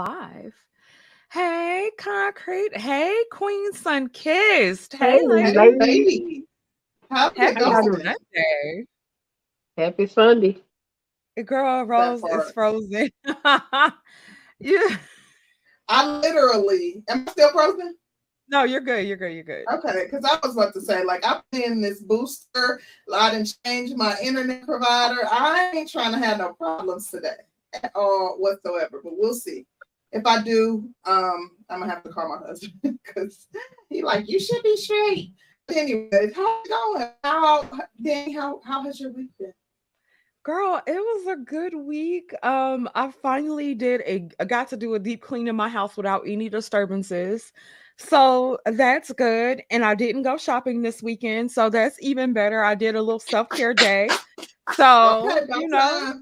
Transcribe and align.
And 0.00 0.08
we 0.08 0.14
are 0.14 0.42
live. 0.42 0.54
Hey, 1.30 1.90
Concrete. 1.98 2.76
Hey, 2.76 3.14
Queen 3.30 3.72
Sun 3.72 4.08
Kissed. 4.08 4.94
Hey, 4.94 5.18
Hey, 5.18 5.26
lady. 5.26 5.58
lady. 5.58 5.78
Baby. 5.78 6.44
Happy 7.10 7.40
Happy? 7.40 7.60
Sunday. 7.60 8.86
Happy 9.76 10.06
Sunday. 10.06 10.62
Girl, 11.44 11.84
Rose 11.84 12.22
is 12.22 12.50
frozen. 12.52 13.10
yeah. 13.24 14.96
I 15.88 16.18
literally 16.20 17.02
am 17.08 17.24
I 17.26 17.30
still 17.30 17.50
frozen? 17.50 17.96
No, 18.48 18.64
you're 18.64 18.80
good. 18.80 19.06
You're 19.06 19.16
good. 19.16 19.32
You're 19.32 19.44
good. 19.44 19.64
Okay, 19.72 20.04
because 20.04 20.24
I 20.24 20.38
was 20.44 20.56
about 20.56 20.74
to 20.74 20.80
say, 20.80 21.04
like, 21.04 21.24
I'm 21.24 21.40
in 21.52 21.80
this 21.80 22.02
booster. 22.02 22.80
I 23.14 23.30
didn't 23.30 23.54
change 23.64 23.94
my 23.94 24.16
internet 24.20 24.66
provider. 24.66 25.20
I 25.30 25.70
ain't 25.74 25.90
trying 25.90 26.12
to 26.12 26.18
have 26.18 26.38
no 26.38 26.52
problems 26.54 27.10
today 27.10 27.36
at 27.74 27.92
all 27.94 28.36
whatsoever, 28.38 29.00
but 29.02 29.12
we'll 29.16 29.34
see. 29.34 29.66
If 30.12 30.26
I 30.26 30.42
do, 30.42 30.88
um, 31.04 31.52
I'm 31.68 31.80
gonna 31.80 31.92
have 31.92 32.02
to 32.02 32.10
call 32.10 32.28
my 32.28 32.46
husband 32.46 32.98
because 33.04 33.46
he 33.88 34.02
like 34.02 34.28
you 34.28 34.40
should 34.40 34.62
be 34.62 34.76
straight. 34.76 35.32
Anyway, 35.68 36.32
how's 36.34 36.66
it 36.66 36.68
going? 36.68 37.08
How 37.22 37.70
Danny, 38.02 38.32
how 38.32 38.60
how 38.64 38.82
has 38.82 38.98
your 38.98 39.12
week 39.12 39.30
been? 39.38 39.52
Girl, 40.42 40.80
it 40.86 40.92
was 40.92 41.26
a 41.28 41.36
good 41.36 41.74
week. 41.74 42.34
Um, 42.42 42.88
I 42.94 43.10
finally 43.10 43.74
did 43.74 44.00
a 44.00 44.28
I 44.40 44.46
got 44.46 44.68
to 44.70 44.76
do 44.76 44.94
a 44.94 44.98
deep 44.98 45.22
clean 45.22 45.46
in 45.48 45.54
my 45.54 45.68
house 45.68 45.96
without 45.96 46.22
any 46.26 46.48
disturbances. 46.48 47.52
So 47.98 48.58
that's 48.64 49.12
good. 49.12 49.62
And 49.70 49.84
I 49.84 49.94
didn't 49.94 50.22
go 50.22 50.38
shopping 50.38 50.80
this 50.80 51.02
weekend, 51.02 51.52
so 51.52 51.68
that's 51.68 51.98
even 52.00 52.32
better. 52.32 52.64
I 52.64 52.74
did 52.74 52.96
a 52.96 53.02
little 53.02 53.20
self-care 53.20 53.74
day. 53.74 54.08
So, 54.74 55.30
Okay, 55.30 55.46
you 55.60 55.68
know, 55.68 56.14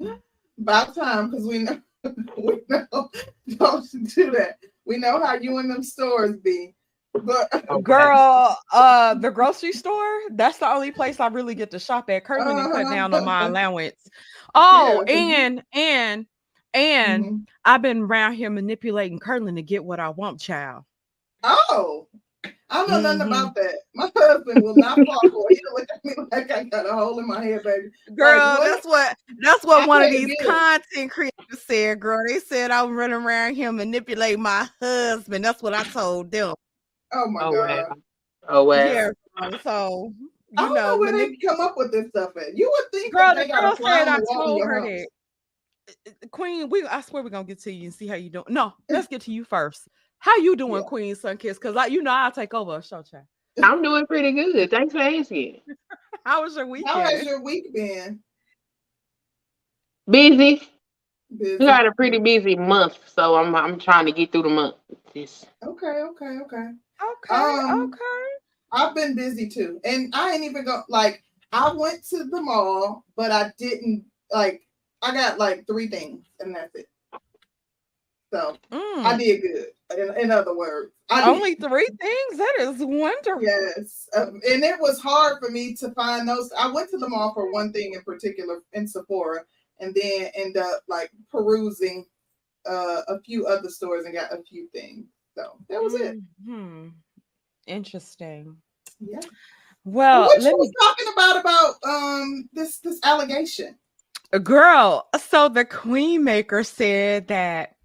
time. 0.00 0.20
about 0.60 0.94
time, 0.94 1.30
because 1.30 1.46
we 1.46 1.58
know 1.58 1.80
we 2.36 2.60
know 2.68 3.10
don't 3.56 3.86
do 4.14 4.30
that. 4.32 4.58
We 4.84 4.98
know 4.98 5.24
how 5.24 5.34
you 5.34 5.58
in 5.58 5.68
them 5.68 5.82
stores 5.82 6.36
be. 6.36 6.74
But 7.14 7.50
girl, 7.84 8.56
uh 8.72 9.14
the 9.14 9.30
grocery 9.30 9.72
store, 9.72 10.20
that's 10.30 10.58
the 10.58 10.68
only 10.68 10.90
place 10.90 11.20
I 11.20 11.28
really 11.28 11.54
get 11.54 11.70
to 11.72 11.78
shop 11.78 12.08
at. 12.10 12.24
Currently 12.24 12.72
cut 12.72 12.90
down 12.90 13.14
on 13.14 13.24
my 13.24 13.46
allowance. 13.46 14.08
Oh, 14.54 15.04
Yeah, 15.06 15.14
and 15.14 15.62
and 15.72 16.26
and 16.74 17.24
Mhm. 17.24 17.46
I've 17.64 17.82
been 17.82 18.02
around 18.02 18.34
here 18.34 18.50
manipulating 18.50 19.18
Curlin 19.18 19.56
to 19.56 19.62
get 19.62 19.84
what 19.84 20.00
I 20.00 20.08
want, 20.08 20.40
child. 20.40 20.84
oh, 21.44 22.08
I 22.72 22.86
don't 22.86 23.02
know 23.02 23.12
nothing 23.12 23.20
Mhm. 23.20 23.26
about 23.26 23.54
that. 23.56 23.74
My 23.94 24.10
husband 24.16 24.62
will 24.62 24.76
not 24.76 24.98
fall 25.04 25.20
for 25.30 25.50
it. 25.50 25.58
He'll 25.58 25.74
look 25.74 25.88
at 25.94 26.04
me 26.04 26.14
like 26.32 26.50
I 26.50 26.64
got 26.64 26.86
a 26.88 26.92
hole 26.94 27.18
in 27.18 27.26
my 27.28 27.44
head, 27.44 27.62
baby. 27.62 27.88
Girl, 28.16 28.58
what? 28.58 28.64
that's 28.64 28.86
what 28.86 29.16
that's 29.40 29.64
what 29.64 29.82
I 29.82 29.86
one 29.86 30.02
of 30.02 30.10
these 30.10 30.26
get 30.28 30.46
content 30.46 31.10
creators 31.10 31.62
said, 31.66 32.00
girl. 32.00 32.24
They 32.26 32.38
said 32.38 32.70
I'm 32.70 32.96
running 32.96 33.16
around 33.16 33.54
here 33.56 33.70
manipulate 33.72 34.38
my 34.38 34.68
husband. 34.80 35.44
That's 35.44 35.62
what 35.62 35.74
I 35.74 35.82
told 35.84 36.30
them. 36.30 36.54
Oh 37.12 37.28
my 37.30 37.42
Oh, 37.42 37.52
god. 37.52 37.68
wow. 37.68 37.94
Oh, 38.48 38.64
wow. 38.64 38.74
Yeah, 38.76 39.10
girl, 39.38 39.58
so 39.62 40.14
I 40.56 40.62
don't 40.62 40.74
know, 40.74 40.80
know, 40.94 40.98
where 40.98 41.12
manip- 41.12 41.38
they 41.40 41.46
come 41.46 41.60
up 41.60 41.74
with 41.76 41.92
this 41.92 42.08
stuff 42.08 42.36
at. 42.36 42.56
You 42.56 42.72
would 42.74 42.90
think 42.90 43.12
girl, 43.12 43.34
that 43.34 43.46
the 43.46 43.52
got 43.52 43.62
girl 43.62 43.72
a 43.72 43.76
said 43.76 44.08
I 44.08 44.18
the 44.18 44.26
wall 44.30 44.42
in 44.42 44.48
told 44.48 44.62
her 44.62 44.80
that 44.80 45.06
Queen, 46.30 46.68
we 46.68 46.84
I 46.86 47.00
swear 47.00 47.22
we're 47.22 47.30
gonna 47.30 47.44
get 47.44 47.60
to 47.62 47.72
you 47.72 47.84
and 47.84 47.94
see 47.94 48.06
how 48.06 48.14
you 48.14 48.30
doing. 48.30 48.44
No, 48.48 48.72
let's 48.88 49.06
get 49.08 49.20
to 49.22 49.32
you 49.32 49.44
first. 49.44 49.88
How 50.22 50.36
you 50.36 50.54
doing, 50.54 50.82
Yeah. 50.82 50.88
Queen 50.88 51.16
Sunkiss? 51.16 51.54
Because 51.54 51.74
I, 51.74 51.86
you 51.86 52.00
know, 52.00 52.12
I'll 52.12 52.30
take 52.30 52.54
over 52.54 52.76
a 52.76 52.82
show 52.82 53.02
chat. 53.02 53.24
I'm 53.60 53.82
doing 53.82 54.06
pretty 54.06 54.30
good. 54.30 54.70
Thanks 54.70 54.92
for 54.92 55.00
asking. 55.00 55.62
How 56.24 56.42
was 56.44 56.54
your 56.54 56.68
weekend? 56.68 56.90
How 56.90 57.00
has 57.00 57.26
your 57.26 57.42
week 57.42 57.74
been? 57.74 58.20
Busy. 60.08 60.62
Busy. 61.36 61.56
We 61.58 61.66
got 61.66 61.88
a 61.88 61.92
pretty 61.92 62.20
busy 62.20 62.54
month, 62.54 62.98
so 63.04 63.34
I'm 63.34 63.52
I'm 63.56 63.80
trying 63.80 64.06
to 64.06 64.12
get 64.12 64.30
through 64.30 64.44
the 64.44 64.48
month. 64.50 64.76
Just 65.12 65.46
Okay, 65.64 65.86
okay, 65.86 66.38
okay. 66.44 66.68
Okay, 67.02 67.34
Um, 67.34 67.92
okay. 67.92 68.28
I've 68.70 68.94
been 68.94 69.16
busy 69.16 69.48
too, 69.48 69.80
and 69.84 70.14
I 70.14 70.34
ain't 70.34 70.44
even 70.44 70.64
go 70.64 70.82
like 70.88 71.24
I 71.52 71.72
went 71.72 72.04
to 72.10 72.24
the 72.30 72.40
mall, 72.40 73.04
but 73.16 73.32
I 73.32 73.52
didn't 73.58 74.04
like. 74.30 74.62
I 75.02 75.12
got 75.12 75.40
like 75.40 75.66
three 75.66 75.88
things, 75.88 76.24
and 76.38 76.54
that's 76.54 76.72
it. 76.76 76.86
So 78.32 78.56
I 78.72 79.14
Mm, 79.14 79.18
did 79.18 79.42
good. 79.42 79.66
In, 79.98 80.16
in 80.16 80.30
other 80.30 80.56
words, 80.56 80.92
I 81.10 81.20
did, 81.20 81.36
Only 81.36 81.54
three 81.56 81.88
things. 82.00 82.38
That 82.38 82.54
is 82.60 82.76
wonderful. 82.78 83.42
yes, 83.42 84.08
um, 84.16 84.40
and 84.48 84.64
it 84.64 84.80
was 84.80 85.00
hard 85.00 85.38
for 85.38 85.50
me 85.50 85.74
to 85.76 85.90
find 85.90 86.26
those. 86.26 86.50
I 86.58 86.70
went 86.70 86.88
to 86.90 86.98
the 86.98 87.08
mall 87.08 87.34
for 87.34 87.52
one 87.52 87.72
thing 87.72 87.92
in 87.94 88.02
particular 88.02 88.62
in 88.72 88.88
Sephora, 88.88 89.44
and 89.80 89.94
then 89.94 90.30
end 90.34 90.56
up 90.56 90.82
like 90.88 91.10
perusing 91.30 92.06
uh, 92.66 93.02
a 93.08 93.20
few 93.20 93.46
other 93.46 93.68
stores 93.68 94.06
and 94.06 94.14
got 94.14 94.32
a 94.32 94.42
few 94.42 94.68
things. 94.68 95.04
So 95.34 95.58
that 95.68 95.82
was 95.82 95.94
it. 95.94 96.16
Hmm. 96.46 96.88
Interesting. 97.66 98.56
Yeah. 98.98 99.20
Well, 99.84 100.26
what 100.26 100.38
you 100.38 100.44
let 100.44 100.54
was 100.54 100.68
me, 100.68 100.74
talking 100.80 101.12
about 101.12 101.40
about 101.40 101.74
um 101.84 102.48
this 102.54 102.78
this 102.78 102.98
allegation? 103.04 103.76
girl. 104.42 105.08
So 105.18 105.48
the 105.48 105.64
Queen 105.64 106.24
Maker 106.24 106.64
said 106.64 107.28
that 107.28 107.76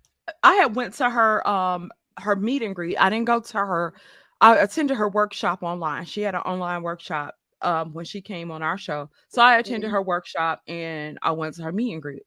I 0.43 0.55
had 0.55 0.75
went 0.75 0.93
to 0.95 1.09
her 1.09 1.47
um 1.47 1.91
her 2.19 2.35
meet 2.35 2.61
and 2.63 2.75
greet. 2.75 2.97
I 2.97 3.09
didn't 3.09 3.25
go 3.25 3.39
to 3.39 3.57
her. 3.57 3.93
I 4.41 4.55
attended 4.57 4.97
her 4.97 5.09
workshop 5.09 5.63
online. 5.63 6.05
She 6.05 6.21
had 6.21 6.35
an 6.35 6.41
online 6.41 6.83
workshop 6.83 7.35
um 7.61 7.93
when 7.93 8.05
she 8.05 8.21
came 8.21 8.51
on 8.51 8.61
our 8.63 8.77
show. 8.77 9.09
So 9.29 9.41
I 9.41 9.57
attended 9.57 9.89
Mhm. 9.89 9.93
her 9.93 10.01
workshop 10.01 10.61
and 10.67 11.17
I 11.21 11.31
went 11.31 11.55
to 11.55 11.63
her 11.63 11.71
meet 11.71 11.93
and 11.93 12.01
greet. 12.01 12.23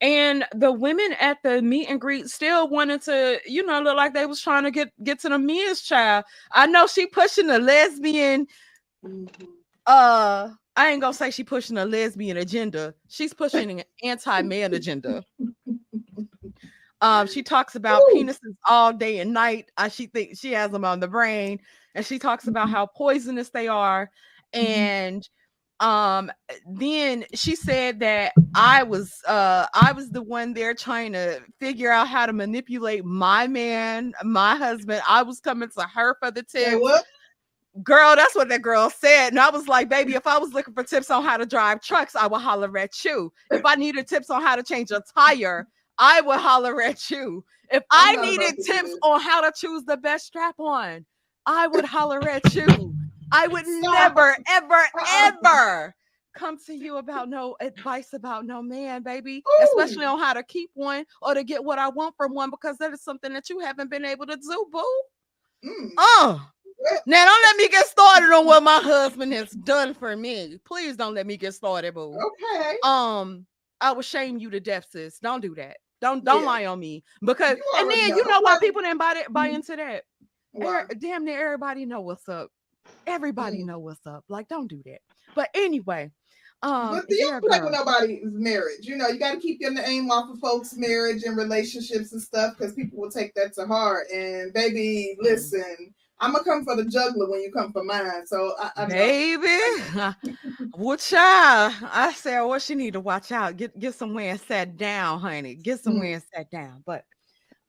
And 0.00 0.44
the 0.54 0.72
women 0.72 1.14
at 1.20 1.38
the 1.42 1.62
meet 1.62 1.88
and 1.90 2.00
greet 2.00 2.28
still 2.28 2.68
wanted 2.68 3.02
to, 3.02 3.40
you 3.46 3.64
know, 3.66 3.80
look 3.82 3.96
like 3.96 4.14
they 4.14 4.26
was 4.26 4.40
trying 4.40 4.64
to 4.64 4.70
get 4.70 4.90
get 5.04 5.20
to 5.20 5.28
the 5.30 5.38
men's 5.38 5.82
child. 5.82 6.24
I 6.52 6.66
know 6.66 6.86
she 6.86 7.06
pushing 7.06 7.48
the 7.48 7.58
lesbian 7.58 8.46
uh 9.86 10.50
I 10.76 10.90
ain't 10.90 11.00
gonna 11.00 11.12
say 11.14 11.30
she 11.30 11.42
pushing 11.42 11.76
a 11.78 11.84
lesbian 11.84 12.36
agenda. 12.36 12.94
She's 13.08 13.34
pushing 13.34 13.80
an 13.80 13.84
anti-man 14.02 14.74
agenda. 14.74 15.24
Um, 17.00 17.26
she 17.26 17.42
talks 17.42 17.74
about 17.76 18.02
Ooh. 18.02 18.14
penises 18.14 18.56
all 18.68 18.92
day 18.92 19.20
and 19.20 19.32
night. 19.32 19.70
Uh, 19.76 19.88
she 19.88 20.06
thinks 20.06 20.40
she 20.40 20.52
has 20.52 20.70
them 20.70 20.84
on 20.84 21.00
the 21.00 21.08
brain, 21.08 21.60
and 21.94 22.04
she 22.04 22.18
talks 22.18 22.48
about 22.48 22.68
Mhm. 22.68 22.72
how 22.72 22.86
poisonous 22.86 23.50
they 23.50 23.68
are. 23.68 24.10
Mhm. 24.54 24.60
And 24.60 25.28
um, 25.80 26.32
then 26.66 27.24
she 27.34 27.54
said 27.54 28.00
that 28.00 28.32
I 28.54 28.82
was 28.82 29.22
uh 29.28 29.66
I 29.74 29.92
was 29.92 30.10
the 30.10 30.22
one 30.22 30.52
there 30.52 30.74
trying 30.74 31.12
to 31.12 31.40
figure 31.60 31.92
out 31.92 32.08
how 32.08 32.26
to 32.26 32.32
manipulate 32.32 33.04
my 33.04 33.46
man, 33.46 34.12
my 34.24 34.56
husband. 34.56 35.02
I 35.06 35.22
was 35.22 35.38
coming 35.38 35.68
to 35.68 35.82
her 35.82 36.16
for 36.20 36.32
the 36.32 36.44
Say 36.48 36.70
tips 36.70 36.82
what? 36.82 37.04
girl, 37.82 38.16
that's 38.16 38.34
what 38.34 38.48
that 38.48 38.62
girl 38.62 38.90
said. 38.90 39.28
And 39.28 39.38
I 39.38 39.50
was 39.50 39.68
like, 39.68 39.88
baby, 39.88 40.14
if 40.14 40.26
I 40.26 40.38
was 40.38 40.52
looking 40.52 40.74
for 40.74 40.82
tips 40.82 41.10
on 41.10 41.22
how 41.24 41.36
to 41.36 41.46
drive 41.46 41.80
trucks, 41.80 42.16
I 42.16 42.26
would 42.26 42.40
holler 42.40 42.76
at 42.76 43.04
you. 43.04 43.32
If 43.52 43.64
I 43.64 43.76
needed 43.76 44.08
tips 44.08 44.30
on 44.30 44.42
how 44.42 44.56
to 44.56 44.62
change 44.62 44.90
a 44.90 45.02
tire, 45.16 45.68
I 45.98 46.20
would 46.20 46.38
holler 46.38 46.80
at 46.82 47.10
you. 47.10 47.44
If 47.70 47.82
I 47.90 48.10
I'm 48.10 48.16
not 48.16 48.24
about 48.24 48.40
needed 48.40 48.64
tips 48.64 48.96
on 49.02 49.20
how 49.20 49.40
to 49.40 49.52
choose 49.54 49.84
the 49.84 49.96
best 49.96 50.26
strap 50.26 50.54
on, 50.58 51.04
I 51.46 51.66
would 51.66 51.84
holler 51.84 52.26
at 52.28 52.54
you. 52.54 52.94
I 53.32 53.46
would 53.46 53.66
never, 53.66 54.36
ever, 54.48 54.84
ever 55.12 55.94
come 56.34 56.56
to 56.66 56.72
you 56.72 56.96
about 56.96 57.28
no 57.28 57.56
advice 57.60 58.12
about 58.12 58.46
no 58.46 58.62
man, 58.62 59.02
baby, 59.02 59.42
especially 59.62 60.04
on 60.04 60.18
how 60.18 60.32
to 60.32 60.42
keep 60.42 60.70
one 60.74 61.04
or 61.20 61.34
to 61.34 61.42
get 61.42 61.62
what 61.62 61.78
I 61.78 61.88
want 61.88 62.14
from 62.16 62.32
one, 62.32 62.50
because 62.50 62.78
that 62.78 62.92
is 62.92 63.02
something 63.02 63.32
that 63.32 63.50
you 63.50 63.58
haven't 63.58 63.90
been 63.90 64.04
able 64.04 64.26
to 64.26 64.36
do, 64.36 64.66
boo. 64.70 65.02
Mm. 65.64 65.90
Oh, 65.98 66.48
now 67.06 67.24
don't 67.24 67.42
let 67.42 67.56
me 67.56 67.68
get 67.68 67.86
started 67.86 68.32
on 68.32 68.46
what 68.46 68.62
my 68.62 68.78
husband 68.78 69.32
has 69.32 69.50
done 69.50 69.94
for 69.94 70.16
me. 70.16 70.58
Please 70.64 70.96
don't 70.96 71.14
let 71.14 71.26
me 71.26 71.36
get 71.36 71.54
started, 71.54 71.94
boo. 71.94 72.14
Okay. 72.14 72.76
Um, 72.84 73.46
I 73.80 73.92
will 73.92 74.02
shame 74.02 74.38
you 74.38 74.50
to 74.50 74.60
death, 74.60 74.86
sis. 74.90 75.18
Don't 75.18 75.40
do 75.40 75.54
that. 75.56 75.78
Don't 76.00 76.24
don't 76.24 76.42
Yeah. 76.42 76.46
lie 76.46 76.66
on 76.66 76.78
me 76.78 77.02
because 77.20 77.56
and 77.78 77.90
then 77.90 78.10
know. 78.10 78.16
you 78.16 78.26
know 78.26 78.40
why 78.40 78.58
people 78.60 78.82
didn't 78.82 78.98
buy 78.98 79.14
that 79.14 79.32
buy 79.32 79.50
Mhm. 79.50 79.54
into 79.54 79.76
that. 79.76 80.04
Er- 80.60 80.88
damn 80.98 81.24
near 81.24 81.44
everybody 81.44 81.86
know 81.86 82.00
what's 82.00 82.28
up. 82.28 82.50
Everybody 83.06 83.62
Mm. 83.62 83.66
know 83.66 83.78
what's 83.78 84.06
up. 84.06 84.24
Like, 84.28 84.48
don't 84.48 84.66
do 84.68 84.82
that. 84.86 85.00
But 85.34 85.50
anyway, 85.54 86.10
um, 86.62 86.96
but 86.96 87.04
you 87.08 87.26
yeah, 87.26 87.40
play 87.40 87.60
with 87.60 87.72
nobody's 87.72 88.20
marriage. 88.24 88.86
You 88.86 88.96
know, 88.96 89.08
you 89.08 89.18
got 89.18 89.32
to 89.34 89.40
keep 89.40 89.60
your 89.60 89.72
name 89.72 90.10
off 90.10 90.30
of 90.30 90.38
folks' 90.40 90.74
marriage 90.76 91.22
and 91.24 91.36
relationships 91.36 92.12
and 92.12 92.20
stuff 92.20 92.56
because 92.56 92.74
people 92.74 92.98
will 92.98 93.10
take 93.10 93.34
that 93.34 93.54
to 93.54 93.66
heart. 93.66 94.08
And 94.10 94.52
baby, 94.52 95.16
Mm. 95.20 95.24
listen, 95.24 95.94
I'm 96.20 96.32
gonna 96.32 96.44
come 96.44 96.64
for 96.64 96.76
the 96.76 96.84
juggler 96.84 97.30
when 97.30 97.42
you 97.42 97.52
come 97.52 97.72
for 97.72 97.84
mine. 97.84 98.26
So 98.26 98.54
I, 98.58 98.70
I. 98.76 98.86
Baby, 98.86 99.58
what 100.72 100.98
child? 100.98 101.74
I 101.92 102.12
said, 102.12 102.42
well, 102.42 102.58
she 102.58 102.74
need 102.74 102.94
to 102.94 103.00
watch 103.00 103.30
out. 103.32 103.56
Get 103.56 103.78
get 103.78 103.94
somewhere 103.94 104.30
and 104.30 104.40
sat 104.40 104.76
down, 104.76 105.20
honey. 105.20 105.54
Get 105.54 105.80
somewhere 105.80 106.14
and 106.14 106.22
sat 106.34 106.50
down. 106.50 106.82
But 106.84 107.04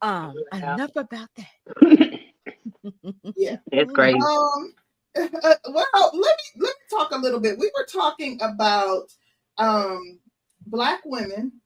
um, 0.02 0.36
enough 0.54 0.96
about 0.96 1.30
that. 1.38 2.20
Yeah. 3.36 3.58
it's 3.72 3.92
great. 3.92 4.16
Um, 4.16 4.74
well, 5.16 6.12
let 6.14 6.14
me 6.14 6.62
let 6.62 6.76
me 6.76 6.98
talk 6.98 7.12
a 7.12 7.18
little 7.18 7.40
bit. 7.40 7.58
We 7.58 7.72
were 7.76 7.86
talking 7.92 8.40
about 8.42 9.12
um 9.58 10.20
black 10.66 11.02
women. 11.06 11.59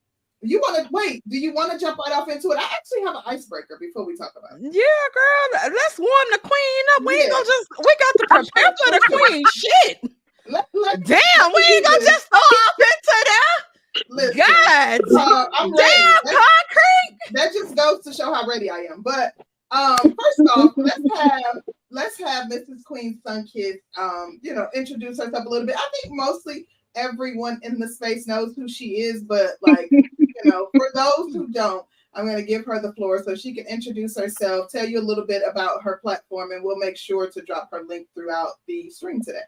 You 0.43 0.59
want 0.59 0.83
to 0.85 0.89
wait? 0.91 1.23
Do 1.29 1.37
you 1.37 1.53
want 1.53 1.71
to 1.71 1.79
jump 1.79 1.97
right 1.97 2.13
off 2.13 2.27
into 2.29 2.51
it? 2.51 2.57
I 2.59 2.63
actually 2.63 3.01
have 3.05 3.15
an 3.15 3.21
icebreaker 3.25 3.77
before 3.79 4.05
we 4.05 4.17
talk 4.17 4.33
about 4.37 4.59
it. 4.59 4.73
Yeah, 4.73 5.03
girl. 5.13 5.71
Let's 5.73 5.97
warm 5.97 6.27
the 6.31 6.39
queen 6.39 6.83
up. 6.97 7.03
We 7.05 7.15
ain't 7.15 7.31
gonna 7.31 7.45
just 7.45 7.67
we 7.79 7.95
got 7.99 8.13
to 8.19 8.25
prepare 8.29 8.73
for 8.77 8.91
the 8.91 9.01
queen. 9.07 9.43
Shit. 9.53 10.11
Let, 10.47 10.67
let, 10.73 11.01
Damn, 11.05 11.51
we 11.55 11.63
ain't 11.63 11.85
gonna 11.85 11.99
just 12.03 12.27
throw 12.27 12.39
off 12.39 12.75
into 12.77 13.25
that. 13.25 13.63
listen. 14.09 14.37
God. 14.37 15.01
Uh, 15.15 15.45
I'm. 15.53 15.71
Damn, 15.71 16.19
That, 16.25 16.45
concrete. 16.69 17.19
that 17.31 17.53
just 17.53 17.75
goes 17.77 18.01
to 18.03 18.13
show 18.13 18.33
how 18.33 18.45
ready 18.45 18.69
I 18.69 18.87
am. 18.91 19.01
But 19.01 19.33
um, 19.71 19.97
first 20.01 20.49
off, 20.53 20.73
let's 20.75 20.99
have 21.15 21.61
let's 21.89 22.19
have 22.19 22.47
Mrs. 22.51 22.83
Queen 22.85 23.21
Sunkiss 23.25 23.77
um, 23.97 24.39
you 24.41 24.53
know, 24.53 24.67
introduce 24.75 25.19
herself 25.19 25.45
a 25.45 25.49
little 25.49 25.65
bit. 25.65 25.77
I 25.77 25.89
think 26.01 26.13
mostly 26.15 26.67
everyone 26.95 27.59
in 27.63 27.79
the 27.79 27.87
space 27.87 28.27
knows 28.27 28.55
who 28.55 28.67
she 28.67 29.01
is, 29.01 29.23
but 29.23 29.57
like, 29.61 29.89
you 29.91 30.35
know, 30.45 30.69
for 30.75 30.89
those 30.93 31.33
who 31.33 31.47
don't, 31.47 31.85
I'm 32.13 32.25
going 32.25 32.37
to 32.37 32.43
give 32.43 32.65
her 32.65 32.79
the 32.79 32.93
floor 32.93 33.23
so 33.23 33.35
she 33.35 33.53
can 33.53 33.65
introduce 33.65 34.17
herself, 34.17 34.69
tell 34.69 34.87
you 34.87 34.99
a 34.99 35.01
little 35.01 35.25
bit 35.25 35.41
about 35.49 35.81
her 35.83 35.97
platform, 35.97 36.51
and 36.51 36.63
we'll 36.63 36.77
make 36.77 36.97
sure 36.97 37.29
to 37.29 37.41
drop 37.41 37.69
her 37.71 37.83
link 37.83 38.07
throughout 38.13 38.53
the 38.67 38.89
stream 38.89 39.21
today. 39.21 39.39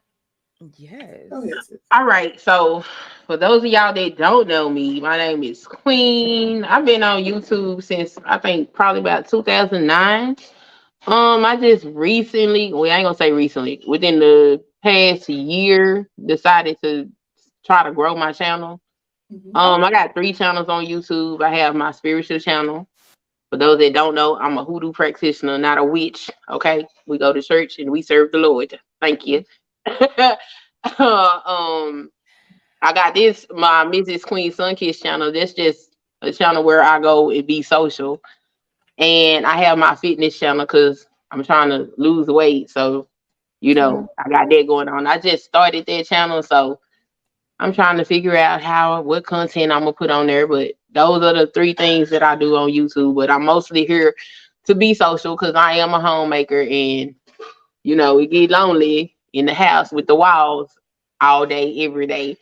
Yes. 0.77 1.30
Go 1.30 1.44
ahead, 1.44 1.53
sis. 1.68 1.80
All 1.92 2.06
right. 2.06 2.39
So 2.39 2.83
for 3.27 3.38
those 3.38 3.63
of 3.63 3.65
y'all 3.65 3.94
that 3.94 4.18
don't 4.18 4.48
know 4.48 4.69
me, 4.69 5.01
my 5.01 5.18
name 5.18 5.44
is 5.44 5.68
Queen. 5.68 6.63
I've 6.63 6.86
been 6.86 7.03
on 7.03 7.24
YouTube 7.24 7.83
since 7.83 8.18
I 8.25 8.38
think 8.38 8.74
probably 8.74 9.01
about 9.01 9.27
2009. 9.27 10.38
Um, 11.07 11.45
I 11.45 11.57
just 11.57 11.86
recently, 11.86 12.74
well, 12.74 12.89
I 12.91 12.95
ain't 12.95 13.06
gonna 13.06 13.18
say 13.18 13.31
recently, 13.31 13.83
within 13.86 14.19
the 14.19 14.63
past 14.81 15.30
year, 15.30 16.09
decided 16.25 16.77
to 16.83 17.12
try 17.65 17.83
to 17.83 17.91
grow 17.94 18.15
my 18.15 18.31
channel. 18.33 18.81
Mhm. 19.33 19.56
Um, 19.56 19.83
I 19.83 19.91
got 19.91 20.13
three 20.13 20.33
channels 20.33 20.69
on 20.69 20.85
YouTube. 20.85 21.44
I 21.44 21.56
have 21.56 21.75
my 21.75 21.91
spiritual 21.91 22.39
channel. 22.39 22.88
For 23.51 23.57
those 23.57 23.79
that 23.79 23.94
don't 23.94 24.15
know, 24.15 24.38
I'm 24.38 24.57
a 24.57 24.65
hoodoo 24.65 24.91
practitioner, 24.94 25.57
not 25.57 25.77
a 25.77 25.83
witch. 25.83 26.29
Okay, 26.50 26.85
we 27.07 27.17
go 27.17 27.33
to 27.33 27.41
church 27.41 27.79
and 27.79 27.91
we 27.91 28.01
serve 28.01 28.31
the 28.31 28.39
Lord. 28.39 28.77
Thank 29.01 29.25
you. 29.27 29.44
um, 31.00 32.12
I 32.81 32.94
got 32.94 33.15
this 33.15 33.45
my 33.51 33.85
Mrs. 33.85 34.23
Queen 34.23 34.51
Sunkiss 34.51 35.01
channel. 35.01 35.31
That's 35.31 35.53
just 35.53 35.95
a 36.21 36.31
channel 36.33 36.63
where 36.63 36.83
I 36.83 37.00
go 37.00 37.31
and 37.31 37.47
be 37.47 37.62
social, 37.62 38.21
and 38.97 39.45
I 39.45 39.57
have 39.63 39.77
my 39.77 39.95
fitness 39.95 40.38
channel 40.39 40.65
because 40.65 41.07
I'm 41.31 41.44
trying 41.44 41.69
to 41.69 41.91
lose 41.97 42.27
weight. 42.27 42.69
So, 42.69 43.07
you 43.62 43.75
know, 43.75 44.09
I 44.19 44.29
got 44.29 44.50
that 44.50 44.67
going 44.67 44.89
on. 44.89 45.07
I 45.07 45.19
just 45.19 45.45
started 45.45 45.85
that 45.88 46.07
channel, 46.07 46.44
so 46.44 46.79
I'm 47.60 47.74
trying 47.74 47.98
to 47.98 48.06
figure 48.06 48.36
out 48.36 48.62
how 48.62 49.02
what 49.02 49.25
content 49.25 49.72
I'm 49.72 49.81
gonna 49.81 49.94
put 49.94 50.12
on 50.12 50.28
there. 50.28 50.48
But 50.48 50.74
those 50.92 51.24
are 51.24 51.34
the 51.34 51.48
three 51.54 51.74
things 51.74 52.10
that 52.12 52.24
I 52.24 52.36
do 52.36 52.56
on 52.56 52.69
YouTube. 52.72 53.16
But 53.16 53.31
I'm 53.31 53.46
mostly 53.46 53.86
here 53.86 54.16
to 54.66 54.75
be 54.75 54.94
social 54.94 55.36
because 55.36 55.56
I 55.56 55.74
am 55.74 55.94
a 55.94 56.00
homemaker, 56.02 56.62
and 56.62 57.16
you 57.84 57.96
know, 57.96 58.19
it 58.19 58.31
get 58.31 58.52
lonely 58.52 59.16
in 59.34 59.46
the 59.46 59.54
house 59.54 59.92
with 59.92 60.07
the 60.07 60.16
walls 60.16 60.78
all 61.22 61.46
day, 61.46 61.86
every 61.86 62.07
day. 62.07 62.38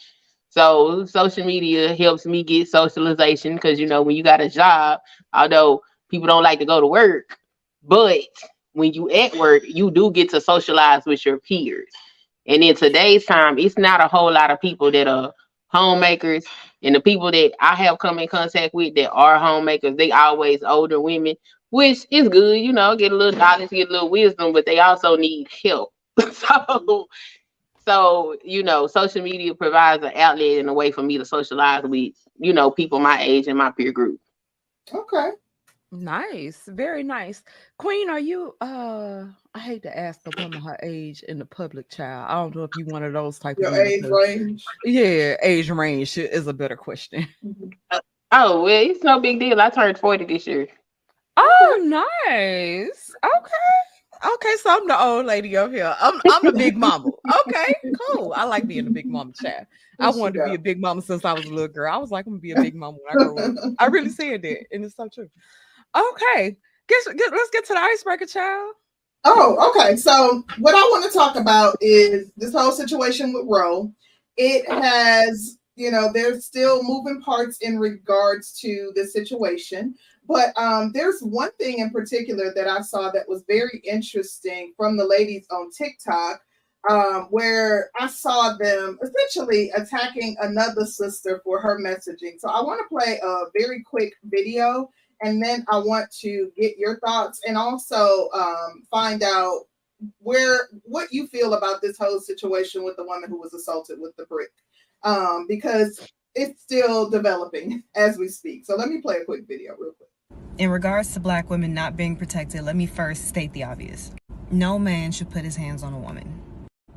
So 0.50 1.06
social 1.06 1.45
media 1.45 1.95
helps 1.95 2.25
me 2.25 2.44
get 2.44 2.69
socialization 2.69 3.56
because 3.56 3.80
you 3.80 3.88
know 3.88 4.01
when 4.01 4.16
you 4.16 4.24
got 4.24 4.42
a 4.42 4.50
job, 4.50 5.01
although 5.33 5.81
people 6.09 6.27
don't 6.27 6.44
like 6.44 6.59
to 6.59 6.66
go 6.66 6.80
to 6.81 6.88
work, 6.88 7.38
but 7.83 8.21
when 8.74 8.94
you 8.94 9.09
at 9.12 9.36
work, 9.36 9.63
you 9.66 9.92
do 9.92 10.12
get 10.12 10.30
to 10.31 10.42
socialize 10.42 11.06
with 11.06 11.25
your 11.25 11.39
peers. 11.39 11.89
And 12.48 12.63
in 12.63 12.75
today's 12.75 13.25
time, 13.25 13.57
it's 13.57 13.78
not 13.78 14.01
a 14.01 14.07
whole 14.07 14.31
lot 14.31 14.51
of 14.51 14.62
people 14.62 14.92
that 14.92 15.07
are 15.07 15.34
homemakers. 15.68 16.45
And 16.81 16.95
the 16.95 17.01
people 17.01 17.31
that 17.31 17.54
I 17.60 17.75
have 17.75 18.00
come 18.00 18.19
in 18.19 18.28
contact 18.28 18.74
with 18.74 18.95
that 18.95 19.12
are 19.12 19.40
homemakers, 19.40 19.95
they 19.95 20.12
always 20.12 20.63
older 20.63 21.00
women, 21.00 21.36
which 21.69 22.06
is 22.12 22.30
good, 22.30 22.60
you 22.60 22.74
know, 22.74 22.95
get 22.95 23.12
a 23.12 23.16
little 23.16 23.40
knowledge, 23.40 23.69
get 23.69 23.90
a 23.90 23.92
little 23.92 24.10
wisdom, 24.10 24.54
but 24.54 24.66
they 24.66 24.80
also 24.80 25.16
need 25.16 25.48
help. 25.63 25.94
so 26.31 27.07
so, 27.86 28.38
you 28.44 28.63
know, 28.63 28.88
social 28.88 29.22
media 29.24 29.54
provides 29.56 30.04
an 30.04 30.12
outlet 30.16 30.60
and 30.60 30.69
a 30.69 30.74
way 30.74 30.92
for 30.92 31.04
me 31.04 31.18
to 31.18 31.25
socialize 31.25 31.84
with, 31.84 32.13
you 32.38 32.54
know, 32.54 32.72
people 32.72 33.00
my 33.00 33.22
age 33.22 33.48
and 33.48 33.57
my 33.57 33.72
peer 33.72 33.92
group. 33.92 34.19
Okay. 34.94 35.31
Nice. 35.92 36.63
Very 36.68 37.04
nice. 37.04 37.44
Queen, 37.83 38.09
are 38.09 38.19
you 38.19 38.56
uh 38.62 39.25
I 39.53 39.59
hate 39.59 39.83
to 39.83 39.97
ask 39.97 40.21
a 40.25 40.41
woman 40.41 40.62
her 40.62 40.80
age 40.81 41.21
in 41.24 41.38
the 41.38 41.45
public 41.45 41.89
child. 41.89 42.27
I 42.30 42.35
don't 42.35 42.56
know 42.56 42.63
if 42.63 42.71
you 42.77 42.85
one 42.85 43.03
of 43.03 43.12
those 43.12 43.38
type 43.38 43.57
Your 43.59 43.68
of 43.68 43.74
women, 43.74 43.88
age 43.91 44.01
'cause- 44.03 44.12
range. 44.12 44.65
Yeah, 44.85 45.35
age 45.44 45.69
range 45.69 46.18
is 46.18 46.47
a 46.47 46.53
better 46.53 46.77
question. 46.77 47.27
Oh, 48.31 48.63
well, 48.63 48.83
it's 48.89 49.03
no 49.03 49.19
big 49.19 49.39
deal. 49.41 49.59
I 49.59 49.69
turned 49.69 50.00
40 50.00 50.24
this 50.24 50.47
year. 50.47 50.68
Oh, 51.35 51.77
nice. 51.83 53.12
Okay. 53.24 54.33
Okay, 54.33 54.56
so 54.62 54.69
I'm 54.71 54.88
the 54.88 54.97
old 55.00 55.25
lady 55.25 55.57
up 55.57 55.69
here. 55.71 55.94
I'm 56.00 56.21
I'm 56.31 56.41
the 56.45 56.53
big 56.53 56.77
mama. 56.77 57.09
Okay, 57.47 57.75
cool. 58.07 58.31
I 58.33 58.45
like 58.45 58.65
being 58.65 58.88
a 58.88 58.91
big 58.91 59.07
mama 59.07 59.33
child. 59.33 59.68
I 60.00 60.09
wanted 60.09 60.39
to 60.39 60.45
be 60.45 60.56
a 60.56 60.59
big 60.59 60.80
mama 60.80 61.01
since 61.01 61.25
I 61.25 61.33
was 61.33 61.45
a 61.45 61.50
little 61.53 61.68
girl. 61.68 61.94
I 61.94 61.97
was 61.97 62.12
like, 62.12 62.25
I'm 62.27 62.31
gonna 62.33 62.39
be 62.41 62.53
a 62.53 62.62
big 62.62 62.75
mama 62.75 62.97
when 63.03 63.12
I 63.12 63.25
grow 63.25 63.38
up. 63.38 63.56
I 63.77 63.88
really 63.88 64.07
said 64.09 64.41
that, 64.44 64.68
and 64.71 64.85
it's 64.85 64.95
so 64.95 65.09
true. 65.13 65.30
Okay, 65.95 66.56
guess, 66.88 67.07
get, 67.15 67.31
let's 67.31 67.50
get 67.50 67.65
to 67.65 67.74
the 67.74 67.80
icebreaker, 67.80 68.25
child. 68.25 68.74
Oh, 69.25 69.69
okay. 69.69 69.95
So 69.95 70.44
what 70.59 70.75
I 70.75 70.81
want 70.81 71.09
to 71.09 71.18
talk 71.18 71.35
about 71.35 71.77
is 71.80 72.31
this 72.35 72.53
whole 72.53 72.71
situation 72.71 73.33
with 73.33 73.45
Roe. 73.47 73.91
It 74.35 74.69
has, 74.69 75.57
you 75.75 75.92
know, 75.92 76.11
there's 76.13 76.45
still 76.45 76.83
moving 76.83 77.21
parts 77.21 77.59
in 77.59 77.80
regards 77.80 78.59
to 78.59 78.92
the 78.95 79.06
situation. 79.06 79.95
But 80.28 80.57
um, 80.57 80.92
there's 80.94 81.21
one 81.21 81.52
thing 81.59 81.80
in 81.80 81.90
particular 81.90 82.54
that 82.56 82.68
I 82.68 82.81
saw 82.81 83.11
that 83.11 83.28
was 83.28 83.44
very 83.47 83.81
interesting 83.83 84.73
from 84.78 84.97
the 84.97 85.06
ladies 85.06 85.45
on 85.52 85.69
TikTok, 85.71 86.42
um, 86.90 87.28
where 87.30 87.90
I 87.99 88.07
saw 88.07 88.56
them 88.57 88.99
essentially 89.02 89.71
attacking 89.71 90.35
another 90.42 90.85
sister 90.85 91.42
for 91.44 91.59
her 91.59 91.80
messaging. 91.80 92.40
So 92.40 92.49
I 92.49 92.61
want 92.61 92.81
to 92.81 92.94
play 92.94 93.19
a 93.21 93.44
very 93.57 93.83
quick 93.83 94.13
video 94.23 94.90
and 95.23 95.42
then 95.42 95.65
I 95.69 95.77
want 95.77 96.11
to 96.19 96.51
get 96.57 96.77
your 96.77 96.99
thoughts 96.99 97.39
and 97.47 97.57
also 97.57 98.30
um, 98.33 98.83
find 98.92 99.23
out 99.23 99.61
where 100.19 100.68
what 100.83 101.13
you 101.13 101.27
feel 101.27 101.53
about 101.53 101.81
this 101.81 101.97
whole 101.97 102.19
situation 102.19 102.83
with 102.83 102.97
the 102.97 103.06
woman 103.06 103.30
who 103.30 103.39
was 103.39 103.53
assaulted 103.53 103.99
with 103.99 104.15
the 104.18 104.25
brick, 104.25 104.51
um, 105.03 105.45
because 105.47 106.07
it's 106.35 106.61
still 106.61 107.09
developing 107.09 107.83
as 107.95 108.18
we 108.18 108.27
speak. 108.27 108.65
So 108.65 108.75
let 108.75 108.89
me 108.89 109.01
play 109.01 109.18
a 109.21 109.25
quick 109.25 109.47
video 109.47 109.75
real 109.80 109.94
quick. 109.94 110.09
In 110.57 110.69
regards 110.69 111.13
to 111.13 111.19
black 111.19 111.49
women 111.49 111.73
not 111.73 111.95
being 111.95 112.15
protected, 112.15 112.63
let 112.63 112.75
me 112.75 112.85
first 112.85 113.27
state 113.27 113.53
the 113.53 113.63
obvious. 113.63 114.11
No 114.51 114.77
man 114.77 115.11
should 115.11 115.31
put 115.31 115.44
his 115.45 115.56
hands 115.56 115.83
on 115.83 115.94
a 115.94 115.99
woman. 115.99 116.42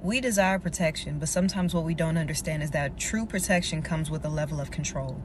We 0.03 0.21
desire 0.21 0.59
protection, 0.59 1.19
but 1.19 1.29
sometimes 1.29 1.75
what 1.75 1.85
we 1.85 1.95
don't 1.95 2.19
understand 2.19 2.63
is 2.63 2.71
that 2.73 2.99
true 2.99 3.25
protection 3.25 3.83
comes 3.83 4.11
with 4.11 4.25
a 4.25 4.29
level 4.29 4.61
of 4.61 4.71
control. 4.71 5.23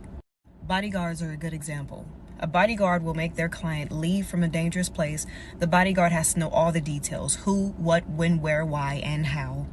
Bodyguards 0.63 1.22
are 1.22 1.31
a 1.31 1.38
good 1.38 1.53
example. 1.53 2.05
A 2.43 2.48
bodyguard 2.48 3.03
will 3.03 3.13
make 3.13 3.36
their 3.36 3.50
client 3.50 3.91
leave 3.91 4.25
from 4.25 4.41
a 4.41 4.48
dangerous 4.48 4.89
place. 4.89 5.27
The 5.60 5.67
bodyguard 5.67 6.12
has 6.12 6.33
to 6.33 6.39
know 6.39 6.50
all 6.50 6.71
the 6.71 6.81
details 6.81 7.36
who, 7.36 7.67
what, 7.77 8.10
when, 8.10 8.41
where, 8.41 8.65
why, 8.65 8.95
and 9.05 9.27
how. 9.27 9.67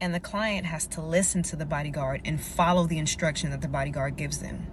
And 0.00 0.12
the 0.12 0.18
client 0.18 0.66
has 0.66 0.88
to 0.88 1.00
listen 1.00 1.44
to 1.44 1.54
the 1.54 1.64
bodyguard 1.64 2.20
and 2.24 2.40
follow 2.40 2.88
the 2.88 2.98
instruction 2.98 3.50
that 3.50 3.60
the 3.60 3.68
bodyguard 3.68 4.16
gives 4.16 4.38
them. 4.38 4.66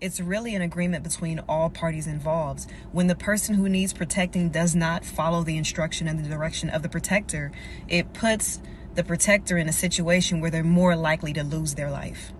It's 0.00 0.20
really 0.20 0.54
an 0.54 0.62
agreement 0.62 1.04
between 1.04 1.38
all 1.40 1.68
parties 1.68 2.06
involved. 2.06 2.64
When 2.92 3.08
the 3.08 3.14
person 3.14 3.56
who 3.56 3.68
needs 3.68 3.92
protecting 3.92 4.48
does 4.48 4.74
not 4.74 5.04
follow 5.04 5.42
the 5.42 5.58
instruction 5.58 6.08
and 6.08 6.18
the 6.18 6.28
direction 6.30 6.70
of 6.70 6.82
the 6.82 6.88
protector, 6.88 7.52
it 7.88 8.14
puts 8.14 8.58
the 8.94 9.04
protector 9.04 9.58
in 9.58 9.68
a 9.68 9.72
situation 9.72 10.40
where 10.40 10.50
they're 10.50 10.64
more 10.64 10.96
likely 10.96 11.34
to 11.34 11.44
lose 11.44 11.74
their 11.74 11.90
life. 11.90 12.32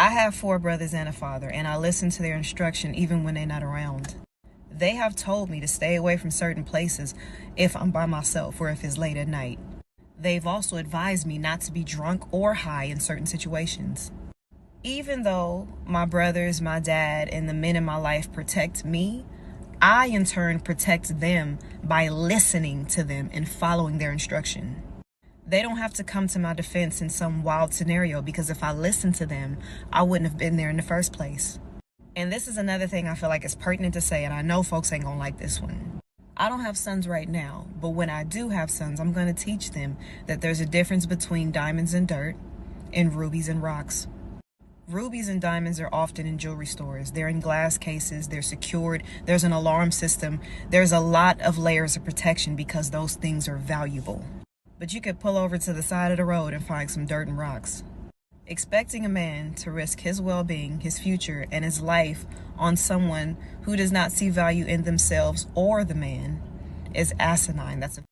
I 0.00 0.10
have 0.10 0.32
four 0.32 0.60
brothers 0.60 0.94
and 0.94 1.08
a 1.08 1.12
father, 1.12 1.50
and 1.50 1.66
I 1.66 1.76
listen 1.76 2.08
to 2.10 2.22
their 2.22 2.36
instruction 2.36 2.94
even 2.94 3.24
when 3.24 3.34
they're 3.34 3.44
not 3.44 3.64
around. 3.64 4.14
They 4.70 4.94
have 4.94 5.16
told 5.16 5.50
me 5.50 5.58
to 5.58 5.66
stay 5.66 5.96
away 5.96 6.16
from 6.16 6.30
certain 6.30 6.62
places 6.62 7.16
if 7.56 7.74
I'm 7.74 7.90
by 7.90 8.06
myself 8.06 8.60
or 8.60 8.70
if 8.70 8.84
it's 8.84 8.96
late 8.96 9.16
at 9.16 9.26
night. 9.26 9.58
They've 10.16 10.46
also 10.46 10.76
advised 10.76 11.26
me 11.26 11.36
not 11.36 11.62
to 11.62 11.72
be 11.72 11.82
drunk 11.82 12.32
or 12.32 12.54
high 12.54 12.84
in 12.84 13.00
certain 13.00 13.26
situations. 13.26 14.12
Even 14.84 15.24
though 15.24 15.66
my 15.84 16.04
brothers, 16.04 16.62
my 16.62 16.78
dad, 16.78 17.28
and 17.30 17.48
the 17.48 17.54
men 17.54 17.74
in 17.74 17.84
my 17.84 17.96
life 17.96 18.32
protect 18.32 18.84
me, 18.84 19.24
I 19.82 20.06
in 20.06 20.24
turn 20.24 20.60
protect 20.60 21.18
them 21.18 21.58
by 21.82 22.06
listening 22.06 22.86
to 22.86 23.02
them 23.02 23.30
and 23.32 23.48
following 23.48 23.98
their 23.98 24.12
instruction. 24.12 24.80
They 25.48 25.62
don't 25.62 25.78
have 25.78 25.94
to 25.94 26.04
come 26.04 26.28
to 26.28 26.38
my 26.38 26.52
defense 26.52 27.00
in 27.00 27.08
some 27.08 27.42
wild 27.42 27.72
scenario 27.72 28.20
because 28.20 28.50
if 28.50 28.62
I 28.62 28.70
listened 28.70 29.14
to 29.14 29.24
them, 29.24 29.56
I 29.90 30.02
wouldn't 30.02 30.28
have 30.28 30.38
been 30.38 30.58
there 30.58 30.68
in 30.68 30.76
the 30.76 30.82
first 30.82 31.14
place. 31.14 31.58
And 32.14 32.30
this 32.30 32.48
is 32.48 32.58
another 32.58 32.86
thing 32.86 33.08
I 33.08 33.14
feel 33.14 33.30
like 33.30 33.46
is 33.46 33.54
pertinent 33.54 33.94
to 33.94 34.02
say, 34.02 34.26
and 34.26 34.34
I 34.34 34.42
know 34.42 34.62
folks 34.62 34.92
ain't 34.92 35.04
gonna 35.04 35.18
like 35.18 35.38
this 35.38 35.58
one. 35.58 36.00
I 36.36 36.50
don't 36.50 36.60
have 36.60 36.76
sons 36.76 37.08
right 37.08 37.28
now, 37.28 37.66
but 37.80 37.90
when 37.90 38.10
I 38.10 38.24
do 38.24 38.50
have 38.50 38.70
sons, 38.70 39.00
I'm 39.00 39.14
gonna 39.14 39.32
teach 39.32 39.70
them 39.70 39.96
that 40.26 40.42
there's 40.42 40.60
a 40.60 40.66
difference 40.66 41.06
between 41.06 41.50
diamonds 41.50 41.94
and 41.94 42.06
dirt 42.06 42.36
and 42.92 43.14
rubies 43.14 43.48
and 43.48 43.62
rocks. 43.62 44.06
Rubies 44.86 45.30
and 45.30 45.40
diamonds 45.40 45.80
are 45.80 45.88
often 45.90 46.26
in 46.26 46.36
jewelry 46.36 46.66
stores. 46.66 47.12
They're 47.12 47.26
in 47.28 47.40
glass 47.40 47.78
cases, 47.78 48.28
they're 48.28 48.42
secured, 48.42 49.02
there's 49.24 49.44
an 49.44 49.52
alarm 49.52 49.92
system, 49.92 50.40
there's 50.68 50.92
a 50.92 51.00
lot 51.00 51.40
of 51.40 51.56
layers 51.56 51.96
of 51.96 52.04
protection 52.04 52.54
because 52.54 52.90
those 52.90 53.14
things 53.14 53.48
are 53.48 53.56
valuable. 53.56 54.22
But 54.78 54.94
you 54.94 55.00
could 55.00 55.18
pull 55.18 55.36
over 55.36 55.58
to 55.58 55.72
the 55.72 55.82
side 55.82 56.12
of 56.12 56.18
the 56.18 56.24
road 56.24 56.54
and 56.54 56.64
find 56.64 56.90
some 56.90 57.06
dirt 57.06 57.26
and 57.26 57.36
rocks. 57.36 57.82
Expecting 58.46 59.04
a 59.04 59.08
man 59.08 59.54
to 59.54 59.70
risk 59.70 60.00
his 60.00 60.20
well 60.20 60.44
being, 60.44 60.80
his 60.80 60.98
future, 60.98 61.46
and 61.50 61.64
his 61.64 61.80
life 61.80 62.24
on 62.56 62.76
someone 62.76 63.36
who 63.62 63.76
does 63.76 63.92
not 63.92 64.12
see 64.12 64.30
value 64.30 64.64
in 64.64 64.84
themselves 64.84 65.46
or 65.54 65.84
the 65.84 65.94
man 65.94 66.40
is 66.94 67.12
asinine. 67.18 67.80
That's 67.80 67.98
a 67.98 68.04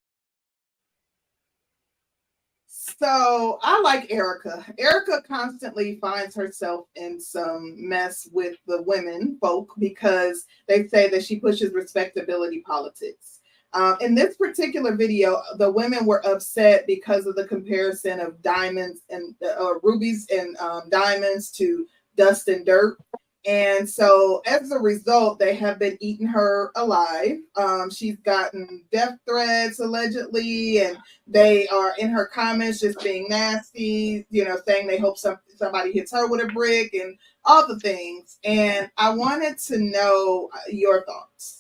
So 2.99 3.59
I 3.63 3.81
like 3.81 4.13
Erica. 4.13 4.65
Erica 4.79 5.23
constantly 5.27 5.99
finds 6.01 6.35
herself 6.35 6.87
in 6.95 7.21
some 7.21 7.75
mess 7.77 8.29
with 8.33 8.57
the 8.67 8.83
women 8.83 9.39
folk 9.41 9.73
because 9.79 10.45
they 10.69 10.87
say 10.89 11.09
that 11.11 11.25
she 11.25 11.39
pushes 11.41 11.73
respectability 11.73 12.61
politics. 12.61 13.36
Um, 13.77 13.99
in 14.01 14.15
this 14.15 14.37
particular 14.37 14.97
video, 14.97 15.43
the 15.59 15.71
women 15.71 16.07
were 16.07 16.27
upset 16.27 16.87
because 16.87 17.27
of 17.27 17.37
the 17.37 17.47
comparison 17.47 18.21
of 18.21 18.41
diamonds 18.41 19.03
and 19.11 19.35
uh, 19.45 19.75
rubies 19.83 20.27
and 20.33 20.57
um, 20.57 20.89
diamonds 20.89 21.51
to 21.53 21.87
dust 22.17 22.49
and 22.49 22.65
dirt. 22.65 22.97
And 23.45 23.89
so, 23.89 24.41
as 24.47 24.73
a 24.73 24.79
result, 24.79 25.39
they 25.39 25.55
have 25.57 25.79
been 25.79 25.99
eating 26.01 26.27
her 26.27 26.73
alive. 26.75 27.37
Um, 27.55 27.91
she's 27.91 28.17
gotten 28.17 28.83
death 28.91 29.19
threats 29.29 29.79
allegedly, 29.79 30.81
and 30.81 30.97
they 31.27 31.69
are 31.69 31.93
in 31.99 32.09
her 32.09 32.27
comments 32.27 32.81
just 32.81 33.01
being 33.05 33.27
nasty, 33.29 34.27
you 34.31 34.47
know, 34.47 34.57
saying 34.67 34.87
they 34.87 34.99
hope 34.99 35.19
some, 35.19 35.39
somebody 35.55 35.93
hits 35.93 36.13
her 36.13 36.27
with 36.27 36.43
a 36.43 36.53
brick 36.53 36.95
and 36.95 37.17
all 37.45 37.69
the 37.69 37.79
things. 37.79 38.39
And 38.43 38.91
I 38.97 39.11
wanted 39.11 39.59
to 39.59 39.79
know 39.79 40.49
uh, 40.55 40.59
your 40.71 41.05
thoughts. 41.05 41.56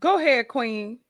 Go 0.00 0.18
ahead, 0.18 0.48
Queen. 0.48 1.00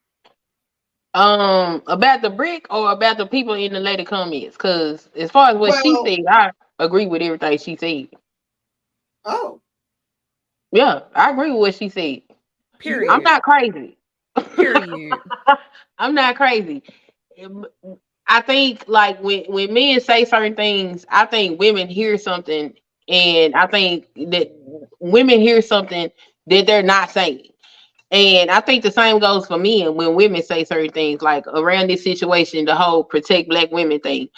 Um, 1.14 1.82
about 1.88 2.23
the 2.23 2.30
brick 2.30 2.66
or 2.70 2.92
about 2.92 3.18
the 3.18 3.26
people 3.26 3.54
in 3.54 3.73
the 3.75 3.80
later 3.80 4.04
comments? 4.04 4.56
Because 4.56 5.09
as 5.16 5.30
far 5.30 5.50
as 5.50 5.56
what 5.56 5.75
Well- 5.75 5.82
she 5.82 5.97
said, 5.97 6.20
I 6.30 6.52
agree 6.78 7.06
with 7.06 7.23
everything 7.23 7.59
she 7.59 7.76
said. 7.76 8.09
Oh, 9.25 9.61
Yeah, 10.73 11.02
I 11.14 11.30
agree 11.30 11.50
with 11.52 11.61
what 11.61 11.75
she 11.76 11.88
said. 11.90 12.23
Period. 12.80 13.11
I'm 13.11 13.23
not 13.25 13.42
crazy. 13.42 13.99
Period. 14.56 15.20
I'm 15.99 16.14
not 16.14 16.37
crazy. 16.37 16.82
I 18.28 18.42
think 18.42 18.85
like 18.88 19.23
when 19.23 19.44
when 19.49 19.75
men 19.75 20.00
say 20.00 20.26
certain 20.26 20.56
things, 20.56 21.06
I 21.11 21.26
think 21.26 21.61
women 21.61 21.88
hear 21.88 22.18
something, 22.18 22.75
and 23.09 23.54
I 23.54 23.68
think 23.68 24.06
that 24.30 24.52
women 25.00 25.40
hear 25.40 25.62
something 25.62 26.11
that 26.49 26.66
they're 26.68 26.82
not 26.85 27.11
saying. 27.11 27.50
And 28.11 28.50
I 28.50 28.61
think 28.61 28.83
the 28.83 28.90
same 28.90 29.21
goes 29.21 29.47
for 29.47 29.57
men 29.57 29.95
when 29.95 30.14
women 30.14 30.43
say 30.43 30.64
certain 30.64 30.90
things, 30.90 31.23
like 31.23 31.47
around 31.47 31.88
this 31.88 32.02
situation, 32.02 32.64
the 32.64 32.75
whole 32.75 33.05
protect 33.05 33.49
black 33.49 33.71
women 33.71 34.00
thing. 34.00 34.29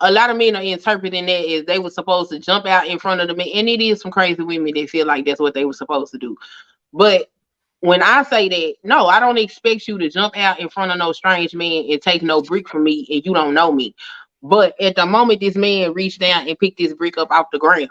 A 0.00 0.10
lot 0.10 0.30
of 0.30 0.36
men 0.36 0.56
are 0.56 0.62
interpreting 0.62 1.26
that 1.26 1.48
as 1.48 1.64
they 1.64 1.78
were 1.78 1.90
supposed 1.90 2.30
to 2.30 2.40
jump 2.40 2.66
out 2.66 2.88
in 2.88 2.98
front 2.98 3.20
of 3.20 3.28
the 3.28 3.34
men, 3.34 3.48
and 3.54 3.68
it 3.68 3.80
is 3.80 4.00
some 4.00 4.10
crazy 4.10 4.42
women 4.42 4.72
that 4.74 4.90
feel 4.90 5.06
like 5.06 5.24
that's 5.24 5.40
what 5.40 5.54
they 5.54 5.64
were 5.64 5.72
supposed 5.72 6.10
to 6.12 6.18
do. 6.18 6.36
But 6.92 7.30
when 7.80 8.02
I 8.02 8.22
say 8.22 8.48
that, 8.48 8.74
no, 8.82 9.06
I 9.06 9.20
don't 9.20 9.38
expect 9.38 9.86
you 9.86 9.98
to 9.98 10.08
jump 10.08 10.36
out 10.38 10.58
in 10.58 10.70
front 10.70 10.90
of 10.90 10.98
no 10.98 11.12
strange 11.12 11.54
man 11.54 11.84
and 11.90 12.00
take 12.00 12.22
no 12.22 12.40
brick 12.40 12.66
from 12.66 12.82
me 12.82 13.06
and 13.10 13.24
you 13.26 13.34
don't 13.34 13.52
know 13.52 13.70
me. 13.70 13.94
But 14.42 14.74
at 14.80 14.96
the 14.96 15.04
moment 15.04 15.40
this 15.40 15.54
man 15.54 15.92
reached 15.92 16.20
down 16.20 16.48
and 16.48 16.58
picked 16.58 16.78
this 16.78 16.94
brick 16.94 17.18
up 17.18 17.30
off 17.30 17.50
the 17.52 17.58
ground, 17.58 17.90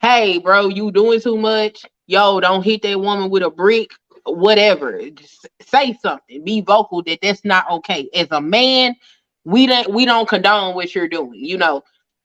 hey, 0.00 0.38
bro, 0.38 0.68
you 0.68 0.92
doing 0.92 1.20
too 1.20 1.36
much. 1.36 1.84
Yo, 2.06 2.38
don't 2.38 2.62
hit 2.62 2.82
that 2.82 3.00
woman 3.00 3.28
with 3.28 3.42
a 3.42 3.50
brick, 3.50 3.90
whatever. 4.26 5.10
Just 5.10 5.48
say 5.62 5.98
something. 6.02 6.44
Be 6.44 6.60
vocal 6.62 7.02
that 7.04 7.20
that's 7.22 7.44
not 7.44 7.70
okay. 7.70 8.08
As 8.14 8.28
a 8.30 8.40
man, 8.40 8.96
we 9.44 9.66
don't 9.66 9.92
we 9.92 10.04
don't 10.04 10.28
condone 10.28 10.74
what 10.74 10.94
you're 10.94 11.08
doing. 11.08 11.34
You 11.34 11.58
know, 11.58 11.82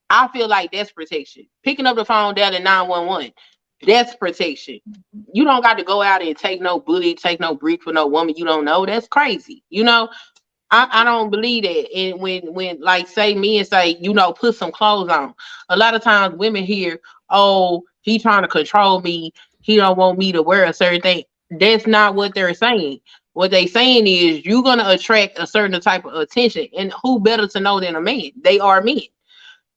I 0.09 0.27
feel 0.29 0.47
like 0.47 0.71
that's 0.71 0.91
protection. 0.91 1.47
Picking 1.63 1.85
up 1.87 1.95
the 1.95 2.05
phone 2.05 2.35
down 2.35 2.53
at 2.53 2.63
911, 2.63 3.33
that's 3.87 4.15
protection. 4.15 4.79
You 5.33 5.45
don't 5.45 5.63
got 5.63 5.77
to 5.77 5.83
go 5.83 6.01
out 6.01 6.21
and 6.23 6.37
take 6.37 6.61
no 6.61 6.79
bully, 6.79 7.15
take 7.15 7.39
no 7.39 7.55
brick 7.55 7.83
for 7.83 7.93
no 7.93 8.07
woman 8.07 8.35
you 8.37 8.45
don't 8.45 8.65
know. 8.65 8.85
That's 8.85 9.07
crazy. 9.07 9.63
You 9.69 9.83
know, 9.83 10.09
I, 10.71 10.87
I 10.91 11.03
don't 11.03 11.29
believe 11.29 11.63
that. 11.63 11.93
And 11.95 12.19
when 12.21 12.53
when 12.53 12.81
like 12.81 13.07
say 13.07 13.35
men 13.35 13.65
say, 13.65 13.97
you 14.01 14.13
know, 14.13 14.33
put 14.33 14.55
some 14.55 14.71
clothes 14.71 15.09
on. 15.09 15.33
A 15.69 15.77
lot 15.77 15.95
of 15.95 16.01
times 16.01 16.35
women 16.35 16.63
hear, 16.63 16.99
oh, 17.29 17.83
he 18.01 18.19
trying 18.19 18.41
to 18.43 18.47
control 18.47 19.01
me. 19.01 19.33
He 19.61 19.77
don't 19.77 19.97
want 19.97 20.17
me 20.17 20.31
to 20.31 20.41
wear 20.41 20.65
a 20.65 20.73
certain 20.73 21.01
thing. 21.01 21.23
That's 21.51 21.85
not 21.85 22.15
what 22.15 22.33
they're 22.33 22.53
saying. 22.53 23.01
What 23.33 23.51
they 23.51 23.67
saying 23.67 24.07
is 24.07 24.45
you're 24.45 24.63
gonna 24.63 24.87
attract 24.87 25.39
a 25.39 25.47
certain 25.47 25.79
type 25.79 26.05
of 26.05 26.13
attention. 26.15 26.67
And 26.77 26.93
who 27.01 27.19
better 27.19 27.47
to 27.47 27.59
know 27.59 27.79
than 27.79 27.95
a 27.95 28.01
man? 28.01 28.31
They 28.41 28.59
are 28.59 28.81
men. 28.81 29.01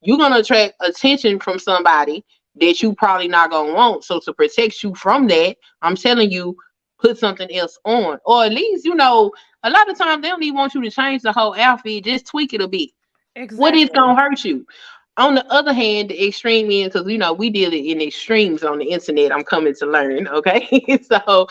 You're 0.01 0.19
gonna 0.19 0.39
attract 0.39 0.75
attention 0.81 1.39
from 1.39 1.59
somebody 1.59 2.25
that 2.57 2.83
you 2.83 2.95
probably 2.95 3.29
not 3.29 3.51
gonna 3.51 3.73
want. 3.73 4.05
So 4.05 4.21
to 4.21 4.33
protect 4.33 4.83
you 4.83 4.95
from 4.95 5.27
that, 5.29 5.57
I'm 5.83 5.97
telling 5.97 6.31
you, 6.31 6.57
put 7.01 7.19
something 7.19 7.55
else 7.55 7.79
on. 7.85 8.19
Or 8.25 8.45
at 8.45 8.53
least, 8.53 8.85
you 8.85 8.95
know, 8.95 9.33
a 9.63 9.71
lot 9.71 9.91
of 9.91 9.99
times 9.99 10.23
they 10.23 10.29
don't 10.29 10.43
even 10.43 10.57
want 10.57 10.75
you 10.75 10.83
to 10.83 10.91
change 10.91 11.23
the 11.23 11.33
whole 11.33 11.55
outfit, 11.55 12.05
just 12.05 12.27
tweak 12.27 12.55
it 12.55 12.61
a 12.61 12.69
bit. 12.69 12.91
Exactly. 13.37 13.59
What 13.59 13.75
is 13.75 13.91
gonna 13.91 14.21
hurt 14.21 14.45
you? 14.45 14.67
On 15.17 15.37
the 15.37 15.47
other 15.53 15.73
hand, 15.73 16.11
the 16.11 16.27
extreme 16.27 16.71
end, 16.73 16.93
because 16.93 17.09
you 17.09 17.19
know 17.19 17.33
we 17.33 17.49
deal 17.49 17.73
in 17.73 18.01
extremes 18.01 18.65
on 18.65 18.79
the 18.79 18.87
internet. 18.87 19.33
I'm 19.33 19.45
coming 19.45 19.75
to 19.77 19.87
learn, 19.87 20.27
okay? 20.27 20.67
so, 21.03 21.47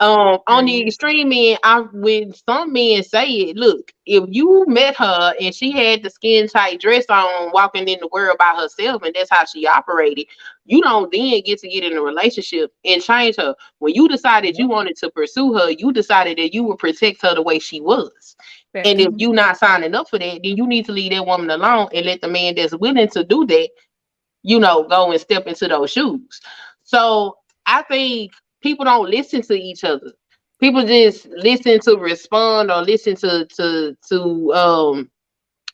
um, 0.00 0.38
on 0.48 0.64
the 0.66 0.82
extreme 0.88 1.32
end, 1.32 1.60
I 1.62 1.82
when 1.92 2.34
some 2.34 2.72
men 2.72 3.04
say 3.04 3.28
it, 3.28 3.56
look, 3.56 3.92
if 4.06 4.24
you 4.28 4.64
met 4.68 4.96
her 4.96 5.34
and 5.40 5.54
she 5.54 5.70
had 5.70 6.02
the 6.02 6.10
skin 6.10 6.48
tight 6.48 6.80
dress 6.80 7.04
on, 7.08 7.52
walking 7.52 7.88
in 7.88 8.00
the 8.00 8.08
world 8.12 8.38
by 8.38 8.54
herself, 8.56 9.02
and 9.04 9.14
that's 9.14 9.30
how 9.30 9.44
she 9.44 9.68
operated, 9.68 10.26
you 10.64 10.82
don't 10.82 11.12
then 11.12 11.42
get 11.46 11.60
to 11.60 11.68
get 11.68 11.84
in 11.84 11.96
a 11.96 12.02
relationship 12.02 12.72
and 12.84 13.02
change 13.02 13.36
her. 13.36 13.54
When 13.78 13.94
you 13.94 14.08
decided 14.08 14.58
you 14.58 14.68
wanted 14.68 14.96
to 14.98 15.10
pursue 15.12 15.54
her, 15.54 15.70
you 15.70 15.92
decided 15.92 16.38
that 16.38 16.54
you 16.54 16.64
would 16.64 16.78
protect 16.78 17.22
her 17.22 17.36
the 17.36 17.42
way 17.42 17.60
she 17.60 17.80
was. 17.80 18.35
And 18.84 19.00
if 19.00 19.12
you're 19.16 19.34
not 19.34 19.58
signing 19.58 19.94
up 19.94 20.08
for 20.10 20.18
that, 20.18 20.40
then 20.42 20.56
you 20.56 20.66
need 20.66 20.86
to 20.86 20.92
leave 20.92 21.12
that 21.12 21.26
woman 21.26 21.50
alone 21.50 21.88
and 21.94 22.06
let 22.06 22.20
the 22.20 22.28
man 22.28 22.54
that's 22.56 22.74
willing 22.76 23.08
to 23.10 23.24
do 23.24 23.46
that, 23.46 23.70
you 24.42 24.60
know, 24.60 24.84
go 24.84 25.12
and 25.12 25.20
step 25.20 25.46
into 25.46 25.68
those 25.68 25.92
shoes. 25.92 26.40
So 26.84 27.38
I 27.66 27.82
think 27.82 28.32
people 28.62 28.84
don't 28.86 29.10
listen 29.10 29.42
to 29.42 29.54
each 29.54 29.84
other. 29.84 30.12
People 30.60 30.86
just 30.86 31.26
listen 31.28 31.80
to 31.80 31.96
respond 31.98 32.70
or 32.70 32.82
listen 32.82 33.16
to 33.16 33.46
to 33.56 33.96
to 34.10 34.54
um 34.54 35.10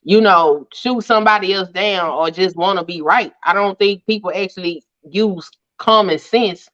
you 0.04 0.20
know 0.20 0.66
shoot 0.74 1.02
somebody 1.04 1.54
else 1.54 1.70
down 1.70 2.10
or 2.10 2.30
just 2.30 2.56
want 2.56 2.78
to 2.78 2.84
be 2.84 3.02
right. 3.02 3.32
I 3.44 3.54
don't 3.54 3.78
think 3.78 4.06
people 4.06 4.32
actually 4.34 4.84
use 5.10 5.50
common 5.78 6.18
sense 6.18 6.68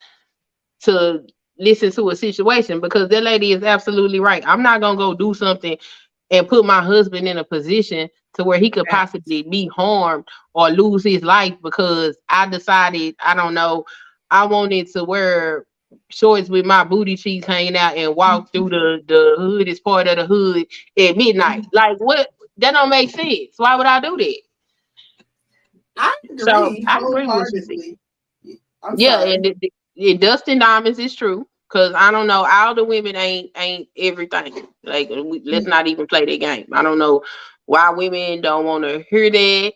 to 0.83 1.25
listen 1.59 1.93
to 1.93 2.11
a 2.11 2.17
situation 2.17 2.81
because 2.81 3.09
that 3.11 3.23
lady 3.23 3.53
is 3.53 3.63
absolutely 3.65 4.21
right. 4.21 4.45
I'm 4.47 4.63
not 4.63 4.81
gonna 4.81 4.99
go 4.99 5.15
do 5.15 5.35
something 5.35 5.79
and 6.31 6.49
put 6.49 6.65
my 6.65 6.83
husband 6.83 7.29
in 7.29 7.39
a 7.39 7.45
position 7.45 8.09
to 8.35 8.45
where 8.45 8.59
he 8.59 8.71
could 8.71 8.89
possibly 8.89 9.43
be 9.43 9.69
harmed 9.69 10.25
or 10.55 10.71
lose 10.71 11.05
his 11.05 11.23
life 11.23 11.55
because 11.63 12.19
I 12.29 12.47
decided, 12.49 13.17
I 13.25 13.35
don't 13.35 13.55
know, 13.55 13.85
I 14.31 14.47
wanted 14.47 14.89
to 14.93 15.05
wear 15.05 15.67
shorts 16.11 16.49
with 16.49 16.65
my 16.67 16.85
booty 16.85 17.17
cheeks 17.17 17.47
hanging 17.47 17.77
out 17.77 17.97
and 17.97 18.15
walk 18.15 18.51
through 18.53 18.71
the 18.71 19.03
the 19.07 19.35
hoodest 19.39 19.83
part 19.85 20.07
of 20.07 20.17
the 20.17 20.27
hood 20.27 20.67
at 20.99 21.17
midnight. 21.17 21.67
Like 21.73 21.99
what? 21.99 22.29
That 22.59 22.73
don't 22.73 22.91
make 22.91 23.11
sense. 23.11 23.55
Why 23.57 23.77
would 23.77 23.87
I 23.87 24.01
do 24.01 24.17
that? 24.17 24.37
I 25.97 26.15
agree. 26.31 26.39
So, 26.39 26.77
I 26.87 26.99
agree 26.99 27.27
with 27.29 27.49
you. 27.53 27.97
I'm 28.83 28.97
Yeah, 28.97 29.19
sorry. 29.19 29.35
and 29.35 29.45
the, 29.45 29.55
the, 29.61 30.11
and 30.11 30.21
Dust 30.21 30.49
and 30.49 30.61
Diamonds 30.61 30.99
is 30.99 31.15
true. 31.15 31.47
Cause 31.69 31.93
I 31.95 32.11
don't 32.11 32.27
know, 32.27 32.47
all 32.51 32.75
the 32.75 32.85
women 32.85 33.17
ain't 33.17 33.51
ain't 33.57 33.89
everything. 33.97 34.69
Like 34.85 35.11
we, 35.11 35.43
let's 35.45 35.67
not 35.67 35.87
even 35.87 36.07
play 36.07 36.25
that 36.25 36.41
game. 36.41 36.67
I 36.73 36.83
don't 36.83 36.99
know 36.99 37.23
why 37.67 37.91
women 37.91 38.41
don't 38.41 38.65
want 38.65 38.85
to 38.85 39.05
hear 39.11 39.31
that, 39.31 39.73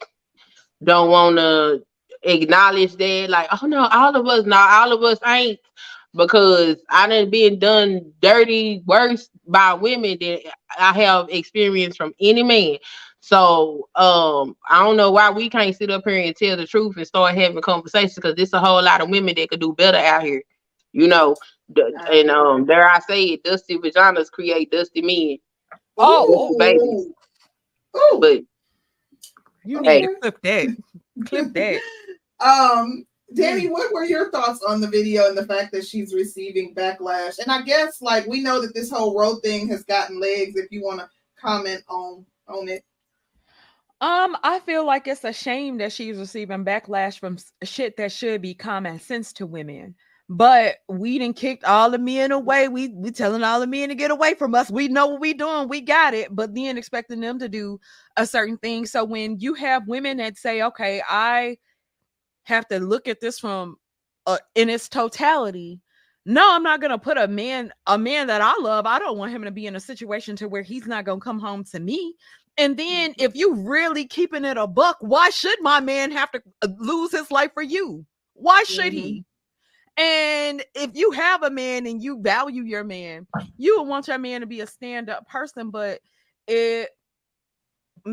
don't 0.83 1.11
want 1.11 1.37
to 1.37 1.85
acknowledge 2.23 2.97
that. 2.97 3.27
Like, 3.31 3.49
oh 3.63 3.67
no, 3.67 3.89
all 3.93 4.17
of 4.17 4.27
us, 4.27 4.47
not 4.47 4.71
all 4.71 4.93
of 4.93 5.03
us 5.03 5.19
ain't. 5.27 5.61
Because 6.15 6.77
I 6.91 7.09
done 7.09 7.31
been 7.31 7.59
done 7.59 8.13
dirty 8.21 8.83
worse 8.87 9.31
by 9.47 9.75
women 9.75 10.19
than 10.21 10.39
I 10.79 10.93
have 10.93 11.29
experienced 11.31 11.97
from 11.99 12.13
any 12.21 12.43
man. 12.43 12.77
So 13.21 13.89
um, 13.95 14.57
I 14.69 14.85
don't 14.85 14.97
know 14.97 15.11
why 15.13 15.31
we 15.31 15.49
can't 15.49 15.77
sit 15.77 15.91
up 15.91 16.03
here 16.07 16.23
and 16.23 16.37
tell 16.37 16.57
the 16.57 16.67
truth 16.67 16.97
and 16.97 17.07
start 17.07 17.35
having 17.35 17.63
conversations 17.63 18.17
because 18.17 18.35
there's 18.35 18.53
a 18.53 18.61
whole 18.61 18.83
lot 18.83 19.01
of 19.01 19.09
women 19.11 19.35
that 19.37 19.49
could 19.49 19.61
do 19.61 19.75
better 19.75 19.99
out 19.99 20.23
here. 20.23 20.43
You 20.93 21.09
know, 21.09 21.37
and 21.79 22.31
um, 22.31 22.67
dare 22.67 22.89
I 22.91 23.01
say 23.01 23.25
it, 23.25 23.45
dusty 23.45 23.79
vaginas 23.79 24.31
create 24.31 24.71
dusty 24.71 25.03
men. 25.03 25.39
Oh, 25.99 26.55
babies. 26.59 27.09
Ooh. 27.97 28.19
But 28.21 28.43
You 29.65 29.79
Okay. 29.81 30.01
need 30.01 30.09
to 30.09 30.17
clip 30.21 30.43
that. 30.43 30.77
Clip 31.27 31.53
that. 31.55 31.81
Um, 32.41 33.05
Danny, 33.35 33.69
what 33.69 33.93
were 33.95 34.05
your 34.05 34.31
thoughts 34.31 34.63
on 34.63 34.81
the 34.81 34.89
video 34.89 35.27
and 35.29 35.39
the 35.39 35.47
fact 35.47 35.73
that 35.73 35.87
she's 35.87 36.15
receiving 36.15 36.75
backlash? 36.75 37.39
And 37.39 37.51
I 37.51 37.63
guess 37.63 38.03
like 38.03 38.27
we 38.27 38.41
know 38.43 38.61
that 38.61 38.75
this 38.75 38.91
whole 38.91 39.19
road 39.19 39.41
thing 39.43 39.69
has 39.69 39.85
gotten 39.85 40.21
legs. 40.21 40.57
If 40.57 40.71
you 40.71 40.83
want 40.83 41.01
to 41.01 41.09
comment 41.41 41.83
on 41.89 42.27
on 42.49 42.69
it, 42.69 42.85
Um, 44.01 44.37
I 44.43 44.61
feel 44.61 44.85
like 44.85 45.07
it's 45.07 45.25
a 45.25 45.33
shame 45.33 45.79
that 45.79 45.93
she's 45.93 46.19
receiving 46.19 46.65
backlash 46.65 47.19
from 47.21 47.39
shit 47.63 47.97
that 47.99 48.13
should 48.13 48.43
be 48.43 48.55
common 48.55 48.99
sense 48.99 49.33
to 49.35 49.47
women. 49.47 49.95
But 50.35 50.77
we 50.89 51.19
didn't 51.19 51.37
kicked 51.37 51.65
all 51.65 51.91
the 51.91 51.99
men 51.99 52.33
away. 52.33 52.67
We 52.69 52.89
we 52.89 53.11
telling 53.11 53.43
all 53.43 53.61
the 53.61 53.67
men 53.67 53.91
to 53.91 53.95
get 53.95 54.11
away 54.11 54.33
from 54.33 54.55
us. 54.55 54.71
We 54.71 54.89
know 54.89 55.07
what 55.07 55.21
we 55.21 55.35
doing. 55.35 55.69
We 55.69 55.83
got 55.83 56.15
it. 56.15 56.35
But 56.35 56.55
then 56.55 56.79
expecting 56.79 57.21
them 57.21 57.39
to 57.39 57.51
do 57.51 57.79
a 58.17 58.27
certain 58.27 58.57
thing. 58.57 58.87
So 58.87 59.05
when 59.05 59.39
you 59.41 59.53
have 59.53 59.87
women 59.87 60.17
that 60.17 60.39
say, 60.39 60.63
"Okay, 60.63 61.03
I 61.07 61.59
have 62.45 62.67
to 62.69 62.81
look 62.81 63.09
at 63.09 63.21
this 63.21 63.39
from 63.39 63.77
uh, 64.27 64.39
in 64.55 64.71
its 64.71 64.89
totality," 64.89 65.83
no, 66.25 66.55
I'm 66.55 66.63
not 66.63 66.81
gonna 66.81 66.99
put 66.99 67.19
a 67.19 67.29
man 67.29 67.71
a 67.87 67.99
man 67.99 68.27
that 68.29 68.41
I 68.41 68.57
love. 68.59 68.87
I 68.87 68.99
don't 68.99 69.19
want 69.19 69.33
him 69.33 69.43
to 69.45 69.51
be 69.51 69.67
in 69.67 69.77
a 69.77 69.81
situation 69.81 70.35
to 70.37 70.49
where 70.49 70.63
he's 70.63 70.87
not 70.87 71.05
gonna 71.05 71.21
come 71.21 71.41
home 71.41 71.63
to 71.65 71.79
me. 71.79 72.17
And 72.57 72.79
then 72.79 73.15
if 73.19 73.37
you 73.37 73.55
really 73.55 74.07
keeping 74.07 74.47
it 74.47 74.57
a 74.57 74.67
buck, 74.67 74.97
why 75.01 75.29
should 75.29 75.61
my 75.61 75.81
man 75.81 76.11
have 76.11 76.31
to 76.33 76.43
uh, 76.63 76.69
lose 76.79 77.13
his 77.13 77.31
life 77.31 77.51
for 77.53 77.63
you? 77.63 78.07
Why 78.33 78.63
should 78.65 78.95
he? 78.95 79.27
And 79.97 80.65
if 80.75 80.93
you 80.95 81.11
have 81.13 81.43
a 81.43 81.51
man 81.51 81.87
and 81.87 82.03
you 82.03 82.21
value 82.23 82.63
your 82.63 82.85
man, 82.85 83.27
you 83.59 83.79
would 83.79 83.89
want 83.89 84.09
your 84.09 84.19
man 84.19 84.41
to 84.41 84.47
be 84.47 84.61
a 84.61 84.67
stand-up 84.67 85.29
person, 85.29 85.71
but 85.71 86.01
it 86.47 86.91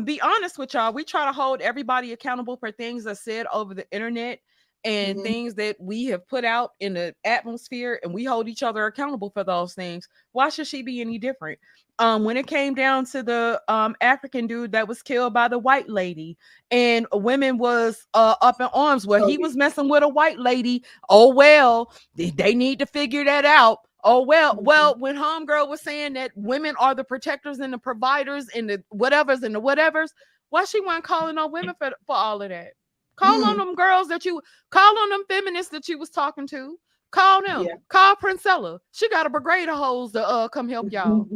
be 0.04 0.20
honest 0.20 0.58
with 0.58 0.74
y'all, 0.74 0.92
we 0.92 1.04
try 1.04 1.26
to 1.26 1.32
hold 1.32 1.60
everybody 1.60 2.12
accountable 2.12 2.56
for 2.56 2.70
things 2.70 3.04
that 3.04 3.18
said 3.18 3.46
over 3.52 3.74
the 3.74 3.90
internet 3.90 4.40
and 4.84 5.18
Mhm. 5.18 5.22
things 5.22 5.54
that 5.54 5.76
we 5.80 6.04
have 6.06 6.26
put 6.28 6.44
out 6.44 6.72
in 6.80 6.94
the 6.94 7.14
atmosphere 7.24 7.98
and 8.02 8.14
we 8.14 8.24
hold 8.24 8.48
each 8.48 8.62
other 8.62 8.86
accountable 8.86 9.30
for 9.30 9.44
those 9.44 9.74
things. 9.74 10.08
Why 10.32 10.48
should 10.48 10.66
she 10.66 10.82
be 10.82 11.00
any 11.00 11.18
different? 11.18 11.58
Um, 12.00 12.24
when 12.24 12.36
it 12.38 12.46
came 12.46 12.74
down 12.74 13.04
to 13.06 13.22
the 13.22 13.62
um 13.68 13.94
African 14.00 14.46
dude 14.46 14.72
that 14.72 14.88
was 14.88 15.02
killed 15.02 15.34
by 15.34 15.48
the 15.48 15.58
white 15.58 15.88
lady, 15.88 16.36
and 16.70 17.06
women 17.12 17.58
was 17.58 18.06
uh 18.14 18.34
up 18.40 18.60
in 18.60 18.68
arms 18.72 19.06
where 19.06 19.20
he 19.20 19.38
was 19.38 19.54
messing 19.56 19.88
with 19.88 20.02
a 20.02 20.08
white 20.08 20.38
lady. 20.38 20.82
Oh 21.10 21.32
well, 21.32 21.92
they, 22.16 22.54
need 22.54 22.78
to 22.80 22.86
figure 22.86 23.24
that 23.24 23.44
out. 23.44 23.80
Oh 24.02 24.22
well, 24.22 24.56
Mhm. 24.56 24.62
well, 24.64 24.96
when 24.98 25.14
homegirl 25.16 25.68
was 25.68 25.82
saying 25.82 26.14
that 26.14 26.32
women 26.34 26.74
are 26.78 26.94
the 26.94 27.04
protectors 27.04 27.58
and 27.60 27.72
the 27.72 27.78
providers 27.78 28.48
and 28.54 28.68
the 28.70 28.82
whatevers 28.94 29.42
and 29.42 29.54
the 29.54 29.60
whatevers, 29.60 30.08
why 30.48 30.64
she 30.64 30.80
wasn't 30.80 31.04
calling 31.04 31.36
on 31.38 31.52
women 31.52 31.74
for, 31.78 31.90
for 32.06 32.16
all 32.16 32.40
of 32.40 32.48
that? 32.48 32.72
Call 33.16 33.44
on 33.44 33.56
Mhm. 33.56 33.58
them 33.58 33.74
girls 33.74 34.08
that 34.08 34.24
you 34.24 34.40
call 34.70 34.98
on 34.98 35.10
them 35.10 35.24
feminists 35.28 35.70
that 35.72 35.86
you 35.86 35.98
was 35.98 36.08
talking 36.10 36.46
to. 36.48 36.78
Call 37.10 37.42
them. 37.42 37.62
Yeah. 37.62 37.74
Call 37.88 38.16
Princella. 38.16 38.78
She 38.92 39.08
got 39.08 39.26
a 39.26 39.30
brigade 39.30 39.68
of 39.68 39.76
hoes 39.76 40.12
to 40.12 40.26
uh 40.26 40.48
come 40.48 40.68
help 40.68 40.92
y'all. 40.92 41.26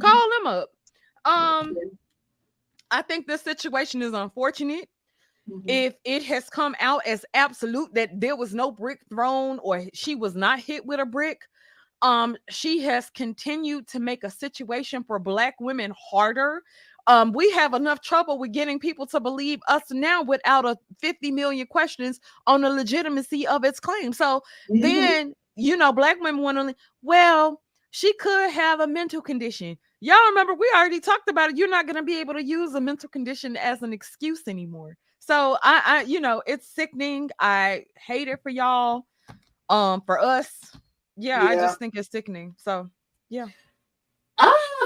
Call 0.00 0.30
them 0.38 0.46
up. 0.46 0.70
Um, 1.24 1.76
I 2.90 3.02
think 3.02 3.26
this 3.26 3.42
situation 3.42 4.02
is 4.02 4.12
unfortunate. 4.12 4.88
Mhm. 5.50 5.64
If 5.66 5.94
it 6.04 6.22
has 6.24 6.48
come 6.48 6.74
out 6.80 7.02
as 7.06 7.24
absolute 7.34 7.92
that 7.94 8.18
there 8.18 8.36
was 8.36 8.54
no 8.54 8.70
brick 8.70 9.00
thrown 9.10 9.58
or 9.58 9.84
she 9.92 10.14
was 10.14 10.34
not 10.34 10.58
hit 10.58 10.86
with 10.86 11.00
a 11.00 11.06
brick, 11.06 11.42
um, 12.00 12.36
she 12.48 12.80
has 12.80 13.10
continued 13.10 13.86
to 13.88 14.00
make 14.00 14.24
a 14.24 14.30
situation 14.30 15.04
for 15.04 15.18
black 15.18 15.54
women 15.60 15.92
harder. 15.98 16.62
Um, 17.06 17.32
we 17.32 17.50
have 17.52 17.74
enough 17.74 18.00
trouble 18.00 18.38
with 18.38 18.52
getting 18.52 18.78
people 18.78 19.06
to 19.08 19.20
believe 19.20 19.60
us 19.68 19.82
now 19.90 20.22
without 20.22 20.64
a 20.64 20.76
50 21.00 21.30
million 21.30 21.66
questions 21.66 22.20
on 22.46 22.62
the 22.62 22.70
legitimacy 22.70 23.46
of 23.46 23.64
its 23.64 23.80
claim. 23.80 24.12
So 24.12 24.42
Mhm. 24.70 24.82
then 24.82 25.34
you 25.56 25.76
know 25.76 25.92
black 25.92 26.18
women 26.20 26.42
want 26.42 26.58
to 26.58 26.74
well 27.02 27.60
she 27.90 28.12
could 28.14 28.50
have 28.50 28.80
a 28.80 28.86
mental 28.88 29.20
condition. 29.22 29.78
Y'all 30.00 30.16
remember 30.30 30.54
we 30.54 30.70
already 30.74 31.00
talked 31.00 31.28
about 31.30 31.50
it 31.50 31.56
you're 31.56 31.68
not 31.70 31.86
going 31.86 31.96
to 31.96 32.02
be 32.02 32.18
able 32.20 32.34
to 32.34 32.42
use 32.44 32.74
a 32.74 32.80
mental 32.80 33.08
condition 33.08 33.56
as 33.56 33.82
an 33.82 33.92
excuse 33.92 34.42
anymore. 34.48 34.96
So 35.20 35.56
i 35.62 35.82
i 35.86 36.02
you 36.02 36.20
know 36.20 36.42
it's 36.46 36.66
sickening 36.68 37.30
i 37.40 37.84
hate 37.96 38.28
it 38.28 38.40
for 38.42 38.50
y'all 38.50 39.06
um 39.70 40.02
for 40.06 40.18
us. 40.20 40.50
Yeah, 41.16 41.42
i 41.44 41.54
just 41.56 41.78
think 41.78 41.96
it's 41.96 42.10
sickening 42.10 42.54
so 42.58 42.90
have 43.28 43.46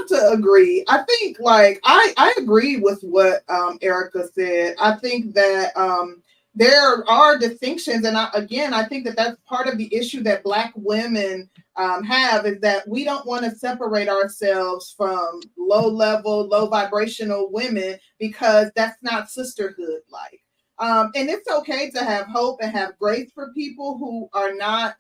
to 0.09 0.31
agree. 0.31 0.85
I 0.88 1.03
think 1.05 1.38
like 1.40 1.81
I 1.85 2.12
I 2.16 2.35
agree 2.38 2.77
with 2.79 3.01
what 3.03 3.42
um 3.49 3.79
Erica 3.83 4.29
said. 4.35 4.75
I 4.81 4.97
think 4.97 5.35
that 5.35 5.77
um 5.77 6.23
there 6.55 7.09
are 7.09 7.38
distinctions 7.38 8.05
and 8.05 8.16
I, 8.16 8.29
again 8.35 8.75
I 8.75 8.85
think 8.85 9.05
that 9.05 9.16
that's 9.16 9.37
part 9.47 9.68
of 9.68 9.79
the 9.79 9.94
issue 9.94 10.23
that 10.25 10.42
black 10.42 10.73
women 10.75 11.49
um, 11.77 12.03
have 12.03 12.47
is 12.47 12.59
that 12.61 12.88
we 12.88 13.05
don't 13.05 13.27
want 13.27 13.44
to 13.44 13.55
separate 13.55 14.09
ourselves 14.09 14.92
from 14.97 15.40
low 15.57 15.87
level 15.87 16.49
low 16.49 16.66
vibrational 16.66 17.51
women 17.53 17.97
because 18.18 18.73
that's 18.75 18.97
not 19.03 19.31
sisterhood 19.31 20.01
like 20.11 20.40
um, 20.81 21.11
and 21.14 21.29
it's 21.29 21.49
okay 21.49 21.90
to 21.90 22.05
have 22.05 22.27
hope 22.27 22.59
and 22.62 22.73
have 22.73 22.99
grace 22.99 23.31
for 23.33 23.53
people 23.53 23.99
who 23.99 24.29
are 24.33 24.55
not 24.55 24.94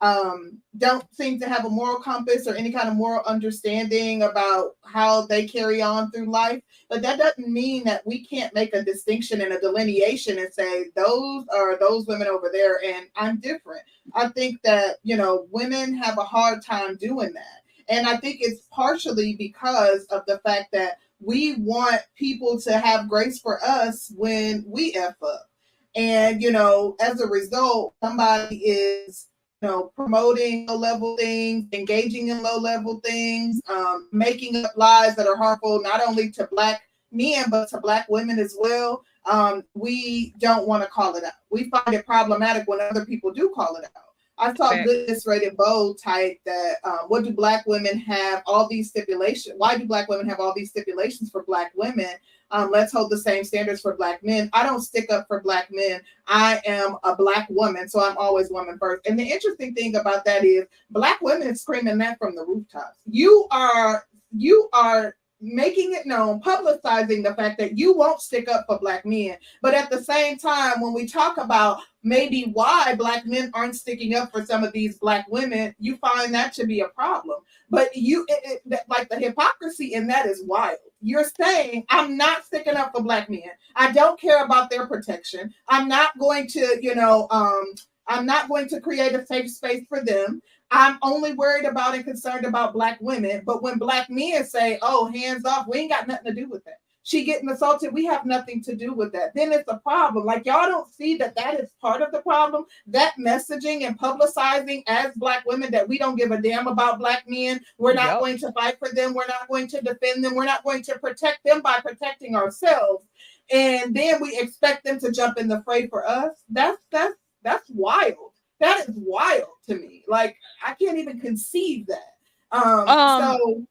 um, 0.00 0.58
don't 0.78 1.04
seem 1.14 1.38
to 1.40 1.48
have 1.48 1.66
a 1.66 1.70
moral 1.70 2.00
compass 2.00 2.46
or 2.46 2.54
any 2.54 2.72
kind 2.72 2.88
of 2.88 2.96
moral 2.96 3.22
understanding 3.26 4.22
about 4.22 4.76
how 4.82 5.26
they 5.26 5.46
carry 5.46 5.82
on 5.82 6.10
through 6.10 6.30
life. 6.30 6.62
But 6.88 7.02
that 7.02 7.18
doesn't 7.18 7.52
mean 7.52 7.84
that 7.84 8.06
we 8.06 8.24
can't 8.24 8.54
make 8.54 8.74
a 8.74 8.82
distinction 8.82 9.40
and 9.42 9.52
a 9.52 9.60
delineation 9.60 10.38
and 10.38 10.52
say 10.52 10.86
those 10.96 11.44
are 11.54 11.78
those 11.78 12.06
women 12.06 12.28
over 12.28 12.50
there 12.52 12.82
and 12.82 13.06
I'm 13.14 13.40
different. 13.40 13.82
I 14.14 14.28
think 14.28 14.62
that, 14.62 14.96
you 15.02 15.16
know, 15.16 15.46
women 15.50 15.94
have 15.98 16.16
a 16.18 16.24
hard 16.24 16.64
time 16.64 16.96
doing 16.96 17.32
that. 17.34 17.60
And 17.88 18.06
I 18.06 18.16
think 18.16 18.38
it's 18.40 18.66
partially 18.70 19.34
because 19.36 20.04
of 20.06 20.22
the 20.26 20.38
fact 20.38 20.72
that 20.72 20.98
we 21.20 21.56
want 21.56 22.00
people 22.16 22.58
to 22.62 22.78
have 22.78 23.08
grace 23.08 23.38
for 23.38 23.62
us 23.62 24.12
when 24.16 24.64
we 24.66 24.94
F 24.94 25.16
up. 25.22 25.50
And, 25.96 26.40
you 26.40 26.52
know, 26.52 26.94
as 27.00 27.20
a 27.20 27.26
result, 27.26 27.94
somebody 28.00 28.58
is 28.58 29.26
know, 29.62 29.92
promoting 29.94 30.66
low 30.66 30.76
level 30.76 31.16
things, 31.16 31.66
engaging 31.72 32.28
in 32.28 32.42
low 32.42 32.58
level 32.58 33.00
things, 33.00 33.60
um, 33.68 34.08
making 34.12 34.56
up 34.64 34.72
lies 34.76 35.16
that 35.16 35.26
are 35.26 35.36
harmful 35.36 35.80
not 35.82 36.00
only 36.06 36.30
to 36.32 36.48
black 36.50 36.82
men 37.12 37.44
but 37.50 37.68
to 37.68 37.80
black 37.80 38.08
women 38.08 38.38
as 38.38 38.56
well. 38.58 39.04
Um, 39.30 39.64
we 39.74 40.34
don't 40.38 40.66
want 40.66 40.82
to 40.82 40.88
call 40.88 41.16
it 41.16 41.24
out. 41.24 41.32
We 41.50 41.68
find 41.70 41.94
it 41.94 42.06
problematic 42.06 42.66
when 42.66 42.80
other 42.80 43.04
people 43.04 43.32
do 43.32 43.50
call 43.54 43.76
it 43.76 43.84
out. 43.84 44.04
I 44.38 44.54
saw 44.54 44.70
Fair. 44.70 44.84
goodness 44.84 45.26
rated 45.26 45.56
bold 45.56 46.00
type 46.00 46.38
that 46.46 46.76
um, 46.84 47.00
what 47.08 47.24
do 47.24 47.32
black 47.32 47.66
women 47.66 47.98
have 47.98 48.42
all 48.46 48.66
these 48.66 48.88
stipulations? 48.88 49.56
Why 49.58 49.76
do 49.76 49.84
black 49.84 50.08
women 50.08 50.26
have 50.30 50.40
all 50.40 50.54
these 50.54 50.70
stipulations 50.70 51.30
for 51.30 51.44
black 51.44 51.72
women? 51.74 52.08
Um, 52.50 52.70
let's 52.70 52.92
hold 52.92 53.10
the 53.10 53.18
same 53.18 53.44
standards 53.44 53.80
for 53.80 53.96
black 53.96 54.22
men. 54.24 54.50
I 54.52 54.64
don't 54.64 54.80
stick 54.80 55.10
up 55.12 55.26
for 55.28 55.40
black 55.40 55.68
men. 55.70 56.00
I 56.26 56.60
am 56.66 56.96
a 57.04 57.14
black 57.14 57.48
woman, 57.50 57.88
so 57.88 58.04
I'm 58.04 58.16
always 58.16 58.50
woman 58.50 58.78
first. 58.78 59.06
And 59.06 59.18
the 59.18 59.30
interesting 59.30 59.74
thing 59.74 59.96
about 59.96 60.24
that 60.24 60.44
is 60.44 60.66
black 60.90 61.20
women 61.20 61.54
screaming 61.56 61.98
that 61.98 62.18
from 62.18 62.34
the 62.34 62.44
rooftops. 62.44 62.98
You 63.06 63.46
are 63.50 64.04
you 64.32 64.68
are 64.72 65.16
making 65.40 65.94
it 65.94 66.06
known, 66.06 66.40
publicizing 66.40 67.24
the 67.24 67.34
fact 67.34 67.58
that 67.58 67.78
you 67.78 67.94
won't 67.94 68.20
stick 68.20 68.48
up 68.48 68.66
for 68.66 68.78
black 68.78 69.06
men. 69.06 69.38
But 69.62 69.74
at 69.74 69.90
the 69.90 70.02
same 70.02 70.36
time, 70.36 70.80
when 70.80 70.92
we 70.92 71.06
talk 71.06 71.38
about 71.38 71.80
maybe 72.02 72.50
why 72.52 72.94
black 72.94 73.26
men 73.26 73.50
aren't 73.54 73.76
sticking 73.76 74.14
up 74.14 74.30
for 74.30 74.44
some 74.44 74.62
of 74.64 74.72
these 74.72 74.98
black 74.98 75.26
women, 75.30 75.74
you 75.78 75.96
find 75.96 76.34
that 76.34 76.52
to 76.54 76.66
be 76.66 76.80
a 76.80 76.88
problem. 76.88 77.38
But 77.70 77.94
you, 77.96 78.26
it, 78.28 78.60
it, 78.66 78.80
like 78.88 79.08
the 79.08 79.18
hypocrisy 79.18 79.94
in 79.94 80.06
that 80.08 80.26
is 80.26 80.44
wild. 80.44 80.78
You're 81.00 81.30
saying, 81.40 81.84
I'm 81.88 82.16
not 82.16 82.44
sticking 82.44 82.76
up 82.76 82.92
for 82.94 83.02
black 83.02 83.30
men. 83.30 83.42
I 83.76 83.92
don't 83.92 84.20
care 84.20 84.44
about 84.44 84.70
their 84.70 84.86
protection. 84.86 85.52
I'm 85.68 85.88
not 85.88 86.18
going 86.18 86.46
to, 86.48 86.78
you 86.82 86.94
know, 86.94 87.26
um, 87.30 87.64
I'm 88.06 88.26
not 88.26 88.48
going 88.48 88.68
to 88.68 88.80
create 88.80 89.14
a 89.14 89.24
safe 89.26 89.50
space 89.50 89.84
for 89.88 90.04
them. 90.04 90.42
I'm 90.70 90.98
only 91.02 91.32
worried 91.32 91.64
about 91.64 91.94
and 91.94 92.04
concerned 92.04 92.44
about 92.44 92.72
black 92.74 92.98
women. 93.00 93.42
But 93.44 93.62
when 93.62 93.78
black 93.78 94.10
men 94.10 94.44
say, 94.44 94.78
oh, 94.82 95.10
hands 95.10 95.44
off, 95.44 95.66
we 95.68 95.78
ain't 95.78 95.90
got 95.90 96.08
nothing 96.08 96.34
to 96.34 96.40
do 96.40 96.48
with 96.48 96.64
that. 96.64 96.80
She 97.02 97.24
getting 97.24 97.48
assaulted, 97.48 97.92
we 97.94 98.04
have 98.04 98.26
nothing 98.26 98.62
to 98.64 98.76
do 98.76 98.92
with 98.92 99.12
that. 99.12 99.34
Then 99.34 99.52
it's 99.52 99.68
a 99.68 99.78
problem. 99.78 100.26
Like 100.26 100.44
y'all 100.44 100.68
don't 100.68 100.92
see 100.92 101.16
that 101.16 101.34
that 101.36 101.58
is 101.58 101.70
part 101.80 102.02
of 102.02 102.12
the 102.12 102.20
problem. 102.20 102.66
That 102.86 103.14
messaging 103.18 103.86
and 103.86 103.98
publicizing 103.98 104.82
as 104.86 105.12
black 105.16 105.46
women 105.46 105.70
that 105.72 105.88
we 105.88 105.98
don't 105.98 106.16
give 106.16 106.30
a 106.30 106.40
damn 106.40 106.66
about 106.66 106.98
black 106.98 107.24
men. 107.26 107.60
We're 107.78 107.94
not 107.94 108.06
Yep. 108.12 108.20
going 108.20 108.38
to 108.38 108.52
fight 108.52 108.78
for 108.78 108.90
them. 108.90 109.14
We're 109.14 109.26
not 109.26 109.48
going 109.48 109.66
to 109.68 109.80
defend 109.80 110.22
them. 110.22 110.34
We're 110.34 110.44
not 110.44 110.62
going 110.62 110.82
to 110.84 110.98
protect 110.98 111.42
them 111.44 111.62
by 111.62 111.80
protecting 111.80 112.36
ourselves. 112.36 113.06
And 113.50 113.94
then 113.96 114.20
we 114.20 114.38
expect 114.38 114.84
them 114.84 115.00
to 115.00 115.10
jump 115.10 115.38
in 115.38 115.48
the 115.48 115.62
fray 115.62 115.86
for 115.88 116.06
us. 116.06 116.44
That's 116.50 116.78
that's 116.92 117.14
that's 117.42 117.68
wild. 117.70 118.32
That 118.60 118.86
is 118.88 118.94
wild 118.94 119.48
to 119.68 119.74
me. 119.74 120.04
Like 120.06 120.36
I 120.64 120.74
can't 120.74 120.98
even 120.98 121.18
conceive 121.18 121.86
that. 121.86 122.16
Um, 122.52 122.88
Um, 122.88 123.22
so 123.22 123.66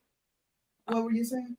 what 0.87 1.03
were 1.03 1.11
you 1.13 1.23
saying? 1.23 1.55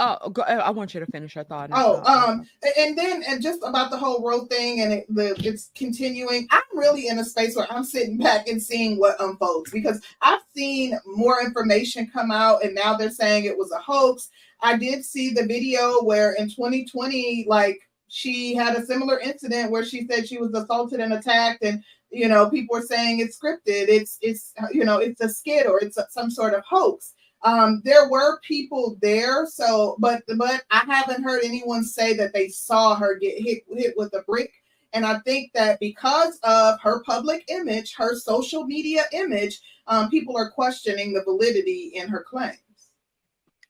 Oh, 0.00 0.30
go, 0.30 0.42
I 0.42 0.70
want 0.70 0.94
you 0.94 1.00
to 1.00 1.06
finish 1.06 1.34
your 1.34 1.42
thought. 1.42 1.70
Oh, 1.72 2.00
um, 2.04 2.46
and 2.78 2.96
then 2.96 3.24
and 3.26 3.42
just 3.42 3.60
about 3.64 3.90
the 3.90 3.96
whole 3.96 4.24
Roe 4.24 4.44
thing 4.46 4.80
and 4.80 4.92
it, 4.92 5.06
the 5.12 5.34
it's 5.44 5.72
continuing. 5.74 6.46
I'm 6.52 6.62
really 6.72 7.08
in 7.08 7.18
a 7.18 7.24
space 7.24 7.56
where 7.56 7.66
I'm 7.70 7.82
sitting 7.82 8.16
back 8.16 8.46
and 8.46 8.62
seeing 8.62 8.98
what 8.98 9.20
unfolds 9.20 9.72
because 9.72 10.00
I've 10.22 10.42
seen 10.54 10.96
more 11.04 11.42
information 11.42 12.08
come 12.12 12.30
out, 12.30 12.62
and 12.62 12.76
now 12.76 12.94
they're 12.94 13.10
saying 13.10 13.44
it 13.44 13.58
was 13.58 13.72
a 13.72 13.78
hoax. 13.78 14.28
I 14.60 14.76
did 14.76 15.04
see 15.04 15.30
the 15.30 15.46
video 15.46 16.02
where 16.02 16.32
in 16.32 16.48
2020, 16.48 17.46
like 17.48 17.80
she 18.06 18.54
had 18.54 18.76
a 18.76 18.86
similar 18.86 19.18
incident 19.18 19.72
where 19.72 19.84
she 19.84 20.06
said 20.06 20.28
she 20.28 20.38
was 20.38 20.54
assaulted 20.54 21.00
and 21.00 21.12
attacked, 21.12 21.64
and 21.64 21.82
you 22.10 22.28
know 22.28 22.48
people 22.48 22.76
were 22.76 22.86
saying 22.86 23.18
it's 23.18 23.36
scripted, 23.36 23.88
it's 23.88 24.16
it's 24.20 24.54
you 24.72 24.84
know 24.84 24.98
it's 24.98 25.20
a 25.20 25.28
skit 25.28 25.66
or 25.66 25.80
it's 25.80 25.96
a, 25.96 26.06
some 26.08 26.30
sort 26.30 26.54
of 26.54 26.62
hoax 26.64 27.14
um 27.42 27.80
there 27.84 28.08
were 28.08 28.40
people 28.40 28.96
there 29.00 29.46
so 29.46 29.96
but 29.98 30.22
but 30.36 30.62
i 30.70 30.82
haven't 30.86 31.22
heard 31.22 31.40
anyone 31.44 31.84
say 31.84 32.14
that 32.14 32.32
they 32.32 32.48
saw 32.48 32.94
her 32.94 33.16
get 33.18 33.40
hit 33.40 33.62
hit 33.70 33.94
with 33.96 34.12
a 34.14 34.22
brick 34.22 34.52
and 34.92 35.06
i 35.06 35.18
think 35.20 35.52
that 35.52 35.78
because 35.80 36.38
of 36.42 36.80
her 36.80 37.02
public 37.04 37.44
image 37.48 37.94
her 37.94 38.14
social 38.16 38.64
media 38.64 39.04
image 39.12 39.60
um, 39.86 40.10
people 40.10 40.36
are 40.36 40.50
questioning 40.50 41.12
the 41.12 41.22
validity 41.22 41.92
in 41.94 42.08
her 42.08 42.22
claims 42.22 42.58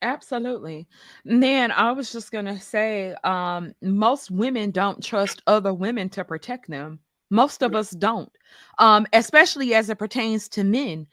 Absolutely. 0.03 0.87
And 1.25 1.43
then 1.43 1.73
I 1.73 1.91
was 1.93 2.13
just 2.13 2.31
gonna 2.31 2.61
say, 2.61 3.15
um, 3.25 3.75
most 3.83 4.31
women 4.31 4.71
don't 4.71 5.03
trust 5.03 5.43
other 5.47 5.75
women 5.75 6.09
to 6.11 6.25
protect 6.25 6.71
them. 6.71 7.01
Most 7.31 7.63
of 7.63 7.75
us 7.75 7.91
don't, 7.91 8.31
um, 8.79 9.07
especially 9.13 9.75
as 9.75 9.91
it 9.91 9.99
pertains 9.99 10.49
to 10.51 10.65
men. 10.65 11.07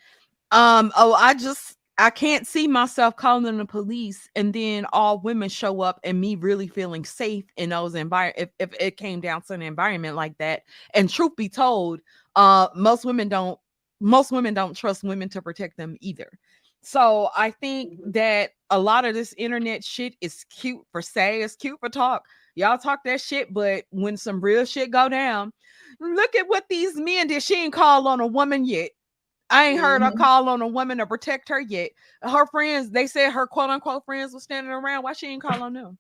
Um, 0.52 0.92
oh, 0.96 1.14
I 1.14 1.34
just 1.34 1.78
I 1.98 2.10
can't 2.10 2.46
see 2.46 2.68
myself 2.68 3.16
calling 3.16 3.58
the 3.58 3.66
police 3.66 4.28
and 4.36 4.54
then 4.54 4.86
all 4.92 5.20
women 5.20 5.48
show 5.48 5.80
up 5.82 6.00
and 6.04 6.20
me 6.20 6.36
really 6.36 6.68
feeling 6.68 7.06
safe 7.06 7.46
in 7.56 7.70
those 7.70 7.96
environment 7.96 8.52
if, 8.60 8.72
if 8.72 8.76
it 8.82 8.98
came 8.98 9.22
down 9.22 9.42
to 9.44 9.54
an 9.54 9.62
environment 9.62 10.16
like 10.16 10.38
that. 10.40 10.64
And 10.94 11.10
truth 11.10 11.36
be 11.38 11.48
told, 11.48 12.02
uh 12.36 12.68
most 12.76 13.06
women 13.06 13.30
don't 13.30 13.58
most 14.02 14.32
women 14.32 14.54
don't 14.54 14.76
trust 14.76 15.04
women 15.06 15.30
to 15.30 15.42
protect 15.42 15.78
them 15.78 15.96
either. 16.02 16.38
So 16.82 17.30
I 17.36 17.52
think 17.52 17.94
Mhm. 18.02 18.14
that 18.14 18.52
a 18.70 18.80
lot 18.80 19.06
of 19.06 19.14
this 19.14 19.34
internet 19.38 19.84
shit 19.84 20.16
is 20.22 20.44
cute 20.50 20.82
for 20.92 21.02
say, 21.02 21.42
it's 21.44 21.56
cute 21.56 21.80
for 21.80 21.90
talk. 21.90 22.26
Y'all 22.56 22.78
talk 22.78 23.04
that 23.06 23.22
shit, 23.22 23.54
but 23.54 23.86
when 23.92 24.18
some 24.18 24.42
real 24.42 24.66
shit 24.66 24.92
go 24.92 25.08
down, 25.10 25.52
look 26.00 26.36
at 26.36 26.48
what 26.48 26.68
these 26.70 26.96
men 26.98 27.28
did. 27.28 27.42
She 27.44 27.56
ain't 27.56 27.74
called 27.74 28.06
on 28.08 28.20
a 28.20 28.28
woman 28.28 28.66
yet. 28.66 28.92
I 29.50 29.68
ain't 29.68 29.80
heard 29.80 30.02
her 30.02 30.12
Mhm. 30.12 30.18
call 30.18 30.50
on 30.50 30.62
a 30.62 30.68
woman 30.68 30.98
to 30.98 31.06
protect 31.06 31.50
her 31.50 31.60
yet. 31.60 31.92
Her 32.22 32.46
friends, 32.48 32.90
they 32.90 33.08
said 33.08 33.32
her 33.32 33.46
quote 33.46 33.70
unquote 33.70 34.06
friends 34.06 34.34
was 34.34 34.44
standing 34.44 34.72
around. 34.72 35.04
Why 35.04 35.14
she 35.14 35.28
ain't 35.28 35.42
call 35.42 35.62
on 35.62 35.74
them? 35.74 35.98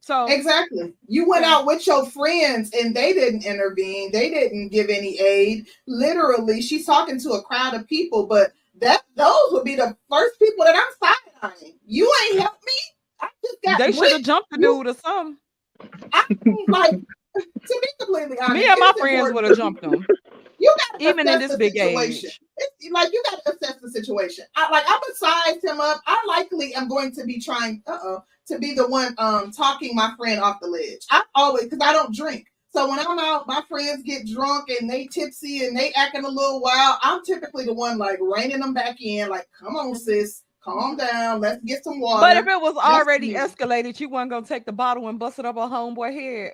So 0.00 0.26
Exactly. 0.26 0.92
You 1.06 1.28
went 1.28 1.44
out 1.44 1.64
with 1.64 1.86
your 1.86 2.04
friends 2.06 2.70
and 2.72 2.94
they 2.94 3.12
didn't 3.12 3.46
intervene. 3.46 4.10
They 4.10 4.30
didn't 4.30 4.70
give 4.70 4.88
any 4.88 5.18
aid. 5.20 5.68
Literally, 5.86 6.60
she's 6.60 6.84
talking 6.84 7.20
to 7.20 7.32
a 7.32 7.42
crowd 7.42 7.74
of 7.74 7.86
people, 7.86 8.26
but 8.26 8.52
that 8.80 9.02
those 9.14 9.52
would 9.52 9.64
be 9.64 9.76
the 9.76 9.96
first 10.10 10.38
people 10.40 10.64
that 10.64 10.74
I'm 10.74 11.08
side 11.08 11.54
eyeing. 11.62 11.78
You 11.86 12.12
ain't 12.24 12.40
helped 12.40 12.64
me. 12.64 12.72
I 13.20 13.28
just 13.44 13.62
got 13.62 13.78
they 13.78 13.92
should 13.92 14.12
have 14.12 14.22
jumped 14.22 14.50
the 14.50 14.58
dude 14.58 14.88
or 14.88 14.94
something. 14.94 15.38
I 16.12 16.24
mean, 16.44 16.66
like 16.68 16.90
to 17.36 17.44
be 17.68 17.88
completely 18.00 18.38
honest. 18.40 18.54
Me 18.54 18.66
and 18.68 18.80
my 18.80 18.92
friends 18.98 19.32
would 19.32 19.44
have 19.44 19.56
jumped 19.56 19.82
them. 19.82 20.04
You 20.62 20.74
gotta 20.92 21.04
even 21.10 21.28
in 21.28 21.40
this 21.40 21.56
big 21.56 21.72
situation. 21.72 22.28
age. 22.28 22.40
It's, 22.56 22.92
like 22.92 23.12
you 23.12 23.22
gotta 23.30 23.56
assess 23.56 23.80
the 23.82 23.90
situation. 23.90 24.44
I 24.54 24.70
like 24.70 24.84
I'm 24.86 25.00
gonna 25.00 25.14
size 25.14 25.64
him 25.64 25.80
up. 25.80 26.00
I 26.06 26.22
likely 26.28 26.72
am 26.74 26.86
going 26.86 27.12
to 27.12 27.24
be 27.24 27.40
trying 27.40 27.82
uh 27.88 27.98
oh 28.00 28.24
to 28.46 28.58
be 28.60 28.72
the 28.72 28.86
one 28.86 29.14
um 29.18 29.50
talking 29.50 29.94
my 29.96 30.14
friend 30.16 30.40
off 30.40 30.60
the 30.60 30.68
ledge. 30.68 31.00
I 31.10 31.22
always 31.34 31.64
because 31.64 31.80
I 31.82 31.92
don't 31.92 32.14
drink. 32.14 32.46
So 32.70 32.88
when 32.88 33.00
I'm 33.00 33.18
out, 33.18 33.48
my 33.48 33.62
friends 33.68 34.04
get 34.04 34.26
drunk 34.26 34.70
and 34.70 34.88
they 34.88 35.06
tipsy 35.06 35.66
and 35.66 35.76
they 35.76 35.92
acting 35.94 36.24
a 36.24 36.28
little 36.28 36.60
wild. 36.60 36.98
I'm 37.02 37.24
typically 37.24 37.64
the 37.64 37.74
one 37.74 37.98
like 37.98 38.18
reining 38.20 38.60
them 38.60 38.72
back 38.72 39.00
in, 39.00 39.28
like, 39.28 39.46
come 39.58 39.76
on, 39.76 39.94
sis, 39.94 40.42
calm 40.62 40.96
down, 40.96 41.40
let's 41.40 41.62
get 41.64 41.84
some 41.84 42.00
water. 42.00 42.20
But 42.22 42.36
if 42.38 42.46
it 42.46 42.62
was 42.62 42.76
already 42.76 43.34
escalated, 43.34 44.00
you 44.00 44.08
weren't 44.08 44.30
gonna 44.30 44.46
take 44.46 44.64
the 44.64 44.72
bottle 44.72 45.08
and 45.08 45.18
bust 45.18 45.38
it 45.38 45.44
up 45.44 45.56
a 45.56 45.60
homeboy 45.60 46.14
head. 46.14 46.52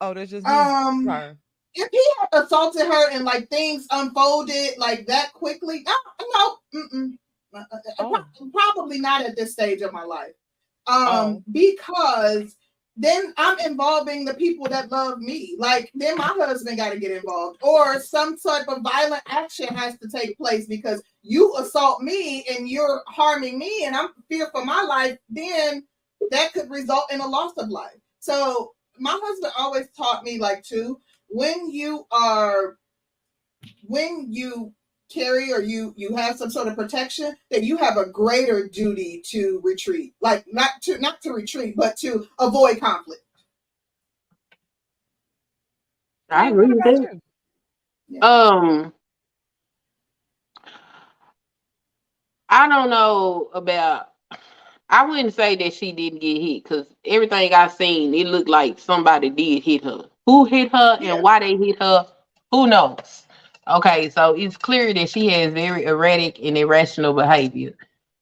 Oh, 0.00 0.14
that's 0.14 0.30
just 0.30 0.46
me. 0.46 0.52
um 0.52 1.04
Sorry. 1.04 1.34
If 1.74 1.88
he 1.90 2.00
had 2.20 2.44
assaulted 2.44 2.86
her 2.86 3.10
and 3.10 3.24
like 3.24 3.48
things 3.48 3.86
unfolded 3.90 4.78
like 4.78 5.06
that 5.06 5.32
quickly, 5.32 5.84
no, 5.86 5.94
no, 6.34 6.56
mm-mm. 6.74 7.12
Uh, 7.54 7.64
uh, 7.72 7.78
Oh. 7.98 8.24
probably 8.52 9.00
not 9.00 9.24
at 9.24 9.34
this 9.36 9.52
stage 9.52 9.80
of 9.80 9.92
my 9.92 10.04
life. 10.04 10.34
Um, 10.86 11.06
Oh. 11.08 11.42
because 11.52 12.56
then 12.96 13.32
I'm 13.36 13.58
involving 13.60 14.24
the 14.24 14.34
people 14.34 14.66
that 14.68 14.90
love 14.90 15.18
me. 15.18 15.54
Like 15.58 15.90
then 15.94 16.16
my 16.16 16.26
husband 16.26 16.76
got 16.78 16.92
to 16.92 16.98
get 16.98 17.12
involved, 17.12 17.58
or 17.62 18.00
some 18.00 18.36
type 18.38 18.66
of 18.68 18.82
violent 18.82 19.22
action 19.28 19.68
has 19.68 19.96
to 20.00 20.08
take 20.08 20.36
place 20.36 20.66
because 20.66 21.00
you 21.22 21.54
assault 21.56 22.02
me 22.02 22.44
and 22.50 22.68
you're 22.68 23.02
harming 23.06 23.58
me, 23.58 23.84
and 23.84 23.94
I'm 23.96 24.08
fear 24.28 24.48
for 24.52 24.64
my 24.64 24.82
life. 24.82 25.16
Then 25.30 25.86
that 26.32 26.52
could 26.52 26.68
result 26.70 27.10
in 27.12 27.20
a 27.20 27.26
loss 27.26 27.52
of 27.56 27.68
life. 27.68 27.98
So 28.18 28.72
my 28.98 29.16
husband 29.22 29.52
always 29.56 29.86
taught 29.96 30.24
me 30.24 30.38
like 30.38 30.64
too 30.64 30.98
when 31.30 31.70
you 31.70 32.06
are 32.12 32.78
when 33.84 34.28
you 34.30 34.74
carry 35.12 35.52
or 35.52 35.60
you 35.62 35.94
you 35.96 36.16
have 36.16 36.36
some 36.38 36.50
sort 36.50 36.68
of 36.68 36.76
protection 36.76 37.36
that 37.50 37.64
you 37.64 37.76
have 37.78 37.96
a 37.96 38.06
greater 38.10 38.68
duty 38.68 39.22
to 39.26 39.60
retreat 39.64 40.14
like 40.20 40.44
not 40.52 40.70
to 40.82 40.98
not 40.98 41.22
to 41.22 41.32
retreat 41.32 41.74
but 41.76 41.96
to 41.96 42.26
avoid 42.40 42.80
conflict 42.80 43.22
I 46.30 46.48
Hey, 46.48 46.50
agree 46.50 46.68
with 46.68 46.84
that. 46.84 47.20
you? 48.08 48.22
Um, 48.22 48.92
I 52.48 52.68
don't 52.68 52.90
know 52.90 53.50
about. 53.54 54.08
I 54.88 55.06
wouldn't 55.06 55.34
say 55.34 55.56
that 55.56 55.74
she 55.74 55.92
didn't 55.92 56.20
get 56.20 56.40
hit 56.40 56.64
because 56.64 56.86
everything 57.04 57.54
i've 57.54 57.72
seen, 57.72 58.14
it 58.14 58.26
looked 58.28 58.48
like 58.48 58.78
somebody 58.78 59.30
did 59.30 59.62
hit 59.64 59.84
her. 59.84 60.04
Who 60.28 60.44
hit 60.44 60.70
her 60.72 60.98
and 61.00 61.22
why 61.22 61.38
they 61.38 61.56
hit 61.56 61.78
her, 61.80 62.06
who 62.50 62.66
knows? 62.66 63.26
Okay, 63.66 64.10
so 64.10 64.34
it's 64.34 64.58
clear 64.58 64.92
that 64.92 65.08
she 65.08 65.26
has 65.28 65.54
very 65.54 65.84
erratic 65.84 66.38
and 66.42 66.58
irrational 66.58 67.14
behavior. 67.14 67.74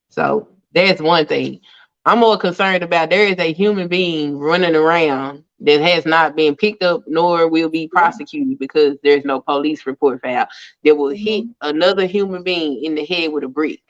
So 0.08 0.46
that's 0.72 1.00
one 1.00 1.26
thing. 1.26 1.58
I'm 2.04 2.20
more 2.20 2.38
concerned 2.38 2.84
about 2.84 3.10
there 3.10 3.26
is 3.26 3.40
a 3.40 3.52
human 3.52 3.88
being 3.88 4.38
running 4.38 4.76
around 4.76 5.42
that 5.58 5.80
has 5.80 6.06
not 6.06 6.36
been 6.36 6.54
picked 6.54 6.84
up 6.84 7.02
nor 7.08 7.48
will 7.48 7.68
be 7.68 7.88
prosecuted 7.88 8.60
because 8.60 8.98
there's 9.02 9.24
no 9.24 9.40
police 9.40 9.84
report 9.84 10.22
filed 10.22 10.46
that 10.84 10.94
will 10.96 11.12
mm-hmm. 11.12 11.24
hit 11.24 11.46
another 11.62 12.06
human 12.06 12.44
being 12.44 12.84
in 12.84 12.94
the 12.94 13.04
head 13.04 13.32
with 13.32 13.42
a 13.42 13.48
brick. 13.48 13.82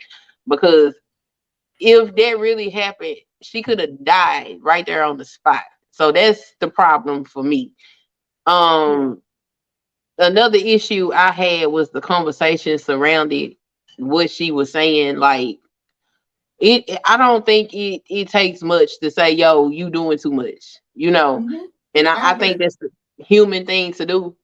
Because 0.49 0.95
if 1.81 2.17
that 2.17 2.39
really 2.39 2.71
happened, 2.71 3.17
she 3.43 3.63
could 3.63 3.79
have 3.79 4.03
died 4.05 4.61
right 4.63 4.87
there 4.87 5.05
on 5.05 5.19
the 5.19 5.25
spot. 5.27 5.65
So 5.91 6.13
that's 6.13 6.55
the 6.61 6.69
problem 6.69 7.27
for 7.27 7.43
me. 7.43 7.73
Um 8.47 9.23
another 10.19 10.59
issue 10.59 11.13
I 11.15 11.33
had 11.33 11.67
was 11.69 11.91
the 11.91 12.01
conversation 12.01 12.79
surrounding 12.79 13.57
what 13.99 14.31
she 14.31 14.53
was 14.53 14.73
saying. 14.73 15.19
Like 15.19 15.61
it 16.61 16.99
I 17.07 17.17
don't 17.19 17.47
think 17.47 17.75
it, 17.75 18.03
it 18.09 18.29
takes 18.29 18.63
much 18.63 18.99
to 19.01 19.11
say, 19.11 19.33
yo, 19.33 19.69
you 19.71 19.91
doing 19.91 20.19
too 20.19 20.33
much, 20.33 20.79
you 20.95 21.11
know. 21.11 21.41
Mhm. 21.41 21.67
And 21.95 22.09
I 22.09 22.15
I, 22.17 22.31
I 22.33 22.39
think 22.39 22.59
that's 22.61 22.77
the 22.77 22.91
human 23.19 23.67
thing 23.67 23.93
to 23.95 24.07
do. 24.07 24.37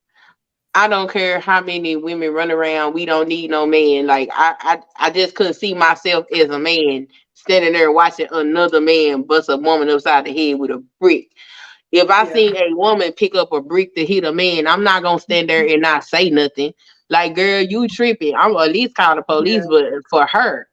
I 0.75 0.88
don't 0.88 1.11
care 1.11 1.41
how 1.41 1.62
many 1.62 1.97
women 1.97 2.33
run 2.35 2.51
around. 2.53 2.95
We 2.95 3.07
don't 3.07 3.29
need 3.29 3.51
no 3.51 3.67
man. 3.67 4.09
Like 4.09 4.31
I, 4.33 4.57
I, 4.99 5.09
I 5.09 5.11
just 5.12 5.37
couldn't 5.37 5.55
see 5.57 5.75
myself 5.75 6.27
as 6.35 6.51
a 6.51 6.61
man 6.61 7.09
standing 7.35 7.75
there 7.75 7.93
watching 7.93 8.29
another 8.33 8.81
man 8.81 9.25
bust 9.25 9.51
a 9.51 9.59
woman 9.59 9.91
upside 9.91 10.27
the 10.27 10.35
head 10.35 10.61
with 10.61 10.73
a 10.73 10.85
brick. 11.01 11.31
If 11.92 12.11
I 12.11 12.24
Yeah. 12.24 12.33
see 12.33 12.57
a 12.57 12.74
woman 12.74 13.12
pick 13.12 13.35
up 13.35 13.52
a 13.52 13.61
brick 13.61 13.94
to 13.96 14.05
hit 14.07 14.24
a 14.24 14.33
man, 14.33 14.66
I'm 14.66 14.85
not 14.85 15.02
gonna 15.02 15.20
stand 15.20 15.50
there 15.50 15.66
and 15.66 15.83
not 15.83 16.05
say 16.05 16.31
nothing. 16.31 16.72
Like, 17.11 17.35
girl, 17.35 17.62
you 17.62 17.88
tripping. 17.88 18.35
I'm 18.35 18.57
at 18.57 18.72
least 18.72 18.94
call 18.94 19.16
the 19.16 19.22
police, 19.22 19.66
but 19.68 19.85
for 20.11 20.26
her, 20.26 20.68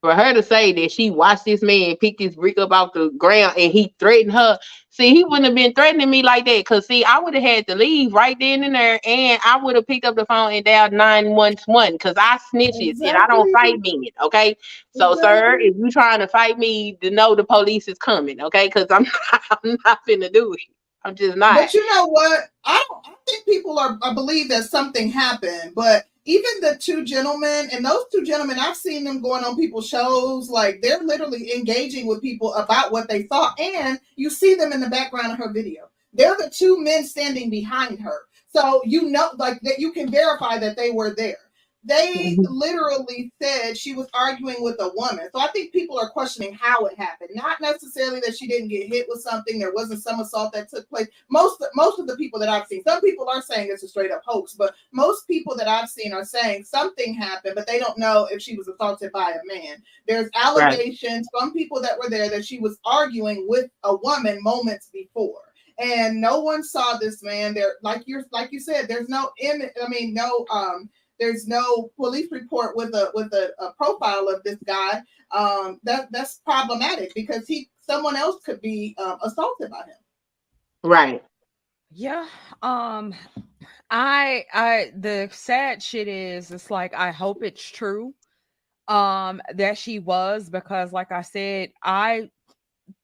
for 0.00 0.14
her 0.14 0.32
to 0.32 0.42
say 0.42 0.72
that 0.72 0.92
she 0.92 1.10
watched 1.10 1.44
this 1.44 1.62
man 1.62 1.96
pick 1.96 2.18
this 2.18 2.36
brick 2.36 2.58
up 2.58 2.72
off 2.72 2.92
the 2.94 3.10
ground 3.18 3.54
and 3.58 3.72
he 3.72 3.94
threatened 3.98 4.32
her. 4.32 4.58
See, 5.00 5.14
he 5.14 5.24
wouldn't 5.24 5.46
have 5.46 5.54
been 5.54 5.72
threatening 5.72 6.10
me 6.10 6.22
like 6.22 6.44
that. 6.44 6.66
Cause 6.66 6.86
see, 6.86 7.02
I 7.04 7.18
would 7.18 7.32
have 7.32 7.42
had 7.42 7.66
to 7.68 7.74
leave 7.74 8.12
right 8.12 8.38
then 8.38 8.62
and 8.64 8.74
there, 8.74 9.00
and 9.02 9.40
I 9.42 9.56
would 9.56 9.74
have 9.74 9.86
picked 9.86 10.04
up 10.04 10.14
the 10.14 10.26
phone 10.26 10.52
and 10.52 10.62
dialed 10.62 10.92
911 10.92 11.94
because 11.94 12.16
I 12.18 12.38
snitches 12.52 13.00
and 13.00 13.16
I 13.16 13.26
don't 13.26 13.50
fight 13.50 13.80
men. 13.80 14.10
Okay. 14.22 14.58
So, 14.90 15.14
sir, 15.14 15.58
if 15.58 15.74
you 15.74 15.90
trying 15.90 16.18
to 16.18 16.28
fight 16.28 16.58
me, 16.58 16.98
to 17.00 17.10
know 17.10 17.34
the 17.34 17.44
police 17.44 17.88
is 17.88 17.96
coming, 17.96 18.42
okay? 18.42 18.66
Because 18.66 18.88
I'm 18.90 19.04
not, 19.32 19.42
I'm 19.50 19.78
not 19.86 20.00
finna 20.06 20.30
do 20.30 20.52
it. 20.52 20.60
I'm 21.02 21.14
just 21.14 21.38
not. 21.38 21.54
But 21.54 21.72
you 21.72 21.88
know 21.94 22.04
what? 22.08 22.50
I 22.66 22.84
don't. 22.90 23.06
I 23.06 23.14
think 23.26 23.46
people 23.46 23.78
are. 23.78 23.98
I 24.02 24.12
believe 24.12 24.50
that 24.50 24.64
something 24.64 25.08
happened, 25.08 25.72
but 25.74 26.04
even 26.24 26.50
the 26.60 26.76
two 26.80 27.04
gentlemen 27.04 27.68
and 27.72 27.84
those 27.84 28.04
two 28.12 28.22
gentlemen 28.24 28.58
i've 28.58 28.76
seen 28.76 29.04
them 29.04 29.22
going 29.22 29.44
on 29.44 29.56
people's 29.56 29.88
shows 29.88 30.48
like 30.50 30.80
they're 30.82 31.02
literally 31.02 31.52
engaging 31.54 32.06
with 32.06 32.22
people 32.22 32.54
about 32.54 32.92
what 32.92 33.08
they 33.08 33.22
thought 33.24 33.58
and 33.58 33.98
you 34.16 34.30
see 34.30 34.54
them 34.54 34.72
in 34.72 34.80
the 34.80 34.90
background 34.90 35.32
of 35.32 35.38
her 35.38 35.52
video. 35.52 35.88
They're 36.12 36.36
the 36.36 36.50
two 36.54 36.78
men 36.82 37.04
standing 37.04 37.50
behind 37.50 38.00
her. 38.00 38.18
So 38.48 38.82
you 38.84 39.10
know 39.10 39.30
like 39.38 39.60
that 39.62 39.78
you 39.78 39.92
can 39.92 40.10
verify 40.10 40.58
that 40.58 40.76
they 40.76 40.90
were 40.90 41.14
there 41.14 41.38
they 41.82 42.36
Mhm. 42.36 42.46
literally 42.48 43.32
said 43.40 43.76
she 43.76 43.94
was 43.94 44.06
arguing 44.12 44.62
with 44.62 44.76
a 44.80 44.90
woman. 44.94 45.30
So 45.32 45.40
I 45.40 45.48
think 45.48 45.72
people 45.72 45.98
are 45.98 46.10
questioning 46.10 46.52
how 46.52 46.84
it 46.84 46.98
happened. 46.98 47.30
Not 47.34 47.60
necessarily 47.60 48.20
that 48.20 48.36
she 48.36 48.46
didn't 48.46 48.68
get 48.68 48.88
hit 48.92 49.08
with 49.08 49.22
something. 49.22 49.58
There 49.58 49.72
wasn't 49.72 50.02
some 50.02 50.20
assault 50.20 50.52
that 50.52 50.68
took 50.68 50.88
place. 50.90 51.08
Most 51.30 51.62
most 51.74 51.98
of 51.98 52.06
the 52.06 52.16
people 52.16 52.38
that 52.40 52.50
I've 52.50 52.66
seen, 52.66 52.82
some 52.84 53.00
people 53.00 53.28
are 53.28 53.40
saying 53.40 53.70
it's 53.72 53.82
a 53.82 53.88
straight 53.88 54.10
up 54.10 54.22
hoax, 54.26 54.52
but 54.54 54.74
most 54.92 55.26
people 55.26 55.56
that 55.56 55.68
I've 55.68 55.88
seen 55.88 56.12
are 56.12 56.24
saying 56.24 56.64
something 56.64 57.14
happened, 57.14 57.54
but 57.54 57.66
they 57.66 57.78
don't 57.78 57.98
know 57.98 58.26
if 58.30 58.42
she 58.42 58.56
was 58.56 58.68
assaulted 58.68 59.10
by 59.12 59.30
a 59.32 59.40
man. 59.46 59.82
There's 60.06 60.28
allegations 60.34 61.28
from 61.32 61.52
people 61.52 61.80
that 61.80 61.98
were 61.98 62.10
there 62.10 62.28
that 62.28 62.44
she 62.44 62.58
was 62.58 62.78
arguing 62.84 63.46
with 63.48 63.70
a 63.84 63.96
woman 63.96 64.42
moments 64.42 64.88
before 64.92 65.50
and 65.78 66.20
no 66.20 66.40
one 66.40 66.62
saw 66.62 66.96
this 66.98 67.22
man 67.22 67.54
there 67.54 67.76
like 67.82 68.02
you're 68.06 68.24
like 68.32 68.52
you 68.52 68.60
said 68.60 68.86
there's 68.86 69.08
no 69.08 69.30
image 69.40 69.70
i 69.82 69.88
mean 69.88 70.12
no 70.12 70.44
um 70.50 70.90
there's 71.20 71.46
no 71.46 71.90
police 71.96 72.32
report 72.32 72.76
with 72.76 72.94
a 72.94 73.10
with 73.14 73.32
a, 73.34 73.52
a 73.62 73.72
profile 73.74 74.28
of 74.28 74.42
this 74.42 74.58
guy 74.66 75.00
um 75.32 75.78
that 75.84 76.08
that's 76.10 76.40
problematic 76.44 77.12
because 77.14 77.46
he 77.46 77.70
someone 77.80 78.16
else 78.16 78.42
could 78.44 78.60
be 78.60 78.96
um, 78.98 79.18
assaulted 79.22 79.70
by 79.70 79.78
him 79.78 79.96
Right. 80.82 81.22
Yeah. 81.90 82.26
Um 82.62 83.14
I 83.90 84.44
I 84.52 84.92
the 84.96 85.28
sad 85.32 85.82
shit 85.82 86.08
is 86.08 86.50
it's 86.50 86.70
like 86.70 86.94
I 86.94 87.10
hope 87.10 87.42
it's 87.42 87.68
true 87.68 88.14
um 88.88 89.40
that 89.54 89.76
she 89.78 89.98
was 89.98 90.48
because 90.48 90.92
like 90.92 91.12
I 91.12 91.22
said 91.22 91.72
I 91.82 92.30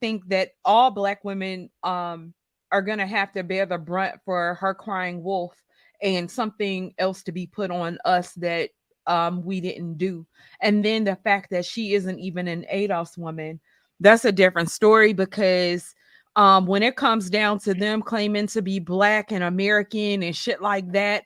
think 0.00 0.26
that 0.28 0.50
all 0.64 0.90
black 0.90 1.24
women 1.24 1.70
um 1.82 2.32
are 2.72 2.82
going 2.82 2.98
to 2.98 3.06
have 3.06 3.32
to 3.32 3.44
bear 3.44 3.66
the 3.66 3.78
brunt 3.78 4.16
for 4.24 4.54
her 4.54 4.74
crying 4.74 5.22
wolf 5.22 5.54
and 6.02 6.30
something 6.30 6.94
else 6.98 7.22
to 7.24 7.32
be 7.32 7.46
put 7.46 7.70
on 7.70 7.98
us 8.04 8.32
that 8.34 8.70
um 9.06 9.44
we 9.44 9.60
didn't 9.60 9.98
do. 9.98 10.26
And 10.60 10.84
then 10.84 11.04
the 11.04 11.16
fact 11.16 11.50
that 11.50 11.64
she 11.64 11.94
isn't 11.94 12.18
even 12.18 12.48
an 12.48 12.66
ADOS 12.72 13.16
woman, 13.16 13.60
that's 14.00 14.24
a 14.24 14.32
different 14.32 14.70
story 14.70 15.12
because 15.12 15.94
um 16.36 16.66
when 16.66 16.82
it 16.82 16.96
comes 16.96 17.30
down 17.30 17.58
to 17.60 17.74
them 17.74 18.02
claiming 18.02 18.46
to 18.48 18.62
be 18.62 18.78
black 18.78 19.32
and 19.32 19.44
American 19.44 20.22
and 20.22 20.36
shit 20.36 20.60
like 20.60 20.90
that, 20.92 21.24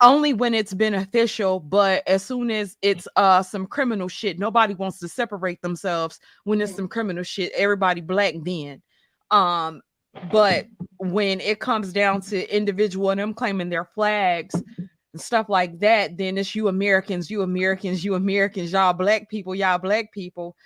only 0.00 0.32
when 0.32 0.52
it's 0.52 0.74
beneficial, 0.74 1.58
but 1.60 2.02
as 2.06 2.22
soon 2.24 2.50
as 2.50 2.76
it's 2.82 3.06
uh 3.16 3.42
some 3.42 3.66
criminal 3.66 4.08
shit, 4.08 4.38
nobody 4.38 4.74
wants 4.74 4.98
to 4.98 5.08
separate 5.08 5.60
themselves 5.62 6.18
when 6.44 6.60
it's 6.60 6.72
Mm. 6.72 6.76
some 6.76 6.88
criminal 6.88 7.22
shit. 7.24 7.52
Everybody 7.56 8.00
black 8.00 8.34
then. 8.42 8.82
Um, 9.30 9.80
but 10.30 10.66
when 10.98 11.40
it 11.40 11.60
comes 11.60 11.92
down 11.92 12.20
to 12.22 12.54
individual 12.54 13.10
and 13.10 13.20
them 13.20 13.34
claiming 13.34 13.68
their 13.70 13.84
flags 13.84 14.54
and 15.12 15.20
stuff 15.20 15.48
like 15.48 15.78
that, 15.80 16.16
then 16.16 16.38
it's 16.38 16.54
you 16.54 16.68
Americans, 16.68 17.30
you 17.30 17.42
Americans, 17.42 18.04
you 18.04 18.14
Americans, 18.14 18.72
y'all 18.72 18.92
black 18.92 19.28
people, 19.28 19.54
y'all 19.54 19.78
black 19.78 20.12
people. 20.12 20.56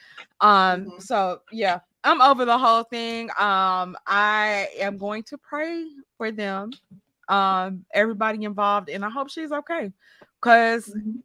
Um, 0.40 0.86
Mhm. 0.86 1.02
so 1.02 1.40
yeah, 1.52 1.80
I'm 2.04 2.20
over 2.20 2.44
the 2.44 2.58
whole 2.58 2.84
thing. 2.84 3.30
Um, 3.38 3.96
I 4.06 4.68
am 4.78 4.98
going 4.98 5.22
to 5.24 5.38
pray 5.38 5.86
for 6.16 6.30
them, 6.30 6.70
um, 7.28 7.84
everybody 7.94 8.44
involved, 8.44 8.88
and 8.90 9.04
I 9.04 9.10
hope 9.10 9.30
she's 9.30 9.52
okay. 9.52 9.92
Cause 10.40 10.86
Mhm. 10.94 11.22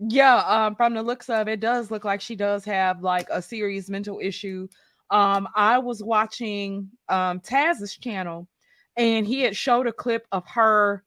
yeah, 0.00 0.36
um, 0.46 0.76
from 0.76 0.94
the 0.94 1.02
looks 1.02 1.28
of 1.30 1.48
it, 1.48 1.60
does 1.60 1.90
look 1.90 2.04
like 2.04 2.20
she 2.20 2.36
does 2.36 2.64
have 2.64 3.02
like 3.02 3.28
a 3.30 3.42
serious 3.42 3.88
mental 3.88 4.20
issue. 4.22 4.68
Um, 5.10 5.48
I 5.54 5.78
was 5.78 6.02
watching 6.02 6.90
um 7.08 7.40
Taz's 7.40 7.96
channel, 7.96 8.48
and 8.96 9.26
he 9.26 9.40
had 9.40 9.56
showed 9.56 9.86
a 9.86 9.92
clip 9.92 10.26
of 10.32 10.46
her 10.48 11.04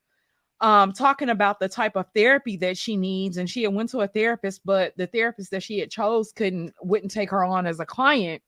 um 0.62 0.92
talking 0.94 1.30
about 1.30 1.60
the 1.60 1.68
type 1.68 1.96
of 1.96 2.06
therapy 2.16 2.56
that 2.58 2.78
she 2.78 2.96
needs 2.96 3.38
and 3.38 3.50
she 3.50 3.64
had 3.64 3.74
went 3.74 3.90
to 3.90 4.00
a 4.02 4.08
therapist 4.08 4.62
but 4.64 4.94
the 4.96 5.08
therapist 5.08 5.50
that 5.52 5.64
she 5.64 5.80
had 5.80 5.90
chose 5.90 6.32
couldn't 6.32 6.72
wouldn't 6.84 7.12
take 7.12 7.32
her 7.32 7.44
on 7.44 7.66
as 7.66 7.80
a 7.80 7.86
client. 7.86 8.42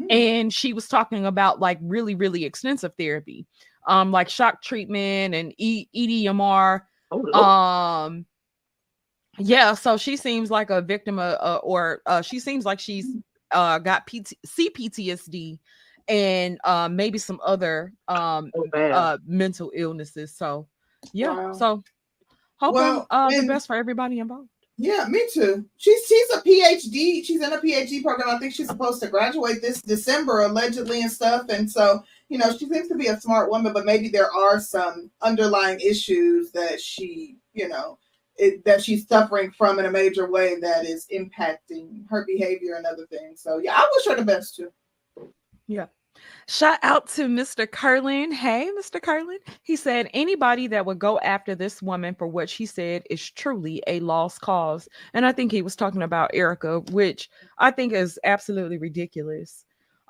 Mm. 0.00 0.06
and 0.12 0.52
she 0.52 0.72
was 0.72 0.88
talking 0.88 1.24
about 1.24 1.60
like 1.60 1.78
really 1.80 2.14
really 2.16 2.44
extensive 2.44 2.92
therapy 2.98 3.46
um 3.86 4.10
like 4.10 4.28
shock 4.28 4.60
treatment 4.60 5.34
and 5.34 5.54
e- 5.56 5.86
edmr 5.96 6.82
Oh, 7.12 7.32
um 7.32 8.26
yeah 9.38 9.74
so 9.74 9.96
she 9.96 10.16
seems 10.16 10.50
like 10.50 10.70
a 10.70 10.82
victim 10.82 11.18
of 11.20 11.38
uh, 11.40 11.60
or 11.62 12.02
uh 12.06 12.22
she 12.22 12.40
seems 12.40 12.64
like 12.64 12.80
she's 12.80 13.06
uh 13.52 13.78
got 13.78 14.06
PT- 14.06 14.34
cptsd 14.46 15.58
and 16.08 16.58
uh 16.64 16.88
maybe 16.88 17.18
some 17.18 17.40
other 17.44 17.92
um 18.08 18.50
bad. 18.72 18.92
uh 18.92 19.18
mental 19.26 19.70
illnesses 19.74 20.34
so 20.34 20.66
yeah 21.12 21.34
Wow. 21.34 21.52
so 21.52 21.82
hoping 22.56 22.74
Well, 22.74 23.06
uh 23.10 23.30
the 23.30 23.46
best 23.46 23.66
for 23.66 23.76
everybody 23.76 24.18
involved 24.20 24.48
Yeah, 24.78 25.06
me 25.08 25.22
too. 25.32 25.64
She's 25.78 26.00
she's 26.06 26.30
a 26.34 26.40
PhD. 26.42 27.24
She's 27.24 27.40
in 27.42 27.50
a 27.52 27.58
PhD 27.58 28.02
program. 28.02 28.28
I 28.28 28.38
think 28.38 28.52
she's 28.54 28.68
supposed 28.68 29.00
to 29.02 29.08
graduate 29.08 29.62
this 29.62 29.80
December, 29.80 30.42
allegedly, 30.42 31.00
and 31.00 31.10
stuff. 31.10 31.48
And 31.48 31.64
so, 31.70 32.02
you 32.28 32.36
know, 32.36 32.52
she 32.52 32.66
seems 32.68 32.88
to 32.88 32.94
be 32.94 33.06
a 33.06 33.18
smart 33.18 33.48
woman, 33.50 33.72
but 33.72 33.86
maybe 33.86 34.10
there 34.10 34.30
are 34.30 34.60
some 34.60 35.10
underlying 35.22 35.80
issues 35.80 36.50
that 36.52 36.78
she, 36.78 37.36
you 37.54 37.68
know, 37.68 37.98
it, 38.38 38.64
that 38.64 38.82
she's 38.82 39.06
suffering 39.06 39.50
from 39.50 39.78
in 39.78 39.86
a 39.86 39.90
major 39.90 40.30
way 40.30 40.58
that 40.60 40.84
is 40.84 41.06
impacting 41.12 42.04
her 42.08 42.24
behavior 42.26 42.74
and 42.74 42.86
other 42.86 43.06
things. 43.06 43.40
So, 43.42 43.58
yeah, 43.58 43.74
I 43.74 43.88
wish 43.94 44.06
her 44.06 44.16
the 44.16 44.24
best 44.24 44.56
too. 44.56 44.72
Yeah. 45.66 45.86
Shout 46.48 46.78
out 46.82 47.08
to 47.08 47.26
Mr. 47.26 47.70
Curlin. 47.70 48.32
Hey, 48.32 48.70
Mr. 48.78 49.02
Curlin. 49.02 49.38
He 49.62 49.76
said 49.76 50.08
anybody 50.14 50.66
that 50.68 50.86
would 50.86 50.98
go 50.98 51.18
after 51.20 51.54
this 51.54 51.82
woman 51.82 52.14
for 52.14 52.26
what 52.26 52.48
she 52.48 52.66
said 52.66 53.02
is 53.10 53.30
truly 53.30 53.82
a 53.86 54.00
lost 54.00 54.40
cause. 54.40 54.88
And 55.12 55.26
I 55.26 55.32
think 55.32 55.50
he 55.50 55.62
was 55.62 55.76
talking 55.76 56.02
about 56.02 56.30
Erica, 56.32 56.80
which 56.92 57.28
I 57.58 57.70
think 57.70 57.92
is 57.92 58.18
absolutely 58.24 58.78
ridiculous. 58.78 59.65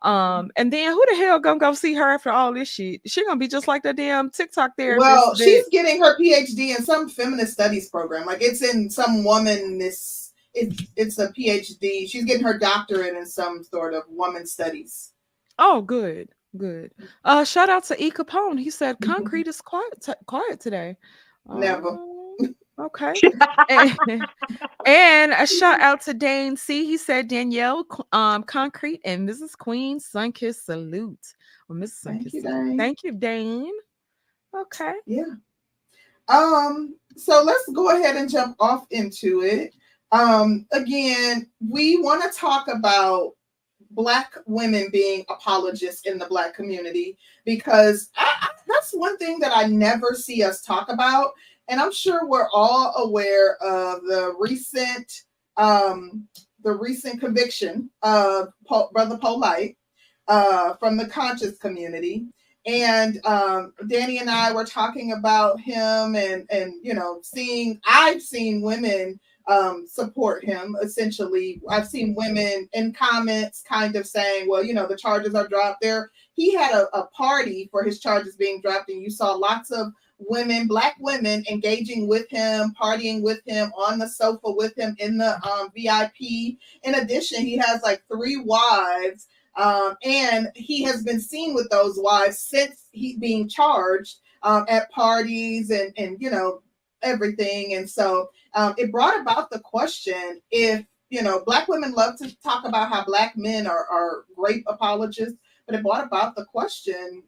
Um, 0.06 0.50
and 0.56 0.72
then 0.72 0.92
who 0.92 1.04
the 1.10 1.16
hell 1.16 1.40
gonna 1.40 1.58
go 1.58 1.74
see 1.74 1.92
her 1.94 2.08
after 2.10 2.30
all 2.30 2.52
this 2.54 2.68
shit? 2.68 3.00
She 3.06 3.24
gonna 3.24 3.38
be 3.38 3.48
just 3.48 3.66
like 3.66 3.82
the 3.82 3.92
damn 3.92 4.30
TikTok 4.30 4.72
therapist. 4.78 5.00
Well, 5.00 5.34
that- 5.34 5.44
she's 5.44 5.68
getting 5.70 6.00
her 6.00 6.16
PhD 6.18 6.76
in 6.76 6.84
some 6.84 7.08
feminist 7.08 7.52
studies 7.54 7.88
program. 7.90 8.24
Like 8.26 8.40
it's 8.40 8.62
in 8.62 8.88
some 8.88 9.24
womanness. 9.24 10.30
It's 10.54 10.82
it's 10.96 11.18
a 11.18 11.28
PhD. 11.32 12.08
She's 12.08 12.24
getting 12.24 12.44
her 12.44 12.56
doctorate 12.58 13.16
in 13.16 13.26
some 13.26 13.62
sort 13.64 13.94
of 13.94 14.04
woman 14.08 14.46
studies. 14.46 15.12
oh 15.58 15.82
good, 15.82 16.28
good. 16.56 16.92
Uh 17.24 17.44
shout 17.44 17.68
out 17.68 17.84
to 17.84 18.02
E 18.02 18.10
Capone. 18.10 18.60
He 18.60 18.70
said 18.70 18.96
Mhm. 18.98 19.06
concrete 19.06 19.48
is 19.48 19.60
quiet 19.60 20.00
t- 20.02 20.12
quiet 20.26 20.60
today. 20.60 20.96
Never. 21.48 21.88
Oh, 21.90 22.15
okay. 22.78 23.14
and, 23.68 24.26
and 24.86 25.32
a 25.32 25.46
shout 25.46 25.80
out 25.80 26.00
to 26.02 26.14
Dane 26.14 26.56
C. 26.56 26.84
He 26.84 26.96
said 26.96 27.28
Danielle, 27.28 27.84
um, 28.12 28.42
Concrete, 28.42 29.00
and 29.04 29.28
Mrs. 29.28 29.56
Queen, 29.56 29.98
Sunkiss 29.98 30.64
salute. 30.64 31.18
Well, 31.68 31.78
Mrs. 31.78 32.00
Thank 32.04 32.22
Sunkiss, 32.22 32.32
you, 32.34 32.40
salute. 32.42 32.66
Dane. 32.68 32.78
Thank 32.78 33.02
you, 33.04 33.12
Dane. 33.12 33.72
Okay. 34.54 34.94
Yeah. 35.06 35.24
Um, 36.28 36.96
so 37.16 37.42
let's 37.44 37.68
go 37.72 37.96
ahead 37.96 38.16
and 38.16 38.30
jump 38.30 38.56
off 38.60 38.86
into 38.90 39.42
it. 39.42 39.74
Um, 40.12 40.66
again, 40.72 41.48
we 41.68 42.00
want 42.00 42.22
to 42.30 42.38
talk 42.38 42.68
about 42.68 43.32
black 43.92 44.34
women 44.46 44.88
being 44.92 45.24
apologists 45.28 46.06
in 46.06 46.18
the 46.18 46.26
black 46.26 46.54
community 46.54 47.16
because 47.44 48.10
I, 48.16 48.34
I- 48.42 48.48
that's 48.68 48.90
one 48.92 49.16
thing 49.16 49.38
that 49.38 49.52
I 49.56 49.68
never 49.68 50.12
see 50.14 50.42
us 50.42 50.60
talk 50.60 50.88
about. 50.88 51.30
And 51.68 51.80
I'm 51.80 51.92
sure 51.92 52.26
we're 52.26 52.48
all 52.52 52.94
aware 52.96 53.56
of 53.62 54.02
the 54.02 54.34
recent 54.38 55.10
um 55.56 56.26
the 56.62 56.72
recent 56.72 57.20
conviction 57.20 57.90
of 58.02 58.48
Paul, 58.66 58.90
brother 58.92 59.18
Polite 59.18 59.76
uh 60.28 60.74
from 60.74 60.96
the 60.96 61.06
conscious 61.06 61.58
community 61.58 62.26
and 62.66 63.24
um, 63.24 63.72
Danny 63.88 64.18
and 64.18 64.28
I 64.28 64.52
were 64.52 64.64
talking 64.64 65.12
about 65.12 65.60
him, 65.60 66.16
and 66.16 66.46
and 66.50 66.74
you 66.82 66.94
know, 66.94 67.20
seeing 67.22 67.80
I've 67.86 68.20
seen 68.20 68.60
women 68.60 69.20
um, 69.46 69.86
support 69.86 70.44
him. 70.44 70.76
Essentially, 70.82 71.60
I've 71.70 71.86
seen 71.86 72.16
women 72.16 72.68
in 72.72 72.92
comments 72.92 73.62
kind 73.62 73.94
of 73.94 74.06
saying, 74.06 74.48
"Well, 74.48 74.64
you 74.64 74.74
know, 74.74 74.88
the 74.88 74.96
charges 74.96 75.34
are 75.34 75.46
dropped." 75.46 75.80
There, 75.80 76.10
he 76.32 76.52
had 76.54 76.74
a, 76.74 76.88
a 76.96 77.06
party 77.08 77.68
for 77.70 77.84
his 77.84 78.00
charges 78.00 78.34
being 78.34 78.60
dropped, 78.60 78.90
and 78.90 79.00
you 79.00 79.10
saw 79.10 79.32
lots 79.32 79.70
of 79.70 79.92
women, 80.18 80.66
black 80.66 80.96
women, 80.98 81.44
engaging 81.50 82.08
with 82.08 82.28
him, 82.30 82.72
partying 82.80 83.22
with 83.22 83.40
him 83.46 83.72
on 83.76 83.98
the 83.98 84.08
sofa 84.08 84.50
with 84.52 84.76
him 84.78 84.96
in 84.98 85.18
the 85.18 85.36
um, 85.46 85.70
VIP. 85.74 86.56
In 86.82 86.94
addition, 86.94 87.42
he 87.42 87.56
has 87.56 87.82
like 87.82 88.02
three 88.10 88.36
wives 88.36 89.26
um, 89.56 89.96
and 90.04 90.48
he 90.54 90.82
has 90.84 91.02
been 91.02 91.20
seen 91.20 91.54
with 91.54 91.68
those 91.70 91.98
wives 91.98 92.38
since 92.38 92.88
he 92.92 93.16
being 93.16 93.48
charged 93.48 94.18
um, 94.42 94.64
at 94.68 94.90
parties 94.90 95.70
and 95.70 95.92
and 95.96 96.16
you 96.20 96.30
know 96.30 96.62
everything. 97.02 97.74
And 97.74 97.88
so 97.88 98.30
um, 98.54 98.74
it 98.76 98.92
brought 98.92 99.20
about 99.20 99.50
the 99.50 99.60
question 99.60 100.40
if, 100.50 100.84
you 101.10 101.22
know, 101.22 101.42
Black 101.44 101.68
women 101.68 101.92
love 101.92 102.18
to 102.18 102.36
talk 102.42 102.66
about 102.66 102.88
how 102.88 103.04
Black 103.04 103.36
men 103.36 103.66
are, 103.66 103.86
are 103.90 104.24
rape 104.36 104.64
apologists, 104.66 105.38
but 105.66 105.74
it 105.74 105.82
brought 105.82 106.06
about 106.06 106.34
the 106.36 106.44
question 106.46 107.22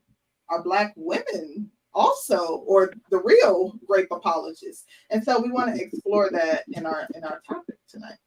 are 0.50 0.62
Black 0.62 0.92
women 0.96 1.70
also 1.94 2.64
or 2.66 2.92
the 3.10 3.18
real 3.22 3.78
rape 3.88 4.08
apologists? 4.10 4.84
And 5.10 5.22
so 5.22 5.40
we 5.40 5.50
want 5.50 5.74
to 5.74 5.82
explore 5.82 6.30
that 6.30 6.64
in 6.72 6.86
our 6.86 7.06
in 7.14 7.24
our 7.24 7.40
topic 7.46 7.76
tonight. 7.88 8.18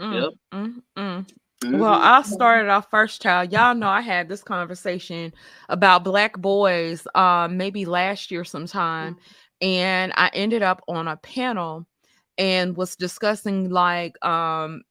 Mm, 0.00 0.14
Yep. 0.14 0.30
mm, 0.52 0.82
mm. 0.96 1.26
Mhm. 1.62 1.78
Well, 1.78 1.94
I 1.94 2.22
started 2.22 2.68
our 2.68 2.82
first 2.82 3.22
child. 3.22 3.52
Y'all 3.52 3.74
know 3.74 3.88
I 3.88 4.00
had 4.00 4.28
this 4.28 4.42
conversation 4.42 5.32
about 5.68 6.02
black 6.04 6.36
boys 6.38 7.06
um 7.14 7.56
maybe 7.56 7.84
last 7.84 8.30
year 8.30 8.44
sometime 8.44 9.16
and 9.60 10.12
I 10.16 10.28
ended 10.34 10.62
up 10.62 10.82
on 10.88 11.06
a 11.08 11.16
panel 11.16 11.86
and 12.38 12.76
was 12.76 12.96
discussing 12.96 13.70
like 13.70 14.22
um 14.24 14.82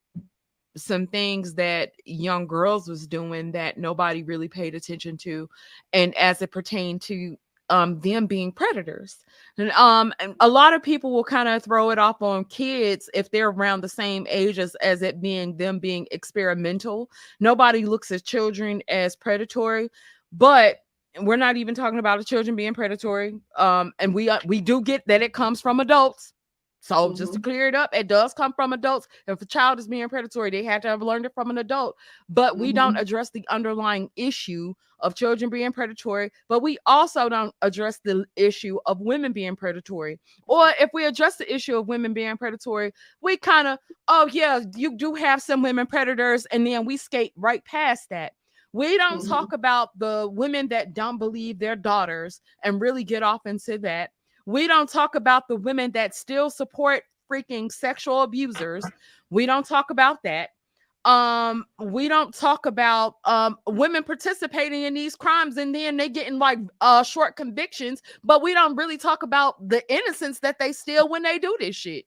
some 0.76 1.06
things 1.06 1.54
that 1.54 1.92
young 2.04 2.46
girls 2.46 2.88
was 2.88 3.06
doing 3.06 3.52
that 3.52 3.78
nobody 3.78 4.22
really 4.22 4.48
paid 4.48 4.74
attention 4.74 5.16
to 5.18 5.48
and 5.92 6.16
as 6.16 6.40
it 6.42 6.50
pertained 6.50 7.02
to 7.02 7.36
um 7.70 8.00
them 8.00 8.26
being 8.26 8.52
predators. 8.52 9.18
And 9.58 9.70
um 9.72 10.12
and 10.18 10.34
a 10.40 10.48
lot 10.48 10.74
of 10.74 10.82
people 10.82 11.12
will 11.12 11.24
kind 11.24 11.48
of 11.48 11.62
throw 11.62 11.90
it 11.90 11.98
off 11.98 12.20
on 12.22 12.44
kids 12.46 13.08
if 13.14 13.30
they're 13.30 13.48
around 13.48 13.82
the 13.82 13.88
same 13.88 14.26
age 14.28 14.58
as, 14.58 14.74
as 14.76 15.02
it 15.02 15.20
being 15.20 15.56
them 15.56 15.78
being 15.78 16.06
experimental. 16.10 17.10
Nobody 17.40 17.84
looks 17.84 18.10
at 18.10 18.24
children 18.24 18.82
as 18.88 19.16
predatory 19.16 19.90
but 20.32 20.78
we're 21.20 21.36
not 21.36 21.56
even 21.56 21.74
talking 21.74 21.98
about 21.98 22.18
the 22.18 22.24
children 22.24 22.56
being 22.56 22.74
predatory 22.74 23.34
um 23.58 23.92
and 23.98 24.14
we 24.14 24.30
uh, 24.30 24.40
we 24.46 24.60
do 24.60 24.80
get 24.80 25.06
that 25.06 25.22
it 25.22 25.34
comes 25.34 25.60
from 25.60 25.78
adults 25.80 26.32
so 26.82 27.14
just 27.14 27.32
to 27.34 27.40
clear 27.40 27.68
it 27.68 27.76
up, 27.76 27.90
it 27.94 28.08
does 28.08 28.34
come 28.34 28.52
from 28.52 28.72
adults. 28.72 29.06
If 29.28 29.40
a 29.40 29.46
child 29.46 29.78
is 29.78 29.86
being 29.86 30.08
predatory, 30.08 30.50
they 30.50 30.64
had 30.64 30.82
to 30.82 30.88
have 30.88 31.00
learned 31.00 31.24
it 31.26 31.32
from 31.32 31.48
an 31.48 31.58
adult. 31.58 31.96
But 32.28 32.58
we 32.58 32.72
don't 32.72 32.96
address 32.98 33.30
the 33.30 33.46
underlying 33.48 34.10
issue 34.16 34.74
of 34.98 35.14
children 35.14 35.48
being 35.48 35.70
predatory, 35.72 36.32
but 36.48 36.60
we 36.60 36.78
also 36.86 37.28
don't 37.28 37.54
address 37.62 38.00
the 38.04 38.24
issue 38.34 38.78
of 38.86 39.00
women 39.00 39.32
being 39.32 39.54
predatory. 39.54 40.18
Or 40.46 40.72
if 40.80 40.90
we 40.92 41.04
address 41.06 41.36
the 41.36 41.52
issue 41.52 41.76
of 41.76 41.86
women 41.86 42.12
being 42.14 42.36
predatory, 42.36 42.92
we 43.20 43.36
kind 43.36 43.68
of, 43.68 43.78
oh 44.08 44.28
yeah, 44.32 44.60
you 44.76 44.96
do 44.96 45.14
have 45.14 45.40
some 45.40 45.62
women 45.62 45.86
predators, 45.86 46.46
and 46.46 46.66
then 46.66 46.84
we 46.84 46.96
skate 46.96 47.32
right 47.36 47.64
past 47.64 48.08
that. 48.10 48.32
We 48.72 48.96
don't 48.96 49.22
Mhm. 49.22 49.28
talk 49.28 49.52
about 49.52 49.96
the 49.98 50.28
women 50.32 50.66
that 50.68 50.94
don't 50.94 51.18
believe 51.18 51.58
their 51.60 51.76
daughters 51.76 52.40
and 52.64 52.80
really 52.80 53.04
get 53.04 53.22
off 53.22 53.44
into 53.46 53.78
that. 53.78 54.10
We 54.46 54.66
don't 54.66 54.88
talk 54.88 55.14
about 55.14 55.48
the 55.48 55.56
women 55.56 55.92
that 55.92 56.14
still 56.14 56.50
support 56.50 57.04
freaking 57.30 57.72
sexual 57.72 58.22
abusers. 58.22 58.84
We 59.30 59.46
don't 59.46 59.66
talk 59.66 59.90
about 59.90 60.22
that. 60.24 60.50
Um, 61.04 61.64
we 61.80 62.06
don't 62.06 62.32
talk 62.32 62.64
about 62.64 63.16
um 63.24 63.58
women 63.66 64.04
participating 64.04 64.84
in 64.84 64.94
these 64.94 65.16
crimes 65.16 65.56
and 65.56 65.74
then 65.74 65.96
they 65.96 66.08
getting 66.08 66.38
like 66.38 66.60
uh 66.80 67.02
short 67.02 67.34
convictions, 67.34 68.02
but 68.22 68.40
we 68.40 68.54
don't 68.54 68.76
really 68.76 68.98
talk 68.98 69.24
about 69.24 69.68
the 69.68 69.82
innocence 69.92 70.38
that 70.40 70.60
they 70.60 70.72
steal 70.72 71.08
when 71.08 71.24
they 71.24 71.38
do 71.38 71.56
this 71.58 71.74
shit. 71.74 72.04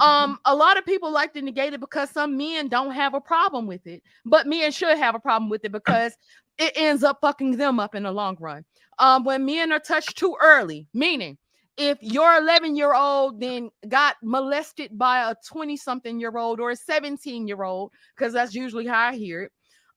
Um, 0.00 0.38
a 0.46 0.56
lot 0.56 0.78
of 0.78 0.86
people 0.86 1.12
like 1.12 1.34
to 1.34 1.42
negate 1.42 1.74
it 1.74 1.80
because 1.80 2.10
some 2.10 2.36
men 2.36 2.68
don't 2.68 2.92
have 2.92 3.12
a 3.14 3.20
problem 3.20 3.66
with 3.66 3.86
it, 3.86 4.02
but 4.24 4.46
men 4.46 4.72
should 4.72 4.96
have 4.96 5.14
a 5.14 5.20
problem 5.20 5.50
with 5.50 5.64
it 5.64 5.72
because 5.72 6.16
it 6.58 6.72
ends 6.76 7.04
up 7.04 7.18
fucking 7.20 7.58
them 7.58 7.78
up 7.78 7.94
in 7.94 8.04
the 8.04 8.12
long 8.12 8.36
run. 8.40 8.64
Um, 8.98 9.24
when 9.24 9.44
men 9.44 9.70
are 9.70 9.78
touched 9.78 10.16
too 10.16 10.34
early, 10.40 10.86
meaning 10.94 11.36
if 11.76 11.98
your 12.00 12.36
11 12.36 12.76
year 12.76 12.94
old 12.94 13.40
then 13.40 13.70
got 13.88 14.16
molested 14.22 14.96
by 14.98 15.30
a 15.30 15.34
20 15.46 15.76
something 15.76 16.20
year 16.20 16.36
old 16.36 16.60
or 16.60 16.70
a 16.70 16.76
17 16.76 17.48
year 17.48 17.62
old, 17.62 17.92
because 18.16 18.32
that's 18.32 18.54
usually 18.54 18.86
how 18.86 19.08
I 19.08 19.16
hear 19.16 19.42
it, 19.42 19.52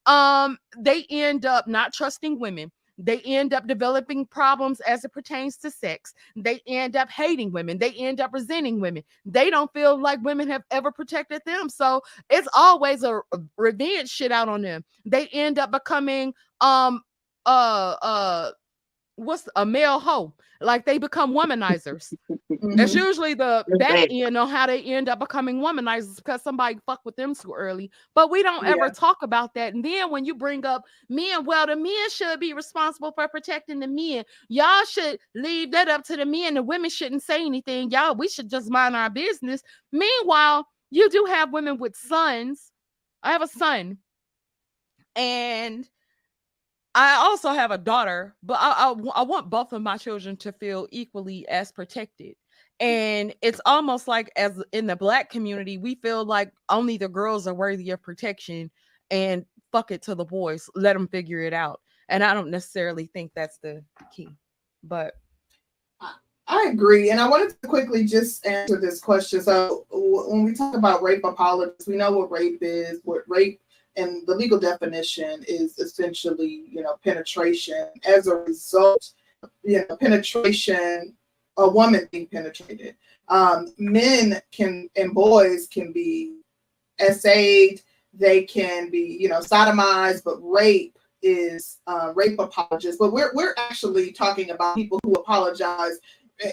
um, 0.06 0.58
they 0.78 1.04
end 1.10 1.44
up 1.44 1.66
not 1.66 1.92
trusting 1.92 2.38
women. 2.38 2.70
They 2.98 3.20
end 3.20 3.52
up 3.52 3.66
developing 3.66 4.24
problems 4.24 4.80
as 4.80 5.04
it 5.04 5.12
pertains 5.12 5.58
to 5.58 5.70
sex. 5.70 6.14
They 6.34 6.62
end 6.66 6.96
up 6.96 7.10
hating 7.10 7.52
women. 7.52 7.76
They 7.76 7.92
end 7.92 8.20
up 8.20 8.32
resenting 8.32 8.80
women. 8.80 9.04
They 9.26 9.50
don't 9.50 9.70
feel 9.74 10.00
like 10.00 10.22
women 10.22 10.48
have 10.48 10.62
ever 10.70 10.90
protected 10.90 11.42
them. 11.44 11.68
So 11.68 12.00
it's 12.30 12.48
always 12.54 13.02
a, 13.02 13.20
revenge 13.58 14.08
shit 14.08 14.32
out 14.32 14.48
on 14.48 14.62
them. 14.62 14.82
They 15.04 15.26
end 15.28 15.58
up 15.58 15.72
becoming 15.72 16.32
um 16.62 17.02
uh 17.44 17.96
uh 18.00 18.50
what's 19.16 19.48
a 19.56 19.66
male 19.66 19.98
hoe? 19.98 20.32
Like 20.60 20.86
they 20.86 20.96
become 20.98 21.32
womanizers. 21.34 22.14
That's 22.76 22.94
Mhm. 22.94 23.06
usually 23.06 23.34
the 23.34 23.64
back 23.78 24.08
end 24.10 24.36
on 24.38 24.48
how 24.48 24.66
they 24.66 24.82
end 24.82 25.08
up 25.08 25.18
becoming 25.18 25.60
womanizers 25.60 26.16
because 26.16 26.42
somebody 26.42 26.78
fuck 26.86 27.00
with 27.04 27.16
them 27.16 27.34
too 27.34 27.52
early. 27.52 27.90
But 28.14 28.30
we 28.30 28.42
don't 28.42 28.66
ever 28.66 28.86
Yeah. 28.86 28.92
talk 28.92 29.22
about 29.22 29.52
that. 29.54 29.74
And 29.74 29.84
then 29.84 30.10
when 30.10 30.24
you 30.24 30.34
bring 30.34 30.64
up 30.64 30.84
men 31.10 31.44
well 31.44 31.66
the 31.66 31.76
men 31.76 32.10
should 32.10 32.40
be 32.40 32.52
responsible 32.54 33.12
for 33.12 33.28
protecting 33.28 33.80
the 33.80 33.88
men. 33.88 34.24
Y'all 34.48 34.84
should 34.84 35.18
leave 35.34 35.72
that 35.72 35.88
up 35.88 36.04
to 36.04 36.16
the 36.16 36.24
men. 36.24 36.54
The 36.54 36.62
women 36.62 36.88
shouldn't 36.88 37.22
say 37.22 37.44
anything. 37.44 37.90
Y'all 37.90 38.14
we 38.14 38.28
should 38.28 38.48
just 38.48 38.70
mind 38.70 38.96
our 38.96 39.10
business. 39.10 39.62
Meanwhile 39.92 40.66
you 40.90 41.10
do 41.10 41.24
have 41.26 41.52
women 41.52 41.78
with 41.78 41.96
sons. 41.96 42.70
I 43.22 43.32
have 43.32 43.42
a 43.42 43.48
son. 43.48 43.98
And 45.16 45.88
I 46.96 47.16
also 47.16 47.50
have 47.50 47.70
a 47.70 47.78
daughter, 47.78 48.34
but 48.42 48.58
I 48.58 48.90
want 49.22 49.50
both 49.50 49.74
of 49.74 49.82
my 49.82 49.98
children 49.98 50.34
to 50.38 50.52
feel 50.52 50.88
equally 50.90 51.46
as 51.46 51.70
protected. 51.70 52.36
Mm. 52.80 52.86
And 52.86 53.34
it's 53.42 53.60
almost 53.66 54.08
like 54.08 54.32
as 54.34 54.62
in 54.72 54.86
the 54.86 54.96
black 54.96 55.28
community, 55.28 55.76
we 55.76 55.96
feel 55.96 56.24
like 56.24 56.52
only 56.70 56.96
the 56.96 57.08
girls 57.08 57.46
are 57.46 57.52
worthy 57.52 57.90
of 57.90 58.02
protection 58.02 58.70
and 59.10 59.44
fuck 59.72 59.90
it 59.90 60.00
to 60.04 60.14
the 60.14 60.24
boys, 60.24 60.70
let 60.74 60.94
them 60.94 61.06
figure 61.06 61.40
it 61.40 61.52
out. 61.52 61.82
And 62.08 62.24
I 62.24 62.32
don't 62.32 62.50
necessarily 62.50 63.06
think 63.06 63.32
that's 63.34 63.58
the 63.58 63.84
key. 64.10 64.30
But 64.82 65.14
I 66.48 66.68
agree. 66.72 67.10
And 67.10 67.20
I 67.20 67.28
wanted 67.28 67.60
to 67.60 67.68
quickly 67.68 68.04
just 68.04 68.46
answer 68.46 68.80
this 68.80 69.00
question. 69.00 69.42
So, 69.42 69.84
when 69.90 70.44
we 70.44 70.54
talk 70.54 70.74
about 70.74 71.02
rape 71.02 71.24
apologists, 71.24 71.88
we 71.88 71.96
know 71.96 72.12
what 72.12 72.30
rape 72.30 72.58
is. 72.62 73.00
What 73.04 73.24
rape 73.26 73.60
and 73.96 74.26
the 74.26 74.34
legal 74.34 74.58
definition 74.58 75.44
is 75.48 75.78
essentially, 75.78 76.64
you 76.68 76.82
know, 76.82 76.96
penetration. 77.02 77.88
As 78.06 78.26
a 78.26 78.36
result, 78.36 79.12
you 79.62 79.84
know, 79.88 79.96
penetration, 79.96 81.14
a 81.56 81.68
woman 81.68 82.08
being 82.12 82.26
penetrated. 82.26 82.96
Um, 83.28 83.72
men 83.78 84.40
can 84.52 84.88
and 84.96 85.14
boys 85.14 85.66
can 85.66 85.92
be 85.92 86.38
essayed, 87.00 87.80
they 88.12 88.44
can 88.44 88.90
be, 88.90 89.16
you 89.20 89.28
know, 89.28 89.40
sodomized, 89.40 90.22
but 90.24 90.38
rape 90.40 90.98
is 91.22 91.78
uh, 91.86 92.12
rape 92.14 92.38
apologists. 92.38 92.98
But 92.98 93.12
we're 93.12 93.32
we're 93.34 93.54
actually 93.56 94.12
talking 94.12 94.50
about 94.50 94.76
people 94.76 95.00
who 95.04 95.14
apologize 95.14 95.98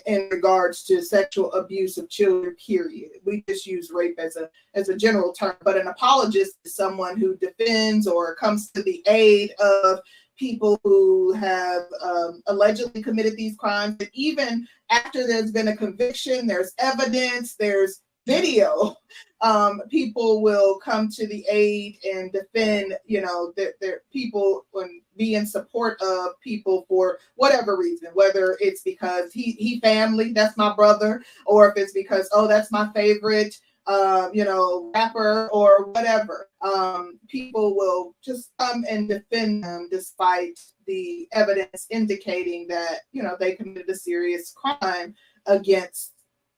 in 0.06 0.30
regards 0.32 0.84
to 0.86 1.02
sexual 1.02 1.52
abuse 1.54 1.98
of 1.98 2.10
children 2.10 2.56
period. 2.56 3.12
We 3.26 3.44
just 3.48 3.66
use 3.66 3.92
rape 3.94 4.18
as 4.18 4.36
a 4.36 4.50
as 4.74 4.90
a 4.90 4.98
general 4.98 5.34
term 5.34 5.56
but 5.64 5.78
an 5.78 5.88
apologist 5.88 6.58
is 6.64 6.76
someone 6.76 7.18
who 7.18 7.38
defends 7.38 8.08
or 8.08 8.36
comes 8.36 8.72
to 8.72 8.84
the 8.84 9.04
aid 9.08 9.54
of 9.60 10.00
people 10.38 10.80
who 10.84 11.34
have 11.34 11.84
um, 12.02 12.42
allegedly 12.48 13.04
committed 13.04 13.36
these 13.38 13.56
crimes. 13.56 13.98
And 14.00 14.10
even 14.14 14.68
after 14.90 15.28
there's 15.28 15.52
been 15.52 15.68
a 15.70 15.78
conviction 15.78 16.48
there's 16.48 16.74
evidence 16.78 17.56
there's 17.56 18.02
video 18.26 18.96
um, 19.42 19.82
people 19.90 20.42
will 20.42 20.80
come 20.80 21.10
to 21.10 21.28
the 21.28 21.46
aid 21.50 21.98
and 22.06 22.32
defend 22.32 22.98
you 23.06 23.22
know 23.22 23.54
their, 23.58 23.74
their 23.82 24.02
people 24.12 24.66
and 24.74 25.02
be 25.18 25.36
in 25.36 25.46
support 25.46 26.02
of 26.02 26.40
people 26.42 26.86
for 26.88 27.20
whatever 27.36 27.78
reason, 27.78 28.10
whether 28.14 28.58
it's 28.60 28.82
because 28.82 29.32
he 29.32 29.52
he 29.54 29.80
family, 29.80 30.34
that's 30.34 30.58
my 30.58 30.74
brother, 30.76 31.24
or 31.46 31.70
if 31.70 31.78
it's 31.78 31.94
because 31.94 32.30
oh 32.34 32.48
that's 32.48 32.72
my 32.72 32.92
favorite 32.94 33.56
um, 33.88 34.32
you 34.34 34.46
know 34.46 34.92
rapper 34.94 35.50
or 35.52 35.86
whatever. 35.88 36.50
Um, 36.62 37.20
people 37.28 37.76
will 37.76 38.16
just 38.24 38.52
come 38.58 38.86
and 38.90 39.10
defend 39.10 39.64
them 39.64 39.88
despite 39.92 40.60
the 40.88 41.28
evidence 41.34 41.88
indicating 41.90 42.68
that 42.68 43.02
you 43.12 43.24
know 43.24 43.36
they 43.40 43.56
committed 43.56 43.90
a 43.90 43.96
serious 43.96 44.54
crime 44.56 45.14
against 45.46 46.14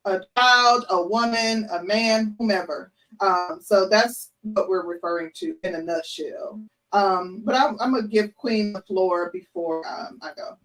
a 0.06 0.22
child, 0.38 0.86
a 0.90 1.06
woman, 1.06 1.68
a 1.72 1.84
man, 1.84 2.36
whomever. 2.38 2.92
Um, 3.22 3.60
so 3.62 3.88
that's 3.90 4.32
what 4.42 4.70
we're 4.70 4.86
referring 4.86 5.32
to 5.36 5.56
in 5.64 5.76
a 5.76 5.82
nutshell. 5.82 6.62
Um, 6.96 7.42
but 7.44 7.56
I'm, 7.56 7.76
I'm 7.82 7.94
gonna 7.94 8.08
give 8.08 8.34
Queen 8.36 8.72
the 8.72 8.82
floor 8.82 9.30
before 9.34 9.86
um, 9.86 10.18
I 10.22 10.32
go. 10.34 10.58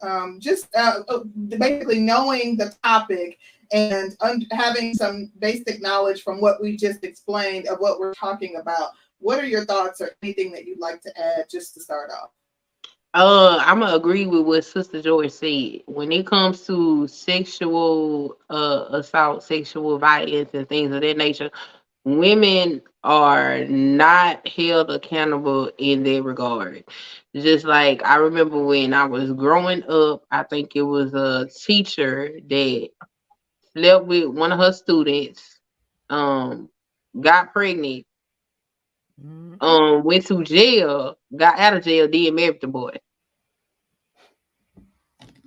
Um, 0.00 0.38
just 0.40 0.66
uh, 0.76 1.02
uh, 1.08 1.20
basically 1.56 2.00
knowing 2.00 2.56
the 2.56 2.74
topic 2.82 3.38
and 3.72 4.16
un- 4.20 4.46
having 4.50 4.92
some 4.94 5.30
basic 5.38 5.80
knowledge 5.80 6.22
from 6.22 6.40
what 6.40 6.60
we 6.60 6.76
just 6.76 7.04
explained 7.04 7.68
of 7.68 7.78
what 7.78 8.00
we're 8.00 8.14
talking 8.14 8.56
about. 8.56 8.90
What 9.20 9.38
are 9.38 9.46
your 9.46 9.64
thoughts 9.64 10.00
or 10.00 10.10
anything 10.20 10.50
that 10.52 10.64
you'd 10.66 10.80
like 10.80 11.00
to 11.02 11.16
add 11.16 11.48
just 11.48 11.74
to 11.74 11.80
start 11.80 12.10
off? 12.10 12.30
Uh, 13.14 13.62
I'm 13.64 13.78
gonna 13.78 13.94
agree 13.94 14.26
with 14.26 14.46
what 14.46 14.64
Sister 14.64 15.00
George 15.00 15.30
said. 15.30 15.82
When 15.86 16.10
it 16.10 16.26
comes 16.26 16.66
to 16.66 17.06
sexual 17.06 18.36
uh 18.50 18.86
assault, 18.90 19.44
sexual 19.44 19.96
violence, 19.96 20.50
and 20.54 20.68
things 20.68 20.92
of 20.92 21.02
that 21.02 21.16
nature, 21.16 21.52
women 22.04 22.82
are 23.04 23.64
not 23.66 24.46
held 24.48 24.90
accountable 24.90 25.70
in 25.78 26.02
that 26.04 26.22
regard. 26.22 26.84
Just 27.34 27.64
like 27.64 28.04
I 28.04 28.16
remember 28.16 28.62
when 28.64 28.92
I 28.94 29.06
was 29.06 29.32
growing 29.32 29.82
up, 29.88 30.24
I 30.30 30.42
think 30.44 30.76
it 30.76 30.82
was 30.82 31.14
a 31.14 31.48
teacher 31.66 32.30
that 32.48 32.88
slept 33.72 34.06
with 34.06 34.26
one 34.28 34.52
of 34.52 34.58
her 34.58 34.72
students, 34.72 35.60
um, 36.10 36.68
got 37.20 37.52
pregnant, 37.52 38.06
Mhm. 39.18 39.60
um, 39.60 40.02
went 40.04 40.26
to 40.26 40.42
jail, 40.42 41.16
got 41.36 41.58
out 41.58 41.76
of 41.76 41.84
jail, 41.84 42.08
then 42.10 42.34
married 42.34 42.60
the 42.60 42.68
boy. 42.68 42.90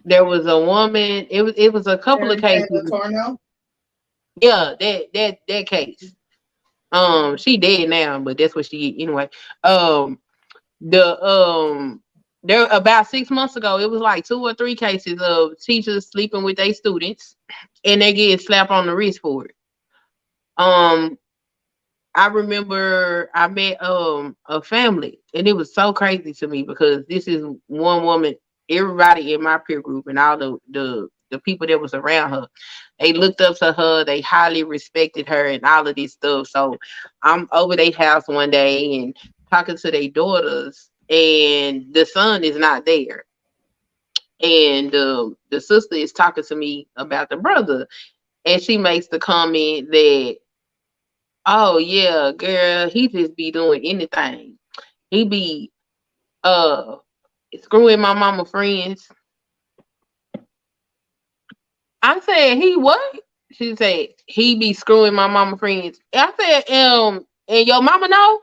There 0.06 0.26
was 0.26 0.46
a 0.48 0.60
woman, 0.60 1.28
it 1.30 1.42
was 1.42 1.54
it 1.58 1.74
was 1.74 1.88
a 1.88 1.98
couple 1.98 2.32
of 2.32 2.40
cases. 2.40 2.94
Yeah, 4.42 4.76
that 4.80 5.14
that 5.14 5.40
that 5.48 5.68
case. 5.68 6.16
Um, 6.92 7.38
she 7.38 7.58
dead 7.58 7.90
now, 7.90 8.20
but 8.20 8.38
that's 8.38 8.56
what 8.56 8.66
she 8.66 8.96
anyway. 9.02 9.30
Um, 9.64 10.20
the 10.82 11.24
um, 11.24 12.02
there 12.44 12.68
about 12.72 13.08
six 13.08 13.30
months 13.30 13.56
ago, 13.56 13.80
it 13.80 13.90
was 13.90 14.02
like 14.02 14.26
two 14.26 14.42
or 14.42 14.54
three 14.54 14.76
cases 14.76 15.22
of 15.22 15.60
teachers 15.62 16.10
sleeping 16.10 16.44
with 16.44 16.58
their 16.58 16.74
students, 16.74 17.36
and 17.86 18.02
they 18.02 18.14
get 18.14 18.42
slapped 18.42 18.72
on 18.72 18.88
the 18.88 18.96
wrist 18.96 19.20
for 19.22 19.46
it. 19.46 19.56
Um, 20.58 21.18
I 22.16 22.28
remember 22.28 23.30
I 23.34 23.48
met 23.48 23.82
um 23.82 24.36
a 24.48 24.62
family, 24.62 25.20
and 25.34 25.48
it 25.48 25.54
was 25.54 25.74
so 25.74 25.94
crazy 25.94 26.34
to 26.34 26.48
me 26.48 26.64
because 26.64 27.06
this 27.08 27.28
is 27.28 27.46
one 27.68 28.04
woman. 28.04 28.36
Everybody 28.70 29.34
in 29.34 29.44
my 29.44 29.58
peer 29.60 29.82
group 29.82 30.08
and 30.08 30.20
all 30.20 30.38
the 30.38 30.58
the 30.72 31.10
the 31.30 31.40
people 31.40 31.68
that 31.68 31.80
was 31.80 31.94
around 31.94 32.32
her, 32.32 32.48
they 33.02 33.14
looked 33.14 33.42
up 33.42 33.58
to 33.58 33.74
her. 33.74 34.06
They 34.06 34.22
highly 34.22 34.64
respected 34.64 35.28
her 35.28 35.48
and 35.48 35.64
all 35.66 35.88
of 35.88 35.96
this 35.96 36.14
stuff. 36.14 36.48
So 36.48 36.78
I'm 37.24 37.50
over 37.52 37.76
their 37.76 37.92
house 37.92 38.28
one 38.28 38.52
day 38.52 38.96
and 39.02 39.18
talking 39.50 39.78
to 39.78 39.92
their 39.92 40.10
daughters, 40.10 40.92
and 41.10 41.94
the 41.94 42.06
son 42.06 42.44
is 42.44 42.58
not 42.58 42.86
there. 42.86 43.26
And 44.42 44.94
um, 44.96 45.38
the 45.50 45.62
sister 45.62 45.96
is 45.96 46.14
talking 46.14 46.44
to 46.46 46.56
me 46.56 46.88
about 46.96 47.30
the 47.30 47.38
brother, 47.38 47.88
and 48.46 48.62
she 48.62 48.78
makes 48.78 49.08
the 49.08 49.20
comment 49.20 49.92
that, 49.92 50.38
"Oh 51.48 51.80
yeah, 51.80 52.32
girl, 52.38 52.90
he 52.90 53.08
just 53.08 53.36
be 53.36 53.52
doing 53.52 53.82
anything. 53.84 54.58
He 55.12 55.26
be 55.26 55.72
uh 56.44 56.98
screwing 57.62 58.02
my 58.02 58.14
mama 58.14 58.46
friends." 58.46 59.10
I 62.02 62.20
said, 62.20 62.56
"He 62.58 62.76
what?" 62.78 63.00
She 63.52 63.76
said, 63.76 64.10
"He 64.28 64.56
be 64.56 64.74
screwing 64.74 65.14
my 65.16 65.28
mama 65.28 65.58
friends." 65.58 66.00
I 66.14 66.32
said, 66.40 66.70
"Um, 66.76 67.26
and 67.48 67.68
your 67.68 67.82
mama 67.82 68.08
know?" 68.08 68.40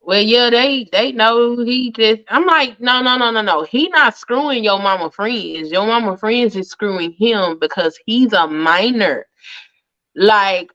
Well, 0.00 0.20
yeah, 0.22 0.50
they 0.50 0.88
they 0.92 1.12
know 1.12 1.58
he 1.64 1.90
just. 1.92 2.22
I'm 2.28 2.44
like, 2.46 2.80
no, 2.80 3.02
no, 3.02 3.16
no, 3.16 3.30
no, 3.30 3.42
no. 3.42 3.62
He 3.64 3.88
not 3.88 4.16
screwing 4.16 4.64
your 4.64 4.78
mama 4.80 5.10
friends. 5.10 5.70
Your 5.70 5.86
mama 5.86 6.16
friends 6.16 6.56
is 6.56 6.70
screwing 6.70 7.12
him 7.12 7.58
because 7.60 7.98
he's 8.06 8.32
a 8.32 8.46
minor. 8.46 9.26
Like, 10.14 10.70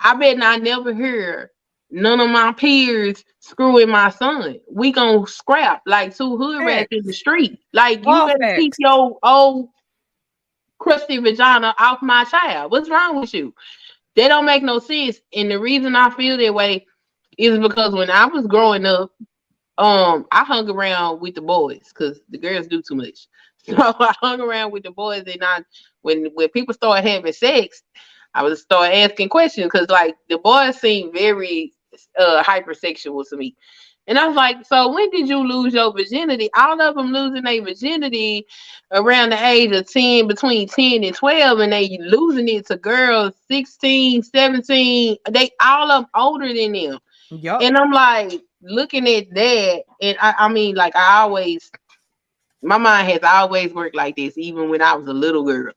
I 0.00 0.14
bet 0.16 0.42
I 0.42 0.56
never 0.56 0.94
hear 0.94 1.50
none 1.90 2.20
of 2.20 2.30
my 2.30 2.52
peers 2.52 3.24
screwing 3.40 3.90
my 3.90 4.10
son. 4.10 4.60
We 4.70 4.92
gonna 4.92 5.26
scrap 5.26 5.82
like 5.86 6.16
two 6.16 6.36
hood 6.36 6.64
rats 6.64 6.88
in 6.92 7.04
the 7.04 7.12
street. 7.12 7.58
Like, 7.72 8.06
you 8.06 8.22
All 8.22 8.24
better 8.24 8.38
facts. 8.38 8.54
keep 8.54 8.74
your 8.78 9.18
old 9.22 9.68
crusty 10.78 11.18
vagina 11.18 11.74
off 11.78 12.02
my 12.02 12.24
child. 12.24 12.70
What's 12.72 12.90
wrong 12.90 13.20
with 13.20 13.34
you? 13.34 13.54
They 14.16 14.28
don't 14.28 14.46
make 14.46 14.62
no 14.62 14.78
sense. 14.78 15.20
And 15.34 15.50
the 15.50 15.58
reason 15.58 15.94
I 15.96 16.10
feel 16.10 16.36
that 16.36 16.54
way 16.54 16.86
is 17.38 17.58
because 17.58 17.94
when 17.94 18.10
I 18.10 18.26
was 18.26 18.46
growing 18.46 18.86
up, 18.86 19.12
um, 19.78 20.26
I 20.32 20.44
hung 20.44 20.68
around 20.68 21.20
with 21.20 21.34
the 21.34 21.40
boys 21.42 21.88
because 21.88 22.20
the 22.28 22.38
girls 22.38 22.66
do 22.66 22.82
too 22.82 22.94
much. 22.96 23.28
So 23.66 23.76
I 23.76 24.14
hung 24.22 24.40
around 24.40 24.72
with 24.72 24.84
the 24.84 24.92
boys, 24.92 25.24
and 25.26 25.44
I 25.44 25.62
when 26.02 26.26
when 26.34 26.48
people 26.50 26.72
start 26.74 27.04
having 27.04 27.32
sex, 27.32 27.82
I 28.34 28.42
would 28.42 28.56
start 28.56 28.94
asking 28.94 29.28
questions 29.28 29.66
because 29.66 29.90
like 29.90 30.16
the 30.28 30.38
boys 30.38 30.78
seem 30.80 31.12
very 31.12 31.74
uh 32.18 32.42
hypersexual 32.42 33.28
to 33.28 33.36
me. 33.36 33.56
And 34.08 34.18
I 34.18 34.26
was 34.26 34.36
like, 34.36 34.64
so 34.64 34.92
when 34.92 35.10
did 35.10 35.28
you 35.28 35.46
lose 35.46 35.74
your 35.74 35.92
virginity? 35.92 36.48
All 36.56 36.80
of 36.80 36.94
them 36.94 37.12
losing 37.12 37.44
their 37.44 37.62
virginity 37.62 38.46
around 38.90 39.30
the 39.30 39.46
age 39.46 39.70
of 39.72 39.86
10, 39.86 40.26
between 40.26 40.66
10 40.66 41.04
and 41.04 41.14
12, 41.14 41.58
and 41.60 41.72
they 41.72 41.98
losing 42.00 42.48
it 42.48 42.66
to 42.68 42.76
girls 42.78 43.34
16, 43.48 44.22
17. 44.22 45.16
They 45.30 45.50
all 45.60 45.90
of 45.90 46.04
them 46.04 46.10
older 46.14 46.48
than 46.48 46.72
them. 46.72 46.98
Yup. 47.30 47.60
And 47.60 47.76
I'm 47.76 47.92
like 47.92 48.40
looking 48.62 49.06
at 49.06 49.28
that, 49.34 49.82
and 50.00 50.16
I, 50.22 50.34
I 50.38 50.48
mean, 50.48 50.74
like 50.74 50.96
I 50.96 51.20
always, 51.20 51.70
my 52.62 52.78
mind 52.78 53.10
has 53.10 53.22
always 53.22 53.74
worked 53.74 53.94
like 53.94 54.16
this, 54.16 54.38
even 54.38 54.70
when 54.70 54.80
I 54.80 54.94
was 54.94 55.06
a 55.06 55.12
little 55.12 55.44
girl. 55.44 55.74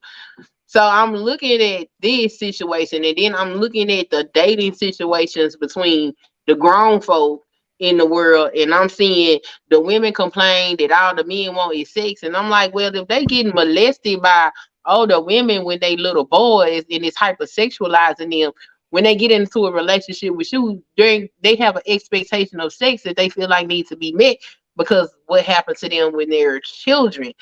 So 0.68 0.82
I'm 0.82 1.14
looking 1.14 1.62
at 1.62 1.90
this 2.00 2.40
situation, 2.40 3.04
and 3.04 3.18
then 3.18 3.36
I'm 3.36 3.56
looking 3.56 3.92
at 3.92 4.10
the 4.10 4.30
dating 4.34 4.76
situations 4.76 5.58
between 5.58 6.14
the 6.48 6.56
grown 6.56 7.02
folk 7.02 7.44
in 7.82 7.98
the 7.98 8.06
world, 8.06 8.52
and 8.56 8.74
I'm 8.74 8.90
seeing 8.90 9.40
the 9.70 9.82
women 9.82 10.14
complain 10.14 10.78
that 10.78 10.92
all 10.92 11.16
the 11.16 11.24
men 11.24 11.56
want 11.56 11.76
is 11.76 11.92
sex, 11.92 12.22
and 12.22 12.38
I'm 12.38 12.48
like, 12.50 12.74
well, 12.76 12.96
if 12.96 13.08
they 13.08 13.26
getting 13.26 13.54
molested 13.56 14.22
by 14.22 14.52
older 14.86 15.20
women 15.20 15.66
when 15.66 15.80
they 15.80 15.98
little 15.98 16.24
boys, 16.24 16.84
and 16.92 17.04
it's 17.04 17.18
hypersexualizing 17.18 18.40
them, 18.40 18.52
when 18.92 19.04
they 19.04 19.16
get 19.16 19.32
into 19.32 19.66
a 19.66 19.72
relationship 19.72 20.36
with 20.36 20.54
you, 20.54 20.84
during 20.96 21.28
they 21.42 21.56
have 21.56 21.76
an 21.76 21.82
expectation 21.88 22.60
of 22.60 22.72
sex 22.72 23.02
that 23.02 23.18
they 23.18 23.30
feel 23.30 23.50
like 23.50 23.66
needs 23.66 23.90
to 23.90 23.96
be 23.96 24.12
met 24.12 24.38
because 24.78 25.10
what 25.26 25.44
happened 25.44 25.78
to 25.78 25.90
them 25.90 26.14
when 26.14 26.30
they're 26.30 26.60
children. 26.60 27.34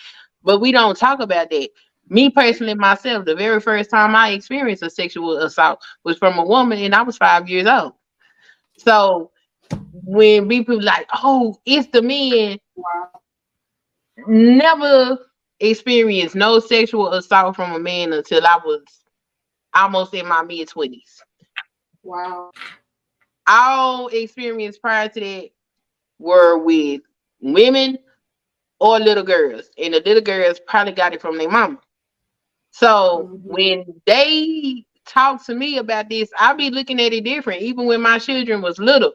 But 0.42 0.60
we 0.60 0.72
don't 0.72 0.98
talk 0.98 1.20
about 1.20 1.50
that. 1.50 1.70
Me 2.08 2.30
personally, 2.30 2.76
myself, 2.76 3.26
the 3.26 3.36
very 3.36 3.60
first 3.60 3.90
time 3.90 4.16
I 4.16 4.30
experienced 4.30 4.84
a 4.84 4.90
sexual 4.90 5.38
assault 5.40 5.82
was 6.06 6.18
from 6.18 6.40
a 6.40 6.46
woman, 6.46 6.80
and 6.80 6.96
I 6.96 7.02
was 7.02 7.18
five 7.18 7.50
years 7.50 7.68
old. 7.68 7.94
So 8.78 9.32
when 10.06 10.50
people 10.50 10.82
like, 10.82 11.08
oh, 11.24 11.60
it's 11.66 11.88
the 11.90 12.02
men, 12.02 12.60
Wow. 12.76 13.12
never 14.28 15.20
experienced 15.60 16.36
no 16.36 16.60
sexual 16.60 17.14
assault 17.14 17.56
from 17.56 17.74
a 17.74 17.80
man 17.80 18.14
until 18.14 18.46
I 18.46 18.60
was 18.66 18.84
almost 19.76 20.14
in 20.14 20.28
my 20.28 20.44
mid 20.44 20.70
twenties. 20.70 21.22
Wow. 22.04 22.52
all 23.48 24.08
experience 24.10 24.78
prior 24.78 25.10
to 25.10 25.20
that 25.20 25.50
were 26.20 26.58
with 26.60 27.02
women 27.42 27.98
or 28.80 29.00
little 29.00 29.24
girls, 29.24 29.70
and 29.78 29.94
the 29.94 30.02
little 30.06 30.24
girls 30.24 30.60
probably 30.68 30.94
got 30.94 31.14
it 31.14 31.22
from 31.22 31.38
their 31.38 31.50
mama. 31.50 31.80
So 32.72 33.32
Mhm. 33.34 33.42
when 33.44 33.86
they 34.06 34.86
talk 35.06 35.46
to 35.48 35.56
me 35.56 35.78
about 35.78 36.10
this, 36.10 36.32
I'll 36.38 36.56
be 36.58 36.70
looking 36.70 37.02
at 37.02 37.14
it 37.14 37.24
different. 37.24 37.62
Even 37.62 37.86
when 37.88 38.02
my 38.02 38.20
children 38.20 38.62
was 38.62 38.80
little, 38.80 39.14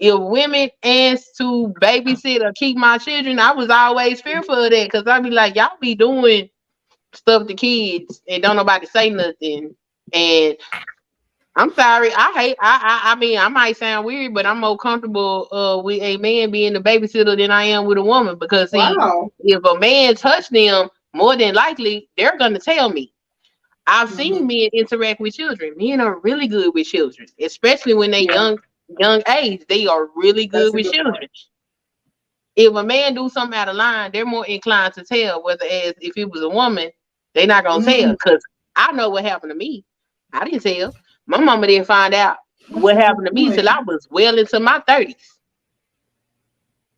if 0.00 0.20
women 0.20 0.70
asked 0.84 1.38
to 1.38 1.74
babysit 1.82 2.42
or 2.42 2.54
keep 2.54 2.78
my 2.78 2.98
children, 2.98 3.40
I 3.40 3.52
was 3.52 3.70
always 3.70 4.22
fearful 4.22 4.56
of 4.64 4.72
that 4.72 4.84
because 4.86 5.08
I'd 5.08 5.24
be 5.24 5.30
like, 5.30 5.56
y'all 5.56 5.78
be 5.80 5.96
doing 5.96 6.50
stuff 7.14 7.46
to 7.48 7.54
kids 7.54 8.22
and 8.28 8.42
don't 8.42 8.56
nobody 8.56 8.86
say 8.86 9.10
nothing. 9.10 9.76
And 10.12 10.56
I'm 11.56 11.72
sorry. 11.74 12.10
I 12.14 12.32
hate. 12.34 12.56
I, 12.60 13.02
I. 13.04 13.12
I 13.12 13.16
mean, 13.16 13.38
I 13.38 13.48
might 13.48 13.76
sound 13.76 14.06
weird, 14.06 14.34
but 14.34 14.46
I'm 14.46 14.60
more 14.60 14.78
comfortable 14.78 15.48
uh 15.52 15.82
with 15.82 16.02
a 16.02 16.16
man 16.18 16.50
being 16.50 16.74
the 16.74 16.80
babysitter 16.80 17.36
than 17.36 17.50
I 17.50 17.64
am 17.64 17.86
with 17.86 17.98
a 17.98 18.02
woman 18.04 18.38
because 18.38 18.70
see, 18.72 18.98
Wow. 18.98 19.30
if 19.40 19.64
a 19.64 19.78
man 19.78 20.16
touch 20.16 20.48
them, 20.50 20.88
more 21.14 21.36
than 21.36 21.54
likely 21.54 22.08
they're 22.16 22.38
gonna 22.38 22.60
tell 22.60 22.90
me. 22.90 23.12
I've 23.86 24.10
seen 24.10 24.46
men 24.48 24.70
interact 24.74 25.20
with 25.20 25.34
children. 25.36 25.74
Men 25.76 26.00
are 26.00 26.20
really 26.20 26.48
good 26.48 26.74
with 26.74 26.88
children, 26.88 27.28
especially 27.40 27.94
when 27.94 28.12
they 28.12 28.22
Yeah. 28.28 28.32
young 28.32 28.58
young 28.98 29.22
age. 29.28 29.62
They 29.68 29.86
are 29.86 30.08
really 30.14 30.46
good 30.46 30.68
a 30.68 30.72
with 30.72 30.86
good 30.86 30.94
children. 30.94 31.28
If 32.56 32.74
a 32.74 32.82
man 32.82 33.14
do 33.14 33.28
something 33.28 33.56
out 33.58 33.68
of 33.68 33.76
line, 33.76 34.10
they're 34.12 34.26
more 34.26 34.46
inclined 34.46 34.94
to 34.94 35.04
tell. 35.04 35.42
Whether 35.42 35.64
as 35.64 35.94
if 36.00 36.16
it 36.16 36.30
was 36.30 36.42
a 36.42 36.48
woman, 36.48 36.90
they're 37.34 37.46
not 37.46 37.64
gonna 37.64 37.84
Mhm. 37.84 38.00
tell 38.00 38.12
because 38.12 38.42
I 38.76 38.92
know 38.92 39.08
what 39.10 39.24
happened 39.24 39.50
to 39.50 39.56
me. 39.56 39.84
I 40.32 40.44
didn't 40.44 40.62
tell. 40.62 40.94
My 41.26 41.38
mama 41.38 41.66
didn't 41.66 41.86
find 41.86 42.12
out 42.14 42.38
what 42.68 42.96
happened 42.96 43.26
to 43.26 43.32
me 43.32 43.50
till 43.54 43.68
I 43.68 43.80
was 43.80 44.06
well 44.10 44.38
into 44.38 44.60
my 44.60 44.80
thirties. 44.86 45.38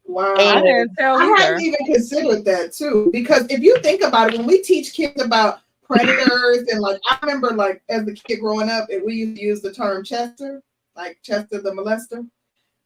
Wow. 0.05 0.35
I 0.37 0.57
And- 0.57 0.65
didn't 0.65 0.95
tell 0.99 1.17
I 1.17 1.25
either. 1.25 1.37
hadn't 1.37 1.61
even 1.63 1.87
considered 1.87 2.45
that 2.45 2.73
too, 2.73 3.11
because 3.13 3.47
if 3.51 3.61
you 3.61 3.79
think 3.83 4.03
about 4.03 4.33
it, 4.33 4.39
when 4.39 4.47
we 4.47 4.63
teach 4.63 4.93
kids 4.95 5.23
about 5.23 5.61
predators 5.83 6.69
and 6.69 6.81
like, 6.81 6.99
I 7.11 7.19
remember 7.23 7.51
like 7.53 7.83
as 7.89 8.07
a 8.09 8.13
kid 8.13 8.41
growing 8.41 8.69
up, 8.69 8.89
and 8.91 9.03
we 9.05 9.15
used 9.15 9.37
to 9.37 9.43
use 9.43 9.61
the 9.63 9.73
term 9.73 10.03
Chester, 10.05 10.63
like 10.97 11.19
Chester 11.23 11.61
the 11.61 11.71
molester, 11.71 12.29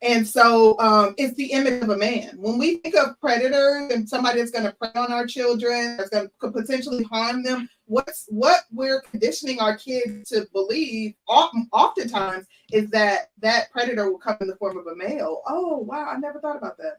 And 0.02 0.26
so 0.28 0.78
um, 0.78 1.14
it's 1.16 1.34
the 1.36 1.52
image 1.52 1.82
of 1.82 1.88
a 1.88 1.96
man. 1.96 2.36
When 2.36 2.58
we 2.58 2.76
think 2.78 2.94
of 2.96 3.18
predators 3.18 3.92
and 3.92 4.08
somebody 4.08 4.38
that's 4.38 4.50
going 4.50 4.64
to 4.64 4.72
prey 4.72 4.90
on 4.94 5.10
our 5.10 5.26
children, 5.26 5.96
that's 5.96 6.10
going 6.10 6.28
to 6.42 6.50
potentially 6.50 7.04
harm 7.04 7.42
them, 7.42 7.68
what's 7.86 8.26
what 8.28 8.60
we're 8.70 9.00
conditioning 9.00 9.58
our 9.58 9.76
kids 9.76 10.28
to 10.30 10.46
believe 10.52 11.14
often, 11.28 11.68
oftentimes 11.72 12.46
is 12.72 12.90
that 12.90 13.30
that 13.38 13.70
predator 13.72 14.10
will 14.10 14.18
come 14.18 14.36
in 14.40 14.48
the 14.48 14.56
form 14.56 14.76
of 14.76 14.86
a 14.86 14.96
male. 14.96 15.42
Oh, 15.48 15.78
wow, 15.78 16.10
I 16.14 16.18
never 16.18 16.40
thought 16.40 16.56
about 16.56 16.76
that. 16.78 16.98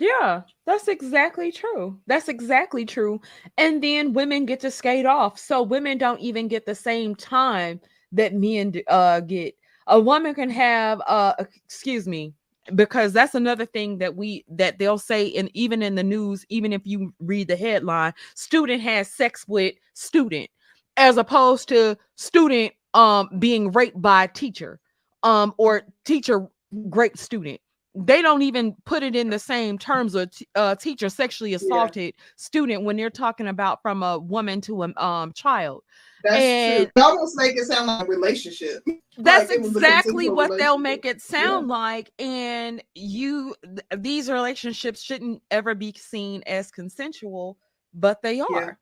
Yeah, 0.00 0.42
that's 0.66 0.88
exactly 0.88 1.52
true. 1.52 2.00
That's 2.08 2.28
exactly 2.28 2.84
true. 2.84 3.20
And 3.58 3.82
then 3.82 4.12
women 4.12 4.44
get 4.44 4.58
to 4.60 4.70
skate 4.72 5.06
off. 5.06 5.38
So 5.38 5.62
women 5.62 5.98
don't 5.98 6.20
even 6.20 6.48
get 6.48 6.66
the 6.66 6.74
same 6.74 7.14
time 7.14 7.80
that 8.10 8.34
men 8.34 8.74
uh 8.88 9.20
get. 9.20 9.54
A 9.86 10.00
woman 10.00 10.34
can 10.34 10.50
have 10.50 11.00
uh 11.06 11.34
excuse 11.38 12.06
me, 12.08 12.32
because 12.74 13.12
that's 13.12 13.34
another 13.34 13.66
thing 13.66 13.98
that 13.98 14.16
we 14.16 14.44
that 14.48 14.78
they'll 14.78 14.98
say 14.98 15.32
and 15.34 15.50
even 15.54 15.82
in 15.82 15.94
the 15.94 16.02
news, 16.02 16.44
even 16.48 16.72
if 16.72 16.82
you 16.84 17.12
read 17.20 17.48
the 17.48 17.56
headline, 17.56 18.12
student 18.34 18.82
has 18.82 19.10
sex 19.10 19.46
with 19.46 19.74
student 19.94 20.48
as 20.96 21.16
opposed 21.16 21.68
to 21.68 21.96
student 22.16 22.72
um 22.94 23.28
being 23.38 23.72
raped 23.72 24.00
by 24.00 24.26
teacher 24.28 24.80
um 25.22 25.52
or 25.58 25.82
teacher 26.04 26.46
great 26.88 27.18
student 27.18 27.60
they 27.94 28.22
don't 28.22 28.42
even 28.42 28.74
put 28.84 29.02
it 29.02 29.14
in 29.14 29.30
the 29.30 29.38
same 29.38 29.78
terms 29.78 30.14
of 30.14 30.30
t- 30.30 30.48
uh, 30.56 30.74
teacher 30.74 31.08
sexually 31.08 31.54
assaulted 31.54 32.14
yeah. 32.16 32.24
student 32.36 32.82
when 32.82 32.96
they're 32.96 33.10
talking 33.10 33.46
about 33.46 33.80
from 33.82 34.02
a 34.02 34.18
woman 34.18 34.60
to 34.62 34.82
a 34.82 35.02
um, 35.02 35.32
child. 35.32 35.82
That's 36.24 36.36
and 36.36 36.84
true. 36.84 36.92
They 36.96 37.02
almost 37.02 37.36
make 37.36 37.56
it 37.56 37.66
sound 37.66 37.86
like 37.86 38.06
a 38.06 38.10
relationship. 38.10 38.82
That's 39.18 39.50
like 39.50 39.58
exactly 39.60 40.30
what 40.30 40.58
they'll 40.58 40.78
make 40.78 41.04
it 41.04 41.20
sound 41.20 41.68
yeah. 41.68 41.74
like. 41.74 42.10
And 42.18 42.82
you, 42.94 43.54
th- 43.62 44.02
these 44.02 44.30
relationships 44.30 45.02
shouldn't 45.02 45.42
ever 45.50 45.74
be 45.74 45.92
seen 45.92 46.42
as 46.46 46.70
consensual, 46.70 47.58
but 47.92 48.22
they 48.22 48.40
are. 48.40 48.78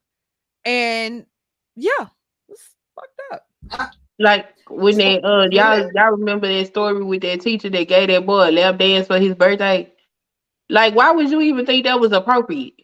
Yeah. 0.64 0.72
And 0.72 1.26
yeah, 1.74 2.06
it's 2.48 2.76
fucked 2.94 3.20
up. 3.32 3.46
I, 3.72 3.88
like 4.18 4.46
when 4.70 4.96
they 4.96 5.20
uh 5.20 5.48
y'all 5.50 5.90
y'all 5.94 6.12
remember 6.12 6.46
that 6.46 6.66
story 6.66 7.02
with 7.02 7.22
that 7.22 7.40
teacher 7.40 7.68
that 7.70 7.88
gave 7.88 8.08
that 8.08 8.24
boy 8.24 8.50
a 8.50 8.52
lap 8.52 8.78
dance 8.78 9.08
for 9.08 9.18
his 9.18 9.34
birthday? 9.34 9.92
Like, 10.68 10.94
why 10.94 11.10
would 11.10 11.28
you 11.28 11.40
even 11.40 11.66
think 11.66 11.84
that 11.84 11.98
was 11.98 12.12
appropriate? 12.12 12.74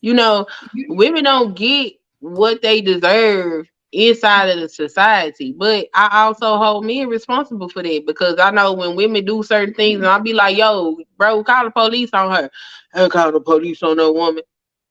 You 0.00 0.14
know, 0.14 0.46
women 0.88 1.24
don't 1.24 1.54
get 1.54 1.94
what 2.20 2.62
they 2.62 2.80
deserve 2.80 3.66
inside 3.92 4.48
of 4.50 4.60
the 4.60 4.68
society. 4.68 5.54
But 5.56 5.88
I 5.94 6.24
also 6.24 6.56
hold 6.56 6.84
men 6.84 7.08
responsible 7.08 7.68
for 7.68 7.82
that 7.82 8.06
because 8.06 8.38
I 8.38 8.50
know 8.50 8.72
when 8.72 8.96
women 8.96 9.24
do 9.24 9.42
certain 9.42 9.74
things, 9.74 9.98
and 9.98 10.06
I'll 10.06 10.20
be 10.20 10.32
like, 10.32 10.56
yo, 10.56 10.98
bro, 11.16 11.42
call 11.44 11.64
the 11.64 11.70
police 11.70 12.10
on 12.12 12.34
her. 12.34 12.50
And 12.94 13.10
call 13.10 13.32
the 13.32 13.40
police 13.40 13.82
on 13.82 13.96
that 13.96 14.12
woman. 14.12 14.42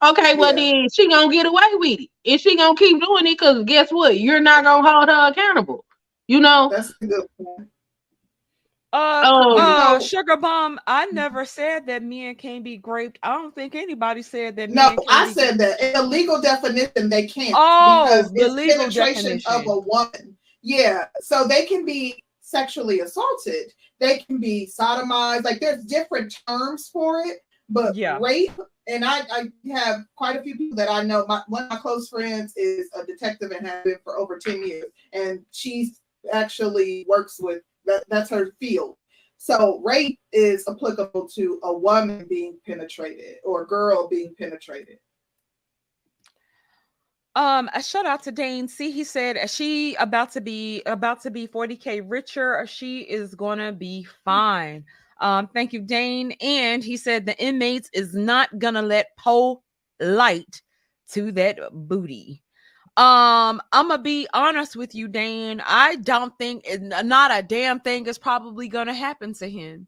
Okay, 0.04 0.36
well 0.36 0.56
yeah. 0.56 0.74
then 0.74 0.88
she 0.94 1.10
gonna 1.10 1.32
get 1.32 1.48
away 1.48 1.62
with 1.74 2.00
it, 2.02 2.10
and 2.26 2.40
she 2.40 2.56
gonna 2.56 2.76
keep 2.76 3.02
doing 3.02 3.26
it 3.26 3.32
because 3.32 3.64
guess 3.66 3.90
what? 3.92 4.20
You're 4.20 4.40
not 4.40 4.64
gonna 4.64 4.88
hold 4.88 5.10
her 5.10 5.32
accountable. 5.32 5.84
You 6.28 6.40
know. 6.40 6.70
That's 6.72 6.94
a 7.02 7.08
good 7.08 7.26
point. 7.38 7.70
Uh, 8.94 9.22
oh, 9.26 9.58
uh, 9.58 10.00
sugar 10.00 10.38
bomb. 10.38 10.80
I 10.88 11.08
never 11.08 11.44
said 11.44 11.86
that 11.88 12.04
men 12.04 12.36
can 12.36 12.64
be 12.64 12.82
raped. 12.84 13.20
I 13.22 13.34
don't 13.34 13.54
think 13.54 13.76
anybody 13.76 14.22
said 14.22 14.56
that. 14.56 14.70
No, 14.70 14.96
I 15.10 15.32
said 15.34 15.58
that 15.58 15.82
in 15.82 15.96
a 15.96 16.02
legal 16.02 16.42
definition 16.42 17.10
they 17.10 17.28
can't. 17.28 17.54
Oh, 17.58 18.06
because 18.06 18.32
the 18.32 18.48
legal 18.48 18.78
penetration 18.78 19.40
definition. 19.40 19.52
of 19.52 19.68
a 19.68 19.80
woman. 19.80 20.38
Yeah, 20.62 21.06
so 21.20 21.48
they 21.48 21.66
can 21.66 21.86
be 21.86 22.24
sexually 22.42 23.02
assaulted. 23.02 23.74
They 24.00 24.20
can 24.20 24.40
be 24.40 24.70
sodomized. 24.80 25.44
Like 25.44 25.60
there's 25.60 25.84
different 25.84 26.34
terms 26.48 26.90
for 26.92 27.22
it, 27.26 27.40
but 27.70 27.96
yeah. 27.96 28.18
rape 28.22 28.52
and 28.88 29.04
I, 29.04 29.20
I 29.30 29.44
have 29.74 30.06
quite 30.16 30.38
a 30.38 30.42
few 30.42 30.56
people 30.56 30.78
that 30.78 30.90
I 30.90 31.04
know. 31.04 31.26
My 31.28 31.42
one 31.48 31.64
of 31.64 31.70
my 31.70 31.78
close 31.78 32.10
friends 32.10 32.54
is 32.56 32.90
a 32.96 33.06
detective 33.06 33.52
and 33.52 33.68
has 33.68 33.84
been 33.84 33.98
for 34.04 34.18
over 34.18 34.38
10 34.38 34.66
years, 34.66 34.86
and 35.14 35.46
she's 35.52 36.00
actually 36.32 37.06
works 37.08 37.38
with 37.40 37.62
that, 37.88 38.04
that's 38.10 38.30
her 38.30 38.54
field. 38.60 38.98
So 39.38 39.82
rape 39.84 40.20
is 40.32 40.68
applicable 40.68 41.30
to 41.36 41.60
a 41.64 41.74
woman 41.74 42.26
being 42.30 42.58
penetrated 42.66 43.38
or 43.44 43.64
a 43.64 43.68
girl 43.68 44.08
being 44.08 44.34
penetrated. 44.38 44.98
Um, 47.36 47.70
a 47.76 47.84
shout 47.84 48.08
out 48.08 48.24
to 48.24 48.32
Dane. 48.32 48.68
See, 48.68 48.90
he 48.90 49.04
said 49.04 49.48
she 49.48 49.94
about 49.96 50.32
to 50.32 50.42
be 50.42 50.82
about 50.88 51.22
to 51.22 51.30
be 51.30 51.48
40k 51.48 52.04
richer. 52.04 52.66
She 52.68 53.02
is 53.02 53.36
gonna 53.36 53.72
be 53.72 54.08
fine. 54.26 54.84
Um, 55.20 55.48
thank 55.54 55.72
you, 55.72 55.82
Dane. 55.82 56.32
And 56.42 56.84
he 56.84 56.98
said 56.98 57.28
the 57.28 57.38
inmates 57.38 57.92
is 57.94 58.16
not 58.16 58.58
gonna 58.58 58.82
let 58.82 59.16
Poe 59.20 59.62
light 60.00 60.64
to 61.12 61.32
that 61.34 61.60
booty. 61.72 62.42
Um, 62.98 63.62
I'm 63.72 63.90
gonna 63.90 64.02
be 64.02 64.28
honest 64.34 64.76
with 64.76 64.96
you, 64.96 65.08
Dan. 65.08 65.62
I 65.64 65.98
don't 65.98 66.36
think 66.40 66.66
not 66.82 67.30
a 67.32 67.44
damn 67.44 67.80
thing 67.80 68.08
is 68.08 68.18
probably 68.18 68.68
gonna 68.68 68.94
happen 68.94 69.36
to 69.36 69.48
him. 69.48 69.86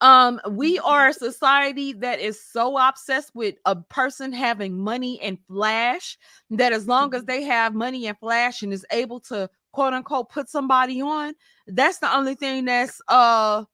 Um, 0.00 0.40
we 0.48 0.76
mm-hmm. 0.76 0.86
are 0.86 1.08
a 1.08 1.14
society 1.14 1.94
that 1.94 2.20
is 2.20 2.40
so 2.40 2.78
obsessed 2.78 3.34
with 3.34 3.56
a 3.64 3.74
person 3.74 4.32
having 4.32 4.78
money 4.78 5.20
and 5.20 5.36
flash 5.48 6.16
that 6.50 6.72
as 6.72 6.86
long 6.86 7.12
as 7.12 7.22
mm-hmm. 7.22 7.26
they 7.26 7.42
have 7.42 7.74
money 7.74 8.06
and 8.06 8.18
flash 8.18 8.62
and 8.62 8.72
is 8.72 8.86
able 8.92 9.18
to 9.20 9.50
quote 9.72 9.92
unquote 9.92 10.30
put 10.30 10.48
somebody 10.48 11.02
on, 11.02 11.34
that's 11.66 11.98
the 11.98 12.14
only 12.14 12.36
thing 12.36 12.66
that's 12.66 13.00
uh 13.08 13.64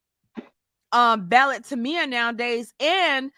um 0.91 1.27
ballot 1.27 1.65
to 1.65 1.75
Mia 1.75 2.07
nowadays. 2.07 2.73
And 2.79 3.29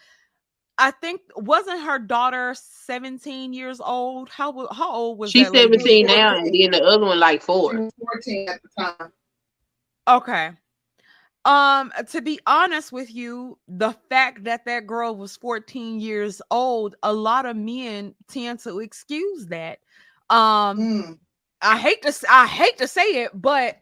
I 0.78 0.90
think 0.90 1.20
wasn't 1.36 1.82
her 1.82 1.98
daughter 1.98 2.54
17 2.56 3.52
years 3.52 3.80
old? 3.80 4.28
How 4.28 4.66
how 4.72 4.92
old 4.92 5.18
was 5.18 5.30
she? 5.30 5.44
17 5.44 6.06
now, 6.06 6.36
and 6.36 6.46
then 6.46 6.70
the 6.70 6.82
other 6.82 7.04
one 7.04 7.20
like 7.20 7.42
four. 7.42 7.72
14 7.72 8.48
at 8.48 8.60
the 8.62 8.68
time. 8.76 9.12
Okay. 10.08 10.50
Um, 11.44 11.92
to 12.10 12.22
be 12.22 12.40
honest 12.46 12.90
with 12.90 13.14
you, 13.14 13.58
the 13.68 13.92
fact 14.08 14.44
that 14.44 14.64
that 14.64 14.86
girl 14.86 15.14
was 15.14 15.36
14 15.36 16.00
years 16.00 16.40
old, 16.50 16.96
a 17.02 17.12
lot 17.12 17.44
of 17.44 17.54
men 17.54 18.14
tend 18.28 18.60
to 18.60 18.80
excuse 18.80 19.46
that. 19.46 19.80
Um, 20.30 20.78
mm. 20.78 21.18
I 21.60 21.78
hate 21.78 22.02
to 22.02 22.14
I 22.30 22.46
hate 22.46 22.78
to 22.78 22.88
say 22.88 23.24
it, 23.24 23.30
but 23.34 23.78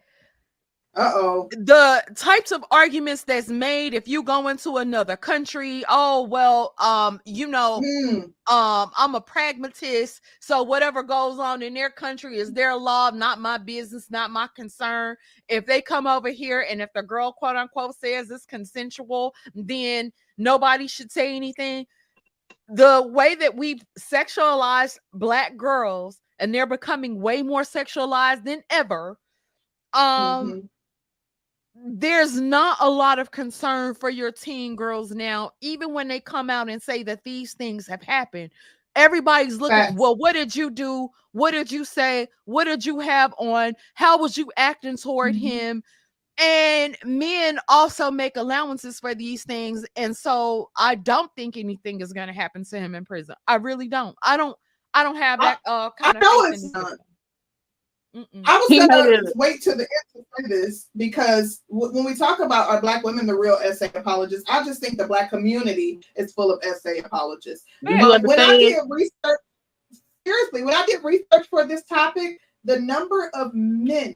uh-oh. 0.94 1.48
The 1.52 2.04
types 2.16 2.52
of 2.52 2.62
arguments 2.70 3.24
that's 3.24 3.48
made 3.48 3.94
if 3.94 4.06
you 4.06 4.22
go 4.22 4.48
into 4.48 4.76
another 4.76 5.16
country, 5.16 5.82
oh 5.88 6.22
well, 6.24 6.74
um, 6.78 7.18
you 7.24 7.46
know, 7.46 7.80
mm. 7.80 8.24
um, 8.52 8.90
I'm 8.94 9.14
a 9.14 9.20
pragmatist, 9.20 10.20
so 10.40 10.62
whatever 10.62 11.02
goes 11.02 11.38
on 11.38 11.62
in 11.62 11.72
their 11.72 11.88
country 11.88 12.36
is 12.36 12.52
their 12.52 12.76
law, 12.76 13.08
not 13.08 13.40
my 13.40 13.56
business, 13.56 14.10
not 14.10 14.30
my 14.30 14.48
concern. 14.54 15.16
If 15.48 15.64
they 15.64 15.80
come 15.80 16.06
over 16.06 16.28
here 16.28 16.66
and 16.68 16.82
if 16.82 16.90
the 16.94 17.02
girl 17.02 17.32
quote 17.32 17.56
unquote 17.56 17.96
says 17.96 18.30
it's 18.30 18.44
consensual, 18.44 19.34
then 19.54 20.12
nobody 20.36 20.88
should 20.88 21.10
say 21.10 21.34
anything. 21.34 21.86
The 22.68 23.02
way 23.08 23.34
that 23.36 23.56
we've 23.56 23.82
sexualized 23.98 24.98
black 25.14 25.56
girls 25.56 26.20
and 26.38 26.54
they're 26.54 26.66
becoming 26.66 27.22
way 27.22 27.42
more 27.42 27.62
sexualized 27.62 28.44
than 28.44 28.62
ever 28.68 29.18
um 29.94 30.02
mm-hmm 30.02 30.66
there's 31.84 32.40
not 32.40 32.76
a 32.80 32.88
lot 32.88 33.18
of 33.18 33.30
concern 33.30 33.94
for 33.94 34.10
your 34.10 34.30
teen 34.30 34.76
girls 34.76 35.10
now, 35.10 35.50
even 35.60 35.92
when 35.92 36.08
they 36.08 36.20
come 36.20 36.48
out 36.48 36.68
and 36.68 36.80
say 36.80 37.02
that 37.02 37.24
these 37.24 37.54
things 37.54 37.86
have 37.86 38.02
happened. 38.02 38.50
Everybody's 38.94 39.56
looking, 39.56 39.76
Facts. 39.76 39.94
well, 39.96 40.16
what 40.16 40.34
did 40.34 40.54
you 40.54 40.70
do? 40.70 41.08
What 41.32 41.52
did 41.52 41.72
you 41.72 41.84
say? 41.84 42.28
What 42.44 42.64
did 42.64 42.84
you 42.84 43.00
have 43.00 43.34
on? 43.38 43.72
How 43.94 44.18
was 44.18 44.36
you 44.36 44.52
acting 44.56 44.96
toward 44.96 45.34
mm-hmm. 45.34 45.46
him? 45.46 45.82
And 46.38 46.96
men 47.04 47.58
also 47.68 48.10
make 48.10 48.36
allowances 48.36 49.00
for 49.00 49.14
these 49.14 49.44
things. 49.44 49.84
And 49.96 50.16
so 50.16 50.70
I 50.76 50.94
don't 50.94 51.30
think 51.36 51.56
anything 51.56 52.00
is 52.00 52.12
going 52.12 52.28
to 52.28 52.34
happen 52.34 52.64
to 52.64 52.78
him 52.78 52.94
in 52.94 53.04
prison. 53.04 53.34
I 53.46 53.56
really 53.56 53.88
don't. 53.88 54.16
I 54.22 54.36
don't. 54.36 54.56
I 54.94 55.02
don't 55.04 55.16
have 55.16 55.40
that 55.40 55.58
uh, 55.66 55.90
kind 55.98 56.16
I 56.16 56.18
of. 56.18 56.22
know 56.22 56.44
it's 56.52 56.70
not. 56.72 56.92
Mm-mm. 58.14 58.42
I 58.44 58.58
was 58.58 58.68
gonna 58.88 59.32
wait 59.36 59.62
to 59.62 59.70
the 59.70 59.80
end 59.80 59.88
to 60.14 60.24
say 60.38 60.48
this 60.48 60.88
because 60.96 61.62
w- 61.70 61.94
when 61.94 62.04
we 62.04 62.14
talk 62.14 62.40
about 62.40 62.68
are 62.68 62.80
black 62.80 63.02
women 63.04 63.26
the 63.26 63.34
real 63.34 63.58
SA 63.72 63.86
apologists, 63.94 64.44
I 64.50 64.62
just 64.64 64.80
think 64.80 64.98
the 64.98 65.06
black 65.06 65.30
community 65.30 66.00
is 66.16 66.32
full 66.34 66.52
of 66.52 66.62
SA 66.62 66.90
apologists. 67.04 67.64
Yeah. 67.80 68.18
when 68.18 68.38
I 68.38 68.58
did 68.58 68.82
research, 68.88 69.40
seriously, 70.26 70.62
when 70.62 70.74
I 70.74 70.84
did 70.86 71.02
research 71.02 71.46
for 71.48 71.66
this 71.66 71.84
topic, 71.84 72.38
the 72.64 72.78
number 72.80 73.30
of 73.32 73.54
men 73.54 74.14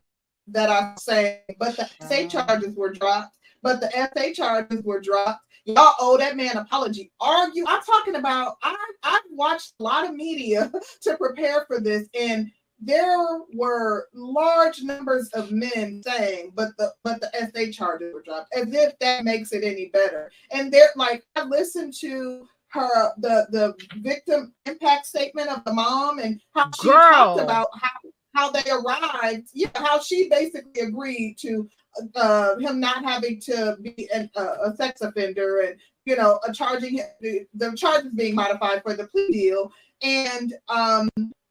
that 0.48 0.68
I 0.68 0.94
say, 0.98 1.40
but 1.58 1.76
the 1.76 1.88
SA 2.06 2.28
charges 2.28 2.74
were 2.76 2.92
dropped, 2.92 3.36
but 3.62 3.80
the 3.80 3.90
SA 3.90 4.32
charges 4.34 4.82
were 4.84 5.00
dropped. 5.00 5.40
Y'all 5.64 5.94
owe 5.98 6.16
that 6.16 6.36
man 6.36 6.56
apology. 6.56 7.10
Argue. 7.20 7.64
I'm 7.66 7.82
talking 7.82 8.14
about. 8.16 8.56
I 8.62 8.76
I've 9.02 9.22
watched 9.30 9.72
a 9.80 9.82
lot 9.82 10.06
of 10.06 10.14
media 10.14 10.70
to 11.00 11.16
prepare 11.16 11.64
for 11.66 11.80
this, 11.80 12.08
and 12.18 12.52
there 12.78 13.40
were 13.54 14.08
large 14.12 14.82
numbers 14.82 15.28
of 15.30 15.50
men 15.50 16.02
saying, 16.04 16.52
but 16.54 16.76
the 16.78 16.92
but 17.04 17.20
the 17.20 17.30
SA 17.52 17.72
charges 17.72 18.12
were 18.12 18.22
dropped, 18.22 18.54
as 18.54 18.72
if 18.72 18.98
that 18.98 19.24
makes 19.24 19.52
it 19.52 19.64
any 19.64 19.86
better. 19.86 20.30
And 20.50 20.72
they're 20.72 20.90
like, 20.96 21.24
I 21.36 21.44
listened 21.44 21.94
to 22.00 22.46
her 22.68 23.12
the 23.18 23.46
the 23.50 23.74
victim 24.00 24.52
impact 24.66 25.06
statement 25.06 25.48
of 25.48 25.64
the 25.64 25.72
mom 25.72 26.18
and 26.18 26.40
how 26.54 26.70
she 26.80 26.88
Girl. 26.88 27.00
talked 27.00 27.40
about 27.40 27.68
how 27.80 28.10
how 28.34 28.50
they 28.50 28.70
arrived, 28.70 29.48
yeah, 29.54 29.68
how 29.74 29.98
she 29.98 30.28
basically 30.28 30.82
agreed 30.82 31.36
to 31.38 31.68
uh, 32.14 32.56
him 32.58 32.78
not 32.78 33.02
having 33.02 33.40
to 33.40 33.76
be 33.80 34.08
an, 34.12 34.30
uh, 34.36 34.56
a 34.66 34.76
sex 34.76 35.00
offender 35.00 35.60
and 35.60 35.76
you 36.04 36.16
know 36.16 36.38
charging 36.52 37.00
the, 37.20 37.46
the 37.54 37.74
charges 37.74 38.12
being 38.14 38.34
modified 38.34 38.82
for 38.82 38.94
the 38.94 39.06
plea 39.08 39.28
deal 39.28 39.72
and 40.02 40.54
um 40.68 41.08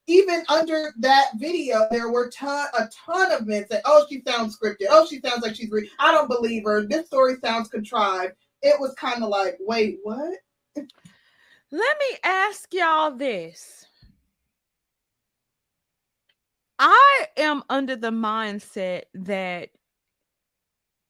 even 0.07 0.43
under 0.49 0.93
that 0.99 1.31
video, 1.37 1.87
there 1.91 2.11
were 2.11 2.29
ton, 2.29 2.67
a 2.77 2.87
ton 3.05 3.31
of 3.31 3.47
men 3.47 3.65
saying, 3.67 3.81
"Oh, 3.85 4.05
she 4.09 4.21
sounds 4.25 4.57
scripted. 4.57 4.87
Oh, 4.89 5.05
she 5.05 5.19
sounds 5.19 5.41
like 5.41 5.55
she's 5.55 5.71
re- 5.71 5.89
I 5.99 6.11
don't 6.11 6.29
believe 6.29 6.63
her. 6.65 6.85
This 6.85 7.07
story 7.07 7.35
sounds 7.43 7.69
contrived." 7.69 8.33
It 8.61 8.79
was 8.79 8.93
kind 8.95 9.23
of 9.23 9.29
like, 9.29 9.57
"Wait, 9.59 9.99
what?" 10.03 10.37
Let 10.75 11.97
me 11.99 12.17
ask 12.23 12.73
y'all 12.73 13.15
this. 13.15 13.85
I 16.77 17.27
am 17.37 17.63
under 17.69 17.95
the 17.95 18.11
mindset 18.11 19.03
that 19.13 19.69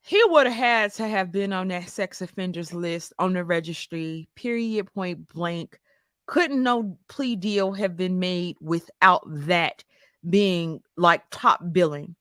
he 0.02 0.24
would 0.26 0.46
have 0.46 0.56
had 0.56 0.94
to 0.94 1.08
have 1.08 1.32
been 1.32 1.52
on 1.52 1.70
that 1.70 1.90
sex 1.90 2.22
offenders 2.22 2.74
list 2.74 3.12
on 3.18 3.34
the 3.34 3.44
registry, 3.44 4.30
period, 4.36 4.94
point 4.94 5.28
blank. 5.34 5.80
Couldn't 6.28 6.64
no 6.64 6.98
plea 7.08 7.36
deal 7.36 7.72
have 7.74 7.96
been 7.96 8.20
made 8.20 8.58
without 8.60 9.24
that 9.28 9.84
being 10.30 10.82
like 10.98 11.24
top 11.30 11.62
billing? 11.72 12.16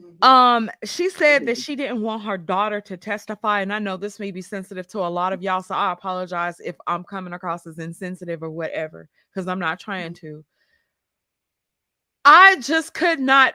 Mhm. 0.00 0.24
Um, 0.24 0.70
she 0.84 1.10
said 1.10 1.44
that 1.46 1.58
she 1.58 1.76
didn't 1.76 2.00
want 2.02 2.22
her 2.24 2.38
daughter 2.38 2.80
to 2.82 2.96
testify, 2.96 3.60
and 3.60 3.72
I 3.72 3.78
know 3.78 3.96
this 3.98 4.18
may 4.18 4.30
be 4.30 4.40
sensitive 4.42 4.86
to 4.88 5.00
a 5.00 5.08
lot 5.10 5.32
of 5.34 5.42
y'all, 5.42 5.62
so 5.62 5.74
I 5.74 5.92
apologize 5.92 6.60
if 6.60 6.76
I'm 6.86 7.04
coming 7.04 7.34
across 7.34 7.66
as 7.66 7.78
insensitive 7.78 8.42
or 8.42 8.50
whatever, 8.50 9.08
because 9.30 9.46
I'm 9.48 9.58
not 9.58 9.80
trying 9.80 10.14
to. 10.14 10.44
I 12.24 12.56
just 12.56 12.92
could 12.94 13.18
not 13.20 13.54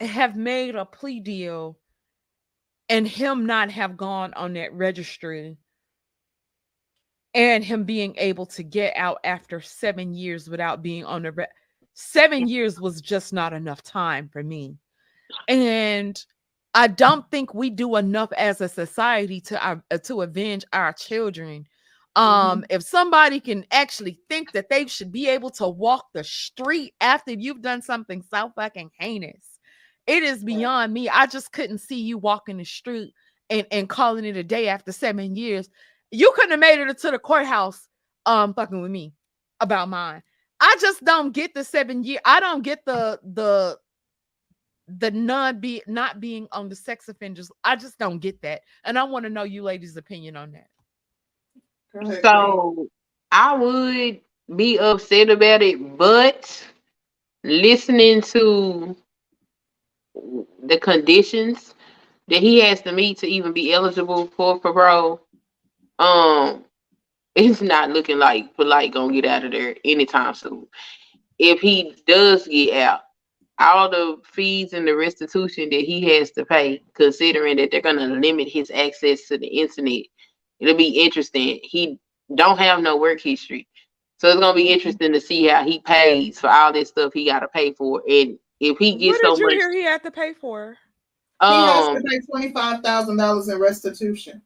have 0.00 0.36
made 0.36 0.76
a 0.76 0.84
plea 0.86 1.20
deal 1.20 1.78
and 2.90 3.08
him 3.08 3.46
not 3.46 3.70
have 3.70 3.96
gone 3.96 4.34
on 4.34 4.52
that 4.54 4.72
registry 4.74 5.56
and 7.34 7.64
him 7.64 7.84
being 7.84 8.14
able 8.18 8.46
to 8.46 8.62
get 8.62 8.96
out 8.96 9.18
after 9.24 9.60
seven 9.60 10.14
years 10.14 10.48
without 10.48 10.82
being 10.82 11.04
on 11.04 11.22
the 11.22 11.32
re- 11.32 11.46
seven 11.94 12.48
years 12.48 12.80
was 12.80 13.00
just 13.00 13.32
not 13.32 13.52
enough 13.52 13.82
time 13.82 14.28
for 14.28 14.42
me. 14.42 14.76
And 15.48 16.22
i 16.76 16.88
don't 16.88 17.30
think 17.30 17.54
we 17.54 17.70
do 17.70 17.94
enough 17.94 18.32
as 18.36 18.60
a 18.60 18.68
society 18.68 19.40
to 19.40 19.64
uh, 19.64 19.76
uh, 19.92 19.98
to 19.98 20.22
avenge 20.22 20.64
our 20.72 20.92
children. 20.92 21.66
Um 22.16 22.64
if 22.68 22.82
somebody 22.82 23.40
can 23.40 23.64
actually 23.70 24.18
think 24.28 24.52
that 24.52 24.68
they 24.68 24.86
should 24.86 25.12
be 25.12 25.28
able 25.28 25.50
to 25.50 25.68
walk 25.68 26.06
the 26.12 26.24
street 26.24 26.94
after 27.00 27.32
you've 27.32 27.62
done 27.62 27.80
something 27.82 28.22
so 28.22 28.52
fucking 28.56 28.90
heinous 28.98 29.54
it 30.06 30.22
is 30.22 30.44
beyond 30.44 30.92
me. 30.92 31.08
I 31.08 31.26
just 31.26 31.52
couldn't 31.52 31.78
see 31.78 32.00
you 32.00 32.18
walking 32.18 32.58
the 32.58 32.64
street 32.64 33.14
and 33.50 33.66
and 33.70 33.88
calling 33.88 34.24
it 34.24 34.36
a 34.36 34.44
day 34.44 34.68
after 34.68 34.92
seven 34.92 35.36
years 35.36 35.68
you 36.14 36.32
couldn't 36.34 36.52
have 36.52 36.60
made 36.60 36.78
it 36.78 36.98
to 36.98 37.10
the 37.10 37.18
courthouse 37.18 37.88
um 38.26 38.54
fucking 38.54 38.80
with 38.80 38.90
me 38.90 39.12
about 39.60 39.88
mine. 39.88 40.22
I 40.60 40.76
just 40.80 41.04
don't 41.04 41.32
get 41.32 41.52
the 41.54 41.64
seven 41.64 42.04
year 42.04 42.20
i 42.24 42.40
don't 42.40 42.62
get 42.62 42.84
the 42.86 43.18
the 43.22 43.78
the 44.88 45.10
non 45.10 45.60
be 45.60 45.82
not 45.86 46.20
being 46.20 46.46
on 46.52 46.68
the 46.68 46.76
sex 46.76 47.08
offenders. 47.08 47.50
I 47.64 47.76
just 47.76 47.98
don't 47.98 48.18
get 48.18 48.40
that. 48.42 48.62
And 48.84 48.98
i 48.98 49.04
want 49.04 49.24
to 49.24 49.30
know 49.30 49.44
you 49.44 49.62
ladies 49.62 49.96
opinion 49.96 50.36
on 50.36 50.52
that. 50.52 50.66
Go 51.92 52.00
ahead, 52.00 52.22
Queen. 52.22 52.22
So 52.22 52.86
I 53.32 53.54
would 53.54 54.20
be 54.56 54.78
upset 54.78 55.30
about 55.30 55.62
it, 55.62 55.96
but 55.96 56.64
listening 57.42 58.20
to 58.22 58.96
the 60.64 60.78
conditions 60.78 61.74
that 62.28 62.40
he 62.40 62.60
has 62.60 62.80
to 62.82 62.92
meet 62.92 63.18
to 63.18 63.26
even 63.26 63.52
be 63.52 63.72
eligible 63.72 64.26
for 64.28 64.58
parole, 64.58 65.20
um, 65.98 66.64
it's 67.34 67.60
not 67.60 67.90
looking 67.90 68.18
like 68.18 68.54
polite 68.54 68.92
gonna 68.92 69.12
get 69.12 69.24
out 69.24 69.44
of 69.44 69.52
there 69.52 69.76
anytime 69.84 70.34
soon. 70.34 70.66
If 71.38 71.60
he 71.60 71.96
does 72.06 72.46
get 72.46 72.82
out, 72.82 73.00
all 73.58 73.88
the 73.88 74.18
fees 74.24 74.72
and 74.72 74.86
the 74.86 74.96
restitution 74.96 75.68
that 75.70 75.80
he 75.80 76.02
has 76.16 76.30
to 76.32 76.44
pay, 76.44 76.82
considering 76.94 77.56
that 77.56 77.70
they're 77.70 77.80
gonna 77.80 78.06
limit 78.06 78.48
his 78.48 78.70
access 78.70 79.26
to 79.28 79.38
the 79.38 79.46
internet, 79.46 80.04
it'll 80.60 80.76
be 80.76 81.02
interesting. 81.04 81.60
He 81.62 81.98
don't 82.34 82.58
have 82.58 82.80
no 82.80 82.96
work 82.96 83.20
history. 83.20 83.68
So 84.18 84.28
it's 84.28 84.40
gonna 84.40 84.54
be 84.54 84.72
interesting 84.72 85.12
to 85.12 85.20
see 85.20 85.46
how 85.46 85.64
he 85.64 85.80
pays 85.80 86.40
for 86.40 86.48
all 86.48 86.72
this 86.72 86.88
stuff 86.88 87.12
he 87.12 87.26
gotta 87.26 87.48
pay 87.48 87.72
for. 87.72 88.02
And 88.08 88.38
if 88.60 88.78
he 88.78 88.96
gets 88.96 89.18
what 89.22 89.30
did 89.30 89.36
so 89.36 89.40
you 89.40 89.46
much 89.46 89.54
hear 89.54 89.72
he 89.72 89.82
had 89.82 90.02
to 90.04 90.10
pay 90.10 90.32
for 90.32 90.76
he 91.40 91.64
has 91.64 91.86
um 91.86 91.96
to 91.96 92.02
pay 92.02 92.20
twenty 92.20 92.52
five 92.52 92.80
thousand 92.80 93.16
dollars 93.16 93.48
in 93.48 93.58
restitution. 93.58 94.40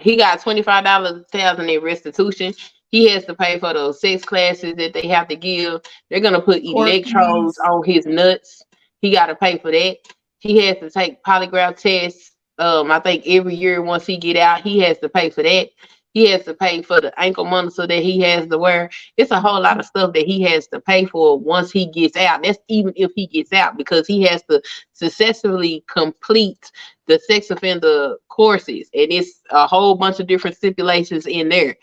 He 0.00 0.16
got 0.16 0.40
twenty 0.40 0.62
five 0.62 0.84
dollars 0.84 1.24
thousand 1.32 1.68
in 1.70 1.82
restitution. 1.82 2.54
He 2.90 3.08
has 3.10 3.24
to 3.26 3.34
pay 3.34 3.58
for 3.58 3.72
those 3.72 4.00
sex 4.00 4.24
classes 4.24 4.74
that 4.76 4.94
they 4.94 5.06
have 5.08 5.28
to 5.28 5.36
give. 5.36 5.82
They're 6.10 6.20
gonna 6.20 6.40
put 6.42 6.62
electrodes 6.64 7.58
on 7.58 7.84
his 7.84 8.06
nuts. 8.06 8.62
He 9.00 9.12
got 9.12 9.26
to 9.26 9.36
pay 9.36 9.58
for 9.58 9.70
that. 9.70 9.98
He 10.38 10.66
has 10.66 10.78
to 10.78 10.90
take 10.90 11.22
polygraph 11.22 11.76
tests. 11.76 12.32
Um, 12.58 12.90
I 12.90 13.00
think 13.00 13.24
every 13.26 13.54
year 13.54 13.82
once 13.82 14.06
he 14.06 14.18
get 14.18 14.36
out, 14.36 14.62
he 14.62 14.80
has 14.80 14.98
to 14.98 15.08
pay 15.08 15.30
for 15.30 15.42
that. 15.42 15.70
He 16.12 16.28
has 16.30 16.44
to 16.44 16.54
pay 16.54 16.82
for 16.82 17.00
the 17.00 17.18
ankle 17.20 17.44
monitor 17.44 17.86
that 17.86 18.02
he 18.02 18.20
has 18.20 18.46
to 18.48 18.58
wear. 18.58 18.90
It's 19.16 19.30
a 19.30 19.40
whole 19.40 19.62
lot 19.62 19.78
of 19.78 19.86
stuff 19.86 20.12
that 20.14 20.26
he 20.26 20.42
has 20.42 20.66
to 20.68 20.80
pay 20.80 21.04
for 21.06 21.38
once 21.38 21.70
he 21.70 21.86
gets 21.86 22.16
out. 22.16 22.42
That's 22.42 22.58
even 22.68 22.92
if 22.96 23.12
he 23.14 23.26
gets 23.26 23.52
out 23.52 23.76
because 23.76 24.06
he 24.06 24.22
has 24.22 24.42
to 24.50 24.60
successfully 24.92 25.84
complete 25.86 26.70
the 27.06 27.18
sex 27.18 27.50
offender 27.50 28.16
courses, 28.28 28.88
and 28.94 29.10
it's 29.12 29.40
a 29.50 29.66
whole 29.66 29.94
bunch 29.94 30.20
of 30.20 30.26
different 30.26 30.56
stipulations 30.56 31.26
in 31.26 31.48
there. 31.48 31.76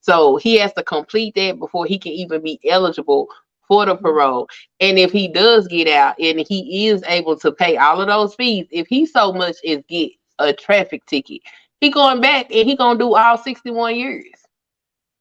So 0.00 0.36
he 0.36 0.58
has 0.58 0.72
to 0.74 0.82
complete 0.82 1.34
that 1.36 1.58
before 1.58 1.86
he 1.86 1.98
can 1.98 2.12
even 2.12 2.42
be 2.42 2.60
eligible 2.68 3.28
for 3.66 3.86
the 3.86 3.96
parole. 3.96 4.46
And 4.80 4.98
if 4.98 5.10
he 5.10 5.28
does 5.28 5.66
get 5.68 5.88
out 5.88 6.16
and 6.20 6.44
he 6.46 6.88
is 6.88 7.02
able 7.06 7.38
to 7.38 7.52
pay 7.52 7.78
all 7.78 8.00
of 8.00 8.08
those 8.08 8.34
fees, 8.34 8.66
if 8.70 8.86
he 8.88 9.06
so 9.06 9.32
much 9.32 9.56
as 9.66 9.78
get 9.88 10.12
a 10.38 10.52
traffic 10.52 11.06
ticket, 11.06 11.40
he 11.84 11.90
going 11.90 12.20
back 12.20 12.46
and 12.50 12.68
he 12.68 12.74
gonna 12.76 12.98
do 12.98 13.14
all 13.14 13.36
61 13.38 13.96
years. 13.96 14.24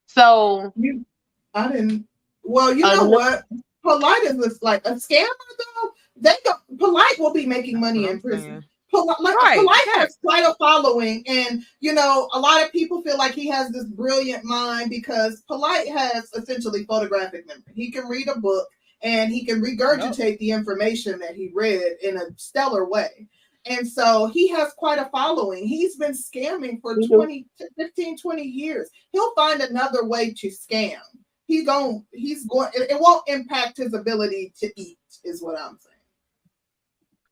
So 0.08 0.72
You, 0.76 1.06
I 1.54 1.72
didn't. 1.72 2.08
Well, 2.44 2.74
you 2.74 2.86
Uh, 2.86 2.96
know 2.96 3.04
no- 3.06 3.10
what? 3.10 3.44
Polite 3.84 4.24
is 4.24 4.60
like 4.62 4.86
a 4.88 4.92
scammer 4.92 5.28
though. 5.60 5.90
They 6.16 6.34
go, 6.46 6.54
polite 6.80 7.20
will 7.20 7.34
be 7.34 7.46
making 7.46 7.80
money 7.82 8.08
in 8.08 8.22
prison. 8.22 8.42
saying. 8.50 8.64
Polite, 8.92 9.20
like, 9.20 9.36
Right, 9.36 9.58
polite 9.60 9.82
yes. 9.88 9.98
has 9.98 10.18
quite 10.24 10.44
a 10.46 10.54
following, 10.60 11.24
and 11.28 11.64
you 11.82 11.94
know, 11.94 12.30
a 12.34 12.40
lot 12.40 12.64
of 12.64 12.72
people 12.72 13.02
feel 13.02 13.18
like 13.18 13.34
he 13.34 13.48
has 13.50 13.72
this 13.72 13.86
brilliant 13.86 14.46
mind 14.46 14.90
because 14.92 15.42
polite 15.48 15.88
has 15.90 16.32
essentially 16.36 16.86
photographic 16.86 17.46
memory. 17.48 17.64
He 17.76 17.90
can 17.92 18.08
read 18.08 18.28
a 18.30 18.40
book 18.40 18.68
and 19.02 19.32
he 19.34 19.44
can 19.46 19.62
regurgitate 19.62 20.38
the 20.38 20.52
information 20.52 21.20
that 21.20 21.36
he 21.36 21.50
read 21.54 21.98
in 22.04 22.18
a 22.18 22.26
stellar 22.38 22.86
way. 22.86 23.28
And 23.66 23.88
so 23.88 24.28
he 24.28 24.50
has 24.50 24.74
quite 24.74 25.00
a 25.00 25.10
following. 25.12 25.66
He's 25.66 25.96
been 25.96 26.12
scamming 26.14 26.82
for 26.82 26.98
Mhm. 26.98 27.08
20, 27.08 27.46
15, 27.78 28.18
20 28.18 28.44
years. 28.44 28.90
He'll 29.12 29.34
find 29.36 29.62
another 29.62 30.06
way 30.06 30.34
to 30.34 30.48
scam. 30.50 31.00
He 31.46 31.64
gon' 31.64 32.06
he's 32.14 32.46
going 32.46 32.70
it, 32.74 32.92
it 32.92 33.00
won't 33.00 33.24
impact 33.28 33.78
his 33.78 33.94
ability 33.94 34.54
to 34.60 34.72
eat, 34.80 34.98
is 35.24 35.42
what 35.42 35.58
I'm 35.60 35.78
saying. 35.80 35.94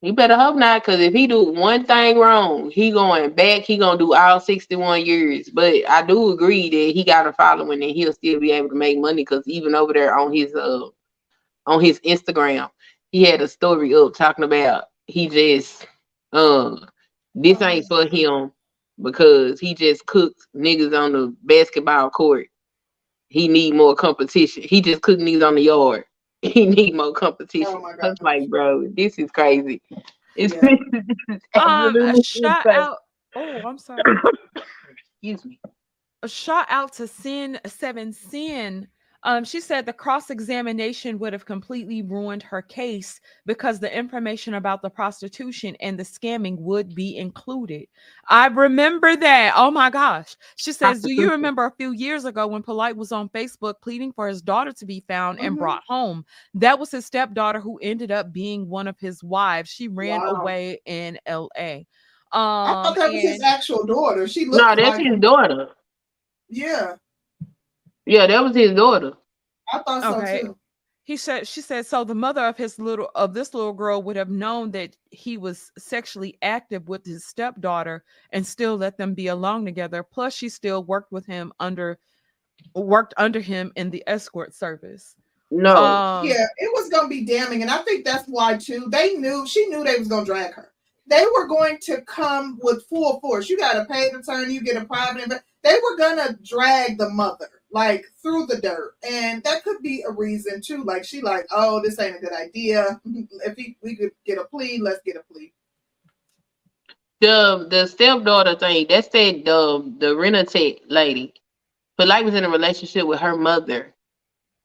you 0.04 0.14
better 0.14 0.36
hope 0.36 0.56
not, 0.56 0.82
because 0.82 1.00
if 1.00 1.14
he 1.14 1.28
do 1.28 1.44
one 1.52 1.86
thing 1.86 2.18
wrong, 2.18 2.72
he 2.72 2.90
going 2.92 3.30
back, 3.36 3.62
he 3.62 3.78
gonna 3.78 4.00
do 4.00 4.14
all 4.16 4.40
61 4.40 5.06
years. 5.06 5.50
But 5.50 5.88
I 5.90 6.02
do 6.02 6.32
agree 6.32 6.70
that 6.70 6.96
he 6.96 7.04
got 7.04 7.28
a 7.28 7.34
following 7.34 7.84
and 7.84 7.92
he'll 7.92 8.14
still 8.14 8.40
be 8.40 8.52
able 8.52 8.70
to 8.70 8.76
make 8.76 8.98
money 8.98 9.22
because 9.22 9.48
even 9.48 9.76
over 9.76 9.94
there 9.94 10.18
on 10.18 10.34
his 10.34 10.56
uh 10.56 10.88
on 11.68 11.82
his 11.82 12.00
Instagram, 12.00 12.70
he 13.12 13.24
had 13.24 13.42
a 13.42 13.48
story 13.48 13.94
up 13.94 14.16
talking 14.16 14.44
about 14.46 14.86
he 15.06 15.30
just 15.30 15.86
uh 16.34 16.78
this 17.36 17.62
ain't 17.62 17.88
for 17.88 18.06
him 18.06 18.52
because 19.02 19.60
he 19.60 19.74
just 19.76 20.06
cooks 20.08 20.48
niggas 20.56 20.98
on 20.98 21.14
the 21.14 21.36
basketball 21.44 22.10
court. 22.10 22.48
He 23.30 23.48
need 23.48 23.76
more 23.76 23.96
competition. 23.96 24.64
He 24.64 24.82
just 24.82 25.02
cook 25.02 25.20
niggas 25.20 25.48
on 25.48 25.56
the 25.56 25.64
yard. 25.64 26.06
He 26.44 26.66
need 26.66 26.96
more 26.96 27.14
competition. 27.14 27.68
Oh 27.68 27.86
I 28.02 28.10
was 28.10 28.18
like, 28.22 28.50
bro, 28.50 28.88
this 28.90 29.20
is 29.20 29.32
crazy. 29.32 29.82
It's 30.36 30.54
Yeah. 30.54 30.62
this 30.62 30.80
um 31.58 31.98
a 32.00 32.16
shout 32.18 32.66
out 32.72 32.98
oh 33.36 33.64
i'm 33.66 33.78
sorry 33.80 34.06
Excuse 35.24 35.46
me. 35.46 35.60
a 36.24 36.30
shout 36.30 36.68
out 36.70 36.94
to 36.94 37.08
sin 37.08 37.60
seven 37.66 38.14
sin 38.14 38.88
Um, 39.24 39.44
she 39.44 39.60
said 39.62 39.86
the 39.86 39.94
cross 39.94 40.32
examination 40.32 41.20
would 41.20 41.32
have 41.34 41.46
completely 41.46 42.02
ruined 42.02 42.42
her 42.44 42.62
case 42.62 43.20
because 43.46 43.80
the 43.80 43.96
information 43.96 44.56
about 44.56 44.82
the 44.82 44.90
prostitution 44.90 45.76
and 45.80 45.98
the 45.98 46.04
scamming 46.04 46.58
would 46.58 46.96
be 46.96 47.18
included. 47.18 47.86
I 48.30 48.48
remember 48.48 49.16
that. 49.16 49.54
Oh 49.56 49.70
my 49.70 49.92
gosh. 49.92 50.36
She 50.56 50.72
says, 50.72 51.02
Do 51.04 51.12
you 51.12 51.30
remember 51.30 51.66
a 51.66 51.76
few 51.76 51.92
years 51.92 52.26
ago 52.26 52.48
when 52.48 52.64
Polite 52.64 52.98
was 52.98 53.12
on 53.12 53.30
Facebook 53.30 53.76
pleading 53.82 54.12
for 54.12 54.28
his 54.28 54.42
daughter 54.42 54.72
to 54.74 54.86
be 54.86 55.04
found 55.08 55.40
and 55.40 55.56
Mhm. 55.56 55.60
brought 55.60 55.84
home? 55.88 56.26
That 56.56 56.80
was 56.80 56.90
his 56.90 57.06
stepdaughter 57.06 57.60
who 57.60 57.78
ended 57.82 58.10
up 58.12 58.34
being 58.34 58.68
one 58.70 58.88
of 58.88 58.98
his 59.00 59.24
wives. 59.24 59.70
She 59.70 59.88
ran 59.88 60.22
Wow. 60.22 60.36
away 60.42 60.80
in 60.86 61.20
LA. 61.28 61.86
I 62.32 62.72
Um, 62.72 62.84
thought 62.84 62.96
that 62.96 63.12
was 63.14 63.22
his 63.22 63.42
actual 63.44 63.86
daughter. 63.86 64.28
She 64.28 64.46
looked 64.46 64.62
No, 64.62 64.76
that's 64.76 64.98
like 64.98 65.06
his 65.06 65.20
daughter. 65.20 65.70
Yeah, 66.50 66.96
Yeah, 68.12 68.28
that 68.28 68.44
was 68.44 68.56
his 68.56 68.74
daughter. 68.74 69.14
I 69.72 69.80
thought 69.80 70.04
so 70.04 70.20
Okay. 70.20 70.42
too. 70.42 70.58
he 71.04 71.16
said 71.18 71.48
she 71.48 71.62
said 71.62 71.86
so 71.86 72.04
the 72.04 72.14
mother 72.16 72.46
of 72.46 72.58
his 72.58 72.78
little 72.78 73.10
of 73.16 73.34
this 73.34 73.54
little 73.54 73.74
girl 73.74 74.02
would 74.04 74.16
have 74.18 74.30
known 74.30 74.70
that 74.72 74.96
he 75.12 75.38
was 75.38 75.72
sexually 75.78 76.38
active 76.42 76.88
with 76.90 77.06
his 77.06 77.26
stepdaughter 77.26 78.04
and 78.32 78.46
still 78.46 78.78
let 78.78 78.98
them 78.98 79.14
be 79.14 79.28
alone 79.28 79.64
together 79.66 80.04
plus 80.04 80.34
she 80.34 80.48
still 80.50 80.84
worked 80.84 81.12
with 81.12 81.26
him 81.26 81.52
under 81.60 81.98
worked 82.76 83.14
under 83.18 83.40
him 83.40 83.72
in 83.76 83.90
the 83.90 84.04
escort 84.08 84.54
service 84.54 85.16
No. 85.50 85.76
um 85.76 86.28
yeah, 86.28 86.46
it 86.58 86.72
was 86.76 86.90
gonna 86.90 87.08
be 87.08 87.26
damning, 87.26 87.62
and 87.62 87.72
I 87.72 87.78
think 87.80 88.06
that's 88.06 88.28
why 88.28 88.58
too. 88.58 88.88
They 88.90 89.14
knew 89.16 89.48
she 89.48 89.68
knew 89.68 89.84
they 89.84 89.98
was 89.98 90.08
gonna 90.10 90.26
drag 90.26 90.54
her. 90.54 90.72
They 91.08 91.26
were 91.34 91.48
going 91.48 91.78
to 91.84 92.02
come 92.04 92.60
with 92.62 92.86
full 92.88 93.20
force. 93.22 93.50
You 93.50 93.58
got 93.58 93.74
to 93.74 93.86
pay 93.86 94.10
the 94.12 94.20
attorney, 94.20 94.54
you 94.54 94.62
get 94.62 94.82
a 94.82 94.86
private. 94.86 95.24
inve- 95.24 95.42
They 95.64 95.74
were 95.84 95.98
gonna 95.98 96.38
drag 96.44 96.98
the 97.00 97.10
mother 97.10 97.50
like 97.72 98.06
through 98.22 98.48
the 98.48 98.62
dirt, 98.62 98.96
and 99.10 99.44
that 99.44 99.64
could 99.64 99.82
be 99.84 100.04
a 100.08 100.12
reason 100.12 100.62
too. 100.62 100.84
Like 100.84 101.06
she 101.06 101.22
like, 101.22 101.48
oh, 101.52 101.82
this 101.84 102.00
ain't 102.00 102.18
a 102.18 102.20
good 102.20 102.34
idea. 102.34 103.02
if 103.06 103.58
he, 103.58 103.78
we 103.84 103.96
could 103.98 104.12
get 104.26 104.40
a 104.40 104.46
plea, 104.46 104.80
let's 104.82 105.02
get 105.06 105.18
a 105.18 105.34
plea. 105.34 105.54
the 107.22 107.68
the 107.70 107.88
stepdaughter 107.88 108.56
thing, 108.56 108.88
that's 108.90 109.10
that 109.10 109.46
the 109.46 109.94
the 110.00 110.08
Renatech 110.16 110.82
lady. 110.90 111.34
Polite 111.98 112.26
was 112.26 112.36
in 112.36 112.46
a 112.46 112.50
relationship 112.50 113.08
with 113.08 113.20
her 113.22 113.38
mother, 113.38 113.94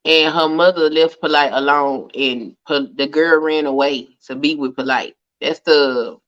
and 0.04 0.34
her 0.34 0.48
mother 0.48 0.90
left 0.90 1.20
Polite 1.20 1.52
alone, 1.52 2.10
and 2.14 2.56
Pol- 2.68 2.90
the 2.96 3.08
girl 3.08 3.40
ran 3.40 3.66
away 3.66 4.08
to 4.26 4.36
be 4.36 4.54
with 4.56 4.76
Polite. 4.76 5.16
That's 5.40 5.60
the 5.60 6.18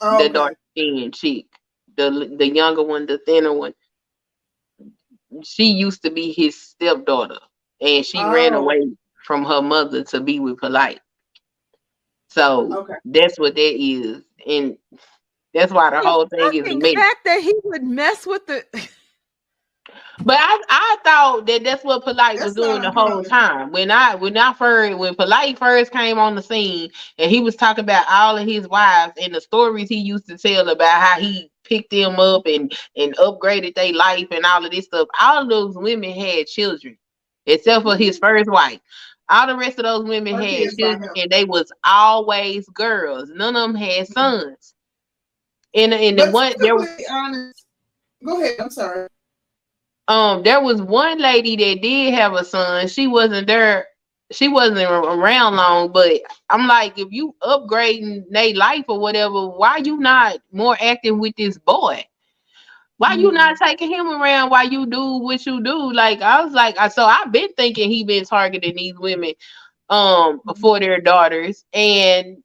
Oh, 0.00 0.18
the 0.18 0.30
okay. 0.30 0.30
dark 0.30 0.56
skinned 0.72 1.14
chick, 1.14 1.46
the 1.96 2.34
the 2.38 2.48
younger 2.48 2.82
one, 2.84 3.06
the 3.06 3.18
thinner 3.18 3.52
one. 3.54 3.74
She 5.44 5.72
used 5.72 6.02
to 6.04 6.10
be 6.10 6.32
his 6.32 6.60
stepdaughter, 6.60 7.38
and 7.80 8.04
she 8.06 8.26
ran 8.26 8.54
Oh. 8.54 8.54
away 8.54 8.82
from 9.24 9.44
her 9.44 9.62
mother 9.62 10.04
to 10.04 10.20
be 10.20 10.40
with 10.40 10.58
Polite. 10.58 11.00
So 12.28 12.78
Okay. 12.78 12.94
that's 13.04 13.38
what 13.38 13.54
that 13.56 13.76
is, 13.82 14.22
and 14.46 14.78
that's 15.54 15.72
why 15.72 15.90
the 15.90 16.00
the 16.00 16.02
whole 16.02 16.26
thing 16.28 16.54
is 16.54 16.68
a 16.70 16.74
fucking 16.74 16.80
mess. 16.80 16.94
fact 16.94 17.24
that 17.24 17.42
he 17.42 17.54
would 17.64 17.84
mess 17.84 18.26
with 18.26 18.46
the 18.46 18.64
But 20.24 20.38
I, 20.40 20.62
I 20.68 20.98
thought 21.04 21.46
that 21.46 21.64
that's 21.64 21.84
what 21.84 22.04
Polite 22.04 22.40
was 22.42 22.54
doing 22.54 22.82
the 22.82 22.92
whole 22.92 23.22
time. 23.24 23.72
When 23.72 23.90
I 23.92 24.16
when 24.16 24.36
I 24.38 24.54
first 24.54 24.98
when 24.98 25.14
Polite 25.16 25.58
first 25.58 25.92
came 25.92 26.18
on 26.18 26.36
the 26.36 26.42
scene 26.42 26.90
and 27.18 27.30
he 27.30 27.40
was 27.40 27.56
talking 27.56 27.84
about 27.84 28.06
all 28.10 28.38
of 28.38 28.48
his 28.48 28.68
wives 28.68 29.14
and 29.22 29.34
the 29.34 29.40
stories 29.42 29.88
he 29.90 29.98
used 29.98 30.28
to 30.28 30.38
tell 30.38 30.68
about 30.70 31.02
how 31.02 31.20
he 31.20 31.51
picked 31.72 31.90
them 31.90 32.20
up 32.20 32.46
and 32.46 32.72
and 32.96 33.16
upgraded 33.16 33.74
their 33.74 33.92
life 33.92 34.28
and 34.30 34.44
all 34.44 34.64
of 34.64 34.70
this 34.70 34.86
stuff. 34.86 35.08
All 35.20 35.42
of 35.42 35.48
those 35.48 35.76
women 35.76 36.12
had 36.12 36.46
children, 36.46 36.98
except 37.46 37.82
for 37.84 37.96
his 37.96 38.18
first 38.18 38.50
wife. 38.50 38.80
All 39.30 39.46
the 39.46 39.56
rest 39.56 39.78
of 39.78 39.84
those 39.84 40.04
women 40.04 40.34
Or 40.34 40.42
had 40.42 40.76
children, 40.78 41.10
and 41.16 41.30
they 41.30 41.44
was 41.44 41.72
always 41.84 42.68
girls. 42.68 43.30
None 43.30 43.56
of 43.56 43.72
them 43.72 43.74
had 43.74 44.08
sons. 44.08 44.74
And 45.74 45.94
and 45.94 46.18
the 46.18 46.30
one 46.30 46.52
there 46.58 46.74
was 46.76 46.88
honest, 47.10 47.64
go 48.24 48.40
ahead. 48.42 48.60
I'm 48.60 48.70
sorry. 48.70 49.08
um 50.08 50.42
there 50.42 50.60
was 50.60 50.82
one 50.82 51.18
lady 51.18 51.56
that 51.56 51.82
did 51.82 52.12
have 52.14 52.34
a 52.34 52.44
son 52.44 52.88
she 52.88 53.06
wasn't 53.06 53.46
there 53.46 53.86
she 54.32 54.48
wasn't 54.48 54.78
around 54.90 55.56
long 55.56 55.92
but 55.92 56.10
i'm 56.50 56.66
like 56.66 56.98
if 56.98 57.08
you 57.10 57.34
upgrading 57.42 58.24
their 58.30 58.54
life 58.54 58.84
or 58.88 58.98
whatever 58.98 59.48
why 59.48 59.78
you 59.78 59.98
not 59.98 60.38
more 60.52 60.76
active 60.80 61.16
with 61.18 61.34
this 61.36 61.58
boy? 61.58 62.04
Why 62.98 63.14
you 63.14 63.32
not 63.32 63.56
taking 63.56 63.90
him 63.90 64.08
around 64.08 64.50
while 64.50 64.68
you 64.68 64.86
do 64.86 65.16
what 65.18 65.44
you 65.44 65.62
do? 65.62 65.92
Like 65.92 66.22
i 66.22 66.44
was 66.44 66.52
like 66.52 66.78
I, 66.78 66.88
so 66.88 67.04
i've 67.04 67.32
been 67.32 67.52
thinking 67.54 67.90
he 67.90 68.04
been 68.04 68.24
targeting 68.24 68.76
these 68.76 68.94
women 68.98 69.34
um 69.90 70.40
for 70.60 70.78
their 70.78 71.00
daughters 71.00 71.64
and 71.72 72.38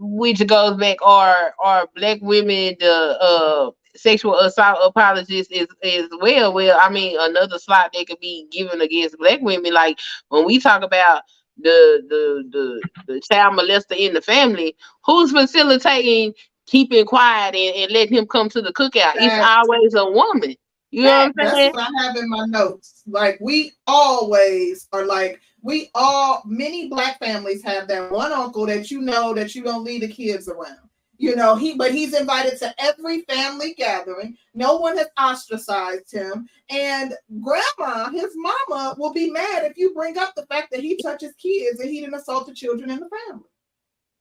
which 0.00 0.46
goes 0.46 0.76
back 0.76 0.98
are 1.02 1.54
are 1.58 1.88
black 1.96 2.18
women 2.20 2.76
the 2.80 3.18
uh 3.20 3.70
sexual 4.02 4.36
assault 4.38 4.78
apologists 4.82 5.52
as, 5.56 5.68
as 5.82 6.08
well. 6.20 6.52
Well, 6.52 6.78
I 6.80 6.90
mean, 6.90 7.16
another 7.18 7.58
slot 7.58 7.92
that 7.94 8.06
could 8.06 8.20
be 8.20 8.46
given 8.50 8.80
against 8.80 9.18
black 9.18 9.40
women. 9.40 9.72
Like 9.72 9.98
when 10.28 10.44
we 10.44 10.58
talk 10.58 10.82
about 10.82 11.22
the 11.58 12.02
the 12.08 12.44
the, 12.50 13.12
the 13.12 13.20
child 13.20 13.58
molester 13.58 13.96
in 13.96 14.14
the 14.14 14.20
family, 14.20 14.76
who's 15.04 15.30
facilitating 15.30 16.34
keeping 16.66 17.04
quiet 17.04 17.54
and, 17.54 17.76
and 17.76 17.92
letting 17.92 18.16
him 18.16 18.26
come 18.26 18.48
to 18.50 18.62
the 18.62 18.72
cookout? 18.72 19.14
It's 19.16 19.44
always 19.46 19.94
a 19.94 20.10
woman. 20.10 20.54
You 20.90 21.04
know 21.04 21.10
what 21.10 21.26
I'm 21.26 21.32
That's 21.36 21.52
saying? 21.52 21.72
what 21.72 21.88
I 21.88 22.04
have 22.04 22.16
in 22.16 22.28
my 22.28 22.44
notes. 22.46 23.02
Like 23.06 23.38
we 23.40 23.72
always 23.86 24.88
are 24.92 25.06
like 25.06 25.40
we 25.62 25.90
all 25.94 26.42
many 26.44 26.88
black 26.88 27.18
families 27.18 27.62
have 27.62 27.88
that 27.88 28.10
one 28.10 28.32
uncle 28.32 28.66
that 28.66 28.90
you 28.90 29.00
know 29.00 29.32
that 29.32 29.54
you 29.54 29.62
don't 29.62 29.84
leave 29.84 30.02
the 30.02 30.08
kids 30.08 30.48
around. 30.48 30.88
You 31.18 31.36
know, 31.36 31.54
he 31.54 31.74
but 31.74 31.92
he's 31.92 32.14
invited 32.14 32.58
to 32.58 32.74
every 32.78 33.20
family 33.22 33.74
gathering. 33.74 34.36
No 34.54 34.76
one 34.76 34.96
has 34.96 35.08
ostracized 35.20 36.10
him. 36.10 36.48
And 36.70 37.14
grandma, 37.40 38.10
his 38.10 38.32
mama, 38.34 38.96
will 38.98 39.12
be 39.12 39.30
mad 39.30 39.64
if 39.64 39.76
you 39.76 39.94
bring 39.94 40.18
up 40.18 40.34
the 40.34 40.46
fact 40.46 40.72
that 40.72 40.80
he 40.80 41.00
touches 41.02 41.34
kids 41.34 41.80
and 41.80 41.90
he 41.90 42.00
didn't 42.00 42.14
assault 42.14 42.46
the 42.46 42.54
children 42.54 42.90
in 42.90 42.98
the 42.98 43.10
family. 43.28 43.48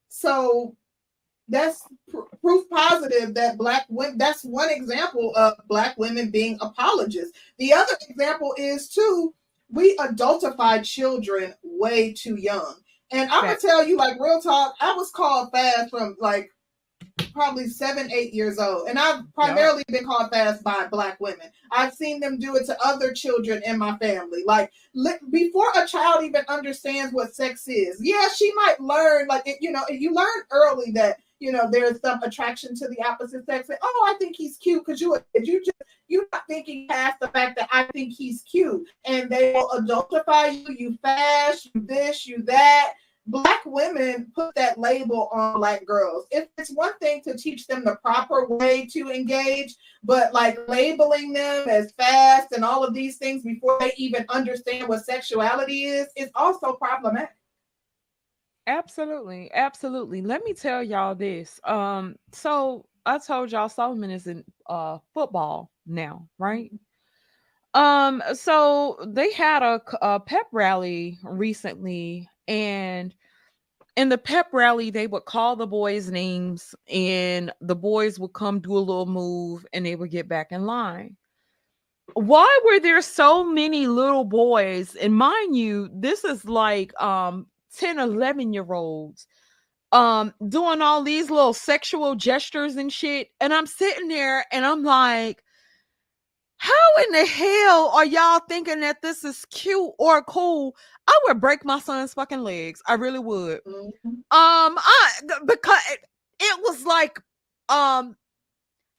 So 0.09 0.75
that's 1.51 1.85
pr- 2.09 2.19
proof 2.41 2.67
positive 2.69 3.33
that 3.33 3.57
black 3.57 3.85
women 3.89 4.17
that's 4.17 4.43
one 4.43 4.69
example 4.69 5.35
of 5.35 5.53
black 5.67 5.97
women 5.97 6.31
being 6.31 6.57
apologists 6.61 7.37
the 7.59 7.73
other 7.73 7.93
example 8.09 8.55
is 8.57 8.89
too 8.89 9.33
we 9.69 9.95
adultify 9.97 10.83
children 10.83 11.53
way 11.63 12.13
too 12.13 12.37
young 12.37 12.75
and 13.11 13.29
i'm 13.31 13.43
gonna 13.43 13.57
tell 13.57 13.85
you 13.85 13.97
like 13.97 14.19
real 14.19 14.41
talk 14.41 14.73
i 14.79 14.93
was 14.93 15.11
called 15.11 15.51
fast 15.51 15.89
from 15.89 16.15
like 16.19 16.49
probably 17.31 17.67
seven 17.67 18.11
eight 18.11 18.33
years 18.33 18.59
old. 18.59 18.87
And 18.87 18.99
i've 18.99 19.23
primarily 19.33 19.83
been 19.87 20.05
called 20.05 20.31
fast 20.31 20.63
by 20.63 20.87
black 20.91 21.19
women. 21.19 21.49
I've 21.71 21.93
seen 21.93 22.19
them 22.19 22.37
do 22.39 22.55
it 22.55 22.65
to 22.67 22.77
other 22.83 23.13
children 23.13 23.61
in 23.65 23.77
my 23.77 23.97
family. 23.97 24.43
Like 24.45 24.71
li- 24.93 25.19
before 25.29 25.71
a 25.75 25.87
child 25.87 26.23
even 26.23 26.43
understands 26.47 27.13
what 27.13 27.33
sex 27.35 27.67
is 27.67 27.97
yeah 28.01 28.27
she 28.35 28.51
might 28.55 28.79
learn 28.79 29.27
like 29.27 29.43
it, 29.45 29.57
you 29.61 29.71
know 29.71 29.83
you 29.89 30.13
learn 30.13 30.27
early 30.51 30.91
that 30.91 31.17
you 31.39 31.51
know 31.51 31.67
there's 31.71 31.99
some 32.01 32.21
attraction 32.23 32.75
to 32.75 32.87
the 32.87 33.01
opposite 33.03 33.45
sex 33.45 33.69
oh 33.81 34.05
i 34.09 34.17
think 34.19 34.35
he's 34.35 34.57
cute. 34.57 34.85
Because 34.85 35.01
you 35.01 35.17
you 35.35 35.59
just 35.59 35.71
you're 36.07 36.25
not 36.31 36.43
thinking 36.47 36.87
past 36.87 37.19
the 37.19 37.27
fact 37.29 37.57
that 37.57 37.69
i 37.71 37.83
think 37.93 38.13
he's 38.13 38.41
cute. 38.43 38.85
And 39.05 39.29
they 39.29 39.53
will 39.53 39.69
adultify 39.69 40.53
you 40.53 40.75
you 40.77 40.97
fast 41.01 41.69
you 41.73 41.81
this 41.81 42.27
you 42.27 42.41
that 42.43 42.93
black 43.27 43.61
women 43.65 44.31
put 44.33 44.53
that 44.55 44.79
label 44.79 45.29
on 45.31 45.55
black 45.57 45.85
girls 45.85 46.25
if 46.31 46.47
it's 46.57 46.71
one 46.71 46.97
thing 46.99 47.21
to 47.23 47.37
teach 47.37 47.67
them 47.67 47.83
the 47.85 47.95
proper 47.97 48.47
way 48.47 48.87
to 48.91 49.11
engage 49.11 49.75
but 50.03 50.33
like 50.33 50.57
labeling 50.67 51.31
them 51.31 51.69
as 51.69 51.91
fast 51.91 52.51
and 52.51 52.65
all 52.65 52.83
of 52.83 52.95
these 52.95 53.17
things 53.17 53.43
before 53.43 53.77
they 53.79 53.93
even 53.95 54.25
understand 54.29 54.87
what 54.87 55.05
sexuality 55.05 55.83
is 55.83 56.07
is 56.15 56.29
also 56.35 56.73
problematic 56.73 57.29
Absolutely, 58.67 59.51
absolutely. 59.53 60.21
Let 60.21 60.43
me 60.43 60.53
tell 60.53 60.83
y'all 60.83 61.15
this. 61.15 61.59
Um, 61.63 62.15
so 62.31 62.85
I 63.05 63.17
told 63.17 63.51
y'all 63.51 63.69
Solomon 63.69 64.11
is 64.11 64.27
in 64.27 64.43
uh 64.67 64.99
football 65.13 65.71
now, 65.87 66.27
right? 66.37 66.71
Um, 67.73 68.21
so 68.33 68.97
they 69.07 69.31
had 69.31 69.63
a 69.63 70.19
pep 70.19 70.47
rally 70.51 71.17
recently, 71.23 72.29
and 72.51 73.15
in 73.95 74.09
the 74.09 74.17
pep 74.17 74.47
rally, 74.51 74.89
they 74.89 75.07
would 75.07 75.23
call 75.23 75.55
the 75.55 75.67
boys' 75.67 76.09
names, 76.09 76.75
and 76.89 77.51
the 77.61 77.75
boys 77.75 78.19
would 78.19 78.33
come 78.33 78.59
do 78.59 78.77
a 78.77 78.79
little 78.79 79.05
move, 79.05 79.65
and 79.71 79.85
they 79.85 79.95
would 79.95 80.11
get 80.11 80.27
back 80.27 80.51
in 80.51 80.65
line. 80.65 81.15
Why 82.13 82.59
were 82.65 82.81
there 82.81 83.01
so 83.01 83.45
many 83.45 83.87
little 83.87 84.25
boys? 84.25 84.95
And 84.95 85.15
mind 85.15 85.55
you, 85.55 85.89
this 85.93 86.25
is 86.25 86.43
like 86.43 86.99
um 87.01 87.47
10, 87.77 87.99
11 87.99 88.51
year 88.53 88.73
olds 88.73 89.27
um 89.93 90.33
doing 90.47 90.81
all 90.81 91.03
these 91.03 91.29
little 91.29 91.53
sexual 91.53 92.15
gestures 92.15 92.75
and 92.75 92.91
shit. 92.91 93.29
And 93.39 93.53
I'm 93.53 93.65
sitting 93.65 94.09
there 94.09 94.45
and 94.51 94.65
I'm 94.65 94.83
like, 94.83 95.41
how 96.61 97.03
in 97.03 97.11
the 97.13 97.25
hell 97.25 97.89
are 97.89 98.05
y'all 98.05 98.39
thinking 98.47 98.81
that 98.81 99.01
this 99.01 99.23
is 99.23 99.45
cute 99.45 99.93
or 99.97 100.21
cool? 100.23 100.75
I 101.07 101.19
would 101.27 101.41
break 101.41 101.65
my 101.65 101.79
son's 101.79 102.13
fucking 102.13 102.43
legs. 102.43 102.83
I 102.85 102.93
really 102.93 103.17
would. 103.17 103.61
Mhm. 103.65 103.87
Um, 104.05 104.77
I 104.77 105.11
because 105.47 105.79
it, 105.91 106.01
it 106.39 106.59
was 106.61 106.85
like, 106.85 107.19
um, 107.69 108.15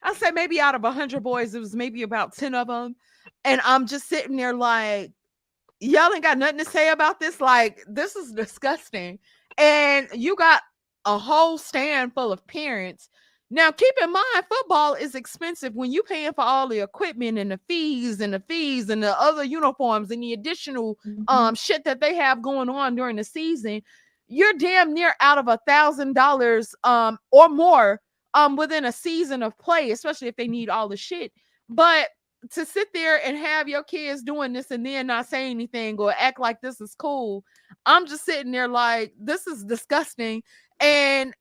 I 0.03 0.13
say 0.15 0.31
maybe 0.31 0.59
out 0.59 0.75
of 0.75 0.83
a 0.83 0.91
hundred 0.91 1.23
boys, 1.23 1.55
it 1.55 1.59
was 1.59 1.73
maybe 1.73 2.03
about 2.03 2.35
ten 2.35 2.53
of 2.53 2.67
them, 2.67 2.97
and 3.45 3.61
I'm 3.63 3.87
just 3.87 4.09
sitting 4.09 4.35
there 4.35 4.53
like, 4.53 5.13
y'all 5.79 6.13
ain't 6.13 6.23
got 6.23 6.37
nothing 6.37 6.59
to 6.59 6.65
say 6.65 6.89
about 6.91 7.19
this. 7.21 7.41
Like, 7.41 7.81
this 7.87 8.15
is 8.17 8.33
disgusting, 8.33 9.19
and 9.57 10.09
you 10.13 10.35
got 10.35 10.61
a 11.05 11.17
whole 11.17 11.57
stand 11.57 12.13
full 12.13 12.33
of 12.33 12.45
parents. 12.47 13.09
Now, 13.53 13.69
keep 13.69 13.93
in 14.01 14.11
mind, 14.11 14.25
football 14.49 14.95
is 14.95 15.13
expensive 15.13 15.75
when 15.75 15.91
you're 15.91 16.01
paying 16.01 16.33
for 16.33 16.41
all 16.41 16.67
the 16.67 16.79
equipment 16.79 17.37
and 17.37 17.51
the 17.51 17.59
fees 17.67 18.19
and 18.19 18.33
the 18.33 18.39
fees 18.39 18.89
and 18.89 19.03
the 19.03 19.15
other 19.21 19.43
uniforms 19.43 20.09
and 20.09 20.23
the 20.23 20.33
additional 20.33 20.97
Mhm. 21.05 21.23
um 21.27 21.53
shit 21.53 21.83
that 21.83 21.99
they 22.01 22.15
have 22.15 22.41
going 22.41 22.67
on 22.67 22.95
during 22.95 23.15
the 23.17 23.23
season, 23.23 23.83
you're 24.27 24.53
damn 24.53 24.91
near 24.91 25.13
out 25.19 25.37
of 25.37 25.47
a 25.47 25.59
thousand 25.67 26.13
dollars 26.13 26.73
um 26.83 27.19
or 27.29 27.47
more 27.47 28.01
um 28.33 28.55
within 28.55 28.85
a 28.85 28.91
season 28.91 29.43
of 29.43 29.55
play, 29.59 29.91
especially 29.91 30.27
if 30.27 30.35
they 30.35 30.47
need 30.47 30.67
all 30.69 30.89
the 30.89 30.97
shit. 30.97 31.31
But 31.69 32.09
to 32.49 32.65
sit 32.65 32.87
there 32.91 33.23
and 33.23 33.37
have 33.37 33.69
your 33.69 33.83
kids 33.83 34.23
doing 34.23 34.51
this 34.53 34.71
and 34.71 34.83
then 34.83 35.05
not 35.07 35.27
say 35.27 35.51
anything 35.51 35.97
or 35.99 36.11
act 36.17 36.39
like 36.39 36.59
this 36.61 36.81
is 36.81 36.95
cool, 36.95 37.43
I'm 37.85 38.07
just 38.07 38.25
sitting 38.25 38.51
there 38.51 38.67
like 38.67 39.13
this 39.19 39.45
is 39.45 39.63
disgusting. 39.63 40.41
And 40.79 41.35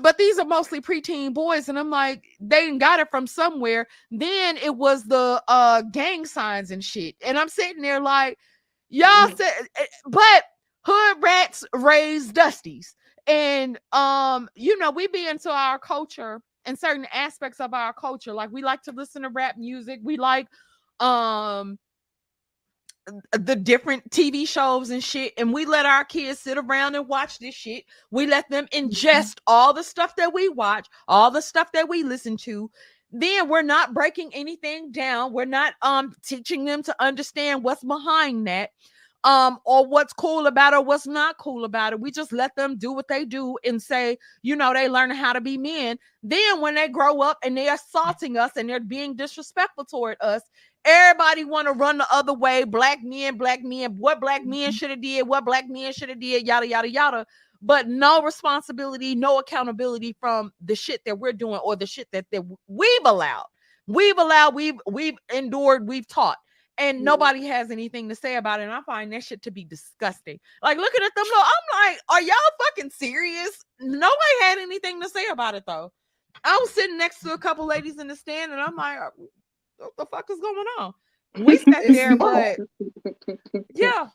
but 0.00 0.18
these 0.18 0.38
are 0.38 0.44
mostly 0.44 0.80
preteen 0.80 1.32
boys, 1.32 1.68
and 1.68 1.78
I'm 1.78 1.90
like, 1.90 2.24
they 2.40 2.76
got 2.78 3.00
it 3.00 3.10
from 3.10 3.26
somewhere. 3.26 3.86
Then 4.10 4.56
it 4.58 4.76
was 4.76 5.04
the 5.04 5.42
uh 5.48 5.82
gang 5.82 6.26
signs 6.26 6.70
and 6.70 6.82
shit, 6.84 7.16
and 7.24 7.38
I'm 7.38 7.48
sitting 7.48 7.82
there 7.82 8.00
like, 8.00 8.38
y'all 8.90 9.08
Mhm. 9.08 9.36
said, 9.36 9.68
eh, 9.76 9.86
but 10.06 10.44
hood 10.84 11.22
rats 11.22 11.64
raise 11.74 12.32
dusties, 12.32 12.94
and 13.26 13.78
um, 13.92 14.48
you 14.54 14.78
know, 14.78 14.90
we 14.90 15.06
be 15.08 15.26
into 15.28 15.50
our 15.50 15.78
culture 15.78 16.40
and 16.64 16.78
certain 16.78 17.06
aspects 17.12 17.60
of 17.60 17.74
our 17.74 17.92
culture, 17.92 18.32
like 18.32 18.50
we 18.52 18.62
like 18.62 18.82
to 18.82 18.92
listen 18.92 19.22
to 19.22 19.28
rap 19.30 19.56
music, 19.58 20.00
we 20.02 20.16
like 20.16 20.48
um 21.00 21.78
the 23.32 23.56
different 23.56 24.08
TV 24.10 24.46
shows 24.46 24.90
and 24.90 25.02
shit, 25.02 25.32
and 25.36 25.52
we 25.52 25.64
let 25.64 25.86
our 25.86 26.04
kids 26.04 26.38
sit 26.40 26.58
around 26.58 26.94
and 26.94 27.08
watch 27.08 27.38
this 27.38 27.54
shit. 27.54 27.84
We 28.10 28.26
let 28.26 28.48
them 28.50 28.66
ingest 28.72 29.38
all 29.46 29.72
the 29.72 29.82
stuff 29.82 30.14
that 30.16 30.32
we 30.32 30.48
watch, 30.48 30.88
all 31.08 31.30
the 31.30 31.42
stuff 31.42 31.72
that 31.72 31.88
we 31.88 32.02
listen 32.04 32.36
to. 32.38 32.70
Then 33.10 33.48
we're 33.48 33.62
not 33.62 33.92
breaking 33.92 34.30
anything 34.34 34.92
down. 34.92 35.32
We're 35.32 35.44
not 35.44 35.74
um 35.82 36.14
teaching 36.24 36.64
them 36.64 36.82
to 36.84 36.96
understand 37.02 37.62
what's 37.64 37.84
behind 37.84 38.46
that, 38.46 38.70
um, 39.24 39.58
or 39.66 39.86
what's 39.86 40.12
cool 40.12 40.46
about 40.46 40.72
it, 40.72 40.76
or 40.76 40.84
what's 40.84 41.06
not 41.06 41.36
cool 41.38 41.64
about 41.64 41.92
it. 41.92 42.00
We 42.00 42.10
just 42.10 42.32
let 42.32 42.54
them 42.56 42.78
do 42.78 42.92
what 42.92 43.08
they 43.08 43.24
do 43.24 43.58
and 43.64 43.82
say, 43.82 44.16
you 44.42 44.56
know, 44.56 44.72
they 44.72 44.88
learning 44.88 45.18
how 45.18 45.32
to 45.32 45.40
be 45.40 45.58
men. 45.58 45.98
Then 46.22 46.60
when 46.60 46.74
they 46.76 46.88
grow 46.88 47.20
up 47.20 47.38
and 47.44 47.56
they're 47.56 47.74
assaulting 47.74 48.36
us 48.36 48.52
and 48.56 48.68
they're 48.68 48.80
being 48.80 49.16
disrespectful 49.16 49.84
toward 49.84 50.16
us, 50.20 50.42
Everybody 50.84 51.44
want 51.44 51.68
to 51.68 51.72
run 51.72 51.98
the 51.98 52.06
other 52.12 52.34
way. 52.34 52.64
Black 52.64 52.98
men, 53.02 53.36
black 53.36 53.62
men, 53.62 53.96
what 53.98 54.20
black 54.20 54.44
men 54.44 54.72
should 54.72 54.90
have 54.90 55.00
did, 55.00 55.28
what 55.28 55.44
black 55.44 55.68
men 55.68 55.92
should 55.92 56.08
have 56.08 56.20
did, 56.20 56.46
yada 56.46 56.66
yada 56.66 56.88
yada. 56.90 57.26
But 57.60 57.86
no 57.88 58.22
responsibility, 58.22 59.14
no 59.14 59.38
accountability 59.38 60.16
from 60.18 60.52
the 60.60 60.74
shit 60.74 61.00
that 61.06 61.18
we're 61.20 61.32
doing 61.32 61.60
or 61.64 61.76
the 61.76 61.86
shit 61.86 62.08
that, 62.10 62.26
that 62.32 62.42
we've 62.66 63.04
allowed. 63.04 63.46
We've 63.86 64.18
allowed, 64.18 64.54
we've 64.54 64.80
we've 64.86 65.16
endured, 65.32 65.86
we've 65.88 66.06
taught, 66.08 66.38
and 66.78 66.98
Mhm. 67.00 67.04
nobody 67.04 67.44
has 67.46 67.70
anything 67.70 68.08
to 68.08 68.16
say 68.16 68.34
about 68.36 68.58
it. 68.58 68.64
And 68.64 68.72
I 68.72 68.80
find 68.82 69.12
that 69.12 69.22
shit 69.22 69.42
to 69.42 69.52
be 69.52 69.64
disgusting. 69.64 70.40
Like 70.62 70.78
looking 70.78 71.02
at 71.04 71.14
them, 71.14 71.24
though, 71.32 71.42
I'm 71.42 71.86
like, 71.86 72.00
are 72.08 72.22
y'all 72.22 72.36
fucking 72.64 72.90
serious? 72.90 73.64
Nobody 73.78 74.40
had 74.40 74.58
anything 74.58 75.00
to 75.00 75.08
say 75.08 75.26
about 75.28 75.54
it 75.54 75.64
though. 75.66 75.92
I 76.44 76.58
was 76.60 76.70
sitting 76.70 76.98
next 76.98 77.20
to 77.20 77.34
a 77.34 77.38
couple 77.38 77.66
ladies 77.66 77.98
in 77.98 78.08
the 78.08 78.16
stand, 78.16 78.50
and 78.50 78.60
I'm 78.60 78.74
like, 78.74 78.98
what 79.82 79.96
the 79.96 80.06
fuck 80.06 80.30
is 80.30 80.40
going 80.40 80.66
on? 80.78 80.94
We 81.38 81.56
sat 81.56 81.86
there, 81.88 82.16
but 82.16 82.58
yeah, 83.74 84.08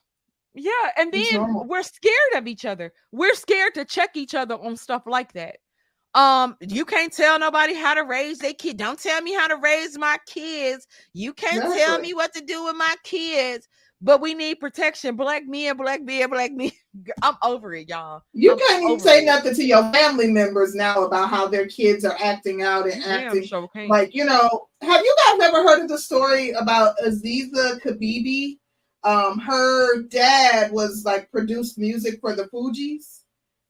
yeah, 0.54 0.72
and 0.98 1.12
then 1.12 1.68
we're 1.68 1.84
scared 1.84 2.34
of 2.36 2.48
each 2.48 2.66
other. 2.66 2.94
We're 3.12 3.36
scared 3.36 3.74
to 3.76 3.86
check 3.86 4.12
each 4.16 4.36
other 4.36 4.56
on 4.56 4.76
stuff 4.78 5.04
like 5.06 5.34
that. 5.34 5.58
Um, 6.14 6.56
you 6.62 6.86
can't 6.86 7.14
tell 7.14 7.38
nobody 7.38 7.76
how 7.76 7.94
to 7.94 8.04
raise 8.04 8.40
their 8.40 8.54
kid. 8.54 8.78
Don't 8.78 9.00
tell 9.00 9.22
me 9.22 9.34
how 9.34 9.48
to 9.48 9.58
raise 9.58 9.98
my 9.98 10.18
kids. 10.26 10.88
You 11.14 11.34
can't 11.34 11.62
tell 11.62 11.74
Exactly. 11.74 12.08
me 12.08 12.14
what 12.14 12.34
to 12.34 12.42
do 12.42 12.66
with 12.66 12.76
my 12.76 12.96
kids. 13.04 13.68
But 14.00 14.22
we 14.22 14.34
need 14.36 14.60
protection. 14.60 15.16
Black 15.16 15.44
men, 15.48 15.76
black 15.76 16.04
men, 16.04 16.30
black 16.30 16.52
men. 16.54 16.72
I'm 17.24 17.36
over 17.44 17.74
it, 17.74 17.90
y'all. 17.90 18.22
You 18.34 18.52
I'm 18.54 18.60
can't 18.60 18.84
even 18.84 19.00
say 19.00 19.20
it. 19.24 19.26
nothing 19.26 19.56
to 19.56 19.64
your 19.64 19.92
family 19.92 20.28
members 20.28 20.76
now 20.76 21.04
about 21.04 21.30
how 21.30 21.48
their 21.48 21.68
kids 21.68 22.06
are 22.06 22.16
acting 22.24 22.62
out 22.62 22.88
and 22.88 23.04
acting 23.04 23.44
sure 23.46 23.68
like 23.88 24.14
you 24.14 24.26
know. 24.26 24.68
Have 24.82 25.02
you 25.04 25.16
guys 25.26 25.48
ever 25.48 25.64
heard 25.64 25.82
of 25.84 25.90
the 25.90 25.98
story 25.98 26.52
about 26.52 26.96
Aziza 27.04 27.82
Kibibi? 27.82 28.60
Um, 29.04 29.40
her 29.40 30.04
dad 30.04 30.72
was 30.72 31.04
like 31.06 31.32
produced 31.32 31.78
music 31.80 32.20
for 32.22 32.36
the 32.36 32.46
Fugees, 32.46 33.22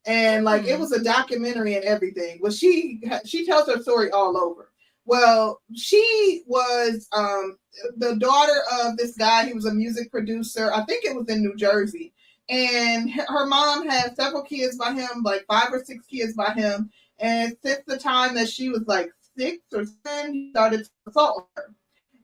and 0.05 0.43
like 0.43 0.65
it 0.65 0.75
Hmm. 0.75 0.81
was 0.81 0.91
a 0.91 1.03
documentary 1.03 1.75
and 1.75 1.85
everything. 1.85 2.39
Well, 2.41 2.51
she 2.51 3.01
she 3.23 3.45
tells 3.45 3.67
her 3.69 3.81
story 3.81 4.11
all 4.11 4.37
over. 4.37 4.66
Well, 5.07 5.61
she 5.75 6.43
was 6.45 7.07
um 7.13 7.57
the 7.97 8.15
daughter 8.17 8.61
of 8.83 8.97
this 8.97 9.17
guy. 9.17 9.47
He 9.47 9.53
was 9.53 9.65
a 9.65 9.73
music 9.73 10.11
producer. 10.11 10.71
I 10.71 10.85
think 10.85 11.05
it 11.05 11.15
was 11.15 11.29
in 11.29 11.41
New 11.41 11.55
Jersey 11.55 12.13
and 12.49 13.11
her 13.11 13.45
mom 13.45 13.87
had 13.87 14.15
several 14.15 14.43
kids 14.43 14.77
by 14.77 14.93
him, 14.93 15.23
like 15.23 15.45
five 15.47 15.71
or 15.71 15.83
six 15.83 16.05
kids 16.05 16.33
by 16.33 16.51
him. 16.53 16.89
And 17.19 17.55
since 17.63 17.81
the 17.87 17.97
time 17.97 18.35
that 18.35 18.49
she 18.49 18.69
was 18.69 18.83
like 18.87 19.09
six 19.37 19.57
or 19.73 19.83
seven, 20.05 20.33
he 20.33 20.51
started 20.51 20.85
to 20.85 20.89
assault 21.07 21.49
her. 21.55 21.73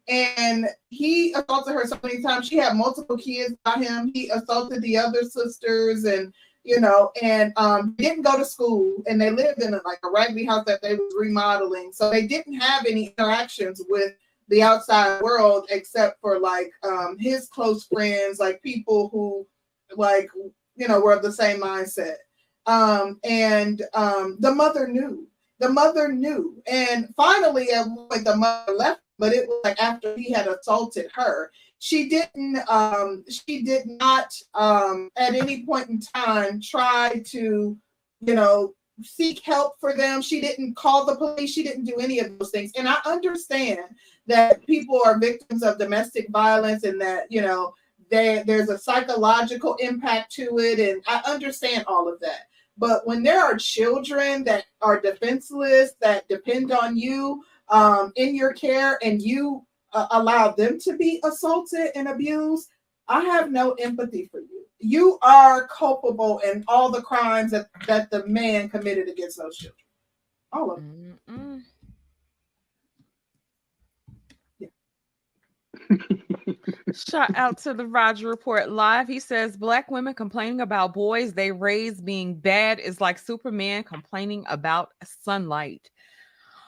And 0.08 0.68
he 0.90 1.34
assaulted 1.34 1.74
her 1.74 1.86
so 1.88 2.00
many 2.04 2.22
times. 2.22 2.48
She 2.48 2.58
had 2.58 2.76
multiple 2.76 3.18
kids 3.18 3.56
by 3.64 3.76
him. 3.76 4.12
He 4.14 4.30
assaulted 4.30 4.82
the 4.82 4.98
other 4.98 5.24
sisters, 5.24 6.04
and 6.04 6.34
you 6.64 6.80
know, 6.80 7.12
and 7.22 7.54
um, 7.58 7.94
didn't 7.98 8.24
go 8.24 8.38
to 8.38 8.46
school. 8.46 9.04
And 9.08 9.20
they 9.20 9.30
lived 9.30 9.62
in 9.62 9.74
a, 9.74 9.82
like 9.86 10.00
a 10.04 10.10
raggedy 10.10 10.46
house 10.46 10.66
that 10.66 10.82
they 10.82 10.96
was 10.96 11.14
remodeling, 11.18 11.92
so 11.94 12.10
they 12.10 12.26
didn't 12.28 12.60
have 12.60 12.86
any 12.86 13.08
interactions 13.18 13.82
with 13.90 14.14
the 14.50 14.62
outside 14.62 15.22
world 15.22 15.68
except 15.70 16.20
for 16.22 16.40
like 16.40 16.72
um, 16.84 17.18
his 17.20 17.48
close 17.48 17.86
friends, 17.86 18.40
like 18.40 18.62
people 18.62 19.10
who 19.10 19.48
like 19.96 20.30
you 20.76 20.88
know 20.88 21.00
were 21.00 21.14
of 21.14 21.24
the 21.24 21.32
same 21.32 21.62
mindset. 21.62 22.16
Um 22.66 23.20
and 23.24 23.82
um 23.94 24.38
the 24.40 24.54
mother 24.54 24.88
knew 24.88 25.28
the 25.60 25.70
mother 25.70 26.12
knew. 26.12 26.62
And 26.68 27.14
finally 27.16 27.72
at 27.72 27.88
one 27.88 28.08
point 28.10 28.26
the 28.26 28.36
mother 28.36 28.74
left 28.74 29.02
but 29.20 29.34
it 29.34 29.48
was 29.48 29.62
like 29.64 29.80
after 29.82 30.16
he 30.18 30.32
had 30.32 30.48
assaulted 30.48 31.10
her 31.14 31.52
she 31.84 32.08
didn't 32.08 32.58
um 32.70 33.26
she 33.30 33.62
did 33.62 33.86
not 33.86 34.34
um 34.54 35.10
at 35.18 35.36
any 35.36 35.66
point 35.66 35.90
in 35.90 36.00
time 36.00 36.62
try 36.62 37.22
to 37.26 37.78
you 38.22 38.34
know 38.34 38.74
seek 39.02 39.40
help 39.40 39.74
for 39.82 39.94
them. 39.94 40.22
She 40.22 40.40
didn't 40.40 40.78
call 40.78 41.04
the 41.04 41.18
police. 41.18 41.52
She 41.52 41.62
didn't 41.62 41.84
do 41.84 41.98
any 41.98 42.20
of 42.20 42.40
those 42.40 42.52
things. 42.52 42.72
And 42.78 42.88
i 42.88 42.96
understand 43.06 43.82
that 44.28 44.66
people 44.66 45.02
are 45.06 45.20
victims 45.20 45.62
of 45.62 45.78
domestic 45.78 46.30
violence 46.30 46.86
and 46.86 47.02
that 47.02 47.30
you 47.30 47.42
know 47.42 47.74
there, 48.10 48.46
there's 48.46 48.70
a 48.70 48.78
psychological 48.78 49.76
impact 49.82 50.32
to 50.36 50.60
it, 50.60 50.80
and 50.80 51.04
I 51.06 51.22
understand 51.26 51.84
all 51.88 52.08
of 52.08 52.18
that. 52.22 52.44
But 52.78 53.06
when 53.06 53.24
there 53.24 53.44
are 53.44 53.58
children 53.58 54.46
that 54.46 54.66
are 54.82 55.02
defenseless, 55.02 55.96
that 56.00 56.30
depend 56.30 56.72
on 56.72 56.96
you 56.96 57.44
um, 57.68 58.14
in 58.16 58.36
your 58.36 58.54
care, 58.54 59.00
and 59.04 59.22
you 59.22 59.66
uh, 59.94 60.08
allow 60.12 60.52
them 60.52 60.80
to 60.80 60.98
be 60.98 61.22
assaulted 61.24 61.92
and 61.96 62.08
abused, 62.08 62.70
I 63.08 63.22
have 63.22 63.52
no 63.52 63.74
empathy 63.74 64.28
for 64.32 64.40
you. 64.40 64.66
You 64.80 65.18
are 65.22 65.68
culpable 65.68 66.40
in 66.40 66.64
all 66.68 66.92
the 66.92 67.02
crimes 67.02 67.52
that, 67.52 67.68
that 67.88 68.12
the 68.12 68.26
man 68.28 68.70
committed 68.70 69.08
against 69.08 69.38
those 69.38 69.58
children. 69.58 69.78
All 70.52 70.72
of 70.72 70.78
them. 70.78 71.20
Mm-mm. 71.30 71.62
Shout 76.94 77.36
out 77.36 77.58
to 77.60 77.74
the 77.74 77.86
Roger 77.86 78.28
Report 78.28 78.70
Live. 78.70 79.08
He 79.08 79.20
says 79.20 79.58
black 79.58 79.90
women 79.90 80.14
complaining 80.14 80.62
about 80.62 80.94
boys 80.94 81.34
they 81.34 81.52
raise 81.52 82.00
being 82.02 82.36
bad 82.36 82.80
is 82.80 83.02
like 83.02 83.18
Superman 83.18 83.84
complaining 83.84 84.46
about 84.48 84.90
sunlight. 85.04 85.90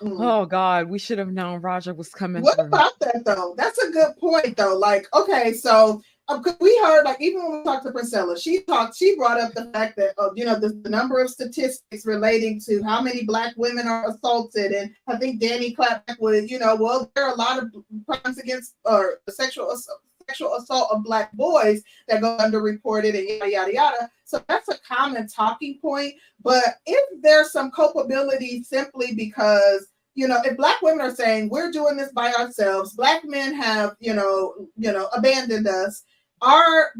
Mm. 0.01 0.17
Oh 0.19 0.45
God, 0.45 0.89
we 0.89 0.99
should 0.99 1.19
have 1.19 1.31
known 1.31 1.61
Roger 1.61 1.93
was 1.93 2.09
coming 2.09 2.43
What 2.43 2.55
through. 2.55 2.65
about 2.65 2.99
that 2.99 3.23
though? 3.25 3.55
That's 3.57 3.77
a 3.81 3.91
good 3.91 4.17
point 4.17 4.57
though. 4.57 4.77
Like, 4.77 5.07
okay, 5.13 5.53
so 5.53 6.01
uh, 6.27 6.41
we 6.59 6.77
heard 6.83 7.03
like 7.03 7.21
even 7.21 7.43
when 7.43 7.59
we 7.59 7.63
talked 7.63 7.85
to 7.85 7.91
Priscilla, 7.91 8.37
she 8.37 8.63
talked, 8.63 8.97
she 8.97 9.15
brought 9.15 9.39
up 9.39 9.53
the 9.53 9.65
fact 9.71 9.95
that 9.97 10.13
uh, 10.17 10.29
you 10.35 10.43
know 10.43 10.59
the, 10.59 10.69
the, 10.83 10.89
number 10.89 11.19
of 11.21 11.29
statistics 11.29 12.05
relating 12.05 12.59
to 12.61 12.81
how 12.83 13.01
many 13.01 13.23
black 13.23 13.53
women 13.57 13.87
are 13.87 14.09
assaulted, 14.09 14.71
and 14.71 14.91
I 15.07 15.17
think 15.17 15.39
Danny 15.39 15.73
clapped 15.73 16.11
with 16.19 16.49
you 16.49 16.59
know 16.59 16.75
well 16.75 17.11
there 17.15 17.25
are 17.25 17.33
a 17.33 17.37
lot 17.37 17.61
of 17.61 17.71
crimes 18.09 18.37
against 18.37 18.75
or 18.85 19.19
sexual 19.29 19.71
assault, 19.71 20.01
sexual 20.27 20.55
assault 20.55 20.89
of 20.91 21.03
black 21.03 21.31
boys 21.33 21.81
that 22.07 22.21
go 22.21 22.37
underreported 22.37 23.17
and 23.17 23.27
yada 23.27 23.51
yada 23.51 23.73
yada. 23.73 24.09
So 24.25 24.43
that's 24.47 24.69
a 24.69 24.77
common 24.87 25.27
talking 25.27 25.79
point. 25.81 26.15
But 26.41 26.63
if 26.85 27.21
there's 27.21 27.51
some 27.51 27.71
culpability 27.71 28.63
simply 28.63 29.13
because 29.13 29.87
you 30.17 30.29
know, 30.29 30.41
if 30.45 30.55
black 30.55 30.81
women 30.81 31.05
are 31.05 31.13
saying 31.13 31.49
we're 31.49 31.71
doing 31.71 31.97
this 31.97 32.11
by 32.13 32.31
ourselves, 32.33 32.93
black 32.93 33.25
men 33.25 33.53
have, 33.53 33.97
you 33.99 34.13
know, 34.13 34.55
you 34.77 34.93
know, 34.93 35.09
abandoned 35.15 35.67
us, 35.67 36.03
are 36.41 36.91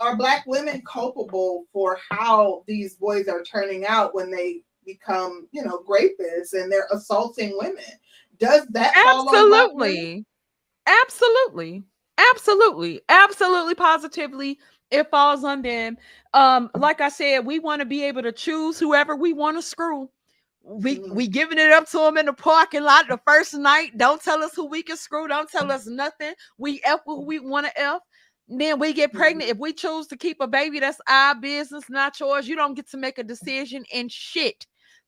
are 0.00 0.16
black 0.16 0.44
women 0.46 0.82
culpable 0.90 1.64
for 1.72 1.98
how 2.10 2.64
these 2.66 2.94
boys 2.94 3.28
are 3.28 3.42
turning 3.42 3.84
out 3.86 4.14
when 4.14 4.30
they 4.30 4.62
become, 4.86 5.46
you 5.52 5.62
know, 5.62 5.82
rapists 5.88 6.54
and 6.54 6.72
they're 6.72 6.88
assaulting 6.90 7.56
women? 7.58 7.84
Does 8.38 8.66
that 8.68 8.94
absolutely, 8.96 10.24
absolutely, 10.86 11.82
absolutely, 12.18 13.00
absolutely, 13.08 13.74
positively? 13.74 14.58
It 14.90 15.10
falls 15.10 15.44
on 15.44 15.62
them. 15.62 15.96
Um, 16.34 16.70
like 16.74 17.00
I 17.00 17.08
said, 17.08 17.46
we 17.46 17.58
want 17.58 17.80
to 17.80 17.86
be 17.86 18.04
able 18.04 18.22
to 18.22 18.32
choose 18.32 18.78
whoever 18.78 19.16
we 19.16 19.32
want 19.32 19.56
to 19.56 19.62
screw 19.62 20.08
we 20.64 20.98
mm-hmm. 20.98 21.14
we 21.14 21.28
giving 21.28 21.58
it 21.58 21.70
up 21.70 21.88
to 21.90 21.98
them 21.98 22.16
in 22.16 22.26
the 22.26 22.32
parking 22.32 22.82
lot 22.82 23.08
the 23.08 23.20
first 23.26 23.54
night. 23.54 23.96
Don't 23.96 24.22
tell 24.22 24.42
us 24.42 24.54
who 24.54 24.66
we 24.66 24.82
can 24.82 24.96
screw. 24.96 25.28
Don't 25.28 25.50
tell 25.50 25.70
us 25.70 25.86
nothing. 25.86 26.32
We 26.58 26.80
f 26.84 27.00
who 27.04 27.20
we 27.24 27.38
want 27.38 27.66
to 27.66 27.80
f. 27.80 28.00
Then 28.48 28.78
we 28.78 28.92
get 28.92 29.12
pregnant. 29.12 29.44
Mm-hmm. 29.44 29.52
If 29.52 29.58
we 29.58 29.72
choose 29.72 30.06
to 30.08 30.16
keep 30.16 30.38
a 30.40 30.46
baby, 30.46 30.80
that's 30.80 31.00
our 31.08 31.34
business, 31.34 31.84
not 31.88 32.18
yours. 32.18 32.48
You 32.48 32.56
don't 32.56 32.74
get 32.74 32.90
to 32.90 32.96
make 32.96 33.18
a 33.18 33.24
decision 33.24 33.84
and 33.92 34.10
shit. 34.10 34.66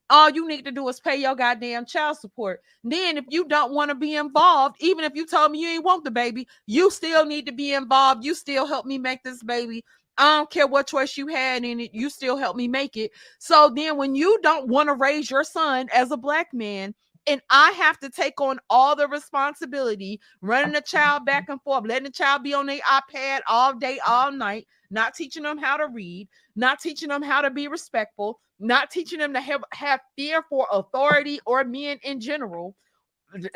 All 0.09 0.31
you 0.31 0.47
need 0.47 0.65
to 0.67 0.73
do 0.73 0.89
is 0.89 1.01
pay 1.01 1.17
your 1.17 1.35
goddamn 1.35 1.85
child 1.85 2.19
support. 2.19 2.61
Then, 2.85 3.17
if 3.17 3.25
you 3.29 3.47
don't 3.47 3.73
want 3.73 3.91
to 3.91 3.95
be 3.95 4.15
involved, 4.15 4.77
even 4.81 5.05
if 5.05 5.15
you 5.15 5.27
told 5.27 5.51
me 5.53 5.61
you 5.61 5.69
ain't 5.69 5.85
want 5.85 6.05
the 6.05 6.11
baby, 6.11 6.47
you 6.67 6.91
still 6.91 7.27
need 7.27 7.47
to 7.47 7.53
be 7.53 7.73
involved. 7.73 8.25
You 8.25 8.35
still 8.35 8.67
help 8.67 8.87
me 8.87 8.99
make 8.99 9.23
this 9.25 9.43
baby. 9.43 9.85
I 10.19 10.39
don't 10.39 10.51
care 10.51 10.67
what 10.67 10.87
choice 10.87 11.17
you 11.17 11.27
had 11.27 11.65
in 11.65 11.81
it, 11.81 11.91
you 11.93 12.09
still 12.09 12.37
help 12.37 12.57
me 12.57 12.69
make 12.69 12.97
it. 12.97 13.11
So 13.39 13.73
then, 13.75 13.97
when 13.97 14.15
you 14.15 14.39
don't 14.43 14.69
want 14.69 14.89
to 14.89 14.95
raise 14.95 15.31
your 15.31 15.45
son 15.45 15.89
as 15.93 16.11
a 16.11 16.17
black 16.17 16.55
man, 16.55 16.95
and 17.27 17.43
I 17.51 17.73
have 17.73 17.99
to 18.01 18.09
take 18.09 18.41
on 18.41 18.61
all 18.71 18.95
the 18.95 19.09
responsibility, 19.09 20.21
running 20.41 20.73
the 20.73 20.81
child 20.81 21.25
back 21.27 21.49
and 21.49 21.61
forth, 21.63 21.85
letting 21.85 22.05
the 22.05 22.11
child 22.11 22.45
be 22.45 22.55
on 22.55 22.67
their 22.67 22.79
iPad 22.81 23.41
all 23.49 23.75
day, 23.75 23.99
all 24.07 24.31
night, 24.31 24.67
not 24.91 25.15
teaching 25.15 25.43
them 25.43 25.59
how 25.59 25.77
to 25.77 25.89
read, 25.89 26.29
not 26.55 26.81
teaching 26.81 27.09
them 27.09 27.23
how 27.23 27.41
to 27.41 27.51
be 27.51 27.67
respectful, 27.67 28.39
not 28.59 28.91
teaching 28.91 29.19
them 29.19 29.35
to 29.35 29.41
have, 29.41 29.63
have 29.73 30.01
fear 30.17 30.43
for 30.49 30.67
authority 30.73 31.41
or 31.47 31.65
men 31.65 31.99
in 32.03 32.21
general, 32.21 32.75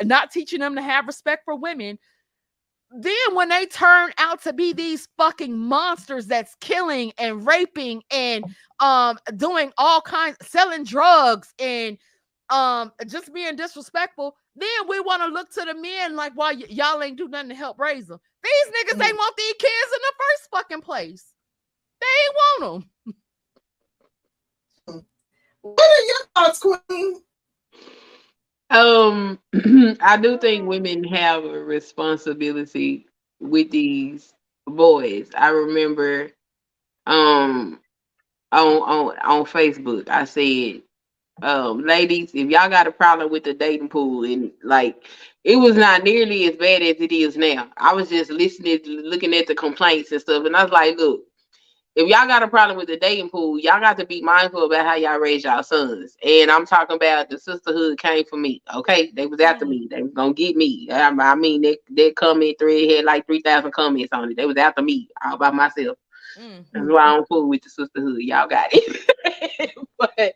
not 0.03 0.31
teaching 0.31 0.59
them 0.59 0.75
to 0.75 0.81
have 0.81 1.07
respect 1.07 1.43
for 1.45 1.55
women 1.55 1.97
then 2.93 3.35
when 3.35 3.47
they 3.47 3.65
turn 3.67 4.11
out 4.17 4.43
to 4.43 4.51
be 4.51 4.73
these 4.73 5.07
fucking 5.17 5.57
monsters 5.57 6.27
that's 6.27 6.55
killing 6.55 7.13
and 7.17 7.47
raping 7.47 8.03
and 8.11 8.43
um 8.81 9.17
doing 9.37 9.71
all 9.77 10.01
kinds 10.01 10.35
selling 10.41 10.83
drugs 10.83 11.53
and 11.57 11.97
um 12.49 12.91
just 13.07 13.33
being 13.33 13.55
disrespectful 13.55 14.35
then 14.57 14.67
we 14.89 14.99
want 14.99 15.21
to 15.21 15.29
look 15.29 15.49
to 15.49 15.63
the 15.63 15.73
men 15.73 16.17
like 16.17 16.33
why 16.35 16.51
y- 16.51 16.65
y'all 16.67 17.01
ain't 17.01 17.17
do 17.17 17.29
nothing 17.29 17.47
to 17.47 17.55
help 17.55 17.79
raise 17.79 18.07
them 18.07 18.19
these 18.43 18.73
niggas 18.73 18.97
mm. 18.97 19.07
ain't 19.07 19.17
want 19.17 19.37
these 19.37 19.53
kids 19.53 19.91
in 19.93 19.99
the 20.01 20.13
first 20.17 20.49
fucking 20.51 20.81
place. 20.81 21.25
They 21.99 22.07
ain't 22.07 22.35
want 22.35 22.83
them 22.83 22.89
what 25.63 25.79
are 25.81 26.05
your 26.05 26.27
thoughts 26.35 26.59
queen 26.59 27.21
um, 28.69 29.39
I 30.01 30.17
do 30.21 30.37
think 30.37 30.67
women 30.67 31.03
have 31.05 31.45
a 31.45 31.59
responsibility 31.63 33.07
with 33.39 33.71
these 33.71 34.33
boys. 34.67 35.29
I 35.37 35.49
remember 35.49 36.31
um 37.07 37.79
on 38.51 38.67
on 38.67 39.17
on 39.19 39.45
Facebook, 39.45 40.09
I 40.09 40.25
said, 40.25 40.83
um, 41.43 41.85
ladies, 41.85 42.31
if 42.35 42.49
y'all 42.49 42.69
got 42.69 42.87
a 42.87 42.91
problem 42.91 43.31
with 43.31 43.43
the 43.45 43.53
dating 43.53 43.89
pool 43.89 44.25
and 44.25 44.51
like 44.63 45.07
it 45.43 45.57
was 45.57 45.75
not 45.77 46.03
nearly 46.03 46.45
as 46.47 46.57
bad 46.57 46.81
as 46.83 46.97
it 47.01 47.11
is 47.11 47.37
now. 47.37 47.69
I 47.77 47.93
was 47.93 48.09
just 48.09 48.31
listening, 48.31 48.79
looking 48.85 49.33
at 49.35 49.47
the 49.47 49.55
complaints 49.55 50.11
and 50.11 50.21
stuff, 50.21 50.45
and 50.45 50.55
I 50.55 50.63
was 50.63 50.73
like, 50.73 50.97
look, 50.97 51.23
if 51.95 52.07
y'all 52.07 52.27
got 52.27 52.43
a 52.43 52.47
problem 52.47 52.77
with 52.77 52.87
the 52.87 52.97
dating 52.97 53.29
pool, 53.29 53.59
y'all 53.59 53.81
got 53.81 53.97
to 53.97 54.05
be 54.05 54.21
mindful 54.21 54.65
about 54.65 54.85
how 54.85 54.95
y'all 54.95 55.19
raise 55.19 55.43
y'all 55.43 55.61
sons. 55.61 56.15
And 56.23 56.49
I'm 56.49 56.65
talking 56.65 56.95
about 56.95 57.29
the 57.29 57.37
sisterhood 57.37 57.99
came 57.99 58.23
for 58.25 58.37
me. 58.37 58.61
Okay, 58.73 59.11
they 59.13 59.25
was 59.25 59.41
after 59.41 59.65
me. 59.65 59.87
They 59.89 60.01
was 60.01 60.13
gonna 60.13 60.33
get 60.33 60.55
me. 60.55 60.87
I, 60.89 61.09
I 61.09 61.35
mean, 61.35 61.61
they 61.61 61.77
they 61.89 62.11
comment 62.11 62.57
thread 62.59 62.89
had 62.89 63.05
like 63.05 63.25
three 63.25 63.41
thousand 63.41 63.73
comments 63.73 64.13
on 64.13 64.31
it. 64.31 64.37
They 64.37 64.45
was 64.45 64.57
after 64.57 64.81
me 64.81 65.09
all 65.23 65.37
by 65.37 65.51
myself. 65.51 65.97
Mm-hmm. 66.39 66.61
That's 66.71 66.85
why 66.87 67.01
I 67.01 67.15
don't 67.15 67.27
fool 67.27 67.49
with 67.49 67.61
the 67.61 67.69
sisterhood. 67.69 68.19
Y'all 68.19 68.47
got 68.47 68.69
it. 68.71 69.75
but 69.99 70.35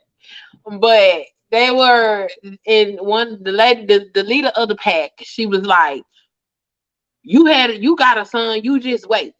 but 0.79 1.25
they 1.51 1.71
were 1.71 2.27
in 2.65 2.97
one 2.97 3.41
the 3.43 3.53
lady 3.53 3.85
the, 3.85 4.09
the 4.13 4.23
leader 4.23 4.51
of 4.57 4.67
the 4.67 4.75
pack. 4.75 5.11
She 5.21 5.45
was 5.45 5.65
like, 5.65 6.03
"You 7.23 7.45
had 7.45 7.81
you 7.81 7.95
got 7.95 8.17
a 8.17 8.25
son. 8.25 8.61
You 8.61 8.77
just 8.81 9.07
wait." 9.07 9.35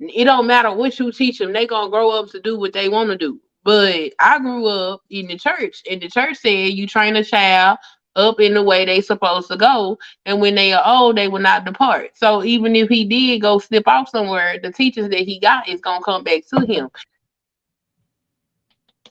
It 0.00 0.24
don't 0.24 0.46
matter 0.46 0.72
what 0.72 0.98
you 0.98 1.12
teach 1.12 1.38
them, 1.38 1.52
they 1.52 1.66
gonna 1.66 1.90
grow 1.90 2.10
up 2.10 2.28
to 2.30 2.40
do 2.40 2.58
what 2.58 2.72
they 2.72 2.88
want 2.88 3.10
to 3.10 3.16
do. 3.16 3.40
But 3.64 4.12
I 4.18 4.38
grew 4.38 4.66
up 4.66 5.02
in 5.10 5.26
the 5.26 5.38
church, 5.38 5.82
and 5.90 6.00
the 6.00 6.08
church 6.08 6.36
said 6.38 6.70
you 6.72 6.86
train 6.86 7.16
a 7.16 7.24
child 7.24 7.78
up 8.16 8.40
in 8.40 8.54
the 8.54 8.62
way 8.62 8.84
they 8.84 9.00
supposed 9.00 9.48
to 9.48 9.56
go, 9.56 9.98
and 10.24 10.40
when 10.40 10.54
they 10.54 10.72
are 10.72 10.82
old, 10.86 11.16
they 11.16 11.28
will 11.28 11.40
not 11.40 11.64
depart. 11.64 12.16
So 12.16 12.44
even 12.44 12.74
if 12.76 12.88
he 12.88 13.04
did 13.04 13.42
go 13.42 13.58
slip 13.58 13.86
off 13.86 14.08
somewhere, 14.08 14.58
the 14.62 14.72
teachers 14.72 15.08
that 15.10 15.20
he 15.20 15.38
got 15.40 15.68
is 15.68 15.80
gonna 15.80 16.04
come 16.04 16.24
back 16.24 16.42
to 16.54 16.64
him. 16.66 16.90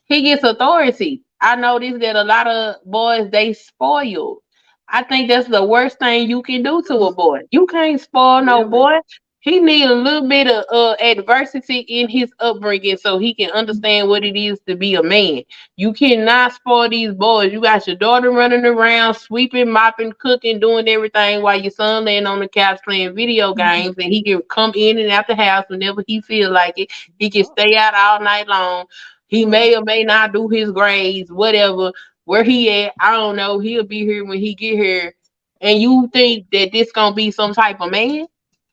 He 0.05 0.21
gets 0.23 0.43
authority. 0.43 1.23
I 1.41 1.55
noticed 1.55 1.99
that 1.99 2.15
a 2.15 2.23
lot 2.23 2.47
of 2.47 2.75
boys 2.85 3.29
they 3.31 3.53
spoiled. 3.53 4.39
I 4.89 5.03
think 5.03 5.27
that's 5.27 5.49
the 5.49 5.63
worst 5.63 5.99
thing 5.99 6.29
you 6.29 6.41
can 6.41 6.63
do 6.63 6.81
to 6.83 6.95
a 6.95 7.13
boy. 7.13 7.41
You 7.51 7.67
can't 7.67 7.99
spoil 7.99 8.43
no 8.43 8.63
boy 8.67 8.99
he 9.39 9.59
need 9.59 9.85
a 9.85 9.93
little 9.93 10.27
bit 10.27 10.47
of 10.47 10.65
uh, 10.71 10.95
adversity 10.99 11.79
in 11.81 12.09
his 12.09 12.31
upbringing 12.39 12.97
so 12.97 13.17
he 13.17 13.33
can 13.33 13.51
understand 13.51 14.09
what 14.09 14.23
it 14.23 14.35
is 14.35 14.59
to 14.67 14.75
be 14.75 14.95
a 14.95 15.03
man. 15.03 15.43
You 15.75 15.93
cannot 15.93 16.53
spoil 16.53 16.89
these 16.89 17.13
boys. 17.13 17.53
You 17.53 17.61
got 17.61 17.85
your 17.85 17.95
daughter 17.95 18.31
running 18.31 18.65
around, 18.65 19.13
sweeping, 19.13 19.69
mopping, 19.69 20.13
cooking, 20.19 20.59
doing 20.59 20.87
everything 20.89 21.43
while 21.43 21.59
your 21.59 21.71
son 21.71 22.05
laying 22.05 22.25
on 22.25 22.39
the 22.39 22.47
couch 22.47 22.79
playing 22.83 23.15
video 23.15 23.53
mm-hmm. 23.53 23.83
games, 23.83 23.95
and 23.97 24.11
he 24.11 24.23
can 24.23 24.41
come 24.49 24.71
in 24.75 24.97
and 24.97 25.11
out 25.11 25.27
the 25.27 25.35
house 25.35 25.65
whenever 25.67 26.03
he 26.07 26.19
feel 26.21 26.51
like 26.51 26.73
it. 26.77 26.91
He 27.19 27.29
can 27.29 27.45
stay 27.45 27.75
out 27.75 27.93
all 27.93 28.19
night 28.19 28.47
long. 28.47 28.87
He 29.27 29.45
may 29.45 29.75
or 29.75 29.83
may 29.83 30.03
not 30.03 30.33
do 30.33 30.47
his 30.47 30.71
grades, 30.71 31.31
whatever. 31.31 31.91
Where 32.25 32.43
he 32.43 32.69
at, 32.83 32.93
I 32.99 33.11
don't 33.11 33.35
know. 33.37 33.59
He'll 33.59 33.83
be 33.83 34.03
here 34.03 34.25
when 34.25 34.39
he 34.39 34.55
get 34.55 34.75
here. 34.75 35.15
And 35.61 35.81
you 35.81 36.09
think 36.11 36.49
that 36.51 36.71
this 36.71 36.91
gonna 36.91 37.15
be 37.15 37.31
some 37.31 37.53
type 37.53 37.79
of 37.79 37.91
man? 37.91 38.27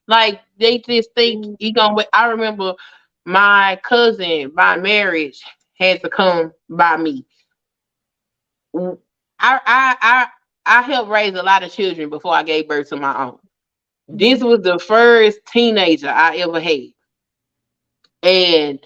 Like 0.07 0.41
they 0.59 0.79
just 0.79 1.11
think 1.15 1.45
mm-hmm. 1.45 1.53
he 1.59 1.71
gonna. 1.71 2.05
I 2.13 2.27
remember 2.27 2.73
my 3.25 3.79
cousin 3.83 4.51
by 4.55 4.77
marriage 4.77 5.41
had 5.79 6.01
to 6.01 6.09
come 6.09 6.53
by 6.69 6.97
me. 6.97 7.25
I 8.75 8.91
I 9.39 9.95
I 10.01 10.27
I 10.65 10.81
helped 10.81 11.09
raise 11.11 11.35
a 11.35 11.43
lot 11.43 11.63
of 11.63 11.71
children 11.71 12.09
before 12.09 12.33
I 12.33 12.43
gave 12.43 12.67
birth 12.67 12.89
to 12.89 12.97
my 12.97 13.25
own. 13.25 13.39
This 14.07 14.39
mm-hmm. 14.39 14.47
was 14.47 14.61
the 14.61 14.79
first 14.79 15.39
teenager 15.47 16.09
I 16.09 16.37
ever 16.37 16.59
had. 16.59 16.87
And 18.23 18.79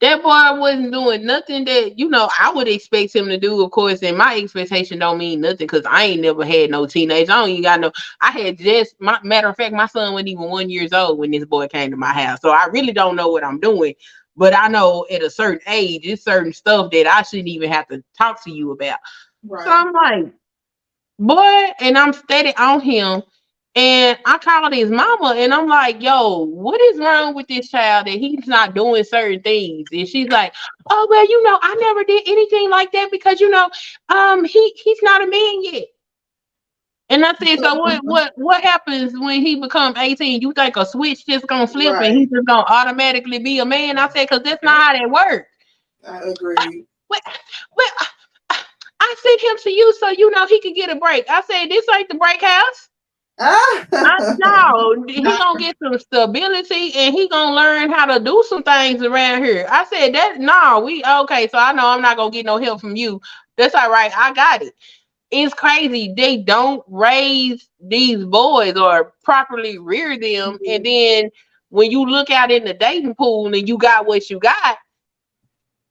that 0.00 0.22
boy 0.22 0.58
wasn't 0.58 0.92
doing 0.92 1.26
nothing 1.26 1.64
that 1.66 1.98
you 1.98 2.08
know 2.08 2.30
I 2.38 2.52
would 2.52 2.68
expect 2.68 3.14
him 3.14 3.28
to 3.28 3.38
do, 3.38 3.62
of 3.62 3.70
course. 3.70 4.02
And 4.02 4.16
my 4.16 4.36
expectation 4.36 4.98
don't 4.98 5.18
mean 5.18 5.40
nothing 5.40 5.66
because 5.66 5.84
I 5.88 6.04
ain't 6.04 6.22
never 6.22 6.44
had 6.44 6.70
no 6.70 6.86
teenage. 6.86 7.28
I 7.28 7.40
don't 7.40 7.50
even 7.50 7.62
got 7.62 7.80
no. 7.80 7.92
I 8.20 8.30
had 8.30 8.58
just 8.58 8.94
my 9.00 9.18
matter 9.22 9.48
of 9.48 9.56
fact, 9.56 9.74
my 9.74 9.86
son 9.86 10.12
wasn't 10.12 10.30
even 10.30 10.44
one 10.44 10.70
years 10.70 10.92
old 10.92 11.18
when 11.18 11.30
this 11.30 11.44
boy 11.44 11.68
came 11.68 11.90
to 11.90 11.96
my 11.96 12.12
house, 12.12 12.40
so 12.40 12.50
I 12.50 12.66
really 12.66 12.92
don't 12.92 13.16
know 13.16 13.28
what 13.28 13.44
I'm 13.44 13.60
doing. 13.60 13.94
But 14.36 14.56
I 14.56 14.68
know 14.68 15.06
at 15.10 15.22
a 15.22 15.28
certain 15.28 15.60
age, 15.66 16.06
it's 16.06 16.24
certain 16.24 16.52
stuff 16.52 16.90
that 16.92 17.06
I 17.06 17.22
shouldn't 17.22 17.48
even 17.48 17.70
have 17.70 17.86
to 17.88 18.02
talk 18.16 18.42
to 18.44 18.50
you 18.50 18.70
about. 18.70 18.98
Right. 19.46 19.64
So 19.64 19.70
I'm 19.70 19.92
like, 19.92 20.32
boy, 21.18 21.72
and 21.80 21.98
I'm 21.98 22.14
steady 22.14 22.54
on 22.56 22.80
him. 22.80 23.22
And 23.76 24.18
I 24.26 24.38
called 24.38 24.74
his 24.74 24.90
mama 24.90 25.34
and 25.36 25.54
I'm 25.54 25.68
like, 25.68 26.02
yo, 26.02 26.44
what 26.44 26.80
is 26.80 26.98
wrong 26.98 27.34
with 27.34 27.46
this 27.48 27.70
child 27.70 28.06
that 28.06 28.18
he's 28.18 28.46
not 28.48 28.74
doing 28.74 29.04
certain 29.04 29.42
things? 29.42 29.88
And 29.92 30.08
she's 30.08 30.28
like, 30.28 30.54
oh, 30.90 31.06
well, 31.08 31.28
you 31.28 31.42
know, 31.44 31.58
I 31.62 31.76
never 31.80 32.04
did 32.04 32.24
anything 32.26 32.68
like 32.70 32.92
that 32.92 33.10
because, 33.12 33.40
you 33.40 33.48
know, 33.48 33.70
um, 34.08 34.44
he 34.44 34.72
he's 34.82 35.02
not 35.02 35.22
a 35.22 35.28
man 35.28 35.64
yet. 35.64 35.84
And 37.10 37.24
I 37.24 37.34
said, 37.34 37.60
so 37.60 37.74
what 37.74 38.00
what 38.04 38.32
what 38.36 38.62
happens 38.62 39.12
when 39.18 39.40
he 39.40 39.56
becomes 39.56 39.96
18? 39.98 40.40
You 40.42 40.52
think 40.52 40.76
a 40.76 40.86
switch 40.86 41.26
just 41.26 41.46
gonna 41.46 41.66
flip 41.66 41.94
Right. 41.94 42.10
and 42.10 42.18
he's 42.18 42.30
just 42.30 42.46
gonna 42.46 42.66
automatically 42.68 43.38
be 43.38 43.60
a 43.60 43.66
man? 43.66 43.98
I 43.98 44.08
said, 44.08 44.28
because 44.28 44.42
that's 44.44 44.62
not 44.64 44.82
how 44.82 44.92
that 44.98 45.10
works. 45.10 45.48
I 46.06 46.20
agree. 46.22 46.86
Well, 47.08 47.20
I, 48.50 48.58
I 49.00 49.14
sent 49.22 49.42
him 49.42 49.58
to 49.64 49.70
you 49.70 49.94
so 50.00 50.10
you 50.10 50.30
know 50.30 50.46
he 50.46 50.60
could 50.60 50.74
get 50.74 50.90
a 50.90 50.96
break. 50.96 51.30
I 51.30 51.40
said, 51.42 51.68
this 51.68 51.86
ain't 51.96 52.08
the 52.08 52.16
break 52.16 52.42
house. 52.42 52.89
I 53.40 53.86
Ah, 54.02 54.22
know 54.38 55.04
he 55.08 55.36
gonna 55.38 55.58
get 55.58 55.76
some 55.82 55.98
stability 55.98 56.92
and 56.96 57.14
he 57.14 57.28
gonna 57.28 57.54
learn 57.56 57.90
how 57.90 58.06
to 58.06 58.22
do 58.24 58.44
some 58.48 58.62
things 58.62 59.02
around 59.02 59.44
here. 59.44 59.66
I 59.70 59.84
said 59.84 60.14
that 60.14 60.38
no, 60.38 60.80
we 60.84 61.04
okay. 61.04 61.48
So 61.48 61.58
I 61.58 61.72
know 61.72 61.88
I'm 61.88 62.02
not 62.02 62.16
gonna 62.16 62.30
get 62.30 62.46
no 62.46 62.58
help 62.58 62.80
from 62.80 62.96
you. 62.96 63.20
That's 63.56 63.74
all 63.74 63.90
right. 63.90 64.12
I 64.16 64.32
got 64.32 64.62
it. 64.62 64.74
It's 65.30 65.54
crazy. 65.54 66.14
They 66.16 66.38
don't 66.38 66.82
raise 66.88 67.68
these 67.80 68.24
boys 68.24 68.76
or 68.76 69.12
properly 69.24 69.78
rear 69.78 70.18
them, 70.18 70.58
and 70.68 70.84
then 70.84 71.30
when 71.70 71.90
you 71.90 72.04
look 72.06 72.30
out 72.30 72.50
in 72.50 72.64
the 72.64 72.74
dating 72.74 73.14
pool 73.16 73.46
and 73.46 73.68
you 73.68 73.78
got 73.78 74.06
what 74.06 74.30
you 74.30 74.38
got, 74.40 74.78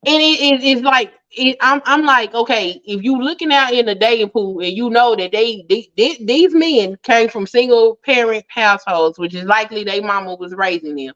and 0.06 0.22
it, 0.22 0.42
it- 0.42 0.64
it's 0.64 0.82
like 0.82 1.14
it, 1.32 1.58
I'm 1.62 1.82
I'm 1.86 2.06
like 2.06 2.34
okay, 2.36 2.82
if 2.86 3.04
you 3.04 3.22
looking 3.22 3.54
out 3.54 3.74
in 3.74 3.88
the 3.88 3.96
dating 3.96 4.30
pool 4.32 4.62
and 4.62 4.74
you 4.76 4.90
know 4.90 5.16
that 5.16 5.32
they, 5.34 5.66
they, 5.70 5.90
they 5.98 6.18
these 6.24 6.54
men 6.56 6.98
came 7.04 7.30
from 7.30 7.48
single 7.48 7.98
parent 8.06 8.46
households, 8.50 9.20
which 9.20 9.36
is 9.36 9.46
likely 9.46 9.84
their 9.86 10.04
mama 10.04 10.36
was 10.36 10.54
raising 10.56 10.96
them. 10.96 11.16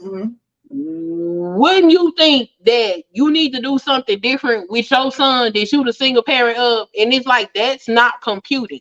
Mhm. 0.00 0.36
Wouldn't 0.70 1.92
you 1.92 2.14
think 2.18 2.50
that 2.66 3.04
you 3.12 3.30
need 3.32 3.52
to 3.54 3.62
do 3.62 3.78
something 3.78 4.20
different 4.20 4.70
with 4.70 4.90
your 4.90 5.12
son 5.12 5.52
that 5.54 5.72
you 5.72 5.84
the 5.84 5.92
single 5.92 6.22
parent 6.24 6.58
of? 6.58 6.88
And 6.98 7.12
it's 7.14 7.26
like 7.26 7.54
that's 7.54 7.88
not 7.88 8.22
computing. 8.22 8.80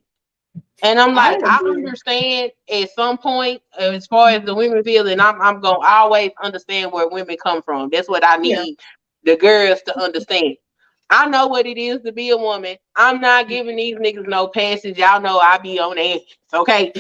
And 0.83 0.99
I'm 0.99 1.15
like, 1.15 1.39
I, 1.43 1.59
agree. 1.59 1.85
understand 1.85 2.51
at 2.71 2.91
some 2.91 3.17
point 3.17 3.61
as 3.79 4.07
far 4.07 4.29
as 4.31 4.43
the 4.45 4.55
women 4.55 4.83
feel, 4.83 5.07
and 5.09 5.21
I'm 5.21 5.41
I'm 5.41 5.61
gonna 5.61 5.85
always 5.85 6.31
understand 6.43 6.91
where 6.93 7.09
women 7.09 7.37
come 7.43 7.63
from. 7.63 7.89
That's 7.91 8.09
what 8.09 8.25
I 8.25 8.37
need 8.37 8.51
Yeah. 8.51 8.65
the 9.23 9.37
girls 9.37 9.81
to 9.87 9.99
understand. 9.99 10.57
I 11.11 11.27
know 11.27 11.47
what 11.47 11.67
it 11.67 11.77
is 11.77 12.01
to 12.03 12.13
be 12.13 12.31
a 12.31 12.37
woman. 12.37 12.77
I'm 12.97 13.21
not 13.21 13.49
giving 13.49 13.77
these 13.77 13.97
niggas 13.97 14.27
no 14.27 14.47
passage. 14.49 14.99
Y'all 14.99 15.21
know 15.21 15.39
I 15.39 15.59
be 15.59 15.79
on 15.79 15.99
ass, 15.99 16.21
okay? 16.53 16.93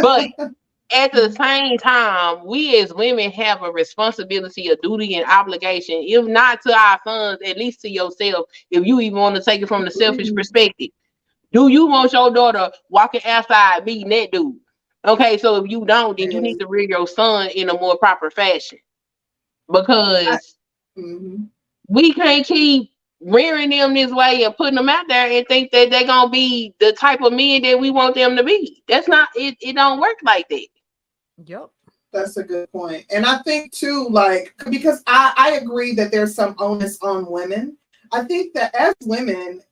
But 0.00 0.28
at 0.94 1.12
the 1.12 1.30
same 1.30 1.78
time, 1.78 2.46
we 2.46 2.80
as 2.80 2.94
women 2.94 3.30
have 3.32 3.62
a 3.62 3.72
responsibility, 3.72 4.68
a 4.68 4.76
duty, 4.76 5.16
and 5.16 5.26
obligation, 5.30 5.96
if 6.02 6.26
not 6.26 6.62
to 6.62 6.74
our 6.74 7.00
sons, 7.04 7.40
at 7.46 7.58
least 7.58 7.82
to 7.82 7.90
yourself, 7.90 8.46
if 8.70 8.86
you 8.86 9.00
even 9.00 9.18
want 9.20 9.36
to 9.36 9.42
take 9.42 9.62
it 9.62 9.68
from 9.68 9.84
the 9.84 9.90
selfish 9.92 10.32
Mhm. 10.32 10.34
perspective. 10.34 10.90
Do 11.52 11.68
you 11.68 11.86
want 11.86 12.12
your 12.12 12.30
daughter 12.32 12.70
walking 12.90 13.22
outside 13.24 13.84
meeting 13.86 14.10
that 14.10 14.32
dude? 14.32 14.56
Okay, 15.06 15.38
so 15.38 15.56
if 15.64 15.70
you 15.70 15.84
don't, 15.86 16.18
then 16.18 16.30
you 16.30 16.40
need 16.40 16.58
to 16.60 16.68
rear 16.68 16.88
your 16.88 17.08
son 17.08 17.50
in 17.54 17.70
a 17.70 17.74
more 17.74 17.98
proper 17.98 18.30
fashion. 18.30 18.78
Because 19.72 20.56
Mhm. 20.96 21.50
we 21.88 22.14
can't 22.14 22.46
keep 22.46 22.91
rearing 23.24 23.70
them 23.70 23.94
this 23.94 24.12
way 24.12 24.44
and 24.44 24.56
putting 24.56 24.76
them 24.76 24.88
out 24.88 25.06
there 25.08 25.30
and 25.30 25.46
think 25.48 25.70
that 25.72 25.90
they're 25.90 26.06
gonna 26.06 26.30
be 26.30 26.74
the 26.80 26.92
type 26.92 27.20
of 27.22 27.32
men 27.32 27.62
that 27.62 27.78
we 27.78 27.90
want 27.90 28.14
them 28.14 28.36
to 28.36 28.44
be. 28.44 28.82
That's 28.88 29.08
not 29.08 29.28
it, 29.34 29.56
it 29.60 29.74
don't 29.74 30.00
work 30.00 30.16
like 30.24 30.48
that. 30.48 30.66
Yep. 31.44 31.70
That's 32.12 32.36
a 32.36 32.44
good 32.44 32.70
point. 32.72 33.06
And 33.10 33.24
I 33.24 33.38
think 33.38 33.72
too, 33.72 34.06
like, 34.10 34.54
because 34.68 35.02
I, 35.06 35.32
I 35.36 35.52
agree 35.52 35.94
that 35.94 36.10
there's 36.10 36.34
some 36.34 36.54
onus 36.58 36.98
on 37.02 37.30
women. 37.30 37.78
I 38.12 38.24
think 38.24 38.52
that 38.52 38.74
as 38.74 38.94
women, 39.04 39.62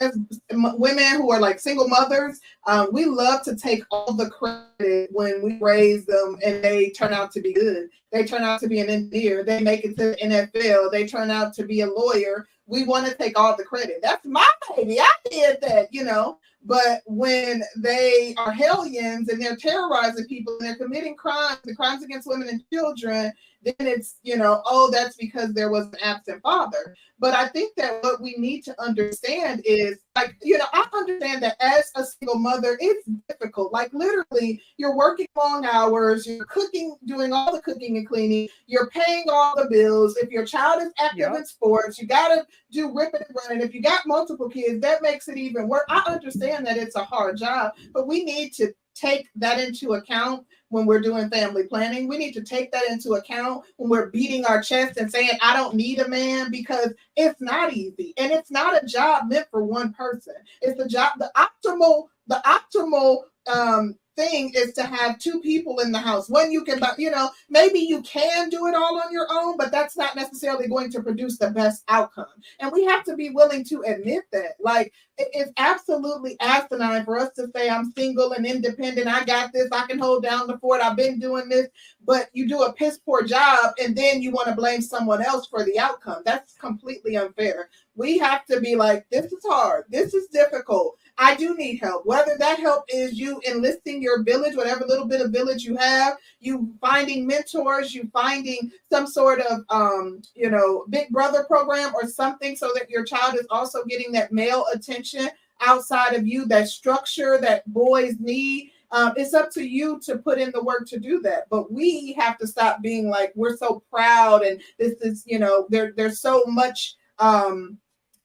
as 0.00 0.16
women 0.52 1.16
who 1.16 1.32
are 1.32 1.40
like 1.40 1.58
single 1.58 1.88
mothers, 1.88 2.38
um, 2.68 2.90
we 2.92 3.06
love 3.06 3.42
to 3.42 3.56
take 3.56 3.82
all 3.90 4.12
the 4.12 4.30
credit 4.30 5.10
when 5.12 5.42
we 5.42 5.58
raise 5.60 6.06
them 6.06 6.38
and 6.44 6.62
they 6.62 6.90
turn 6.90 7.12
out 7.12 7.32
to 7.32 7.40
be 7.40 7.52
good. 7.52 7.88
They 8.12 8.24
turn 8.24 8.42
out 8.42 8.60
to 8.60 8.68
be 8.68 8.78
an 8.78 8.88
engineer. 8.88 9.42
They 9.42 9.60
make 9.60 9.84
it 9.84 9.96
to 9.98 10.10
the 10.10 10.16
NFL. 10.22 10.92
They 10.92 11.06
turn 11.06 11.30
out 11.30 11.54
to 11.54 11.64
be 11.64 11.80
a 11.80 11.86
lawyer. 11.86 12.46
We 12.70 12.84
want 12.84 13.06
to 13.06 13.14
take 13.14 13.36
all 13.36 13.56
the 13.56 13.64
credit. 13.64 13.98
That's 14.00 14.24
my 14.24 14.46
baby. 14.76 15.00
I 15.00 15.10
did 15.28 15.60
that, 15.62 15.92
you 15.92 16.04
know. 16.04 16.38
But 16.64 17.02
when 17.06 17.62
they 17.76 18.34
are 18.38 18.52
hellions 18.52 19.28
and 19.28 19.42
they're 19.42 19.56
terrorizing 19.56 20.26
people 20.26 20.56
and 20.58 20.68
they're 20.68 20.76
committing 20.76 21.16
crimes, 21.16 21.58
the 21.64 21.74
crimes 21.74 22.04
against 22.04 22.28
women 22.28 22.48
and 22.48 22.62
children, 22.72 23.32
then 23.62 23.74
it's, 23.80 24.16
you 24.22 24.36
know, 24.36 24.62
oh, 24.64 24.90
that's 24.90 25.16
because 25.16 25.52
there 25.52 25.70
was 25.70 25.86
an 25.86 25.96
absent 26.02 26.42
father. 26.42 26.96
But 27.18 27.34
I 27.34 27.48
think 27.48 27.74
that 27.76 28.02
what 28.02 28.22
we 28.22 28.34
need 28.38 28.62
to 28.62 28.82
understand 28.82 29.62
is 29.64 29.98
like, 30.16 30.36
you 30.42 30.56
know, 30.56 30.64
I 30.72 30.86
understand 30.94 31.42
that 31.42 31.56
as 31.60 31.90
a 31.94 32.04
single 32.04 32.38
mother, 32.38 32.78
it's 32.80 33.06
difficult. 33.28 33.72
Like, 33.72 33.92
literally, 33.92 34.62
you're 34.78 34.96
working 34.96 35.26
long 35.36 35.66
hours, 35.66 36.26
you're 36.26 36.46
cooking, 36.46 36.96
doing 37.06 37.32
all 37.32 37.52
the 37.52 37.60
cooking 37.60 37.98
and 37.98 38.08
cleaning, 38.08 38.48
you're 38.66 38.88
paying 38.88 39.24
all 39.28 39.54
the 39.54 39.68
bills. 39.68 40.16
If 40.16 40.30
your 40.30 40.46
child 40.46 40.82
is 40.82 40.92
active 40.98 41.18
Yep. 41.20 41.36
in 41.36 41.46
sports, 41.46 41.98
you 41.98 42.06
got 42.06 42.28
to 42.28 42.46
do 42.70 42.90
ripping 42.94 43.20
and 43.26 43.36
running. 43.36 43.62
If 43.66 43.74
you 43.74 43.82
got 43.82 44.06
multiple 44.06 44.48
kids, 44.48 44.80
that 44.80 45.02
makes 45.02 45.28
it 45.28 45.36
even 45.36 45.68
worse. 45.68 45.82
I 45.88 46.02
understand 46.06 46.66
that 46.66 46.78
it's 46.78 46.96
a 46.96 47.04
hard 47.04 47.36
job, 47.36 47.72
but 47.92 48.06
we 48.06 48.24
need 48.24 48.54
to 48.54 48.72
take 48.94 49.28
that 49.36 49.60
into 49.60 49.94
account 49.94 50.46
when 50.70 50.86
we're 50.86 51.00
doing 51.00 51.28
family 51.28 51.64
planning. 51.64 52.08
We 52.08 52.16
need 52.16 52.32
to 52.34 52.42
take 52.42 52.72
that 52.72 52.88
into 52.88 53.14
account 53.14 53.64
when 53.76 53.90
we're 53.90 54.10
beating 54.10 54.44
our 54.46 54.62
chest 54.62 54.96
and 54.96 55.10
saying, 55.10 55.32
I 55.42 55.54
don't 55.54 55.74
need 55.74 55.98
a 55.98 56.08
man 56.08 56.50
because 56.50 56.92
it's 57.16 57.40
not 57.40 57.72
easy. 57.74 58.14
And 58.16 58.32
it's 58.32 58.50
not 58.50 58.82
a 58.82 58.86
job 58.86 59.28
meant 59.28 59.48
for 59.50 59.62
one 59.62 59.92
person. 59.92 60.34
It's 60.62 60.78
the 60.78 60.88
job, 60.88 61.12
the 61.18 61.30
optimal, 61.36 62.06
the 62.26 62.42
optimal 62.46 63.24
um 63.46 63.96
thing 64.20 64.52
is 64.54 64.72
to 64.74 64.84
have 64.84 65.18
two 65.18 65.40
people 65.40 65.80
in 65.80 65.92
the 65.92 65.98
house. 65.98 66.28
One 66.28 66.52
you 66.52 66.64
can, 66.64 66.80
you 66.98 67.10
know, 67.10 67.30
maybe 67.48 67.78
you 67.78 68.02
can 68.02 68.50
do 68.50 68.66
it 68.66 68.74
all 68.74 69.00
on 69.00 69.12
your 69.12 69.26
own, 69.30 69.56
but 69.56 69.72
that's 69.72 69.96
not 69.96 70.16
necessarily 70.16 70.68
going 70.68 70.90
to 70.92 71.02
produce 71.02 71.38
the 71.38 71.50
best 71.50 71.84
outcome. 71.88 72.26
And 72.58 72.70
we 72.72 72.84
have 72.84 73.04
to 73.04 73.16
be 73.16 73.30
willing 73.30 73.64
to 73.64 73.82
admit 73.86 74.24
that. 74.32 74.56
Like, 74.60 74.92
it's 75.18 75.52
absolutely 75.56 76.36
asinine 76.40 77.04
for 77.04 77.18
us 77.18 77.30
to 77.36 77.48
say, 77.54 77.68
I'm 77.68 77.92
single 77.96 78.32
and 78.32 78.46
independent. 78.46 79.06
I 79.06 79.24
got 79.24 79.52
this. 79.52 79.68
I 79.72 79.86
can 79.86 79.98
hold 79.98 80.22
down 80.22 80.46
the 80.46 80.58
fort. 80.58 80.80
I've 80.80 80.96
been 80.96 81.18
doing 81.18 81.48
this. 81.48 81.68
But 82.04 82.28
you 82.32 82.48
do 82.48 82.62
a 82.62 82.72
piss 82.72 82.98
poor 82.98 83.22
job 83.22 83.74
and 83.82 83.94
then 83.94 84.22
you 84.22 84.30
want 84.30 84.48
to 84.48 84.54
blame 84.54 84.80
someone 84.80 85.22
else 85.22 85.46
for 85.46 85.64
the 85.64 85.78
outcome. 85.78 86.22
That's 86.24 86.54
completely 86.54 87.16
unfair. 87.16 87.68
We 87.94 88.18
have 88.18 88.46
to 88.46 88.60
be 88.60 88.76
like, 88.76 89.06
this 89.10 89.26
is 89.26 89.44
hard. 89.44 89.84
This 89.90 90.14
is 90.14 90.28
difficult. 90.28 90.96
I 91.20 91.34
do 91.34 91.54
need 91.54 91.80
help. 91.80 92.06
Whether 92.06 92.38
that 92.38 92.60
help 92.60 92.84
is 92.88 93.12
you 93.12 93.42
enlisting 93.46 94.00
your 94.00 94.22
village, 94.22 94.56
whatever 94.56 94.86
little 94.86 95.06
bit 95.06 95.20
of 95.20 95.30
village 95.30 95.64
you 95.64 95.76
have, 95.76 96.14
you 96.40 96.74
finding 96.80 97.26
mentors, 97.26 97.94
you 97.94 98.08
finding 98.10 98.72
some 98.90 99.06
sort 99.06 99.40
of 99.40 99.60
um, 99.68 100.22
you 100.34 100.48
know, 100.48 100.86
big 100.88 101.10
brother 101.10 101.44
program 101.44 101.94
or 101.94 102.08
something 102.08 102.56
so 102.56 102.70
that 102.74 102.88
your 102.88 103.04
child 103.04 103.34
is 103.34 103.46
also 103.50 103.84
getting 103.84 104.12
that 104.12 104.32
male 104.32 104.64
attention 104.72 105.28
outside 105.60 106.14
of 106.14 106.26
you, 106.26 106.46
that 106.46 106.68
structure 106.68 107.38
that 107.38 107.70
boys 107.70 108.14
need. 108.18 108.70
Um, 108.90 109.12
it's 109.14 109.34
up 109.34 109.50
to 109.52 109.62
you 109.62 110.00
to 110.04 110.16
put 110.16 110.38
in 110.38 110.50
the 110.52 110.64
work 110.64 110.86
to 110.88 110.98
do 110.98 111.20
that. 111.20 111.50
But 111.50 111.70
we 111.70 112.14
have 112.14 112.38
to 112.38 112.46
stop 112.46 112.80
being 112.80 113.10
like 113.10 113.32
we're 113.36 113.58
so 113.58 113.82
proud 113.90 114.42
and 114.42 114.58
this 114.78 114.94
is, 115.02 115.22
you 115.26 115.38
know, 115.38 115.66
there 115.68 115.92
there's 115.94 116.22
so 116.22 116.44
much 116.46 116.96
um 117.18 117.76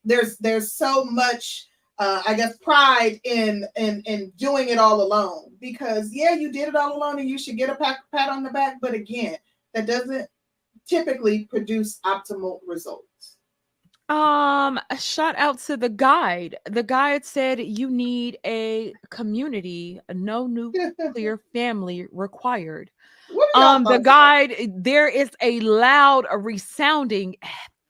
there's 0.06 0.38
there's 0.38 0.72
so 0.72 1.04
much 1.04 1.68
uh, 1.98 2.22
I 2.28 2.34
guess 2.34 2.58
pride 2.58 3.20
in 3.24 3.66
in 3.76 4.02
in 4.06 4.32
doing 4.38 4.70
it 4.70 4.78
all 4.78 5.02
alone 5.02 5.52
because 5.60 6.14
yeah, 6.14 6.34
you 6.34 6.52
did 6.52 6.70
it 6.70 6.76
all 6.76 6.98
alone 6.98 7.20
and 7.20 7.30
you 7.30 7.38
should 7.38 7.58
get 7.58 7.70
a 7.70 7.76
pat, 7.76 8.00
pat 8.14 8.30
on 8.30 8.44
the 8.44 8.50
back. 8.50 8.78
But 8.82 8.94
again, 8.94 9.38
that 9.74 9.86
doesn't 9.86 10.28
typically 10.88 11.46
produce 11.46 12.00
optimal 12.06 12.60
results. 12.68 13.38
Um, 14.08 14.80
a 14.92 14.98
shout 14.98 15.36
out 15.38 15.58
to 15.62 15.78
the 15.78 15.90
guide. 15.90 16.58
The 16.70 16.84
guide 16.84 17.26
said 17.26 17.60
you 17.60 17.90
need 17.90 18.38
a 18.46 18.94
community, 19.10 20.00
no 20.14 20.46
nuclear 20.46 21.38
family 21.54 22.08
required. 22.12 22.92
What 23.32 23.50
are 23.56 23.62
y'all 23.62 23.76
Um, 23.78 23.84
the 23.84 23.96
about 23.96 24.04
guide, 24.04 24.56
there 24.76 25.08
is 25.08 25.32
a 25.42 25.60
loud, 25.62 26.28
a 26.30 26.38
resounding 26.38 27.36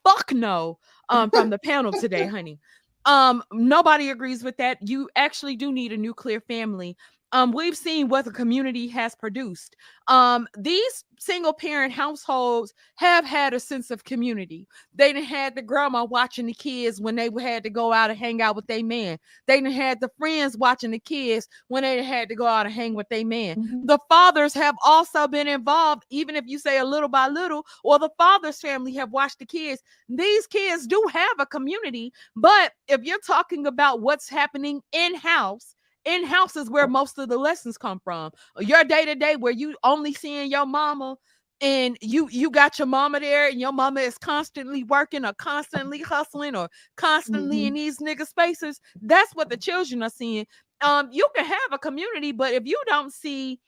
fuck 0.06 0.32
no 0.32 0.78
um 1.10 1.30
from 1.32 1.50
the 1.50 1.60
panel 1.60 1.92
today, 1.92 2.28
honey. 2.28 2.60
Um, 3.06 3.44
nobody 3.52 4.10
agrees 4.10 4.44
with 4.44 4.58
that. 4.58 4.80
You 4.82 5.10
actually 5.16 5.56
do 5.56 5.72
need 5.72 5.92
a 5.94 5.98
nuclear 5.98 6.42
family. 6.42 6.98
Um, 7.36 7.52
we've 7.52 7.76
seen 7.76 8.08
what 8.08 8.24
the 8.26 8.32
community 8.32 8.88
has 8.88 9.14
produced. 9.14 9.76
Um, 10.08 10.48
these 10.58 11.04
single 11.20 11.54
parent 11.54 11.92
households 11.94 12.74
have 12.96 13.26
had 13.26 13.54
a 13.54 13.60
sense 13.60 13.92
of 13.92 14.06
community. 14.06 14.68
They 14.94 15.12
done 15.12 15.24
had 15.24 15.56
the 15.56 15.62
grandma 15.62 16.06
watching 16.06 16.46
the 16.46 16.54
kids 16.54 17.02
when 17.02 17.16
they 17.16 17.30
had 17.42 17.64
to 17.64 17.70
go 17.70 17.92
out 17.92 18.10
and 18.10 18.18
hang 18.20 18.42
out 18.42 18.56
with 18.56 18.68
their 18.68 18.84
man. 18.84 19.18
They 19.48 19.60
done 19.60 19.72
had 19.72 20.00
the 20.00 20.10
friends 20.18 20.58
watching 20.58 20.92
the 20.92 21.00
kids 21.00 21.48
when 21.68 21.84
they 21.84 22.04
had 22.04 22.30
to 22.30 22.36
go 22.36 22.46
out 22.48 22.66
and 22.66 22.74
hang 22.76 22.94
with 22.96 23.10
their 23.10 23.26
man 23.26 23.58
Mhm. 23.58 23.88
the 23.88 24.00
fathers 24.10 24.54
have 24.54 24.76
also 24.86 25.28
been 25.28 25.48
involved, 25.48 26.04
even 26.10 26.36
if 26.36 26.46
you 26.48 26.58
say 26.60 26.78
a 26.80 26.86
little 26.86 27.10
by 27.10 27.28
little, 27.28 27.66
or 27.84 28.00
the 28.00 28.10
father's 28.18 28.60
family 28.60 28.94
have 28.94 29.12
watched 29.12 29.40
the 29.40 29.46
kids. 29.46 29.82
These 30.10 30.48
kids 30.48 30.88
do 30.88 31.04
have 31.12 31.40
a 31.40 31.46
community, 31.46 32.12
but 32.36 32.74
if 32.88 33.04
you're 33.04 33.20
talking 33.20 33.68
about 33.68 34.02
what's 34.02 34.30
happening 34.30 34.82
in 34.92 35.16
house 35.16 35.75
in 36.06 36.26
houses 36.26 36.70
where 36.70 36.88
most 36.88 37.18
of 37.18 37.30
the 37.30 37.38
lessons 37.38 37.78
come 37.78 38.00
from. 38.04 38.32
Your 38.60 38.84
day 38.84 39.06
to 39.06 39.16
day 39.16 39.36
where 39.36 39.52
you 39.54 39.76
only 39.84 40.14
seeing 40.14 40.50
your 40.52 40.66
mama 40.66 41.18
and 41.62 41.98
you 42.02 42.28
you 42.30 42.52
got 42.52 42.78
your 42.78 42.86
mama 42.88 43.20
there 43.20 43.48
and 43.48 43.60
your 43.60 43.72
mama 43.72 44.02
is 44.02 44.18
constantly 44.18 44.84
working 44.84 45.26
or 45.26 45.34
constantly 45.34 46.02
hustling 46.02 46.56
or 46.56 46.70
constantly 46.98 47.62
Mhm. 47.64 47.68
in 47.68 47.74
these 47.76 47.98
nigga 48.00 48.28
spaces 48.28 48.82
that's 49.02 49.34
what 49.36 49.50
the 49.50 49.56
children 49.58 50.04
are 50.04 50.10
seeing 50.10 50.46
um 50.82 51.08
you 51.12 51.26
can 51.34 51.46
have 51.46 51.72
a 51.72 51.80
community 51.80 52.34
but 52.34 52.54
if 52.54 52.66
you 52.66 52.82
don't 52.88 53.14
see 53.14 53.60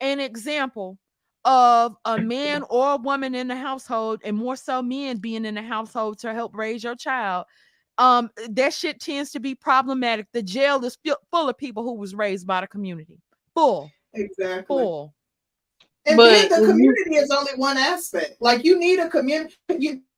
an 0.00 0.20
example 0.20 0.98
of 1.44 1.96
a 2.04 2.18
man 2.18 2.62
or 2.70 2.92
a 2.92 2.96
woman 2.96 3.34
in 3.34 3.48
the 3.48 3.56
household 3.56 4.20
and 4.24 4.36
more 4.36 4.56
so 4.56 4.82
men 4.82 5.18
being 5.18 5.44
in 5.44 5.54
the 5.56 5.62
household 5.62 6.18
to 6.20 6.32
help 6.32 6.56
raise 6.56 6.84
your 6.84 6.94
child 6.96 7.46
um 7.98 8.30
that 8.50 8.72
shit 8.72 8.98
tends 9.00 9.30
to 9.30 9.40
be 9.40 9.54
problematic 9.54 10.26
the 10.32 10.42
jail 10.42 10.82
is 10.84 10.96
fu- 11.04 11.14
full 11.30 11.48
of 11.48 11.56
people 11.58 11.82
who 11.82 11.94
was 11.94 12.14
raised 12.14 12.46
by 12.46 12.60
the 12.60 12.66
community 12.66 13.18
full 13.54 13.90
Exactly. 14.14 14.64
full 14.66 15.14
And 16.04 16.16
But 16.16 16.30
then 16.30 16.48
the 16.48 16.54
when 16.54 16.62
you- 16.62 16.72
community 16.94 17.16
is 17.16 17.30
only 17.30 17.52
one 17.56 17.78
aspect. 17.78 18.36
Like 18.40 18.64
you 18.64 18.78
need 18.78 18.98
a 18.98 19.08
community. 19.08 19.54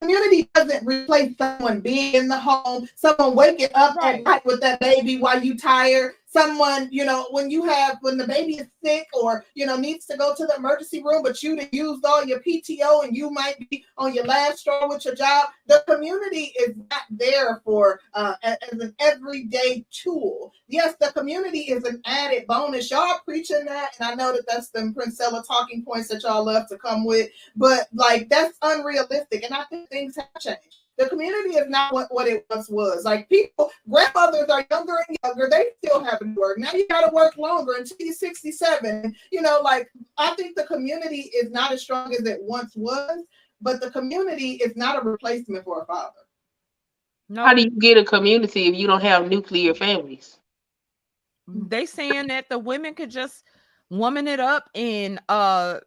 Community 0.08 0.46
doesn't 0.54 0.86
replace 0.86 1.34
someone 1.38 1.80
being 1.80 2.12
in 2.12 2.28
the 2.28 2.38
home, 2.38 2.86
someone 2.94 3.34
waking 3.34 3.68
up 3.74 3.96
Right. 3.96 4.16
at 4.16 4.22
night 4.22 4.44
with 4.44 4.60
that 4.60 4.78
baby 4.78 5.16
while 5.16 5.42
you 5.42 5.56
tired. 5.56 6.12
Someone, 6.28 6.88
you 6.90 7.04
know, 7.04 7.28
when 7.30 7.48
you 7.48 7.62
have 7.62 7.98
when 8.00 8.18
the 8.18 8.26
baby 8.26 8.56
is 8.56 8.66
sick 8.84 9.06
or 9.14 9.44
you 9.54 9.64
know 9.66 9.76
needs 9.76 10.04
to 10.06 10.16
go 10.16 10.34
to 10.34 10.44
the 10.46 10.56
emergency 10.56 11.00
room, 11.00 11.22
but 11.22 11.40
you 11.44 11.56
used 11.70 12.04
all 12.04 12.24
your 12.24 12.40
PTO 12.40 13.04
and 13.04 13.16
you 13.16 13.30
might 13.30 13.54
be 13.70 13.84
on 13.98 14.12
your 14.12 14.24
last 14.26 14.58
straw 14.58 14.88
with 14.88 15.04
your 15.04 15.14
job. 15.14 15.50
The 15.68 15.84
community 15.88 16.52
is 16.58 16.74
not 16.90 17.02
there 17.08 17.60
for 17.64 18.00
uh, 18.14 18.34
as 18.42 18.56
an 18.72 18.94
everyday 18.98 19.86
tool. 19.92 20.52
Yes, 20.66 20.96
the 21.00 21.12
community 21.12 21.60
is 21.70 21.84
an 21.84 22.00
added 22.04 22.48
bonus. 22.48 22.90
Y'all 22.90 23.20
preaching 23.24 23.64
that, 23.66 23.92
and 24.00 24.08
I 24.08 24.14
know 24.16 24.32
that 24.32 24.44
that's 24.48 24.70
the 24.70 24.80
Princella 24.80 25.46
talking 25.46 25.84
points 25.84 26.08
that 26.08 26.24
y'all 26.24 26.44
love 26.44 26.68
to 26.68 26.76
come 26.78 27.04
with, 27.04 27.30
but 27.54 27.86
like 27.92 28.28
that's 28.28 28.58
unrealistic, 28.62 29.44
and 29.44 29.54
I 29.54 29.62
think 29.70 29.88
things 29.94 30.16
have 30.16 30.28
changed. 30.40 30.76
The 30.96 31.08
community 31.08 31.56
is 31.56 31.68
not 31.68 31.92
what, 31.92 32.12
what 32.12 32.28
it 32.28 32.46
once 32.50 32.68
was. 32.68 33.04
Like 33.04 33.28
people, 33.28 33.70
grandmothers 33.88 34.48
are 34.48 34.64
younger 34.70 34.96
and 35.08 35.16
younger, 35.24 35.48
they 35.50 35.66
still 35.82 36.04
have 36.04 36.20
to 36.20 36.34
work. 36.36 36.58
Now 36.58 36.72
you 36.72 36.86
gotta 36.88 37.12
work 37.12 37.36
longer 37.36 37.72
until 37.78 37.96
you're 37.98 38.14
67. 38.14 39.14
You 39.32 39.42
know, 39.42 39.60
like 39.62 39.88
I 40.18 40.34
think 40.34 40.56
the 40.56 40.64
community 40.64 41.30
is 41.34 41.50
not 41.50 41.72
as 41.72 41.82
strong 41.82 42.14
as 42.14 42.24
it 42.26 42.40
once 42.42 42.74
was, 42.76 43.24
but 43.60 43.80
the 43.80 43.90
community 43.90 44.52
is 44.52 44.76
not 44.76 45.02
a 45.02 45.08
replacement 45.08 45.64
for 45.64 45.82
a 45.82 45.86
father. 45.86 46.12
no 47.28 47.44
How 47.44 47.54
do 47.54 47.62
you 47.62 47.70
get 47.70 47.98
a 47.98 48.04
community 48.04 48.66
if 48.66 48.76
you 48.76 48.86
don't 48.86 49.02
have 49.02 49.28
nuclear 49.28 49.74
families? 49.74 50.38
they 51.46 51.84
saying 51.86 52.28
that 52.28 52.48
the 52.48 52.58
women 52.58 52.94
could 52.94 53.10
just 53.10 53.44
woman 53.90 54.26
it 54.26 54.40
up 54.40 54.64
and 54.74 55.20
uh 55.28 55.78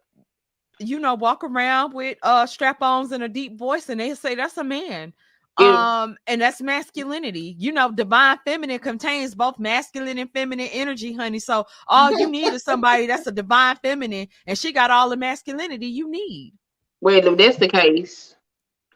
you 0.80 0.98
know 0.98 1.14
walk 1.14 1.44
around 1.44 1.92
with 1.94 2.18
uh 2.22 2.46
strap-ons 2.46 3.12
and 3.12 3.22
a 3.22 3.28
deep 3.28 3.58
voice 3.58 3.88
and 3.88 4.00
they 4.00 4.14
say 4.14 4.34
that's 4.34 4.56
a 4.58 4.64
man 4.64 5.12
Yeah. 5.58 5.86
um 6.02 6.16
and 6.26 6.40
that's 6.40 6.62
masculinity 6.62 7.56
you 7.58 7.72
know 7.72 7.90
divine 7.92 8.38
feminine 8.46 8.78
contains 8.78 9.34
both 9.34 9.58
masculine 9.58 10.18
and 10.18 10.30
feminine 10.32 10.68
energy 10.72 11.12
honey 11.14 11.38
so 11.40 11.64
all 11.88 12.12
you 12.12 12.28
need 12.28 12.52
is 12.52 12.64
somebody 12.64 13.06
that's 13.06 13.26
a 13.26 13.32
divine 13.32 13.76
feminine 13.82 14.28
and 14.46 14.58
she 14.58 14.72
got 14.72 14.90
all 14.90 15.08
the 15.10 15.16
masculinity 15.16 15.86
you 15.86 16.10
need 16.10 16.52
Well, 17.00 17.26
if 17.26 17.38
that's 17.38 17.58
the 17.58 17.68
case, 17.68 18.36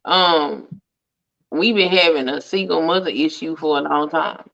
um, 0.04 0.68
we've 1.50 1.74
been 1.76 1.90
having 1.90 2.28
a 2.28 2.40
single 2.40 2.82
mother 2.82 3.10
issue 3.10 3.56
for 3.56 3.78
a 3.78 3.82
long 3.82 4.10
time. 4.10 4.48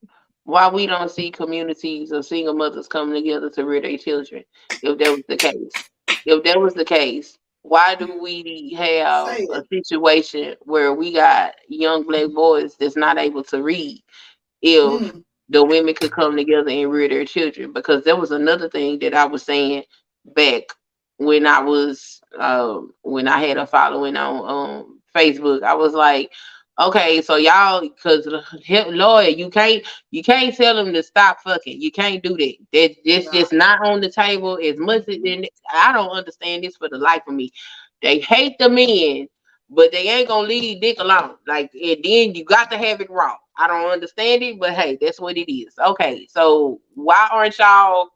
Why 0.45 0.69
we 0.69 0.87
don't 0.87 1.11
see 1.11 1.31
communities 1.31 2.11
of 2.11 2.25
single 2.25 2.53
mothers 2.55 2.87
coming 2.87 3.15
together 3.15 3.49
to 3.51 3.65
rear 3.65 3.81
their 3.81 3.97
children? 3.97 4.43
If 4.81 4.97
that 4.99 5.11
was 5.11 5.23
the 5.27 5.37
case, 5.37 5.88
if 6.25 6.43
that 6.43 6.59
was 6.59 6.73
the 6.73 6.85
case, 6.85 7.37
why 7.63 7.95
do 7.95 8.19
we 8.21 8.73
have 8.77 9.39
a 9.49 9.63
situation 9.73 10.55
where 10.61 10.93
we 10.93 11.13
got 11.13 11.55
young 11.69 12.03
black 12.03 12.29
boys 12.33 12.75
that's 12.77 12.95
not 12.97 13.17
able 13.17 13.43
to 13.45 13.63
read? 13.63 14.01
If 14.61 15.03
Mm, 15.03 15.23
the 15.49 15.63
women 15.63 15.93
could 15.95 16.11
come 16.11 16.35
together 16.35 16.69
and 16.69 16.91
rear 16.91 17.09
their 17.09 17.25
children 17.25 17.73
because 17.73 18.03
there 18.03 18.15
was 18.17 18.31
another 18.31 18.69
thing 18.69 18.99
that 18.99 19.13
I 19.13 19.25
was 19.25 19.43
saying 19.43 19.83
back 20.35 20.63
when 21.17 21.45
I 21.45 21.59
was 21.61 22.21
um 22.39 22.93
when 23.03 23.27
I 23.27 23.39
had 23.39 23.57
a 23.57 23.67
following 23.67 24.15
on 24.17 24.49
um 24.81 25.01
Facebook. 25.15 25.63
I 25.63 25.75
was 25.75 25.93
like, 25.93 26.31
okay, 26.79 27.21
so 27.21 27.37
y'all 27.37 27.81
because 27.81 28.27
lawyer, 28.89 29.29
you 29.29 29.49
can't 29.49 29.83
you 30.11 30.23
can't 30.23 30.55
tell 30.55 30.75
them 30.75 30.93
to 30.93 31.03
stop 31.03 31.41
fucking. 31.41 31.81
You 31.81 31.91
can't 31.91 32.23
do 32.23 32.37
that. 32.37 32.55
That 32.73 32.95
that's 33.05 33.25
Nah. 33.27 33.31
just 33.31 33.53
not 33.53 33.85
on 33.85 34.01
the 34.01 34.11
table 34.11 34.59
as 34.63 34.77
much 34.79 35.07
as 35.09 35.17
I 35.73 35.93
don't 35.93 36.11
understand 36.11 36.63
this 36.65 36.77
for 36.77 36.89
the 36.89 36.97
life 36.99 37.23
of 37.27 37.35
me. 37.35 37.51
They 38.01 38.19
hate 38.19 38.57
the 38.59 38.69
men, 38.69 39.27
but 39.69 39.91
they 39.91 40.09
ain't 40.09 40.29
gonna 40.29 40.47
leave 40.47 40.81
dick 40.81 40.97
alone. 40.99 41.35
Like 41.47 41.71
and 41.73 41.99
then 42.03 42.35
you 42.35 42.45
got 42.45 42.71
to 42.71 42.77
have 42.77 43.01
it 43.01 43.09
raw. 43.11 43.35
I 43.57 43.67
don't 43.67 43.91
understand 43.91 44.43
it, 44.43 44.59
but 44.59 44.73
hey, 44.73 44.97
that's 45.01 45.19
what 45.21 45.37
it 45.37 45.51
is. 45.53 45.75
Okay, 45.79 46.27
so 46.31 46.81
why 46.95 47.29
aren't 47.31 47.59
y'all 47.59 48.09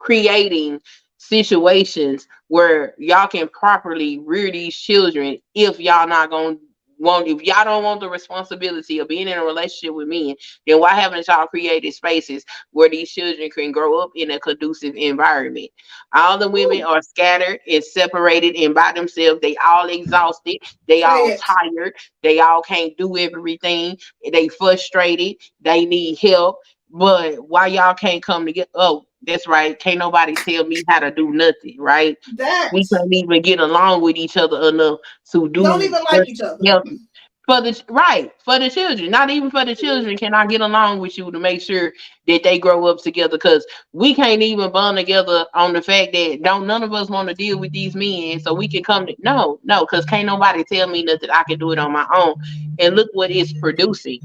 creating 0.00 0.80
situations 1.18 2.28
where 2.48 2.94
y'all 2.98 3.28
can 3.28 3.48
properly 3.50 4.20
rear 4.20 4.52
these 4.52 4.76
children 4.76 5.38
if 5.54 5.80
y'all 5.80 6.08
not 6.08 6.30
gonna 6.30 6.58
want 7.02 7.28
if 7.28 7.42
y'all 7.42 7.64
don't 7.64 7.84
want 7.84 8.00
the 8.00 8.10
responsibility 8.10 9.00
of 9.00 9.08
being 9.08 9.28
in 9.28 9.38
a 9.38 9.44
relationship 9.44 9.94
with 9.94 10.08
men, 10.08 10.36
then 10.66 10.80
why 10.80 10.94
haven't 10.94 11.28
y'all 11.28 11.48
created 11.48 11.92
spaces 11.94 12.44
where 12.72 12.90
these 12.90 13.10
children 13.12 13.50
can 13.50 13.72
grow 13.72 14.00
up 14.00 14.12
in 14.16 14.32
a 14.32 14.40
conducive 14.40 14.96
environment? 14.96 15.70
All 16.14 16.38
the 16.38 16.50
women 16.50 16.82
are 16.84 17.02
scattered 17.02 17.60
and 17.70 17.84
separated 17.84 18.56
and 18.56 18.74
by 18.74 18.92
themselves. 18.94 19.40
They 19.42 19.56
all 19.58 19.88
exhausted. 19.90 20.58
They 20.88 21.04
all 21.04 21.34
tired. 21.38 21.94
They 22.22 22.40
all 22.40 22.62
can't 22.62 22.96
do 22.98 23.18
everything. 23.18 23.98
They 24.32 24.48
frustrated. 24.48 25.36
They 25.62 25.86
need 25.86 26.18
help. 26.18 26.58
But 26.92 27.48
why 27.48 27.68
y'all 27.68 27.94
can't 27.94 28.22
come 28.22 28.44
together? 28.44 28.68
Oh, 28.74 29.06
that's 29.26 29.46
right. 29.46 29.78
Can't 29.78 29.98
nobody 29.98 30.34
tell 30.34 30.64
me 30.64 30.82
how 30.88 31.00
to 31.00 31.10
do 31.10 31.30
nothing, 31.30 31.76
right? 31.78 32.16
that 32.36 32.70
We 32.72 32.86
can't 32.86 33.12
even 33.12 33.40
get 33.40 33.60
along 33.60 34.02
with 34.02 34.16
each 34.16 34.36
other 34.36 34.68
enough 34.68 34.98
to 35.32 35.48
do 35.48 35.62
don't 35.62 35.82
even 35.82 36.02
like 36.10 36.28
each 36.28 36.40
other. 36.40 36.58
healthy. 36.64 37.00
For 37.46 37.60
the 37.60 37.82
right, 37.88 38.30
for 38.44 38.60
the 38.60 38.70
children, 38.70 39.10
not 39.10 39.28
even 39.28 39.50
for 39.50 39.64
the 39.64 39.74
children, 39.74 40.16
can 40.16 40.32
I 40.32 40.46
get 40.46 40.60
along 40.60 41.00
with 41.00 41.18
you 41.18 41.28
to 41.32 41.40
make 41.40 41.60
sure 41.60 41.92
that 42.28 42.44
they 42.44 42.56
grow 42.56 42.86
up 42.86 42.98
together? 42.98 43.36
Because 43.36 43.66
we 43.92 44.14
can't 44.14 44.42
even 44.42 44.70
bond 44.70 44.96
together 44.96 45.46
on 45.52 45.72
the 45.72 45.82
fact 45.82 46.12
that 46.12 46.40
don't 46.42 46.68
none 46.68 46.84
of 46.84 46.92
us 46.92 47.10
want 47.10 47.28
to 47.28 47.34
deal 47.34 47.58
with 47.58 47.72
these 47.72 47.96
men, 47.96 48.38
so 48.38 48.54
we 48.54 48.68
can 48.68 48.84
come 48.84 49.06
to 49.06 49.16
no, 49.18 49.58
no, 49.64 49.80
because 49.80 50.04
can't 50.04 50.26
nobody 50.26 50.62
tell 50.62 50.88
me 50.88 51.02
nothing. 51.02 51.30
I 51.30 51.42
can 51.42 51.58
do 51.58 51.72
it 51.72 51.80
on 51.80 51.92
my 51.92 52.06
own. 52.14 52.36
And 52.78 52.94
look 52.94 53.08
what 53.12 53.32
it's 53.32 53.52
producing. 53.54 54.20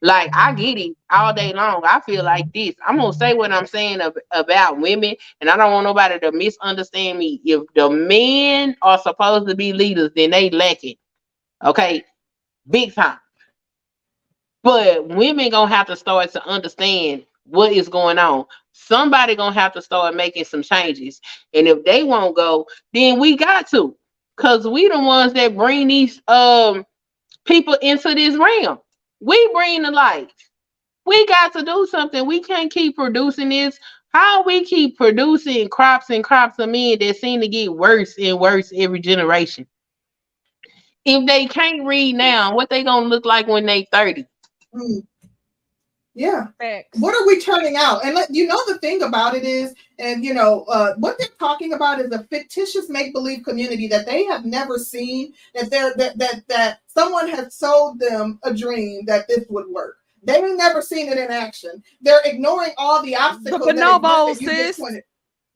Like 0.00 0.30
I 0.32 0.54
get 0.54 0.78
it 0.78 0.96
all 1.10 1.34
day 1.34 1.52
long. 1.52 1.82
I 1.84 2.00
feel 2.00 2.24
like 2.24 2.52
this. 2.52 2.74
I'm 2.86 2.98
gonna 2.98 3.12
say 3.12 3.34
what 3.34 3.52
I'm 3.52 3.66
saying 3.66 4.00
ab- 4.00 4.18
about 4.32 4.78
women, 4.80 5.16
and 5.40 5.50
I 5.50 5.56
don't 5.56 5.72
want 5.72 5.84
nobody 5.84 6.20
to 6.20 6.32
misunderstand 6.32 7.18
me. 7.18 7.40
If 7.44 7.62
the 7.74 7.90
men 7.90 8.76
are 8.82 8.98
supposed 8.98 9.48
to 9.48 9.56
be 9.56 9.72
leaders, 9.72 10.12
then 10.14 10.30
they 10.30 10.50
lack 10.50 10.84
it. 10.84 10.98
Okay, 11.64 12.04
big 12.68 12.94
time. 12.94 13.18
But 14.64 15.08
women 15.08 15.50
gonna 15.50 15.74
have 15.74 15.88
to 15.88 15.96
start 15.96 16.32
to 16.32 16.46
understand 16.46 17.26
what 17.44 17.72
is 17.72 17.88
going 17.88 18.18
on. 18.18 18.46
Somebody 18.72 19.36
gonna 19.36 19.54
have 19.54 19.74
to 19.74 19.82
start 19.82 20.16
making 20.16 20.44
some 20.46 20.62
changes, 20.62 21.20
and 21.54 21.68
if 21.68 21.84
they 21.84 22.04
won't 22.04 22.36
go, 22.36 22.66
then 22.94 23.20
we 23.20 23.36
got 23.36 23.68
to, 23.70 23.96
cause 24.36 24.68
we 24.68 24.88
the 24.88 25.00
ones 25.00 25.34
that 25.34 25.56
bring 25.56 25.88
these 25.88 26.22
um 26.28 26.84
people 27.46 27.74
into 27.82 28.14
this 28.14 28.36
realm. 28.36 28.80
We 29.20 29.50
bring 29.52 29.82
the 29.82 29.90
light. 29.90 30.32
We 31.06 31.26
got 31.26 31.52
to 31.54 31.64
do 31.64 31.86
something. 31.90 32.26
We 32.26 32.42
can't 32.42 32.72
keep 32.72 32.96
producing 32.96 33.50
this. 33.50 33.78
How 34.12 34.42
we 34.44 34.64
keep 34.64 34.96
producing 34.96 35.68
crops 35.68 36.10
and 36.10 36.24
crops 36.24 36.58
of 36.58 36.68
men 36.70 36.98
that 37.00 37.16
seem 37.16 37.40
to 37.40 37.48
get 37.48 37.72
worse 37.74 38.16
and 38.18 38.40
worse 38.40 38.72
every 38.74 39.00
generation. 39.00 39.66
If 41.04 41.26
they 41.26 41.46
can't 41.46 41.86
read 41.86 42.16
now, 42.16 42.54
what 42.54 42.70
they 42.70 42.84
gonna 42.84 43.06
look 43.06 43.24
like 43.24 43.46
when 43.46 43.66
they 43.66 43.86
30? 43.92 44.26
Mm. 44.74 45.02
Yeah. 46.14 46.48
Facts. 46.58 46.98
what 46.98 47.14
are 47.14 47.26
we 47.26 47.40
turning 47.40 47.76
out? 47.76 48.04
And 48.04 48.14
let, 48.14 48.34
you 48.34 48.46
know 48.46 48.60
the 48.66 48.78
thing 48.78 49.02
about 49.02 49.34
it 49.34 49.44
is, 49.44 49.74
and 49.98 50.24
you 50.24 50.34
know 50.34 50.64
uh, 50.64 50.94
what 50.96 51.18
they're 51.18 51.28
talking 51.38 51.72
about 51.72 52.00
is 52.00 52.10
a 52.10 52.24
fictitious 52.24 52.88
make 52.88 53.12
believe 53.12 53.44
community 53.44 53.86
that 53.88 54.06
they 54.06 54.24
have 54.24 54.44
never 54.44 54.78
seen. 54.78 55.32
That 55.54 55.70
they're 55.70 55.94
that 55.96 56.18
that 56.18 56.42
that 56.48 56.80
someone 56.86 57.28
has 57.28 57.54
sold 57.54 58.00
them 58.00 58.40
a 58.42 58.52
dream 58.52 59.04
that 59.06 59.28
this 59.28 59.46
would 59.48 59.68
work. 59.68 59.98
They've 60.22 60.56
never 60.56 60.82
seen 60.82 61.08
it 61.08 61.18
in 61.18 61.30
action. 61.30 61.82
They're 62.00 62.20
ignoring 62.24 62.72
all 62.76 63.02
the 63.02 63.16
obstacles. 63.16 63.64
that 63.64 63.76
bonobo, 63.76 64.30
exist 64.30 64.40
that 64.40 64.58
you 64.58 64.64
just 64.64 64.78
sis. 64.78 65.02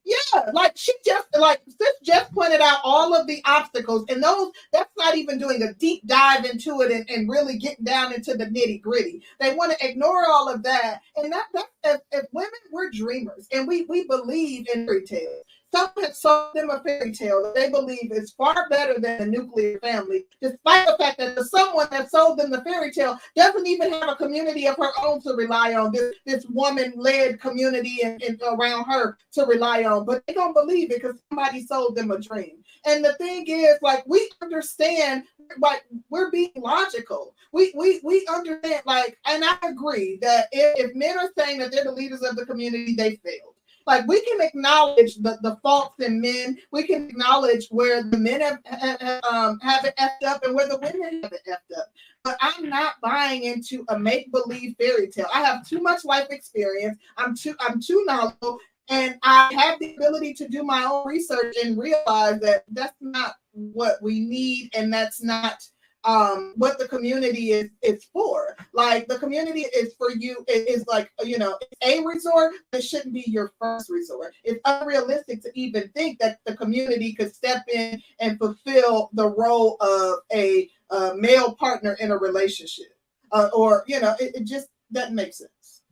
Yeah, 0.05 0.51
like 0.53 0.73
she 0.77 0.93
just 1.05 1.29
like 1.39 1.63
sis 1.67 1.95
just 2.03 2.31
pointed 2.33 2.61
out 2.61 2.81
all 2.85 3.15
of 3.15 3.27
the 3.27 3.41
obstacles, 3.47 4.05
and 4.11 4.23
those 4.23 4.51
that's 4.73 4.91
not 4.99 5.17
even 5.17 5.39
doing 5.39 5.63
a 5.63 5.73
deep 5.75 6.07
dive 6.07 6.45
into 6.45 6.83
it 6.83 6.93
and, 6.93 7.09
and 7.09 7.29
really 7.29 7.57
getting 7.57 7.85
down 7.85 8.13
into 8.13 8.35
the 8.35 8.47
nitty 8.47 8.83
gritty. 8.83 9.23
They 9.41 9.55
want 9.55 9.73
to 9.73 9.89
ignore 9.89 10.29
all 10.29 10.53
of 10.53 10.63
that, 10.65 11.01
and 11.17 11.33
that 11.33 11.47
that 11.55 11.67
if, 11.85 12.01
if 12.13 12.27
women 12.33 12.51
we're 12.71 12.91
dreamers 12.91 13.49
and 13.53 13.67
we 13.67 13.87
we 13.87 14.07
believe 14.07 14.67
in 14.75 14.87
fairy 14.87 15.05
tales. 15.05 15.45
Someone 15.75 16.05
has 16.05 16.21
sold 16.21 16.55
them 16.55 16.71
a 16.71 16.81
fairy 16.85 17.11
tale 17.11 17.43
that 17.43 17.57
they 17.57 17.69
believe 17.69 18.13
is 18.13 18.31
far 18.31 18.69
better 18.69 19.01
than 19.01 19.23
a 19.23 19.27
nuclear 19.27 19.81
family, 19.81 20.25
despite 20.41 20.87
the 20.87 20.97
fact 20.97 21.19
that 21.19 21.35
the 21.35 21.45
someone 21.45 21.89
that 21.91 22.13
sold 22.13 22.39
them 22.39 22.51
the 22.53 22.63
fairy 22.63 22.93
tale 22.93 23.19
doesn't 23.35 23.67
even 23.67 23.93
have 23.93 24.09
a 24.09 24.15
community 24.15 24.69
of 24.69 24.77
her 24.77 24.93
own 25.05 25.21
to 25.23 25.35
rely 25.35 25.75
on. 25.75 25.91
This, 25.91 26.15
this 26.27 26.47
woman-led 26.49 27.41
community 27.41 27.99
and, 28.05 28.23
and 28.23 28.41
around 28.43 28.85
her 28.85 29.19
to 29.33 29.47
rely 29.47 29.83
on, 29.83 30.05
but 30.05 30.25
they 30.29 30.35
don't 30.35 30.55
believe 30.55 30.93
it 30.93 31.03
because 31.03 31.21
somebody 31.29 31.67
sold 31.67 31.97
them 31.97 32.13
a 32.13 32.21
dream. 32.21 32.63
And 32.87 33.05
the 33.05 33.15
thing 33.15 33.45
is, 33.49 33.77
like, 33.83 34.05
we 34.07 34.31
understand, 34.43 35.25
like, 35.59 35.85
we're 36.09 36.31
being 36.31 36.53
logical. 36.55 37.35
We 37.51 37.73
we 37.77 38.01
we 38.05 38.25
understand, 38.33 38.83
like, 38.87 39.19
and 39.27 39.43
I 39.45 39.57
agree 39.65 40.19
that 40.23 40.47
if, 40.53 40.91
if 40.91 40.95
men 40.95 41.19
are 41.19 41.33
saying 41.37 41.59
that 41.59 41.73
they're 41.73 41.83
the 41.83 41.91
leaders 41.91 42.23
of 42.23 42.37
the 42.37 42.47
community, 42.47 42.95
they 42.95 43.17
failed 43.17 43.54
like 43.87 44.07
we 44.07 44.21
can 44.25 44.41
acknowledge 44.41 45.17
the, 45.17 45.39
the 45.43 45.57
faults 45.63 46.03
in 46.03 46.21
men. 46.21 46.59
We 46.73 46.87
can 46.87 47.09
acknowledge 47.09 47.69
where 47.71 48.03
the 48.03 48.19
men 48.19 48.41
have, 48.41 48.59
have 48.65 49.25
um 49.25 49.59
have 49.61 49.85
it 49.85 49.95
effed 49.97 50.27
up 50.27 50.45
and 50.45 50.55
where 50.55 50.69
the 50.69 50.79
women 50.79 51.23
have 51.23 51.33
it 51.33 51.43
effed 51.49 51.79
up. 51.79 51.89
But 52.23 52.39
I'm 52.41 52.69
not 52.69 52.95
buying 53.03 53.45
into 53.45 53.85
a 53.89 53.99
make 53.99 54.33
believe 54.33 54.77
fairy 54.79 55.09
tale. 55.09 55.27
I 55.33 55.43
have 55.43 55.67
too 55.67 55.81
much 55.81 56.05
life 56.05 56.29
experience. 56.31 56.99
I'm 57.17 57.37
too 57.37 57.55
I'm 57.61 57.81
too 57.81 58.05
knowledgeable, 58.07 58.59
and 58.89 59.19
I 59.23 59.53
have 59.55 59.79
the 59.79 59.95
ability 59.95 60.35
to 60.35 60.49
do 60.49 60.63
my 60.63 60.85
own 60.85 61.07
research 61.07 61.55
and 61.63 61.79
realize 61.79 62.41
that 62.41 62.65
that's 62.71 62.97
not 63.01 63.35
what 63.53 64.01
we 64.03 64.21
need, 64.21 64.71
and 64.75 64.93
that's 64.93 65.23
not 65.23 65.63
um 66.05 66.53
what 66.57 66.79
the 66.79 66.89
community 66.89 67.53
is 67.53 67.71
is 67.83 68.05
for. 68.05 68.57
Like 68.73 69.09
the 69.09 69.19
community 69.19 69.63
is 69.63 69.95
for 69.95 70.11
you 70.11 70.45
it 70.49 70.69
is 70.69 70.85
like 70.87 71.11
you 71.23 71.39
know 71.39 71.59
a 71.83 72.05
resort 72.05 72.53
it 72.73 72.83
shouldn't 72.83 73.15
be 73.15 73.25
your 73.27 73.53
first 73.61 73.91
resort. 73.91 74.35
It's 74.45 74.61
unrealistic 74.65 75.43
to 75.43 75.51
even 75.55 75.89
think 75.95 76.19
that 76.19 76.41
the 76.45 76.57
community 76.57 77.15
could 77.15 77.35
step 77.35 77.65
in 77.73 78.03
and 78.21 78.39
fulfill 78.39 79.11
the 79.13 79.29
role 79.29 79.77
of 79.81 80.19
a, 80.33 80.69
a 80.91 81.15
male 81.15 81.55
partner 81.55 81.97
in 82.01 82.11
a 82.11 82.17
relationship. 82.17 82.87
Uh, 83.33 83.51
or 83.55 83.85
you 83.87 84.01
know 84.01 84.15
it, 84.21 84.37
it 84.37 84.45
just 84.45 84.69
doesn't 84.93 85.15
make 85.15 85.35
sense. 85.35 85.83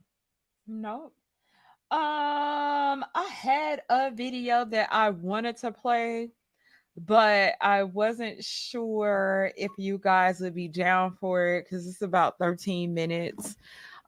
No. 0.67 1.11
Um, 1.91 3.05
I 3.13 3.29
had 3.29 3.83
a 3.89 4.09
video 4.09 4.65
that 4.65 4.89
I 4.91 5.11
wanted 5.11 5.57
to 5.57 5.71
play, 5.71 6.31
but 6.97 7.55
I 7.61 7.83
wasn't 7.83 8.43
sure 8.43 9.51
if 9.57 9.71
you 9.77 9.97
guys 9.97 10.39
would 10.39 10.55
be 10.55 10.67
down 10.67 11.17
for 11.19 11.47
it 11.47 11.65
because 11.65 11.87
it's 11.87 12.01
about 12.01 12.37
13 12.37 12.93
minutes. 12.93 13.55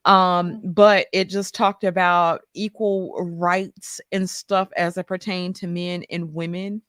Um, 0.05 0.61
but 0.63 1.07
it 1.13 1.29
just 1.29 1.55
talked 1.55 1.83
about 1.83 2.41
equal 2.53 3.15
rights 3.19 3.99
and 4.11 4.29
stuff 4.29 4.69
as 4.77 4.97
it 4.97 5.07
pertained 5.07 5.55
to 5.57 5.67
men 5.67 6.03
and 6.11 6.31
women. 6.33 6.83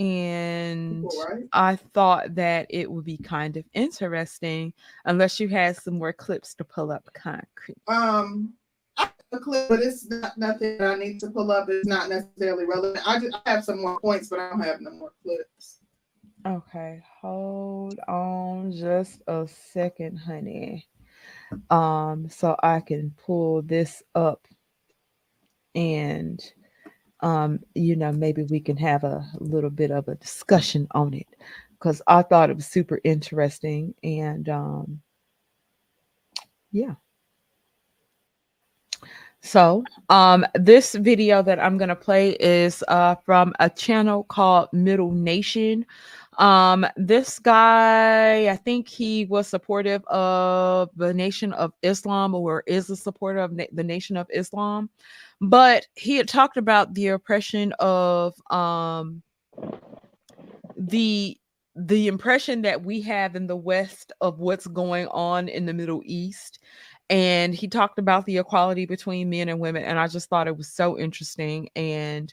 And 0.00 1.04
rights? 1.04 1.48
I 1.52 1.76
thought 1.76 2.34
that 2.34 2.66
it 2.70 2.90
would 2.90 3.04
be 3.04 3.18
kind 3.18 3.58
of 3.58 3.64
interesting 3.74 4.72
unless 5.04 5.38
you 5.38 5.48
had 5.48 5.76
some 5.76 5.98
more 5.98 6.14
clips 6.14 6.54
to 6.54 6.64
pull 6.64 6.90
up 6.90 7.08
concrete. 7.12 7.76
um 7.86 8.54
a 9.32 9.38
clip, 9.38 9.68
but 9.68 9.80
it's 9.80 10.08
not 10.08 10.36
nothing 10.36 10.78
that 10.78 10.92
I 10.92 10.94
need 10.96 11.20
to 11.20 11.30
pull 11.30 11.50
up. 11.50 11.68
It's 11.68 11.86
not 11.86 12.08
necessarily 12.08 12.64
relevant. 12.64 13.06
I 13.06 13.18
just 13.18 13.36
I 13.44 13.50
have 13.50 13.64
some 13.64 13.80
more 13.80 14.00
points, 14.00 14.28
but 14.28 14.40
I 14.40 14.50
don't 14.50 14.60
have 14.60 14.80
no 14.80 14.90
more 14.90 15.12
clips. 15.22 15.80
Okay, 16.46 17.02
hold 17.20 17.98
on 18.08 18.72
just 18.72 19.22
a 19.26 19.46
second, 19.72 20.16
honey. 20.16 20.86
Um, 21.70 22.28
so 22.28 22.56
I 22.62 22.80
can 22.80 23.14
pull 23.24 23.62
this 23.62 24.02
up 24.14 24.46
and 25.74 26.42
um, 27.20 27.60
you 27.74 27.94
know, 27.94 28.10
maybe 28.10 28.42
we 28.42 28.58
can 28.60 28.76
have 28.78 29.04
a 29.04 29.24
little 29.38 29.70
bit 29.70 29.92
of 29.92 30.08
a 30.08 30.16
discussion 30.16 30.88
on 30.90 31.14
it 31.14 31.28
because 31.72 32.02
I 32.06 32.22
thought 32.22 32.50
it 32.50 32.56
was 32.56 32.66
super 32.66 33.00
interesting 33.04 33.94
and 34.02 34.48
um 34.48 35.02
yeah. 36.72 36.94
So, 39.44 39.82
um, 40.08 40.46
this 40.54 40.94
video 40.94 41.42
that 41.42 41.58
I'm 41.58 41.76
gonna 41.76 41.96
play 41.96 42.30
is 42.38 42.84
uh 42.86 43.16
from 43.16 43.52
a 43.58 43.68
channel 43.68 44.22
called 44.24 44.68
Middle 44.72 45.10
Nation. 45.10 45.84
Um, 46.38 46.86
this 46.96 47.38
guy, 47.40 48.48
I 48.48 48.56
think 48.56 48.88
he 48.88 49.26
was 49.26 49.48
supportive 49.48 50.04
of 50.06 50.90
the 50.96 51.12
Nation 51.12 51.52
of 51.54 51.72
Islam 51.82 52.34
or 52.34 52.62
is 52.66 52.88
a 52.88 52.96
supporter 52.96 53.40
of 53.40 53.52
na- 53.52 53.64
the 53.72 53.84
Nation 53.84 54.16
of 54.16 54.28
Islam, 54.32 54.88
but 55.40 55.86
he 55.96 56.16
had 56.16 56.28
talked 56.28 56.56
about 56.56 56.94
the 56.94 57.08
oppression 57.08 57.72
of 57.80 58.34
um 58.50 59.22
the 60.76 61.36
the 61.74 62.06
impression 62.06 62.62
that 62.62 62.82
we 62.82 63.00
have 63.00 63.34
in 63.34 63.46
the 63.46 63.56
West 63.56 64.12
of 64.20 64.38
what's 64.38 64.66
going 64.66 65.08
on 65.08 65.48
in 65.48 65.64
the 65.66 65.72
Middle 65.72 66.02
East 66.04 66.58
and 67.12 67.54
he 67.54 67.68
talked 67.68 67.98
about 67.98 68.24
the 68.24 68.38
equality 68.38 68.86
between 68.86 69.28
men 69.28 69.48
and 69.50 69.60
women 69.60 69.84
and 69.84 69.98
i 69.98 70.08
just 70.08 70.28
thought 70.30 70.48
it 70.48 70.56
was 70.56 70.66
so 70.68 70.98
interesting 70.98 71.68
and 71.76 72.32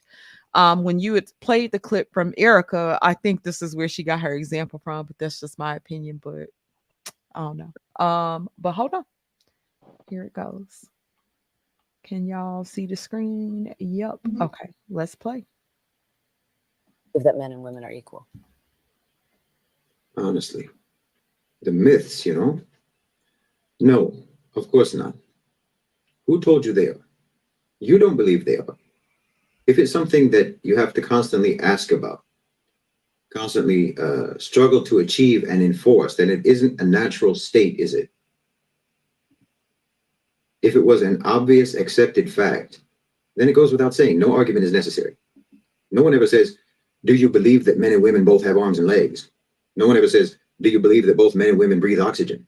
um, 0.55 0.83
when 0.83 0.99
you 0.99 1.13
had 1.13 1.25
played 1.41 1.71
the 1.71 1.77
clip 1.79 2.11
from 2.13 2.33
erica 2.37 2.97
i 3.01 3.13
think 3.13 3.43
this 3.43 3.61
is 3.61 3.75
where 3.75 3.89
she 3.89 4.03
got 4.03 4.21
her 4.21 4.33
example 4.35 4.79
from 4.79 5.05
but 5.05 5.17
that's 5.19 5.39
just 5.41 5.59
my 5.59 5.75
opinion 5.75 6.19
but 6.23 6.47
i 7.35 7.39
don't 7.41 7.57
know 7.57 8.05
um 8.05 8.49
but 8.57 8.71
hold 8.71 8.93
on 8.93 9.03
here 10.09 10.23
it 10.23 10.33
goes 10.33 10.85
can 12.03 12.25
y'all 12.25 12.63
see 12.63 12.85
the 12.85 12.95
screen 12.95 13.73
yep 13.79 14.15
Mhm. 14.27 14.41
okay 14.41 14.71
let's 14.89 15.13
play 15.13 15.45
If 17.13 17.23
that 17.23 17.37
men 17.37 17.51
and 17.51 17.63
women 17.63 17.83
are 17.83 17.91
equal. 17.91 18.27
honestly. 20.15 20.69
The 21.63 21.71
myths, 21.71 22.23
you 22.25 22.35
know? 22.35 22.61
No, 23.79 24.13
of 24.55 24.69
course 24.71 24.93
not. 24.93 25.15
Who 26.27 26.39
told 26.39 26.65
you 26.65 26.73
they 26.73 26.87
are? 26.87 27.01
You 27.79 27.97
don't 27.97 28.17
believe 28.17 28.45
they 28.45 28.57
are. 28.57 28.77
If 29.67 29.77
it's 29.77 29.91
something 29.91 30.29
that 30.31 30.57
you 30.63 30.77
have 30.77 30.93
to 30.95 31.01
constantly 31.01 31.59
ask 31.59 31.91
about, 31.91 32.23
constantly 33.33 33.97
uh, 33.97 34.37
struggle 34.37 34.83
to 34.83 34.99
achieve 34.99 35.43
and 35.43 35.61
enforce, 35.61 36.15
then 36.15 36.29
it 36.29 36.45
isn't 36.45 36.81
a 36.81 36.85
natural 36.85 37.35
state, 37.35 37.79
is 37.79 37.93
it? 37.93 38.09
If 40.61 40.75
it 40.75 40.85
was 40.85 41.01
an 41.01 41.21
obvious 41.23 41.75
accepted 41.75 42.31
fact, 42.31 42.81
then 43.35 43.47
it 43.47 43.53
goes 43.53 43.71
without 43.71 43.93
saying, 43.93 44.19
no 44.19 44.35
argument 44.35 44.65
is 44.65 44.73
necessary. 44.73 45.15
No 45.91 46.03
one 46.03 46.13
ever 46.13 46.27
says, 46.27 46.57
Do 47.05 47.15
you 47.15 47.29
believe 47.29 47.65
that 47.65 47.79
men 47.79 47.93
and 47.93 48.03
women 48.03 48.25
both 48.25 48.43
have 48.43 48.57
arms 48.57 48.79
and 48.79 48.87
legs? 48.87 49.31
No 49.75 49.87
one 49.87 49.97
ever 49.97 50.09
says, 50.09 50.37
Do 50.61 50.69
you 50.69 50.79
believe 50.79 51.05
that 51.05 51.17
both 51.17 51.35
men 51.35 51.49
and 51.49 51.59
women 51.59 51.79
breathe 51.79 51.99
oxygen? 51.99 52.45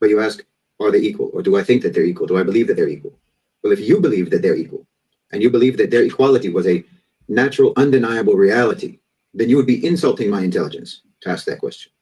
But 0.00 0.10
you 0.10 0.20
ask, 0.20 0.44
Are 0.80 0.90
they 0.90 0.98
equal? 0.98 1.30
Or 1.32 1.42
do 1.42 1.56
I 1.56 1.62
think 1.62 1.82
that 1.82 1.94
they're 1.94 2.04
equal? 2.04 2.26
Do 2.26 2.38
I 2.38 2.42
believe 2.42 2.66
that 2.68 2.76
they're 2.76 2.88
equal? 2.88 3.18
Well, 3.62 3.72
if 3.72 3.80
you 3.80 4.00
believe 4.00 4.30
that 4.30 4.42
they're 4.42 4.56
equal, 4.56 4.86
and 5.32 5.42
you 5.42 5.50
believe 5.50 5.76
that 5.76 5.90
their 5.90 6.04
equality 6.04 6.48
was 6.48 6.66
a 6.66 6.84
natural, 7.28 7.72
undeniable 7.76 8.34
reality, 8.34 8.98
then 9.34 9.48
you 9.48 9.56
would 9.56 9.66
be 9.66 9.84
insulting 9.84 10.30
my 10.30 10.42
intelligence 10.42 11.02
to 11.20 11.30
ask 11.30 11.44
that 11.46 11.58
question. 11.58 11.92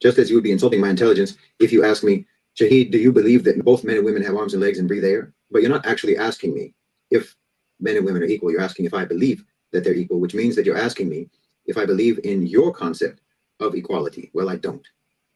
Just 0.00 0.18
as 0.18 0.30
you 0.30 0.36
would 0.36 0.44
be 0.44 0.52
insulting 0.52 0.80
my 0.80 0.90
intelligence 0.90 1.36
if 1.58 1.72
you 1.72 1.84
ask 1.84 2.04
me, 2.04 2.26
Shahid, 2.58 2.90
do 2.90 2.98
you 2.98 3.12
believe 3.12 3.44
that 3.44 3.64
both 3.64 3.84
men 3.84 3.96
and 3.96 4.04
women 4.04 4.22
have 4.22 4.36
arms 4.36 4.52
and 4.52 4.62
legs 4.62 4.78
and 4.78 4.86
breathe 4.86 5.04
air? 5.04 5.32
But 5.50 5.62
you're 5.62 5.70
not 5.70 5.86
actually 5.86 6.18
asking 6.18 6.54
me 6.54 6.74
if 7.10 7.34
men 7.80 7.96
and 7.96 8.04
women 8.04 8.22
are 8.22 8.26
equal. 8.26 8.50
You're 8.50 8.60
asking 8.60 8.84
if 8.84 8.94
I 8.94 9.04
believe 9.04 9.44
that 9.72 9.84
they're 9.84 9.94
equal, 9.94 10.20
which 10.20 10.34
means 10.34 10.54
that 10.56 10.66
you're 10.66 10.76
asking 10.76 11.08
me 11.08 11.30
if 11.66 11.78
I 11.78 11.86
believe 11.86 12.20
in 12.24 12.46
your 12.46 12.72
concept 12.72 13.20
of 13.60 13.74
equality. 13.74 14.30
Well, 14.34 14.50
I 14.50 14.56
don't. 14.56 14.86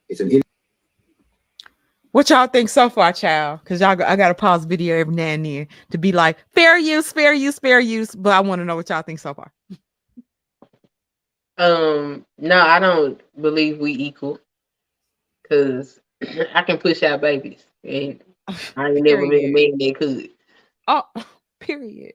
It's 0.09 0.21
an 0.21 0.31
what 2.13 2.31
y'all 2.31 2.47
think 2.47 2.69
so 2.69 2.89
far 2.89 3.13
child 3.13 3.61
because 3.63 3.81
y'all 3.81 4.01
i 4.03 4.17
gotta 4.17 4.35
pause 4.35 4.65
video 4.65 4.97
every 4.97 5.15
now 5.15 5.25
and 5.25 5.45
then 5.45 5.69
to 5.91 5.99
be 5.99 6.13
like 6.13 6.39
fair 6.55 6.79
use 6.79 7.13
fair 7.13 7.33
use 7.33 7.59
fair 7.59 7.81
use 7.81 8.15
but 8.15 8.33
i 8.33 8.41
want 8.41 8.61
to 8.61 8.65
know 8.65 8.77
what 8.77 8.89
y'all 8.89 9.03
think 9.03 9.19
so 9.19 9.35
far 9.35 9.53
Um, 11.59 12.27
no, 12.39 12.61
I 12.61 12.79
don't 12.79 13.21
believe 13.41 13.79
we 13.79 13.93
equal. 13.93 14.39
Cause 15.49 16.01
I 16.55 16.63
can 16.63 16.79
push 16.79 17.03
out 17.03 17.21
babies, 17.23 17.65
and 17.83 18.23
I 18.77 18.91
ain't 18.91 19.03
never 19.05 19.23
been 19.27 19.47
a 19.47 19.53
man 19.53 19.79
that 19.79 19.95
could. 19.99 20.31
oh 20.89 21.05
period 21.61 22.13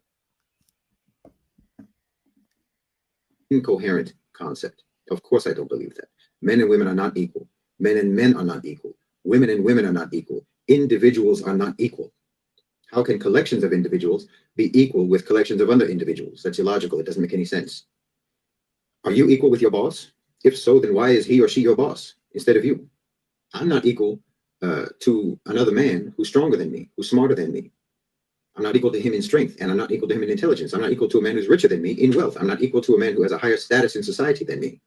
incoherent 3.51 4.13
concept. 4.33 4.83
Of 5.11 5.21
course, 5.23 5.45
I 5.45 5.53
don't 5.53 5.69
believe 5.69 5.93
that. 5.95 6.07
Men 6.41 6.61
and 6.61 6.69
women 6.69 6.87
are 6.87 6.95
not 6.95 7.17
equal. 7.17 7.47
Men 7.79 7.97
and 7.97 8.15
men 8.15 8.35
are 8.35 8.43
not 8.43 8.65
equal. 8.65 8.93
Women 9.23 9.49
and 9.49 9.63
women 9.63 9.85
are 9.85 9.93
not 9.93 10.13
equal. 10.13 10.45
Individuals 10.67 11.43
are 11.43 11.55
not 11.55 11.75
equal. 11.77 12.11
How 12.91 13.03
can 13.03 13.19
collections 13.19 13.63
of 13.63 13.71
individuals 13.71 14.27
be 14.55 14.77
equal 14.79 15.07
with 15.07 15.25
collections 15.25 15.61
of 15.61 15.69
other 15.69 15.85
individuals? 15.85 16.43
That's 16.43 16.59
illogical. 16.59 16.99
It 16.99 17.05
doesn't 17.05 17.21
make 17.21 17.33
any 17.33 17.45
sense. 17.45 17.85
Are 19.03 19.11
you 19.11 19.29
equal 19.29 19.49
with 19.49 19.61
your 19.61 19.71
boss? 19.71 20.11
If 20.43 20.57
so, 20.57 20.79
then 20.79 20.93
why 20.93 21.09
is 21.09 21.25
he 21.25 21.41
or 21.41 21.47
she 21.47 21.61
your 21.61 21.75
boss 21.75 22.15
instead 22.33 22.57
of 22.57 22.65
you? 22.65 22.87
I'm 23.53 23.69
not 23.69 23.85
equal 23.85 24.19
uh, 24.61 24.85
to 24.99 25.39
another 25.45 25.71
man 25.71 26.13
who's 26.17 26.27
stronger 26.27 26.57
than 26.57 26.71
me, 26.71 26.89
who's 26.95 27.09
smarter 27.09 27.35
than 27.35 27.51
me. 27.51 27.71
I'm 28.55 28.63
not 28.63 28.75
equal 28.75 28.91
to 28.91 28.99
him 28.99 29.13
in 29.13 29.21
strength, 29.21 29.57
and 29.61 29.71
I'm 29.71 29.77
not 29.77 29.91
equal 29.91 30.09
to 30.09 30.13
him 30.13 30.23
in 30.23 30.29
intelligence. 30.29 30.73
I'm 30.73 30.81
not 30.81 30.91
equal 30.91 31.07
to 31.09 31.19
a 31.19 31.21
man 31.21 31.35
who's 31.35 31.47
richer 31.47 31.67
than 31.69 31.81
me 31.81 31.91
in 31.91 32.15
wealth. 32.15 32.37
I'm 32.39 32.47
not 32.47 32.61
equal 32.61 32.81
to 32.81 32.95
a 32.95 32.99
man 32.99 33.13
who 33.13 33.23
has 33.23 33.31
a 33.31 33.37
higher 33.37 33.57
status 33.57 33.95
in 33.95 34.03
society 34.03 34.43
than 34.43 34.59
me. 34.59 34.81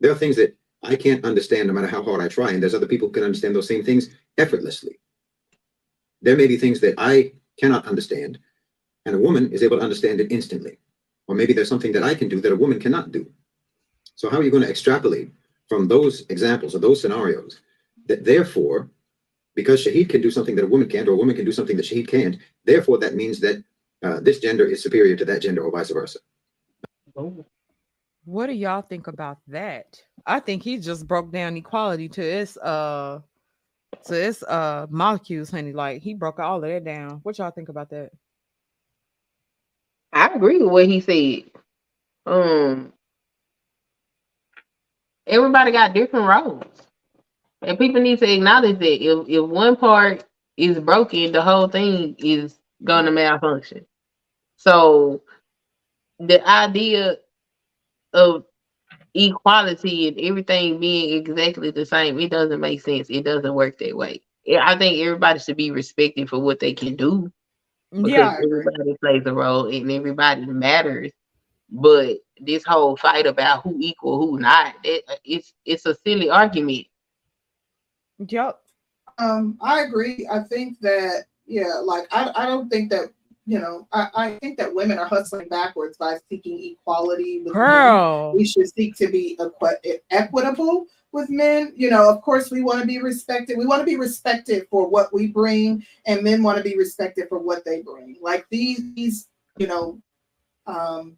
There 0.00 0.10
are 0.10 0.16
things 0.16 0.36
that 0.36 0.56
I 0.86 0.96
can't 0.96 1.24
understand 1.24 1.66
no 1.66 1.74
matter 1.74 1.86
how 1.88 2.02
hard 2.02 2.20
I 2.20 2.28
try, 2.28 2.50
and 2.52 2.62
there's 2.62 2.74
other 2.74 2.86
people 2.86 3.08
who 3.08 3.12
can 3.12 3.24
understand 3.24 3.54
those 3.54 3.68
same 3.68 3.84
things 3.84 4.10
effortlessly. 4.38 4.98
There 6.22 6.36
may 6.36 6.46
be 6.46 6.56
things 6.56 6.80
that 6.80 6.94
I 6.96 7.32
cannot 7.58 7.86
understand, 7.86 8.38
and 9.04 9.14
a 9.14 9.18
woman 9.18 9.52
is 9.52 9.62
able 9.62 9.78
to 9.78 9.82
understand 9.82 10.20
it 10.20 10.30
instantly. 10.30 10.78
Or 11.28 11.34
maybe 11.34 11.52
there's 11.52 11.68
something 11.68 11.92
that 11.92 12.04
I 12.04 12.14
can 12.14 12.28
do 12.28 12.40
that 12.40 12.52
a 12.52 12.56
woman 12.56 12.78
cannot 12.78 13.10
do. 13.10 13.26
So, 14.14 14.30
how 14.30 14.38
are 14.38 14.42
you 14.42 14.50
going 14.50 14.62
to 14.62 14.70
extrapolate 14.70 15.30
from 15.68 15.88
those 15.88 16.24
examples 16.28 16.74
or 16.74 16.78
those 16.78 17.02
scenarios 17.02 17.60
that 18.06 18.24
therefore, 18.24 18.88
because 19.54 19.84
Shahid 19.84 20.08
can 20.08 20.20
do 20.20 20.30
something 20.30 20.54
that 20.54 20.64
a 20.64 20.68
woman 20.68 20.88
can't, 20.88 21.08
or 21.08 21.12
a 21.12 21.16
woman 21.16 21.34
can 21.34 21.44
do 21.44 21.52
something 21.52 21.76
that 21.76 21.86
Shahid 21.86 22.08
can't, 22.08 22.38
therefore 22.64 22.98
that 22.98 23.16
means 23.16 23.40
that 23.40 23.64
uh, 24.02 24.20
this 24.20 24.38
gender 24.38 24.64
is 24.64 24.82
superior 24.82 25.16
to 25.16 25.24
that 25.24 25.42
gender, 25.42 25.64
or 25.64 25.72
vice 25.72 25.90
versa? 25.90 26.20
What 28.24 28.46
do 28.46 28.52
y'all 28.52 28.82
think 28.82 29.06
about 29.06 29.38
that? 29.48 30.02
I 30.26 30.40
think 30.40 30.62
he 30.62 30.78
just 30.78 31.06
broke 31.08 31.32
down 31.32 31.56
equality 31.56 32.08
to 32.10 32.22
its 32.22 32.56
uh 32.58 33.20
to 34.06 34.14
its 34.28 34.42
uh 34.44 34.86
molecules, 34.90 35.50
honey. 35.50 35.72
Like 35.72 36.02
he 36.02 36.14
broke 36.14 36.40
all 36.40 36.56
of 36.64 36.70
that 36.70 36.84
down. 36.84 37.20
What 37.24 37.38
y'all 37.38 37.50
think 37.52 37.68
about 37.70 37.90
that? 37.90 38.10
I 40.12 40.28
agree 40.34 40.58
with 40.60 40.70
what 40.72 40.86
he 40.86 41.00
said. 41.00 41.50
Um, 42.26 42.92
everybody 45.26 45.72
got 45.72 45.94
different 45.94 46.28
roles, 46.28 46.64
and 47.62 47.78
people 47.78 48.02
need 48.02 48.20
to 48.20 48.32
acknowledge 48.34 48.78
that. 48.80 49.04
If 49.04 49.28
if 49.28 49.50
one 49.50 49.76
part 49.76 50.24
is 50.56 50.80
broken, 50.80 51.32
the 51.32 51.42
whole 51.42 51.68
thing 51.68 52.16
is 52.18 52.58
gonna 52.84 53.12
malfunction. 53.12 53.86
So, 54.56 55.22
the 56.20 56.46
idea 56.48 57.16
of 58.14 58.44
equality 59.16 60.08
and 60.08 60.20
everything 60.20 60.80
being 60.80 61.18
exactly 61.18 61.70
the 61.70 61.86
same, 61.86 62.18
it 62.20 62.30
doesn't 62.30 62.60
make 62.60 62.80
sense. 62.80 63.08
It 63.10 63.24
doesn't 63.24 63.54
work 63.54 63.78
that 63.78 63.96
way. 63.96 64.22
I 64.60 64.76
think 64.78 65.00
everybody 65.00 65.38
should 65.40 65.56
be 65.56 65.70
respected 65.72 66.28
for 66.30 66.40
what 66.40 66.60
they 66.60 66.74
can 66.74 66.96
do 66.96 67.30
because 68.02 68.30
Yeah, 68.30 68.42
everybody 68.42 68.96
plays 69.00 69.22
a 69.26 69.32
role 69.34 69.66
and 69.68 69.90
everybody 69.90 70.46
matters. 70.46 71.12
But 71.70 72.18
this 72.38 72.64
whole 72.64 72.96
fight 72.96 73.26
about 73.26 73.62
who 73.64 73.76
equal, 73.80 74.18
who 74.20 74.38
not, 74.38 74.74
it, 74.84 75.04
it's 75.24 75.52
it's 75.64 75.86
a 75.86 75.94
silly 75.94 76.30
argument. 76.30 76.86
yep. 78.28 78.60
Um, 79.18 79.58
I 79.62 79.82
agree. 79.82 80.28
I 80.30 80.40
think 80.40 80.80
that, 80.80 81.24
yeah, 81.46 81.74
like 81.84 82.06
I, 82.12 82.32
I 82.36 82.46
don't 82.46 82.68
think 82.68 82.90
that, 82.90 83.10
you 83.46 83.60
know, 83.60 83.86
I, 83.92 84.08
I 84.14 84.30
think 84.40 84.58
that 84.58 84.74
women 84.74 84.98
are 84.98 85.06
hustling 85.06 85.48
backwards 85.48 85.96
by 85.96 86.18
seeking 86.28 86.72
equality 86.72 87.42
with 87.42 87.54
men. 87.54 88.34
We 88.36 88.44
should 88.44 88.68
seek 88.74 88.96
to 88.96 89.06
be 89.06 89.38
equi- 89.40 90.00
equitable 90.10 90.86
with 91.12 91.30
men. 91.30 91.72
You 91.76 91.90
know, 91.90 92.10
of 92.10 92.22
course, 92.22 92.50
we 92.50 92.62
want 92.62 92.80
to 92.80 92.86
be 92.86 92.98
respected. 92.98 93.56
We 93.56 93.66
want 93.66 93.80
to 93.80 93.86
be 93.86 93.96
respected 93.96 94.66
for 94.68 94.88
what 94.88 95.14
we 95.14 95.28
bring, 95.28 95.86
and 96.06 96.22
men 96.22 96.42
want 96.42 96.58
to 96.58 96.64
be 96.64 96.76
respected 96.76 97.28
for 97.28 97.38
what 97.38 97.64
they 97.64 97.82
bring. 97.82 98.16
Like 98.20 98.46
these, 98.50 98.82
these, 98.94 99.28
you 99.58 99.68
know, 99.68 100.00
um, 100.66 101.16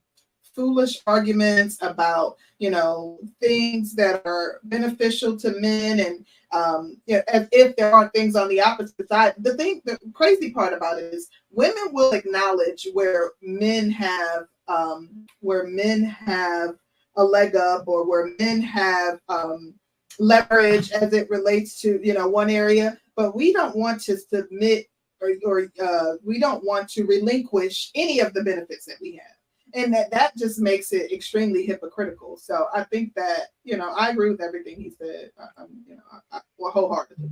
foolish 0.59 1.01
arguments 1.07 1.79
about, 1.83 2.37
you 2.59 2.69
know, 2.69 3.21
things 3.41 3.95
that 3.95 4.27
are 4.27 4.59
beneficial 4.65 5.37
to 5.37 5.51
men 5.61 6.01
and 6.01 6.27
um, 6.51 6.97
yeah, 7.07 7.21
as 7.29 7.47
if 7.53 7.77
there 7.77 7.95
are 7.95 8.09
things 8.09 8.35
on 8.35 8.49
the 8.49 8.61
opposite 8.61 9.09
side. 9.09 9.35
The 9.39 9.55
thing, 9.55 9.83
the 9.85 9.97
crazy 10.15 10.51
part 10.51 10.73
about 10.73 10.99
it 10.99 11.15
is 11.15 11.29
women 11.53 11.93
will 11.93 12.13
acknowledge 12.13 12.89
where 12.93 13.31
men 13.41 13.89
have, 13.93 14.47
um, 14.67 15.27
where 15.39 15.69
men 15.69 16.03
have 16.03 16.75
a 17.17 17.23
leg 17.23 17.55
up 17.55 17.87
or 17.87 18.09
where 18.09 18.33
men 18.41 18.61
have 18.61 19.21
um, 19.29 19.75
leverage 20.19 20.91
as 20.91 21.13
it 21.13 21.31
relates 21.31 21.81
to, 21.83 22.01
you 22.03 22.15
know, 22.15 22.27
one 22.27 22.51
area, 22.51 22.99
but 23.15 23.37
we 23.37 23.53
don't 23.53 23.77
want 23.77 24.01
to 24.03 24.17
submit 24.17 24.87
or, 25.21 25.31
or 25.45 25.73
uh, 25.81 26.15
we 26.25 26.41
don't 26.41 26.65
want 26.65 26.89
to 26.89 27.05
relinquish 27.05 27.93
any 27.95 28.19
of 28.19 28.33
the 28.35 28.43
benefits 28.43 28.87
that 28.87 28.97
we 29.01 29.13
have. 29.13 29.38
And 29.75 29.93
that, 29.93 30.11
that 30.11 30.37
just 30.37 30.61
makes 30.61 30.93
it 30.93 31.13
extremely 31.13 31.67
hypocritical. 31.67 32.37
So 32.37 32.67
I 32.75 32.85
think 32.85 33.15
that, 33.15 33.49
you 33.65 33.77
know, 33.77 33.91
I 33.91 34.09
agree 34.09 34.31
with 34.31 34.43
everything 34.43 34.77
he 34.77 34.91
said. 34.91 35.31
I, 35.39 35.63
I'm, 35.63 35.69
you 35.87 35.97
know, 35.97 36.03
I, 36.13 36.39
I, 36.39 36.41
well, 36.59 36.73
wholeheartedly. 36.73 37.29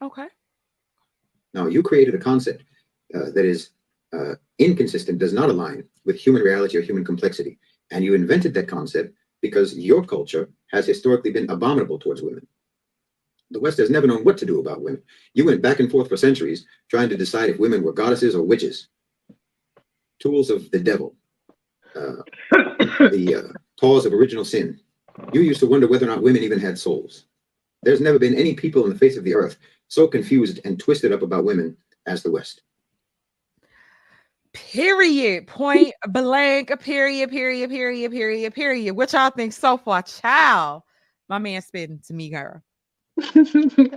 Okay. 0.00 0.26
Now, 1.54 1.66
you 1.66 1.82
created 1.82 2.14
a 2.14 2.18
concept 2.18 2.62
uh, 3.14 3.30
that 3.34 3.44
is 3.44 3.70
uh, 4.12 4.34
inconsistent, 4.58 5.18
does 5.18 5.32
not 5.32 5.50
align 5.50 5.84
with 6.04 6.16
human 6.16 6.42
reality 6.42 6.78
or 6.78 6.82
human 6.82 7.04
complexity. 7.04 7.58
And 7.90 8.04
you 8.04 8.14
invented 8.14 8.54
that 8.54 8.68
concept 8.68 9.14
because 9.40 9.76
your 9.76 10.04
culture 10.04 10.50
has 10.70 10.86
historically 10.86 11.32
been 11.32 11.50
abominable 11.50 11.98
towards 11.98 12.22
women. 12.22 12.46
The 13.50 13.60
West 13.60 13.78
has 13.78 13.90
never 13.90 14.06
known 14.06 14.24
what 14.24 14.36
to 14.38 14.46
do 14.46 14.60
about 14.60 14.82
women. 14.82 15.02
You 15.32 15.46
went 15.46 15.62
back 15.62 15.80
and 15.80 15.90
forth 15.90 16.08
for 16.08 16.16
centuries 16.16 16.66
trying 16.90 17.08
to 17.08 17.16
decide 17.16 17.48
if 17.48 17.58
women 17.58 17.82
were 17.82 17.94
goddesses 17.94 18.34
or 18.34 18.42
witches, 18.42 18.88
tools 20.18 20.50
of 20.50 20.70
the 20.70 20.78
devil, 20.78 21.14
uh, 21.98 22.22
the 23.08 23.44
uh, 23.44 23.58
cause 23.80 24.06
of 24.06 24.12
original 24.12 24.44
sin. 24.44 24.80
You 25.32 25.40
used 25.40 25.60
to 25.60 25.66
wonder 25.66 25.88
whether 25.88 26.06
or 26.06 26.08
not 26.08 26.22
women 26.22 26.42
even 26.42 26.60
had 26.60 26.78
souls. 26.78 27.24
There's 27.82 28.00
never 28.00 28.18
been 28.18 28.34
any 28.34 28.54
people 28.54 28.84
on 28.84 28.90
the 28.90 28.98
face 28.98 29.16
of 29.16 29.24
the 29.24 29.34
earth 29.34 29.56
so 29.88 30.06
confused 30.06 30.60
and 30.64 30.78
twisted 30.78 31.12
up 31.12 31.22
about 31.22 31.44
women 31.44 31.76
as 32.06 32.22
the 32.22 32.30
West. 32.30 32.62
Period. 34.52 35.46
Point 35.46 35.92
blank. 36.08 36.72
Period. 36.80 37.30
Period. 37.30 37.70
Period. 37.70 38.10
Period. 38.10 38.54
Period. 38.54 38.94
What 38.94 39.12
y'all 39.12 39.30
think 39.30 39.52
so 39.52 39.76
far, 39.76 40.02
child? 40.02 40.82
My 41.28 41.38
man 41.38 41.60
spitting 41.62 42.00
to 42.06 42.14
me, 42.14 42.30
girl. 42.30 42.62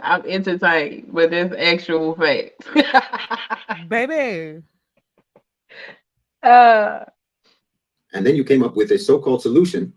I'm 0.01 0.25
entertained, 0.25 1.13
with 1.13 1.29
this 1.29 1.53
actual 1.57 2.15
fact. 2.15 2.63
Baby. 3.87 4.63
uh, 6.43 7.05
And 8.13 8.25
then 8.25 8.35
you 8.35 8.43
came 8.43 8.63
up 8.63 8.75
with 8.75 8.91
a 8.91 8.99
so-called 8.99 9.41
solution, 9.41 9.93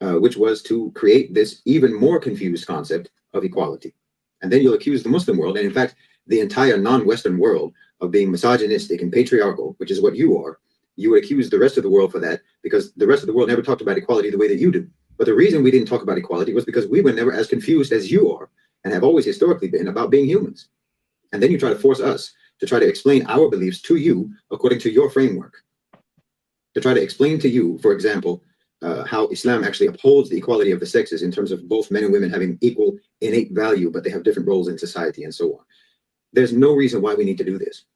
uh, 0.00 0.14
which 0.14 0.36
was 0.36 0.62
to 0.64 0.90
create 0.94 1.34
this 1.34 1.62
even 1.64 1.94
more 1.94 2.18
confused 2.18 2.66
concept 2.66 3.10
of 3.34 3.44
equality. 3.44 3.94
And 4.42 4.52
then 4.52 4.62
you'll 4.62 4.74
accuse 4.74 5.02
the 5.02 5.08
Muslim 5.08 5.36
world, 5.38 5.56
and 5.56 5.66
in 5.66 5.72
fact, 5.72 5.96
the 6.26 6.40
entire 6.40 6.76
non-Western 6.76 7.38
world, 7.38 7.72
of 8.00 8.10
being 8.10 8.30
misogynistic 8.30 9.02
and 9.02 9.12
patriarchal, 9.12 9.74
which 9.78 9.90
is 9.90 10.00
what 10.00 10.16
you 10.16 10.36
are. 10.38 10.58
You 10.96 11.10
would 11.10 11.24
accuse 11.24 11.50
the 11.50 11.58
rest 11.58 11.76
of 11.76 11.82
the 11.82 11.90
world 11.90 12.12
for 12.12 12.18
that 12.20 12.40
because 12.62 12.92
the 12.94 13.06
rest 13.06 13.22
of 13.22 13.26
the 13.26 13.32
world 13.32 13.48
never 13.48 13.62
talked 13.62 13.82
about 13.82 13.98
equality 13.98 14.30
the 14.30 14.38
way 14.38 14.48
that 14.48 14.58
you 14.58 14.70
do. 14.70 14.88
But 15.18 15.26
the 15.26 15.34
reason 15.34 15.62
we 15.62 15.70
didn't 15.70 15.88
talk 15.88 16.02
about 16.02 16.18
equality 16.18 16.52
was 16.52 16.64
because 16.64 16.86
we 16.86 17.00
were 17.00 17.12
never 17.12 17.32
as 17.32 17.48
confused 17.48 17.92
as 17.92 18.10
you 18.10 18.32
are 18.32 18.50
and 18.84 18.92
have 18.92 19.04
always 19.04 19.24
historically 19.24 19.68
been 19.68 19.88
about 19.88 20.10
being 20.10 20.26
humans. 20.26 20.68
And 21.32 21.42
then 21.42 21.50
you 21.50 21.58
try 21.58 21.70
to 21.70 21.78
force 21.78 22.00
us 22.00 22.32
to 22.60 22.66
try 22.66 22.78
to 22.78 22.88
explain 22.88 23.26
our 23.26 23.48
beliefs 23.48 23.80
to 23.82 23.96
you 23.96 24.30
according 24.50 24.78
to 24.80 24.90
your 24.90 25.10
framework. 25.10 25.62
To 26.76 26.82
try 26.82 26.92
to 26.92 27.02
explain 27.02 27.38
to 27.38 27.48
you, 27.48 27.78
for 27.78 27.92
example, 27.92 28.42
uh, 28.82 29.02
how 29.04 29.28
Islam 29.28 29.64
actually 29.64 29.86
upholds 29.86 30.28
the 30.28 30.36
equality 30.36 30.72
of 30.72 30.78
the 30.78 30.84
sexes 30.84 31.22
in 31.22 31.32
terms 31.32 31.50
of 31.50 31.66
both 31.70 31.90
men 31.90 32.04
and 32.04 32.12
women 32.12 32.28
having 32.28 32.58
equal 32.60 32.98
innate 33.22 33.50
value, 33.52 33.90
but 33.90 34.04
they 34.04 34.10
have 34.10 34.22
different 34.22 34.46
roles 34.46 34.68
in 34.68 34.76
society 34.76 35.24
and 35.24 35.34
so 35.34 35.54
on. 35.54 35.64
There's 36.34 36.52
no 36.52 36.74
reason 36.74 37.00
why 37.00 37.14
we 37.14 37.24
need 37.24 37.38
to 37.38 37.44
do 37.44 37.56
this. 37.56 37.86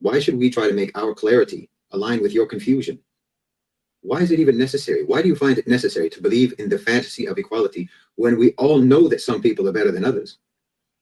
Why 0.00 0.18
should 0.18 0.38
we 0.38 0.48
try 0.48 0.66
to 0.66 0.72
make 0.72 0.96
our 0.96 1.14
clarity 1.14 1.68
align 1.90 2.22
with 2.22 2.32
your 2.32 2.46
confusion? 2.46 2.98
Why 4.00 4.22
is 4.22 4.30
it 4.30 4.40
even 4.40 4.56
necessary? 4.56 5.04
Why 5.04 5.20
do 5.20 5.28
you 5.28 5.36
find 5.36 5.58
it 5.58 5.68
necessary 5.68 6.08
to 6.08 6.22
believe 6.22 6.54
in 6.58 6.70
the 6.70 6.78
fantasy 6.78 7.26
of 7.26 7.36
equality 7.36 7.90
when 8.14 8.38
we 8.38 8.52
all 8.52 8.78
know 8.78 9.08
that 9.08 9.20
some 9.20 9.42
people 9.42 9.68
are 9.68 9.72
better 9.72 9.92
than 9.92 10.06
others? 10.06 10.38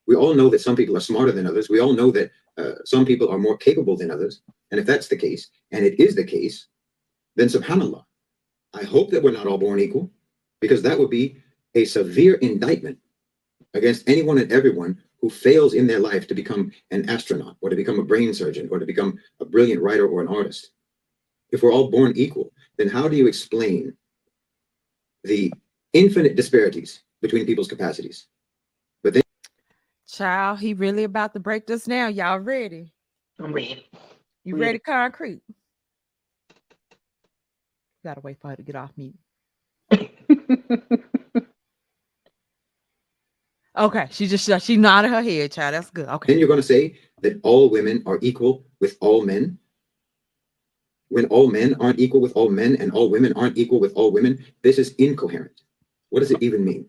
We 0.08 0.16
all 0.16 0.34
know 0.34 0.48
that 0.48 0.62
some 0.62 0.74
people 0.74 0.96
are 0.96 1.10
smarter 1.12 1.30
than 1.30 1.46
others. 1.46 1.68
We 1.68 1.78
all 1.78 1.92
know 1.92 2.10
that 2.10 2.32
uh, 2.56 2.82
some 2.84 3.06
people 3.06 3.28
are 3.28 3.38
more 3.38 3.56
capable 3.56 3.96
than 3.96 4.10
others. 4.10 4.40
And 4.72 4.80
if 4.80 4.86
that's 4.86 5.06
the 5.06 5.16
case, 5.16 5.48
and 5.70 5.84
it 5.84 6.00
is 6.00 6.16
the 6.16 6.24
case, 6.24 6.66
then 7.38 7.46
subhanAllah, 7.48 8.04
I 8.74 8.82
hope 8.82 9.10
that 9.10 9.22
we're 9.22 9.30
not 9.30 9.46
all 9.46 9.58
born 9.58 9.78
equal, 9.78 10.10
because 10.60 10.82
that 10.82 10.98
would 10.98 11.08
be 11.08 11.36
a 11.76 11.84
severe 11.84 12.34
indictment 12.34 12.98
against 13.74 14.08
anyone 14.08 14.38
and 14.38 14.50
everyone 14.50 15.00
who 15.20 15.30
fails 15.30 15.74
in 15.74 15.86
their 15.86 16.00
life 16.00 16.26
to 16.26 16.34
become 16.34 16.72
an 16.90 17.08
astronaut 17.08 17.56
or 17.60 17.70
to 17.70 17.76
become 17.76 18.00
a 18.00 18.04
brain 18.04 18.34
surgeon 18.34 18.68
or 18.72 18.80
to 18.80 18.86
become 18.86 19.18
a 19.40 19.44
brilliant 19.44 19.80
writer 19.80 20.06
or 20.06 20.20
an 20.20 20.28
artist. 20.28 20.70
If 21.50 21.62
we're 21.62 21.72
all 21.72 21.90
born 21.90 22.12
equal, 22.16 22.52
then 22.76 22.88
how 22.88 23.06
do 23.06 23.16
you 23.16 23.28
explain 23.28 23.96
the 25.22 25.52
infinite 25.92 26.34
disparities 26.34 27.02
between 27.22 27.46
people's 27.46 27.68
capacities? 27.68 28.26
But 29.04 29.14
then, 29.14 29.22
Child, 30.08 30.58
he 30.58 30.74
really 30.74 31.04
about 31.04 31.34
to 31.34 31.40
break 31.40 31.66
this 31.68 31.84
down. 31.84 32.14
Y'all 32.14 32.40
ready? 32.40 32.92
I'm 33.38 33.52
ready. 33.52 33.88
You 34.44 34.54
Ready. 34.54 34.66
ready, 34.66 34.78
concrete? 34.80 35.42
Gotta 38.08 38.22
wait 38.22 38.40
for 38.40 38.48
her 38.48 38.56
to 38.56 38.62
get 38.62 38.74
off 38.74 38.90
mute. 38.96 39.14
Okay, 43.76 44.08
she 44.10 44.26
just 44.26 44.50
she 44.64 44.76
nodded 44.76 45.10
her 45.10 45.22
head, 45.22 45.52
child. 45.52 45.74
That's 45.74 45.90
good. 45.90 46.08
Okay. 46.08 46.32
Then 46.32 46.38
you're 46.40 46.48
going 46.48 46.58
to 46.58 46.66
say 46.66 46.96
that 47.20 47.38
all 47.44 47.70
women 47.70 48.02
are 48.06 48.18
equal 48.22 48.64
with 48.80 48.96
all 49.00 49.24
men. 49.24 49.56
When 51.10 51.26
all 51.26 51.48
men 51.48 51.76
aren't 51.78 52.00
equal 52.00 52.20
with 52.20 52.32
all 52.34 52.48
men 52.48 52.76
and 52.80 52.90
all 52.90 53.08
women 53.08 53.34
aren't 53.34 53.56
equal 53.56 53.78
with 53.78 53.92
all 53.94 54.10
women, 54.10 54.44
this 54.62 54.78
is 54.78 54.94
incoherent. 54.96 55.60
What 56.08 56.20
does 56.20 56.32
it 56.32 56.42
even 56.42 56.64
mean? 56.64 56.88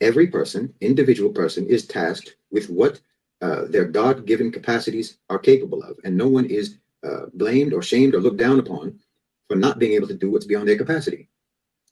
Every 0.00 0.28
person, 0.28 0.72
individual 0.80 1.30
person, 1.30 1.66
is 1.66 1.86
tasked 1.86 2.36
with 2.50 2.70
what 2.70 3.00
uh, 3.42 3.64
their 3.68 3.84
God 3.84 4.24
given 4.24 4.50
capacities 4.50 5.18
are 5.28 5.38
capable 5.38 5.82
of. 5.82 5.98
And 6.04 6.16
no 6.16 6.28
one 6.28 6.46
is 6.46 6.78
uh, 7.04 7.26
blamed 7.34 7.74
or 7.74 7.82
shamed 7.82 8.14
or 8.14 8.20
looked 8.20 8.38
down 8.38 8.60
upon 8.60 8.98
for 9.48 9.56
not 9.56 9.78
being 9.78 9.92
able 9.92 10.08
to 10.08 10.14
do 10.14 10.30
what's 10.30 10.46
beyond 10.46 10.68
their 10.68 10.76
capacity. 10.76 11.28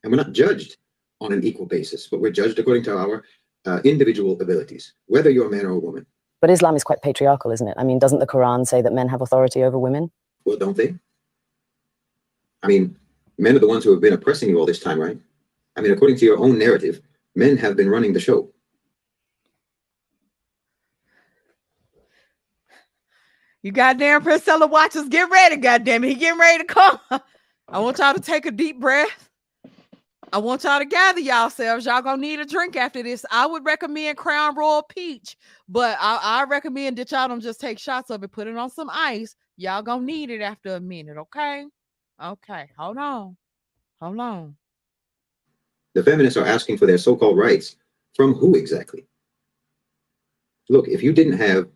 And 0.03 0.13
we're 0.13 0.19
not 0.19 0.33
judged 0.33 0.77
on 1.21 1.33
an 1.33 1.45
equal 1.45 1.67
basis, 1.67 2.07
but 2.07 2.21
we're 2.21 2.31
judged 2.31 2.59
according 2.59 2.85
to 2.85 2.97
our 2.97 3.25
uh, 3.65 3.81
individual 3.85 4.41
abilities, 4.41 4.93
whether 5.07 5.31
you're 5.31 5.47
a 5.47 5.51
man 5.51 5.67
or 5.67 5.71
a 5.71 5.79
woman. 5.79 6.07
But 6.41 6.51
Islam 6.51 6.77
is 6.77 6.85
quite 6.85 7.03
patriarchal, 7.03 7.51
isn't 7.51 7.67
it? 7.67 7.75
I 7.79 7.85
mean, 7.85 7.99
doesn't 7.99 8.19
the 8.19 8.27
Quran 8.27 8.67
say 8.67 8.83
that 8.83 8.93
men 8.93 9.09
have 9.09 9.23
authority 9.23 9.65
over 9.65 9.79
women? 9.79 10.11
Well, 10.45 10.59
don't 10.59 10.77
they? 10.77 10.95
I 12.63 12.69
mean, 12.69 12.97
men 13.39 13.57
are 13.57 13.61
the 13.61 13.67
ones 13.67 13.85
who 13.85 13.91
have 13.91 14.01
been 14.01 14.13
oppressing 14.13 14.51
you 14.51 14.59
all 14.59 14.67
this 14.67 14.81
time, 14.81 15.01
right? 15.01 15.19
I 15.77 15.81
mean, 15.81 15.93
according 15.93 16.19
to 16.19 16.25
your 16.25 16.39
own 16.39 16.59
narrative, 16.59 17.01
men 17.35 17.57
have 17.57 17.77
been 17.77 17.89
running 17.89 18.13
the 18.13 18.21
show. 18.21 18.51
You 23.63 23.73
goddamn 23.73 24.23
Priscilla 24.23 24.67
watchers, 24.67 25.09
get 25.09 25.29
ready, 25.29 25.57
goddamn 25.57 26.05
it. 26.05 26.09
He 26.11 26.15
getting 26.15 26.39
ready 26.39 26.65
to 26.65 26.73
come. 26.73 27.01
I 27.69 27.81
want 27.81 27.99
y'all 27.99 28.15
to 28.15 28.21
take 28.21 28.47
a 28.47 28.53
deep 28.53 28.79
breath. 28.81 29.29
I 30.33 30.39
want 30.39 30.65
y'all 30.65 30.79
to 30.79 30.85
gather 30.85 31.21
y'all 31.21 31.43
yourselves. 31.43 31.87
Y'all 31.87 32.03
gonna 32.03 32.21
need 32.21 32.41
a 32.41 32.45
drink 32.45 32.77
after 32.77 33.03
this. 33.03 33.25
I 33.31 33.47
would 33.47 33.65
recommend 33.65 34.19
Crown 34.19 34.57
Royal 34.57 34.83
Peach, 34.83 35.37
but 35.69 35.97
I, 36.01 36.19
I 36.23 36.45
recommend 36.45 36.99
that 36.99 37.11
y'all 37.11 37.29
don't 37.29 37.41
just 37.41 37.61
take 37.61 37.79
shots 37.79 38.11
of 38.11 38.23
it, 38.23 38.33
put 38.33 38.47
it 38.47 38.57
on 38.57 38.71
some 38.71 38.91
ice. 38.93 39.35
Y'all 39.57 39.83
gonna 39.83 40.05
need 40.05 40.31
it 40.31 40.41
after 40.41 40.75
a 40.75 40.81
minute, 40.81 41.17
okay? 41.17 41.65
Okay, 42.23 42.69
hold 42.77 42.99
on. 42.99 43.37
Hold 44.01 44.21
on. 44.21 44.57
The 45.95 46.03
feminists 46.03 46.37
are 46.37 46.47
asking 46.47 46.79
for 46.79 46.87
their 46.87 46.99
so 46.99 47.17
called 47.17 47.39
rights 47.39 47.77
from 48.15 48.35
who 48.35 48.55
exactly? 48.57 49.07
Look, 50.69 50.89
if 50.89 51.03
you 51.03 51.13
didn't 51.13 51.39
have 51.39 51.69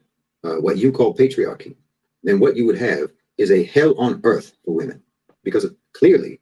uh, 0.45 0.57
what 0.57 0.79
you 0.79 0.93
call 0.93 1.15
patriarchy, 1.15 1.75
then 2.23 2.41
what 2.41 2.57
you 2.57 2.67
would 2.67 2.79
have 2.79 3.11
is 3.39 3.51
a 3.51 3.65
hell 3.65 3.95
on 3.99 4.21
earth 4.25 4.53
for 4.65 4.75
women. 4.75 5.03
Because 5.43 5.71
clearly, 5.93 6.41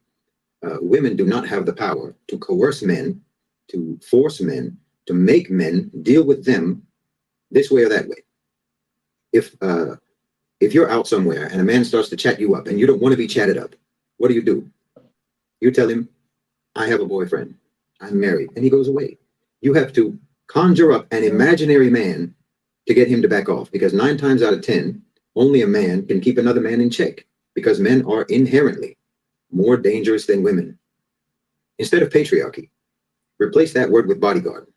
uh, 0.63 0.77
women 0.81 1.15
do 1.15 1.25
not 1.25 1.47
have 1.47 1.65
the 1.65 1.73
power 1.73 2.15
to 2.27 2.37
coerce 2.37 2.83
men, 2.83 3.21
to 3.69 3.99
force 4.09 4.41
men, 4.41 4.77
to 5.05 5.13
make 5.13 5.49
men 5.49 5.89
deal 6.01 6.23
with 6.23 6.45
them 6.45 6.83
this 7.51 7.71
way 7.71 7.83
or 7.83 7.89
that 7.89 8.07
way. 8.07 8.23
If 9.31 9.55
uh, 9.61 9.95
if 10.59 10.73
you're 10.73 10.89
out 10.89 11.07
somewhere 11.07 11.45
and 11.45 11.61
a 11.61 11.63
man 11.63 11.85
starts 11.85 12.09
to 12.09 12.17
chat 12.17 12.39
you 12.39 12.55
up 12.55 12.67
and 12.67 12.79
you 12.79 12.85
don't 12.85 13.01
want 13.01 13.13
to 13.13 13.17
be 13.17 13.27
chatted 13.27 13.57
up, 13.57 13.75
what 14.17 14.27
do 14.27 14.33
you 14.33 14.41
do? 14.41 14.69
You 15.61 15.71
tell 15.71 15.89
him, 15.89 16.09
I 16.75 16.87
have 16.87 16.99
a 16.99 17.05
boyfriend. 17.05 17.55
I'm 18.01 18.19
married. 18.19 18.51
And 18.55 18.63
he 18.63 18.69
goes 18.69 18.87
away. 18.87 19.17
You 19.61 19.73
have 19.73 19.93
to 19.93 20.17
conjure 20.47 20.91
up 20.91 21.07
an 21.11 21.23
imaginary 21.23 21.89
man 21.89 22.33
to 22.87 22.93
get 22.93 23.07
him 23.07 23.21
to 23.21 23.27
back 23.27 23.49
off 23.49 23.71
because 23.71 23.93
nine 23.93 24.17
times 24.17 24.41
out 24.41 24.53
of 24.53 24.61
10, 24.61 25.01
only 25.35 25.61
a 25.61 25.67
man 25.67 26.05
can 26.07 26.19
keep 26.19 26.37
another 26.37 26.61
man 26.61 26.81
in 26.81 26.89
check 26.89 27.25
because 27.55 27.79
men 27.79 28.03
are 28.05 28.23
inherently 28.23 28.97
more 29.51 29.77
dangerous 29.77 30.25
than 30.25 30.43
women. 30.43 30.77
Instead 31.77 32.03
of 32.03 32.09
patriarchy, 32.09 32.69
replace 33.39 33.73
that 33.73 33.89
word 33.89 34.07
with 34.07 34.19
bodyguard. 34.19 34.67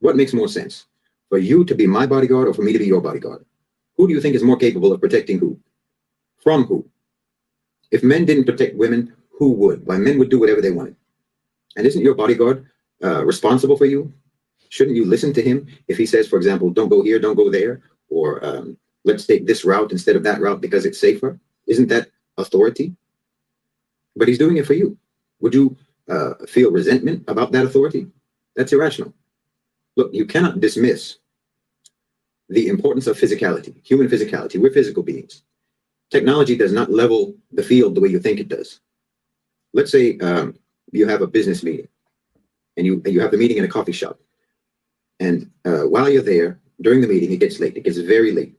What 0.00 0.16
makes 0.16 0.32
more 0.32 0.48
sense? 0.48 0.86
For 1.28 1.38
you 1.38 1.64
to 1.64 1.74
be 1.74 1.86
my 1.86 2.06
bodyguard 2.06 2.48
or 2.48 2.54
for 2.54 2.62
me 2.62 2.72
to 2.72 2.78
be 2.78 2.86
your 2.86 3.00
bodyguard? 3.00 3.44
Who 3.96 4.06
do 4.06 4.14
you 4.14 4.20
think 4.20 4.34
is 4.34 4.42
more 4.42 4.58
capable 4.58 4.92
of 4.92 5.00
protecting 5.00 5.38
who? 5.38 5.58
From 6.42 6.64
who? 6.64 6.88
If 7.90 8.02
men 8.02 8.24
didn't 8.24 8.44
protect 8.44 8.76
women, 8.76 9.14
who 9.38 9.52
would? 9.52 9.86
Why 9.86 9.98
men 9.98 10.18
would 10.18 10.30
do 10.30 10.38
whatever 10.38 10.60
they 10.60 10.70
wanted. 10.70 10.96
And 11.76 11.86
isn't 11.86 12.02
your 12.02 12.14
bodyguard 12.14 12.66
uh, 13.02 13.24
responsible 13.24 13.76
for 13.76 13.86
you? 13.86 14.12
Shouldn't 14.68 14.96
you 14.96 15.04
listen 15.04 15.32
to 15.34 15.42
him 15.42 15.66
if 15.88 15.96
he 15.96 16.06
says, 16.06 16.28
for 16.28 16.36
example, 16.36 16.70
don't 16.70 16.88
go 16.88 17.02
here, 17.02 17.18
don't 17.18 17.36
go 17.36 17.50
there, 17.50 17.82
or 18.08 18.44
um, 18.44 18.76
let's 19.04 19.26
take 19.26 19.46
this 19.46 19.64
route 19.64 19.92
instead 19.92 20.16
of 20.16 20.22
that 20.24 20.40
route 20.40 20.60
because 20.60 20.84
it's 20.84 21.00
safer? 21.00 21.38
Isn't 21.66 21.88
that 21.88 22.10
authority? 22.38 22.94
But 24.16 24.28
he's 24.28 24.38
doing 24.38 24.56
it 24.56 24.66
for 24.66 24.74
you. 24.74 24.96
Would 25.40 25.54
you 25.54 25.76
uh, 26.08 26.34
feel 26.46 26.70
resentment 26.70 27.24
about 27.28 27.52
that 27.52 27.66
authority? 27.66 28.08
That's 28.54 28.72
irrational. 28.72 29.12
Look, 29.96 30.12
you 30.12 30.26
cannot 30.26 30.60
dismiss 30.60 31.18
the 32.48 32.68
importance 32.68 33.06
of 33.06 33.18
physicality, 33.18 33.74
human 33.84 34.08
physicality. 34.08 34.60
We're 34.60 34.72
physical 34.72 35.02
beings. 35.02 35.42
Technology 36.10 36.56
does 36.56 36.72
not 36.72 36.90
level 36.90 37.34
the 37.52 37.62
field 37.62 37.94
the 37.94 38.00
way 38.00 38.08
you 38.08 38.20
think 38.20 38.38
it 38.38 38.48
does. 38.48 38.80
Let's 39.74 39.90
say 39.90 40.18
um, 40.18 40.54
you 40.92 41.08
have 41.08 41.22
a 41.22 41.26
business 41.26 41.62
meeting 41.62 41.88
and 42.76 42.86
you, 42.86 43.02
you 43.04 43.20
have 43.20 43.32
the 43.32 43.36
meeting 43.36 43.56
in 43.56 43.64
a 43.64 43.68
coffee 43.68 43.92
shop. 43.92 44.20
And 45.18 45.50
uh, 45.64 45.82
while 45.82 46.08
you're 46.08 46.22
there, 46.22 46.60
during 46.80 47.00
the 47.00 47.08
meeting, 47.08 47.32
it 47.32 47.40
gets 47.40 47.58
late. 47.58 47.76
It 47.76 47.84
gets 47.84 47.98
very 47.98 48.32
late. 48.32 48.54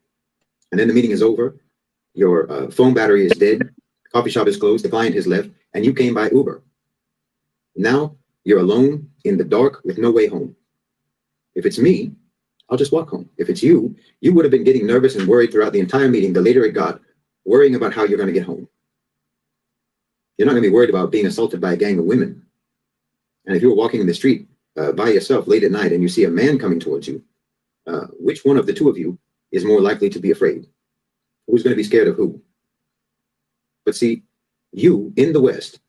And 0.71 0.79
then 0.79 0.87
the 0.87 0.93
meeting 0.93 1.11
is 1.11 1.21
over. 1.21 1.55
Your 2.13 2.51
uh, 2.51 2.71
phone 2.71 2.93
battery 2.93 3.25
is 3.25 3.31
dead. 3.33 3.69
Coffee 4.13 4.29
shop 4.29 4.47
is 4.47 4.57
closed. 4.57 4.83
The 4.83 4.89
client 4.89 5.15
has 5.15 5.27
left. 5.27 5.49
And 5.73 5.85
you 5.85 5.93
came 5.93 6.13
by 6.13 6.29
Uber. 6.29 6.63
Now 7.75 8.15
you're 8.43 8.59
alone 8.59 9.09
in 9.25 9.37
the 9.37 9.43
dark 9.43 9.81
with 9.83 9.97
no 9.97 10.11
way 10.11 10.27
home. 10.27 10.55
If 11.55 11.65
it's 11.65 11.77
me, 11.77 12.13
I'll 12.69 12.77
just 12.77 12.91
walk 12.91 13.09
home. 13.09 13.29
If 13.37 13.49
it's 13.49 13.63
you, 13.63 13.95
you 14.21 14.33
would 14.33 14.45
have 14.45 14.51
been 14.51 14.63
getting 14.63 14.85
nervous 14.85 15.15
and 15.15 15.27
worried 15.27 15.51
throughout 15.51 15.73
the 15.73 15.79
entire 15.79 16.09
meeting. 16.09 16.33
The 16.33 16.41
later 16.41 16.65
it 16.65 16.71
got, 16.71 17.01
worrying 17.45 17.75
about 17.75 17.93
how 17.93 18.03
you're 18.03 18.17
going 18.17 18.27
to 18.27 18.33
get 18.33 18.45
home. 18.45 18.67
You're 20.37 20.45
not 20.45 20.51
going 20.51 20.63
to 20.63 20.69
be 20.69 20.73
worried 20.73 20.89
about 20.89 21.11
being 21.11 21.25
assaulted 21.25 21.61
by 21.61 21.73
a 21.73 21.77
gang 21.77 21.97
of 21.97 22.05
women. 22.05 22.43
And 23.45 23.55
if 23.55 23.61
you're 23.61 23.75
walking 23.75 24.01
in 24.01 24.07
the 24.07 24.13
street 24.13 24.47
uh, 24.77 24.91
by 24.91 25.09
yourself 25.09 25.47
late 25.47 25.63
at 25.63 25.71
night 25.71 25.93
and 25.93 26.01
you 26.01 26.09
see 26.09 26.25
a 26.25 26.29
man 26.29 26.59
coming 26.59 26.79
towards 26.79 27.07
you, 27.07 27.23
uh, 27.87 28.07
which 28.19 28.43
one 28.43 28.57
of 28.57 28.65
the 28.65 28.73
two 28.73 28.89
of 28.89 28.97
you 28.97 29.17
is 29.51 29.65
more 29.65 29.81
likely 29.81 30.09
to 30.09 30.19
be 30.19 30.31
afraid? 30.31 30.67
Who's 31.47 31.63
going 31.63 31.71
to 31.71 31.77
be 31.77 31.83
scared 31.83 32.09
of 32.09 32.15
who? 32.15 32.41
But 33.87 33.95
see, 33.95 34.23
you 34.73 35.13
in 35.15 35.31
the 35.31 35.39
West 35.39 35.79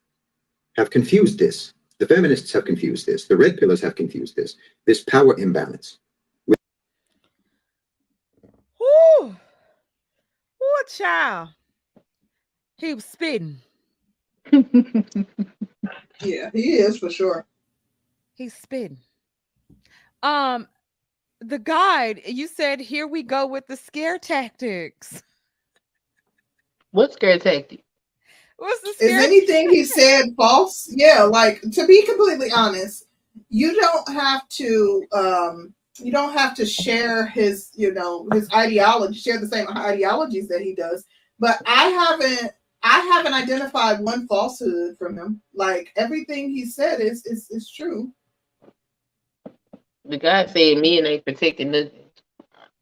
have 0.77 0.89
confused 0.89 1.37
this. 1.41 1.75
The 1.99 2.07
feminists 2.07 2.53
have 2.53 2.65
confused 2.65 3.07
this. 3.07 3.25
The 3.25 3.37
red 3.37 3.59
pillers 3.59 3.83
have 3.83 3.97
confused 3.97 4.37
this. 4.37 4.55
This 4.87 5.03
power 5.03 5.37
imbalance. 5.37 5.99
Whoo! 6.47 6.57
Whoo, 9.20 9.35
child. 10.89 11.49
He 12.77 12.95
was 12.95 13.05
spitting. 13.05 13.59
Yeah, 16.20 16.51
he 16.53 16.75
is 16.75 16.99
for 16.99 17.11
sure. 17.11 17.47
He's 18.35 18.53
spitting. 18.53 18.99
Um, 20.25 20.66
the 21.41 21.61
guide, 21.61 22.23
you 22.27 22.49
said, 22.49 22.81
here 22.81 23.07
we 23.07 23.23
go 23.23 23.47
with 23.47 23.69
the 23.69 23.77
scare 23.77 24.19
tactics. 24.19 25.23
What 26.91 27.12
scare 27.12 27.39
tactic? 27.39 27.85
What's 28.59 28.98
the 28.98 29.06
Is 29.06 29.12
anything 29.12 29.70
he 29.70 29.85
said 29.85 30.35
false? 30.36 30.89
Yeah, 30.90 31.22
like 31.22 31.60
to 31.72 31.86
be 31.86 32.05
completely 32.05 32.51
honest, 32.51 33.06
you 33.48 33.74
don't 33.80 34.09
have 34.12 34.48
to 34.51 35.06
um 35.12 35.74
you 36.01 36.12
don't 36.12 36.36
have 36.36 36.55
to 36.56 36.66
share 36.66 37.26
his, 37.26 37.70
you 37.74 37.93
know, 37.93 38.28
his 38.32 38.48
ideology, 38.52 39.18
share 39.18 39.39
the 39.39 39.48
same 39.48 39.68
ideologies 39.68 40.48
that 40.48 40.60
he 40.60 40.74
does. 40.74 41.05
But 41.39 41.62
I 41.66 41.86
haven't 41.86 42.52
I 42.82 42.98
haven't 43.01 43.35
identified 43.35 44.01
one 44.01 44.26
falsehood 44.26 44.98
from 44.98 45.16
him. 45.16 45.40
Like 45.55 45.93
everything 45.97 46.51
he 46.51 46.66
said 46.66 47.01
is 47.01 47.24
is 47.26 47.48
is 47.51 47.70
true. 47.70 48.12
The 50.05 50.18
guy 50.18 50.47
said 50.47 50.78
men 50.78 51.06
ain't 51.06 51.24
protecting 51.24 51.70
nothing. 51.70 51.93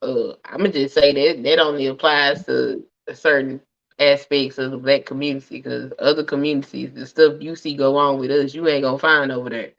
Uh, 0.00 0.32
I'm 0.46 0.58
gonna 0.58 0.72
just 0.72 0.94
say 0.94 1.12
that 1.12 1.42
that 1.42 1.58
only 1.58 1.86
applies 1.86 2.46
to 2.46 2.82
a 3.08 3.14
certain 3.14 3.60
aspects 3.98 4.58
of 4.58 4.70
the 4.70 4.78
black 4.78 5.06
community 5.06 5.56
because 5.56 5.92
other 5.98 6.24
communities, 6.24 6.92
the 6.92 7.06
stuff 7.06 7.34
you 7.40 7.56
see 7.56 7.74
go 7.74 7.96
on 7.96 8.18
with 8.18 8.30
us, 8.30 8.54
you 8.54 8.66
ain't 8.68 8.82
gonna 8.82 8.98
find 8.98 9.32
over 9.32 9.50
there. 9.50 9.72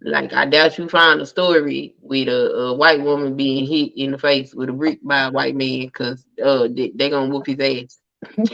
Like 0.00 0.32
I 0.32 0.46
doubt 0.46 0.76
you 0.76 0.88
find 0.88 1.20
a 1.20 1.26
story 1.26 1.94
with 2.00 2.28
a, 2.28 2.50
a 2.52 2.74
white 2.74 3.00
woman 3.00 3.36
being 3.36 3.66
hit 3.66 3.92
in 3.96 4.10
the 4.10 4.18
face 4.18 4.54
with 4.54 4.68
a 4.68 4.72
brick 4.72 4.98
by 5.02 5.22
a 5.22 5.30
white 5.30 5.54
man 5.54 5.86
because 5.86 6.26
uh 6.44 6.68
they, 6.70 6.92
they 6.94 7.10
gonna 7.10 7.32
whoop 7.32 7.46
his 7.46 7.60
ass. 7.60 7.98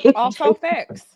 Also 0.15 0.55
facts. 0.55 1.07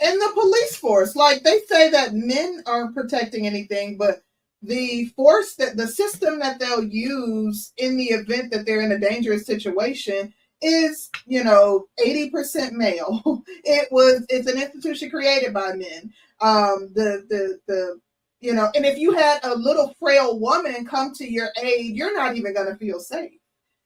In 0.00 0.18
the 0.18 0.30
police 0.34 0.76
force, 0.76 1.16
like 1.16 1.42
they 1.42 1.60
say 1.66 1.90
that 1.90 2.14
men 2.14 2.62
aren't 2.66 2.94
protecting 2.94 3.46
anything, 3.46 3.96
but 3.96 4.22
the 4.62 5.06
force 5.16 5.54
that 5.56 5.76
the 5.76 5.86
system 5.86 6.38
that 6.40 6.58
they'll 6.58 6.84
use 6.84 7.72
in 7.78 7.96
the 7.96 8.06
event 8.06 8.52
that 8.52 8.66
they're 8.66 8.80
in 8.80 8.92
a 8.92 8.98
dangerous 8.98 9.46
situation 9.46 10.32
is 10.60 11.10
you 11.26 11.44
know 11.44 11.86
80% 12.04 12.72
male 12.72 13.22
it 13.64 13.88
was 13.92 14.26
it's 14.28 14.48
an 14.48 14.60
institution 14.60 15.10
created 15.10 15.54
by 15.54 15.72
men 15.72 16.12
um 16.40 16.90
the 16.94 17.24
the 17.28 17.60
the 17.66 18.00
you 18.40 18.52
know 18.54 18.70
and 18.74 18.84
if 18.84 18.98
you 18.98 19.12
had 19.12 19.40
a 19.44 19.54
little 19.54 19.94
frail 19.98 20.38
woman 20.38 20.84
come 20.84 21.12
to 21.14 21.30
your 21.30 21.48
aid 21.62 21.94
you're 21.94 22.16
not 22.16 22.36
even 22.36 22.54
going 22.54 22.66
to 22.66 22.76
feel 22.76 22.98
safe 22.98 23.38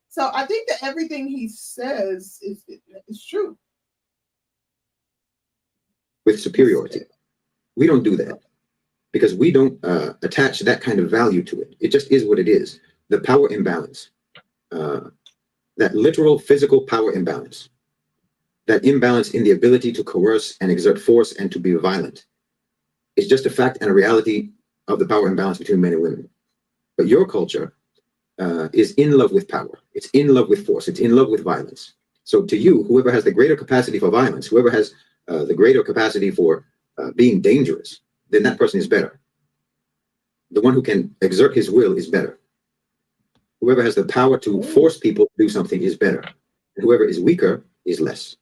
so 0.08 0.30
i 0.34 0.46
think 0.46 0.68
that 0.68 0.82
everything 0.82 1.28
he 1.28 1.48
says 1.48 2.38
is 2.42 2.64
is 3.08 3.24
true 3.24 3.56
with 6.24 6.40
superiority. 6.40 7.00
We 7.76 7.86
don't 7.86 8.02
do 8.02 8.16
that 8.16 8.40
because 9.12 9.34
we 9.34 9.50
don't 9.50 9.82
uh, 9.84 10.14
attach 10.22 10.60
that 10.60 10.80
kind 10.80 10.98
of 10.98 11.10
value 11.10 11.42
to 11.44 11.60
it. 11.60 11.74
It 11.80 11.88
just 11.88 12.10
is 12.10 12.24
what 12.24 12.38
it 12.38 12.48
is. 12.48 12.80
The 13.08 13.20
power 13.20 13.50
imbalance, 13.50 14.10
uh, 14.70 15.10
that 15.76 15.94
literal 15.94 16.38
physical 16.38 16.82
power 16.82 17.12
imbalance, 17.12 17.70
that 18.66 18.84
imbalance 18.84 19.30
in 19.30 19.44
the 19.44 19.52
ability 19.52 19.92
to 19.92 20.04
coerce 20.04 20.56
and 20.60 20.70
exert 20.70 21.00
force 21.00 21.32
and 21.32 21.50
to 21.52 21.58
be 21.58 21.74
violent 21.74 22.26
is 23.16 23.28
just 23.28 23.46
a 23.46 23.50
fact 23.50 23.78
and 23.80 23.90
a 23.90 23.94
reality 23.94 24.50
of 24.88 24.98
the 24.98 25.06
power 25.06 25.28
imbalance 25.28 25.58
between 25.58 25.80
men 25.80 25.92
and 25.92 26.02
women. 26.02 26.28
But 26.96 27.08
your 27.08 27.26
culture 27.26 27.74
uh, 28.38 28.68
is 28.72 28.92
in 28.94 29.12
love 29.12 29.32
with 29.32 29.48
power. 29.48 29.78
It's 29.92 30.08
in 30.10 30.28
love 30.28 30.48
with 30.48 30.66
force. 30.66 30.88
It's 30.88 31.00
in 31.00 31.14
love 31.14 31.28
with 31.28 31.44
violence. 31.44 31.94
So 32.24 32.42
to 32.44 32.56
you, 32.56 32.84
whoever 32.84 33.10
has 33.10 33.24
the 33.24 33.32
greater 33.32 33.56
capacity 33.56 33.98
for 33.98 34.10
violence, 34.10 34.46
whoever 34.46 34.70
has 34.70 34.94
uh, 35.28 35.44
the 35.44 35.54
greater 35.54 35.82
capacity 35.82 36.30
for 36.30 36.66
uh, 36.98 37.10
being 37.16 37.40
dangerous, 37.40 38.00
then 38.30 38.42
that 38.44 38.58
person 38.58 38.78
is 38.80 38.88
better. 38.88 39.20
The 40.50 40.60
one 40.60 40.74
who 40.74 40.82
can 40.82 41.14
exert 41.20 41.54
his 41.54 41.70
will 41.70 41.96
is 41.96 42.08
better. 42.08 42.38
Whoever 43.62 43.82
has 43.82 43.94
the 43.94 44.04
power 44.04 44.36
to 44.40 44.62
force 44.62 44.98
people 44.98 45.24
to 45.24 45.44
do 45.44 45.48
something 45.48 45.80
is 45.80 45.96
better. 45.96 46.20
And 46.76 46.84
whoever 46.84 47.04
is 47.04 47.20
weaker 47.20 47.64
is 47.86 48.00
less. 48.00 48.36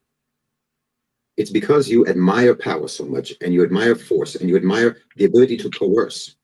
It's 1.36 1.50
because 1.50 1.88
you 1.88 2.06
admire 2.06 2.54
power 2.54 2.88
so 2.88 3.04
much 3.04 3.34
and 3.40 3.54
you 3.54 3.62
admire 3.62 3.94
force 3.94 4.34
and 4.34 4.48
you 4.48 4.56
admire 4.56 4.96
the 5.16 5.26
ability 5.26 5.56
to 5.58 5.70
coerce 5.70 6.34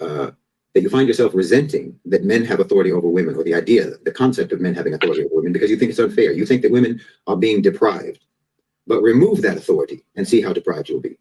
uh, 0.00 0.32
that 0.74 0.82
you 0.82 0.90
find 0.90 1.06
yourself 1.06 1.34
resenting 1.34 2.00
that 2.06 2.24
men 2.24 2.44
have 2.44 2.60
authority 2.60 2.90
over 2.90 3.08
women 3.08 3.36
or 3.36 3.44
the 3.44 3.54
idea, 3.54 3.92
the 4.04 4.10
concept 4.10 4.52
of 4.52 4.60
men 4.60 4.74
having 4.74 4.94
authority 4.94 5.24
over 5.24 5.36
women 5.36 5.52
because 5.52 5.70
you 5.70 5.76
think 5.76 5.90
it's 5.90 6.00
unfair. 6.00 6.32
You 6.32 6.46
think 6.46 6.62
that 6.62 6.72
women 6.72 7.00
are 7.28 7.36
being 7.36 7.62
deprived 7.62 8.24
but 8.86 9.02
remove 9.02 9.42
that 9.42 9.56
authority 9.56 10.04
and 10.16 10.26
see 10.26 10.40
how 10.40 10.52
deprived 10.52 10.88
you'll 10.88 11.00
be. 11.00 11.16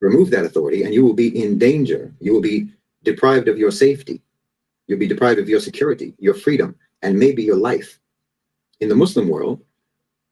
Remove 0.00 0.30
that 0.30 0.44
authority 0.44 0.82
and 0.82 0.94
you 0.94 1.04
will 1.04 1.14
be 1.14 1.42
in 1.42 1.58
danger. 1.58 2.12
You 2.20 2.32
will 2.32 2.40
be 2.40 2.68
deprived 3.02 3.48
of 3.48 3.58
your 3.58 3.70
safety. 3.70 4.20
You'll 4.86 4.98
be 4.98 5.08
deprived 5.08 5.38
of 5.40 5.48
your 5.48 5.60
security, 5.60 6.14
your 6.18 6.34
freedom, 6.34 6.76
and 7.02 7.18
maybe 7.18 7.42
your 7.42 7.56
life. 7.56 7.98
In 8.80 8.88
the 8.88 8.94
Muslim 8.94 9.28
world, 9.28 9.62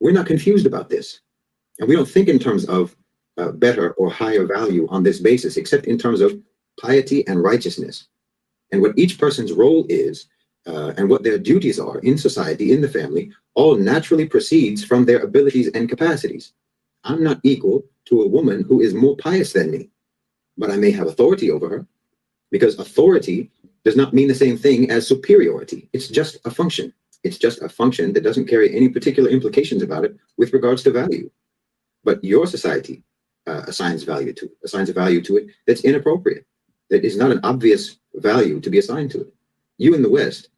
we're 0.01 0.13
not 0.13 0.27
confused 0.27 0.67
about 0.67 0.89
this. 0.89 1.21
And 1.79 1.89
we 1.89 1.97
don't 1.97 2.09
think 2.09 2.29
in 2.29 2.39
terms 2.39 2.65
of 2.67 2.97
uh, 3.39 3.53
better 3.53 3.93
or 3.93 4.11
higher 4.11 4.47
value 4.47 4.87
on 4.91 5.03
this 5.03 5.21
basis, 5.21 5.57
except 5.57 5.87
in 5.87 5.97
terms 5.97 6.21
of 6.21 6.39
piety 6.81 7.27
and 7.27 7.43
righteousness. 7.43 8.09
And 8.73 8.83
what 8.83 8.99
each 8.99 9.19
person's 9.19 9.53
role 9.53 9.87
is 9.89 10.27
uh, 10.67 10.93
and 10.97 11.09
what 11.09 11.23
their 11.23 11.39
duties 11.39 11.81
are 11.81 11.99
in 12.01 12.19
society, 12.19 12.73
in 12.73 12.81
the 12.81 12.89
family, 12.89 13.33
all 13.55 13.77
naturally 13.77 14.27
proceeds 14.27 14.85
from 14.85 15.05
their 15.05 15.21
abilities 15.21 15.69
and 15.69 15.89
capacities. 15.89 16.53
I'm 17.05 17.23
not 17.23 17.41
equal 17.43 17.85
to 18.07 18.23
a 18.23 18.29
woman 18.29 18.65
who 18.65 18.81
is 18.81 18.95
more 18.95 19.17
pious 19.17 19.53
than 19.53 19.71
me, 19.71 19.91
but 20.57 20.71
I 20.71 20.77
may 20.77 20.91
have 20.91 21.07
authority 21.07 21.51
over 21.51 21.69
her 21.69 21.87
because 22.51 22.79
authority 22.79 23.51
does 23.85 23.97
not 23.97 24.15
mean 24.15 24.29
the 24.29 24.35
same 24.35 24.57
thing 24.57 24.91
as 24.91 25.07
superiority. 25.07 25.89
It's 25.93 26.09
just 26.09 26.39
a 26.45 26.51
function. 26.51 26.93
It's 27.25 27.39
just 27.39 27.63
a 27.63 27.69
function 27.69 28.13
that 28.13 28.25
doesn't 28.25 28.49
carry 28.49 28.75
any 28.75 28.89
particular 28.89 29.31
implications 29.31 29.83
about 29.83 30.05
it 30.05 30.17
with 30.37 30.53
regards 30.53 30.83
to 30.85 30.91
value. 30.91 31.31
But 32.05 32.23
your 32.25 32.47
society 32.47 33.03
uh, 33.47 33.63
assigns 33.67 34.03
value 34.03 34.33
to 34.35 34.47
it, 34.47 34.57
assigns 34.65 34.89
a 34.89 34.93
value 34.93 35.23
to 35.23 35.37
it 35.37 35.47
that's 35.67 35.85
inappropriate, 35.85 36.47
that 36.91 37.05
is 37.05 37.17
not 37.17 37.31
an 37.31 37.41
obvious 37.45 37.99
value 38.15 38.61
to 38.61 38.71
be 38.71 38.79
assigned 38.79 39.11
to 39.13 39.21
it. 39.23 39.35
You 39.79 39.95
in 39.95 40.03
the 40.03 40.11
West, 40.11 40.49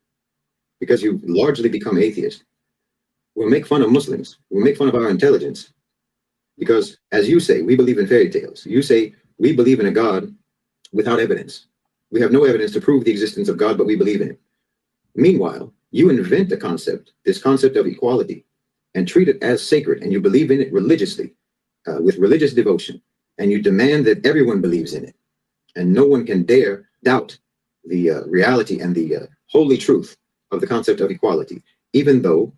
because 0.80 1.02
you've 1.02 1.22
largely 1.24 1.68
become 1.68 1.98
atheist, 1.98 2.44
We'll 3.34 3.51
make 3.51 3.66
fun 3.66 3.82
of 3.82 3.90
Muslims. 3.90 4.38
We'll 4.51 4.64
make 4.64 4.76
fun 4.76 4.88
of 4.88 4.94
our 4.94 5.10
intelligence. 5.10 5.72
Because, 6.56 6.98
as 7.10 7.28
you 7.28 7.40
say, 7.40 7.62
we 7.62 7.74
believe 7.74 7.98
in 7.98 8.06
fairy 8.06 8.30
tales. 8.30 8.64
You 8.64 8.80
say 8.80 9.14
we 9.38 9.52
believe 9.52 9.80
in 9.80 9.86
a 9.86 9.90
God 9.90 10.32
without 10.92 11.18
evidence. 11.18 11.66
We 12.10 12.20
have 12.20 12.32
no 12.32 12.44
evidence 12.44 12.72
to 12.72 12.81
prove 12.81 13.05
the 13.05 13.10
existence 13.10 13.48
of 13.48 13.56
God, 13.56 13.76
but 13.78 13.86
we 13.86 13.97
believe 13.97 14.20
in 14.20 14.31
him. 14.31 14.39
Meanwhile, 15.14 15.72
you 15.90 16.10
invent 16.10 16.52
a 16.52 16.56
concept, 16.56 17.12
this 17.24 17.43
concept 17.43 17.76
of 17.76 17.86
equality, 17.86 18.44
and 18.94 19.06
treat 19.06 19.28
it 19.28 19.43
as 19.43 19.62
sacred, 19.62 20.02
and 20.02 20.12
you 20.12 20.20
believe 20.20 20.51
in 20.51 20.60
it 20.60 20.72
religiously, 20.72 21.35
uh, 21.86 22.01
with 22.01 22.18
religious 22.18 22.52
devotion, 22.52 23.01
and 23.39 23.51
you 23.51 23.60
demand 23.60 24.05
that 24.06 24.24
everyone 24.24 24.60
believes 24.60 24.94
in 24.94 25.05
it, 25.05 25.14
and 25.76 25.93
no 25.93 26.05
one 26.05 26.24
can 26.24 26.44
dare 26.44 26.89
doubt 27.02 27.36
the 27.85 28.10
uh, 28.10 28.24
reality 28.24 28.81
and 28.81 28.94
the 28.94 29.16
uh, 29.16 29.26
holy 29.47 29.76
truth 29.76 30.16
of 30.51 30.60
the 30.60 30.66
concept 30.66 31.01
of 31.01 31.10
equality, 31.10 31.62
even 31.93 32.22
though 32.22 32.52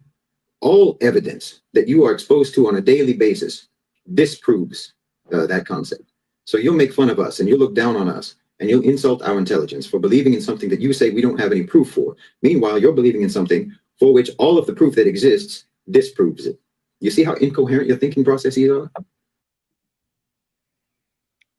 all 0.61 0.97
evidence 1.01 1.61
that 1.73 1.89
you 1.89 2.05
are 2.05 2.13
exposed 2.13 2.55
to 2.55 2.69
on 2.69 2.77
a 2.77 2.81
daily 2.81 3.13
basis 3.15 3.69
disproves 4.15 4.95
uh, 5.33 5.47
that 5.47 5.67
concept. 5.67 6.13
So 6.45 6.59
you'll 6.59 6.75
make 6.75 6.93
fun 6.93 7.11
of 7.11 7.19
us 7.19 7.41
and 7.41 7.49
you'll 7.49 7.59
look 7.59 7.75
down 7.75 7.97
on 7.97 8.09
us 8.09 8.37
and 8.61 8.71
you'll 8.71 8.83
insult 8.83 9.23
our 9.23 9.39
intelligence 9.39 9.87
for 9.87 9.99
believing 9.99 10.35
in 10.35 10.41
something 10.41 10.69
that 10.71 10.81
you 10.81 10.93
say 10.93 11.11
we 11.11 11.23
don't 11.23 11.41
have 11.41 11.53
any 11.53 11.63
proof 11.63 11.91
for. 11.91 12.17
Meanwhile, 12.43 12.79
you're 12.79 12.93
believing 12.93 13.23
in 13.23 13.31
something 13.31 13.73
for 13.99 14.13
which 14.13 14.31
all 14.39 14.59
of 14.59 14.67
the 14.67 14.75
proof 14.75 14.95
that 14.95 15.07
exists 15.07 15.67
disproves 15.91 16.47
it. 16.47 16.59
You 17.01 17.11
see 17.11 17.25
how 17.25 17.35
incoherent 17.35 17.89
your 17.89 17.99
thinking 17.99 18.25
processes 18.25 18.71
are? 18.71 18.91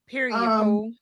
Period. 0.08 0.36
Um, 0.36 0.98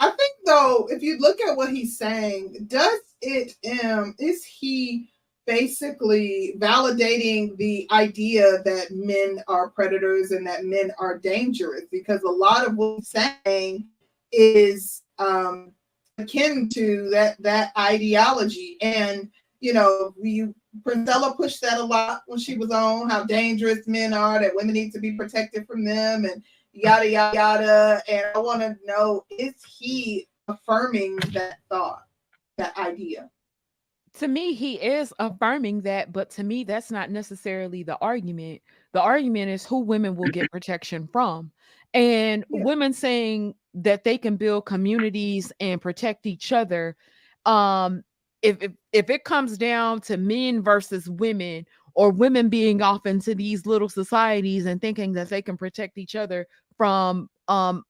I 0.00 0.10
think 0.10 0.32
though, 0.44 0.88
if 0.90 1.02
you 1.02 1.18
look 1.18 1.40
at 1.40 1.56
what 1.56 1.70
he's 1.70 1.96
saying, 1.96 2.66
does 2.66 3.00
it 3.22 3.54
um 3.84 4.14
is 4.18 4.44
he 4.44 5.10
basically 5.46 6.54
validating 6.58 7.56
the 7.56 7.86
idea 7.90 8.62
that 8.64 8.90
men 8.90 9.42
are 9.48 9.68
predators 9.70 10.30
and 10.30 10.46
that 10.46 10.64
men 10.64 10.90
are 10.98 11.18
dangerous 11.18 11.82
because 11.90 12.22
a 12.22 12.28
lot 12.28 12.66
of 12.66 12.76
what 12.76 12.96
he's 12.96 13.08
saying 13.08 13.86
is 14.32 15.02
um, 15.18 15.72
akin 16.18 16.68
to 16.70 17.08
that 17.10 17.40
that 17.42 17.72
ideology. 17.76 18.76
And 18.80 19.30
you 19.60 19.72
know 19.72 20.14
you 20.20 20.54
Princella 20.82 21.36
pushed 21.36 21.60
that 21.62 21.78
a 21.78 21.84
lot 21.84 22.22
when 22.26 22.38
she 22.38 22.56
was 22.56 22.70
on 22.70 23.10
how 23.10 23.24
dangerous 23.24 23.86
men 23.86 24.14
are 24.14 24.40
that 24.40 24.54
women 24.54 24.74
need 24.74 24.92
to 24.92 25.00
be 25.00 25.12
protected 25.12 25.66
from 25.66 25.84
them 25.84 26.24
and 26.24 26.42
yada 26.72 27.08
yada 27.08 27.36
yada. 27.36 28.02
And 28.08 28.26
I 28.34 28.38
want 28.38 28.60
to 28.60 28.76
know 28.84 29.24
is 29.30 29.54
he 29.78 30.28
affirming 30.48 31.16
that 31.32 31.58
thought 31.68 32.04
that 32.58 32.76
idea? 32.78 33.30
To 34.14 34.28
me 34.28 34.54
he 34.54 34.74
is 34.74 35.12
affirming 35.18 35.82
that 35.82 36.12
but 36.12 36.30
to 36.30 36.44
me 36.44 36.64
that's 36.64 36.90
not 36.90 37.10
necessarily 37.10 37.82
the 37.82 37.98
argument. 37.98 38.62
The 38.92 39.00
argument 39.00 39.50
is 39.50 39.64
who 39.64 39.80
women 39.80 40.16
will 40.16 40.30
get 40.30 40.50
protection 40.52 41.08
from. 41.12 41.50
And 41.92 42.44
yeah. 42.48 42.62
women 42.62 42.92
saying 42.92 43.54
that 43.74 44.04
they 44.04 44.18
can 44.18 44.36
build 44.36 44.66
communities 44.66 45.52
and 45.60 45.80
protect 45.80 46.26
each 46.26 46.52
other 46.52 46.96
um 47.46 48.02
if, 48.42 48.60
if 48.62 48.72
if 48.92 49.10
it 49.10 49.24
comes 49.24 49.56
down 49.56 50.00
to 50.00 50.16
men 50.16 50.62
versus 50.62 51.08
women 51.08 51.64
or 51.94 52.10
women 52.10 52.48
being 52.48 52.82
off 52.82 53.06
into 53.06 53.34
these 53.34 53.66
little 53.66 53.88
societies 53.88 54.66
and 54.66 54.80
thinking 54.80 55.12
that 55.12 55.28
they 55.28 55.42
can 55.42 55.56
protect 55.56 55.98
each 55.98 56.16
other 56.16 56.46
from 56.76 57.28
um 57.48 57.82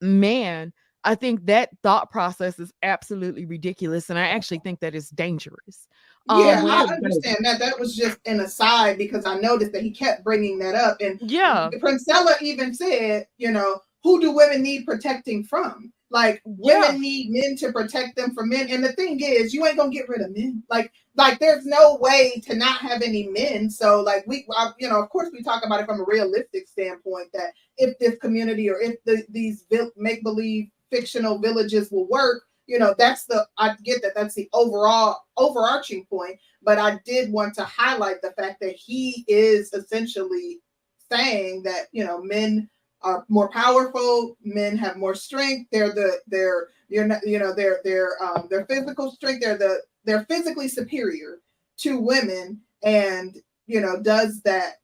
man 0.00 0.72
I 1.04 1.14
think 1.14 1.44
that 1.46 1.68
thought 1.82 2.10
process 2.10 2.58
is 2.58 2.72
absolutely 2.82 3.44
ridiculous, 3.44 4.08
and 4.08 4.18
I 4.18 4.28
actually 4.28 4.60
think 4.60 4.80
that 4.80 4.94
it's 4.94 5.10
dangerous. 5.10 5.86
Yeah, 6.26 6.60
um, 6.62 6.70
I 6.70 6.94
understand 6.94 7.38
that. 7.42 7.58
That 7.58 7.78
was 7.78 7.94
just 7.94 8.18
an 8.24 8.40
aside 8.40 8.96
because 8.96 9.26
I 9.26 9.38
noticed 9.38 9.72
that 9.72 9.82
he 9.82 9.90
kept 9.90 10.24
bringing 10.24 10.58
that 10.60 10.74
up, 10.74 10.96
and 11.00 11.20
yeah, 11.20 11.68
Princella 11.82 12.40
even 12.40 12.72
said, 12.72 13.26
you 13.36 13.50
know, 13.50 13.80
who 14.04 14.20
do 14.20 14.30
women 14.30 14.62
need 14.62 14.84
protecting 14.84 15.42
from? 15.42 15.92
Like 16.10 16.42
women 16.44 16.94
yeah. 16.94 16.98
need 16.98 17.30
men 17.30 17.56
to 17.56 17.72
protect 17.72 18.14
them 18.14 18.34
from 18.34 18.50
men, 18.50 18.68
and 18.70 18.84
the 18.84 18.92
thing 18.92 19.18
is, 19.20 19.52
you 19.52 19.66
ain't 19.66 19.78
gonna 19.78 19.90
get 19.90 20.08
rid 20.08 20.20
of 20.20 20.36
men. 20.36 20.62
Like, 20.70 20.92
like 21.16 21.40
there's 21.40 21.66
no 21.66 21.96
way 22.00 22.40
to 22.44 22.54
not 22.54 22.78
have 22.78 23.02
any 23.02 23.26
men. 23.28 23.68
So, 23.68 24.00
like 24.00 24.24
we, 24.28 24.46
I, 24.56 24.70
you 24.78 24.88
know, 24.88 25.02
of 25.02 25.08
course, 25.08 25.30
we 25.32 25.42
talk 25.42 25.64
about 25.66 25.80
it 25.80 25.86
from 25.86 26.00
a 26.00 26.04
realistic 26.04 26.68
standpoint 26.68 27.30
that 27.32 27.54
if 27.78 27.98
this 27.98 28.16
community 28.20 28.70
or 28.70 28.80
if 28.80 29.02
the, 29.04 29.24
these 29.30 29.64
make 29.96 30.22
believe 30.22 30.68
fictional 30.90 31.38
villages 31.38 31.90
will 31.90 32.06
work 32.06 32.44
you 32.66 32.78
know 32.78 32.94
that's 32.96 33.24
the 33.26 33.46
i 33.58 33.74
get 33.84 34.00
that 34.02 34.14
that's 34.14 34.34
the 34.34 34.48
overall 34.52 35.24
overarching 35.36 36.04
point 36.06 36.38
but 36.62 36.78
i 36.78 36.98
did 37.04 37.32
want 37.32 37.54
to 37.54 37.64
highlight 37.64 38.22
the 38.22 38.32
fact 38.32 38.60
that 38.60 38.74
he 38.74 39.24
is 39.28 39.72
essentially 39.72 40.60
saying 41.10 41.62
that 41.62 41.86
you 41.92 42.04
know 42.04 42.22
men 42.22 42.68
are 43.04 43.24
more 43.28 43.48
powerful. 43.50 44.36
Men 44.42 44.76
have 44.78 44.96
more 44.96 45.14
strength. 45.14 45.68
They're 45.70 45.92
the 45.92 46.20
they're 46.26 46.68
you're 46.88 47.06
not 47.06 47.26
you 47.26 47.38
know 47.38 47.54
they're 47.54 47.80
they're 47.84 48.20
um 48.22 48.48
their 48.50 48.66
physical 48.66 49.12
strength. 49.12 49.42
They're 49.42 49.58
the 49.58 49.82
they're 50.04 50.24
physically 50.24 50.68
superior 50.68 51.40
to 51.78 51.98
women, 51.98 52.60
and 52.82 53.36
you 53.66 53.80
know 53.80 54.00
does 54.00 54.40
that 54.42 54.74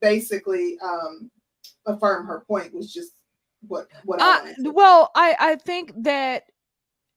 basically 0.00 0.78
um 0.82 1.30
affirm 1.86 2.26
her 2.26 2.44
point 2.46 2.74
was 2.74 2.92
just 2.92 3.12
what 3.66 3.86
what 4.04 4.20
I 4.20 4.54
Uh, 4.66 4.72
well, 4.72 5.10
I 5.14 5.36
I 5.38 5.56
think 5.56 5.92
that 6.02 6.44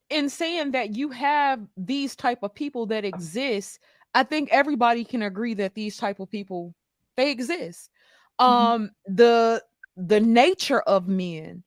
in 0.09 0.29
saying 0.29 0.71
that 0.71 0.95
you 0.95 1.09
have 1.09 1.61
these 1.77 2.15
type 2.15 2.39
of 2.43 2.53
people 2.53 2.85
that 2.87 3.05
exist, 3.05 3.79
I 4.13 4.23
think 4.23 4.49
everybody 4.51 5.03
can 5.03 5.23
agree 5.23 5.53
that 5.55 5.75
these 5.75 5.97
type 5.97 6.19
of 6.19 6.29
people 6.29 6.73
they 7.15 7.31
exist. 7.31 7.89
Mhm. 8.39 8.45
Um, 8.45 8.91
the 9.05 9.61
the 9.97 10.19
nature 10.19 10.81
of 10.81 11.07
men, 11.07 11.63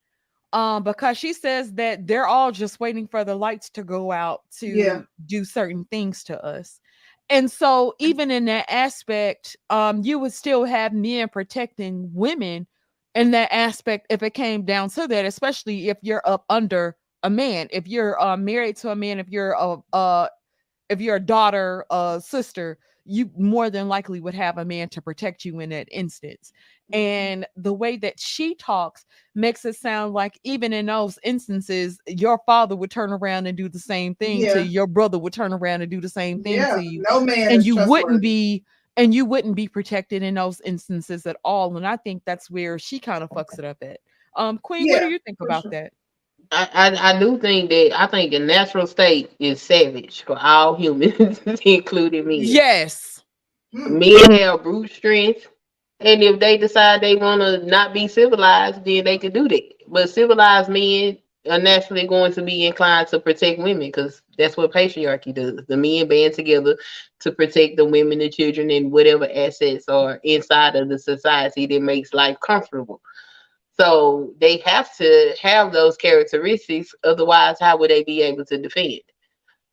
um, 0.53 0.83
because 0.83 1.19
she 1.19 1.33
says 1.33 1.73
that 1.75 2.07
they're 2.07 2.27
all 2.27 2.53
just 2.53 2.81
waiting 2.81 3.07
for 3.09 3.25
the 3.25 3.35
lights 3.35 3.71
to 3.71 3.85
go 3.85 4.13
out 4.13 4.43
to 4.59 4.77
Yeah. 4.77 5.03
do 5.27 5.45
certain 5.45 5.85
things 5.91 6.25
to 6.25 6.45
us. 6.45 6.81
And 7.31 7.51
so 7.51 7.95
even 7.99 8.31
in 8.31 8.45
that 8.47 8.67
aspect, 8.71 9.57
um, 9.71 10.03
you 10.03 10.19
would 10.19 10.33
still 10.33 10.65
have 10.65 10.93
men 10.93 11.29
protecting 11.29 12.11
women 12.13 12.67
in 13.15 13.31
that 13.33 13.53
aspect 13.53 14.07
if 14.11 14.23
it 14.23 14.35
came 14.35 14.65
down 14.65 14.91
to 14.91 15.07
that, 15.09 15.25
especially 15.25 15.89
if 15.89 15.99
you're 16.03 16.23
up 16.27 16.45
under 16.51 16.97
a 17.23 17.31
man, 17.31 17.69
if 17.71 17.87
you're 17.89 18.21
uh, 18.21 18.37
married 18.37 18.77
to 18.79 18.91
a 18.91 18.97
man, 18.97 19.19
if 19.19 19.29
you're 19.29 19.53
a 19.53 19.77
uh, 19.95 20.29
if 20.91 21.01
you're 21.01 21.17
a 21.17 21.21
daughter, 21.21 21.85
a 21.91 22.21
sister, 22.25 22.79
you 23.05 23.31
more 23.37 23.71
than 23.71 23.89
likely 23.89 24.21
would 24.21 24.35
have 24.35 24.59
a 24.59 24.65
man 24.65 24.89
to 24.91 25.03
protect 25.03 25.45
you 25.45 25.61
in 25.61 25.71
that 25.71 25.89
instance. 25.91 26.53
And 26.93 27.47
the 27.57 27.73
way 27.73 27.97
that 27.97 28.21
she 28.21 28.55
talks 28.55 29.05
makes 29.35 29.65
it 29.65 29.77
sound 29.77 30.13
like 30.13 30.39
even 30.45 30.73
in 30.73 30.87
those 30.87 31.19
instances, 31.25 31.99
your 32.07 32.39
father 32.45 32.77
would 32.77 32.91
turn 32.91 33.13
around 33.13 33.47
and 33.47 33.57
do 33.57 33.69
the 33.69 33.79
same 33.79 34.15
thing 34.15 34.41
Yeah. 34.41 34.55
to 34.55 34.63
your 34.63 34.87
brother 34.87 35.19
would 35.19 35.33
turn 35.33 35.53
around 35.53 35.83
and 35.83 35.91
do 35.91 36.01
the 36.01 36.09
same 36.09 36.43
thing 36.43 36.57
yeah, 36.57 36.77
to 36.77 36.83
you 36.83 37.03
no 37.09 37.21
man 37.21 37.51
and 37.51 37.65
you 37.65 37.77
wouldn't 37.87 38.21
be 38.21 38.65
and 38.97 39.15
you 39.15 39.25
wouldn't 39.25 39.57
be 39.57 39.69
protected 39.69 40.23
in 40.23 40.35
those 40.35 40.61
instances 40.63 41.27
at 41.27 41.37
all 41.45 41.77
and 41.77 41.87
i 41.87 41.97
think 41.97 42.23
that's 42.25 42.51
where 42.51 42.79
she 42.79 42.99
kind 42.99 43.25
of 43.25 43.31
fucks 43.31 43.59
it 43.59 43.65
up 43.65 43.79
at 43.83 44.01
um 44.37 44.59
queen 44.59 44.89
what 44.89 45.01
do 45.01 45.09
you 45.09 45.19
think 45.25 45.39
about 45.41 45.63
sure. 45.63 45.71
that 45.71 45.93
I, 46.53 46.69
I, 46.75 47.15
I 47.15 47.19
do 47.19 47.39
think 47.39 47.71
that 47.71 48.01
I 48.01 48.07
think 48.09 48.33
the 48.33 48.39
natural 48.41 48.87
state 48.87 49.33
is 49.41 49.63
savage 49.63 50.23
for 50.25 50.39
all 50.39 50.77
humans, 50.77 51.41
including 51.65 52.27
me. 52.27 52.43
yes 52.43 53.13
Mm. 53.75 53.99
Men 54.01 54.39
have 54.39 54.63
brute 54.63 54.91
strength, 54.91 55.49
and 56.01 56.23
if 56.23 56.41
they 56.41 56.59
decide 56.59 57.01
they 57.01 57.17
want 57.17 57.41
to 57.41 57.65
not 57.67 57.95
be 57.95 58.09
civilized, 58.09 58.85
then 58.85 59.05
they 59.05 59.19
can 59.19 59.33
do 59.33 59.49
that. 59.49 59.63
But 59.89 60.11
civilized 60.11 60.69
men 60.69 61.19
are 61.51 61.59
naturally 61.59 62.07
going 62.07 62.33
to 62.35 62.43
be 62.43 62.67
inclined 62.67 63.09
to 63.09 63.19
protect 63.21 63.59
women 63.59 63.89
because 63.89 64.23
that's 64.39 64.57
what 64.57 64.73
patriarchy 64.73 65.35
does. 65.35 65.65
The 65.67 65.77
men 65.77 66.07
band 66.09 66.35
together 66.35 66.77
to 67.21 67.33
protect 67.33 67.77
the 67.77 67.85
women, 67.87 68.19
the 68.19 68.29
children, 68.29 68.71
and 68.71 68.93
whatever 68.93 69.29
assets 69.35 69.89
are 69.89 70.21
inside 70.23 70.77
of 70.77 70.89
the 70.89 70.99
society 70.99 71.67
that 71.67 71.81
makes 71.83 72.13
life 72.15 72.37
comfortable. 72.41 73.01
So 73.79 74.35
they 74.41 74.59
have 74.59 74.95
to 74.97 75.35
have 75.41 75.73
those 75.73 75.97
characteristics. 75.97 76.95
Otherwise, 77.05 77.57
how 77.61 77.79
would 77.79 77.91
they 77.91 78.05
be 78.05 78.23
able 78.23 78.45
to 78.47 78.59
defend? 78.59 79.01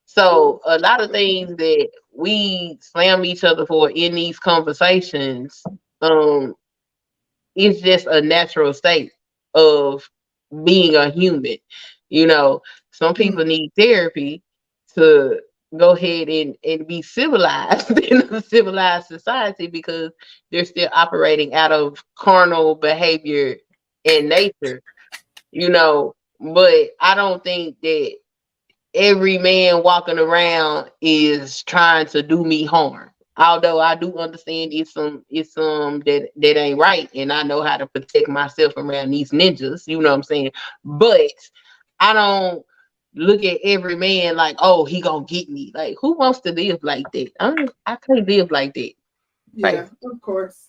So 0.06 0.62
a 0.66 0.80
lot 0.80 1.02
of 1.02 1.12
things 1.12 1.56
that 1.58 1.90
we 2.16 2.78
slam 2.82 3.26
each 3.26 3.44
other 3.44 3.66
for 3.66 3.92
in 3.92 4.16
these 4.16 4.40
conversations, 4.40 5.64
um, 6.02 6.56
it's 7.56 7.82
just 7.82 8.08
a 8.08 8.22
natural 8.22 8.74
state 8.74 9.12
of 9.54 10.10
being 10.64 10.96
a 10.96 11.10
human. 11.10 11.58
You 12.10 12.26
know, 12.26 12.62
some 12.92 13.14
people 13.14 13.46
need 13.46 13.72
therapy 13.78 14.42
to 14.96 15.42
go 15.78 15.92
ahead 15.92 16.30
and, 16.30 16.56
and 16.64 16.88
be 16.88 17.02
civilized 17.04 17.92
in 18.00 18.22
a 18.34 18.42
civilized 18.42 19.08
society 19.08 19.68
because 19.68 20.12
they're 20.52 20.66
still 20.66 20.90
operating 20.94 21.54
out 21.54 21.72
of 21.72 22.04
carnal 22.16 22.74
behavior 22.74 23.58
and 24.10 24.30
nature, 24.30 24.82
you 25.52 25.70
know. 25.70 26.16
But 26.40 26.92
I 27.00 27.16
don't 27.16 27.44
think 27.44 27.82
that 27.82 28.16
every 28.94 29.38
man 29.38 29.84
walking 29.84 30.20
around 30.20 30.92
is 31.02 31.64
trying 31.64 32.08
to 32.08 32.24
do 32.24 32.44
me 32.44 32.66
harm. 32.66 33.12
Although 33.38 33.80
I 33.80 33.96
do 33.96 34.18
understand 34.18 34.74
it's 34.74 34.94
some 34.94 35.24
it's 35.30 35.54
some 35.54 36.02
that 36.02 36.30
that 36.36 36.58
ain't 36.58 36.80
right, 36.80 37.10
and 37.16 37.32
I 37.32 37.44
know 37.44 37.62
how 37.62 37.78
to 37.78 37.88
protect 37.88 38.28
myself 38.28 38.74
around 38.76 39.12
these 39.12 39.32
ninjas. 39.32 39.88
You 39.88 40.02
know 40.02 40.10
what 40.10 40.16
I'm 40.16 40.24
saying? 40.24 40.52
But 40.84 41.32
I 42.02 42.14
don't 42.14 42.66
look 43.16 43.44
at 43.46 43.60
every 43.64 43.96
man 43.96 44.36
like, 44.36 44.58
oh, 44.60 44.86
he 44.86 45.02
gonna 45.02 45.26
get 45.26 45.50
me. 45.50 45.72
Like, 45.74 45.98
who 46.02 46.18
wants 46.18 46.42
to 46.42 46.52
live 46.52 46.80
like 46.84 47.10
that? 47.14 47.32
I 47.40 47.52
don't, 47.52 47.72
I 47.86 47.96
can't 47.96 48.28
live 48.28 48.52
like 48.52 48.74
that. 48.74 48.94
Right. 49.62 49.76
Yeah, 49.76 49.90
of 50.04 50.22
course. 50.22 50.69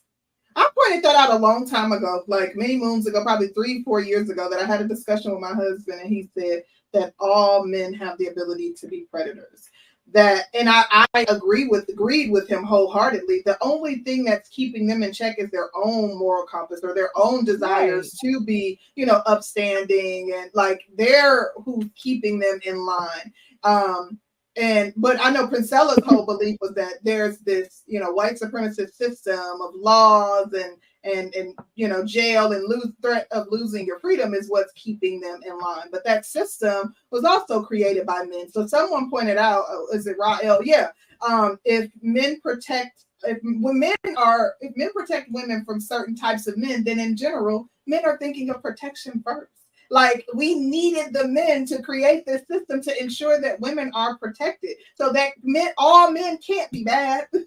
I 0.61 0.69
pointed 0.77 1.03
that 1.05 1.16
out 1.16 1.31
a 1.31 1.39
long 1.39 1.66
time 1.66 1.91
ago, 1.93 2.23
like 2.27 2.55
many 2.55 2.77
moons 2.77 3.07
ago, 3.07 3.23
probably 3.23 3.49
three, 3.49 3.82
four 3.82 4.01
years 4.01 4.28
ago, 4.28 4.51
that 4.51 4.61
I 4.61 4.66
had 4.66 4.82
a 4.82 4.89
discussion 4.89 5.32
with 5.32 5.41
my 5.41 5.55
husband, 5.55 6.03
and 6.03 6.11
he 6.11 6.28
said 6.37 6.65
that 6.93 7.15
all 7.19 7.65
men 7.65 7.95
have 7.95 8.19
the 8.19 8.27
ability 8.27 8.74
to 8.74 8.87
be 8.87 9.07
predators. 9.11 9.70
That, 10.12 10.47
and 10.53 10.69
I, 10.69 10.85
I 11.15 11.24
agree 11.28 11.69
with 11.69 11.89
agreed 11.89 12.31
with 12.31 12.47
him 12.47 12.65
wholeheartedly. 12.65 13.43
The 13.47 13.57
only 13.62 14.01
thing 14.01 14.24
that's 14.24 14.51
keeping 14.51 14.87
them 14.87 15.03
in 15.03 15.15
check 15.15 15.37
is 15.39 15.51
their 15.51 15.70
own 15.74 16.19
moral 16.19 16.45
compass 16.45 16.81
or 16.82 16.95
their 16.95 17.11
own 17.16 17.45
desires 17.45 18.11
to 18.23 18.41
be, 18.45 18.78
you 18.97 19.07
know, 19.07 19.23
upstanding 19.24 20.35
and 20.37 20.51
like 20.53 20.82
they're 20.99 21.53
who's 21.65 21.87
keeping 21.95 22.39
them 22.39 22.61
in 22.65 22.85
line. 22.85 23.32
Um, 23.62 24.19
and 24.61 24.93
but 24.97 25.19
I 25.20 25.31
know 25.31 25.47
Princella's 25.47 26.03
whole 26.05 26.27
belief 26.27 26.59
was 26.61 26.74
that 26.74 26.95
there's 27.03 27.39
this, 27.39 27.82
you 27.87 27.99
know, 27.99 28.12
white 28.12 28.39
supremacist 28.39 28.93
system 28.93 29.61
of 29.61 29.74
laws 29.74 30.53
and 30.53 30.77
and 31.03 31.35
and 31.35 31.59
you 31.77 31.89
know 31.89 32.05
jail 32.05 32.53
and 32.53 32.69
lose 32.69 32.93
threat 33.01 33.27
of 33.31 33.47
losing 33.51 33.87
your 33.87 33.99
freedom 34.01 34.35
is 34.35 34.51
what's 34.51 34.73
keeping 34.74 35.19
them 35.19 35.41
in 35.47 35.59
line. 35.59 35.87
But 35.91 36.05
that 36.05 36.27
system 36.27 36.95
was 37.11 37.24
also 37.24 37.62
created 37.62 38.07
by 38.07 38.24
men. 38.24 38.51
So 38.51 38.66
someone 38.66 39.11
pointed 39.11 39.39
out, 39.39 39.65
oh, 39.69 39.89
is 39.95 40.07
it 40.07 40.16
Rael? 40.19 40.62
Yeah. 40.62 40.89
Um, 41.27 41.59
if 41.65 41.91
men 42.03 42.39
protect 42.41 43.05
if 43.23 43.39
when 43.43 43.78
men 43.78 43.97
are 44.19 44.57
if 44.61 44.77
men 44.77 44.91
protect 44.95 45.32
women 45.32 45.65
from 45.65 45.81
certain 45.81 46.15
types 46.15 46.47
of 46.47 46.59
men, 46.59 46.85
then 46.85 47.01
in 47.01 47.16
general, 47.16 47.69
men 47.87 48.05
are 48.05 48.19
thinking 48.19 48.51
of 48.51 48.62
protection 48.62 49.23
first. 49.24 49.60
Like 49.91 50.25
we 50.35 50.55
needed 50.55 51.12
the 51.12 51.27
men 51.27 51.67
to 51.67 51.83
create 51.83 52.25
this 52.25 52.43
system 52.51 52.81
to 52.83 53.03
ensure 53.03 53.41
that 53.41 53.61
women 53.61 53.91
are 53.95 54.17
protected. 54.19 54.77
So 54.95 55.12
that 55.12 55.33
men 55.43 55.73
all 55.79 56.11
men 56.11 56.39
can't 56.39 56.71
be 56.71 56.85
bad. 56.85 57.27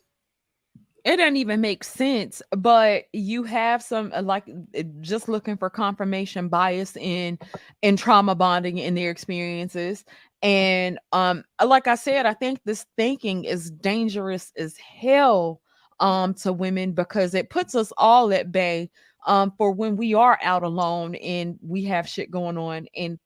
it 1.06 1.18
doesn't 1.18 1.38
even 1.38 1.62
make 1.62 1.84
sense 1.84 2.42
but 2.52 3.06
you 3.14 3.44
have 3.44 3.82
some 3.84 4.12
uh, 4.16 4.22
like 4.22 4.50
uh, 4.78 4.84
just 5.02 5.28
looking 5.28 5.58
for 5.58 5.70
confirmation 5.70 6.48
bias 6.48 6.96
in 6.98 7.38
in 7.82 7.98
trauma 7.98 8.36
bonding 8.36 8.78
in 8.78 8.96
their 8.96 9.12
experiences 9.12 10.06
and 10.42 10.98
um 11.12 11.44
like 11.66 11.88
i 11.88 11.96
said 11.96 12.26
i 12.26 12.34
think 12.34 12.60
this 12.64 12.86
thinking 12.98 13.44
is 13.44 13.70
dangerous 13.70 14.52
as 14.58 14.78
hell 14.78 15.62
um 16.00 16.34
to 16.34 16.54
women 16.54 16.92
because 16.92 17.34
it 17.34 17.50
puts 17.50 17.76
us 17.76 17.92
all 17.98 18.34
at 18.34 18.52
bay 18.52 18.90
um 19.26 19.52
for 19.58 19.72
when 19.72 19.96
we 19.96 20.14
are 20.14 20.40
out 20.42 20.64
alone 20.64 21.16
and 21.16 21.58
we 21.62 21.84
have 21.84 22.08
shit 22.08 22.32
going 22.32 22.58
on 22.58 22.88
and 22.96 23.20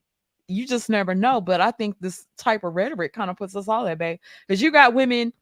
you 0.48 0.66
just 0.66 0.90
never 0.90 1.14
know 1.14 1.42
but 1.42 1.62
i 1.62 1.72
think 1.72 1.96
this 2.00 2.26
type 2.38 2.64
of 2.64 2.74
rhetoric 2.74 3.14
kind 3.14 3.30
of 3.30 3.38
puts 3.38 3.56
us 3.56 3.68
all 3.68 3.88
at 3.88 3.98
bay 3.98 4.20
because 4.48 4.62
you 4.62 4.72
got 4.72 4.94
women 4.94 5.34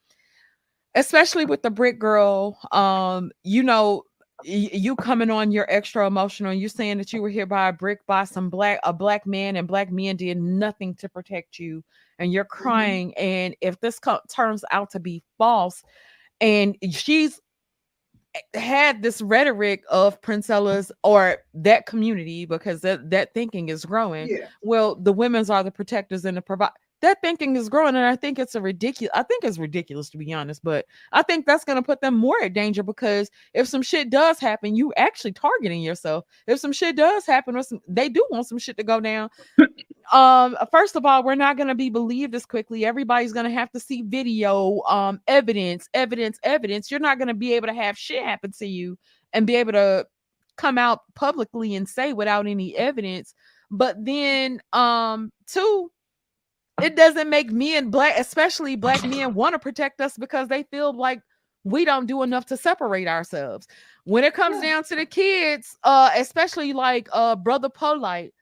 especially 0.95 1.45
with 1.45 1.61
the 1.61 1.69
brick 1.69 1.99
girl 1.99 2.57
um 2.71 3.31
you 3.43 3.61
know 3.61 4.03
y- 4.45 4.69
you 4.73 4.95
coming 4.95 5.29
on 5.29 5.51
you're 5.51 5.71
extra 5.71 6.07
emotional 6.07 6.53
you 6.53 6.67
saying 6.69 6.97
that 6.97 7.13
you 7.13 7.21
were 7.21 7.29
hit 7.29 7.47
by 7.49 7.69
a 7.69 7.73
brick 7.73 7.99
by 8.07 8.23
some 8.23 8.49
black 8.49 8.79
a 8.83 8.93
black 8.93 9.25
man 9.27 9.55
and 9.55 9.67
black 9.67 9.91
men 9.91 10.15
did 10.15 10.37
nothing 10.37 10.95
to 10.95 11.07
protect 11.07 11.59
you 11.59 11.83
and 12.17 12.31
you're 12.31 12.45
crying 12.45 13.13
and 13.15 13.55
if 13.61 13.79
this 13.81 13.99
co- 13.99 14.21
turns 14.29 14.63
out 14.71 14.89
to 14.89 14.99
be 14.99 15.21
false 15.37 15.83
and 16.41 16.77
she's 16.91 17.39
had 18.53 19.01
this 19.01 19.21
rhetoric 19.21 19.83
of 19.89 20.21
princella's 20.21 20.91
or 21.03 21.37
that 21.53 21.85
community 21.85 22.45
because 22.45 22.81
that, 22.81 23.09
that 23.09 23.33
thinking 23.33 23.69
is 23.69 23.85
growing 23.85 24.27
Yeah. 24.29 24.47
well 24.63 24.95
the 24.95 25.13
women's 25.13 25.49
are 25.49 25.63
the 25.63 25.71
protectors 25.71 26.25
and 26.25 26.37
the 26.37 26.41
provide 26.41 26.71
that 27.01 27.21
thinking 27.21 27.55
is 27.55 27.69
growing 27.69 27.95
and 27.95 28.05
i 28.05 28.15
think 28.15 28.39
it's 28.39 28.55
a 28.55 28.61
ridiculous 28.61 29.11
i 29.13 29.21
think 29.23 29.43
it's 29.43 29.57
ridiculous 29.57 30.09
to 30.09 30.17
be 30.17 30.33
honest 30.33 30.63
but 30.63 30.85
i 31.11 31.21
think 31.21 31.45
that's 31.45 31.65
going 31.65 31.75
to 31.75 31.81
put 31.85 32.01
them 32.01 32.15
more 32.15 32.41
at 32.41 32.53
danger 32.53 32.83
because 32.83 33.29
if 33.53 33.67
some 33.67 33.81
shit 33.81 34.09
does 34.09 34.39
happen 34.39 34.75
you 34.75 34.93
actually 34.97 35.31
targeting 35.33 35.81
yourself 35.81 36.25
if 36.47 36.59
some 36.59 36.71
shit 36.71 36.95
does 36.95 37.25
happen 37.25 37.55
or 37.55 37.63
some, 37.63 37.79
they 37.87 38.09
do 38.09 38.25
want 38.31 38.47
some 38.47 38.57
shit 38.57 38.77
to 38.77 38.83
go 38.83 38.99
down 38.99 39.29
um 40.15 40.57
first 40.71 40.95
of 40.95 41.05
all 41.05 41.23
we're 41.23 41.35
not 41.35 41.57
going 41.57 41.67
to 41.67 41.75
be 41.75 41.89
believed 41.89 42.35
as 42.35 42.45
quickly 42.45 42.85
everybody's 42.85 43.33
going 43.33 43.45
to 43.45 43.51
have 43.51 43.71
to 43.71 43.79
see 43.79 44.03
video 44.03 44.81
um 44.83 45.19
evidence 45.27 45.89
evidence 45.93 46.39
evidence 46.43 46.89
you're 46.91 46.99
not 47.01 47.17
going 47.19 47.27
to 47.27 47.33
be 47.35 47.53
able 47.53 47.67
to 47.67 47.73
have 47.73 47.97
shit 47.97 48.23
happen 48.23 48.51
to 48.51 48.65
you 48.67 48.97
and 49.33 49.47
be 49.47 49.55
able 49.55 49.73
to 49.73 50.07
come 50.57 50.77
out 50.77 51.01
publicly 51.15 51.75
and 51.75 51.87
say 51.87 52.13
without 52.13 52.47
any 52.47 52.75
evidence. 52.77 53.33
But 53.71 54.03
then, 54.03 54.61
um, 54.73 55.31
two, 55.47 55.91
it 56.81 56.95
doesn't 56.95 57.29
make 57.29 57.51
men 57.51 57.89
black, 57.89 58.15
especially 58.17 58.75
black 58.75 59.03
men, 59.03 59.33
want 59.33 59.53
to 59.53 59.59
protect 59.59 60.01
us 60.01 60.17
because 60.17 60.47
they 60.47 60.63
feel 60.63 60.93
like 60.93 61.21
we 61.63 61.85
don't 61.85 62.05
do 62.05 62.23
enough 62.23 62.45
to 62.47 62.57
separate 62.57 63.07
ourselves. 63.07 63.67
When 64.05 64.23
it 64.23 64.33
comes 64.35 64.57
Yeah. 64.57 64.61
down 64.61 64.83
to 64.85 64.95
the 64.95 65.05
kids, 65.05 65.77
uh, 65.83 66.11
especially 66.15 66.73
like 66.73 67.09
uh 67.13 67.35
brother 67.35 67.69
Polite, 67.69 68.33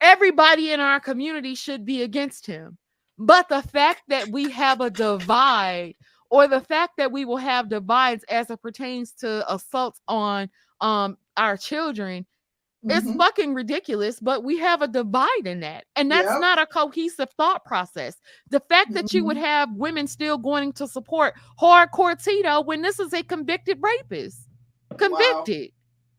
everybody 0.00 0.72
in 0.72 0.80
our 0.80 1.00
community 1.00 1.54
should 1.54 1.84
be 1.84 2.02
against 2.02 2.46
him. 2.46 2.78
But 3.18 3.48
the 3.48 3.62
fact 3.62 4.02
that 4.08 4.28
we 4.30 4.48
have 4.50 4.80
a 4.80 4.90
divide, 4.90 5.94
or 6.30 6.48
the 6.48 6.60
fact 6.60 6.92
that 6.98 7.12
we 7.12 7.24
will 7.24 7.36
have 7.36 7.68
divides 7.68 8.24
as 8.30 8.50
it 8.50 8.62
pertains 8.62 9.12
to 9.14 9.44
assaults 9.52 10.00
on 10.08 10.48
um 10.80 11.16
our 11.36 11.56
children 11.56 12.26
it's 12.88 13.06
Mhm. 13.06 13.18
fucking 13.18 13.54
ridiculous, 13.54 14.18
but 14.20 14.42
we 14.42 14.58
have 14.58 14.80
a 14.82 14.88
divide 14.88 15.46
in 15.46 15.60
that. 15.60 15.84
And 15.96 16.10
that's 16.10 16.30
Yep. 16.30 16.40
not 16.40 16.58
a 16.58 16.66
cohesive 16.66 17.28
thought 17.36 17.64
process. 17.64 18.16
The 18.48 18.60
fact 18.60 18.94
that 18.94 19.12
you 19.12 19.24
would 19.26 19.36
Mm-hmm. 19.36 19.44
have 19.44 19.72
women 19.74 20.06
still 20.06 20.38
going 20.38 20.72
to 20.74 20.88
support 20.88 21.34
hardcore 21.60 22.22
Tito 22.22 22.62
when 22.62 22.80
this 22.82 22.98
is 22.98 23.12
a 23.12 23.22
convicted 23.22 23.78
rapist. 23.82 24.48
Convicted. 24.96 25.72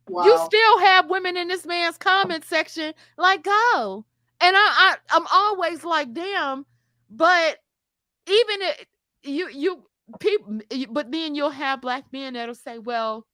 Wow. 0.08 0.24
You 0.26 0.38
still 0.46 0.80
have 0.80 1.10
women 1.10 1.38
in 1.38 1.48
this 1.48 1.66
man's 1.66 1.98
comment 1.98 2.44
section 2.46 2.94
like 3.18 3.44
go. 3.44 4.06
And 4.42 4.56
I, 4.56 4.60
I 4.60 4.96
I'm 5.12 5.28
always 5.32 5.84
like, 5.84 6.14
damn, 6.14 6.66
but 7.10 7.58
even 8.28 8.62
it, 8.62 8.88
you 9.24 9.50
you 9.50 9.84
people 10.20 10.60
but 10.90 11.12
then 11.12 11.36
you'll 11.36 11.50
have 11.50 11.82
black 11.82 12.06
men 12.12 12.34
that'll 12.34 12.56
say, 12.56 12.80
well, 12.80 13.26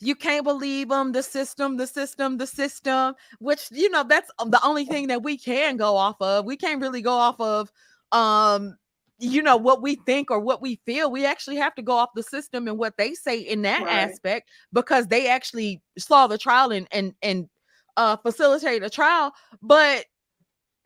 you 0.00 0.14
can't 0.14 0.44
believe 0.44 0.88
them 0.88 1.12
the 1.12 1.22
system 1.22 1.76
the 1.76 1.86
system 1.86 2.36
the 2.36 2.46
system 2.46 3.14
which 3.38 3.68
you 3.70 3.88
know 3.90 4.04
that's 4.04 4.30
um, 4.38 4.50
the 4.50 4.60
only 4.64 4.84
thing 4.84 5.06
that 5.06 5.22
we 5.22 5.38
can 5.38 5.76
go 5.76 5.96
off 5.96 6.16
of 6.20 6.44
we 6.44 6.56
can't 6.56 6.80
really 6.82 7.00
go 7.00 7.12
off 7.12 7.40
of 7.40 7.70
um 8.12 8.76
you 9.18 9.42
know 9.42 9.56
what 9.56 9.80
we 9.82 9.94
think 10.06 10.30
or 10.30 10.40
what 10.40 10.60
we 10.60 10.80
feel 10.86 11.10
we 11.10 11.24
actually 11.24 11.56
have 11.56 11.74
to 11.74 11.82
go 11.82 11.92
off 11.92 12.08
the 12.14 12.22
system 12.22 12.66
and 12.66 12.78
what 12.78 12.96
they 12.98 13.14
say 13.14 13.38
in 13.38 13.62
that 13.62 13.82
Right. 13.82 13.90
aspect 13.90 14.48
because 14.72 15.06
they 15.06 15.28
actually 15.28 15.80
saw 15.98 16.26
the 16.26 16.38
trial 16.38 16.72
and 16.72 16.88
and 16.90 17.14
and 17.22 17.48
uh 17.96 18.16
facilitate 18.16 18.82
a 18.82 18.90
trial 18.90 19.32
but 19.62 20.06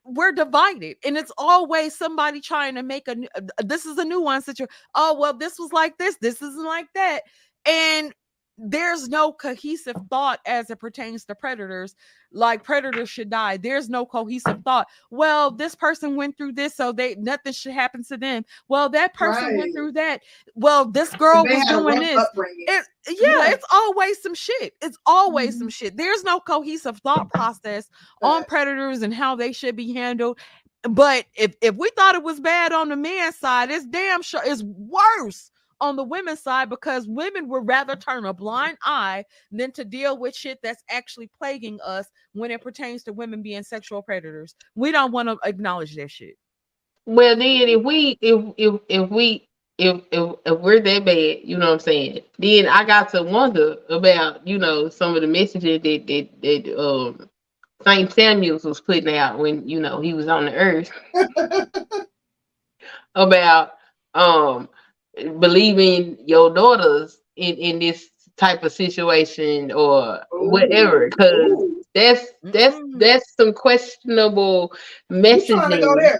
we're 0.05 0.31
divided 0.31 0.97
and 1.05 1.17
it's 1.17 1.31
always 1.37 1.95
somebody 1.95 2.39
trying 2.39 2.75
to 2.75 2.83
make 2.83 3.07
a 3.07 3.15
uh, 3.35 3.41
this 3.63 3.85
is 3.85 3.97
a 3.97 4.05
nuance 4.05 4.45
that 4.45 4.59
you're 4.59 4.69
oh 4.95 5.17
well 5.19 5.33
this 5.37 5.57
was 5.59 5.71
like 5.73 5.97
this 5.97 6.15
this 6.21 6.41
isn't 6.41 6.65
like 6.65 6.87
that 6.95 7.21
and 7.67 8.13
there's 8.61 9.07
no 9.09 9.31
cohesive 9.31 9.95
thought 10.09 10.39
as 10.45 10.69
it 10.69 10.79
pertains 10.79 11.23
to 11.25 11.33
predators 11.35 11.95
like 12.31 12.63
predators 12.63 13.09
should 13.09 13.29
die 13.29 13.57
there's 13.57 13.89
no 13.89 14.05
cohesive 14.05 14.61
thought 14.63 14.87
well 15.11 15.49
this 15.49 15.75
person 15.75 16.15
went 16.15 16.37
through 16.37 16.51
this 16.51 16.75
so 16.75 16.91
they 16.91 17.15
nothing 17.15 17.53
should 17.53 17.71
happen 17.73 18.03
to 18.03 18.17
them 18.17 18.43
well 18.67 18.89
that 18.89 19.13
person 19.13 19.43
Right. 19.45 19.57
went 19.57 19.73
through 19.75 19.93
that 19.93 20.21
well 20.55 20.85
this 20.85 21.15
girl 21.15 21.43
was 21.43 21.65
doing 21.69 21.99
this 21.99 22.25
it, 22.67 22.85
yeah, 23.21 23.45
Yeah. 23.47 23.51
it's 23.51 23.65
always 23.71 24.21
some 24.21 24.35
shit. 24.35 24.73
It's 24.81 24.97
always 25.05 25.55
Mhm. 25.55 25.59
some 25.59 25.69
shit. 25.69 25.97
There's 25.97 26.23
no 26.23 26.39
cohesive 26.39 26.97
thought 26.99 27.29
process 27.33 27.89
on 28.21 28.43
predators 28.45 29.01
and 29.01 29.13
how 29.13 29.35
they 29.35 29.51
should 29.51 29.75
be 29.75 29.93
handled. 29.93 30.37
But 30.83 31.25
if 31.35 31.55
if 31.61 31.75
we 31.75 31.89
thought 31.95 32.15
it 32.15 32.23
was 32.23 32.39
bad 32.39 32.71
on 32.71 32.89
the 32.89 32.95
man's 32.95 33.37
side, 33.37 33.71
it's 33.71 33.85
damn 33.87 34.21
sure 34.21 34.41
it's 34.45 34.63
worse 34.63 35.49
on 35.81 35.95
the 35.95 36.03
women's 36.03 36.41
side 36.41 36.69
because 36.69 37.07
women 37.07 37.47
would 37.47 37.67
rather 37.67 37.95
turn 37.95 38.25
a 38.25 38.33
blind 38.33 38.77
eye 38.83 39.23
than 39.51 39.71
to 39.73 39.85
deal 39.85 40.17
with 40.17 40.35
shit 40.35 40.59
that's 40.61 40.83
actually 40.89 41.29
plaguing 41.37 41.79
us 41.85 42.07
when 42.33 42.51
it 42.51 42.61
pertains 42.61 43.03
to 43.03 43.13
women 43.13 43.41
being 43.41 43.63
sexual 43.63 44.01
predators. 44.01 44.55
We 44.75 44.91
don't 44.91 45.11
want 45.11 45.29
to 45.29 45.37
acknowledge 45.47 45.95
that 45.95 46.11
shit. 46.11 46.35
Well, 47.05 47.35
then 47.35 47.69
if 47.69 47.83
we 47.83 48.17
if 48.21 48.53
if 48.57 48.81
if 48.87 49.09
we 49.09 49.47
if 49.77 50.01
if 50.11 50.35
if 50.45 50.59
we're 50.59 50.81
that 50.81 51.05
bad, 51.05 51.39
you 51.43 51.57
know 51.57 51.67
what 51.67 51.73
I'm 51.73 51.79
saying? 51.79 52.21
Then 52.37 52.67
I 52.67 52.83
got 52.83 53.09
to 53.09 53.23
wonder 53.23 53.77
about 53.89 54.45
you 54.45 54.57
know 54.57 54.89
some 54.89 55.15
of 55.15 55.21
the 55.21 55.27
messages 55.27 55.81
that 55.81 56.07
that 56.07 56.41
that 56.41 56.79
um 56.79 57.29
Saint 57.83 58.11
Samuels 58.11 58.65
was 58.65 58.81
putting 58.81 59.15
out 59.15 59.39
when 59.39 59.67
you 59.67 59.79
know 59.79 60.01
he 60.01 60.13
was 60.13 60.27
on 60.27 60.45
the 60.45 60.53
earth 60.53 60.91
about 63.15 63.73
um 64.13 64.69
believing 65.39 66.17
your 66.25 66.53
daughters 66.53 67.21
in 67.35 67.55
in 67.55 67.79
this 67.79 68.09
type 68.37 68.63
of 68.63 68.71
situation 68.71 69.71
or 69.71 70.19
whatever 70.31 71.09
because 71.09 71.53
that's 71.93 72.25
that's 72.43 72.75
Mm-mm. 72.75 72.99
that's 72.99 73.35
some 73.35 73.53
questionable 73.53 74.73
messaging? 75.11 76.17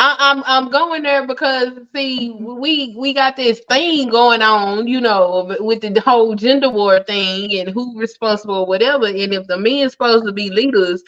I, 0.00 0.16
I'm 0.20 0.44
I'm 0.46 0.70
going 0.70 1.02
there 1.02 1.26
because 1.26 1.70
see 1.94 2.30
we 2.30 2.94
we 2.96 3.12
got 3.12 3.36
this 3.36 3.60
thing 3.68 4.08
going 4.10 4.42
on, 4.42 4.86
you 4.86 5.00
know, 5.00 5.56
with 5.60 5.80
the 5.80 6.00
whole 6.00 6.36
gender 6.36 6.70
war 6.70 7.02
thing 7.02 7.58
and 7.58 7.70
who 7.70 7.98
responsible, 7.98 8.66
whatever. 8.66 9.06
And 9.06 9.34
if 9.34 9.46
the 9.48 9.58
men's 9.58 9.92
supposed 9.92 10.24
to 10.26 10.32
be 10.32 10.50
leaders, 10.50 11.02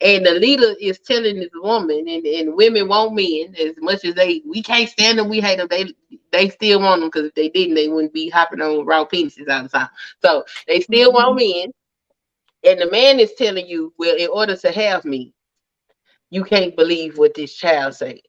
and 0.00 0.24
the 0.24 0.34
leader 0.34 0.74
is 0.80 1.00
telling 1.00 1.40
this 1.40 1.50
woman, 1.56 2.06
and, 2.08 2.24
and 2.24 2.54
women 2.54 2.88
want 2.88 3.14
men 3.14 3.54
as 3.58 3.74
much 3.78 4.04
as 4.04 4.14
they 4.14 4.42
we 4.48 4.62
can't 4.62 4.88
stand 4.90 5.18
them, 5.18 5.28
we 5.28 5.40
hate 5.40 5.58
them. 5.58 5.66
They 5.68 5.92
they 6.32 6.48
still 6.48 6.80
want 6.80 7.00
them 7.00 7.08
because 7.08 7.26
if 7.26 7.34
they 7.34 7.48
didn't, 7.48 7.74
they 7.74 7.88
wouldn't 7.88 8.12
be 8.12 8.28
hopping 8.28 8.60
on 8.60 8.84
raw 8.84 9.04
penises 9.04 9.48
all 9.48 9.62
the 9.62 9.68
time. 9.68 9.88
So 10.22 10.44
they 10.66 10.80
still 10.80 11.12
mm-hmm. 11.12 11.16
want 11.16 11.36
men, 11.36 11.72
and 12.64 12.80
the 12.80 12.90
man 12.90 13.20
is 13.20 13.32
telling 13.34 13.66
you, 13.66 13.92
well, 13.98 14.16
in 14.16 14.28
order 14.28 14.56
to 14.56 14.72
have 14.72 15.04
me, 15.04 15.32
you 16.30 16.44
can't 16.44 16.76
believe 16.76 17.18
what 17.18 17.34
this 17.34 17.54
child 17.54 17.94
said. 17.94 18.20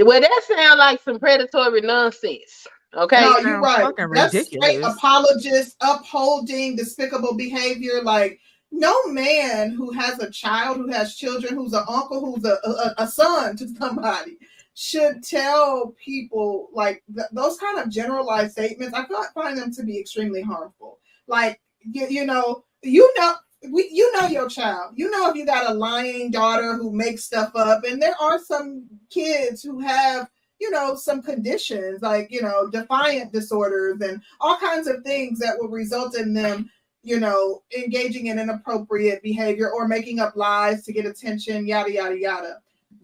Well, 0.00 0.20
that 0.20 0.42
sounds 0.46 0.78
like 0.78 1.02
some 1.02 1.18
predatory 1.18 1.80
nonsense. 1.80 2.66
Okay. 2.94 3.20
No, 3.20 3.32
Sounds 3.32 3.44
you're 3.44 3.60
right. 3.60 3.82
fucking 3.82 4.10
That's 4.10 4.46
straight 4.46 4.60
ridiculous. 4.60 4.96
apologist 4.96 5.76
upholding 5.80 6.76
despicable 6.76 7.34
behavior. 7.34 8.02
Like 8.02 8.40
no 8.70 9.06
man 9.06 9.70
who 9.70 9.90
has 9.92 10.18
a 10.18 10.30
child, 10.30 10.78
who 10.78 10.88
has 10.88 11.16
children, 11.16 11.54
who's 11.54 11.72
an 11.72 11.84
uncle, 11.88 12.24
who's 12.24 12.44
a, 12.44 12.58
a, 12.64 12.94
a 12.98 13.06
son 13.06 13.56
to 13.56 13.68
somebody 13.68 14.38
should 14.76 15.24
tell 15.24 15.94
people 16.02 16.68
like 16.72 17.02
th- 17.12 17.26
those 17.32 17.58
kind 17.58 17.78
of 17.78 17.88
generalized 17.88 18.52
statements. 18.52 18.94
I 18.94 19.06
fi- 19.06 19.32
find 19.34 19.58
them 19.58 19.72
to 19.72 19.82
be 19.82 19.98
extremely 19.98 20.42
harmful. 20.42 20.98
Like 21.26 21.60
you, 21.80 22.06
you 22.08 22.26
know, 22.26 22.64
you 22.82 23.12
know. 23.18 23.34
We, 23.72 23.88
you 23.90 24.12
know 24.12 24.28
your 24.28 24.48
child. 24.48 24.92
You 24.96 25.10
know 25.10 25.28
if 25.30 25.34
you 25.34 25.44
got 25.44 25.68
a 25.68 25.74
lying 25.74 26.30
daughter 26.30 26.76
who 26.76 26.92
makes 26.92 27.24
stuff 27.24 27.50
up, 27.56 27.82
and 27.84 28.00
there 28.00 28.14
are 28.20 28.38
some 28.38 28.84
kids 29.10 29.62
who 29.62 29.80
have 29.80 30.28
you 30.58 30.70
know, 30.70 30.94
some 30.94 31.22
conditions 31.22 32.02
like, 32.02 32.30
you 32.30 32.42
know, 32.42 32.68
defiant 32.68 33.32
disorders 33.32 34.00
and 34.00 34.22
all 34.40 34.56
kinds 34.56 34.86
of 34.86 35.02
things 35.02 35.38
that 35.38 35.56
will 35.58 35.68
result 35.68 36.16
in 36.16 36.32
them, 36.32 36.70
you 37.02 37.20
know, 37.20 37.62
engaging 37.76 38.26
in 38.26 38.38
inappropriate 38.38 39.22
behavior 39.22 39.70
or 39.70 39.86
making 39.86 40.18
up 40.18 40.34
lies 40.36 40.82
to 40.84 40.92
get 40.92 41.06
attention, 41.06 41.66
yada, 41.66 41.92
yada, 41.92 42.18
yada. 42.18 42.58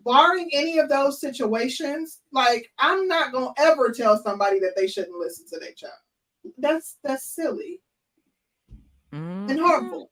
Barring 0.05 0.51
any 0.53 0.79
of 0.79 0.89
those 0.89 1.21
situations, 1.21 2.21
like, 2.33 2.69
I'm 2.79 3.07
not 3.07 3.33
going 3.33 3.55
to 3.55 3.63
ever 3.63 3.91
tell 3.93 4.21
somebody 4.23 4.59
that 4.61 4.73
they 4.77 4.87
shouldn't 4.87 5.19
listen 5.19 5.47
to 5.51 5.59
their 5.59 5.73
child. 5.73 5.93
That's 6.59 6.99
that's 7.05 7.25
silly 7.25 7.81
and 9.49 9.59
Mhm. 9.59 9.63
harmful. 9.65 10.11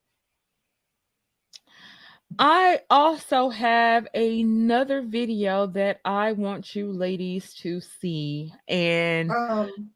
I 2.39 2.83
also 2.89 3.49
have 3.49 4.07
another 4.15 5.03
video 5.03 5.67
that 5.69 6.01
I 6.05 6.33
want 6.33 6.75
you 6.77 6.91
ladies 6.93 7.53
to 7.55 7.81
see. 7.81 8.55
And 8.69 9.31
Um, 9.31 9.91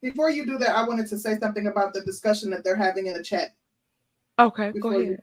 before 0.00 0.30
you 0.30 0.46
do 0.46 0.56
that, 0.58 0.74
I 0.74 0.88
wanted 0.88 1.06
to 1.08 1.18
say 1.18 1.38
something 1.38 1.66
about 1.66 1.92
the 1.92 2.00
discussion 2.00 2.48
that 2.50 2.64
they're 2.64 2.74
having 2.76 3.06
in 3.06 3.14
the 3.14 3.22
chat. 3.22 3.54
okay, 4.38 4.68
go 4.72 4.72
before 4.72 4.94
you- 4.94 5.02
ahead. 5.12 5.20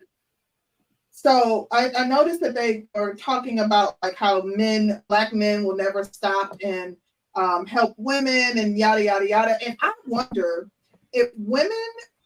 So 1.18 1.68
I, 1.72 1.90
I 1.98 2.08
noticed 2.08 2.42
that 2.42 2.54
they 2.54 2.86
are 2.94 3.16
talking 3.16 3.62
about 3.62 3.98
like 4.04 4.14
how 4.14 4.44
men, 4.44 5.02
black 5.10 5.34
men, 5.34 5.64
will 5.64 5.76
never 5.76 6.04
stop 6.04 6.56
and 6.64 6.96
um, 7.34 7.66
help 7.66 7.96
women 7.98 8.60
and 8.60 8.78
yada 8.78 9.04
yada 9.04 9.28
yada. 9.28 9.58
And 9.66 9.76
I 9.82 9.94
wonder 10.06 10.70
if 11.14 11.32
women 11.36 11.72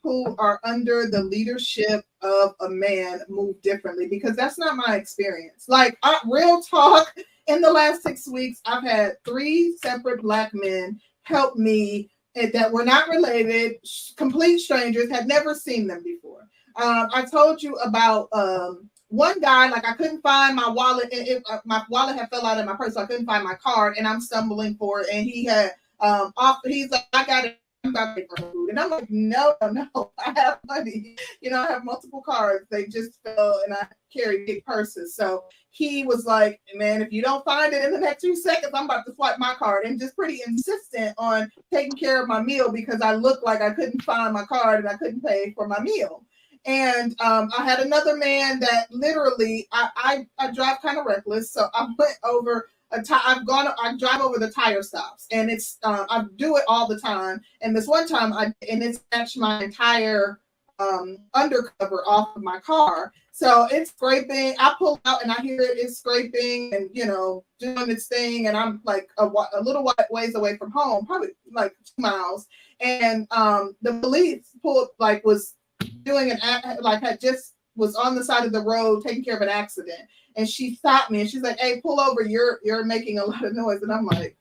who 0.04 0.36
are 0.38 0.60
under 0.66 1.08
the 1.10 1.24
leadership 1.24 2.04
of 2.22 2.54
a 2.60 2.68
man 2.68 3.22
move 3.30 3.62
differently 3.62 4.08
because 4.10 4.36
that's 4.36 4.60
not 4.60 4.76
my 4.76 4.98
experience. 4.98 5.70
Like 5.70 5.98
I, 6.04 6.20
real 6.30 6.62
talk, 6.62 7.16
in 7.48 7.62
the 7.62 7.72
last 7.72 8.04
six 8.04 8.28
weeks, 8.28 8.60
I've 8.66 8.84
had 8.84 9.14
three 9.24 9.78
separate 9.82 10.22
black 10.22 10.52
men 10.54 11.00
help 11.24 11.56
me 11.56 12.12
that 12.36 12.70
were 12.70 12.84
not 12.84 13.08
related, 13.08 13.78
complete 14.18 14.58
strangers, 14.60 15.10
had 15.10 15.30
never 15.30 15.56
seen 15.56 15.88
them 15.88 16.04
before. 16.04 16.50
Um, 16.76 17.08
I 17.14 17.26
told 17.30 17.62
you 17.62 17.76
about 17.76 18.30
um, 18.34 18.90
one 19.10 19.40
guy, 19.42 19.70
like 19.70 19.86
I 19.88 19.94
couldn't 19.94 20.22
find 20.22 20.56
my 20.56 20.70
wallet. 20.70 21.10
It, 21.12 21.28
it- 21.28 21.44
uh, 21.50 21.60
my 21.66 21.84
wallet 21.90 22.18
had 22.18 22.30
fell 22.30 22.46
out 22.46 22.60
of 22.60 22.66
my 22.66 22.76
purse, 22.76 22.94
so 22.94 23.02
I 23.02 23.06
couldn't 23.06 23.26
find 23.26 23.44
my 23.44 23.56
card, 23.56 23.96
and 23.98 24.08
I'm 24.08 24.22
stumbling 24.22 24.76
for 24.76 25.02
it. 25.02 25.08
And 25.12 25.26
he 25.26 25.46
had 25.46 25.72
um, 26.00 26.32
off. 26.38 26.60
He's 26.66 26.90
like, 26.92 27.06
I 27.14 27.26
got 27.26 27.46
it. 27.46 27.58
I'm 27.84 27.90
about 27.92 28.16
to 28.16 28.22
pay 28.22 28.28
for 28.28 28.38
food. 28.52 28.70
And 28.70 28.80
I'm 28.80 28.92
like, 28.92 29.10
no, 29.10 29.56
no, 29.72 30.12
I 30.20 30.32
have 30.40 30.60
money. 30.68 31.18
You 31.42 31.50
know, 31.50 31.62
I 31.64 31.68
have 31.72 31.84
multiple 31.84 32.22
cards. 32.22 32.68
They 32.70 32.86
just 32.86 33.20
fell 33.24 33.62
and 33.66 33.74
I 33.74 33.88
carry 34.16 34.46
big 34.46 34.64
purses. 34.66 35.16
So 35.16 35.46
he 35.72 36.04
was 36.06 36.26
like, 36.26 36.60
man, 36.76 37.02
if 37.02 37.12
you 37.12 37.24
don't 37.24 37.44
find 37.44 37.74
it 37.74 37.84
in 37.84 37.92
the 37.92 38.00
next 38.00 38.22
few 38.24 38.36
seconds, 38.36 38.72
I'm 38.76 38.86
about 38.86 39.06
to 39.08 39.16
swipe 39.16 39.40
my 39.40 39.56
card 39.56 39.86
and 39.86 40.00
just 40.00 40.16
pretty 40.16 40.42
insistent 40.46 41.16
on 41.18 41.50
taking 41.74 41.94
care 41.98 42.22
of 42.22 42.28
my 42.28 42.42
meal 42.42 42.72
because 42.72 43.02
I 43.02 43.16
looked 43.16 43.44
like 43.44 43.62
I 43.62 43.72
couldn't 43.72 44.04
find 44.04 44.32
my 44.34 44.44
card 44.44 44.80
and 44.82 44.88
I 44.90 44.98
couldn't 44.98 45.26
pay 45.26 45.52
for 45.56 45.68
my 45.68 45.80
meal. 45.80 46.24
And 46.66 47.20
um, 47.22 47.52
I 47.58 47.64
had 47.64 47.80
another 47.80 48.16
man 48.16 48.60
that 48.60 48.88
literally 48.92 49.68
I 49.72 49.90
I, 49.96 50.28
I 50.38 50.52
drive 50.52 50.82
kind 50.82 51.00
of 51.00 51.06
reckless, 51.06 51.52
so 51.52 51.68
I 51.74 51.88
went 51.98 52.18
over 52.24 52.70
a 52.92 53.02
ti- 53.02 53.14
I've 53.26 53.46
gone 53.46 53.68
I 53.82 53.96
drive 53.98 54.22
over 54.22 54.38
the 54.38 54.52
tire 54.52 54.84
stops, 54.84 55.28
and 55.32 55.50
it's 55.50 55.78
um, 55.84 56.06
I 56.10 56.26
do 56.36 56.58
it 56.58 56.64
all 56.68 56.88
the 56.88 57.00
time. 57.00 57.42
And 57.62 57.76
this 57.76 57.88
one 57.88 58.08
time 58.08 58.34
I 58.34 58.54
and 58.70 58.84
it 58.84 59.02
snatched 59.12 59.38
my 59.38 59.64
entire 59.64 60.40
um, 60.80 61.18
undercover 61.34 62.04
off 62.08 62.36
of 62.36 62.44
my 62.44 62.60
car. 62.60 63.14
So 63.32 63.68
it's 63.72 63.92
scraping. 63.92 64.56
I 64.60 64.76
pull 64.78 65.00
out 65.06 65.24
and 65.24 65.32
I 65.32 65.42
hear 65.42 65.62
it 65.62 65.78
is 65.78 65.98
scraping 65.98 66.74
and 66.74 66.90
you 66.94 67.06
know 67.06 67.44
doing 67.60 67.90
its 67.90 68.08
thing, 68.08 68.48
and 68.48 68.58
I'm 68.58 68.82
like 68.84 69.10
a, 69.18 69.26
a 69.26 69.62
little 69.62 69.92
ways 70.10 70.36
away 70.36 70.58
from 70.58 70.72
home, 70.72 71.06
probably 71.06 71.30
like 71.54 71.74
two 71.86 72.02
miles. 72.02 72.48
And 72.82 73.28
um, 73.32 73.76
the 73.82 73.94
police 73.94 74.50
pulled 74.62 74.90
like 75.00 75.26
was 75.26 75.56
doing 76.04 76.32
an 76.32 76.40
like 76.82 77.04
I 77.04 77.16
just 77.18 77.56
was 77.76 77.96
on 77.96 78.16
the 78.16 78.24
side 78.24 78.46
of 78.46 78.52
the 78.52 78.62
road 78.62 79.04
taking 79.04 79.24
care 79.24 79.36
of 79.36 79.42
an 79.42 79.50
accident. 79.50 80.02
And 80.36 80.48
she 80.48 80.76
stopped 80.76 81.12
me 81.12 81.22
and 81.22 81.30
she's 81.30 81.42
like 81.42 81.60
hey 81.60 81.82
pull 81.82 82.00
over. 82.00 82.24
You're 82.24 82.60
you're 82.64 82.86
making 82.86 83.20
a 83.20 83.26
lot 83.26 83.44
of 83.44 83.54
noise. 83.54 83.82
And 83.82 83.92
i'm 83.92 84.06
like 84.06 84.38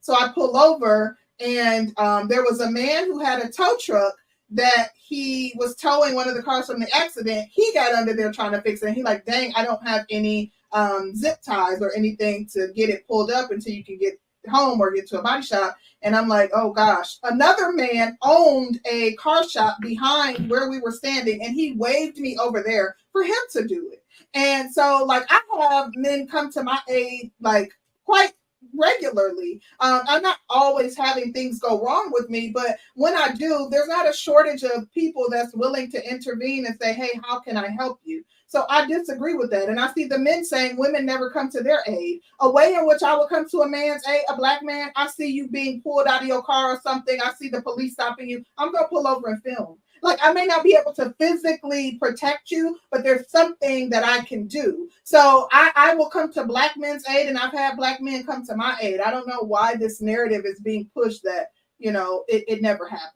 so 0.00 0.14
i 0.14 0.28
pull 0.34 0.56
over 0.56 1.16
and 1.40 1.92
um, 1.98 2.28
there 2.28 2.42
was 2.42 2.60
a 2.60 2.70
man 2.70 3.06
who 3.06 3.18
had 3.18 3.42
a 3.42 3.50
tow 3.50 3.76
truck 3.80 4.14
that 4.50 4.88
he 4.94 5.52
was 5.56 5.74
towing 5.76 6.14
one 6.14 6.28
of 6.28 6.34
the 6.34 6.42
cars 6.42 6.66
from 6.66 6.78
the 6.78 6.94
accident. 6.94 7.48
He 7.50 7.72
got 7.72 7.94
under 7.94 8.12
there 8.14 8.30
trying 8.30 8.52
to 8.52 8.60
fix 8.60 8.82
it. 8.82 8.88
And 8.88 8.96
he 8.96 9.02
like 9.02 9.24
dang 9.24 9.52
i 9.56 9.64
don't 9.64 9.82
have 9.86 10.04
any 10.10 10.52
um, 10.72 11.14
zip 11.14 11.42
ties 11.42 11.82
or 11.82 11.92
anything 11.94 12.48
to 12.52 12.72
get 12.74 12.88
it 12.88 13.06
pulled 13.06 13.30
up 13.30 13.50
until 13.50 13.74
you 13.74 13.84
can 13.84 13.98
get 13.98 14.18
home 14.50 14.80
or 14.80 14.92
get 14.92 15.08
to 15.08 15.18
a 15.18 15.22
body 15.22 15.42
shop 15.42 15.76
and 16.02 16.16
I'm 16.16 16.28
like, 16.28 16.50
oh 16.54 16.72
gosh. 16.72 17.18
Another 17.22 17.72
man 17.72 18.16
owned 18.22 18.80
a 18.90 19.14
car 19.14 19.48
shop 19.48 19.76
behind 19.80 20.50
where 20.50 20.68
we 20.68 20.80
were 20.80 20.92
standing, 20.92 21.42
and 21.42 21.54
he 21.54 21.72
waved 21.72 22.18
me 22.18 22.36
over 22.38 22.62
there 22.62 22.96
for 23.12 23.22
him 23.22 23.34
to 23.52 23.66
do 23.66 23.90
it. 23.92 24.04
And 24.34 24.72
so, 24.72 25.04
like, 25.06 25.24
I 25.30 25.40
have 25.70 25.92
men 25.94 26.26
come 26.26 26.50
to 26.52 26.62
my 26.62 26.80
aid, 26.88 27.30
like, 27.40 27.72
quite 28.04 28.32
regularly. 28.74 29.60
Um, 29.80 30.02
I'm 30.06 30.22
not 30.22 30.38
always 30.48 30.96
having 30.96 31.32
things 31.32 31.58
go 31.58 31.84
wrong 31.84 32.10
with 32.12 32.30
me, 32.30 32.50
but 32.50 32.78
when 32.94 33.14
I 33.14 33.34
do, 33.34 33.68
there's 33.70 33.88
not 33.88 34.08
a 34.08 34.12
shortage 34.12 34.64
of 34.64 34.90
people 34.92 35.26
that's 35.30 35.54
willing 35.54 35.90
to 35.90 36.10
intervene 36.10 36.66
and 36.66 36.76
say, 36.80 36.92
hey, 36.92 37.10
how 37.22 37.40
can 37.40 37.56
I 37.56 37.68
help 37.68 38.00
you? 38.04 38.24
So 38.52 38.66
I 38.68 38.84
disagree 38.86 39.32
with 39.32 39.50
that. 39.52 39.70
And 39.70 39.80
I 39.80 39.90
see 39.94 40.04
the 40.04 40.18
men 40.18 40.44
saying 40.44 40.76
women 40.76 41.06
never 41.06 41.30
come 41.30 41.48
to 41.52 41.62
their 41.62 41.82
aid. 41.86 42.20
A 42.40 42.50
way 42.50 42.74
in 42.74 42.86
which 42.86 43.02
I 43.02 43.16
would 43.16 43.30
come 43.30 43.48
to 43.48 43.62
a 43.62 43.66
man's 43.66 44.06
aid, 44.06 44.24
a 44.28 44.36
black 44.36 44.62
man, 44.62 44.92
I 44.94 45.06
see 45.06 45.28
you 45.28 45.48
being 45.48 45.80
pulled 45.80 46.06
out 46.06 46.20
of 46.20 46.28
your 46.28 46.42
car 46.42 46.72
or 46.74 46.80
something. 46.82 47.18
I 47.22 47.32
see 47.32 47.48
the 47.48 47.62
police 47.62 47.94
stopping 47.94 48.28
you. 48.28 48.44
I'm 48.58 48.70
going 48.70 48.84
to 48.84 48.88
pull 48.88 49.08
over 49.08 49.28
and 49.28 49.42
film. 49.42 49.78
Like 50.02 50.18
I 50.22 50.34
may 50.34 50.44
not 50.44 50.64
be 50.64 50.76
able 50.78 50.92
to 50.96 51.14
physically 51.18 51.96
protect 51.98 52.50
you, 52.50 52.78
but 52.90 53.02
there's 53.02 53.30
something 53.30 53.88
that 53.88 54.04
I 54.04 54.22
can 54.22 54.46
do. 54.48 54.90
So 55.02 55.48
I, 55.50 55.72
I 55.74 55.94
will 55.94 56.10
come 56.10 56.30
to 56.34 56.44
black 56.44 56.76
men's 56.76 57.08
aid, 57.08 57.28
and 57.28 57.38
I've 57.38 57.52
had 57.52 57.78
black 57.78 58.02
men 58.02 58.22
come 58.26 58.44
to 58.44 58.54
my 58.54 58.76
aid. 58.82 59.00
I 59.00 59.10
don't 59.10 59.28
know 59.28 59.40
why 59.40 59.76
this 59.76 60.02
narrative 60.02 60.42
is 60.44 60.60
being 60.60 60.90
pushed 60.92 61.22
that, 61.22 61.52
you 61.78 61.90
know, 61.90 62.24
it, 62.28 62.44
it 62.48 62.60
never 62.60 62.86
happens. 62.86 63.14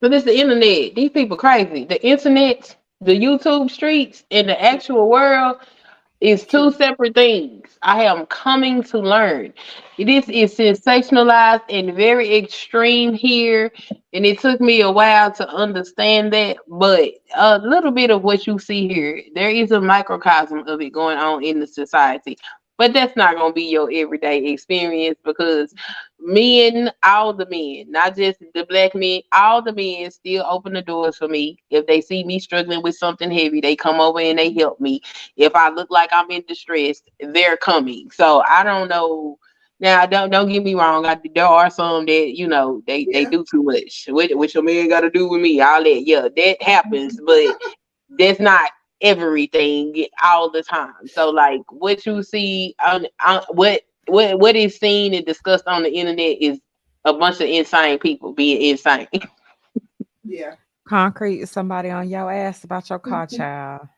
But 0.00 0.14
it's 0.14 0.24
the 0.24 0.38
internet. 0.38 0.94
These 0.94 1.10
people 1.10 1.36
crazy. 1.36 1.84
The 1.84 2.02
internet, 2.02 2.77
the 3.00 3.12
YouTube 3.12 3.70
streets, 3.70 4.24
and 4.30 4.48
the 4.48 4.60
actual 4.60 5.08
world 5.08 5.58
is 6.20 6.44
two 6.44 6.72
separate 6.72 7.14
things. 7.14 7.78
I 7.82 8.04
am 8.04 8.26
coming 8.26 8.82
to 8.84 8.98
learn. 8.98 9.52
This 9.96 10.28
is 10.28 10.56
sensationalized 10.56 11.62
and 11.70 11.94
very 11.94 12.36
extreme 12.36 13.14
here, 13.14 13.70
and 14.12 14.26
it 14.26 14.40
took 14.40 14.60
me 14.60 14.80
a 14.80 14.90
while 14.90 15.30
to 15.32 15.48
understand 15.48 16.32
that. 16.32 16.56
But 16.66 17.10
a 17.36 17.58
little 17.58 17.92
bit 17.92 18.10
of 18.10 18.24
what 18.24 18.48
you 18.48 18.58
see 18.58 18.88
here, 18.88 19.22
there 19.34 19.50
is 19.50 19.70
a 19.70 19.80
microcosm 19.80 20.66
of 20.66 20.80
it 20.80 20.90
going 20.90 21.18
on 21.18 21.44
in 21.44 21.60
the 21.60 21.68
society. 21.68 22.36
But 22.78 22.92
that's 22.92 23.16
not 23.16 23.34
gonna 23.36 23.52
be 23.52 23.64
your 23.64 23.90
everyday 23.92 24.46
experience 24.46 25.18
because 25.24 25.74
men, 26.20 26.92
all 27.02 27.34
the 27.34 27.46
men, 27.50 27.90
not 27.90 28.16
just 28.16 28.38
the 28.54 28.64
black 28.66 28.94
men, 28.94 29.22
all 29.32 29.60
the 29.60 29.72
men 29.72 30.10
still 30.12 30.44
open 30.48 30.74
the 30.74 30.82
doors 30.82 31.16
for 31.16 31.28
me. 31.28 31.58
If 31.70 31.86
they 31.88 32.00
see 32.00 32.24
me 32.24 32.38
struggling 32.38 32.82
with 32.82 32.94
something 32.96 33.32
heavy, 33.32 33.60
they 33.60 33.74
come 33.74 34.00
over 34.00 34.20
and 34.20 34.38
they 34.38 34.52
help 34.52 34.80
me. 34.80 35.00
If 35.36 35.56
I 35.56 35.70
look 35.70 35.90
like 35.90 36.10
I'm 36.12 36.30
in 36.30 36.44
distress, 36.46 37.02
they're 37.20 37.56
coming. 37.56 38.10
So 38.12 38.44
I 38.48 38.62
don't 38.62 38.88
know. 38.88 39.38
Now, 39.80 40.06
don't 40.06 40.30
don't 40.30 40.48
get 40.48 40.64
me 40.64 40.74
wrong. 40.74 41.04
I, 41.06 41.20
there 41.34 41.46
are 41.46 41.70
some 41.70 42.06
that 42.06 42.36
you 42.36 42.48
know 42.48 42.82
they 42.86 43.06
they 43.12 43.26
do 43.26 43.44
too 43.50 43.62
much. 43.64 44.06
What 44.08 44.30
what 44.36 44.54
your 44.54 44.62
man 44.64 44.88
got 44.88 45.00
to 45.00 45.10
do 45.10 45.28
with 45.28 45.40
me? 45.40 45.60
All 45.60 45.82
that, 45.82 46.02
yeah, 46.06 46.28
that 46.36 46.62
happens, 46.62 47.20
but 47.24 47.56
that's 48.18 48.40
not 48.40 48.70
everything 49.00 50.06
all 50.24 50.50
the 50.50 50.62
time. 50.62 51.06
So 51.06 51.30
like 51.30 51.62
what 51.70 52.04
you 52.06 52.22
see 52.22 52.74
on, 52.84 53.06
on 53.24 53.42
what 53.50 53.82
what 54.06 54.38
what 54.38 54.56
is 54.56 54.76
seen 54.76 55.14
and 55.14 55.24
discussed 55.24 55.66
on 55.66 55.82
the 55.82 55.92
internet 55.92 56.38
is 56.40 56.60
a 57.04 57.12
bunch 57.12 57.36
of 57.36 57.48
insane 57.48 57.98
people 57.98 58.32
being 58.32 58.62
insane. 58.62 59.08
Yeah. 60.24 60.56
Concrete 60.86 61.40
is 61.40 61.50
somebody 61.50 61.88
on 61.88 62.08
your 62.08 62.30
ass 62.30 62.62
about 62.64 62.90
your 62.90 62.98
car, 62.98 63.26
child. 63.26 63.88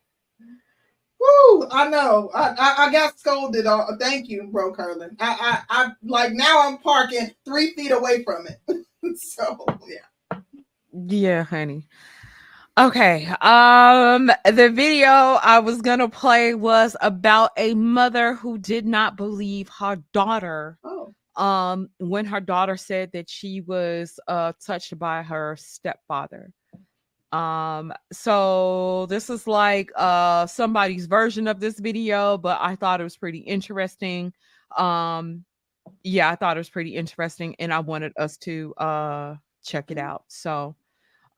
Woo! 1.21 1.69
I 1.71 1.89
know. 1.89 2.31
I, 2.33 2.55
I, 2.59 2.87
I 2.87 2.93
got 2.93 3.19
scolded. 3.19 3.67
Uh, 3.67 3.85
thank 3.99 4.29
you, 4.29 4.49
bro, 4.51 4.73
Curlin. 4.73 5.17
I, 5.21 5.63
I 5.69 5.83
I 5.85 5.91
like 6.03 6.33
now. 6.33 6.69
I'm 6.69 6.79
parking 6.79 7.31
three 7.45 7.75
feet 7.75 7.91
away 7.91 8.23
from 8.25 8.47
it. 8.47 8.61
so 9.17 9.67
yeah. 9.87 10.41
Yeah, 10.93 11.43
honey. 11.43 11.87
Okay. 12.81 13.27
Um 13.43 14.29
the 14.45 14.71
video 14.73 15.11
I 15.11 15.59
was 15.59 15.83
going 15.83 15.99
to 15.99 16.09
play 16.09 16.55
was 16.55 16.97
about 17.03 17.51
a 17.59 17.75
mother 17.75 18.35
who 18.35 18.59
did 18.59 18.87
not 18.87 19.17
believe 19.17 19.69
her 19.81 19.97
daughter 20.15 20.79
Oh. 20.85 21.15
um 21.37 21.91
when 21.99 22.25
her 22.27 22.41
daughter 22.41 22.79
said 22.79 23.13
that 23.13 23.29
she 23.29 23.61
was 23.61 24.19
uh 24.29 24.55
touched 24.67 24.99
by 24.99 25.23
her 25.23 25.57
stepfather. 25.59 26.53
Um 27.33 27.93
so 28.13 29.07
this 29.07 29.31
is 29.31 29.47
like 29.47 29.93
uh 29.97 30.47
somebody's 30.47 31.07
version 31.07 31.49
of 31.49 31.61
this 31.61 31.79
video, 31.81 32.39
but 32.39 32.59
I 32.63 32.77
thought 32.77 33.01
it 33.03 33.05
was 33.05 33.19
pretty 33.19 33.41
interesting. 33.41 34.33
Um 34.79 35.45
yeah, 36.05 36.31
I 36.31 36.37
thought 36.37 36.57
it 36.57 36.61
was 36.61 36.71
pretty 36.71 36.97
interesting 36.97 37.57
and 37.61 37.75
I 37.75 37.81
wanted 37.81 38.13
us 38.19 38.39
to 38.39 38.75
uh 38.77 39.37
check 39.65 39.91
it 39.93 39.99
out. 39.99 40.25
So 40.29 40.77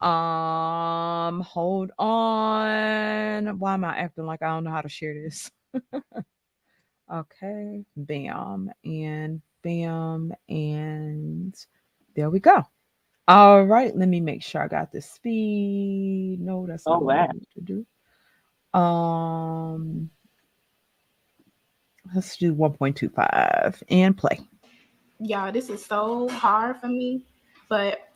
um, 0.03 1.41
hold 1.43 1.93
on. 1.99 3.59
Why 3.59 3.75
am 3.75 3.85
I 3.85 3.99
acting 3.99 4.27
like 4.27 4.43
I 4.43 4.49
don't 4.49 4.65
know 4.65 4.71
how 4.73 4.83
to 4.83 4.89
share 4.91 5.15
this? 5.15 5.51
okay, 7.15 7.85
bam, 7.97 8.71
and 8.85 9.43
bam, 9.63 10.33
and 10.49 11.55
there 12.17 12.31
we 12.31 12.41
go. 12.41 12.63
All 13.29 13.65
right, 13.65 13.97
let 13.97 14.09
me 14.09 14.21
make 14.21 14.43
sure 14.43 14.63
I 14.63 14.69
got 14.69 14.93
the 14.93 15.03
speed. 15.03 16.39
No, 16.41 16.67
that's 16.67 16.89
Oh, 16.89 16.99
not 16.99 17.05
I 17.09 17.15
wow. 17.15 17.29
need 17.29 17.47
to 17.55 17.61
do. 17.63 17.87
Um, 18.79 20.11
let's 22.15 22.37
do 22.37 22.55
1.25 22.55 23.83
and 23.91 24.17
play. 24.17 24.41
y'all, 25.21 25.53
this 25.53 25.71
is 25.71 25.85
so 25.85 26.29
hard 26.29 26.79
for 26.79 26.89
me, 26.89 27.23
but 27.69 28.12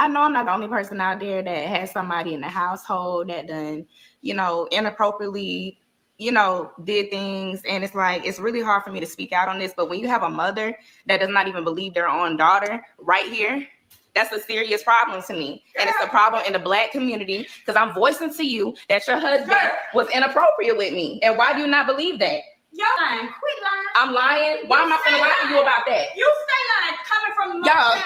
I 0.00 0.08
know 0.08 0.22
I'm 0.22 0.32
not 0.32 0.46
the 0.46 0.54
only 0.54 0.66
person 0.66 0.98
out 0.98 1.20
there 1.20 1.42
that 1.42 1.66
has 1.66 1.90
somebody 1.90 2.32
in 2.32 2.40
the 2.40 2.48
household 2.48 3.28
that 3.28 3.48
done, 3.48 3.86
you 4.22 4.32
know, 4.32 4.66
inappropriately, 4.72 5.78
you 6.16 6.32
know, 6.32 6.72
did 6.84 7.10
things. 7.10 7.60
And 7.68 7.84
it's 7.84 7.94
like, 7.94 8.24
it's 8.24 8.38
really 8.38 8.62
hard 8.62 8.82
for 8.82 8.92
me 8.92 9.00
to 9.00 9.06
speak 9.06 9.30
out 9.32 9.48
on 9.48 9.58
this. 9.58 9.74
But 9.76 9.90
when 9.90 10.00
you 10.00 10.08
have 10.08 10.22
a 10.22 10.30
mother 10.30 10.74
that 11.04 11.20
does 11.20 11.28
not 11.28 11.48
even 11.48 11.64
believe 11.64 11.92
their 11.92 12.08
own 12.08 12.38
daughter 12.38 12.82
right 12.98 13.30
here, 13.30 13.68
that's 14.14 14.32
a 14.32 14.40
serious 14.40 14.82
problem 14.82 15.22
to 15.22 15.34
me. 15.34 15.62
And 15.78 15.90
it's 15.90 16.02
a 16.02 16.08
problem 16.08 16.44
in 16.46 16.54
the 16.54 16.58
black 16.58 16.92
community 16.92 17.46
because 17.58 17.76
I'm 17.76 17.94
voicing 17.94 18.32
to 18.32 18.42
you 18.42 18.74
that 18.88 19.06
your 19.06 19.18
husband 19.18 19.70
was 19.92 20.08
inappropriate 20.14 20.78
with 20.78 20.94
me. 20.94 21.20
And 21.22 21.36
why 21.36 21.52
do 21.52 21.60
you 21.60 21.66
not 21.66 21.86
believe 21.86 22.18
that? 22.20 22.40
You're 22.72 22.86
lying. 23.02 23.26
Quit 23.26 23.58
lying. 23.66 23.88
I'm 23.98 24.10
lying. 24.14 24.56
Why 24.70 24.82
am 24.86 24.92
I 24.94 24.98
gonna 25.02 25.18
lie 25.18 25.34
to 25.42 25.48
you 25.50 25.58
about 25.60 25.82
that? 25.90 26.06
You 26.14 26.22
say 26.22 26.60
lying 26.70 26.96
coming 27.02 27.34
from 27.34 27.48
my 27.60 27.66
Y'all, 27.66 27.98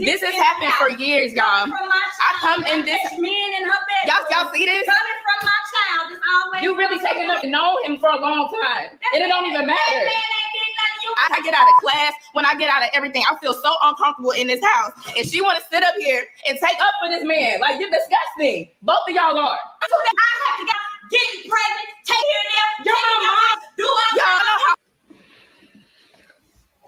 This 0.00 0.22
has 0.24 0.34
happened 0.34 0.72
for 0.80 0.88
years, 0.96 1.32
y'all. 1.36 1.68
I 1.68 2.30
come 2.40 2.64
in 2.64 2.84
this- 2.84 3.12
men 3.20 3.48
in 3.60 3.64
her 3.68 3.80
bed. 3.84 4.04
Y'all, 4.08 4.24
y'all 4.32 4.52
see 4.52 4.64
this? 4.64 4.86
Coming 4.88 5.20
from 5.20 5.38
my 5.44 5.60
child 5.68 6.12
is 6.12 6.20
always. 6.32 6.62
You 6.62 6.76
really 6.76 6.98
taking 6.98 7.30
up 7.30 7.42
and 7.42 7.52
known 7.52 7.76
him 7.84 7.98
for 8.00 8.08
a 8.08 8.16
long 8.16 8.48
time, 8.48 8.98
and 9.12 9.22
it 9.22 9.28
don't 9.28 9.44
even 9.46 9.66
matter. 9.66 9.92
man 9.92 10.08
ain't 10.08 10.52
did 10.56 10.72
nothing. 10.80 11.02
You 11.04 11.14
I 11.18 11.40
get 11.44 11.54
out 11.54 11.68
of 11.68 11.74
class, 11.84 12.12
when 12.32 12.46
I 12.46 12.54
get 12.56 12.70
out 12.70 12.82
of 12.82 12.90
everything, 12.94 13.22
I 13.30 13.36
feel 13.38 13.54
so 13.54 13.74
uncomfortable 13.82 14.30
in 14.32 14.46
this 14.46 14.64
house. 14.64 14.92
And 15.16 15.26
she 15.28 15.40
want 15.42 15.58
to 15.58 15.64
sit 15.70 15.82
up 15.84 15.94
here 15.98 16.24
and 16.48 16.58
take 16.58 16.80
up 16.80 16.94
for 17.02 17.08
this 17.10 17.22
man. 17.24 17.60
Like, 17.60 17.78
you're 17.80 17.90
disgusting. 17.90 18.70
Both 18.82 19.04
of 19.08 19.14
y'all 19.14 19.36
are. 19.38 19.58
I 19.82 19.86
have 19.88 20.60
to 20.60 20.66
get, 20.66 20.75
get 21.10 21.48
pregnant, 21.48 21.88
take 22.04 22.16
care 22.16 22.42
them, 22.52 22.68
take 22.84 22.94
care 22.94 23.16
of 23.16 23.22
your 23.22 23.32
mom, 23.32 23.58
do 23.76 23.84
all 23.86 24.12
Y'all 24.16 24.42
know 24.44 24.58
how 24.66 24.74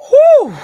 Whew. 0.08 0.56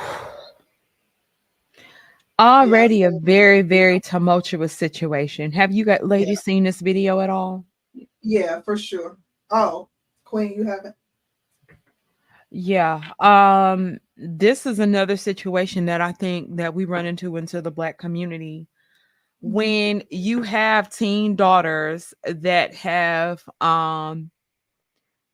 Already 2.38 3.04
a 3.04 3.10
very, 3.10 3.62
very 3.62 4.00
tumultuous 4.00 4.72
situation. 4.72 5.52
Have 5.52 5.72
you 5.72 5.84
got 5.84 6.06
ladies 6.06 6.40
seen 6.40 6.64
this 6.64 6.80
video 6.80 7.20
at 7.20 7.30
all? 7.30 7.64
Yeah, 8.22 8.60
for 8.62 8.76
sure. 8.76 9.18
Oh, 9.50 9.88
Queen, 10.24 10.52
you 10.52 10.64
haven't. 10.64 10.96
Yeah. 12.50 13.02
Um, 13.20 13.98
this 14.16 14.66
is 14.66 14.78
another 14.78 15.16
situation 15.16 15.86
that 15.86 16.00
I 16.00 16.12
think 16.12 16.56
that 16.56 16.74
we 16.74 16.84
run 16.84 17.06
into 17.06 17.36
into 17.36 17.60
the 17.60 17.70
black 17.70 17.98
community 17.98 18.66
when 19.44 20.02
you 20.10 20.42
have 20.42 20.88
teen 20.88 21.36
daughters 21.36 22.14
that 22.24 22.74
have 22.74 23.44
um 23.60 24.30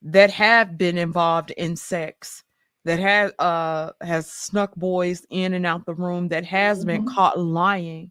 that 0.03 0.31
have 0.32 0.77
been 0.77 0.99
involved 0.99 1.53
in 1.53 1.77
sex 1.77 2.43
that 2.85 2.99
has 2.99 3.32
uh 3.39 3.93
has 4.01 4.28
snuck 4.31 4.74
boys 4.74 5.24
in 5.31 5.55
and 5.55 5.65
out 5.65 5.87
the 5.87 5.95
room 5.95 6.27
that 6.28 6.45
has 6.45 6.85
been 6.85 7.03
Mhm. 7.03 7.07
caught 7.07 7.39
lying 7.39 8.11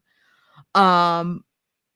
um 0.76 1.44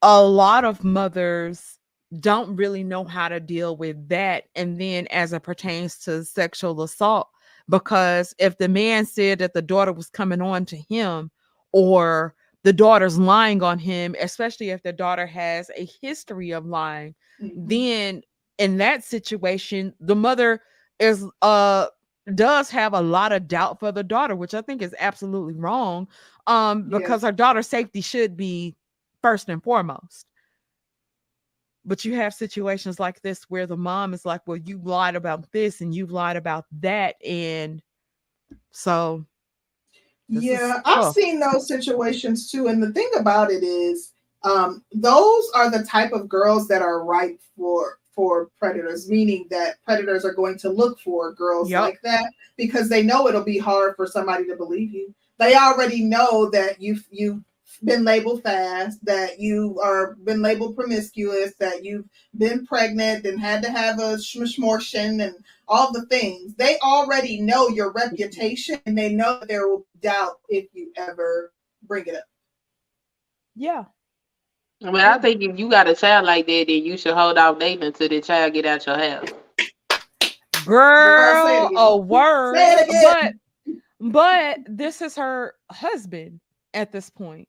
a 0.01 0.21
lot 0.21 0.65
of 0.65 0.83
mothers 0.83 1.79
don't 2.19 2.57
really 2.57 2.83
know 2.83 3.05
how 3.05 3.29
to 3.29 3.39
deal 3.39 3.77
with 3.77 4.09
that 4.09 4.45
and 4.55 4.81
then 4.81 5.07
as 5.11 5.31
it 5.33 5.43
pertains 5.43 5.97
to 5.99 6.25
sexual 6.25 6.81
assault 6.83 7.29
because 7.69 8.35
if 8.37 8.57
the 8.57 8.67
man 8.67 9.05
said 9.05 9.39
that 9.39 9.53
the 9.53 9.61
daughter 9.61 9.93
was 9.93 10.09
coming 10.09 10.41
on 10.41 10.65
to 10.65 10.77
him 10.77 11.31
or 11.71 12.35
the 12.63 12.73
daughter's 12.73 13.17
lying 13.19 13.61
on 13.63 13.77
him 13.79 14.15
especially 14.21 14.69
if 14.69 14.81
the 14.83 14.93
daughter 14.93 15.25
has 15.25 15.69
a 15.77 15.87
history 16.01 16.51
of 16.51 16.65
lying 16.65 17.13
Mhm. 17.41 17.67
then 17.67 18.21
in 18.57 18.77
that 18.77 19.03
situation 19.03 19.93
the 19.99 20.15
mother 20.15 20.61
is 20.99 21.25
uh 21.41 21.87
does 22.35 22.69
have 22.69 22.93
a 22.93 23.01
lot 23.01 23.31
of 23.33 23.47
doubt 23.47 23.79
for 23.79 23.91
the 23.91 24.03
daughter 24.03 24.35
which 24.35 24.53
i 24.53 24.61
think 24.61 24.81
is 24.81 24.95
absolutely 24.99 25.55
wrong 25.55 26.07
um 26.47 26.87
Yeah. 26.89 26.99
because 26.99 27.21
her 27.21 27.31
daughter's 27.33 27.67
safety 27.67 28.01
should 28.01 28.37
be 28.37 28.75
first 29.21 29.49
and 29.49 29.61
foremost 29.63 30.27
but 31.85 32.05
you 32.05 32.15
have 32.15 32.33
situations 32.33 32.99
like 32.99 33.21
this 33.21 33.43
where 33.49 33.67
the 33.67 33.75
mom 33.77 34.13
is 34.13 34.25
like 34.25 34.41
well 34.47 34.57
you 34.57 34.79
lied 34.83 35.15
about 35.15 35.51
this 35.51 35.81
and 35.81 35.93
you 35.93 36.05
lied 36.05 36.37
about 36.37 36.65
that 36.79 37.15
and 37.25 37.81
so 38.71 39.25
This 40.29 40.43
is 40.43 40.49
Yeah, 40.49 40.79
I've 40.85 41.13
seen 41.13 41.39
those 41.39 41.67
situations 41.67 42.49
too. 42.49 42.67
And 42.67 42.81
the 42.81 42.91
thing 42.91 43.09
about 43.17 43.51
it 43.51 43.63
is, 43.63 44.13
um, 44.43 44.83
those 44.93 45.49
are 45.55 45.69
the 45.69 45.83
type 45.83 46.11
of 46.11 46.27
girls 46.29 46.67
that 46.67 46.81
are 46.81 47.03
ripe 47.03 47.39
for 47.55 47.99
for 48.15 48.49
predators, 48.59 49.09
meaning 49.09 49.47
that 49.49 49.81
predators 49.83 50.23
are 50.23 50.33
going 50.33 50.55
to 50.59 50.69
look 50.69 50.99
for 50.99 51.33
girls 51.33 51.69
Yep. 51.71 51.81
like 51.81 51.99
that 52.03 52.31
because 52.57 52.87
they 52.87 53.01
know 53.01 53.27
it'll 53.27 53.43
be 53.43 53.57
hard 53.57 53.95
for 53.95 54.05
somebody 54.05 54.45
to 54.47 54.55
believe 54.55 54.93
you. 54.93 55.13
They 55.39 55.55
already 55.55 56.03
know 56.03 56.47
that 56.51 56.79
you've 56.79 57.05
you've 57.09 57.41
been 57.83 58.03
labeled 58.05 58.43
fast, 58.43 59.03
that 59.03 59.39
you 59.39 59.79
are 59.83 60.13
been 60.23 60.43
labeled 60.43 60.75
promiscuous, 60.75 61.55
that 61.55 61.83
you've 61.83 62.05
been 62.37 62.65
pregnant 62.67 63.25
and 63.25 63.39
had 63.39 63.63
to 63.63 63.71
have 63.71 63.97
a 63.99 64.13
schmishmortion 64.17 65.25
and 65.25 65.35
all 65.67 65.91
the 65.93 66.05
things. 66.07 66.55
They 66.55 66.77
already 66.79 67.41
know 67.41 67.69
your 67.69 67.91
reputation 67.93 68.79
and 68.85 68.97
they 68.97 69.13
know 69.13 69.39
that 69.39 69.47
there 69.49 69.67
will 69.67 69.79
be 69.93 70.01
doubt 70.09 70.39
if 70.49 70.67
you 70.73 70.91
ever 70.97 71.53
bring 71.87 72.05
it 72.07 72.15
up. 72.15 72.25
yeah 73.55 73.85
But 74.81 74.95
I 74.95 75.17
think 75.19 75.41
if 75.41 75.59
you 75.59 75.69
got 75.69 75.87
a 75.89 75.95
child 75.95 76.25
like 76.25 76.47
that, 76.47 76.65
then 76.67 76.83
you 76.83 76.97
should 76.97 77.13
hold 77.15 77.37
off 77.37 77.59
dating 77.59 77.83
until 77.85 78.09
the 78.09 78.21
child 78.21 78.53
get 78.53 78.65
out 78.65 78.85
your 78.85 78.97
house. 78.97 79.29
girl 80.65 81.35
say 81.35 81.69
a 81.75 81.97
word 81.97 82.55
Say 82.55 82.73
it 82.73 82.89
again. 82.89 83.03
but 83.03 83.33
but 83.99 84.59
this 84.67 85.01
is 85.01 85.15
her 85.15 85.55
husband 85.71 86.39
at 86.73 86.91
this 86.91 87.09
point 87.09 87.47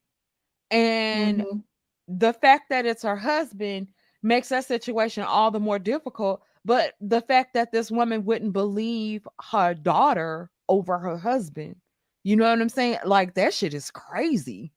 and 0.70 1.40
Mhm. 1.42 1.64
the 2.08 2.32
fact 2.34 2.70
that 2.70 2.86
it's 2.86 3.02
her 3.02 3.16
husband 3.16 3.88
makes 4.22 4.48
that 4.50 4.64
situation 4.64 5.24
all 5.24 5.50
the 5.50 5.60
more 5.60 5.78
difficult 5.78 6.42
but 6.64 6.94
the 7.00 7.20
fact 7.22 7.54
that 7.54 7.72
this 7.72 7.90
woman 7.90 8.24
wouldn't 8.24 8.52
believe 8.52 9.26
her 9.50 9.74
daughter 9.74 10.50
over 10.68 10.98
her 10.98 11.18
husband 11.18 11.76
you 12.24 12.36
know 12.36 12.48
what 12.48 12.60
i'm 12.60 12.70
saying? 12.70 12.98
Like 13.04 13.34
that 13.34 13.52
shit 13.52 13.74
is 13.74 13.90
crazy. 13.90 14.72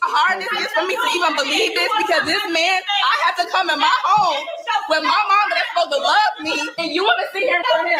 How 0.00 0.08
hard 0.08 0.40
this 0.40 0.46
is 0.46 0.68
for 0.68 0.86
me 0.86 0.94
to 0.94 1.08
even 1.16 1.34
believe 1.34 1.74
this 1.74 1.90
because 1.98 2.24
this 2.24 2.44
man, 2.54 2.80
I 2.86 3.14
have 3.26 3.36
to 3.44 3.50
come 3.50 3.68
in 3.68 3.78
my 3.80 3.92
home 4.04 4.46
with 4.88 5.02
my 5.02 5.10
mama 5.10 5.50
that's 5.50 5.66
supposed 5.74 5.90
to 5.90 5.98
love 5.98 6.34
me, 6.40 6.54
and 6.78 6.94
you 6.94 7.02
want 7.02 7.18
to 7.18 7.26
sit 7.32 7.42
here 7.42 7.60
for 7.72 7.82
him. 7.84 7.98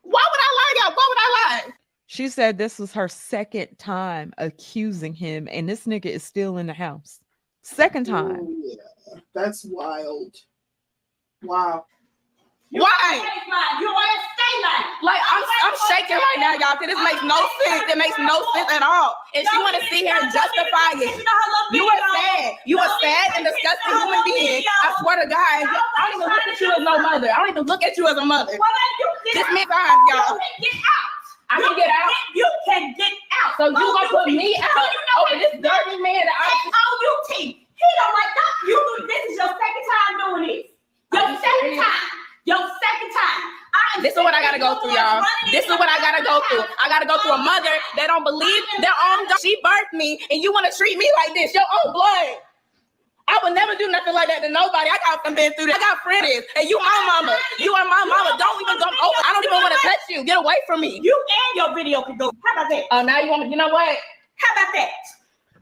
Why 0.00 0.24
would 0.32 0.40
I 0.40 0.50
lie, 0.56 0.74
y'all? 0.78 0.94
Why 0.96 1.06
would 1.08 1.18
I 1.20 1.66
lie? 1.68 1.72
she 2.06 2.28
said 2.28 2.58
this 2.58 2.78
was 2.78 2.92
her 2.92 3.06
second 3.06 3.68
time 3.78 4.32
accusing 4.38 5.14
him 5.14 5.46
and 5.52 5.68
this 5.68 5.86
nigga 5.86 6.06
is 6.06 6.24
still 6.24 6.56
in 6.56 6.66
the 6.66 6.72
house 6.72 7.19
second 7.62 8.06
time 8.06 8.40
Ooh, 8.40 8.62
yeah. 8.64 9.20
That's 9.34 9.64
wild. 9.64 10.34
Wow. 11.42 11.86
You 12.70 12.82
Why? 12.82 13.18
You 13.82 13.90
want 13.90 14.10
to 14.14 14.20
stay 14.30 14.54
lying. 14.62 14.86
Like 15.02 15.18
I'm, 15.26 15.42
I'm 15.66 15.76
shaking 15.90 16.14
right 16.22 16.38
now, 16.38 16.54
y'all. 16.54 16.78
Cause 16.78 16.86
this 16.86 17.02
makes 17.02 17.22
no 17.26 17.34
sense. 17.66 17.82
It 17.90 17.98
makes 17.98 18.14
no 18.18 18.46
sense 18.54 18.70
at 18.70 18.82
all. 18.86 19.16
And 19.34 19.42
she 19.42 19.56
want 19.58 19.74
to 19.74 19.82
sit 19.90 20.06
here 20.06 20.14
and 20.14 20.30
justify 20.30 21.02
it. 21.02 21.10
You 21.74 21.82
are 21.82 22.00
sad. 22.14 22.54
You 22.66 22.78
are 22.78 22.90
sad 23.02 23.26
and 23.38 23.42
disgusting 23.42 23.90
human 23.90 24.22
being. 24.22 24.62
I 24.86 24.94
swear 25.02 25.18
to 25.18 25.26
God, 25.26 25.66
I 25.66 26.14
don't 26.14 26.22
even 26.22 26.30
look 26.30 26.46
at 26.46 26.60
you 26.60 26.70
as 26.70 26.82
no 26.86 26.98
mother. 27.02 27.28
I 27.34 27.36
don't 27.42 27.50
even 27.50 27.66
look 27.66 27.82
at 27.82 27.96
you 27.96 28.06
as 28.06 28.16
a 28.16 28.24
mother. 28.24 28.54
This 29.34 29.46
man 29.50 29.66
fine, 29.66 29.98
y'all. 30.14 30.38
Out. 31.50 31.58
I 31.58 31.66
can 31.66 31.74
get 31.76 31.90
out. 31.90 32.10
You 32.34 32.48
can 32.66 32.94
get 32.94 33.12
out. 33.42 33.52
So 33.58 33.64
you 33.70 33.76
oh, 33.76 33.90
gonna 33.90 34.22
put 34.22 34.26
me 34.30 34.54
out 34.62 34.86
over 35.18 35.34
this 35.38 35.54
dirty 35.58 35.98
man 35.98 36.22
that 36.22 36.38
I 36.38 36.46
on 36.46 36.72
oh, 36.74 36.94
you, 37.02 37.50
He 37.50 37.86
don't 37.98 38.14
like 38.14 38.32
that. 38.38 38.52
You 38.70 38.76
do 38.78 39.06
this 39.06 39.22
is 39.30 39.36
your 39.36 39.50
second 39.50 39.84
time 39.90 40.12
doing 40.22 40.42
this. 40.46 40.64
Your 41.10 41.26
I'm 41.26 41.34
second 41.42 41.74
serious. 41.74 41.82
time. 41.82 42.06
Your 42.46 42.62
second 42.62 43.10
time. 43.10 43.42
I 43.74 43.82
am 43.98 44.02
This 44.02 44.14
is 44.14 44.22
what 44.22 44.34
I 44.34 44.42
gotta 44.42 44.62
go 44.62 44.78
through, 44.78 44.94
y'all. 44.94 45.22
This 45.50 45.66
is 45.66 45.74
what 45.74 45.90
I 45.90 45.98
gotta 45.98 46.22
go 46.22 46.38
through. 46.46 46.66
I 46.78 46.86
gotta 46.86 47.06
go 47.06 47.18
through 47.18 47.34
a 47.34 47.42
oh, 47.42 47.46
mother 47.46 47.74
that 47.98 48.06
don't 48.06 48.24
believe 48.24 48.62
their 48.78 48.94
own. 48.94 49.26
daughter. 49.26 49.42
She 49.42 49.58
birthed 49.62 49.94
me, 49.94 50.22
and 50.30 50.42
you 50.42 50.52
want 50.54 50.70
to 50.70 50.74
treat 50.76 50.98
me 50.98 51.10
like 51.26 51.34
this? 51.34 51.54
Your 51.54 51.66
own 51.66 51.92
blood. 51.92 52.42
I 53.30 53.38
would 53.46 53.54
never 53.54 53.78
do 53.78 53.86
nothing 53.88 54.14
like 54.14 54.28
that 54.28 54.42
to 54.42 54.50
nobody. 54.50 54.90
I 54.90 54.98
got 55.06 55.22
been 55.38 55.54
through 55.54 55.70
that. 55.70 55.78
I 55.78 55.82
got 55.86 56.02
friends, 56.02 56.44
and 56.58 56.66
you 56.68 56.76
my 56.82 56.98
mama. 57.06 57.38
You 57.62 57.70
are 57.72 57.86
my 57.86 58.02
mama. 58.04 58.34
Don't 58.36 58.58
even 58.60 58.76
come 58.82 58.96
over. 58.98 59.20
I 59.22 59.30
don't 59.38 59.46
even 59.46 59.62
want 59.62 59.74
to 59.78 59.82
touch 59.86 60.02
you. 60.10 60.24
Get 60.26 60.38
away 60.42 60.58
from 60.66 60.82
me. 60.82 60.98
You 61.02 61.14
and 61.14 61.52
your 61.56 61.70
video 61.78 62.02
can 62.02 62.18
go. 62.18 62.34
How 62.44 62.52
about 62.58 62.68
that? 62.74 62.84
Oh, 62.92 63.02
now 63.06 63.20
you 63.22 63.30
want 63.30 63.44
me? 63.46 63.50
You 63.54 63.58
know 63.62 63.70
what? 63.70 63.94
How 64.42 64.50
about 64.58 64.72
that? 64.74 64.90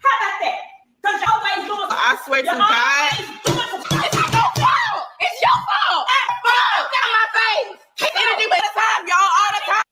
How 0.01 0.15
about 0.19 0.37
that? 0.43 0.59
Because 1.05 1.19
you're 1.21 1.35
always 1.37 1.63
doing 1.69 1.89
I 1.93 2.13
swear 2.27 2.43
to 2.43 2.49
you're 2.49 2.59
God. 2.59 2.73
always 2.73 3.29
doing 3.45 3.69
some- 3.85 4.03
It's 4.03 4.17
your 4.17 4.51
fault. 4.59 5.05
It's 5.21 5.39
your 5.45 5.59
fault. 5.69 6.05
Fuck 6.43 6.91
out 6.91 7.11
my 7.13 7.27
face. 7.37 7.71
Take 8.01 8.17
energy 8.17 8.47
all 8.49 8.59
the 8.65 8.73
time, 8.75 9.03
y'all. 9.07 9.33
All 9.39 9.51
the 9.55 9.63
time. 9.69 9.89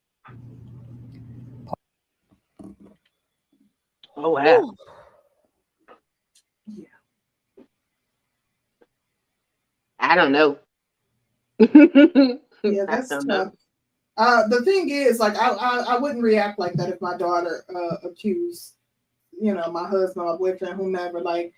Oh 4.17 4.31
wow. 4.31 4.96
I 10.07 10.15
don't 10.15 10.33
know. 10.33 10.59
Yeah, 12.63 12.85
that's 12.89 13.09
don't 13.09 13.27
know. 13.27 13.45
tough. 13.45 13.53
Uh, 14.17 14.49
the 14.49 14.63
thing 14.63 14.89
is, 14.89 15.21
like, 15.21 15.37
I, 15.37 15.51
I 15.51 15.79
I 15.95 15.99
wouldn't 15.99 16.23
react 16.23 16.59
like 16.59 16.73
that 16.75 16.89
if 16.89 17.01
my 17.01 17.17
daughter 17.17 17.65
uh, 17.75 17.97
accused, 18.09 18.75
you 19.39 19.53
know, 19.55 19.71
my 19.71 19.87
husband, 19.87 20.27
my 20.27 20.37
boyfriend, 20.37 20.75
whomever. 20.77 21.21
Like, 21.21 21.53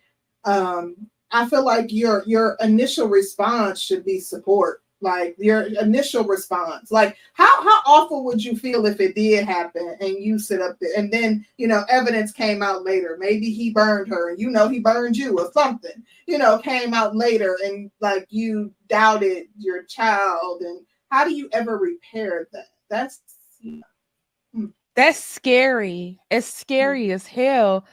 um, 0.45 0.97
I 1.31 1.49
feel 1.49 1.65
like 1.65 1.93
your 1.93 2.25
your 2.27 2.57
initial 2.61 3.07
response 3.07 3.81
should 3.81 4.05
be 4.05 4.19
support. 4.19 4.83
Like 5.01 5.37
your 5.39 5.63
initial 5.81 6.25
response. 6.25 6.91
Like, 6.91 7.17
how 7.35 7.63
how 7.63 7.81
awful 7.87 8.25
would 8.25 8.45
you 8.45 8.57
feel 8.57 8.85
if 8.87 9.01
it 9.01 9.15
did 9.15 9.47
happen 9.47 9.97
and 10.01 10.19
you 10.19 10.39
sit 10.39 10.61
up 10.61 10.77
there 10.81 10.91
and 10.97 11.13
then 11.13 11.47
you 11.57 11.69
know 11.69 11.85
evidence 11.89 12.33
came 12.33 12.63
out 12.63 12.85
later? 12.85 13.17
Maybe 13.21 13.51
he 13.51 13.71
burned 13.71 14.09
her, 14.09 14.31
and 14.31 14.41
you 14.41 14.51
know 14.51 14.69
he 14.69 14.81
burned 14.81 15.17
you 15.17 15.39
or 15.39 15.53
something. 15.53 16.03
You 16.27 16.39
know, 16.39 16.59
came 16.59 16.95
out 16.95 17.15
later 17.15 17.57
and 17.65 17.91
like 18.01 18.27
you 18.31 18.73
doubted 18.89 19.47
your 19.57 19.85
child 19.85 20.63
and 20.63 20.85
how 21.11 21.25
do 21.25 21.35
you 21.35 21.49
ever 21.53 21.79
repair 21.79 22.49
that? 22.53 22.67
That's 22.91 23.21
hmm. 23.63 24.67
that's 24.95 25.23
scary 25.23 26.19
it's 26.31 26.47
scary 26.47 27.07
hmm. 27.07 27.13
as 27.13 27.27
hell 27.27 27.87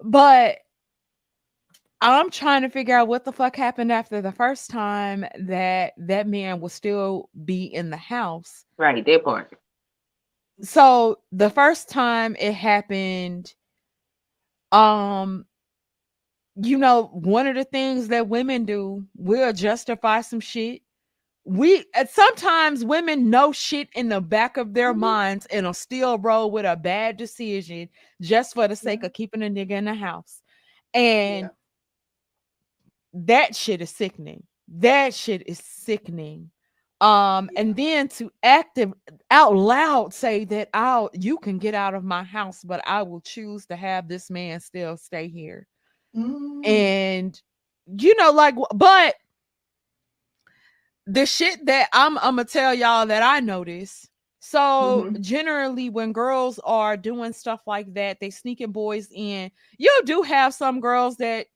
but 0.00 0.58
I'm 2.02 2.30
trying 2.30 2.62
to 2.62 2.68
figure 2.68 2.96
out 2.96 3.06
what 3.06 3.24
the 3.24 3.32
fuck 3.32 3.54
happened 3.54 3.92
after 3.92 4.20
the 4.20 4.32
first 4.32 4.70
time 4.70 5.24
that 5.38 5.92
that 5.96 6.26
man 6.26 6.60
will 6.60 6.68
still 6.68 7.30
be 7.44 7.64
in 7.64 7.90
the 7.90 7.96
house. 7.96 8.64
Right, 8.76 9.04
that 9.04 9.24
part. 9.24 9.56
So 10.62 11.20
the 11.30 11.48
first 11.48 11.88
time 11.88 12.36
it 12.40 12.54
happened, 12.54 13.54
um, 14.72 15.46
you 16.56 16.76
know, 16.76 17.04
one 17.12 17.46
of 17.46 17.54
the 17.54 17.64
things 17.64 18.08
that 18.08 18.28
women 18.28 18.64
do, 18.64 19.06
we'll 19.16 19.52
justify 19.52 20.20
some 20.22 20.40
shit. 20.40 20.82
We 21.44 21.84
and 21.94 22.08
sometimes 22.08 22.84
women 22.84 23.30
know 23.30 23.52
shit 23.52 23.88
in 23.94 24.08
the 24.08 24.20
back 24.20 24.56
of 24.56 24.74
their 24.74 24.92
Mhm. 24.92 24.98
minds 24.98 25.46
and 25.46 25.66
will 25.66 25.74
still 25.74 26.18
roll 26.18 26.50
with 26.50 26.64
a 26.64 26.76
bad 26.76 27.16
decision 27.16 27.88
just 28.20 28.54
for 28.54 28.68
the 28.68 28.76
sake 28.76 29.02
of 29.04 29.12
keeping 29.12 29.42
a 29.42 29.46
nigga 29.46 29.70
in 29.72 29.86
the 29.86 29.94
house. 29.94 30.42
And 30.94 31.46
Yeah. 31.46 31.48
That 33.14 33.54
shit 33.54 33.80
is 33.82 33.90
sickening. 33.90 34.44
That 34.68 35.14
shit 35.14 35.46
is 35.46 35.58
sickening. 35.58 36.50
Um, 37.00 37.50
and 37.56 37.74
then 37.74 38.06
to 38.10 38.30
active 38.44 38.92
out 39.30 39.56
loud 39.56 40.14
say 40.14 40.44
that 40.46 40.68
I'll 40.72 41.10
you 41.12 41.36
can 41.38 41.58
get 41.58 41.74
out 41.74 41.94
of 41.94 42.04
my 42.04 42.22
house, 42.22 42.62
but 42.62 42.80
I 42.86 43.02
will 43.02 43.20
choose 43.20 43.66
to 43.66 43.76
have 43.76 44.08
this 44.08 44.30
man 44.30 44.60
still 44.60 44.96
stay 44.96 45.26
here. 45.28 45.66
Mm. 46.16 46.64
And 46.66 47.42
you 47.98 48.14
know, 48.16 48.30
like, 48.30 48.54
but 48.74 49.16
the 51.06 51.26
shit 51.26 51.66
that 51.66 51.88
I'm 51.92 52.16
I'm 52.18 52.36
gonna 52.36 52.44
tell 52.44 52.72
y'all 52.72 53.06
that 53.06 53.22
I 53.22 53.40
notice. 53.40 54.08
So 54.38 55.08
Mhm. 55.10 55.20
generally, 55.20 55.88
when 55.90 56.12
girls 56.12 56.58
are 56.60 56.96
doing 56.96 57.32
stuff 57.32 57.60
like 57.66 57.92
that, 57.94 58.20
they 58.20 58.30
sneaking 58.30 58.72
boys 58.72 59.08
in. 59.12 59.50
You 59.78 60.00
do 60.04 60.22
have 60.22 60.54
some 60.54 60.80
girls 60.80 61.16
that 61.16 61.46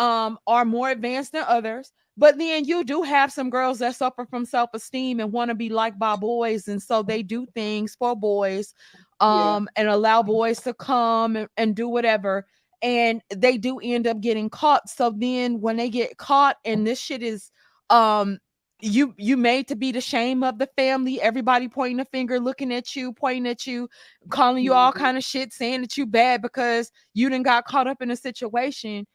um 0.00 0.38
are 0.48 0.64
more 0.66 0.90
advanced 0.90 1.32
than 1.32 1.44
others, 1.48 1.92
but 2.18 2.38
then 2.38 2.64
you 2.66 2.84
do 2.84 3.02
have 3.02 3.32
some 3.32 3.50
girls 3.50 3.80
that 3.80 3.96
suffer 3.96 4.26
from 4.26 4.46
self-esteem 4.46 5.20
and 5.20 5.32
want 5.32 5.50
to 5.50 5.56
be 5.56 5.70
liked 5.70 5.98
by 6.00 6.16
boys, 6.16 6.68
and 6.68 6.82
so 6.82 7.02
they 7.04 7.22
do 7.24 7.46
things 7.54 7.96
for 7.96 8.16
boys, 8.16 8.74
Yeah. 9.20 9.56
um, 9.56 9.68
and 9.76 9.88
allow 9.88 10.22
boys 10.24 10.60
to 10.62 10.74
come 10.74 11.36
and, 11.36 11.48
and 11.58 11.76
do 11.76 11.88
whatever. 11.88 12.46
And 12.82 13.22
they 13.34 13.58
do 13.58 13.78
end 13.80 14.06
up 14.08 14.20
getting 14.22 14.50
caught. 14.50 14.88
So 14.90 15.10
then 15.16 15.60
when 15.60 15.76
they 15.78 15.90
get 15.90 16.18
caught, 16.18 16.56
and 16.64 16.86
this 16.86 17.00
shit 17.00 17.22
is 17.22 17.50
um 17.90 18.38
you 18.82 19.14
you 19.18 19.36
made 19.36 19.68
to 19.68 19.76
be 19.76 19.92
the 19.92 20.00
shame 20.00 20.42
of 20.44 20.58
the 20.58 20.68
family 20.76 21.20
everybody 21.20 21.68
pointing 21.68 22.00
a 22.00 22.04
finger 22.06 22.40
looking 22.40 22.72
at 22.72 22.96
you 22.96 23.12
pointing 23.12 23.46
at 23.50 23.66
you 23.66 23.88
calling 24.30 24.64
you 24.64 24.72
all 24.74 24.92
Mhm. 24.92 24.96
kind 24.96 25.16
of 25.18 25.24
shit 25.24 25.52
saying 25.52 25.82
that 25.82 25.96
you 25.98 26.06
bad 26.06 26.42
because 26.42 26.90
you 27.14 27.28
didn't 27.28 27.44
got 27.44 27.66
caught 27.66 27.86
up 27.88 28.00
in 28.02 28.10
a 28.10 28.16
situation 28.16 29.06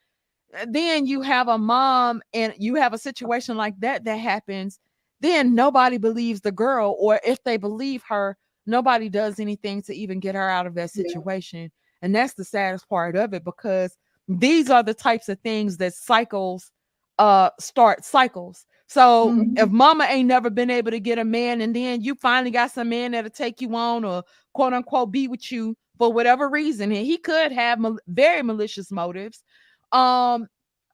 then 0.68 1.06
you 1.06 1.22
have 1.22 1.48
a 1.48 1.58
mom 1.58 2.22
and 2.34 2.54
you 2.58 2.76
have 2.76 2.94
a 2.94 2.98
situation 2.98 3.58
like 3.58 3.80
that 3.80 4.04
that 4.06 4.16
happens 4.16 4.80
then 5.22 5.56
nobody 5.56 5.98
believes 5.98 6.42
the 6.42 6.52
girl 6.52 6.96
or 7.00 7.20
if 7.26 7.44
they 7.44 7.58
believe 7.58 8.04
her 8.08 8.38
nobody 8.66 9.10
does 9.10 9.40
anything 9.40 9.82
to 9.82 9.94
even 9.96 10.20
get 10.20 10.36
her 10.36 10.50
out 10.50 10.68
of 10.68 10.76
that 10.76 10.92
Yeah. 10.94 11.04
situation 11.08 11.72
and 12.02 12.14
that's 12.16 12.34
the 12.34 12.44
saddest 12.46 12.88
part 12.90 13.16
of 13.16 13.34
it 13.34 13.44
because 13.44 13.96
these 14.28 14.70
are 14.70 14.84
the 14.84 14.94
types 14.94 15.30
of 15.30 15.40
things 15.42 15.78
that 15.78 15.94
cycles 15.94 16.72
uh 17.20 17.50
start 17.60 18.04
cycles 18.04 18.66
so 18.88 19.30
if 19.58 19.70
Mhm. 19.70 19.72
mama 19.72 20.06
ain't 20.10 20.28
never 20.28 20.50
been 20.50 20.70
able 20.70 20.92
to 20.92 21.00
get 21.00 21.18
a 21.18 21.24
man 21.24 21.62
and 21.62 21.76
then 21.76 22.02
you 22.02 22.14
finally 22.16 22.52
got 22.52 22.72
some 22.72 22.90
man 22.90 23.12
that'll 23.12 23.30
take 23.32 23.62
you 23.62 23.74
on 23.76 24.04
or 24.04 24.24
quote 24.54 24.74
unquote 24.74 25.12
be 25.12 25.28
with 25.28 25.52
you 25.52 25.76
for 25.98 26.12
whatever 26.12 26.50
reason 26.50 26.92
and 26.92 27.06
he 27.06 27.18
could 27.18 27.52
have 27.52 27.80
mal- 27.80 27.98
very 28.08 28.42
malicious 28.44 28.92
motives 28.92 29.44
um 29.92 30.48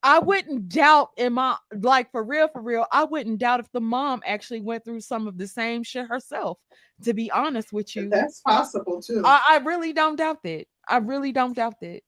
i 0.03 0.19
wouldn't 0.19 0.69
doubt 0.69 1.09
in 1.18 1.34
my 1.34 1.55
like 1.80 2.11
for 2.11 2.23
real 2.23 2.47
for 2.47 2.61
real 2.61 2.85
i 2.91 3.03
wouldn't 3.03 3.39
doubt 3.39 3.59
if 3.59 3.72
the 3.72 3.81
mom 3.81 4.22
actually 4.26 4.61
went 4.61 4.84
through 4.84 5.01
some 5.01 5.27
of 5.27 5.38
the 5.38 5.47
same 5.47 5.84
shit 5.84 6.07
herself 6.07 6.57
to 7.03 7.13
be 7.13 7.31
honest 7.31 7.72
with 7.73 7.95
you 7.95 8.09
That's 8.09 8.41
possible 8.41 9.01
too. 9.01 9.22
i, 9.26 9.41
I 9.49 9.57
really 9.57 9.93
don't 9.93 10.15
doubt 10.15 10.43
that 10.43 10.65
i 10.88 10.97
really 10.97 11.31
don't 11.31 11.55
doubt 11.55 11.80
that 11.81 12.01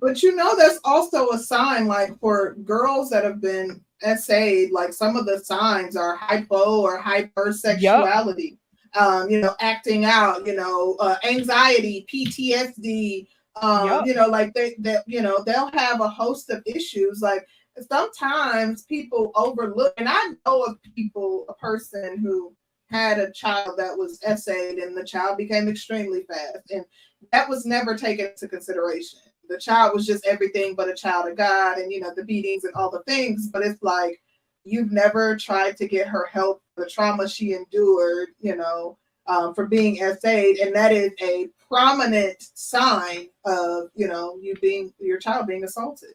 But 0.00 0.22
you 0.22 0.34
know, 0.34 0.56
that's 0.56 0.80
also 0.84 1.28
a 1.30 1.38
sign, 1.38 1.86
like 1.86 2.18
for 2.18 2.54
girls 2.64 3.10
that 3.10 3.24
have 3.24 3.42
been 3.42 3.84
SA'd, 4.00 4.70
like 4.72 4.94
some 4.94 5.16
of 5.16 5.26
the 5.26 5.40
signs 5.44 5.96
are 5.96 6.16
hypo 6.16 6.80
or 6.80 6.98
hypersexuality. 6.98 8.56
Um, 8.98 9.28
you 9.30 9.40
know, 9.40 9.54
acting 9.60 10.04
out, 10.06 10.46
you 10.46 10.54
know, 10.54 10.96
uh, 10.98 11.16
anxiety, 11.24 12.06
PTSD. 12.12 13.28
Um, 13.60 13.86
Yup. 13.86 14.06
you 14.06 14.14
know, 14.14 14.28
like 14.28 14.54
they 14.54 14.76
that 14.80 15.04
you 15.06 15.20
know 15.20 15.42
they'll 15.44 15.70
have 15.72 16.00
a 16.00 16.08
host 16.08 16.50
of 16.50 16.62
issues. 16.66 17.20
Like 17.20 17.46
sometimes 17.90 18.84
people 18.84 19.30
overlook, 19.34 19.94
and 19.98 20.08
I 20.08 20.28
know 20.46 20.62
of 20.62 20.76
people, 20.94 21.46
a 21.48 21.54
person 21.54 22.18
who 22.18 22.54
had 22.90 23.18
a 23.18 23.32
child 23.32 23.78
that 23.78 23.96
was 23.96 24.20
SA'd, 24.22 24.78
and 24.78 24.96
the 24.96 25.04
child 25.04 25.36
became 25.36 25.68
extremely 25.68 26.24
fast, 26.24 26.70
and 26.70 26.84
that 27.32 27.48
was 27.48 27.66
never 27.66 27.96
taken 27.96 28.26
into 28.26 28.48
consideration. 28.48 29.18
The 29.48 29.58
child 29.58 29.92
was 29.94 30.06
just 30.06 30.26
everything 30.26 30.74
but 30.74 30.88
a 30.88 30.94
child 30.94 31.28
of 31.28 31.36
God, 31.36 31.78
and 31.78 31.92
you 31.92 32.00
know 32.00 32.12
the 32.14 32.24
beatings 32.24 32.64
and 32.64 32.74
all 32.74 32.90
the 32.90 33.02
things. 33.06 33.48
But 33.52 33.62
it's 33.62 33.82
like 33.82 34.20
you've 34.64 34.92
never 34.92 35.36
tried 35.36 35.76
to 35.76 35.88
get 35.88 36.06
her 36.08 36.26
help 36.30 36.62
the 36.76 36.86
trauma 36.86 37.28
she 37.28 37.52
endured, 37.52 38.28
you 38.40 38.56
know, 38.56 38.98
um, 39.26 39.54
for 39.54 39.66
being 39.66 39.96
SA'd, 39.96 40.58
and 40.58 40.74
that 40.74 40.92
is 40.92 41.12
a 41.20 41.48
prominent 41.72 42.36
sign 42.54 43.28
of 43.46 43.88
you 43.94 44.06
know 44.06 44.38
you 44.40 44.54
being 44.60 44.92
your 44.98 45.18
child 45.18 45.46
being 45.46 45.64
assaulted. 45.64 46.10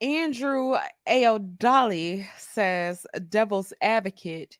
Andrew 0.00 0.76
Aodali 1.08 2.26
says, 2.38 3.04
Devil's 3.28 3.72
Advocate, 3.82 4.58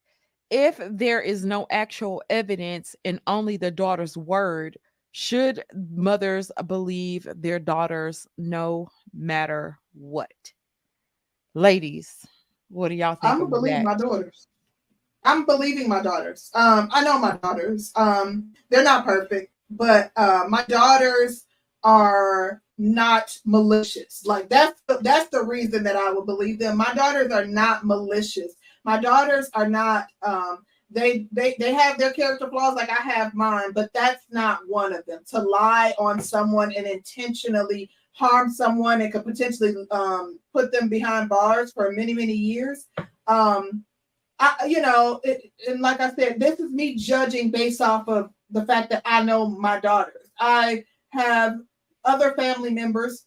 if 0.51 0.81
there 0.91 1.21
is 1.21 1.45
no 1.45 1.67
actual 1.71 2.23
evidence 2.29 2.97
and 3.05 3.21
only 3.29 3.57
the 3.57 3.71
daughter's 3.71 4.17
word, 4.17 4.77
should 5.13 5.63
mothers 5.95 6.51
believe 6.67 7.29
their 7.37 7.61
daughters 7.61 8.27
no 8.37 8.89
matter 9.15 9.79
what? 9.93 10.33
Ladies, 11.55 12.27
what 12.69 12.89
do 12.89 12.95
y'all 12.95 13.15
think? 13.15 13.35
I'm 13.35 13.43
of 13.43 13.51
believing 13.51 13.85
that? 13.85 13.85
my 13.85 13.97
daughters. 13.97 14.49
I'm 15.25 15.45
believing 15.45 15.89
my 15.89 16.03
daughters. 16.03 16.51
Um, 16.55 16.89
I 16.93 17.05
know 17.05 17.19
my 17.19 17.37
daughters. 17.37 17.93
Um, 17.95 18.53
they're 18.71 18.85
not 18.85 19.05
perfect, 19.05 19.53
but 19.71 20.11
uh, 20.17 20.45
my 20.49 20.65
daughters 20.65 21.45
are 21.85 22.63
not 22.79 23.37
malicious. 23.45 24.25
Like 24.27 24.49
that's 24.49 24.81
the, 24.89 24.99
that's 25.03 25.29
the 25.31 25.45
reason 25.45 25.85
that 25.85 25.97
I 25.97 26.11
would 26.13 26.27
believe 26.27 26.59
them. 26.59 26.77
My 26.77 26.93
daughters 26.95 27.31
are 27.33 27.45
not 27.45 27.85
malicious. 27.85 28.55
My 28.85 28.99
daughters 28.99 29.49
are 29.55 29.69
not. 29.69 30.07
Um, 30.23 30.65
they 30.91 31.27
they 31.33 31.55
they 31.59 31.73
have 31.73 31.99
their 31.99 32.13
character 32.13 32.49
flaws 32.51 32.75
like 32.75 32.91
I 32.91 33.03
have 33.03 33.35
mine, 33.35 33.73
but 33.73 33.93
that's 33.95 34.27
not 34.31 34.61
one 34.67 34.93
of 34.93 35.07
them. 35.07 35.21
To 35.31 35.41
lie 35.41 35.95
on 35.99 36.21
someone 36.21 36.73
and 36.73 36.87
intentionally 36.87 37.91
harm 38.13 38.51
someone 38.51 39.01
and 39.01 39.11
could 39.11 39.25
potentially 39.25 39.75
um, 39.91 40.39
put 40.53 40.71
them 40.71 40.89
behind 40.89 41.29
bars 41.29 41.73
for 41.73 41.93
many 41.93 42.13
many 42.13 42.35
years. 42.35 42.89
Um, 43.27 43.85
I, 44.43 44.65
you 44.67 44.81
know, 44.81 45.21
it, 45.23 45.53
and 45.69 45.81
like 45.81 46.01
I 46.01 46.13
said, 46.15 46.41
this 46.41 46.59
is 46.59 46.73
me 46.73 46.97
judging 46.97 47.53
based 47.53 47.81
off 47.81 48.09
of 48.09 48.31
the 48.51 48.67
fact 48.67 48.91
that 48.91 49.03
I 49.05 49.23
know 49.23 49.49
my 49.49 49.79
daughters. 49.79 50.33
I 50.41 50.83
have 51.11 51.59
other 52.05 52.33
family 52.33 52.71
members 52.71 53.27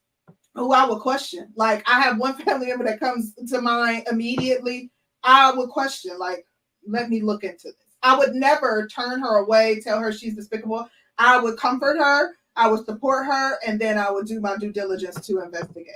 who 0.55 0.73
I 0.73 0.85
would 0.85 0.99
question. 0.99 1.53
Like 1.55 1.87
I 1.89 2.01
have 2.01 2.17
one 2.17 2.33
family 2.43 2.67
member 2.67 2.83
that 2.83 2.99
comes 2.99 3.33
to 3.47 3.61
mind 3.61 4.07
immediately. 4.11 4.91
I 5.23 5.51
would 5.51 5.69
question, 5.69 6.19
like, 6.19 6.45
let 6.85 7.09
me 7.09 7.21
look 7.21 7.45
into 7.45 7.69
this. 7.69 7.95
I 8.03 8.17
would 8.17 8.35
never 8.35 8.85
turn 8.87 9.21
her 9.21 9.37
away, 9.37 9.79
tell 9.79 9.99
her 9.99 10.11
she's 10.11 10.35
despicable. 10.35 10.87
I 11.17 11.39
would 11.39 11.57
comfort 11.57 11.97
her, 11.97 12.35
I 12.57 12.67
would 12.67 12.85
support 12.85 13.25
her, 13.25 13.57
and 13.65 13.79
then 13.79 13.97
I 13.97 14.11
would 14.11 14.27
do 14.27 14.41
my 14.41 14.57
due 14.57 14.73
diligence 14.73 15.25
to 15.27 15.41
investigate. 15.41 15.95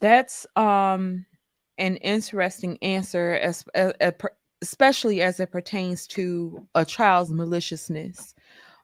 That's 0.00 0.44
um 0.56 1.24
an 1.78 1.96
interesting 1.96 2.78
answer, 2.82 3.34
as, 3.42 3.64
especially 4.62 5.22
as 5.22 5.40
it 5.40 5.50
pertains 5.50 6.06
to 6.08 6.66
a 6.74 6.84
child's 6.84 7.30
maliciousness. 7.30 8.34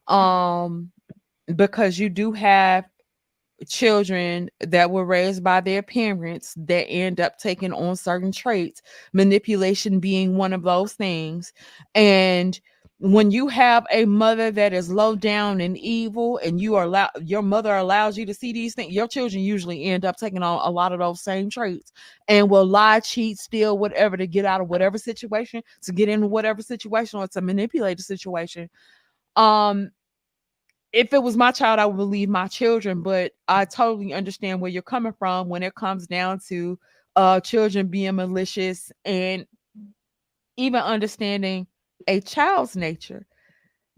Um, 0.09 0.90
because 1.56 1.98
you 1.98 2.09
do 2.09 2.32
have 2.32 2.85
children 3.69 4.51
that 4.60 4.90
were 4.90 5.05
raised 5.05 5.44
by 5.44 5.60
their 5.60 5.82
parents 5.82 6.55
that 6.56 6.89
end 6.89 7.20
up 7.20 7.39
taking 7.39 7.73
on 7.73 7.97
certain 7.97 8.32
traits, 8.32 8.82
manipulation 9.12 10.01
being 10.01 10.36
one 10.36 10.52
of 10.52 10.62
those 10.62 10.94
things. 10.94 11.52
And 11.94 12.60
when 13.02 13.32
you 13.32 13.48
have 13.48 13.84
a 13.90 14.04
mother 14.04 14.52
that 14.52 14.72
is 14.72 14.88
low 14.88 15.16
down 15.16 15.60
and 15.60 15.76
evil 15.76 16.38
and 16.44 16.60
you 16.60 16.76
are 16.76 16.84
allowed 16.84 17.10
your 17.20 17.42
mother 17.42 17.74
allows 17.74 18.16
you 18.16 18.24
to 18.24 18.32
see 18.32 18.52
these 18.52 18.76
things 18.76 18.94
your 18.94 19.08
children 19.08 19.42
usually 19.42 19.86
end 19.86 20.04
up 20.04 20.16
taking 20.16 20.40
on 20.40 20.60
a 20.64 20.70
lot 20.70 20.92
of 20.92 21.00
those 21.00 21.20
same 21.20 21.50
traits 21.50 21.92
and 22.28 22.48
will 22.48 22.64
lie 22.64 23.00
cheat 23.00 23.36
steal 23.38 23.76
whatever 23.76 24.16
to 24.16 24.28
get 24.28 24.44
out 24.44 24.60
of 24.60 24.68
whatever 24.68 24.98
situation 24.98 25.60
to 25.80 25.90
get 25.90 26.08
into 26.08 26.28
whatever 26.28 26.62
situation 26.62 27.18
or 27.18 27.26
to 27.26 27.40
manipulate 27.40 27.96
the 27.96 28.04
situation. 28.04 28.70
Um 29.34 29.90
if 30.92 31.12
it 31.12 31.22
was 31.22 31.36
my 31.36 31.50
child, 31.50 31.80
I 31.80 31.86
would 31.86 31.96
believe 31.96 32.28
my 32.28 32.46
children, 32.46 33.02
but 33.02 33.32
I 33.48 33.64
totally 33.64 34.12
understand 34.12 34.60
where 34.60 34.70
you're 34.70 34.82
coming 34.82 35.14
from 35.14 35.48
when 35.48 35.64
it 35.64 35.74
comes 35.74 36.06
down 36.06 36.38
to 36.50 36.78
uh 37.16 37.40
children 37.40 37.88
being 37.88 38.14
malicious 38.14 38.92
and 39.04 39.44
even 40.56 40.80
understanding 40.82 41.66
a 42.08 42.20
child's 42.20 42.76
nature. 42.76 43.26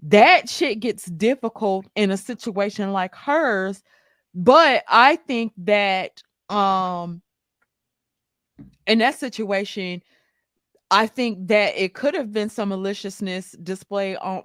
That 0.03 0.49
shit 0.49 0.81
gets 0.81 1.07
difficult 1.07 1.87
in 1.97 2.11
a 2.11 2.17
situation 2.17 2.93
like 2.93 3.15
hers, 3.15 3.83
but 4.35 4.85
I 4.89 5.17
think 5.17 5.53
that 5.59 6.23
um 6.51 7.23
in 8.87 8.99
that 8.99 9.19
situation, 9.19 10.03
I 10.91 11.07
think 11.07 11.49
that 11.49 11.75
it 11.77 11.95
could 11.95 12.15
have 12.15 12.33
been 12.33 12.51
some 12.51 12.69
maliciousness 12.71 13.53
displayed 13.63 14.17
on 14.19 14.43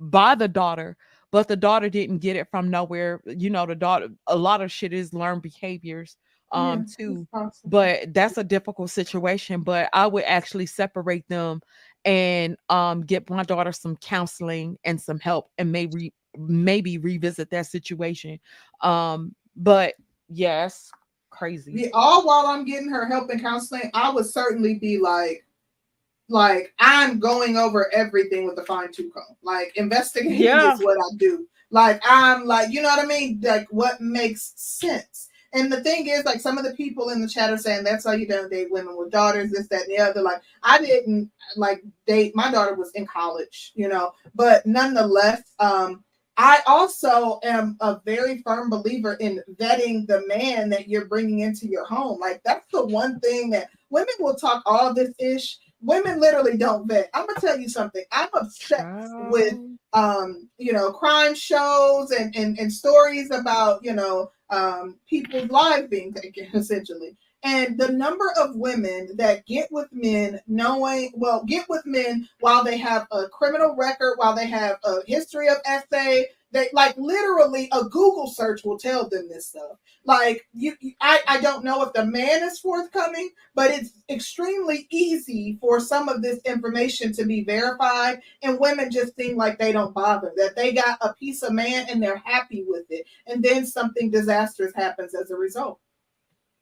by 0.00 0.34
the 0.34 0.48
daughter, 0.48 0.96
but 1.30 1.48
the 1.48 1.56
daughter 1.56 1.88
didn't 1.88 2.18
get 2.18 2.36
it 2.36 2.48
from 2.50 2.70
nowhere. 2.70 3.20
You 3.26 3.50
know, 3.50 3.66
the 3.66 3.76
daughter 3.76 4.08
a 4.26 4.36
lot 4.36 4.60
of 4.62 4.72
shit 4.72 4.92
is 4.92 5.14
learned 5.14 5.42
behaviors 5.42 6.16
um 6.52 6.84
Yeah, 6.86 6.94
too 6.98 7.26
possible. 7.32 7.70
but 7.70 8.12
that's 8.12 8.36
a 8.36 8.44
difficult 8.44 8.90
situation 8.90 9.62
but 9.62 9.88
i 9.94 10.06
would 10.06 10.24
actually 10.24 10.66
separate 10.66 11.26
them 11.28 11.60
and 12.04 12.56
um 12.68 13.02
get 13.02 13.28
my 13.30 13.42
daughter 13.42 13.72
some 13.72 13.96
counseling 13.96 14.78
and 14.84 15.00
some 15.00 15.18
help 15.18 15.50
and 15.58 15.72
maybe 15.72 16.12
maybe 16.36 16.98
revisit 16.98 17.50
that 17.50 17.66
situation 17.66 18.38
um 18.82 19.34
but 19.56 19.94
yes 20.28 20.90
crazy 21.30 21.72
Yeah, 21.74 21.88
all 21.92 22.26
while 22.26 22.46
I'm 22.46 22.64
getting 22.64 22.90
her 22.90 23.06
help 23.06 23.30
and 23.30 23.40
counseling, 23.40 23.90
I 23.94 24.10
would 24.10 24.26
certainly 24.26 24.74
be 24.74 24.98
like, 24.98 25.44
like 26.28 26.72
I'm 26.78 27.18
going 27.18 27.56
over 27.56 27.92
everything 27.92 28.46
with 28.46 28.58
a 28.58 28.64
fine 28.64 28.92
tooth 28.92 29.12
comb. 29.12 29.36
Like 29.42 29.76
investigating 29.76 30.40
Yeah. 30.40 30.72
is 30.72 30.80
what 30.80 30.96
I 30.98 31.16
do. 31.16 31.46
Like 31.70 32.00
I'm 32.04 32.44
like, 32.44 32.70
you 32.72 32.82
know 32.82 32.88
what 32.88 33.04
I 33.04 33.06
mean? 33.06 33.40
Like 33.42 33.66
what 33.70 34.00
makes 34.00 34.52
sense. 34.56 35.28
And 35.54 35.72
the 35.72 35.82
thing 35.82 36.08
is, 36.08 36.24
like 36.24 36.40
some 36.40 36.58
of 36.58 36.64
the 36.64 36.74
people 36.74 37.10
in 37.10 37.22
the 37.22 37.28
chat 37.28 37.50
are 37.50 37.56
saying 37.56 37.84
that's 37.84 38.04
why 38.04 38.14
you 38.14 38.26
don't 38.26 38.50
date 38.50 38.72
women 38.72 38.96
with 38.96 39.12
daughters, 39.12 39.52
this, 39.52 39.68
that, 39.68 39.82
and 39.82 39.90
the 39.90 39.98
other. 39.98 40.20
Like 40.20 40.42
I 40.64 40.80
didn't 40.80 41.30
like 41.56 41.82
date 42.06 42.34
my 42.34 42.50
daughter 42.50 42.74
was 42.74 42.90
in 42.94 43.06
college, 43.06 43.72
you 43.76 43.88
know, 43.88 44.12
but 44.34 44.66
nonetheless, 44.66 45.42
um, 45.60 46.02
I 46.36 46.60
also 46.66 47.38
am 47.44 47.76
a 47.80 48.00
very 48.04 48.42
firm 48.42 48.68
believer 48.68 49.14
in 49.14 49.40
vetting 49.54 50.08
the 50.08 50.26
man 50.26 50.68
that 50.70 50.88
you're 50.88 51.06
bringing 51.06 51.38
into 51.38 51.68
your 51.68 51.84
home. 51.84 52.18
Like 52.18 52.42
that's 52.44 52.66
the 52.72 52.84
one 52.84 53.20
thing 53.20 53.50
that 53.50 53.70
women 53.90 54.14
will 54.18 54.34
talk 54.34 54.64
all 54.66 54.92
this 54.92 55.14
ish. 55.20 55.58
Women 55.80 56.20
literally 56.20 56.56
don't 56.56 56.88
vet. 56.88 57.10
I'm 57.14 57.26
gonna 57.26 57.40
tell 57.40 57.60
you 57.60 57.68
something. 57.68 58.04
I'm 58.10 58.30
obsessed 58.34 59.12
with 59.30 59.56
um, 59.94 60.48
you 60.58 60.72
know, 60.72 60.90
crime 60.92 61.34
shows 61.34 62.10
and, 62.10 62.34
and, 62.36 62.58
and 62.58 62.72
stories 62.72 63.30
about, 63.30 63.82
you 63.84 63.94
know, 63.94 64.30
um, 64.50 64.96
people's 65.08 65.50
lives 65.50 65.88
being 65.88 66.12
taken 66.12 66.48
essentially. 66.54 67.16
And 67.42 67.78
the 67.78 67.92
number 67.92 68.32
of 68.40 68.56
women 68.56 69.10
that 69.16 69.44
get 69.44 69.68
with 69.70 69.88
men 69.92 70.40
knowing, 70.46 71.12
well, 71.14 71.44
get 71.44 71.66
with 71.68 71.84
men 71.84 72.26
while 72.40 72.64
they 72.64 72.78
have 72.78 73.06
a 73.12 73.28
criminal 73.28 73.76
record, 73.76 74.14
while 74.16 74.34
they 74.34 74.46
have 74.46 74.78
a 74.82 75.00
history 75.06 75.48
of 75.48 75.58
SA, 75.66 76.22
they 76.54 76.70
like 76.74 76.96
literally 76.98 77.68
a 77.72 77.84
Google 77.84 78.28
search 78.28 78.64
will 78.64 78.78
tell 78.78 79.08
them 79.10 79.28
this 79.30 79.48
stuff. 79.48 79.78
Like 80.06 80.46
you, 80.54 80.74
you- 80.80 80.94
I, 81.02 81.20
I 81.28 81.42
don't 81.42 81.64
know 81.64 81.82
if 81.84 81.94
the 81.94 82.06
man 82.06 82.44
is 82.44 82.60
forthcoming, 82.60 83.30
but 83.56 83.72
it's 83.72 83.92
extremely 84.10 84.88
easy 84.92 85.58
for 85.60 85.80
some 85.80 86.08
of 86.10 86.22
this 86.22 86.40
information 86.46 87.12
to 87.14 87.26
be 87.26 87.44
verified 87.44 88.22
and 88.42 88.60
women 88.60 88.90
just 88.92 89.16
seem 89.16 89.36
like 89.38 89.58
they 89.58 89.72
don't 89.72 89.94
bother 89.94 90.32
that 90.38 90.56
they 90.56 90.72
got 90.74 90.98
a 91.02 91.14
piece 91.14 91.44
of 91.44 91.52
man 91.54 91.86
and 91.90 92.02
they're 92.02 92.18
happy 92.24 92.64
with 92.68 92.86
it 92.90 93.06
and 93.28 93.44
then 93.44 93.66
something 93.66 94.10
disastrous 94.10 94.74
happens 94.76 95.14
as 95.14 95.32
a 95.32 95.36
result. 95.36 95.80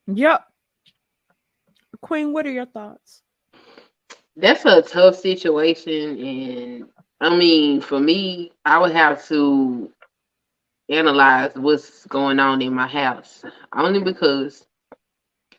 Yep 0.09 0.43
queen 2.03 2.33
what 2.33 2.47
are 2.47 2.53
your 2.53 2.67
thoughts? 2.67 3.23
That's 4.37 4.67
a 4.67 4.83
tough 4.83 5.17
situation, 5.17 6.19
and 6.21 6.85
I 7.23 7.37
mean, 7.37 7.81
for 7.83 8.01
me, 8.01 8.53
I 8.67 8.79
would 8.81 8.93
have 8.93 9.27
to 9.29 9.93
analyze 10.91 11.53
what's 11.57 12.07
going 12.07 12.41
on 12.41 12.63
in 12.63 12.75
my 12.75 12.89
house, 12.89 13.45
only 13.75 14.03
because 14.03 14.67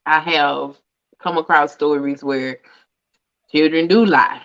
I 0.06 0.20
have 0.20 0.78
come 1.20 1.38
across 1.38 1.74
stories 1.74 2.24
where 2.24 2.60
children 3.52 3.88
do 3.88 4.06
lie. 4.06 4.42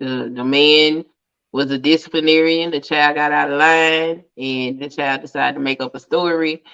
The 0.00 0.32
the 0.34 0.44
man 0.44 1.06
was 1.52 1.70
a 1.70 1.78
disciplinarian. 1.78 2.72
The 2.72 2.80
child 2.80 3.16
got 3.16 3.32
out 3.32 3.52
of 3.52 3.58
line, 3.58 4.24
and 4.38 4.80
the 4.80 4.88
child 4.90 5.22
decided 5.22 5.54
to 5.56 5.60
make 5.60 5.82
up 5.82 5.94
a 5.96 6.00
story. 6.00 6.64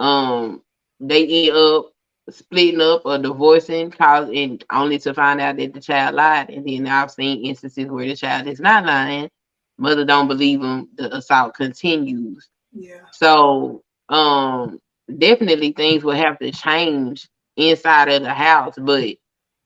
Um, 0.00 0.62
they 1.00 1.48
end 1.48 1.56
up 1.56 1.93
splitting 2.30 2.80
up 2.80 3.02
or 3.04 3.18
divorcing, 3.18 3.90
cause 3.90 4.28
and 4.34 4.64
only 4.72 4.98
to 5.00 5.14
find 5.14 5.40
out 5.40 5.56
that 5.56 5.72
the 5.74 5.80
child 5.80 6.14
lied. 6.14 6.50
And 6.50 6.66
then 6.66 6.86
I've 6.86 7.10
seen 7.10 7.44
instances 7.44 7.86
where 7.86 8.06
the 8.06 8.16
child 8.16 8.46
is 8.48 8.60
not 8.60 8.84
lying, 8.86 9.30
mother 9.78 10.04
don't 10.04 10.28
believe 10.28 10.60
him. 10.62 10.88
The 10.96 11.14
assault 11.16 11.54
continues. 11.54 12.48
yeah 12.72 13.06
So 13.10 13.82
um 14.08 14.78
definitely 15.18 15.72
things 15.72 16.04
will 16.04 16.16
have 16.16 16.38
to 16.40 16.50
change 16.52 17.28
inside 17.56 18.08
of 18.08 18.22
the 18.22 18.34
house. 18.34 18.74
But 18.78 19.16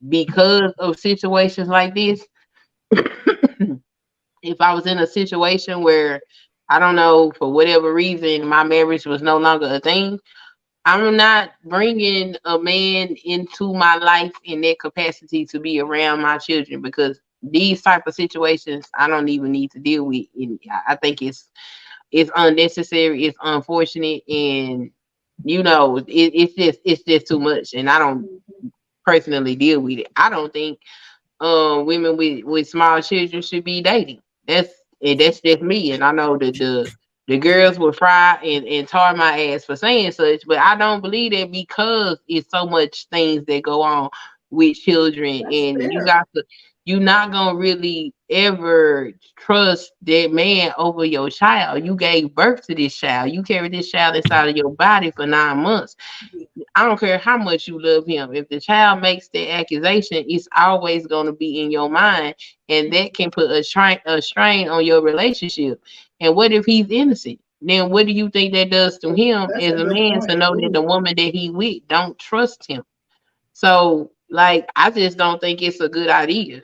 because 0.09 0.73
of 0.79 0.99
situations 0.99 1.69
like 1.69 1.95
this, 1.95 2.27
if 4.43 4.61
I 4.61 4.75
was 4.75 4.87
in 4.87 4.99
a 4.99 5.07
situation 5.07 5.83
where 5.83 6.21
I 6.69 6.79
don't 6.79 6.97
know 6.97 7.33
for 7.39 7.53
whatever 7.53 7.93
reason 7.93 8.47
my 8.47 8.65
marriage 8.65 9.07
was 9.07 9.23
no 9.23 9.39
longer 9.39 9.67
a 9.69 9.81
thing, 9.81 10.19
I'm 10.85 11.17
not 11.17 11.51
bringing 11.65 12.37
a 12.45 12.59
man 12.59 13.17
into 13.25 13.75
my 13.75 13.97
life 13.97 14.33
in 14.45 14.63
that 14.63 14.81
capacity 14.81 15.45
to 15.47 15.61
be 15.61 15.81
around 15.81 16.23
my 16.23 16.39
children 16.39 16.83
because 16.83 17.21
these 17.43 17.83
type 17.83 18.07
of 18.07 18.15
situations 18.15 18.89
I 18.95 19.09
don't 19.09 19.29
even 19.29 19.53
need 19.53 19.71
to 19.73 19.79
deal 19.81 20.05
with. 20.07 20.27
And 20.37 20.59
I- 20.89 20.93
think 20.97 21.23
it's 21.23 21.51
it's 22.13 22.31
unnecessary, 22.37 23.25
it's 23.25 23.39
unfortunate, 23.43 24.23
and 24.29 24.91
you 25.45 25.63
know, 25.63 25.99
it, 25.99 26.07
it's 26.09 26.55
just 26.55 26.81
it's 26.85 27.03
just 27.05 27.27
too 27.29 27.41
much. 27.41 27.75
And 27.75 27.91
I 27.91 27.99
don't 27.99 28.43
personally 29.05 29.57
deal 29.57 29.81
with 29.81 29.99
it. 30.01 30.09
I 30.17 30.31
don't 30.31 30.53
think 30.53 30.81
um 31.41 31.87
women 31.87 32.17
with 32.17 32.45
with 32.45 32.69
small 32.69 33.01
children 33.03 33.43
should 33.43 33.65
be 33.65 33.83
dating. 33.83 34.21
That's 34.47 34.71
and 35.03 35.21
that's 35.21 35.41
just 35.41 35.63
me. 35.63 35.93
And 35.93 36.05
I 36.05 36.13
know 36.13 36.37
that 36.39 36.59
the 36.59 36.91
the 37.29 37.39
girls 37.39 37.79
will 37.79 37.93
fry 37.93 38.39
and, 38.45 38.67
and 38.67 38.89
tar 38.89 39.15
my 39.15 39.41
ass 39.51 39.65
for 39.65 39.77
saying 39.77 40.13
such, 40.13 40.43
but 40.47 40.59
I 40.59 40.77
don't 40.77 41.03
believe 41.03 41.33
that 41.33 41.53
because 41.53 42.19
it's 42.29 42.51
so 42.51 42.67
much 42.67 43.07
things 43.13 43.45
that 43.47 43.63
go 43.63 43.83
on 43.83 44.11
with 44.51 44.77
children 44.79 45.45
That's 45.45 45.55
and 45.55 45.93
you 45.93 46.03
got 46.05 46.29
to 46.35 46.45
you're 46.87 47.01
not 47.01 47.31
gonna 47.33 47.59
really 47.59 48.15
ever 48.31 49.13
trust 49.39 49.93
that 50.03 50.33
man 50.33 50.73
over 50.79 51.05
your 51.05 51.29
child. 51.29 51.85
You 51.85 51.95
gave 51.95 52.35
birth 52.35 52.67
to 52.67 52.75
this 52.75 52.97
child. 52.97 53.31
You 53.31 53.43
carried 53.43 53.73
this 53.75 53.91
child 53.91 54.17
inside 54.17 54.49
of 54.49 54.57
your 54.57 54.71
body 54.71 55.11
for 55.11 55.27
nine 55.27 55.59
months. 55.59 55.97
I 56.75 56.85
don't 56.87 56.99
care 56.99 57.19
how 57.19 57.37
much 57.37 57.69
you 57.69 57.81
love 57.81 58.07
him. 58.07 58.35
If 58.35 58.49
the 58.49 58.61
child 58.61 59.03
makes 59.03 59.29
that 59.29 59.53
accusation, 59.53 60.25
it's 60.29 60.49
always 60.57 61.07
going 61.07 61.27
to 61.27 61.33
be 61.33 61.61
in 61.61 61.71
your 61.71 61.91
mind, 61.91 62.37
and 62.69 62.93
that 62.93 63.15
can 63.15 63.31
put 63.31 63.51
a 63.51 63.63
strain 63.63 63.99
a 64.07 64.23
strain 64.23 64.69
on 64.69 64.85
your 64.87 65.03
relationship. 65.03 65.83
And 66.21 66.35
what 66.35 66.53
if 66.53 66.65
he's 66.65 66.91
innocent? 66.91 67.41
Then 67.61 67.91
what 67.91 68.07
do 68.07 68.13
you 68.13 68.31
think 68.31 68.53
that 68.55 68.71
does 68.71 68.99
to 68.99 69.15
him 69.15 69.49
That's 69.53 69.65
as 69.65 69.73
a 69.73 69.75
a 69.75 69.85
good 69.85 69.95
man 69.95 70.21
to 70.29 70.37
know 70.37 70.55
that 70.55 70.73
the 70.73 70.83
woman 70.83 71.15
that 71.17 71.35
he 71.35 71.51
with 71.51 71.87
don't 71.89 72.19
trust 72.19 72.67
him? 72.69 72.85
So, 73.53 74.13
like, 74.31 74.69
I 74.77 74.91
just 74.91 75.19
don't 75.19 75.41
think 75.41 75.63
it's 75.63 75.81
a 75.81 75.89
good 75.89 76.09
idea. 76.09 76.63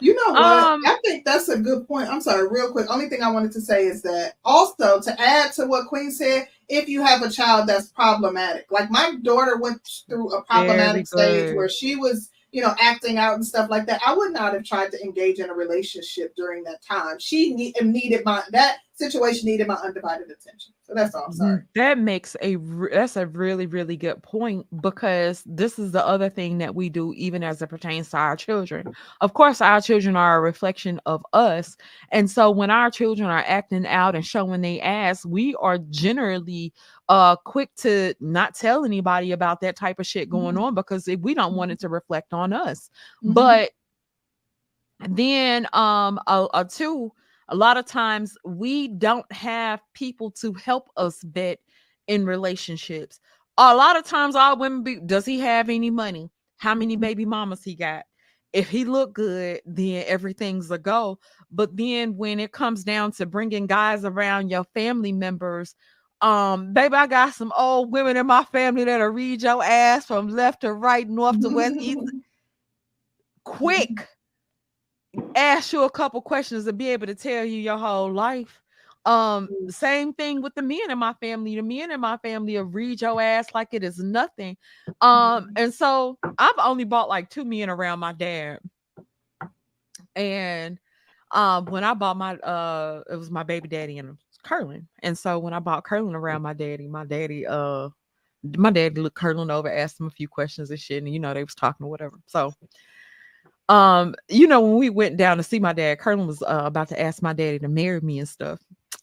You 0.00 0.14
know 0.14 0.32
what? 0.32 0.42
Um, 0.42 0.82
I 0.86 0.98
think 1.04 1.24
that's 1.24 1.48
a 1.48 1.58
good 1.58 1.88
point. 1.88 2.08
I'm 2.08 2.20
sorry, 2.20 2.48
real 2.48 2.70
quick. 2.70 2.90
Only 2.90 3.08
thing 3.08 3.22
I 3.22 3.30
wanted 3.30 3.52
to 3.52 3.60
say 3.60 3.86
is 3.86 4.02
that 4.02 4.34
also 4.44 5.00
to 5.00 5.20
add 5.20 5.52
to 5.54 5.66
what 5.66 5.88
Queen 5.88 6.10
said, 6.10 6.48
if 6.68 6.88
you 6.88 7.02
have 7.02 7.22
a 7.22 7.30
child 7.30 7.66
that's 7.66 7.88
problematic, 7.88 8.70
like 8.70 8.90
my 8.90 9.14
daughter 9.22 9.56
went 9.56 9.80
through 10.08 10.34
a 10.34 10.42
problematic 10.44 11.06
stage 11.06 11.56
where 11.56 11.68
she 11.68 11.96
was, 11.96 12.30
you 12.52 12.62
know, 12.62 12.74
acting 12.80 13.18
out 13.18 13.34
and 13.34 13.44
stuff 13.44 13.68
like 13.68 13.86
that. 13.86 14.00
I 14.06 14.14
would 14.14 14.32
not 14.32 14.54
have 14.54 14.64
tried 14.64 14.90
to 14.92 15.02
engage 15.02 15.38
in 15.38 15.50
a 15.50 15.54
relationship 15.54 16.34
during 16.36 16.64
that 16.64 16.82
time. 16.82 17.18
She 17.18 17.54
need, 17.54 17.74
needed 17.82 18.24
my 18.24 18.42
that 18.50 18.78
situation 18.94 19.46
needed 19.46 19.66
my 19.66 19.74
undivided 19.74 20.30
attention. 20.30 20.72
So 20.82 20.94
that's 20.94 21.14
all. 21.14 21.24
Mm-hmm. 21.24 21.32
Sorry. 21.32 21.62
That 21.74 21.98
makes 21.98 22.36
a 22.40 22.56
that's 22.90 23.16
a 23.16 23.26
really 23.26 23.66
really 23.66 23.96
good 23.96 24.22
point 24.22 24.66
because 24.80 25.42
this 25.44 25.78
is 25.78 25.92
the 25.92 26.06
other 26.06 26.30
thing 26.30 26.58
that 26.58 26.74
we 26.74 26.88
do 26.88 27.12
even 27.14 27.42
as 27.42 27.60
it 27.60 27.66
pertains 27.66 28.10
to 28.10 28.16
our 28.16 28.36
children. 28.36 28.94
Of 29.20 29.34
course, 29.34 29.60
our 29.60 29.80
children 29.80 30.16
are 30.16 30.38
a 30.38 30.40
reflection 30.40 31.00
of 31.04 31.24
us, 31.32 31.76
and 32.10 32.30
so 32.30 32.50
when 32.50 32.70
our 32.70 32.90
children 32.90 33.28
are 33.28 33.44
acting 33.46 33.86
out 33.86 34.14
and 34.14 34.24
showing 34.24 34.62
their 34.62 34.82
ass, 34.82 35.26
we 35.26 35.54
are 35.56 35.78
generally 35.90 36.72
uh 37.08 37.36
quick 37.36 37.74
to 37.76 38.14
not 38.20 38.54
tell 38.54 38.84
anybody 38.84 39.32
about 39.32 39.60
that 39.60 39.76
type 39.76 39.98
of 40.00 40.06
shit 40.06 40.28
going 40.28 40.56
Mhm. 40.56 40.62
on 40.62 40.74
because 40.74 41.06
if 41.06 41.20
we 41.20 41.34
don't 41.34 41.54
want 41.54 41.70
it 41.70 41.78
to 41.80 41.88
reflect 41.88 42.32
on 42.32 42.52
us. 42.52 42.90
Mhm. 43.22 43.34
But 43.34 43.70
then 45.08 45.66
um 45.72 46.18
uh, 46.26 46.46
uh 46.54 46.64
two 46.64 47.12
a 47.48 47.54
lot 47.54 47.76
of 47.76 47.86
times 47.86 48.36
we 48.44 48.88
don't 48.88 49.30
have 49.30 49.80
people 49.94 50.30
to 50.32 50.52
help 50.54 50.88
us 50.96 51.22
vet 51.22 51.58
in 52.08 52.26
relationships. 52.26 53.20
A 53.58 53.74
lot 53.76 53.96
of 53.96 54.04
times 54.04 54.34
our 54.34 54.56
women 54.56 54.82
be 54.82 55.00
does 55.00 55.24
he 55.24 55.38
have 55.40 55.68
any 55.68 55.90
money? 55.90 56.30
How 56.58 56.74
many 56.74 56.96
baby 56.96 57.24
mamas 57.24 57.62
he 57.62 57.74
got? 57.74 58.04
If 58.52 58.68
he 58.70 58.84
look 58.84 59.12
good, 59.12 59.60
then 59.66 60.04
everything's 60.06 60.70
a 60.70 60.78
go. 60.78 61.18
But 61.50 61.76
then 61.76 62.16
when 62.16 62.40
it 62.40 62.52
comes 62.52 62.84
down 62.84 63.12
to 63.12 63.26
bringing 63.26 63.66
guys 63.66 64.04
around 64.04 64.48
your 64.48 64.64
family 64.72 65.12
members, 65.12 65.74
um, 66.20 66.72
baby, 66.72 66.94
I 66.94 67.06
got 67.06 67.34
some 67.34 67.52
old 67.56 67.92
women 67.92 68.16
in 68.16 68.26
my 68.26 68.44
family 68.44 68.84
that'll 68.84 69.08
read 69.08 69.42
your 69.42 69.62
ass 69.62 70.06
from 70.06 70.28
left 70.28 70.62
to 70.62 70.72
right, 70.72 71.08
north 71.08 71.40
to 71.40 71.48
west, 71.50 71.76
east. 71.78 71.98
Quick, 73.44 74.08
ask 75.34 75.72
you 75.72 75.84
a 75.84 75.90
couple 75.90 76.20
questions 76.22 76.64
to 76.64 76.72
be 76.72 76.88
able 76.90 77.06
to 77.06 77.14
tell 77.14 77.44
you 77.44 77.60
your 77.60 77.78
whole 77.78 78.12
life. 78.12 78.62
Um, 79.04 79.48
same 79.68 80.14
thing 80.14 80.42
with 80.42 80.54
the 80.56 80.62
men 80.62 80.90
in 80.90 80.98
my 80.98 81.12
family. 81.14 81.54
The 81.54 81.62
men 81.62 81.92
in 81.92 82.00
my 82.00 82.16
family 82.16 82.56
will 82.56 82.64
read 82.64 83.00
your 83.00 83.20
ass 83.20 83.46
like 83.54 83.68
it 83.72 83.84
is 83.84 83.98
nothing. 83.98 84.56
Um, 85.00 85.50
and 85.54 85.72
so 85.72 86.18
I've 86.38 86.58
only 86.58 86.84
bought 86.84 87.08
like 87.08 87.30
two 87.30 87.44
men 87.44 87.70
around 87.70 88.00
my 88.00 88.12
dad. 88.12 88.58
And 90.16 90.78
um, 91.30 91.66
when 91.66 91.84
I 91.84 91.94
bought 91.94 92.16
my 92.16 92.34
uh 92.36 93.02
it 93.10 93.16
was 93.16 93.30
my 93.30 93.42
baby 93.42 93.68
daddy 93.68 93.98
and 93.98 94.16
Curlin. 94.46 94.88
And 95.02 95.18
so 95.18 95.38
when 95.38 95.52
I 95.52 95.58
bought 95.58 95.84
Curlin 95.84 96.14
around 96.14 96.42
my 96.42 96.52
daddy, 96.52 96.88
my 96.88 97.04
daddy 97.04 97.46
uh 97.46 97.90
my 98.56 98.70
daddy 98.70 99.00
looked 99.00 99.16
Curlin 99.16 99.50
over, 99.50 99.72
asked 99.72 99.98
him 99.98 100.06
a 100.06 100.10
few 100.10 100.28
questions 100.28 100.70
and 100.70 100.80
shit, 100.80 101.02
and 101.02 101.12
you 101.12 101.18
know 101.18 101.34
they 101.34 101.44
was 101.44 101.54
talking 101.54 101.84
or 101.84 101.90
whatever. 101.90 102.18
So 102.26 102.52
um, 103.68 104.14
you 104.28 104.46
know, 104.46 104.60
when 104.60 104.76
we 104.76 104.90
went 104.90 105.16
down 105.16 105.38
to 105.38 105.42
see 105.42 105.58
my 105.58 105.72
dad, 105.72 105.98
Curlin 105.98 106.26
was 106.26 106.40
uh, 106.42 106.62
about 106.64 106.88
to 106.88 107.00
ask 107.00 107.20
my 107.20 107.32
daddy 107.32 107.58
to 107.58 107.68
marry 107.68 108.00
me 108.00 108.20
and 108.20 108.28
stuff. 108.28 108.60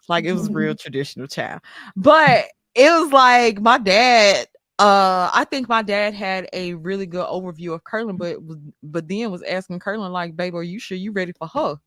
Like 0.07 0.25
it 0.25 0.33
was 0.33 0.49
real 0.49 0.75
traditional 0.75 1.27
child. 1.27 1.61
But 1.95 2.45
it 2.75 2.89
was 2.89 3.11
like 3.11 3.61
my 3.61 3.77
dad 3.77 4.47
uh 4.79 5.29
I 5.31 5.45
think 5.51 5.69
my 5.69 5.83
dad 5.83 6.15
had 6.15 6.49
a 6.51 6.73
really 6.73 7.05
good 7.05 7.27
overview 7.27 7.73
of 7.73 7.83
Curlin, 7.83 8.17
but 8.17 8.37
but 8.81 9.07
then 9.07 9.31
was 9.31 9.43
asking 9.43 9.79
Curlin 9.79 10.11
like, 10.11 10.35
babe, 10.35 10.55
are 10.55 10.63
you 10.63 10.79
sure 10.79 10.97
you 10.97 11.11
ready 11.11 11.31
for 11.33 11.47
her? 11.47 11.77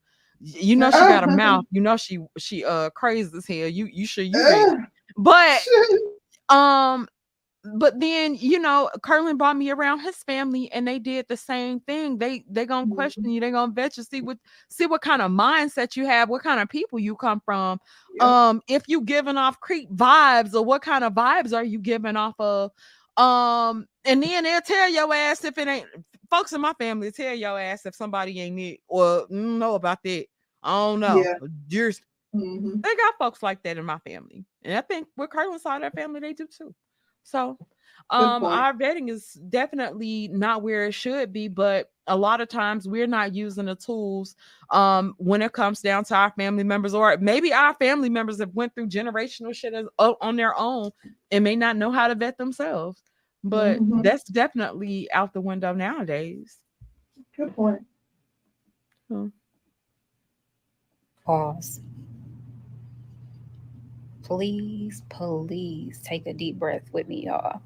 You 0.40 0.76
know 0.76 0.90
she 0.90 0.98
got 0.98 1.24
a 1.24 1.28
mouth, 1.28 1.64
you 1.70 1.80
know 1.80 1.96
she 1.96 2.18
she 2.38 2.64
uh 2.64 2.90
crazy 2.90 3.30
as 3.36 3.46
hell. 3.46 3.68
You 3.68 3.86
you 3.86 4.06
sure 4.06 4.24
you 4.24 4.34
ready? 4.42 4.82
But 5.16 5.62
um 6.48 7.08
but 7.74 7.98
then 7.98 8.34
you 8.34 8.58
know 8.58 8.90
Curlin 9.02 9.36
brought 9.36 9.56
me 9.56 9.70
around 9.70 10.00
his 10.00 10.16
family 10.16 10.70
and 10.72 10.86
they 10.86 10.98
did 10.98 11.26
the 11.28 11.36
same 11.36 11.80
thing. 11.80 12.18
They 12.18 12.44
they 12.48 12.66
gonna 12.66 12.94
question 12.94 13.28
you, 13.30 13.40
they 13.40 13.50
gonna 13.50 13.72
vet 13.72 13.96
you, 13.96 14.02
see 14.02 14.20
what 14.20 14.38
see 14.68 14.86
what 14.86 15.02
kind 15.02 15.22
of 15.22 15.30
mindset 15.30 15.96
you 15.96 16.06
have, 16.06 16.28
what 16.28 16.42
kind 16.42 16.60
of 16.60 16.68
people 16.68 16.98
you 16.98 17.16
come 17.16 17.40
from. 17.44 17.80
Um, 18.20 18.62
if 18.68 18.84
you 18.86 19.02
giving 19.02 19.36
off 19.36 19.60
creep 19.60 19.90
vibes, 19.90 20.54
or 20.54 20.64
what 20.64 20.82
kind 20.82 21.04
of 21.04 21.12
vibes 21.14 21.52
are 21.52 21.64
you 21.64 21.78
giving 21.78 22.16
off 22.16 22.34
of? 22.38 22.70
Um, 23.16 23.86
and 24.04 24.22
then 24.22 24.44
they'll 24.44 24.60
tell 24.60 24.90
your 24.90 25.12
ass 25.12 25.44
if 25.44 25.56
it 25.58 25.66
ain't 25.66 25.86
folks 26.30 26.52
in 26.52 26.60
my 26.60 26.72
family 26.74 27.10
tell 27.12 27.34
your 27.34 27.58
ass 27.60 27.86
if 27.86 27.94
somebody 27.94 28.40
ain't 28.40 28.58
it 28.60 28.80
or 28.88 29.26
"Mm, 29.28 29.58
know 29.58 29.74
about 29.74 30.02
that. 30.04 30.26
I 30.62 30.70
don't 30.72 31.00
know. 31.00 31.22
Yeah. 31.22 31.34
You're 31.68 31.92
Mhm. 32.34 32.82
they 32.82 32.94
got 32.96 33.14
folks 33.18 33.42
like 33.42 33.62
that 33.62 33.78
in 33.78 33.84
my 33.86 33.98
family. 34.00 34.44
And 34.62 34.76
I 34.76 34.82
think 34.82 35.08
with 35.16 35.30
Curlin's 35.30 35.62
side 35.62 35.76
of 35.76 35.82
their 35.82 35.90
family, 35.92 36.20
they 36.20 36.32
do 36.34 36.46
too. 36.46 36.74
So 37.24 37.58
um 38.10 38.44
our 38.46 38.72
vetting 38.74 39.10
is 39.10 39.32
definitely 39.48 40.28
not 40.28 40.62
where 40.62 40.86
it 40.86 40.92
should 40.92 41.32
be, 41.32 41.48
but 41.48 41.90
a 42.08 42.16
lot 42.16 42.40
of 42.40 42.48
times 42.48 42.86
we're 42.88 43.06
not 43.08 43.34
using 43.34 43.66
the 43.66 43.74
tools 43.76 44.36
um 44.70 45.14
when 45.18 45.42
it 45.42 45.52
comes 45.52 45.80
down 45.82 46.04
to 46.04 46.14
our 46.14 46.30
family 46.32 46.64
members, 46.64 46.94
or 46.94 47.16
maybe 47.18 47.52
our 47.52 47.74
family 47.74 48.10
members 48.10 48.38
have 48.40 48.54
went 48.54 48.74
through 48.74 48.88
generational 48.88 49.54
shit 49.54 49.74
as, 49.74 49.86
on 49.98 50.36
their 50.36 50.54
own 50.58 50.90
and 51.30 51.42
may 51.44 51.56
not 51.56 51.76
know 51.76 51.90
how 51.90 52.08
to 52.08 52.14
vet 52.14 52.38
themselves. 52.38 53.02
But 53.50 53.78
Mhm. 53.80 54.02
that's 54.02 54.24
definitely 54.24 55.10
out 55.12 55.32
the 55.32 55.40
window 55.40 55.72
nowadays. 55.72 56.60
Good 57.36 57.54
point. 57.54 57.86
Pause. 61.24 61.80
Please, 64.22 65.02
please 65.08 66.00
take 66.02 66.26
a 66.26 66.32
deep 66.32 66.58
breath 66.58 66.92
with 66.92 67.08
me, 67.08 67.26
y'all. 67.26 67.62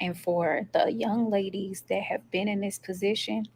And 0.00 0.18
for 0.18 0.68
the 0.72 0.92
young 0.92 1.30
ladies 1.30 1.82
that 1.88 2.02
have 2.02 2.30
been 2.30 2.48
in 2.48 2.60
this 2.60 2.78
position, 2.78 3.46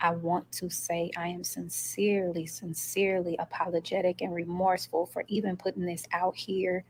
I 0.00 0.12
want 0.12 0.50
to 0.52 0.70
say 0.70 1.10
I 1.16 1.28
am 1.28 1.44
sincerely, 1.44 2.46
sincerely 2.46 3.36
apologetic 3.38 4.22
and 4.22 4.34
remorseful 4.34 5.06
for 5.06 5.24
even 5.28 5.56
putting 5.56 5.84
this 5.86 6.06
out 6.12 6.36
here 6.36 6.84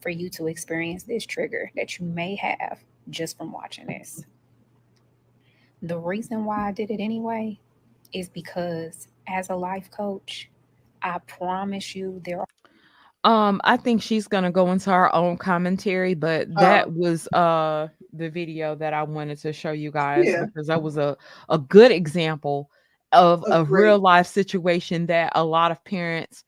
for 0.00 0.10
you 0.10 0.30
to 0.30 0.46
experience 0.46 1.04
this 1.04 1.26
trigger 1.26 1.70
that 1.76 1.98
you 1.98 2.06
may 2.06 2.36
have 2.36 2.82
just 3.10 3.36
from 3.36 3.52
watching 3.52 3.86
this. 3.86 4.24
The 5.82 5.98
reason 5.98 6.44
why 6.44 6.68
I 6.68 6.72
did 6.72 6.90
it 6.90 7.00
anyway 7.00 7.58
is 8.12 8.28
because 8.28 9.08
as 9.28 9.50
a 9.50 9.54
life 9.54 9.90
coach, 9.90 10.50
I 11.02 11.18
promise 11.18 11.94
you 11.94 12.20
there 12.24 12.40
are 12.40 12.46
Um, 13.24 13.60
I 13.64 13.76
think 13.78 14.02
she's 14.02 14.28
gonna 14.28 14.50
go 14.50 14.70
into 14.70 14.90
her 14.90 15.14
own 15.14 15.36
commentary, 15.38 16.14
but 16.14 16.48
Oh. 16.56 16.60
that 16.60 16.92
was 16.92 17.26
uh 17.32 17.88
the 18.12 18.28
video 18.30 18.74
that 18.76 18.92
I 18.94 19.02
wanted 19.02 19.38
to 19.38 19.52
show 19.52 19.72
you 19.72 19.90
guys 19.90 20.24
Yeah. 20.26 20.44
because 20.44 20.68
that 20.68 20.82
was 20.82 20.96
a 20.98 21.16
a 21.48 21.58
good 21.58 21.90
example 21.90 22.70
of 23.12 23.44
a 23.50 23.64
real 23.64 23.98
life 23.98 24.26
situation 24.26 25.06
that 25.06 25.32
a 25.34 25.44
lot 25.44 25.70
of 25.70 25.82
parents 25.84 26.44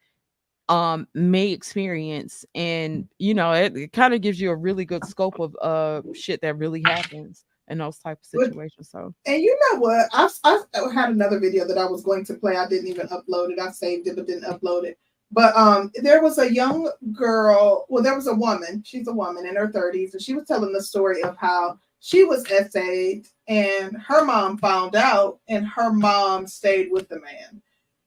um 0.68 1.06
may 1.14 1.52
experience 1.52 2.44
and 2.54 3.08
you 3.18 3.34
know 3.34 3.52
it, 3.52 3.76
it 3.76 3.92
kind 3.92 4.14
of 4.14 4.20
gives 4.20 4.40
you 4.40 4.50
a 4.50 4.56
really 4.56 4.84
good 4.84 5.04
scope 5.04 5.38
of 5.38 5.56
uh 5.62 6.02
shit 6.12 6.40
that 6.40 6.58
really 6.58 6.82
happens 6.82 7.44
in 7.68 7.78
those 7.78 7.98
type 7.98 8.18
of 8.18 8.24
situations 8.24 8.90
so 8.90 9.14
And 9.26 9.42
you 9.42 9.58
know 9.72 9.80
what? 9.80 10.08
I've, 10.12 10.32
I've 10.44 10.92
had 10.92 11.10
another 11.10 11.38
video 11.38 11.66
that 11.66 11.78
I 11.78 11.84
was 11.84 12.02
going 12.02 12.24
to 12.26 12.34
play. 12.34 12.56
I 12.56 12.68
didn't 12.68 12.88
even 12.88 13.08
upload 13.08 13.50
it. 13.50 13.58
I 13.58 13.70
saved 13.70 14.06
it, 14.06 14.16
but 14.16 14.26
didn't 14.26 14.44
upload 14.44 14.84
it. 14.84 14.98
But 15.32 15.56
um, 15.56 15.90
there 15.96 16.22
was 16.22 16.38
a 16.38 16.52
young 16.52 16.90
girl. 17.12 17.86
Well, 17.88 18.02
there 18.02 18.14
was 18.14 18.28
a 18.28 18.34
woman. 18.34 18.82
She's 18.84 19.08
a 19.08 19.12
woman 19.12 19.46
in 19.46 19.56
her 19.56 19.68
30s, 19.68 20.12
and 20.12 20.22
she 20.22 20.34
was 20.34 20.46
telling 20.46 20.72
the 20.72 20.82
story 20.82 21.22
of 21.24 21.36
how 21.36 21.78
she 22.00 22.22
was 22.22 22.46
SA'd, 22.46 23.26
and 23.48 23.96
her 24.06 24.24
mom 24.24 24.58
found 24.58 24.94
out, 24.94 25.40
and 25.48 25.66
her 25.66 25.92
mom 25.92 26.46
stayed 26.46 26.92
with 26.92 27.08
the 27.08 27.20
man. 27.20 27.60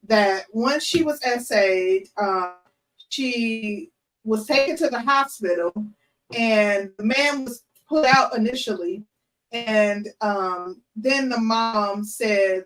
That 0.09 0.45
once 0.51 0.83
she 0.83 1.03
was 1.03 1.19
SA'd, 1.21 2.09
uh, 2.17 2.53
she 3.09 3.91
was 4.23 4.45
taken 4.45 4.75
to 4.77 4.89
the 4.89 4.99
hospital, 4.99 5.71
and 6.35 6.91
the 6.97 7.05
man 7.05 7.45
was 7.45 7.63
put 7.87 8.05
out 8.05 8.35
initially. 8.35 9.03
And 9.51 10.07
um, 10.21 10.81
then 10.95 11.29
the 11.29 11.39
mom 11.39 12.03
said 12.03 12.65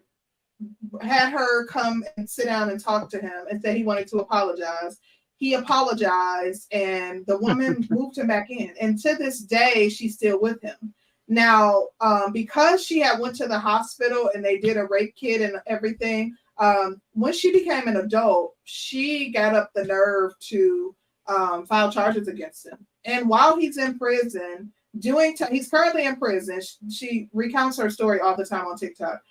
had 1.02 1.32
her 1.32 1.66
come 1.66 2.04
and 2.18 2.30
sit 2.30 2.46
down 2.46 2.70
and 2.70 2.80
talk 2.80 3.10
to 3.10 3.20
him 3.20 3.46
and 3.50 3.62
said 3.62 3.76
he 3.76 3.84
wanted 3.84 4.08
to 4.10 4.18
apologize. 4.18 5.00
He 5.38 5.56
apologized 5.56 6.68
and 6.72 7.26
the 7.26 7.38
woman 7.38 7.88
moved 7.90 8.18
him 8.18 8.28
back 8.28 8.50
in. 8.50 8.74
And 8.80 9.00
to 9.00 9.16
this 9.16 9.40
day 9.40 9.90
she's 9.90 10.16
still 10.16 10.40
with 10.40 10.62
him. 10.62 10.94
Now 11.28 11.88
um, 12.00 12.32
because 12.32 12.86
she 12.86 13.00
had 13.00 13.20
went 13.20 13.36
to 13.38 13.48
the 13.48 13.60
hospital 13.60 14.30
and 14.34 14.44
they 14.44 14.58
did 14.58 14.78
a 14.78 14.86
rape 14.86 15.16
kit 15.16 15.42
and 15.42 15.60
everything 15.68 16.36
um, 16.58 17.02
when 17.14 17.34
she 17.34 17.52
became 17.52 17.88
an 17.88 17.98
adult 17.98 18.56
she 18.64 19.32
got 19.32 19.56
up 19.56 19.72
the 19.74 19.84
nerve 19.84 20.34
to 20.40 20.96
um, 21.28 21.66
file 21.66 21.92
charges 21.92 22.28
against 22.28 22.68
him. 22.68 22.78
And 23.06 23.28
while 23.28 23.58
he's 23.58 23.78
in 23.78 23.98
prison 23.98 24.72
doing 25.00 25.36
t- 25.36 25.46
he's 25.50 25.70
currently 25.70 26.06
in 26.06 26.16
prison. 26.16 26.62
She, 26.62 26.92
she 26.92 27.30
recounts 27.34 27.78
her 27.78 27.90
story 27.90 28.20
all 28.20 28.36
the 28.36 28.46
time 28.46 28.68
on 28.68 28.78
tiktok. 28.78 29.22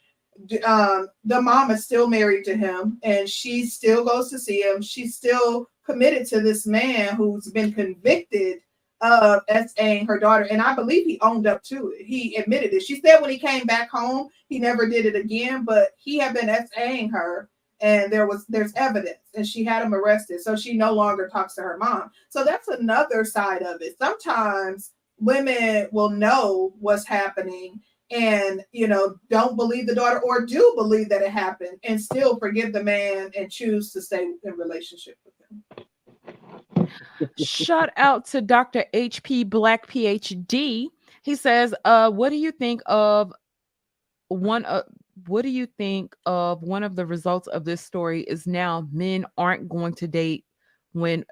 Um, 0.64 1.08
the 1.24 1.40
mom 1.40 1.70
is 1.70 1.84
still 1.84 2.08
married 2.08 2.44
to 2.44 2.56
him 2.56 2.98
and 3.02 3.28
she 3.28 3.66
still 3.66 4.04
goes 4.04 4.30
to 4.30 4.38
see 4.38 4.62
him. 4.62 4.82
She's 4.82 5.16
still 5.16 5.68
committed 5.84 6.26
to 6.28 6.40
this 6.40 6.66
man 6.66 7.14
who's 7.16 7.50
been 7.50 7.72
convicted 7.72 8.58
Uh, 9.02 9.40
of 9.48 9.70
SAing 9.70 10.06
her 10.06 10.16
daughter 10.16 10.46
and 10.48 10.62
i 10.62 10.72
believe 10.76 11.04
he 11.04 11.18
owned 11.22 11.44
up 11.44 11.60
to 11.64 11.90
it. 11.90 12.06
He 12.06 12.36
admitted 12.36 12.72
it. 12.72 12.84
She 12.84 13.00
said 13.00 13.18
when 13.20 13.30
he 13.30 13.38
came 13.38 13.66
back 13.66 13.90
home 13.90 14.28
he 14.48 14.60
never 14.60 14.88
did 14.88 15.06
it 15.06 15.16
again 15.16 15.64
but 15.64 15.88
he 15.98 16.18
had 16.18 16.34
been 16.34 16.48
SAing 16.72 17.10
her 17.10 17.48
and 17.80 18.12
there 18.12 18.28
was 18.28 18.46
there's 18.46 18.72
evidence 18.76 19.18
and 19.34 19.46
she 19.46 19.64
had 19.64 19.82
him 19.84 19.92
arrested 19.92 20.40
so 20.40 20.54
she 20.54 20.76
no 20.76 20.92
longer 20.92 21.28
talks 21.28 21.54
to 21.56 21.62
her 21.62 21.76
mom. 21.76 22.10
So 22.30 22.44
that's 22.44 22.68
another 22.68 23.24
side 23.24 23.62
of 23.62 23.82
it. 23.82 23.96
Sometimes 24.00 24.92
women 25.18 25.88
will 25.90 26.10
know 26.10 26.72
what's 26.78 27.04
happening 27.04 27.80
and 28.10 28.64
you 28.72 28.86
know 28.86 29.16
don't 29.30 29.56
believe 29.56 29.86
the 29.86 29.94
daughter 29.94 30.20
or 30.20 30.44
do 30.44 30.72
believe 30.76 31.08
that 31.08 31.22
it 31.22 31.30
happened 31.30 31.78
and 31.84 32.00
still 32.00 32.38
forgive 32.38 32.72
the 32.72 32.82
man 32.82 33.30
and 33.36 33.50
choose 33.50 33.92
to 33.92 34.02
stay 34.02 34.22
in 34.42 34.52
relationship 34.56 35.16
with 35.24 35.34
him 35.40 35.86
Shout 37.38 37.90
out 37.96 38.26
to 38.26 38.40
Dr. 38.40 38.84
HP 38.94 39.48
Black 39.48 39.86
PhD. 39.86 40.88
He 41.22 41.36
says, 41.36 41.74
uh, 41.84 42.10
what 42.10 42.30
do 42.30 42.36
you 42.36 42.52
think 42.52 42.82
of 42.86 43.32
one 44.28 44.64
of 44.64 44.84
what 45.26 45.42
do 45.42 45.50
you 45.50 45.66
think 45.66 46.16
of 46.26 46.62
one 46.62 46.82
of 46.82 46.96
the 46.96 47.06
results 47.06 47.46
of 47.48 47.64
this 47.64 47.80
story 47.80 48.22
is 48.22 48.46
now 48.46 48.88
men 48.90 49.26
aren't 49.36 49.68
going 49.68 49.94
to 49.94 50.08
date 50.08 50.44
when 50.92 51.24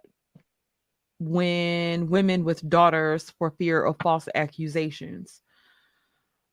when 1.19 2.09
women 2.09 2.45
with 2.45 2.67
daughters 2.69 3.31
for 3.39 3.51
fear 3.51 3.85
of 3.85 3.97
false 4.03 4.29
accusations. 4.35 5.43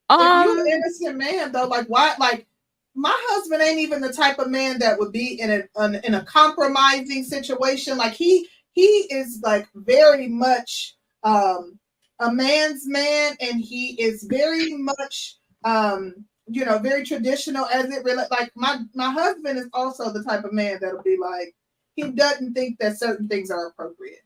if 0.09 0.19
Um, 0.19 0.47
you're 0.47 0.65
an 0.65 0.67
innocent 0.67 1.17
man 1.17 1.51
though, 1.51 1.67
like 1.67 1.87
why 1.87 2.15
like 2.19 2.47
my 2.95 3.15
husband 3.29 3.61
ain't 3.61 3.79
even 3.79 4.01
the 4.01 4.11
type 4.11 4.39
of 4.39 4.49
man 4.49 4.79
that 4.79 4.97
would 4.99 5.11
be 5.11 5.39
in 5.39 5.51
a 5.51 5.81
an, 5.81 5.95
in 6.03 6.15
a 6.15 6.23
compromising 6.23 7.23
situation. 7.23 7.97
Like 7.97 8.13
he 8.13 8.47
he 8.77 9.07
is 9.09 9.41
like 9.43 9.67
very 9.75 10.27
much 10.27 10.95
um 11.23 11.79
a 12.19 12.31
man's 12.31 12.87
man 12.87 13.35
and 13.41 13.59
he 13.59 13.99
is 13.99 14.25
very 14.29 14.77
much 14.77 15.37
um 15.65 16.13
you 16.47 16.63
know 16.63 16.77
very 16.77 17.03
traditional 17.03 17.65
as 17.67 17.85
it 17.89 18.03
really 18.05 18.25
like 18.29 18.51
my 18.55 18.79
my 18.93 19.11
husband 19.11 19.57
is 19.57 19.67
also 19.73 20.11
the 20.13 20.23
type 20.23 20.43
of 20.43 20.53
man 20.53 20.77
that'll 20.79 21.01
be 21.01 21.17
like 21.19 21.55
he 21.95 22.11
doesn't 22.11 22.53
think 22.53 22.77
that 22.79 22.99
certain 22.99 23.27
things 23.27 23.49
are 23.49 23.67
appropriate 23.67 24.21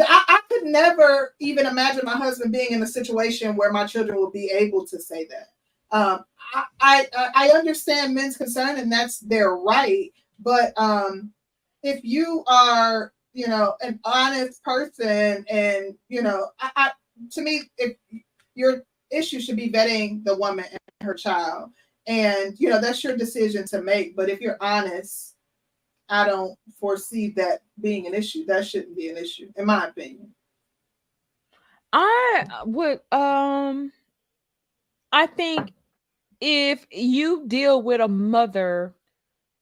I, 0.00 0.24
I 0.28 0.40
could 0.50 0.64
never 0.64 1.34
even 1.38 1.66
imagine 1.66 2.02
my 2.04 2.16
husband 2.16 2.52
being 2.52 2.72
in 2.72 2.82
a 2.82 2.86
situation 2.88 3.56
where 3.56 3.72
my 3.72 3.86
children 3.86 4.18
will 4.18 4.30
be 4.30 4.50
able 4.50 4.84
to 4.88 4.98
say 4.98 5.26
that. 5.26 5.48
Um, 5.96 6.24
I, 6.54 6.64
I 7.14 7.28
I 7.34 7.48
understand 7.50 8.14
men's 8.14 8.36
concern 8.36 8.78
and 8.78 8.90
that's 8.90 9.20
their 9.20 9.54
right, 9.54 10.10
but 10.40 10.72
um, 10.76 11.32
if 11.84 12.00
you 12.02 12.44
are 12.48 13.12
you 13.32 13.46
know 13.46 13.74
an 13.80 13.98
honest 14.04 14.62
person 14.62 15.44
and 15.48 15.94
you 16.08 16.22
know 16.22 16.48
I, 16.60 16.70
I 16.76 16.90
to 17.32 17.40
me 17.42 17.62
if 17.78 17.96
your 18.54 18.82
issue 19.10 19.40
should 19.40 19.56
be 19.56 19.70
vetting 19.70 20.24
the 20.24 20.36
woman 20.36 20.64
and 20.70 21.06
her 21.06 21.14
child 21.14 21.70
and 22.06 22.54
you 22.58 22.68
know 22.68 22.80
that's 22.80 23.04
your 23.04 23.16
decision 23.16 23.66
to 23.66 23.82
make 23.82 24.16
but 24.16 24.28
if 24.28 24.40
you're 24.40 24.58
honest 24.60 25.34
I 26.10 26.26
don't 26.26 26.58
foresee 26.80 27.30
that 27.36 27.62
being 27.80 28.08
an 28.08 28.14
issue. 28.14 28.44
That 28.44 28.66
shouldn't 28.66 28.96
be 28.96 29.08
an 29.08 29.16
issue, 29.16 29.50
in 29.56 29.64
my 29.64 29.86
opinion. 29.86 30.34
I 31.92 32.44
would 32.64 33.00
um 33.12 33.92
I 35.12 35.26
think 35.26 35.72
if 36.40 36.86
you 36.90 37.44
deal 37.46 37.82
with 37.82 38.00
a 38.00 38.08
mother 38.08 38.94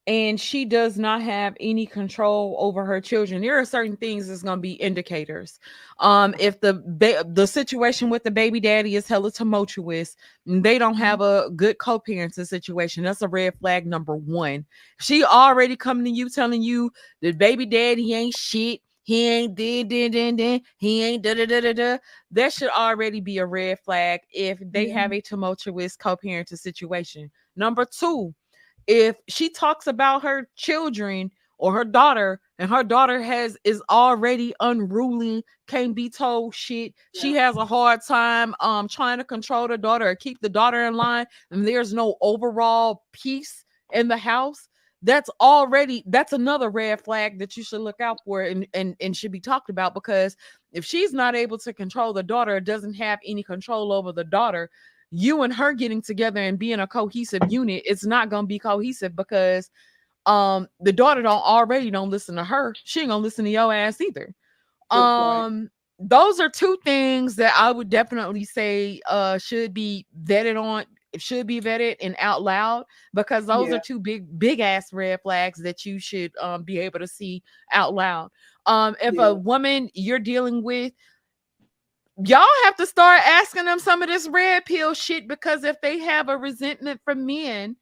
and 0.09 0.41
she 0.41 0.65
does 0.65 0.97
not 0.97 1.21
have 1.21 1.55
any 1.61 1.85
control 1.85 2.57
over 2.59 2.83
her 2.83 2.99
children. 2.99 3.43
There 3.43 3.59
are 3.59 3.65
certain 3.67 3.95
things 3.95 4.27
that's 4.27 4.43
going 4.43 4.57
to 4.57 4.63
be 4.63 4.73
indicators. 4.73 5.61
Um 6.01 6.35
if 6.39 6.61
the 6.61 6.83
ba- 6.87 7.25
the 7.29 7.47
situation 7.47 8.09
with 8.09 8.25
the 8.25 8.31
baby 8.31 8.59
daddy 8.59 8.97
is 8.97 9.07
hella 9.07 9.31
tumultuous 9.31 10.17
they 10.47 10.79
don't 10.79 10.95
have 10.95 11.21
a 11.21 11.51
good 11.55 11.79
co-parenting 11.79 12.47
situation. 12.47 13.05
That's 13.05 13.21
a 13.21 13.29
red 13.29 13.55
flag 13.61 13.87
number 13.87 14.17
one. 14.17 14.65
She 14.99 15.25
already 15.25 15.77
coming 15.77 16.07
to 16.07 16.11
you 16.11 16.31
telling 16.31 16.63
you 16.63 16.91
the 17.21 17.33
baby 17.33 17.67
daddy 17.67 18.15
ain't 18.15 18.35
shit 18.35 18.81
he 19.03 19.29
ain't 19.29 19.55
did 19.55 19.89
did 19.89 20.13
did 20.13 20.37
did 20.37 20.63
he 20.79 21.03
ain't 21.05 21.23
da 21.23 21.35
da 21.35 21.45
da 21.45 21.61
da 21.61 21.73
da 21.75 21.99
that 22.31 22.53
should 22.53 22.71
already 22.71 23.21
be 23.21 23.39
a 23.39 23.47
red 23.47 23.79
flag 23.81 24.21
if 24.33 24.59
they 24.71 24.89
have 24.89 25.13
a 25.13 25.21
tumultuous 25.21 25.97
co-parenting 25.97 26.59
situation. 26.59 27.31
Number 27.57 27.85
two 27.85 28.35
if 28.89 29.17
she 29.29 29.51
talks 29.51 29.87
about 29.87 30.23
her 30.23 30.49
children 30.57 31.31
or 31.59 31.73
her 31.73 31.85
daughter 31.85 32.41
and 32.59 32.71
her 32.71 32.83
daughter 32.83 33.21
has 33.23 33.57
is 33.63 33.83
already 33.91 34.55
unruly 34.61 35.45
can't 35.69 35.95
be 35.95 36.09
told 36.09 36.55
shit 36.55 36.95
she 37.15 37.35
has 37.35 37.57
a 37.57 37.65
hard 37.65 38.01
time 38.07 38.55
um 38.61 38.89
trying 38.89 39.19
to 39.19 39.25
control 39.25 39.69
the 39.69 39.77
daughter 39.79 40.09
or 40.09 40.17
keep 40.17 40.41
the 40.41 40.49
daughter 40.49 40.87
in 40.87 40.95
line 40.95 41.27
and 41.51 41.67
there's 41.67 41.93
no 41.93 42.17
overall 42.21 43.05
peace 43.13 43.65
in 43.93 44.09
the 44.09 44.17
house 44.17 44.69
that's 45.03 45.31
already 45.41 46.03
that's 46.07 46.33
another 46.33 46.71
red 46.71 47.01
flag 47.01 47.39
that 47.39 47.57
you 47.57 47.63
should 47.63 47.81
look 47.81 48.01
out 48.01 48.19
for 48.25 48.43
and 48.43 48.67
and, 48.75 48.97
and 49.01 49.17
should 49.17 49.31
be 49.31 49.41
talked 49.41 49.71
about 49.71 49.95
because 49.95 50.37
if 50.73 50.85
she's 50.85 51.13
not 51.13 51.37
able 51.37 51.59
to 51.59 51.73
control 51.73 52.13
the 52.13 52.23
daughter 52.23 52.59
doesn't 52.59 52.95
have 52.95 53.19
any 53.27 53.43
control 53.43 53.93
over 53.93 54.13
the 54.13 54.25
daughter 54.25 54.71
you 55.11 55.43
and 55.43 55.53
her 55.55 55.73
getting 55.73 56.03
together 56.03 56.41
and 56.41 56.59
being 56.59 56.81
a 56.81 56.87
cohesive 56.87 57.43
unit 57.51 57.83
it's 57.87 58.05
not 58.05 58.29
going 58.29 58.45
to 58.45 58.49
be 58.49 58.59
cohesive 58.59 59.17
because 59.17 59.71
um 60.27 60.67
the 60.81 60.93
daughter 60.93 61.23
don't 61.23 61.43
already 61.43 61.91
don't 61.91 62.11
listen 62.11 62.37
to 62.37 62.45
her 62.45 62.75
she 62.85 63.01
ain't 63.01 63.09
gonna 63.09 63.23
listen 63.23 63.45
to 63.45 63.51
your 63.51 63.73
ass 63.73 64.01
either 64.01 64.35
um 64.91 65.69
those 65.99 66.41
are 66.41 66.49
two 66.51 66.77
things 66.85 67.37
that 67.37 67.53
i 67.57 67.71
would 67.73 67.89
definitely 67.89 68.45
say 68.45 69.01
uh 69.09 69.39
should 69.39 69.73
be 69.75 70.07
vetted 70.25 70.61
on 70.61 70.85
it 71.13 71.23
should 71.23 71.47
be 71.47 71.61
vetted 71.61 71.97
and 72.03 72.15
out 72.19 72.43
loud 72.43 72.85
because 73.15 73.47
those 73.47 73.71
Yeah. 73.71 73.77
are 73.77 73.81
two 73.81 73.99
big 73.99 74.39
big 74.39 74.61
ass 74.61 74.93
red 74.93 75.21
flags 75.23 75.61
that 75.63 75.85
you 75.87 75.99
should 75.99 76.33
um 76.39 76.63
be 76.63 76.79
able 76.79 76.99
to 76.99 77.07
see 77.09 77.43
out 77.73 77.95
loud 77.95 78.31
um 78.67 78.95
if 79.03 79.15
Yeah. 79.15 79.29
a 79.29 79.35
woman 79.35 79.89
you're 79.95 80.19
dealing 80.19 80.63
with 80.63 80.93
y'all 82.25 82.47
have 82.65 82.77
to 82.77 82.87
start 82.87 83.21
asking 83.25 83.65
them 83.65 83.79
some 83.79 84.03
of 84.03 84.09
this 84.09 84.29
red 84.29 84.65
pill 84.65 84.95
shit 84.95 85.29
because 85.29 85.65
if 85.65 85.81
they 85.81 85.99
have 85.99 86.29
a 86.29 86.37
resentment 86.37 87.01
for 87.05 87.15
men 87.15 87.77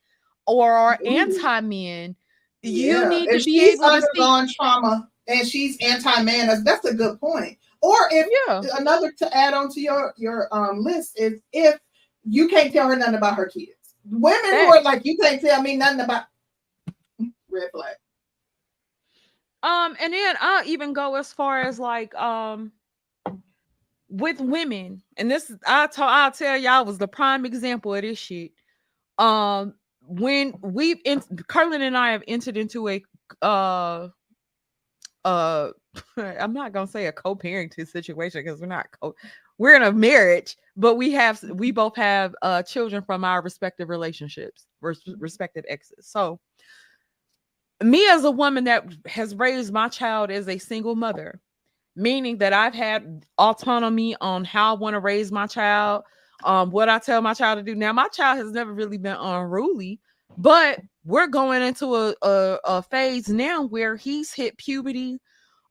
or 0.47 0.73
are 0.73 0.99
Ooh. 1.03 1.07
anti-men 1.07 2.15
you 2.63 3.03
Yeah, 3.03 3.09
need 3.09 3.29
if 3.31 3.41
to 3.41 3.45
be 3.45 3.63
able 3.63 3.91
to 3.91 4.03
see 4.03 4.07
undergone 4.07 4.49
trauma 4.49 5.09
and 5.29 5.47
she's 5.47 5.77
anti-man. 5.81 6.47
That's, 6.47 6.63
that's 6.63 6.85
a 6.85 6.95
good 6.95 7.21
point. 7.21 7.59
Or 7.83 7.97
if 8.11 8.29
yeah 8.49 8.63
another 8.79 9.13
to 9.19 9.37
add 9.37 9.55
on 9.55 9.71
to 9.73 9.81
your 9.81 10.15
your 10.17 10.49
um 10.51 10.83
list 10.83 11.19
is 11.19 11.41
if 11.53 11.79
you 12.25 12.49
can't 12.49 12.73
tell 12.73 12.89
her 12.89 12.97
nothing 12.97 13.15
about 13.15 13.37
her 13.37 13.47
kids. 13.47 13.71
Women 14.09 14.51
who 14.51 14.57
are 14.57 14.83
like, 14.83 15.05
you 15.05 15.17
can't 15.17 15.41
tell 15.41 15.63
me 15.63 15.77
nothing 15.77 16.01
about 16.01 16.25
red 17.51 17.71
flag. 17.73 17.95
Um, 19.63 19.97
and 20.01 20.13
then 20.13 20.37
I'll 20.41 20.67
even 20.67 20.93
go 20.93 21.15
as 21.17 21.33
far 21.33 21.61
as 21.63 21.79
like 21.79 22.15
um 22.15 22.73
with 24.09 24.41
women, 24.41 25.03
and 25.17 25.31
this 25.31 25.53
I 25.67 25.87
tell 25.89 26.09
I'll 26.09 26.31
tell 26.31 26.57
y'all 26.57 26.85
was 26.85 26.99
the 26.99 27.09
prime 27.09 27.45
example 27.45 27.95
of 27.95 28.03
this 28.03 28.19
shit. 28.19 28.53
Um, 29.19 29.75
when 30.07 30.55
we've 30.63 30.99
in 31.05 31.23
Carlin 31.49 31.83
and 31.83 31.97
I 31.97 32.13
have 32.13 32.23
entered 32.29 32.57
into 32.57 32.89
a 32.89 33.03
uh 33.43 34.09
uh 35.25 35.71
I'm 36.17 36.53
not 36.53 36.73
gonna 36.73 36.87
say 36.87 37.07
a 37.07 37.13
co-parenting 37.13 37.89
situation 37.89 38.43
because 38.45 38.61
we're 38.61 38.67
not 38.67 38.87
co 39.01 39.15
we're 39.59 39.75
in 39.75 39.83
a 39.83 39.93
marriage, 39.93 40.57
but 40.77 40.97
we 40.97 41.11
have 41.13 41.43
we 41.43 41.71
both 41.71 41.97
have 41.97 42.35
uh 42.43 42.63
children 42.63 43.03
from 43.03 43.25
our 43.25 43.43
respective 43.43 43.89
relationships, 43.89 44.67
res- 44.81 45.03
respective 45.19 45.65
exes. 45.69 46.07
So 46.07 46.39
me 47.83 48.09
as 48.09 48.25
a 48.25 48.31
woman 48.31 48.65
that 48.65 48.87
has 49.07 49.35
raised 49.35 49.73
my 49.73 49.89
child 49.89 50.31
as 50.31 50.49
a 50.49 50.59
single 50.59 50.95
mother, 50.95 51.41
meaning 51.97 52.39
that 52.39 52.53
I've 52.53 52.75
had 52.75 53.25
autonomy 53.39 54.15
on 54.21 54.45
how 54.45 54.75
I 54.75 54.79
want 54.79 54.95
to 54.95 55.01
raise 55.01 55.33
my 55.33 55.47
child, 55.47 56.05
um, 56.45 56.71
what 56.71 56.89
I 56.89 56.99
tell 56.99 57.23
my 57.23 57.35
child 57.35 57.59
to 57.59 57.63
do. 57.63 57.75
Now, 57.75 57.93
my 57.93 58.09
child 58.09 58.39
has 58.39 58.53
never 58.53 58.73
really 58.73 58.99
been 58.99 59.17
unruly, 59.17 59.99
but 60.37 60.81
we're 61.05 61.27
going 61.27 61.63
into 61.63 61.95
a, 61.97 62.15
a, 62.23 62.59
a 62.65 62.83
phase 62.83 63.29
now 63.29 63.63
where 63.63 63.97
he's 63.97 64.33
hit 64.33 64.57
puberty, 64.59 65.19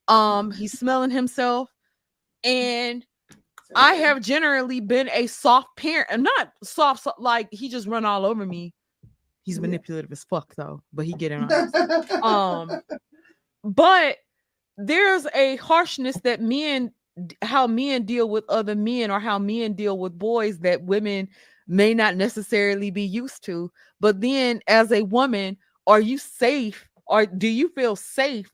um, 0.07 0.51
he's 0.51 0.71
smelling 0.79 1.11
himself, 1.11 1.69
and 2.43 3.05
I 3.75 3.93
have 3.95 4.21
generally 4.21 4.79
been 4.79 5.09
a 5.13 5.27
soft 5.27 5.69
parent, 5.77 6.07
and 6.09 6.23
not 6.23 6.53
soft, 6.63 7.03
so- 7.03 7.13
like 7.19 7.47
he 7.51 7.69
just 7.69 7.87
run 7.87 8.05
all 8.05 8.25
over 8.25 8.45
me. 8.45 8.73
He's 9.43 9.59
manipulative 9.59 10.11
as 10.11 10.23
fuck 10.23 10.55
though, 10.55 10.81
but 10.91 11.05
he 11.05 11.13
get 11.13 11.31
it 11.31 11.39
on 12.23 12.71
um 12.71 12.81
but 13.63 14.17
there's 14.77 15.25
a 15.33 15.55
harshness 15.57 16.17
that 16.17 16.41
men 16.41 16.91
how 17.41 17.65
men 17.65 18.03
deal 18.03 18.29
with 18.29 18.43
other 18.49 18.75
men 18.75 19.09
or 19.09 19.19
how 19.19 19.39
men 19.39 19.73
deal 19.73 19.97
with 19.97 20.17
boys 20.19 20.59
that 20.59 20.83
women 20.83 21.29
may 21.67 21.93
not 21.93 22.15
necessarily 22.17 22.91
be 22.91 23.03
used 23.03 23.43
to. 23.45 23.71
But 24.01 24.19
then 24.21 24.59
as 24.67 24.91
a 24.91 25.03
woman 25.03 25.57
are 25.87 26.01
you 26.01 26.17
safe? 26.17 26.87
Or 27.07 27.25
do 27.25 27.47
you 27.47 27.69
feel 27.69 27.95
safe 27.95 28.51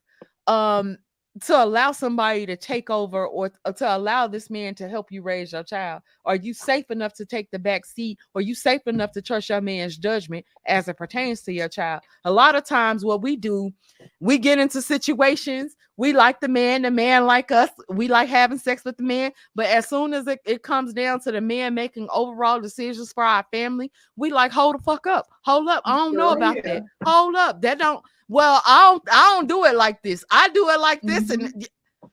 um 0.48 0.98
to 1.40 1.64
allow 1.64 1.92
somebody 1.92 2.46
to 2.46 2.58
take 2.58 2.90
over 2.90 3.26
or 3.26 3.52
uh, 3.64 3.72
to 3.72 3.96
allow 3.96 4.28
this 4.28 4.50
man 4.50 4.76
to 4.76 4.88
help 4.88 5.12
you 5.12 5.22
raise 5.22 5.54
your 5.54 5.64
child? 5.64 6.02
Are 6.26 6.36
you 6.36 6.54
safe 6.54 6.92
enough 6.92 7.14
to 7.14 7.26
take 7.26 7.50
the 7.52 7.60
back 7.60 7.86
seat? 7.86 8.20
Are 8.36 8.42
you 8.42 8.54
safe 8.54 8.86
enough 8.86 9.12
to 9.14 9.22
trust 9.22 9.50
your 9.50 9.62
man's 9.62 9.98
judgment 9.98 10.46
as 10.68 10.88
it 10.88 10.98
pertains 10.98 11.42
to 11.44 11.54
your 11.54 11.70
child? 11.70 12.02
A 12.26 12.32
lot 12.32 12.56
of 12.56 12.66
times 12.66 13.06
what 13.06 13.22
we 13.22 13.38
do 13.38 13.72
we 14.20 14.38
get 14.38 14.60
into 14.60 14.82
situations 14.82 15.76
we 15.98 16.14
like 16.14 16.40
the 16.40 16.48
man 16.48 16.82
the 16.82 16.92
man 16.92 17.26
like 17.26 17.52
us 17.52 17.70
we 17.90 18.08
like 18.08 18.28
having 18.28 18.58
sex 18.58 18.84
with 18.84 18.98
the 18.98 19.04
man 19.04 19.32
but 19.56 19.68
as 19.68 19.88
soon 19.88 20.14
as 20.14 20.26
it, 20.28 20.40
it 20.46 20.64
comes 20.64 20.94
down 20.94 21.20
to 21.20 21.32
the 21.32 21.42
man 21.42 21.74
making 21.74 22.08
overall 22.12 22.60
decisions 22.60 23.14
for 23.14 23.24
our 23.24 23.46
family 23.52 23.92
we 24.16 24.32
like 24.32 24.52
hold 24.52 24.76
the 24.76 24.84
fuck 24.84 25.06
up 25.08 25.28
hold 25.44 25.68
up 25.68 25.82
i 25.86 25.96
don't 25.96 26.16
know 26.16 26.32
about 26.32 26.58
that 26.64 26.84
hold 27.06 27.36
up 27.36 27.62
that 27.62 27.78
don't 27.78 28.04
well 28.32 28.62
i 28.66 28.80
don't 28.90 29.04
i 29.12 29.36
don't 29.36 29.50
do 29.50 29.66
it 29.66 29.76
like 29.76 30.02
this 30.04 30.24
i 30.32 30.48
do 30.50 30.70
it 30.70 30.80
like 30.80 31.02
this 31.02 31.30
and 31.30 31.42
Mm-hmm. 31.44 31.60
y- 31.60 32.10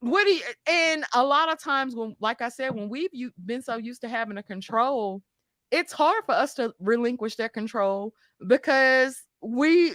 what 0.00 0.24
do 0.24 0.30
you 0.32 0.42
and 0.66 1.04
a 1.14 1.22
lot 1.22 1.52
of 1.52 1.58
times 1.62 1.94
when 1.94 2.16
like 2.20 2.40
i 2.40 2.48
said 2.48 2.74
when 2.74 2.88
we've 2.88 3.10
been 3.46 3.62
so 3.62 3.76
used 3.76 4.00
to 4.00 4.08
having 4.08 4.38
a 4.38 4.42
control 4.42 5.22
it's 5.70 5.92
hard 5.92 6.24
for 6.26 6.32
us 6.34 6.54
to 6.54 6.72
relinquish 6.80 7.36
that 7.36 7.52
control 7.52 8.12
because 8.48 9.22
we 9.40 9.92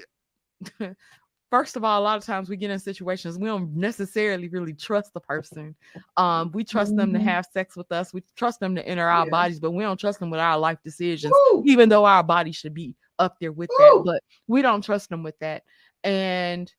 first 1.49 1.75
of 1.75 1.83
all 1.83 1.99
a 1.99 2.03
lot 2.03 2.17
of 2.17 2.23
times 2.23 2.49
we 2.49 2.55
get 2.55 2.69
in 2.71 2.79
situations 2.79 3.37
we 3.37 3.47
don't 3.47 3.75
necessarily 3.75 4.47
really 4.47 4.73
trust 4.73 5.11
the 5.13 5.19
person 5.19 5.75
um 6.17 6.51
we 6.53 6.63
trust 6.63 6.95
them 6.95 7.11
to 7.11 7.19
Mhm. 7.19 7.23
have 7.23 7.45
sex 7.51 7.75
with 7.75 7.91
us 7.91 8.13
we 8.13 8.23
trust 8.37 8.59
them 8.59 8.75
to 8.75 8.87
enter 8.87 9.07
our 9.07 9.25
Yeah. 9.25 9.31
bodies 9.31 9.59
but 9.59 9.71
we 9.71 9.83
don't 9.83 9.99
trust 9.99 10.19
them 10.19 10.29
with 10.29 10.39
our 10.39 10.57
life 10.57 10.77
decisions 10.83 11.33
Woo! 11.51 11.63
even 11.65 11.89
though 11.89 12.05
our 12.05 12.23
body 12.23 12.51
should 12.51 12.73
be 12.73 12.95
up 13.19 13.37
there 13.39 13.51
with 13.51 13.69
that 13.77 14.01
but 14.05 14.21
we 14.47 14.61
don't 14.61 14.83
trust 14.83 15.09
them 15.09 15.23
with 15.23 15.37
that. 15.39 15.63
And 16.03 16.71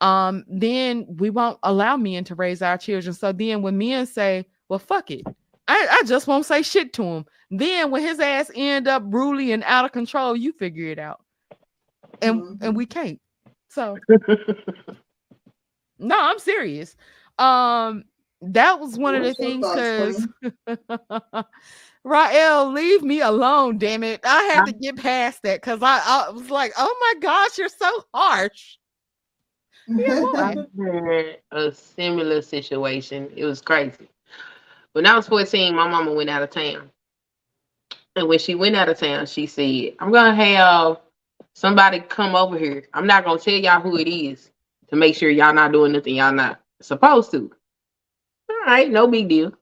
um 0.00 0.44
then 0.48 1.06
we 1.08 1.30
won't 1.30 1.58
allow 1.62 1.96
men 1.96 2.24
to 2.24 2.34
raise 2.34 2.62
our 2.62 2.78
children. 2.78 3.14
So 3.14 3.32
then 3.32 3.62
when 3.62 3.78
men 3.78 4.06
say 4.06 4.46
well 4.68 4.78
fuck 4.78 5.10
it. 5.10 5.22
I, 5.68 5.86
I 5.90 6.02
just 6.06 6.26
won't 6.26 6.44
say 6.46 6.62
shit 6.62 6.92
to 6.94 7.02
him 7.02 7.24
then 7.50 7.90
when 7.90 8.02
his 8.02 8.18
ass 8.18 8.50
end 8.54 8.88
up 8.88 9.02
ruly 9.06 9.52
and 9.52 9.62
out 9.64 9.84
of 9.84 9.92
control 9.92 10.36
you 10.36 10.52
figure 10.52 10.88
it 10.88 10.98
out. 10.98 11.22
And 12.20 12.42
Mhm. 12.42 12.58
and 12.62 12.76
we 12.76 12.86
can't. 12.86 13.20
So 13.68 13.96
no 15.98 16.16
i'm 16.18 16.38
serious. 16.38 16.96
Um 17.38 18.04
that 18.44 18.80
was 18.80 18.98
one 18.98 19.14
of 19.14 19.22
the 19.22 19.34
things 19.34 19.64
because 19.68 20.26
Rael, 22.04 22.72
leave 22.72 23.02
me 23.02 23.20
alone, 23.20 23.78
damn 23.78 24.02
it. 24.02 24.20
I 24.24 24.42
had 24.44 24.66
to 24.66 24.72
get 24.72 24.96
past 24.96 25.42
that 25.44 25.60
because 25.60 25.82
I, 25.82 26.00
I 26.04 26.30
was 26.30 26.50
like, 26.50 26.72
oh 26.76 26.96
my 27.00 27.20
gosh, 27.20 27.58
you're 27.58 27.68
so 27.68 28.04
harsh. 28.14 28.76
I 30.36 30.54
had 30.78 31.38
a 31.52 31.72
similar 31.72 32.42
situation. 32.42 33.30
It 33.36 33.44
was 33.44 33.60
crazy. 33.60 34.08
When 34.92 35.06
I 35.06 35.16
was 35.16 35.28
14, 35.28 35.74
my 35.74 35.88
mama 35.88 36.12
went 36.12 36.30
out 36.30 36.42
of 36.42 36.50
town. 36.50 36.90
And 38.16 38.28
when 38.28 38.38
she 38.38 38.54
went 38.54 38.76
out 38.76 38.88
of 38.88 38.98
town, 38.98 39.26
she 39.26 39.46
said, 39.46 39.94
I'm 39.98 40.12
gonna 40.12 40.34
have 40.34 40.98
somebody 41.54 42.00
come 42.00 42.34
over 42.34 42.58
here. 42.58 42.84
I'm 42.94 43.06
not 43.06 43.24
gonna 43.24 43.38
tell 43.38 43.54
y'all 43.54 43.80
who 43.80 43.96
it 43.96 44.08
is 44.08 44.50
to 44.88 44.96
make 44.96 45.14
sure 45.14 45.30
y'all 45.30 45.54
not 45.54 45.72
doing 45.72 45.92
nothing 45.92 46.16
y'all 46.16 46.32
not 46.32 46.60
supposed 46.80 47.30
to. 47.32 47.50
All 48.50 48.56
right, 48.66 48.90
no 48.90 49.06
big 49.06 49.28
deal. 49.28 49.52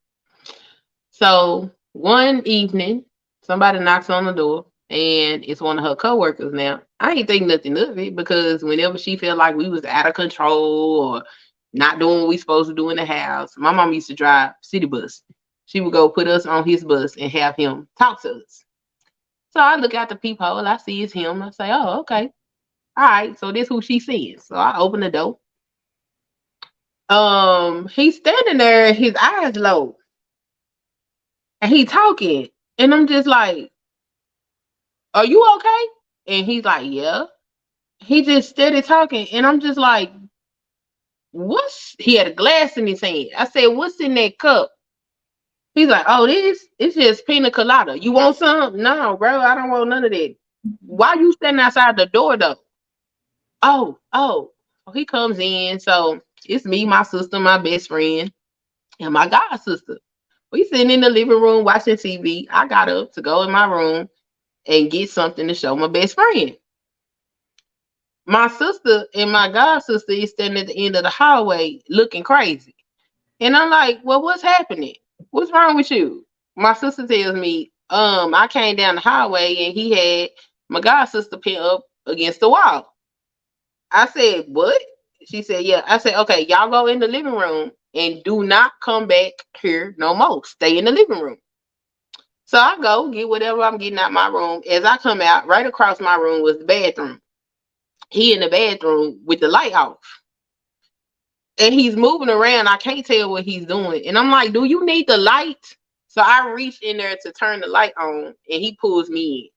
So 1.10 1.70
one 2.01 2.43
evening, 2.47 3.05
somebody 3.43 3.78
knocks 3.78 4.10
on 4.10 4.24
the 4.24 4.32
door 4.32 4.66
and 4.89 5.44
it's 5.44 5.60
one 5.60 5.78
of 5.78 5.85
her 5.85 5.94
coworkers 5.94 6.52
now. 6.52 6.81
I 6.98 7.12
ain't 7.12 7.28
think 7.28 7.47
nothing 7.47 7.77
of 7.78 7.98
it 7.98 8.16
because 8.16 8.62
whenever 8.62 8.98
she 8.98 9.16
felt 9.16 9.39
like 9.39 9.55
we 9.55 9.68
was 9.68 9.85
out 9.85 10.06
of 10.06 10.14
control 10.14 11.01
or 11.01 11.24
not 11.72 11.98
doing 11.98 12.20
what 12.20 12.28
we 12.28 12.39
supposed 12.39 12.68
to 12.70 12.74
do 12.74 12.90
in 12.90 12.97
the 12.97 13.05
house, 13.05 13.52
my 13.56 13.72
mom 13.72 13.93
used 13.93 14.09
to 14.09 14.14
drive 14.14 14.52
city 14.62 14.86
bus. 14.86 15.22
She 15.66 15.81
would 15.81 15.93
go 15.93 16.09
put 16.09 16.27
us 16.27 16.47
on 16.47 16.66
his 16.66 16.85
bus 16.85 17.16
and 17.16 17.31
have 17.31 17.55
him 17.56 17.86
talk 17.98 18.22
to 18.22 18.31
us. 18.31 18.64
So 19.52 19.60
I 19.60 19.77
look 19.77 19.94
out 19.94 20.09
the 20.09 20.16
peephole, 20.16 20.66
I 20.66 20.78
see 20.78 21.02
it's 21.02 21.12
him. 21.12 21.43
I 21.43 21.51
say, 21.51 21.70
Oh, 21.70 22.01
okay. 22.01 22.31
All 22.97 23.05
right, 23.05 23.39
so 23.39 23.52
this 23.52 23.68
who 23.68 23.81
she 23.81 24.01
sees. 24.01 24.44
So 24.44 24.56
I 24.56 24.77
open 24.78 25.01
the 25.01 25.10
door. 25.10 25.39
Um, 27.09 27.89
he's 27.89 28.16
standing 28.16 28.59
there, 28.59 28.93
his 28.93 29.14
eyes 29.20 29.56
low. 29.56 29.97
And 31.60 31.72
he 31.72 31.84
talking. 31.84 32.48
And 32.78 32.94
I'm 32.94 33.06
just 33.06 33.26
like, 33.28 33.70
Are 35.14 35.26
you 35.26 35.46
okay? 35.56 35.86
And 36.38 36.46
he's 36.46 36.64
like, 36.64 36.86
Yeah. 36.90 37.24
He 38.00 38.24
just 38.24 38.50
steady 38.50 38.82
talking. 38.82 39.28
And 39.32 39.46
I'm 39.46 39.60
just 39.60 39.78
like, 39.78 40.12
What's 41.32 41.96
he 41.98 42.16
had 42.16 42.28
a 42.28 42.34
glass 42.34 42.76
in 42.78 42.86
his 42.86 43.02
hand? 43.02 43.28
I 43.36 43.46
said, 43.46 43.68
What's 43.68 44.00
in 44.00 44.14
that 44.16 44.38
cup? 44.38 44.72
He's 45.74 45.88
like, 45.88 46.06
Oh, 46.08 46.26
this 46.26 46.66
it's 46.78 46.96
just 46.96 47.26
pina 47.26 47.50
colada. 47.50 47.98
You 47.98 48.12
want 48.12 48.36
some? 48.36 48.76
No, 48.82 49.16
bro, 49.16 49.40
I 49.40 49.54
don't 49.54 49.70
want 49.70 49.90
none 49.90 50.04
of 50.04 50.12
that. 50.12 50.36
Why 50.82 51.14
you 51.14 51.32
standing 51.32 51.60
outside 51.64 51.96
the 51.96 52.06
door 52.06 52.36
though? 52.36 52.56
Oh, 53.62 53.98
oh, 54.12 54.52
he 54.94 55.06
comes 55.06 55.38
in. 55.40 55.80
So 55.80 56.20
it's 56.46 56.66
me, 56.66 56.86
my 56.86 57.04
sister, 57.04 57.40
my 57.40 57.58
best 57.58 57.88
friend, 57.88 58.32
and 59.00 59.14
my 59.14 59.28
god 59.28 59.56
sister. 59.58 59.98
We 60.52 60.64
sitting 60.64 60.90
in 60.90 61.01
the 61.01 61.10
living 61.10 61.40
room 61.40 61.64
watching 61.64 61.97
TV. 61.97 62.47
I 62.51 62.66
got 62.68 62.89
up 62.89 63.12
to 63.14 63.22
go 63.22 63.43
in 63.43 63.51
my 63.52 63.66
room 63.66 64.09
and 64.66 64.90
get 64.90 65.10
something 65.10 65.48
to 65.48 65.55
show 65.55 65.77
my 65.77 65.89
best 65.89 66.14
friend. 66.14 66.56
My 68.27 68.48
sister 68.48 69.06
and 69.14 69.32
my 69.32 69.51
god 69.51 69.81
sister 69.81 70.12
is 70.12 70.31
standing 70.31 70.60
at 70.62 70.68
the 70.68 70.86
end 70.86 70.97
of 70.97 71.02
the 71.02 71.10
hallway 71.10 71.81
looking 71.89 72.22
crazy. 72.22 72.74
And 73.40 73.56
I'm 73.56 73.70
like, 73.70 74.01
well, 74.05 74.22
what's 74.22 74.43
happening? 74.43 74.94
What's 75.31 75.52
wrong 75.52 75.77
with 75.77 75.90
you? 75.90 76.27
My 76.56 76.74
sister 76.74 77.06
tells 77.06 77.36
me, 77.36 77.72
um, 77.90 78.35
I 78.35 78.47
came 78.48 78.77
down 78.77 78.97
the 78.97 79.01
hallway 79.01 79.56
and 79.66 79.74
he 79.74 79.93
had 79.93 80.31
my 80.68 80.81
god 80.81 81.06
sister 81.06 81.36
pinned 81.39 81.59
up 81.59 81.85
against 82.06 82.40
the 82.40 82.48
wall. 82.48 82.94
I 83.93 84.06
said, 84.09 84.47
what? 84.48 84.81
She 85.27 85.43
said, 85.43 85.64
yeah. 85.64 85.82
I 85.86 85.98
said, 85.98 86.14
okay, 86.22 86.47
y'all 86.47 86.70
go 86.70 86.86
in 86.86 86.98
the 87.01 87.09
living 87.09 87.35
room 87.35 87.72
and 87.94 88.22
do 88.24 88.44
not 88.44 88.72
come 88.82 89.06
back 89.08 89.32
here 89.60 89.94
no 89.98 90.14
more. 90.14 90.44
Stay 90.44 90.78
in 90.78 90.84
the 90.86 90.92
living 90.92 91.20
room. 91.20 91.38
So 92.46 92.58
I 92.58 92.78
go 92.80 93.10
get 93.10 93.28
whatever 93.28 93.62
I'm 93.62 93.78
getting 93.78 93.98
out 93.98 94.12
my 94.12 94.28
room. 94.28 94.62
As 94.70 94.84
I 94.84 94.98
come 94.98 95.20
out, 95.23 95.47
right 95.47 95.66
across 95.66 96.00
my 96.00 96.16
room 96.16 96.42
was 96.42 96.58
the 96.58 96.65
bathroom. 96.66 97.20
He 98.10 98.34
in 98.34 98.40
the 98.40 98.48
bathroom 98.50 99.20
with 99.26 99.40
the 99.40 99.48
light 99.48 99.74
off. 99.74 99.98
And 101.58 101.74
he's 101.74 101.97
moving 101.97 102.31
around. 102.31 102.68
I 102.68 102.78
can't 102.78 103.06
tell 103.06 103.31
what 103.31 103.44
he's 103.44 103.66
doing. 103.66 104.06
And 104.06 104.18
I'm 104.18 104.31
like, 104.31 104.52
do 104.52 104.65
you 104.65 104.84
need 104.86 105.08
the 105.08 105.18
light? 105.18 105.76
So 106.08 106.23
I 106.24 106.48
reach 106.50 106.82
in 106.82 106.98
there 106.98 107.16
to 107.23 107.32
turn 107.32 107.60
the 107.60 107.68
light 107.68 107.92
on 107.98 108.26
and 108.26 108.34
he 108.48 108.76
pulls 108.81 109.10
me 109.10 109.40
in. 109.40 109.48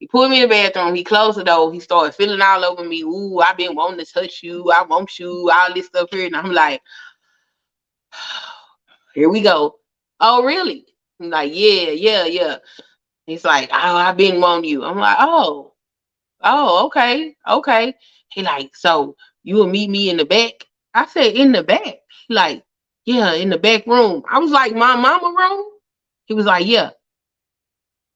He 0.00 0.08
pulled 0.08 0.30
me 0.30 0.42
in 0.42 0.48
the 0.48 0.54
bathroom. 0.54 0.94
He 0.94 1.04
closed 1.04 1.38
the 1.38 1.44
door. 1.44 1.72
He 1.72 1.80
started 1.80 2.14
feeling 2.14 2.42
all 2.42 2.64
over 2.64 2.84
me. 2.84 3.02
Ooh, 3.02 3.40
I've 3.40 3.56
been 3.56 3.74
wanting 3.74 4.04
to 4.04 4.12
touch 4.12 4.42
you. 4.42 4.70
I 4.70 4.82
want 4.84 5.18
you. 5.18 5.50
All 5.52 5.74
this 5.74 5.86
stuff 5.86 6.08
here. 6.12 6.26
And 6.26 6.36
I'm 6.36 6.52
like, 6.52 6.82
here 9.14 9.28
we 9.28 9.40
go. 9.40 9.76
Oh, 10.20 10.44
really? 10.44 10.86
I'm 11.20 11.30
like, 11.30 11.52
yeah, 11.54 11.90
yeah, 11.90 12.24
yeah. 12.24 12.56
He's 13.26 13.44
like, 13.44 13.68
oh, 13.72 13.96
I've 13.96 14.16
been 14.16 14.40
wanting 14.40 14.70
you. 14.70 14.84
I'm 14.84 14.98
like, 14.98 15.16
oh, 15.20 15.74
oh, 16.42 16.86
okay, 16.86 17.36
okay. 17.46 17.94
He 18.32 18.42
like, 18.42 18.74
so 18.74 19.16
you 19.42 19.56
will 19.56 19.66
meet 19.66 19.90
me 19.90 20.10
in 20.10 20.16
the 20.16 20.24
back? 20.24 20.52
I 20.94 21.06
said, 21.06 21.34
in 21.34 21.52
the 21.52 21.62
back. 21.62 21.96
He 22.26 22.34
like, 22.34 22.62
yeah, 23.04 23.34
in 23.34 23.50
the 23.50 23.58
back 23.58 23.86
room. 23.86 24.22
I 24.30 24.38
was 24.38 24.50
like, 24.50 24.74
my 24.74 24.96
mama 24.96 25.34
room? 25.36 25.64
He 26.26 26.34
was 26.34 26.46
like, 26.46 26.66
yeah. 26.66 26.90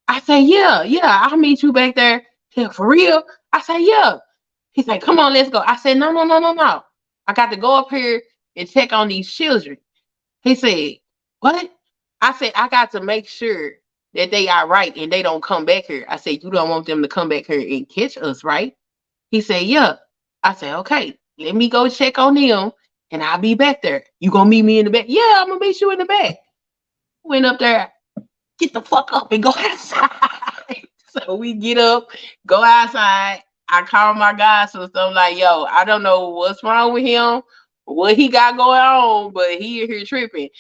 I 0.08 0.20
said, 0.20 0.40
yeah, 0.40 0.82
yeah, 0.82 1.20
I'll 1.22 1.36
meet 1.36 1.62
you 1.62 1.72
back 1.72 1.94
there. 1.94 2.22
He 2.50 2.68
for 2.68 2.86
real? 2.86 3.22
I 3.52 3.60
said, 3.60 3.78
yeah. 3.78 4.18
He's 4.72 4.86
like, 4.86 5.02
come 5.02 5.18
on, 5.18 5.32
let's 5.32 5.50
go. 5.50 5.62
I 5.66 5.76
said, 5.76 5.98
no, 5.98 6.12
no, 6.12 6.24
no, 6.24 6.38
no, 6.38 6.52
no. 6.52 6.82
I 7.26 7.32
got 7.32 7.50
to 7.50 7.56
go 7.56 7.76
up 7.76 7.90
here 7.90 8.22
and 8.56 8.68
check 8.68 8.92
on 8.92 9.08
these 9.08 9.32
children. 9.32 9.78
He 10.42 10.54
said, 10.54 10.98
what? 11.40 11.70
I 12.20 12.32
said, 12.34 12.52
I 12.54 12.68
got 12.68 12.92
to 12.92 13.00
make 13.00 13.28
sure 13.28 13.72
that 14.14 14.30
they 14.30 14.48
are 14.48 14.68
right 14.68 14.96
and 14.96 15.12
they 15.12 15.22
don't 15.22 15.42
come 15.42 15.64
back 15.64 15.84
here. 15.84 16.04
I 16.08 16.16
said, 16.16 16.42
you 16.42 16.50
don't 16.50 16.68
want 16.68 16.86
them 16.86 17.02
to 17.02 17.08
come 17.08 17.28
back 17.28 17.46
here 17.46 17.60
and 17.60 17.88
catch 17.88 18.16
us, 18.16 18.44
right? 18.44 18.76
He 19.30 19.40
said, 19.40 19.62
yeah. 19.62 19.96
I 20.42 20.54
said, 20.54 20.76
okay, 20.80 21.16
let 21.38 21.54
me 21.54 21.68
go 21.68 21.88
check 21.88 22.18
on 22.18 22.34
them 22.34 22.72
and 23.10 23.22
I'll 23.22 23.38
be 23.38 23.54
back 23.54 23.82
there. 23.82 24.04
You 24.20 24.30
gonna 24.30 24.50
meet 24.50 24.62
me 24.62 24.78
in 24.78 24.86
the 24.86 24.90
back? 24.90 25.06
Yeah, 25.08 25.34
I'm 25.36 25.48
gonna 25.48 25.60
meet 25.60 25.80
you 25.80 25.90
in 25.92 25.98
the 25.98 26.04
back. 26.04 26.36
Went 27.22 27.46
up 27.46 27.58
there, 27.58 27.92
get 28.58 28.72
the 28.72 28.82
fuck 28.82 29.12
up 29.12 29.30
and 29.32 29.42
go 29.42 29.52
outside. 29.56 30.10
so 31.08 31.34
we 31.34 31.54
get 31.54 31.78
up, 31.78 32.08
go 32.46 32.62
outside. 32.62 33.42
I 33.68 33.82
call 33.82 34.14
my 34.14 34.34
guy 34.34 34.66
sister. 34.66 34.98
I'm 34.98 35.14
like, 35.14 35.38
yo, 35.38 35.64
I 35.64 35.84
don't 35.84 36.02
know 36.02 36.30
what's 36.30 36.62
wrong 36.62 36.92
with 36.92 37.04
him, 37.04 37.42
what 37.86 38.16
he 38.16 38.28
got 38.28 38.56
going 38.56 38.80
on, 38.80 39.32
but 39.32 39.50
he 39.52 39.86
here 39.86 40.04
tripping. 40.06 40.50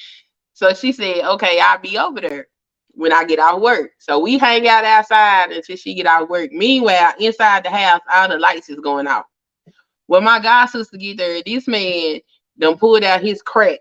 So 0.54 0.74
she 0.74 0.92
said, 0.92 1.24
okay, 1.24 1.60
I'll 1.60 1.78
be 1.80 1.98
over 1.98 2.20
there 2.20 2.48
when 2.92 3.12
I 3.12 3.24
get 3.24 3.40
out 3.40 3.56
of 3.56 3.62
work. 3.62 3.92
So 4.00 4.20
we 4.20 4.38
hang 4.38 4.68
out 4.68 4.84
outside 4.84 5.52
until 5.52 5.76
she 5.76 5.94
get 5.94 6.06
out 6.06 6.24
of 6.24 6.30
work. 6.30 6.52
Meanwhile, 6.52 7.14
inside 7.20 7.64
the 7.64 7.70
house, 7.70 8.00
all 8.12 8.28
the 8.28 8.38
lights 8.38 8.70
is 8.70 8.80
going 8.80 9.06
out. 9.08 9.26
When 10.08 10.24
my 10.24 10.40
god 10.40 10.66
sister 10.66 10.98
get 10.98 11.18
there, 11.18 11.42
this 11.44 11.68
man 11.68 12.20
done 12.58 12.78
pulled 12.78 13.04
out 13.04 13.22
his 13.22 13.42
crack 13.42 13.80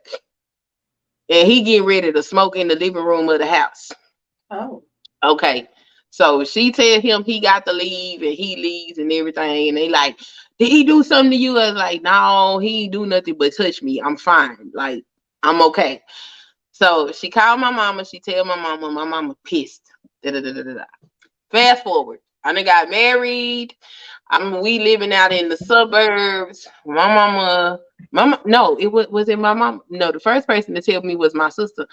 and 1.30 1.48
he 1.48 1.64
getting 1.64 1.88
ready 1.88 2.12
to 2.12 2.24
smoke 2.24 2.56
in 2.58 2.68
the 2.70 2.76
living 2.76 3.04
room 3.04 3.30
of 3.30 3.40
the 3.40 3.48
house. 3.48 3.92
Oh. 4.52 4.84
Okay. 5.24 5.70
So 6.12 6.44
she 6.46 6.72
tell 6.72 7.02
him 7.02 7.24
he 7.24 7.40
got 7.42 7.66
to 7.68 7.74
leave 7.74 8.22
and 8.24 8.34
he 8.34 8.58
leaves 8.58 9.00
and 9.00 9.12
everything. 9.14 9.70
And 9.70 9.78
they 9.78 9.90
like, 9.90 10.20
did 10.62 10.70
he 10.70 10.84
do 10.84 11.02
something 11.02 11.32
to 11.32 11.38
you? 11.38 11.58
I 11.58 11.72
was 11.72 11.76
like, 11.76 12.04
no, 12.04 12.60
he 12.60 12.84
ain't 12.84 12.94
do 12.94 13.08
nothing 13.08 13.36
but 13.36 13.58
touch 13.58 13.82
me. 13.82 14.00
I'm 14.00 14.16
fine. 14.16 14.70
Like, 14.76 15.04
I'm 15.42 15.60
okay. 15.64 16.02
So 16.72 17.12
she 17.12 17.32
called 17.32 17.60
my 17.60 17.72
mama. 17.72 18.06
She 18.06 18.20
tell 18.20 18.46
my 18.46 18.56
mama, 18.56 18.92
my 18.92 19.04
mama 19.04 19.36
pissed. 19.44 19.82
Da, 20.22 20.30
da, 20.30 20.40
da. 20.40 20.84
Fast 21.50 21.84
forward. 21.84 22.20
I 22.44 22.54
done 22.54 22.64
got 22.64 22.92
married. 22.92 23.74
I'm 24.30 24.62
we 24.62 24.78
living 24.78 25.12
out 25.12 25.34
in 25.34 25.50
the 25.50 25.58
suburbs. 25.58 26.68
My 26.86 27.08
mama, 27.08 27.80
mama, 28.12 28.40
no, 28.46 28.76
it 28.76 28.86
was 28.86 29.08
was 29.08 29.30
it 29.30 29.40
my 29.40 29.56
mom? 29.56 29.82
No, 29.90 30.12
the 30.12 30.20
first 30.20 30.48
person 30.48 30.76
to 30.76 30.82
tell 30.84 31.02
me 31.02 31.16
was 31.16 31.34
my 31.34 31.50
sister. 31.50 31.88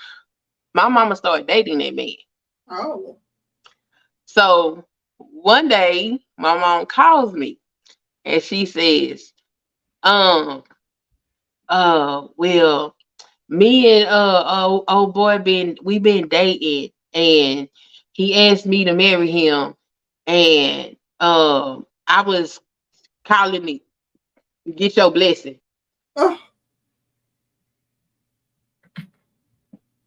My 0.75 0.89
mama 0.89 1.17
started 1.17 1.47
dating 1.47 1.79
that 1.79 1.95
man. 1.95 2.17
Oh. 2.71 3.17
So 4.27 4.85
one 5.17 5.69
day 5.69 6.19
my 6.37 6.55
mom 6.59 6.85
calls 6.85 7.33
me 7.33 7.59
and 8.29 8.43
she 8.45 8.67
says, 8.67 9.33
um, 10.05 10.65
uh, 11.69 12.29
well, 12.37 12.97
me 13.51 14.01
and 14.01 14.09
uh 14.11 14.45
old, 14.67 14.85
old 14.89 15.15
boy 15.15 15.39
been 15.39 15.79
we 15.85 16.01
been 16.01 16.29
dating 16.29 16.91
and 17.15 17.69
he 18.13 18.49
asked 18.51 18.67
me 18.67 18.85
to 18.85 18.95
marry 18.95 19.31
him 19.31 19.75
and 20.27 20.97
um 21.21 21.87
I 22.09 22.23
was 22.23 22.61
calling 23.25 23.65
me 23.65 23.83
get 24.77 24.97
your 24.97 25.13
blessing. 25.13 25.61
Oh, 26.17 26.39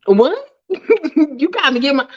What? 0.06 0.38
you 0.70 1.50
gotta 1.50 1.80
get 1.80 1.96
my 1.96 2.08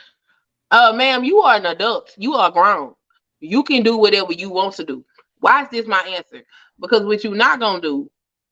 uh 0.70 0.92
ma'am, 0.94 1.24
you 1.24 1.40
are 1.40 1.56
an 1.56 1.66
adult. 1.66 2.12
You 2.18 2.34
are 2.34 2.50
grown. 2.50 2.94
You 3.40 3.62
can 3.64 3.82
do 3.82 3.98
whatever 3.98 4.32
you 4.32 4.50
want 4.50 4.74
to 4.76 4.84
do. 4.84 5.04
Why 5.44 5.64
is 5.64 5.70
this 5.70 5.86
my 5.86 6.00
answer? 6.16 6.44
Because 6.80 7.04
what 7.04 7.24
you're 7.24 7.36
not 7.36 7.60
gonna 7.60 7.82
do 7.82 8.10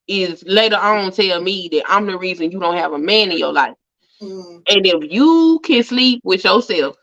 is 0.08 0.44
later 0.46 0.76
on 0.76 1.12
tell 1.12 1.40
me 1.42 1.68
that 1.72 1.84
I'm 1.88 2.06
the 2.06 2.18
reason 2.18 2.52
you 2.52 2.60
don't 2.60 2.76
have 2.76 2.92
a 2.92 2.98
man 2.98 3.32
in 3.32 3.38
your 3.38 3.52
life. 3.54 3.74
mm, 4.22 4.64
And 4.68 4.86
if 4.86 5.12
you 5.12 5.60
can 5.64 5.82
sleep 5.84 6.20
with 6.24 6.44
yourself, 6.44 6.96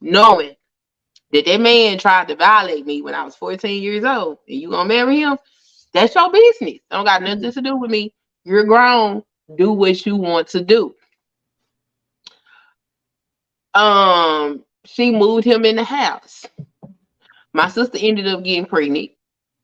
knowing 0.00 0.56
that 1.32 1.46
that 1.46 1.60
man 1.60 1.98
tried 1.98 2.28
to 2.28 2.36
violate 2.36 2.86
me 2.86 3.02
when 3.02 3.14
I 3.14 3.24
was 3.24 3.36
14 3.36 3.82
years 3.82 4.04
old, 4.04 4.38
and 4.48 4.60
you 4.60 4.70
gonna 4.70 4.88
marry 4.88 5.20
him, 5.20 5.38
that's 5.94 6.14
your 6.14 6.30
business. 6.32 6.80
Don't 6.90 7.04
got 7.06 7.22
nothing 7.22 7.52
to 7.52 7.62
do 7.62 7.76
with 7.76 7.90
me. 7.90 8.12
You're 8.44 8.64
grown. 8.64 9.22
Do 9.56 9.72
what 9.72 10.06
you 10.06 10.16
want 10.16 10.48
to 10.50 10.62
do. 10.64 10.94
Um, 13.74 14.64
she 14.84 15.10
moved 15.12 15.44
him 15.46 15.64
in 15.64 15.76
the 15.76 15.84
house. 15.84 16.46
My 17.54 17.68
sister 17.68 17.98
ended 18.00 18.28
up 18.28 18.44
getting 18.44 18.66
pregnant, 18.66 19.12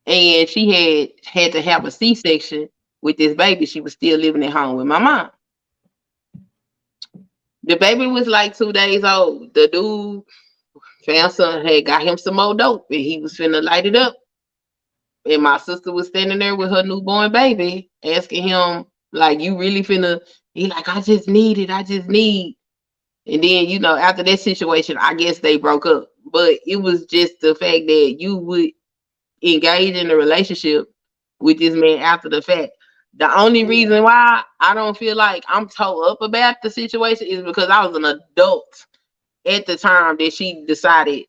and 0.07 0.49
she 0.49 0.71
had 0.71 1.09
had 1.25 1.51
to 1.51 1.61
have 1.61 1.85
a 1.85 1.91
C-section 1.91 2.69
with 3.01 3.17
this 3.17 3.35
baby. 3.35 3.65
She 3.65 3.81
was 3.81 3.93
still 3.93 4.19
living 4.19 4.43
at 4.43 4.53
home 4.53 4.77
with 4.77 4.87
my 4.87 4.99
mom. 4.99 5.31
The 7.63 7.75
baby 7.75 8.07
was 8.07 8.27
like 8.27 8.57
two 8.57 8.71
days 8.71 9.03
old. 9.03 9.53
The 9.53 9.67
dude 9.67 10.23
found 11.05 11.33
some 11.33 11.65
had 11.65 11.85
got 11.85 12.03
him 12.03 12.17
some 12.17 12.35
more 12.35 12.55
dope, 12.55 12.87
and 12.89 13.01
he 13.01 13.19
was 13.19 13.37
finna 13.37 13.61
light 13.61 13.85
it 13.85 13.95
up. 13.95 14.15
And 15.29 15.43
my 15.43 15.57
sister 15.57 15.91
was 15.91 16.07
standing 16.07 16.39
there 16.39 16.55
with 16.55 16.71
her 16.71 16.83
newborn 16.83 17.33
baby, 17.33 17.91
asking 18.03 18.47
him, 18.47 18.85
like, 19.11 19.41
you 19.41 19.57
really 19.59 19.83
finna, 19.83 20.21
he 20.53 20.67
like, 20.67 20.87
I 20.87 21.01
just 21.01 21.27
need 21.27 21.57
it, 21.57 21.69
I 21.69 21.83
just 21.83 22.07
need. 22.07 22.57
And 23.25 23.43
then, 23.43 23.65
you 23.65 23.79
know, 23.79 23.97
after 23.97 24.23
that 24.23 24.39
situation, 24.39 24.97
I 24.97 25.13
guess 25.13 25.39
they 25.39 25.57
broke 25.57 25.85
up. 25.85 26.07
But 26.31 26.59
it 26.65 26.77
was 26.77 27.05
just 27.05 27.41
the 27.41 27.55
fact 27.55 27.87
that 27.87 28.15
you 28.19 28.37
would 28.37 28.69
engage 29.43 29.95
in 29.95 30.11
a 30.11 30.15
relationship 30.15 30.87
with 31.39 31.59
this 31.59 31.75
man 31.75 31.99
after 31.99 32.29
the 32.29 32.41
fact. 32.41 32.71
The 33.15 33.33
only 33.37 33.65
reason 33.65 34.03
why 34.03 34.43
I 34.59 34.73
don't 34.73 34.97
feel 34.97 35.15
like 35.15 35.43
I'm 35.47 35.67
toe 35.67 36.01
up 36.11 36.21
about 36.21 36.57
the 36.61 36.69
situation 36.69 37.27
is 37.27 37.41
because 37.43 37.69
I 37.69 37.85
was 37.85 37.95
an 37.95 38.05
adult 38.05 38.85
at 39.45 39.65
the 39.65 39.77
time 39.77 40.17
that 40.17 40.33
she 40.33 40.63
decided 40.67 41.25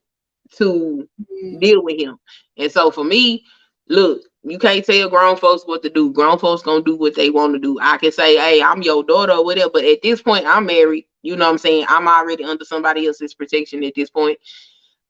to 0.57 1.09
mm, 1.21 1.61
deal 1.61 1.83
with 1.83 1.99
him. 1.99 2.19
And 2.57 2.71
so 2.71 2.91
for 2.91 3.05
me, 3.05 3.45
look, 3.89 4.23
you 4.43 4.59
can't 4.59 4.85
tell 4.85 5.09
grown 5.09 5.37
folks 5.37 5.67
what 5.67 5.83
to 5.83 5.91
do. 5.91 6.13
Grown 6.13 6.39
folks 6.39 6.63
gonna 6.63 6.83
do 6.83 6.97
what 6.97 7.15
they 7.15 7.31
want 7.31 7.55
to 7.55 7.59
do. 7.59 7.79
I 7.81 7.97
can 7.99 8.13
say, 8.13 8.37
hey, 8.37 8.63
I'm 8.63 8.83
your 8.83 9.05
daughter 9.05 9.33
or 9.33 9.45
whatever, 9.45 9.71
but 9.73 9.85
at 9.85 10.03
this 10.03 10.23
point, 10.23 10.47
I'm 10.47 10.67
married. 10.67 11.07
You 11.23 11.37
know 11.37 11.47
what 11.47 11.53
I'm 11.53 11.59
saying? 11.59 11.87
I'm 11.89 12.09
already 12.09 12.45
under 12.45 12.65
somebody 12.65 13.07
else's 13.07 13.35
protection 13.35 13.85
at 13.85 13.95
this 13.95 14.11
point. 14.11 14.39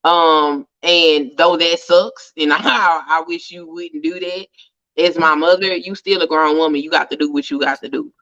Um, 0.05 0.67
and 0.83 1.33
though 1.37 1.57
that 1.57 1.81
sucks, 1.81 2.33
and 2.37 2.53
I, 2.55 3.03
I 3.07 3.23
wish 3.27 3.51
you 3.51 3.67
wouldn't 3.67 4.03
do 4.03 4.21
that. 4.21 4.47
As 4.97 5.17
my 5.17 5.35
mother, 5.35 5.77
you 5.77 5.95
still 5.95 6.23
a 6.23 6.27
grown 6.27 6.57
woman. 6.57 6.83
You 6.83 6.91
got 6.91 7.11
to 7.11 7.17
do 7.17 7.33
what 7.33 7.51
you 7.51 7.61
got 7.61 7.81
to 7.83 7.89
do. 7.89 8.13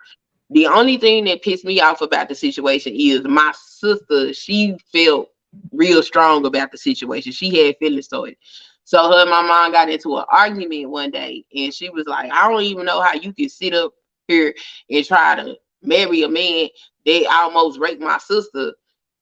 The 0.51 0.67
only 0.67 0.97
thing 0.99 1.25
that 1.25 1.43
pissed 1.43 1.65
me 1.65 1.81
off 1.81 2.03
about 2.03 2.29
the 2.29 2.35
situation 2.35 2.93
is 2.95 3.25
my 3.25 3.53
sister, 3.57 4.33
she 4.33 4.77
felt 4.93 5.31
real 5.73 6.03
strong 6.03 6.45
about 6.47 6.71
the 6.71 6.79
situation. 6.79 7.33
She 7.33 7.65
had 7.65 7.77
feelings 7.79 8.09
to 8.09 8.25
it. 8.25 8.39
So 8.85 9.11
her 9.11 9.23
and 9.23 9.31
my 9.31 9.43
mom 9.43 9.73
got 9.73 9.89
into 9.89 10.17
an 10.17 10.25
argument 10.31 10.91
one 10.91 11.11
day, 11.11 11.45
and 11.55 11.75
she 11.75 11.91
was 11.91 12.07
like, 12.07 12.31
I 12.31 12.49
don't 12.49 12.63
even 12.63 12.85
know 12.85 13.01
how 13.01 13.15
you 13.15 13.33
can 13.33 13.49
sit 13.49 13.75
up 13.75 13.93
here 14.29 14.55
and 14.89 15.05
try 15.05 15.35
to 15.35 15.57
marry 15.83 16.23
a 16.23 16.29
man 16.29 16.69
that 17.05 17.27
almost 17.33 17.81
raped 17.81 18.01
my 18.01 18.19
sister. 18.19 18.73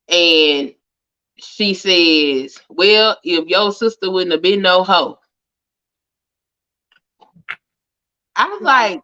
And 0.08 0.74
she 1.38 1.74
says, 1.74 2.60
Well, 2.68 3.18
if 3.24 3.46
your 3.48 3.72
sister 3.72 4.10
wouldn't 4.10 4.32
have 4.32 4.42
been 4.42 4.62
no 4.62 4.84
hoe. 4.84 5.18
I 8.36 8.48
was 8.48 8.62
like, 8.62 9.00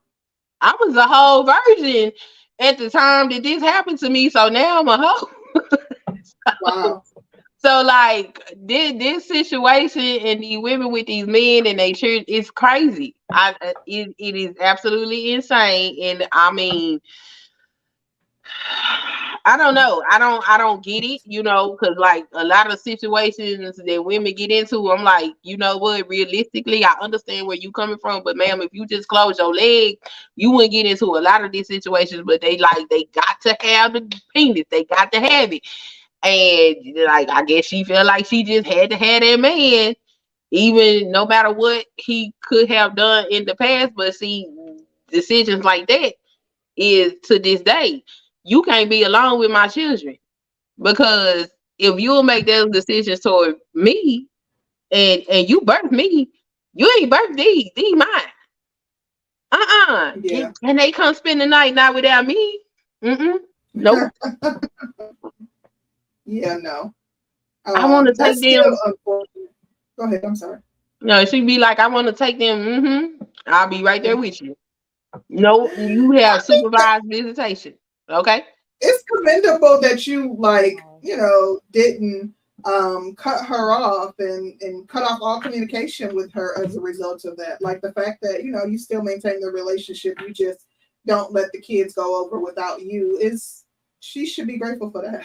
I 0.60 0.76
was 0.80 0.96
a 0.96 1.06
whole 1.06 1.44
virgin 1.44 2.12
at 2.60 2.78
the 2.78 2.90
time 2.90 3.30
that 3.30 3.42
this 3.42 3.62
happened 3.62 3.98
to 4.00 4.10
me. 4.10 4.30
So 4.30 4.48
now 4.48 4.80
I'm 4.80 4.88
a 4.88 4.98
hoe. 4.98 5.30
wow. 6.62 7.02
So 7.58 7.82
like 7.82 8.40
this 8.56 8.94
this 8.98 9.28
situation 9.28 10.02
and 10.02 10.42
these 10.42 10.58
women 10.60 10.92
with 10.92 11.06
these 11.06 11.26
men 11.26 11.66
and 11.66 11.78
they 11.78 11.92
church 11.92 12.24
it's 12.28 12.50
crazy. 12.50 13.16
I 13.32 13.54
uh, 13.62 13.72
it, 13.86 14.14
it 14.18 14.36
is 14.36 14.56
absolutely 14.60 15.32
insane. 15.32 15.98
And 16.02 16.28
I 16.32 16.52
mean 16.52 17.00
I 19.44 19.56
don't 19.56 19.74
know. 19.74 20.04
I 20.10 20.20
don't 20.20 20.48
I 20.48 20.58
don't 20.58 20.84
get 20.84 21.04
it, 21.04 21.22
you 21.24 21.42
know, 21.42 21.72
because 21.72 21.96
like 21.98 22.26
a 22.34 22.44
lot 22.44 22.72
of 22.72 22.80
situations 22.80 23.76
that 23.84 24.04
women 24.04 24.34
get 24.34 24.52
into, 24.52 24.92
I'm 24.92 25.04
like, 25.04 25.32
you 25.42 25.56
know 25.58 25.78
what, 25.78 26.08
realistically, 26.08 26.84
I 26.84 26.94
understand 27.02 27.48
where 27.48 27.56
you 27.56 27.72
coming 27.72 27.98
from, 27.98 28.22
but 28.24 28.36
ma'am, 28.36 28.62
if 28.62 28.70
you 28.72 28.86
just 28.86 29.08
close 29.08 29.38
your 29.40 29.54
leg, 29.54 29.96
you 30.36 30.52
wouldn't 30.52 30.72
get 30.72 30.86
into 30.86 31.06
a 31.06 31.20
lot 31.22 31.44
of 31.44 31.52
these 31.52 31.68
situations, 31.68 32.22
but 32.26 32.40
they 32.42 32.58
like 32.58 32.88
they 32.90 33.04
got 33.06 33.40
to 33.42 33.56
have 33.62 33.94
the 33.94 34.20
penis, 34.34 34.66
they 34.70 34.84
got 34.84 35.12
to 35.12 35.20
have 35.20 35.52
it. 35.52 35.62
And 36.22 36.76
like 37.06 37.30
I 37.30 37.44
guess 37.44 37.66
she 37.66 37.84
felt 37.84 38.06
like 38.06 38.26
she 38.26 38.44
just 38.44 38.66
had 38.68 38.90
to 38.90 38.96
have 38.96 39.22
that 39.22 39.40
man, 39.40 39.94
even 40.52 41.12
no 41.12 41.26
matter 41.26 41.52
what 41.52 41.86
he 41.96 42.34
could 42.42 42.68
have 42.70 42.96
done 42.96 43.26
in 43.30 43.46
the 43.46 43.56
past. 43.56 43.92
But 43.96 44.14
see, 44.16 44.48
decisions 45.10 45.64
like 45.64 45.88
that 45.88 46.14
is 46.76 47.14
to 47.24 47.38
this 47.40 47.62
day, 47.62 48.04
you 48.44 48.62
can't 48.62 48.88
be 48.90 49.02
alone 49.04 49.38
with 49.38 49.50
my 49.50 49.68
children. 49.68 50.16
Because 50.80 51.50
if 51.78 51.98
you'll 52.00 52.22
make 52.22 52.46
those 52.46 52.70
decisions 52.70 53.20
toward 53.20 53.56
me 53.74 54.28
and 54.90 55.22
and 55.30 55.48
you 55.48 55.60
birth 55.62 55.90
me, 55.90 56.30
you 56.74 56.90
ain't 57.00 57.10
birth 57.10 57.36
these, 57.36 57.70
these 57.76 57.94
mine. 57.94 58.08
Uh-uh. 59.52 60.12
Yeah. 60.22 60.52
Can 60.64 60.76
they 60.76 60.92
come 60.92 61.14
spend 61.14 61.40
the 61.40 61.46
night 61.46 61.74
not 61.74 61.94
without 61.94 62.26
me? 62.26 62.60
Mm-mm. 63.02 63.38
Nope. 63.74 64.10
yeah, 66.24 66.56
no. 66.56 66.94
I 67.64 67.84
wanna 67.86 68.10
Um, 68.10 68.16
take 68.16 68.40
them- 68.40 68.74
Go 68.96 69.24
ahead. 70.06 70.24
I'm 70.24 70.36
sorry. 70.36 70.60
No, 71.02 71.24
she'd 71.24 71.46
be 71.46 71.58
like, 71.58 71.78
I 71.78 71.86
want 71.88 72.06
to 72.08 72.12
take 72.12 72.38
them. 72.38 72.58
Mm-hmm. 72.58 73.24
I'll 73.46 73.68
be 73.68 73.82
right 73.82 74.02
there 74.02 74.16
with 74.16 74.40
you. 74.40 74.56
No, 75.28 75.70
you 75.72 76.12
have 76.12 76.42
supervised 76.42 77.04
visitation. 77.06 77.74
Okay. 78.10 78.44
It's 78.80 79.04
commendable 79.04 79.80
that 79.80 80.06
you 80.06 80.34
like, 80.38 80.78
you 81.02 81.16
know, 81.16 81.60
didn't 81.70 82.34
um 82.66 83.14
cut 83.14 83.42
her 83.46 83.72
off 83.72 84.14
and 84.18 84.60
and 84.60 84.86
cut 84.88 85.02
off 85.02 85.18
all 85.22 85.40
communication 85.40 86.14
with 86.14 86.30
her 86.32 86.62
as 86.62 86.76
a 86.76 86.80
result 86.80 87.24
of 87.24 87.36
that. 87.36 87.62
Like 87.62 87.80
the 87.80 87.92
fact 87.92 88.20
that 88.22 88.44
you 88.44 88.52
know 88.52 88.64
you 88.64 88.78
still 88.78 89.02
maintain 89.02 89.40
the 89.40 89.50
relationship, 89.50 90.20
you 90.20 90.32
just 90.32 90.66
don't 91.06 91.32
let 91.32 91.50
the 91.52 91.60
kids 91.60 91.94
go 91.94 92.22
over 92.22 92.38
without 92.38 92.82
you 92.82 93.16
is 93.18 93.64
she 94.00 94.26
should 94.26 94.46
be 94.46 94.58
grateful 94.58 94.90
for 94.90 95.02
that. 95.02 95.24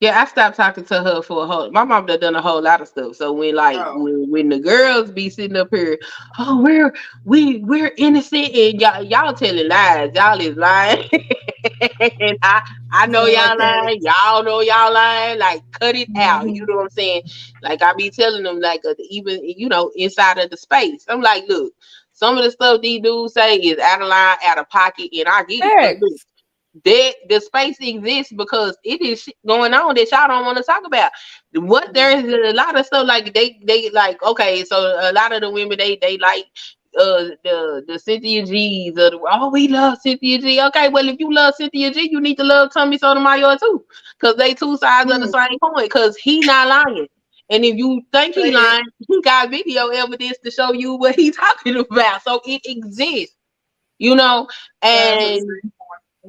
Yeah, 0.00 0.20
I 0.20 0.26
stopped 0.26 0.56
talking 0.56 0.84
to 0.84 1.02
her 1.02 1.22
for 1.22 1.42
a 1.42 1.46
whole. 1.48 1.72
My 1.72 1.82
mom 1.84 2.06
done 2.06 2.20
done 2.20 2.36
a 2.36 2.42
whole 2.42 2.62
lot 2.62 2.80
of 2.80 2.86
stuff. 2.88 3.16
So 3.16 3.32
when 3.32 3.56
like 3.56 3.76
Oh. 3.78 3.98
when, 4.02 4.30
when 4.30 4.48
the 4.48 4.60
girls 4.60 5.10
be 5.10 5.28
sitting 5.28 5.56
up 5.56 5.68
here, 5.72 5.98
oh 6.38 6.62
we're 6.62 6.94
we 7.24 7.58
we're 7.64 7.92
innocent 7.96 8.54
and 8.54 8.80
y'all 8.80 9.02
y'all 9.02 9.34
telling 9.34 9.68
lies. 9.68 10.12
Y'all 10.14 10.40
is 10.40 10.56
lying. 10.56 11.08
and 12.00 12.38
I 12.42 12.62
I 12.92 13.06
know 13.06 13.26
y'all 13.26 13.58
lying. 13.58 13.98
Y'all 14.02 14.44
know 14.44 14.60
y'all 14.60 14.92
lying. 14.92 15.38
Like 15.40 15.62
cut 15.80 15.96
it 15.96 16.10
out. 16.16 16.46
Mhm. 16.46 16.54
You 16.54 16.64
know 16.66 16.76
what 16.76 16.84
I'm 16.84 16.90
saying? 16.90 17.22
Like 17.62 17.82
I 17.82 17.92
be 17.94 18.10
telling 18.10 18.44
them 18.44 18.60
like 18.60 18.82
uh, 18.88 18.94
even 19.10 19.40
you 19.44 19.68
know 19.68 19.90
inside 19.96 20.38
of 20.38 20.50
the 20.50 20.56
space. 20.56 21.06
I'm 21.08 21.22
like, 21.22 21.42
look, 21.48 21.72
some 22.12 22.38
of 22.38 22.44
the 22.44 22.52
stuff 22.52 22.82
these 22.82 23.00
dudes 23.02 23.34
say 23.34 23.56
is 23.56 23.78
out 23.80 24.00
of 24.02 24.08
line, 24.08 24.36
out 24.44 24.58
of 24.58 24.68
pocket, 24.70 25.10
and 25.12 25.26
I 25.28 25.42
get 25.44 25.64
it. 25.66 25.98
But 26.84 26.94
look, 26.94 27.14
Facts. 27.22 27.26
that 27.28 27.28
the 27.28 27.40
space 27.40 27.76
exists 27.80 28.32
because 28.32 28.76
it 28.84 29.00
is 29.02 29.28
going 29.46 29.74
on 29.74 29.94
that 29.94 30.10
y'all 30.10 30.28
don't 30.28 30.44
want 30.44 30.58
to 30.58 30.64
talk 30.64 30.86
about. 30.86 31.12
What 31.54 31.94
there's 31.94 32.24
a 32.24 32.52
lot 32.54 32.78
of 32.78 32.86
stuff 32.86 33.06
like 33.06 33.34
they 33.34 33.60
they 33.64 33.90
like 33.90 34.22
okay, 34.22 34.64
so 34.64 34.76
a 34.76 35.12
lot 35.12 35.32
of 35.32 35.42
the 35.42 35.50
women 35.50 35.78
they 35.78 35.96
they 36.00 36.18
like 36.18 36.46
uh 36.98 37.30
the 37.44 37.84
the 37.86 37.98
Cynthia 37.98 38.44
G's 38.46 38.90
of 38.98 39.12
the 39.12 39.20
oh 39.30 39.50
we 39.50 39.68
love 39.68 39.98
Cynthia 40.00 40.38
G. 40.38 40.62
Okay, 40.62 40.88
well 40.88 41.08
if 41.08 41.20
you 41.20 41.32
love 41.32 41.54
Cynthia 41.56 41.92
G, 41.92 42.08
you 42.10 42.20
need 42.20 42.36
to 42.38 42.44
love 42.44 42.72
Tommy 42.72 42.98
Sotomayor 42.98 43.58
too, 43.58 43.84
cause 44.20 44.36
they 44.36 44.54
two 44.54 44.76
sides 44.78 45.10
of 45.12 45.20
the 45.20 45.28
same 45.28 45.58
coin. 45.60 45.88
Cause 45.88 46.16
he 46.16 46.40
not 46.42 46.68
lying, 46.68 47.08
and 47.50 47.64
if 47.64 47.76
you 47.76 48.02
think 48.12 48.34
he 48.34 48.52
lying, 48.52 48.84
he 49.06 49.22
got 49.22 49.50
video 49.50 49.88
evidence 49.88 50.38
to 50.44 50.50
show 50.50 50.72
you 50.72 50.94
what 50.94 51.14
he's 51.16 51.36
talking 51.38 51.76
about. 51.78 52.22
So 52.22 52.40
it 52.46 52.62
exists, 52.66 53.36
you 53.98 54.14
know, 54.16 54.48
and 54.82 55.42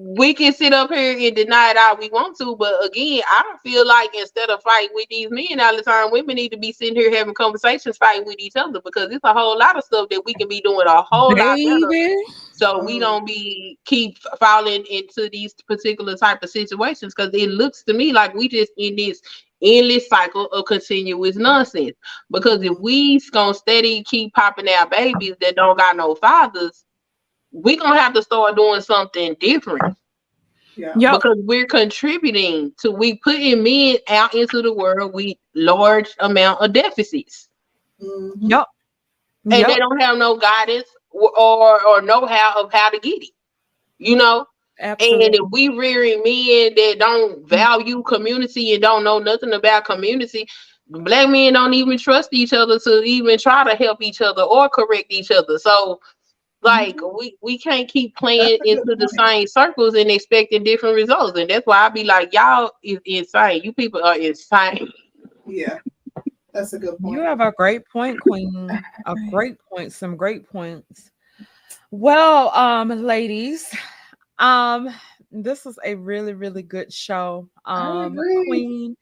we 0.01 0.33
can 0.33 0.53
sit 0.53 0.71
up 0.71 0.91
here 0.91 1.27
and 1.27 1.35
deny 1.35 1.71
it 1.71 1.77
all 1.77 1.97
we 1.97 2.09
want 2.09 2.37
to, 2.37 2.55
but 2.55 2.85
again, 2.85 3.21
I 3.29 3.43
don't 3.43 3.59
feel 3.61 3.85
like 3.85 4.09
instead 4.15 4.49
of 4.49 4.63
fighting 4.63 4.91
with 4.93 5.07
these 5.09 5.29
men 5.29 5.59
all 5.59 5.75
the 5.75 5.83
time, 5.83 6.11
women 6.11 6.35
need 6.35 6.49
to 6.49 6.57
be 6.57 6.71
sitting 6.71 6.95
here 6.95 7.13
having 7.13 7.33
conversations, 7.33 7.97
fighting 7.97 8.25
with 8.25 8.39
each 8.39 8.55
other 8.55 8.81
because 8.81 9.11
it's 9.11 9.23
a 9.23 9.33
whole 9.33 9.57
lot 9.57 9.77
of 9.77 9.83
stuff 9.83 10.07
that 10.09 10.23
we 10.25 10.33
can 10.33 10.47
be 10.47 10.61
doing 10.61 10.87
a 10.87 11.01
whole 11.01 11.35
lot 11.35 11.57
better. 11.57 11.87
Baby. 11.89 12.15
So 12.53 12.77
mm-hmm. 12.77 12.85
we 12.85 12.99
don't 12.99 13.25
be 13.25 13.77
keep 13.85 14.17
falling 14.39 14.85
into 14.89 15.29
these 15.29 15.53
particular 15.67 16.15
type 16.15 16.43
of 16.43 16.49
situations 16.49 17.13
because 17.13 17.33
it 17.33 17.49
looks 17.49 17.83
to 17.83 17.93
me 17.93 18.13
like 18.13 18.33
we 18.33 18.47
just 18.47 18.71
in 18.77 18.95
this 18.95 19.21
endless 19.61 20.07
cycle 20.07 20.45
of 20.47 20.65
continuous 20.65 21.35
nonsense. 21.35 21.97
Because 22.31 22.63
if 22.63 22.79
we 22.79 23.19
gonna 23.31 23.53
steady 23.53 24.03
keep 24.03 24.33
popping 24.33 24.69
out 24.69 24.91
babies 24.91 25.35
that 25.41 25.55
don't 25.55 25.77
got 25.77 25.97
no 25.97 26.15
fathers, 26.15 26.85
we 27.51 27.77
gonna 27.77 27.99
have 27.99 28.13
to 28.13 28.21
start 28.23 28.55
doing 28.55 28.81
something 28.81 29.35
different. 29.39 29.95
Yeah. 30.75 31.15
Because 31.15 31.37
we're 31.43 31.65
contributing 31.65 32.73
to 32.79 32.91
we 32.91 33.15
putting 33.15 33.63
men 33.63 33.97
out 34.07 34.33
into 34.33 34.61
the 34.61 34.73
world 34.73 35.13
with 35.13 35.35
large 35.55 36.15
amount 36.19 36.61
of 36.61 36.73
deficits. 36.73 37.49
Mhm. 38.01 38.31
Yep. 38.39 38.67
And 39.51 39.53
Yep. 39.53 39.67
they 39.67 39.75
don't 39.75 40.01
have 40.01 40.17
no 40.17 40.37
guidance 40.37 40.87
or 41.09 41.31
or, 41.37 41.85
or 41.85 42.01
know 42.01 42.25
how 42.25 42.53
of 42.63 42.71
how 42.71 42.89
to 42.89 42.99
get 42.99 43.21
it. 43.23 43.31
You 43.97 44.15
know? 44.15 44.45
Absolutely. 44.79 45.25
And 45.25 45.35
if 45.35 45.41
we 45.51 45.67
rearing 45.69 46.21
men 46.23 46.73
that 46.75 46.95
don't 46.99 47.45
value 47.47 48.01
community 48.03 48.73
and 48.73 48.81
don't 48.81 49.03
know 49.03 49.19
nothing 49.19 49.51
about 49.51 49.83
community, 49.83 50.47
black 50.87 51.29
men 51.29 51.53
don't 51.53 51.73
even 51.73 51.97
trust 51.97 52.29
each 52.31 52.53
other 52.53 52.79
to 52.79 53.03
even 53.03 53.37
try 53.37 53.65
to 53.65 53.75
help 53.75 54.01
each 54.01 54.21
other 54.21 54.43
or 54.43 54.69
correct 54.69 55.07
each 55.11 55.31
other. 55.31 55.57
So 55.57 55.99
like 56.61 56.99
we, 57.01 57.37
we 57.41 57.57
can't 57.57 57.87
keep 57.87 58.15
playing 58.15 58.59
That's 58.59 58.71
a 58.71 58.75
good 58.75 58.79
into 58.79 58.95
the 58.95 59.07
same 59.09 59.47
circles 59.47 59.95
and 59.95 60.11
expecting 60.11 60.63
different 60.63 60.95
results. 60.95 61.37
And 61.37 61.49
that's 61.49 61.65
why 61.65 61.85
I 61.85 61.89
be 61.89 62.03
like, 62.03 62.33
y'all 62.33 62.71
is 62.83 62.99
insane. 63.05 63.61
You 63.63 63.73
people 63.73 64.03
are 64.03 64.17
insane. 64.17 64.91
Yeah. 65.45 65.79
That's 66.53 66.73
a 66.73 66.79
good 66.79 66.99
point. 66.99 67.15
You 67.15 67.21
have 67.21 67.41
a 67.41 67.51
great 67.57 67.87
point, 67.89 68.19
Queen. 68.21 68.69
A 69.07 69.15
great 69.31 69.55
point. 69.67 69.91
Some 69.91 70.15
great 70.15 70.47
points. 70.47 71.09
Well, 71.89 72.49
um, 72.49 72.89
ladies, 72.89 73.73
um, 74.37 74.89
this 75.31 75.65
was 75.65 75.79
a 75.83 75.95
really, 75.95 76.33
really 76.33 76.61
good 76.61 76.93
show. 76.93 77.49
I 77.65 78.05
Um, 78.05 78.13
agree. 78.13 78.45
Queen, 78.45 78.97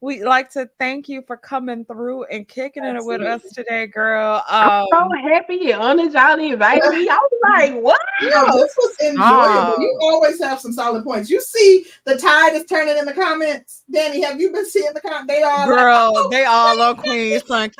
we'd 0.00 0.22
like 0.22 0.50
to 0.50 0.68
thank 0.78 1.08
you 1.08 1.22
for 1.26 1.36
coming 1.36 1.84
through 1.84 2.24
and 2.24 2.46
kicking 2.46 2.84
it 2.84 3.04
with 3.04 3.20
us 3.22 3.42
today, 3.52 3.86
girl. 3.86 4.42
I'm 4.48 4.86
so 4.92 4.98
Um, 4.98 5.10
happy 5.12 5.72
and 5.72 5.82
honored 5.82 6.12
y'all 6.12 6.38
invited 6.38 6.90
me. 6.90 7.08
I 7.08 7.16
was 7.16 7.40
like, 7.50 7.74
what? 7.82 8.00
Yeah, 8.22 8.44
this 8.54 8.74
was 8.76 8.96
enjoyable. 9.00 9.18
Oh. 9.22 9.76
You 9.80 9.98
always 10.02 10.40
have 10.42 10.60
some 10.60 10.72
solid 10.72 11.04
points. 11.04 11.30
You 11.30 11.40
see 11.40 11.86
the 12.04 12.16
tide 12.16 12.54
is 12.54 12.64
turning 12.66 12.96
in 12.96 13.04
the 13.06 13.12
comments. 13.12 13.82
Danny, 13.92 14.22
have 14.22 14.40
you 14.40 14.52
been 14.52 14.66
seeing 14.68 14.92
the 14.94 15.00
comments? 15.00 15.26
They 15.26 15.42
are 15.42 15.58
like, 15.58 15.68
girl, 15.68 16.12
"Oh, 16.14 16.28
they 16.28 16.44
all 16.44 16.80
on 16.80 16.96
Queen 16.96 17.40
Sun. 17.40 17.70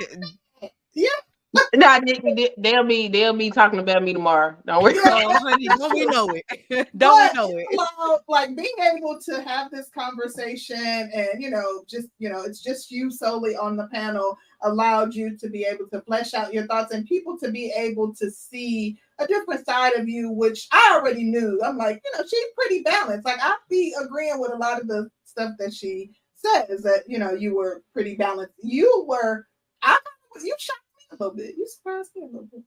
Nah, 1.75 2.01
they, 2.01 2.19
they, 2.35 2.55
they'll 2.59 2.85
be 2.85 3.09
they'll 3.09 3.33
be 3.37 3.51
talking 3.51 3.79
about 3.79 4.03
me 4.03 4.13
tomorrow. 4.13 4.57
Don't 4.67 4.83
worry. 4.83 4.95
Oh, 4.99 5.39
honey, 5.39 5.67
don't 5.67 5.95
we 5.95 6.07
know 6.07 6.29
it? 6.31 6.89
don't 6.97 7.35
we 7.35 7.41
know 7.41 7.59
it? 7.59 7.67
well, 7.77 8.21
like 8.29 8.57
being 8.57 8.75
able 8.97 9.19
to 9.21 9.43
have 9.43 9.71
this 9.71 9.89
conversation 9.91 11.11
and 11.15 11.43
you 11.43 11.51
know 11.51 11.85
just 11.89 12.09
you 12.19 12.29
know 12.29 12.43
it's 12.43 12.63
just 12.63 12.91
you 12.91 13.11
solely 13.11 13.57
on 13.57 13.77
the 13.77 13.87
panel 13.89 14.37
allowed 14.63 15.15
you 15.15 15.37
to 15.37 15.49
be 15.49 15.65
able 15.65 15.87
to 15.89 16.01
flesh 16.03 16.35
out 16.35 16.53
your 16.53 16.67
thoughts 16.67 16.93
and 16.93 17.07
people 17.07 17.39
to 17.39 17.51
be 17.51 17.73
able 17.77 18.15
to 18.15 18.31
see 18.31 18.99
a 19.19 19.27
different 19.27 19.65
side 19.65 19.95
of 19.95 20.09
you 20.09 20.31
which 20.31 20.69
i 20.73 20.93
already 20.95 21.25
knew 21.25 21.61
i'm 21.65 21.77
like 21.77 22.01
you 22.05 22.19
know 22.19 22.25
she's 22.25 22.47
pretty 22.57 22.83
balanced 22.83 23.25
like 23.25 23.39
i'd 23.43 23.57
be 23.69 23.95
agreeing 24.03 24.41
with 24.41 24.53
a 24.53 24.57
lot 24.57 24.81
of 24.81 24.89
the 24.89 25.09
stuff 25.25 25.53
that 25.59 25.73
she 25.73 26.11
says 26.35 26.83
that 26.83 27.03
you 27.07 27.19
know 27.19 27.33
you 27.33 27.55
were 27.55 27.83
pretty 27.93 28.15
balanced 28.15 28.55
you 28.63 29.05
were 29.07 29.47
i 29.83 29.97
you 30.43 30.55
shocked 30.59 30.81
me 30.87 30.88
a 31.11 31.15
little 31.15 31.35
bit 31.35 31.55
you 31.57 31.67
surprised 31.67 32.11
me 32.17 32.23
a 32.23 32.27
little 32.27 32.49
bit 32.53 32.63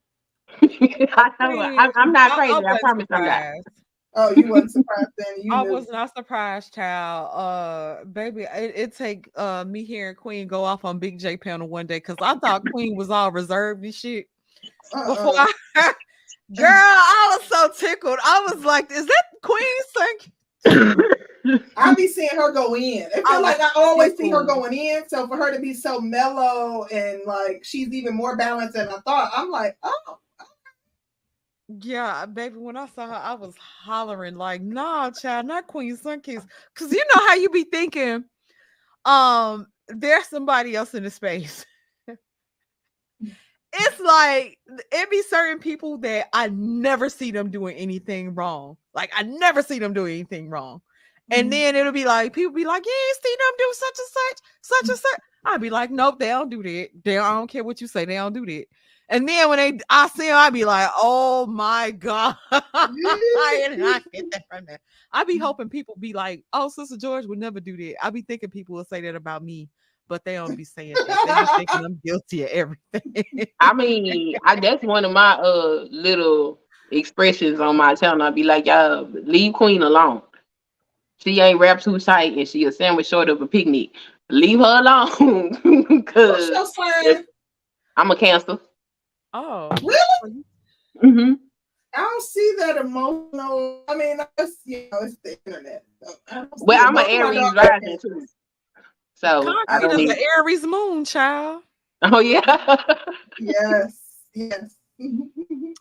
I 1.13 1.31
I'm, 1.39 1.91
I'm 1.95 2.11
not 2.11 2.31
crazy. 2.33 2.51
I, 2.51 2.59
wasn't 2.59 2.81
promise 2.81 3.07
I'm 3.11 3.25
not. 3.25 3.53
oh 4.15 4.33
you 4.35 4.49
weren't 4.49 4.71
surprised 4.71 5.09
then 5.17 5.27
you 5.41 5.53
I 5.53 5.63
knew. 5.63 5.71
was 5.71 5.87
not 5.89 6.13
surprised, 6.15 6.73
child. 6.73 7.29
Uh, 7.33 8.05
baby, 8.05 8.43
it, 8.43 8.73
it 8.75 8.95
take 8.95 9.29
uh 9.35 9.63
me 9.65 9.83
hearing 9.83 10.15
Queen 10.15 10.47
go 10.47 10.63
off 10.63 10.83
on 10.83 10.99
Big 10.99 11.19
J 11.19 11.37
panel 11.37 11.67
one 11.67 11.87
day 11.87 11.97
because 11.97 12.17
I 12.21 12.35
thought 12.35 12.63
Queen 12.71 12.95
was 12.95 13.09
all 13.09 13.31
reserved 13.31 13.83
and 13.83 13.93
shit. 13.93 14.27
Before 14.91 15.39
Uh-uh. 15.39 15.47
I, 15.75 15.93
girl, 16.55 16.65
I 16.67 17.37
was 17.39 17.47
so 17.47 17.87
tickled. 17.87 18.19
I 18.23 18.47
was 18.53 18.65
like, 18.65 18.91
"Is 18.91 19.05
that 19.05 19.23
Queen 19.41 20.27
sing?" 20.65 20.97
I 21.77 21.93
be 21.95 22.07
seeing 22.07 22.29
her 22.33 22.51
go 22.51 22.75
in. 22.75 23.03
It 23.03 23.23
I 23.25 23.33
feel 23.33 23.41
like 23.41 23.59
I 23.59 23.71
always 23.75 24.17
see 24.17 24.29
her 24.29 24.43
going 24.43 24.73
in. 24.73 25.07
So 25.07 25.27
for 25.27 25.37
her 25.37 25.53
to 25.53 25.59
be 25.59 25.73
so 25.73 25.99
mellow 25.99 26.85
and 26.85 27.21
like 27.25 27.63
she's 27.63 27.91
even 27.93 28.15
more 28.15 28.35
balanced 28.35 28.73
than 28.73 28.89
I 28.89 28.99
thought, 28.99 29.31
I'm 29.35 29.49
like, 29.49 29.77
oh, 29.83 30.19
Yeah, 31.81 32.25
baby. 32.25 32.57
When 32.57 32.77
I 32.77 32.87
saw 32.87 33.07
her, 33.07 33.13
I 33.13 33.33
was 33.33 33.55
hollering 33.57 34.35
like, 34.35 34.61
"Nah, 34.61 35.11
child, 35.11 35.47
not 35.47 35.67
Queen 35.67 35.97
Sunkiss," 35.97 36.45
because 36.73 36.91
you 36.91 37.03
know 37.15 37.27
how 37.27 37.35
you 37.35 37.49
be 37.49 37.63
thinking, 37.63 38.25
um, 39.05 39.67
there's 39.87 40.27
somebody 40.27 40.75
else 40.75 40.93
in 40.93 41.03
the 41.03 41.09
space. 41.09 41.65
it's 43.73 43.99
like 43.99 44.59
it 44.69 45.09
be 45.09 45.21
certain 45.23 45.59
people 45.59 45.97
that 45.99 46.27
I 46.33 46.49
never 46.49 47.09
see 47.09 47.31
them 47.31 47.49
doing 47.49 47.75
anything 47.77 48.35
wrong. 48.35 48.77
Like 48.93 49.11
I 49.15 49.23
never 49.23 49.63
see 49.63 49.79
them 49.79 49.93
doing 49.93 50.13
anything 50.13 50.49
wrong. 50.49 50.81
And 51.31 51.47
Mhm. 51.47 51.51
then 51.51 51.75
it'll 51.75 51.93
be 51.93 52.05
like 52.05 52.33
people 52.33 52.53
be 52.53 52.65
like, 52.65 52.85
"You 52.85 52.93
ain't 53.09 53.23
seen 53.23 53.37
them 53.39 53.53
do 53.57 53.73
such 53.73 53.99
and 53.99 54.09
such, 54.09 54.39
such 54.61 54.89
and 54.89 54.99
such." 54.99 55.19
I'd 55.45 55.61
be 55.61 55.71
like, 55.71 55.91
"Nope, 55.91 56.19
they 56.19 56.27
don't 56.29 56.49
do 56.49 56.61
that. 56.63 56.89
They 57.03 57.17
I 57.17 57.33
don't 57.33 57.47
care 57.49 57.63
what 57.63 57.81
you 57.81 57.87
say, 57.87 58.05
they 58.05 58.15
don't 58.15 58.33
do 58.33 58.45
that." 58.45 58.65
And 59.09 59.27
then 59.27 59.49
when 59.49 59.57
they 59.59 59.79
I 59.89 60.07
see 60.09 60.27
them, 60.27 60.37
I'd 60.37 60.53
be 60.53 60.65
like, 60.65 60.89
"Oh 60.95 61.45
my 61.47 61.91
god!" 61.91 62.37
I 62.51 64.01
get 64.13 64.25
that 64.31 64.43
from 64.49 64.65
there. 64.67 64.79
I 65.11 65.23
be 65.23 65.37
hoping 65.37 65.69
people 65.69 65.95
be 65.99 66.13
like, 66.13 66.43
"Oh, 66.53 66.69
Sister 66.69 66.97
George 66.97 67.25
would 67.25 67.39
never 67.39 67.59
do 67.59 67.77
that." 67.77 68.05
I'd 68.05 68.13
be 68.13 68.21
thinking 68.21 68.49
people 68.49 68.75
will 68.75 68.85
say 68.85 69.01
that 69.01 69.15
about 69.15 69.43
me, 69.43 69.69
but 70.07 70.23
they 70.25 70.35
don't 70.35 70.55
be 70.55 70.65
saying 70.65 70.99
that. 71.07 71.19
They 71.23 71.33
be 71.35 71.47
thinking 71.55 71.81
I'm 71.85 71.99
guilty 72.05 72.43
of 72.43 72.49
everything. 72.49 73.47
I 73.59 73.73
mean, 73.73 74.35
I 74.45 74.55
that's 74.59 74.83
one 74.83 75.05
of 75.05 75.11
my 75.11 75.33
uh 75.33 75.85
little 75.91 76.59
expressions 76.91 77.59
on 77.59 77.77
my 77.77 77.95
channel. 77.95 78.23
I'd 78.23 78.35
be 78.35 78.43
like, 78.43 78.65
y'all 78.65 79.07
leave 79.11 79.53
Queen 79.53 79.81
alone. 79.83 80.21
She 81.23 81.39
ain't 81.39 81.59
wrapped 81.59 81.83
too 81.83 81.99
tight 81.99 82.37
and 82.37 82.47
she 82.47 82.65
a 82.65 82.71
sandwich 82.71 83.07
short 83.07 83.29
of 83.29 83.41
a 83.41 83.47
picnic. 83.47 83.91
Leave 84.29 84.59
her 84.59 84.79
alone. 84.79 85.51
what's 85.87 86.11
Cause 86.11 86.49
your 86.49 86.65
sign? 86.65 87.25
I'm 87.97 88.09
a 88.11 88.15
cancer. 88.15 88.57
oh, 89.33 89.69
Really? 89.83 90.43
hmm 91.01 91.33
I 91.93 91.99
don't 91.99 92.23
see 92.23 92.55
that 92.59 92.77
emotional. 92.77 93.83
I 93.89 93.95
mean, 93.95 94.17
that's 94.37 94.53
you 94.63 94.87
know, 94.91 94.99
it's 95.01 95.17
the 95.23 95.37
internet. 95.45 95.83
So 96.01 96.13
I 96.31 96.35
don't 96.35 96.57
see 96.59 96.65
Well. 96.65 96.87
I'm 96.87 96.95
an 96.97 97.03
Both 97.03 97.11
of 97.11 97.19
my 97.19 97.25
Aries 97.25 97.39
daughters- 97.53 97.69
rising 97.83 97.99
too. 98.01 98.25
So 99.13 99.27
I 99.27 99.65
concrete 99.65 99.81
don't 99.81 99.91
is 99.91 99.97
need. 99.97 100.09
an 100.11 100.23
Aries 100.37 100.63
moon, 100.63 101.05
child. 101.05 101.63
Oh 102.01 102.19
yeah. 102.19 102.41
Yes, 103.39 103.99
yes. 104.33 104.75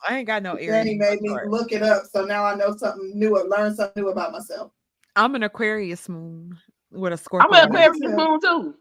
I 0.08 0.16
ain't 0.18 0.26
got 0.26 0.42
no 0.42 0.54
Aries. 0.54 0.68
Danny 0.68 0.92
in 0.92 0.98
made 0.98 1.20
me 1.20 1.34
look 1.46 1.72
it 1.72 1.82
up, 1.82 2.04
so 2.10 2.24
now 2.24 2.44
I 2.44 2.54
know 2.54 2.74
something 2.76 3.12
new 3.18 3.36
or 3.36 3.44
learn 3.44 3.74
something 3.74 4.02
new 4.02 4.10
about 4.10 4.32
myself. 4.32 4.72
I'm 5.16 5.34
an 5.34 5.42
Aquarius 5.42 6.08
moon 6.08 6.58
with 6.90 7.12
a 7.12 7.16
Scorpio. 7.16 7.48
I'm 7.48 7.62
an. 7.62 7.68
Aquarius 7.68 8.00
moon 8.00 8.40
too. 8.40 8.74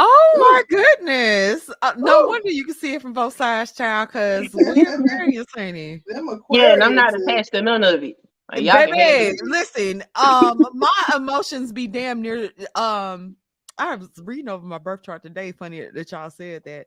Oh 0.00 0.36
my 0.38 0.76
goodness! 0.76 1.68
Uh, 1.82 1.92
no 1.96 2.22
Ooh. 2.22 2.28
wonder 2.28 2.50
you 2.50 2.64
can 2.64 2.74
see 2.74 2.94
it 2.94 3.02
from 3.02 3.12
both 3.12 3.36
sides, 3.36 3.72
child. 3.72 4.08
Because 4.08 4.48
we're 4.54 4.72
Aquarius, 4.72 5.46
honey. 5.54 6.02
Them 6.06 6.40
Yeah, 6.50 6.74
and 6.74 6.84
I'm 6.84 6.94
not 6.94 7.14
Aquariuses. 7.14 7.22
attached 7.22 7.52
to 7.54 7.62
none 7.62 7.82
of 7.82 8.02
it. 8.04 8.16
Like, 8.50 8.62
y'all 8.62 8.86
Baby, 8.86 9.36
listen. 9.42 10.04
Um, 10.14 10.64
my 10.74 10.88
emotions 11.16 11.72
be 11.72 11.88
damn 11.88 12.22
near. 12.22 12.50
Um, 12.76 13.36
I 13.76 13.96
was 13.96 14.10
reading 14.18 14.48
over 14.48 14.64
my 14.64 14.78
birth 14.78 15.02
chart 15.02 15.22
today. 15.22 15.52
Funny 15.52 15.86
that 15.92 16.12
y'all 16.12 16.30
said 16.30 16.62
that. 16.64 16.86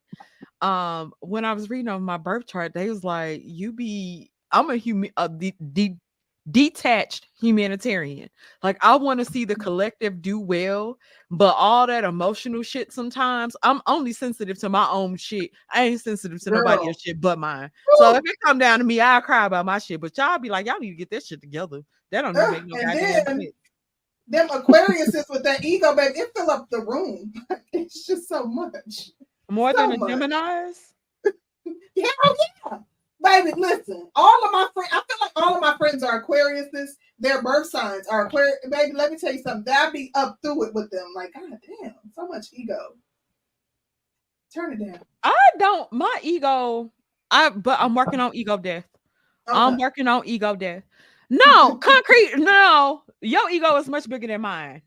Um, 0.66 1.14
when 1.20 1.44
I 1.44 1.54
was 1.54 1.70
reading 1.70 1.90
over 1.90 2.00
my 2.04 2.18
birth 2.18 2.46
chart, 2.48 2.74
they 2.74 2.90
was 2.90 3.04
like, 3.04 3.42
"You 3.44 3.74
be." 3.74 4.32
I'm 4.54 4.70
a 4.70 4.78
human. 4.78 5.12
Uh, 5.18 5.28
de- 5.28 5.56
de- 5.74 5.98
detached 6.50 7.28
humanitarian. 7.40 8.30
Like 8.64 8.78
I 8.82 8.96
want 8.96 9.20
to 9.20 9.26
see 9.26 9.46
the 9.46 9.56
mm. 9.56 9.62
collective 9.62 10.22
do 10.22 10.40
well, 10.40 10.98
but 11.30 11.56
all 11.58 11.86
that 11.88 12.04
emotional 12.04 12.64
shit 12.64 12.92
sometimes 12.92 13.56
I'm 13.62 13.82
only 13.88 14.14
sensitive 14.14 14.58
to 14.60 14.70
my 14.70 14.88
own 14.90 15.18
shit. 15.18 15.52
I 15.72 15.84
ain't 15.84 16.02
sensitive 16.02 16.42
to 16.42 16.52
nobody 16.52 16.78
Girl. 16.78 16.88
else's 16.88 17.02
shit 17.04 17.22
but 17.22 17.38
mine. 17.38 17.70
So 17.98 18.16
if 18.16 18.22
it 18.26 18.36
come 18.44 18.58
down 18.58 18.80
to 18.80 18.86
me, 18.86 19.00
I'll 19.00 19.22
cry 19.22 19.46
about 19.46 19.66
my 19.66 19.78
shit. 19.78 20.02
But 20.02 20.18
y'all 20.18 20.40
be 20.40 20.50
like, 20.50 20.66
y'all 20.66 20.80
need 20.80 20.92
to 20.92 20.96
get 20.96 21.12
this 21.12 21.28
shit 21.28 21.42
together. 21.42 21.82
That 22.10 22.24
don't 22.24 22.36
Ugh, 22.36 22.52
make 22.52 22.66
no 22.66 22.78
and 22.78 22.88
goddamn 22.88 23.24
then- 23.26 23.42
sense. 23.42 23.54
Them 24.28 24.48
Aquariuses 24.48 25.26
with 25.30 25.44
that 25.44 25.66
ego, 25.66 25.94
baby, 25.94 26.20
it 26.20 26.30
fill 26.34 26.50
up 26.52 26.70
the 26.70 26.80
room. 26.80 27.34
it's 27.74 28.06
just 28.06 28.30
so 28.30 28.46
much. 28.46 29.10
More 29.50 29.74
so 29.76 29.78
than 29.78 29.90
the 29.90 29.98
much. 29.98 30.10
Gemini's. 30.10 30.94
Yeah, 31.94 32.08
oh 32.24 32.36
yeah. 32.72 32.78
Baby, 33.24 33.54
listen. 33.56 34.10
All 34.16 34.46
of 34.46 34.52
my 34.52 34.68
friends, 34.74 34.90
I 34.92 35.02
feel 35.08 35.18
like 35.22 35.32
all 35.36 35.56
of 35.56 35.62
my 35.62 35.78
friends 35.78 36.04
are 36.04 36.24
Aquariuses. 36.24 36.90
Their 37.20 37.42
birth 37.44 37.70
signs 37.70 38.08
are 38.08 38.26
Aquarius. 38.26 38.58
Baby, 38.70 38.94
let 38.94 39.12
me 39.12 39.18
tell 39.18 39.32
you 39.32 39.42
something. 39.42 39.64
That'd 39.64 39.94
be 39.94 40.12
up 40.16 40.40
through 40.42 40.68
it 40.68 40.74
with 40.74 40.90
them. 40.90 41.06
Like, 41.16 41.34
God 41.34 41.52
damn, 41.82 41.94
so 42.16 42.28
much 42.28 42.48
ego. 42.54 42.96
Turn 44.54 44.74
it 44.74 44.86
down. 44.86 45.00
I 45.24 45.38
don't 45.60 45.92
my 45.94 46.14
ego. 46.24 46.92
I 47.30 47.50
but 47.50 47.80
I'm 47.80 47.96
working 47.96 48.20
on 48.20 48.36
ego 48.36 48.58
death. 48.58 48.86
I'm 49.48 49.78
working 49.78 50.08
on 50.08 50.24
ego 50.26 50.56
death. 50.56 50.84
No, 51.30 51.76
concrete. 51.82 52.34
No, 52.38 53.04
your 53.22 53.50
ego 53.50 53.76
is 53.78 53.88
much 53.88 54.10
bigger 54.10 54.28
than 54.28 54.42
mine. 54.42 54.82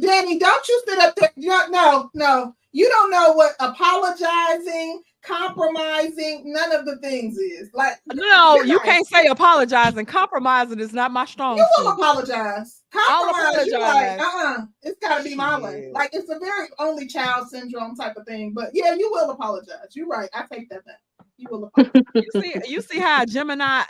Danny, 0.00 0.38
don't 0.38 0.68
you 0.68 0.82
sit 0.86 0.98
up 1.00 1.16
there. 1.16 1.32
you 1.36 1.50
No, 1.70 2.10
no. 2.14 2.54
You 2.72 2.88
don't 2.88 3.10
know 3.10 3.32
what 3.32 3.52
apologizing, 3.60 5.02
compromising, 5.24 6.42
none 6.52 6.72
of 6.72 6.84
the 6.86 6.96
things 6.98 7.36
is. 7.38 7.70
Like, 7.74 7.96
No, 8.12 8.56
you're 8.56 8.66
you 8.66 8.80
can't 8.80 9.06
say 9.06 9.26
apologizing. 9.26 10.06
Compromising 10.06 10.80
is 10.80 10.92
not 10.92 11.10
my 11.10 11.24
strong 11.24 11.56
You 11.56 11.66
will 11.78 11.84
suit. 11.86 11.92
apologize. 12.00 12.82
I'll 12.94 13.32
Compromise. 13.32 13.66
You 13.66 13.80
like, 13.80 14.20
uh-uh. 14.20 14.58
It's 14.82 14.98
got 15.00 15.18
to 15.18 15.24
be 15.24 15.34
my 15.34 15.60
way. 15.60 15.90
Like 15.92 16.10
it's 16.12 16.30
a 16.30 16.38
very 16.38 16.68
only 16.78 17.06
child 17.06 17.48
syndrome 17.48 17.96
type 17.96 18.16
of 18.16 18.24
thing. 18.26 18.52
But 18.54 18.70
yeah, 18.72 18.94
you 18.94 19.10
will 19.10 19.30
apologize. 19.30 19.94
You're 19.94 20.06
right. 20.06 20.28
I 20.32 20.44
take 20.52 20.68
that 20.70 20.84
back. 20.84 21.00
You 21.36 21.48
will 21.50 21.64
apologize. 21.64 22.02
You 22.14 22.40
see, 22.40 22.54
you 22.68 22.80
see 22.80 22.98
how 23.00 23.24
Gemini. 23.24 23.82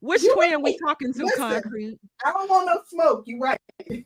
Which 0.00 0.22
You 0.24 0.34
twin 0.34 0.62
we 0.62 0.76
talking 0.84 1.12
to? 1.12 1.24
Listen. 1.24 1.38
Concrete. 1.62 1.98
I 2.24 2.32
don't 2.32 2.50
want 2.50 2.66
no 2.66 2.80
smoke. 2.88 3.22
you're 3.26 3.38
right. 3.38 3.58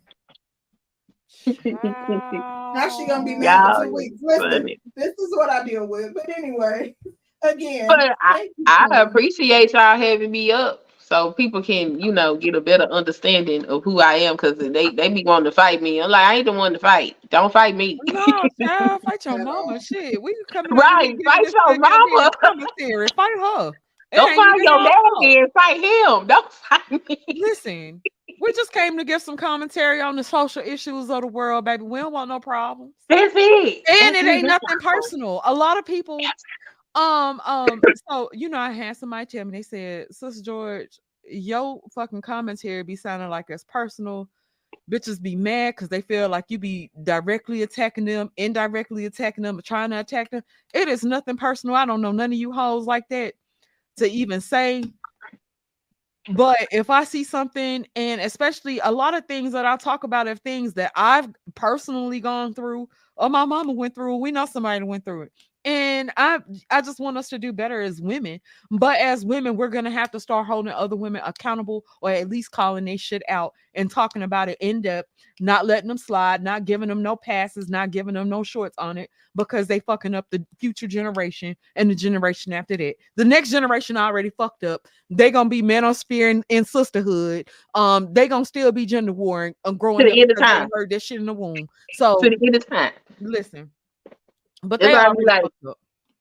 Now 1.47 2.89
she 2.91 3.07
gonna 3.07 3.25
be 3.25 3.37
mad 3.37 3.75
for 3.77 3.87
two 3.87 3.95
weeks. 3.95 4.17
Listen, 4.23 4.51
funny. 4.51 4.81
this 4.97 5.11
is 5.19 5.37
what 5.37 5.49
I 5.51 5.65
deal 5.65 5.87
with. 5.87 6.15
But 6.15 6.29
anyway, 6.37 6.95
again, 7.43 7.89
But 7.89 8.17
I, 8.21 8.49
I 8.67 9.01
appreciate 9.01 9.73
y'all 9.73 9.97
having 9.97 10.31
me 10.31 10.53
up 10.53 10.87
so 10.99 11.33
people 11.33 11.63
can, 11.63 12.01
you 12.01 12.11
know, 12.13 12.37
get 12.37 12.55
a 12.57 12.61
better 12.61 12.85
understanding 12.91 13.65
of 13.67 13.85
who 13.85 14.01
I 14.01 14.15
am 14.15 14.35
because 14.35 14.59
they, 14.59 14.91
they 14.91 15.09
be 15.09 15.23
wanting 15.25 15.45
to 15.45 15.53
fight 15.53 15.81
me. 15.81 16.03
I'm 16.03 16.11
like, 16.11 16.27
I 16.27 16.35
ain't 16.35 16.47
the 16.47 16.53
one 16.53 16.73
to 16.73 16.79
fight. 16.81 17.17
Don't 17.31 17.53
fight 17.53 17.77
me. 17.77 18.01
No, 18.03 18.49
child, 18.61 19.03
fight 19.03 19.25
your 19.25 19.39
mama. 19.45 19.81
Shit, 19.81 20.21
we 20.21 20.35
can 20.35 20.45
come 20.49 20.67
in 20.67 20.77
Right, 20.77 21.17
fight 21.25 21.47
your 21.53 21.79
mama. 21.79 22.31
Fight 23.17 23.39
her. 23.39 23.73
It 24.13 24.17
Don't 24.17 24.35
fight 24.35 24.57
your 24.57 24.65
your 24.65 24.79
fault. 24.79 25.23
daddy 25.23 25.39
and 25.39 25.53
fight 25.53 25.77
him. 25.77 26.27
Don't 26.27 26.53
fight 26.53 27.09
me. 27.09 27.19
Listen, 27.29 28.03
we 28.41 28.53
just 28.53 28.73
came 28.73 28.97
to 28.99 29.05
give 29.05 29.23
some 29.23 29.37
commentary 29.37 30.01
on 30.01 30.17
the 30.17 30.25
social 30.25 30.63
issues 30.63 31.11
of 31.11 31.23
the 31.23 31.27
world, 31.27 31.65
baby. 31.65 31.85
We 31.85 31.99
don't 31.99 32.13
want 32.13 32.29
no 32.29 32.41
problems. 32.41 32.95
That's 33.09 33.35
it. 33.37 33.85
And 33.89 34.15
That's 34.15 34.27
it 34.27 34.31
ain't 34.31 34.47
nothing 34.47 34.79
personal. 34.81 35.41
A 35.45 35.55
lot 35.55 35.79
of 35.79 35.85
people, 35.85 36.21
um, 36.95 37.41
um, 37.45 37.81
so 38.09 38.29
you 38.33 38.49
know, 38.49 38.59
I 38.59 38.73
had 38.73 38.97
somebody 38.97 39.27
tell 39.27 39.45
me 39.45 39.53
they 39.53 39.63
said, 39.63 40.15
Sister 40.15 40.43
George, 40.43 40.99
your 41.25 41.81
fucking 41.95 42.23
commentary 42.23 42.83
be 42.83 42.97
sounding 42.97 43.29
like 43.29 43.47
it's 43.49 43.65
personal. 43.65 44.29
Bitches 44.91 45.21
be 45.21 45.35
mad 45.35 45.75
because 45.75 45.89
they 45.89 46.01
feel 46.01 46.29
like 46.29 46.45
you 46.49 46.59
be 46.59 46.91
directly 47.03 47.63
attacking 47.63 48.05
them, 48.05 48.31
indirectly 48.37 49.07
attacking 49.07 49.43
them, 49.43 49.59
or 49.59 49.63
trying 49.63 49.91
to 49.91 49.99
attack 49.99 50.31
them. 50.31 50.43
It 50.75 50.89
is 50.89 51.03
nothing 51.03 51.37
personal. 51.37 51.75
I 51.75 51.87
don't 51.87 52.01
know 52.01 52.13
none 52.13 52.33
of 52.33 52.39
you 52.39 52.53
hoes 52.53 52.87
like 52.87 53.09
that 53.09 53.35
to 53.97 54.09
even 54.09 54.41
say. 54.41 54.85
But 56.29 56.67
if 56.73 56.91
I 56.91 57.05
see 57.05 57.23
something, 57.25 57.87
and 57.95 58.21
especially 58.21 58.81
a 58.81 58.91
lot 58.91 59.15
of 59.15 59.27
things 59.27 59.53
that 59.53 59.65
I 59.65 59.77
talk 59.77 60.03
about 60.05 60.27
are 60.27 60.35
things 60.35 60.75
that 60.75 60.93
I've 60.97 61.29
personally 61.55 62.21
gone 62.21 62.53
through, 62.53 62.89
or 63.17 63.29
my 63.29 63.45
mama 63.45 63.73
went 63.73 63.95
through, 63.95 64.17
we 64.17 64.33
know 64.33 64.47
somebody 64.47 64.85
went 64.85 65.05
through 65.05 65.23
it. 65.23 65.33
And 65.67 66.13
I 66.17 66.39
I 66.71 66.81
just 66.81 67.01
want 67.01 67.19
us 67.19 67.29
to 67.31 67.41
do 67.41 67.53
better 67.53 67.81
as 67.81 68.01
women. 68.01 68.41
But 68.71 69.01
as 69.01 69.25
women, 69.25 69.57
we're 69.57 69.67
gonna 69.67 69.91
have 69.91 70.13
to 70.13 70.21
start 70.21 70.47
holding 70.47 70.73
other 70.73 70.95
women 70.95 71.23
accountable 71.25 71.85
or 72.01 72.11
at 72.11 72.29
least 72.29 72.53
calling 72.53 72.85
their 72.85 72.97
shit 72.97 73.23
out 73.29 73.53
and 73.75 73.91
talking 73.91 74.23
about 74.23 74.49
it 74.49 74.59
in 74.61 74.81
depth, 74.81 75.11
not 75.41 75.67
letting 75.67 75.89
them 75.89 75.99
slide, 75.99 76.41
not 76.41 76.67
giving 76.67 76.89
them 76.89 77.03
no 77.03 77.17
passes, 77.17 77.69
not 77.69 77.91
giving 77.91 78.15
them 78.15 78.29
no 78.29 78.45
shorts 78.45 78.79
on 78.79 78.97
it 78.97 79.11
because 79.35 79.67
they 79.67 79.81
fucking 79.81 80.15
up 80.15 80.27
the 80.31 80.47
future 80.57 80.87
generation 80.87 81.57
and 81.75 81.91
the 81.91 81.97
generation 81.97 82.53
after 82.53 82.77
that. 82.77 82.95
The 83.17 83.25
next 83.25 83.51
generation 83.51 83.97
already 83.97 84.31
fucked 84.31 84.63
up. 84.63 84.87
They 85.11 85.33
gonna 85.33 85.49
be 85.49 85.63
manosphere 85.63 86.31
and, 86.31 86.45
and 86.49 86.65
sisterhood. 86.65 87.49
Um, 87.75 88.13
they 88.13 88.29
gonna 88.29 88.45
still 88.45 88.71
be 88.71 88.87
gender 88.87 89.13
warring 89.13 89.57
and 89.65 89.77
growing 89.77 90.07
to 90.07 90.13
the 90.13 90.21
end 90.21 90.31
of 90.31 90.39
time. 90.39 90.69
heard 90.73 90.91
that 90.91 91.03
shit 91.03 91.19
in 91.19 91.27
the 91.27 91.35
womb. 91.35 91.69
So 91.95 92.21
To 92.23 92.31
the 92.31 92.47
end 92.47 92.55
of 92.55 92.67
time. 92.67 92.93
listen, 93.21 93.73
but 94.63 94.81
they 94.81 94.89
why 94.93 95.05
I 95.07 95.09
like- 95.25 95.45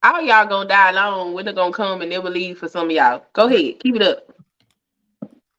All 0.02 0.20
y'all 0.22 0.46
gonna 0.46 0.68
die 0.68 0.90
alone. 0.90 1.34
When 1.34 1.46
they 1.46 1.52
gonna 1.52 1.72
come 1.72 2.02
and 2.02 2.10
never 2.10 2.30
leave 2.30 2.58
for 2.58 2.68
some 2.68 2.86
of 2.86 2.92
y'all. 2.92 3.24
Go 3.32 3.48
ahead, 3.48 3.80
keep 3.80 3.96
it 3.96 4.02
up. 4.02 4.18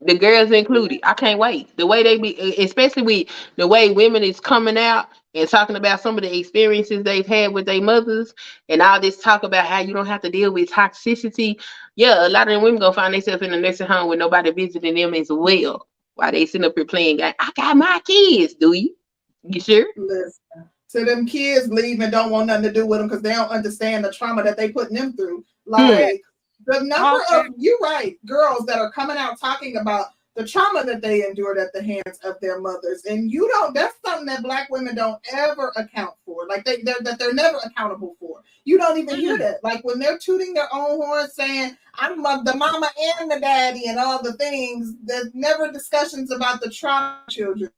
The 0.01 0.17
girls 0.17 0.51
included. 0.51 1.01
I 1.03 1.13
can't 1.13 1.39
wait. 1.39 1.75
The 1.77 1.85
way 1.87 2.03
they 2.03 2.17
be, 2.17 2.39
especially 2.63 3.03
with 3.03 3.27
the 3.57 3.67
way 3.67 3.91
women 3.91 4.23
is 4.23 4.39
coming 4.39 4.77
out 4.77 5.07
and 5.35 5.49
talking 5.49 5.75
about 5.75 6.01
some 6.01 6.17
of 6.17 6.23
the 6.23 6.37
experiences 6.39 7.03
they've 7.03 7.25
had 7.27 7.53
with 7.53 7.65
their 7.65 7.81
mothers 7.81 8.33
and 8.69 8.81
all 8.81 9.01
this 9.01 9.17
talk 9.21 9.43
about 9.43 9.65
how 9.65 9.79
you 9.79 9.93
don't 9.93 10.05
have 10.05 10.21
to 10.21 10.29
deal 10.29 10.53
with 10.53 10.69
toxicity. 10.71 11.61
Yeah, 11.95 12.27
a 12.27 12.29
lot 12.29 12.47
of 12.47 12.53
them 12.53 12.63
women 12.63 12.79
gonna 12.79 12.93
find 12.93 13.13
themselves 13.13 13.41
in 13.43 13.53
a 13.53 13.59
nursing 13.59 13.87
home 13.87 14.07
with 14.09 14.19
nobody 14.19 14.51
visiting 14.51 14.95
them 14.95 15.13
as 15.15 15.27
well. 15.31 15.87
While 16.15 16.31
they 16.31 16.45
sitting 16.45 16.65
up 16.65 16.73
here 16.75 16.85
playing. 16.85 17.21
I 17.21 17.33
got 17.55 17.77
my 17.77 18.01
kids, 18.05 18.53
do 18.55 18.73
you? 18.73 18.95
You 19.43 19.59
sure? 19.59 19.87
Listen. 19.97 20.31
So 20.87 21.03
them 21.03 21.25
kids 21.25 21.67
leave 21.67 21.99
and 21.99 22.11
don't 22.11 22.31
want 22.31 22.47
nothing 22.47 22.63
to 22.63 22.73
do 22.73 22.85
with 22.85 22.99
them 22.99 23.07
because 23.07 23.21
they 23.21 23.33
don't 23.33 23.49
understand 23.49 24.05
the 24.05 24.11
trauma 24.11 24.43
that 24.43 24.57
they 24.57 24.71
putting 24.71 24.95
them 24.95 25.13
through. 25.13 25.43
Hmm. 25.69 25.71
Like 25.71 26.21
the 26.65 26.81
number 26.81 27.23
of 27.33 27.47
you're 27.57 27.79
right, 27.79 28.17
girls 28.25 28.65
that 28.65 28.79
are 28.79 28.91
coming 28.91 29.17
out 29.17 29.39
talking 29.39 29.77
about 29.77 30.07
the 30.35 30.45
trauma 30.45 30.83
that 30.85 31.01
they 31.01 31.25
endured 31.25 31.57
at 31.57 31.73
the 31.73 31.81
hands 31.81 32.19
of 32.23 32.39
their 32.41 32.61
mothers. 32.61 33.05
And 33.05 33.31
you 33.31 33.47
don't 33.49 33.73
that's 33.73 33.95
something 34.05 34.27
that 34.27 34.43
black 34.43 34.69
women 34.69 34.95
don't 34.95 35.19
ever 35.33 35.73
account 35.75 36.13
for. 36.25 36.45
Like 36.47 36.63
they 36.63 36.81
they're, 36.83 37.01
that 37.01 37.19
they're 37.19 37.33
never 37.33 37.57
accountable 37.65 38.15
for. 38.19 38.43
You 38.63 38.77
don't 38.77 38.97
even 38.97 39.15
hear 39.15 39.33
mm-hmm. 39.33 39.43
that. 39.43 39.63
Like 39.63 39.83
when 39.83 39.97
they're 39.97 40.19
tooting 40.19 40.53
their 40.53 40.73
own 40.73 40.97
horn 40.97 41.29
saying, 41.29 41.75
I'm 41.95 42.21
mo- 42.21 42.43
the 42.43 42.53
mama 42.53 42.89
and 43.19 43.31
the 43.31 43.39
daddy 43.39 43.87
and 43.87 43.97
all 43.97 44.21
the 44.21 44.33
things, 44.33 44.93
there's 45.03 45.31
never 45.33 45.71
discussions 45.71 46.31
about 46.31 46.61
the 46.61 46.69
trauma 46.69 47.23
children. 47.29 47.71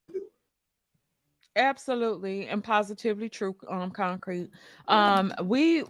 Absolutely 1.59 2.47
and 2.47 2.63
positively 2.63 3.29
true. 3.29 3.55
Um, 3.69 3.91
concrete. 3.91 4.49
Um, 4.87 5.33
we 5.43 5.83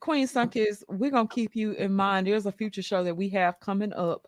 Queen 0.00 0.26
Sunkiss, 0.26 0.82
we're 0.88 1.10
gonna 1.10 1.28
keep 1.28 1.54
you 1.54 1.72
in 1.72 1.94
mind. 1.94 2.26
There's 2.26 2.46
a 2.46 2.52
future 2.52 2.82
show 2.82 3.04
that 3.04 3.16
we 3.16 3.28
have 3.30 3.58
coming 3.60 3.92
up. 3.92 4.26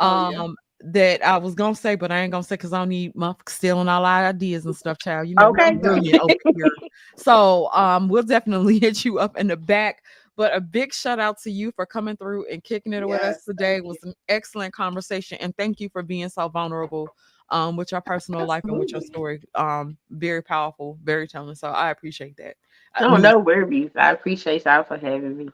Oh, 0.00 0.30
yeah. 0.30 0.42
Um, 0.42 0.56
that 0.80 1.24
I 1.24 1.36
was 1.38 1.56
gonna 1.56 1.74
say, 1.74 1.96
but 1.96 2.12
I 2.12 2.20
ain't 2.20 2.30
gonna 2.30 2.44
say 2.44 2.54
because 2.54 2.72
I 2.72 2.78
don't 2.78 2.90
need 2.90 3.14
motherfuckers 3.14 3.48
stealing 3.48 3.88
all 3.88 4.04
our 4.04 4.26
ideas 4.26 4.64
and 4.64 4.76
stuff, 4.76 4.98
child. 4.98 5.28
You 5.28 5.34
know, 5.34 5.48
Okay. 5.48 5.70
I'm 5.70 5.80
brilliant 5.80 6.22
over 6.22 6.34
here. 6.54 6.70
So 7.16 7.68
um, 7.72 8.08
we'll 8.08 8.22
definitely 8.22 8.78
hit 8.80 9.04
you 9.04 9.18
up 9.18 9.36
in 9.36 9.48
the 9.48 9.56
back. 9.56 10.04
But 10.36 10.54
a 10.54 10.60
big 10.60 10.94
shout 10.94 11.18
out 11.18 11.40
to 11.42 11.50
you 11.50 11.72
for 11.72 11.84
coming 11.84 12.16
through 12.16 12.46
and 12.46 12.62
kicking 12.62 12.92
it 12.92 13.06
with 13.06 13.20
us 13.24 13.44
today. 13.44 13.76
It 13.76 13.84
was 13.84 13.98
an 14.04 14.14
excellent 14.28 14.72
conversation, 14.72 15.36
and 15.40 15.56
thank 15.56 15.80
you 15.80 15.88
for 15.88 16.04
being 16.04 16.28
so 16.28 16.48
vulnerable 16.48 17.08
um 17.50 17.76
with 17.76 17.92
your 17.92 18.00
personal 18.00 18.44
life 18.46 18.64
and 18.64 18.78
with 18.78 18.92
your 18.92 19.00
story. 19.00 19.42
Um, 19.54 19.96
very 20.10 20.42
powerful, 20.42 20.98
very 21.02 21.26
telling. 21.28 21.54
So 21.54 21.68
I 21.68 21.90
appreciate 21.90 22.36
that. 22.36 22.56
I- 22.94 23.04
Oh 23.04 23.16
no 23.16 23.38
worries. 23.38 23.90
I 23.96 24.12
appreciate 24.12 24.64
y'all 24.64 24.82
for 24.84 24.96
having 24.98 25.36
me. 25.36 25.48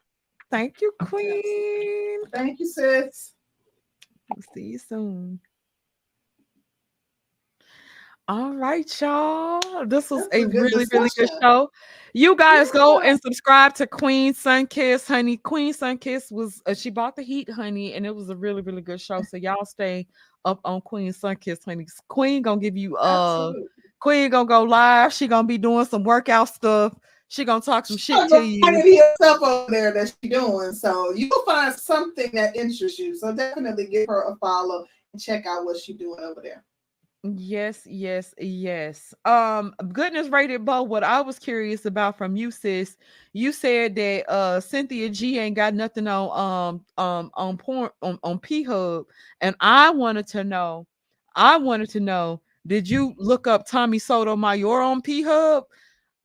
Thank 0.51 0.81
you, 0.81 0.93
Queen. 1.01 2.27
Thank 2.33 2.61
you, 2.61 2.67
sis. 2.67 3.33
We'll 4.31 4.43
See 4.55 4.63
you 4.63 4.79
soon. 4.79 5.41
All 8.27 8.55
right, 8.55 9.01
y'all. 9.03 9.85
This 9.85 10.11
was 10.11 10.23
That's 10.23 10.37
a 10.37 10.43
a 10.45 10.47
good 10.47 10.55
really, 10.55 10.87
really 10.93 11.11
good 11.15 11.29
show. 11.43 11.69
You 12.15 12.35
guys 12.37 12.71
go 12.71 13.01
and 13.01 13.21
subscribe 13.21 13.75
to 13.75 13.87
Queen 13.87 14.33
Sunkiss, 14.33 15.07
honey. 15.07 15.37
Queen 15.37 15.75
Sunkiss 15.75 16.33
was 16.33 16.63
uh, 16.65 16.73
she 16.73 16.89
bought 16.89 17.17
the 17.17 17.23
heat, 17.23 17.51
honey, 17.51 17.93
and 17.93 18.07
it 18.07 18.15
was 18.15 18.31
a 18.31 18.37
really, 18.37 18.63
really 18.63 18.81
good 18.81 19.01
show. 19.01 19.21
So 19.23 19.37
y'all 19.37 19.67
stay 19.67 20.07
up 20.45 20.61
on 20.65 20.81
Queen 20.81 21.13
Sunkiss, 21.13 21.65
honey. 21.65 21.87
Queen 22.09 22.43
gonna 22.43 22.61
give 22.61 22.77
you 22.77 22.97
uh 22.97 23.49
Absolutely. 23.49 23.69
Queen 24.01 24.31
gonna 24.31 24.49
go 24.49 24.63
live. 24.63 25.13
She 25.13 25.27
gonna 25.27 25.47
be 25.47 25.59
doing 25.59 25.87
some 25.87 26.05
workout 26.05 26.49
stuff. 26.49 26.95
She 27.29 27.45
gonna 27.45 27.61
talk 27.61 27.87
some 27.87 27.97
shit 27.97 28.29
to 28.29 28.43
you. 28.45 28.65
herself 28.65 29.43
over 29.43 29.71
there 29.71 29.93
that 29.93 30.13
she's 30.23 30.31
doing. 30.31 30.73
So 30.73 31.13
you'll 31.13 31.45
find 31.45 31.75
something 31.75 32.31
that 32.35 32.55
interests 32.55 32.99
you. 32.99 33.17
So 33.17 33.35
definitely 33.35 33.87
give 33.87 34.07
her 34.09 34.31
a 34.31 34.37
follow 34.37 34.85
and 35.13 35.21
check 35.21 35.47
out 35.47 35.65
what 35.65 35.79
she's 35.79 35.97
doing 35.97 36.21
over 36.21 36.41
there. 36.43 36.65
Yes, 37.27 37.87
yes, 37.87 38.35
yes. 38.39 39.15
Um, 39.25 39.75
goodness 39.93 40.29
rated 40.29 40.67
Bo, 40.67 40.83
what 40.83 41.03
I 41.03 41.23
was 41.23 41.39
curious 41.39 41.87
about 41.87 42.19
from 42.19 42.37
you, 42.37 42.51
sis, 42.51 42.99
you 43.33 43.51
said 43.51 43.95
that 43.95 44.29
uh 44.31 44.61
Cynthia 44.61 45.09
G 45.09 45.39
ain't 45.39 45.57
got 45.57 45.73
nothing 45.73 46.07
on 46.07 46.29
um 46.39 46.85
um 47.03 47.31
on 47.33 47.57
porn 47.57 47.89
on, 48.03 48.19
on 48.23 48.39
P 48.39 48.63
Hub, 48.63 49.07
and 49.41 49.57
I 49.61 49.89
wanted 49.89 50.27
to 50.29 50.45
know, 50.45 50.87
I 51.35 51.57
wanted 51.57 51.89
to 51.91 52.01
know, 52.01 52.43
did 52.67 52.87
you 52.87 53.15
look 53.17 53.47
up 53.47 53.67
Tommy 53.67 53.99
Soto 53.99 54.33
Sotomayor 54.33 54.83
on 54.83 55.01
P 55.01 55.23
Hub? 55.23 55.65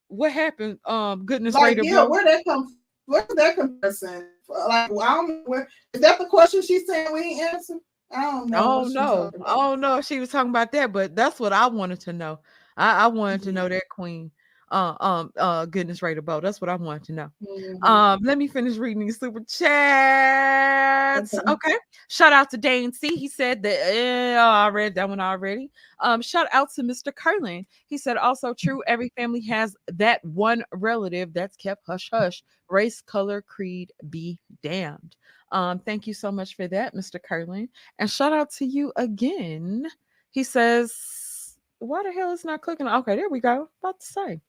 What 0.08 0.32
happened? 0.32 0.80
Um, 0.84 1.24
goodness 1.24 1.54
Like, 1.54 1.78
rated 1.78 1.86
yeah, 1.86 2.04
Bo. 2.04 2.10
where 2.10 2.24
that 2.24 2.44
come? 2.44 2.76
Where's 3.06 3.26
that 3.36 3.56
comparison? 3.56 4.28
Like, 4.50 4.90
I 4.90 5.14
don't 5.14 5.28
know 5.28 5.42
where. 5.46 5.66
Is 5.94 6.02
that 6.02 6.18
the 6.18 6.26
question 6.26 6.60
she's 6.60 6.86
saying 6.86 7.10
we 7.10 7.20
ain't 7.20 7.54
answer? 7.54 7.76
I 8.10 8.22
don't 8.22 8.50
know. 8.50 8.58
Oh 8.58 8.88
no, 8.88 9.30
about. 9.34 9.46
oh 9.46 9.74
no, 9.74 10.00
she 10.00 10.18
was 10.18 10.30
talking 10.30 10.50
about 10.50 10.72
that, 10.72 10.92
but 10.92 11.14
that's 11.14 11.38
what 11.38 11.52
I 11.52 11.66
wanted 11.68 12.00
to 12.00 12.12
know. 12.12 12.40
I, 12.76 13.04
I 13.04 13.06
wanted 13.06 13.42
to 13.42 13.52
know 13.52 13.68
that 13.68 13.88
queen. 13.88 14.30
Uh 14.72 14.94
um 15.00 15.32
uh 15.36 15.66
goodness 15.66 16.00
rated 16.00 16.24
Bo. 16.24 16.40
That's 16.40 16.60
what 16.60 16.68
I 16.68 16.76
wanted 16.76 17.04
to 17.04 17.12
know. 17.12 17.30
Mhm. 17.42 17.82
Um, 17.84 18.20
let 18.22 18.38
me 18.38 18.46
finish 18.46 18.76
reading 18.76 19.04
these 19.04 19.18
super 19.18 19.40
chats. 19.40 21.34
Okay. 21.34 21.52
Okay. 21.52 21.76
Shout 22.08 22.32
out 22.32 22.50
to 22.50 22.56
Dane 22.56 22.92
C. 22.92 23.16
He 23.16 23.26
said 23.28 23.62
that 23.64 23.78
eh, 23.92 24.36
oh, 24.36 24.48
I 24.48 24.68
read 24.68 24.94
that 24.94 25.08
one 25.08 25.20
already. 25.20 25.70
Um, 25.98 26.22
shout 26.22 26.46
out 26.52 26.72
to 26.74 26.82
Mr. 26.82 27.12
Curlin. 27.14 27.66
He 27.86 27.98
said 27.98 28.16
also 28.16 28.54
true, 28.54 28.82
every 28.86 29.12
family 29.16 29.40
has 29.42 29.76
that 29.92 30.24
one 30.24 30.64
relative 30.72 31.32
that's 31.32 31.56
kept 31.56 31.84
hush 31.86 32.08
hush. 32.12 32.44
Race, 32.68 33.00
color, 33.00 33.42
creed, 33.42 33.92
be 34.08 34.38
damned. 34.62 35.16
Um, 35.52 35.78
thank 35.80 36.06
you 36.06 36.14
so 36.14 36.30
much 36.30 36.54
for 36.56 36.68
that, 36.68 36.94
Mr. 36.94 37.22
Curlin. 37.22 37.68
And 37.98 38.10
shout 38.10 38.32
out 38.32 38.50
to 38.52 38.64
you 38.64 38.92
again. 38.96 39.86
He 40.30 40.44
says, 40.44 41.56
why 41.80 42.02
the 42.02 42.12
hell 42.12 42.32
is 42.32 42.44
not 42.44 42.62
clicking? 42.62 42.86
Okay, 42.86 43.16
there 43.16 43.28
we 43.28 43.40
go. 43.40 43.68
About 43.82 44.00
to 44.00 44.06
say. 44.06 44.40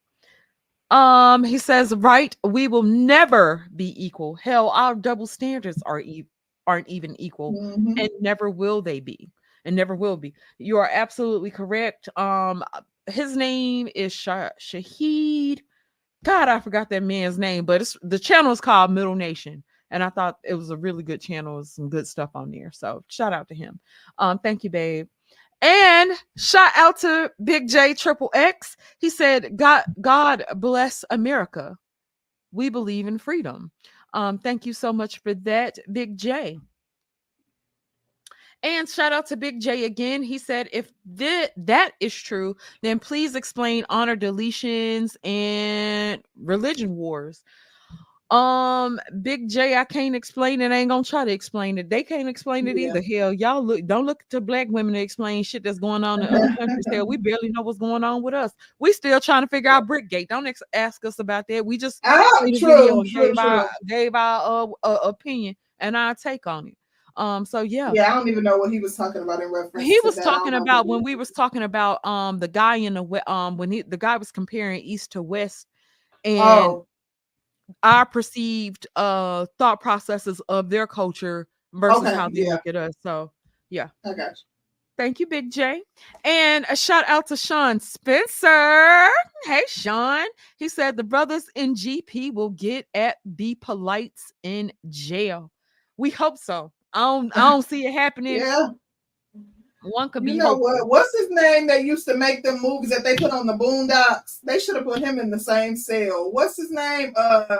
Um, 0.92 1.44
he 1.44 1.58
says, 1.58 1.96
right, 1.96 2.36
we 2.44 2.68
will 2.68 2.84
never 2.84 3.66
be 3.76 3.94
equal. 4.04 4.36
Hell, 4.36 4.70
our 4.70 4.94
double 4.94 5.26
standards 5.26 5.82
are 5.86 6.02
e- 6.02 6.26
aren't 6.68 6.90
even 6.90 7.20
equal, 7.20 7.54
Mhm. 7.54 8.00
and 8.00 8.10
never 8.20 8.50
will 8.50 8.82
they 8.82 9.00
be, 9.00 9.30
and 9.66 9.76
never 9.76 9.96
will 9.96 10.18
be. 10.18 10.34
You 10.58 10.78
are 10.78 10.90
absolutely 10.92 11.50
correct. 11.50 12.10
Um, 12.18 12.64
his 13.08 13.36
name 13.38 13.88
is 13.96 14.12
Sha- 14.14 14.52
Shahid. 14.60 15.62
God, 16.24 16.50
I 16.50 16.60
forgot 16.60 16.90
that 16.90 17.04
man's 17.04 17.40
name, 17.40 17.66
but 17.66 17.82
it's 17.82 17.98
the 18.04 18.20
channel 18.20 18.52
is 18.52 18.62
called 18.62 18.92
Middle 18.92 19.16
Nation, 19.16 19.64
and 19.92 20.03
I 20.03 20.10
thought 20.10 20.40
it 20.44 20.56
was 20.56 20.72
a 20.72 20.78
really 20.78 21.03
good 21.03 21.22
channel 21.22 21.58
with 21.58 21.68
some 21.68 21.90
good 21.90 22.08
stuff 22.08 22.32
on 22.34 22.50
there. 22.50 22.72
So 22.74 23.03
shout 23.08 23.34
out 23.34 23.48
to 23.50 23.56
him. 23.56 23.80
Um, 24.18 24.40
thank 24.40 24.64
you, 24.64 24.70
babe. 24.70 25.08
And 25.61 26.11
shout 26.38 26.72
out 26.76 27.00
to 27.02 27.32
Big 27.44 27.70
J 27.70 27.94
Triple 27.94 28.32
X. 28.34 28.76
He 28.98 29.11
said, 29.11 29.58
God, 29.58 29.84
God 30.02 30.44
bless 30.56 31.06
America. 31.11 31.78
We 32.52 32.70
believe 32.70 33.06
in 33.06 33.20
freedom. 33.20 33.72
Um, 34.14 34.40
thank 34.40 34.66
you 34.66 34.74
so 34.74 34.92
much 34.92 35.20
for 35.20 35.34
that, 35.36 35.78
Big 35.92 36.18
J. 36.18 36.58
And 38.64 38.88
shout 38.88 39.11
out 39.11 39.26
to 39.28 39.38
Big 39.38 39.60
J 39.60 39.86
again. 39.86 40.22
He 40.22 40.38
said, 40.38 40.70
if 40.72 40.92
that 41.06 41.52
that 41.58 41.94
is 42.00 42.14
true, 42.14 42.56
then 42.82 43.00
please 43.00 43.36
explain 43.36 43.86
honor 43.90 44.16
deletions 44.16 45.16
and 45.24 46.22
religion 46.40 46.95
wars. 46.95 47.44
Um, 48.32 48.98
Big 49.22 49.50
J, 49.50 49.76
I 49.76 49.84
can't 49.84 50.16
explain 50.16 50.61
it. 50.61 50.72
I 50.72 50.77
ain't 50.77 50.90
gonna 50.90 51.03
try 51.03 51.26
to 51.26 51.32
explain 51.32 51.77
it. 51.77 51.90
They 51.90 52.01
can't 52.01 52.30
explain 52.30 52.66
it 52.66 52.77
Yeah. 52.77 52.88
either. 52.88 53.01
Hell, 53.01 53.34
y'all 53.34 53.61
look 53.61 53.85
don't 53.88 54.06
look 54.06 54.24
to 54.30 54.40
black 54.40 54.69
women 54.69 54.93
to 54.93 55.01
explain 55.01 55.43
shit 55.43 55.64
that's 55.64 55.80
going 55.80 56.06
on 56.06 56.24
in 56.24 56.34
other 56.34 56.56
countries. 56.58 56.85
Hell, 56.90 57.06
we 57.06 57.18
barely 57.18 57.50
know 57.50 57.61
what's 57.61 57.77
going 57.77 58.06
on 58.06 58.24
with 58.24 58.34
us. 58.34 58.53
We 58.80 58.93
still 58.93 59.19
trying 59.19 59.43
to 59.43 59.48
figure 59.50 59.69
out 59.69 59.85
Brickgate. 59.85 60.30
Don't 60.30 60.48
ex- 60.48 60.64
ask 60.72 61.03
us 61.03 61.19
about 61.19 61.50
that. 61.50 61.66
We 61.66 61.77
just 61.77 62.00
a 62.06 62.24
true, 62.58 63.03
true, 63.03 63.27
gave 63.27 63.38
our 63.38 63.69
gave 63.85 64.16
our 64.16 64.74
uh, 64.82 64.88
uh, 64.88 65.00
opinion 65.03 65.58
and 65.82 65.98
our 65.98 66.16
take 66.16 66.48
on 66.48 66.69
it. 66.69 66.77
Um, 67.18 67.45
so 67.45 67.64
yeah. 67.64 67.92
Yeah, 67.93 68.14
I 68.14 68.16
don't 68.16 68.30
even 68.30 68.45
know 68.45 68.56
what 68.56 68.72
he 68.72 68.80
was 68.80 68.95
talking 68.95 69.24
about 69.24 69.42
in 69.42 69.51
reference. 69.51 69.85
He 69.85 70.00
was. 70.06 70.16
Talking 70.16 70.53
about 70.53 70.88
when 70.88 71.03
we 71.03 71.16
was 71.16 71.32
talking 71.32 71.64
about 71.64 72.06
um 72.06 72.40
the 72.40 72.48
guy 72.48 72.77
in 72.77 72.93
the 72.93 73.30
um 73.30 73.58
when 73.58 73.72
he 73.72 73.82
the 73.82 73.98
guy 73.98 74.16
was 74.16 74.32
comparing 74.32 74.80
east 74.80 75.11
to 75.11 75.22
west 75.22 75.68
and 76.24 76.40
Oh, 76.40 76.88
our 77.83 78.06
perceived 78.06 78.88
uh 78.95 79.45
thought 79.58 79.82
processes 79.82 80.41
of 80.50 80.69
their 80.69 80.88
culture 80.88 81.48
versus 81.74 82.01
Okay, 82.01 82.16
how 82.16 82.30
they 82.30 82.41
yeah. 82.41 82.53
look 82.53 82.67
at 82.67 82.75
us. 82.75 82.93
So 83.01 83.32
yeah. 83.69 83.90
I 84.06 84.14
got 84.14 84.32
you. 84.32 84.43
Thank 84.98 85.19
you, 85.19 85.25
Big 85.25 85.51
J. 85.51 85.82
And 86.24 86.66
a 86.69 86.75
shout 86.75 87.06
out 87.08 87.25
to 87.27 87.38
Sean 87.38 87.80
Spencer. 87.80 89.08
Hey, 89.45 89.64
Sean. 89.67 90.27
He 90.58 90.69
said 90.69 90.95
the 90.95 91.03
brothers 91.03 91.45
in 91.56 91.74
GP 91.74 92.33
will 92.35 92.51
get 92.51 92.85
at 92.93 93.17
Be 93.35 93.56
Polites 93.56 94.32
in 94.43 94.72
jail. 94.90 95.50
We 95.98 96.11
hope 96.11 96.38
so. 96.38 96.72
I 96.93 97.00
don't, 97.00 97.35
I 97.35 97.40
don't 97.50 97.66
see 97.66 97.88
it 97.88 97.93
happening. 97.93 98.38
Yeah. 98.38 98.67
One 99.84 100.10
could 100.10 100.24
be 100.26 100.34
You 100.34 100.38
know 100.38 100.45
hopeful. 100.50 100.64
what? 100.64 100.88
What's 100.88 101.18
his 101.18 101.30
name 101.32 101.68
that 101.68 101.84
used 101.84 102.06
to 102.08 102.16
make 102.16 102.43
them 102.43 102.61
movies 102.61 102.92
that 102.92 103.03
they 103.03 103.16
put 103.16 103.32
on 103.32 103.48
the 103.48 103.53
Boondocks? 103.53 104.40
They 104.43 104.60
should 104.60 104.76
have 104.76 104.85
put 104.85 105.00
him 105.00 105.19
in 105.19 105.32
the 105.32 105.40
same 105.40 105.76
cell. 105.76 106.32
What's 106.32 106.58
his 106.58 106.72
name? 106.72 107.14
Uh, 107.16 107.58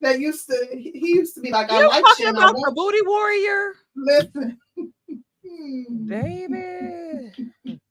that 0.00 0.20
used 0.20 0.46
to 0.48 0.68
he 0.72 1.14
used 1.14 1.34
to 1.34 1.40
be 1.40 1.50
like 1.50 1.70
I 1.70 1.80
You 1.80 1.88
like 1.88 2.04
talking 2.04 2.24
you. 2.24 2.28
and 2.28 2.38
I 2.38 2.42
about 2.50 2.54
the 2.54 2.72
booty 2.74 3.02
warrior, 3.04 3.74
Listen, 3.96 4.58
baby? 6.06 7.32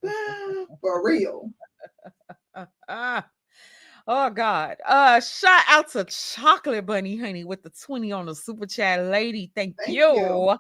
for 0.82 1.04
real. 1.04 1.52
Oh 4.10 4.30
God. 4.30 4.78
Uh 4.88 5.20
shout 5.20 5.64
out 5.68 5.90
to 5.92 6.06
Chocolate 6.06 6.86
Bunny 6.86 7.18
Honey 7.18 7.44
with 7.44 7.62
the 7.62 7.70
20 7.72 8.14
on 8.14 8.28
the 8.28 8.36
super 8.36 8.66
chat 8.66 9.04
lady. 9.04 9.52
Thank, 9.54 9.76
Thank 9.78 9.98
you. 9.98 10.14
you. 10.16 10.58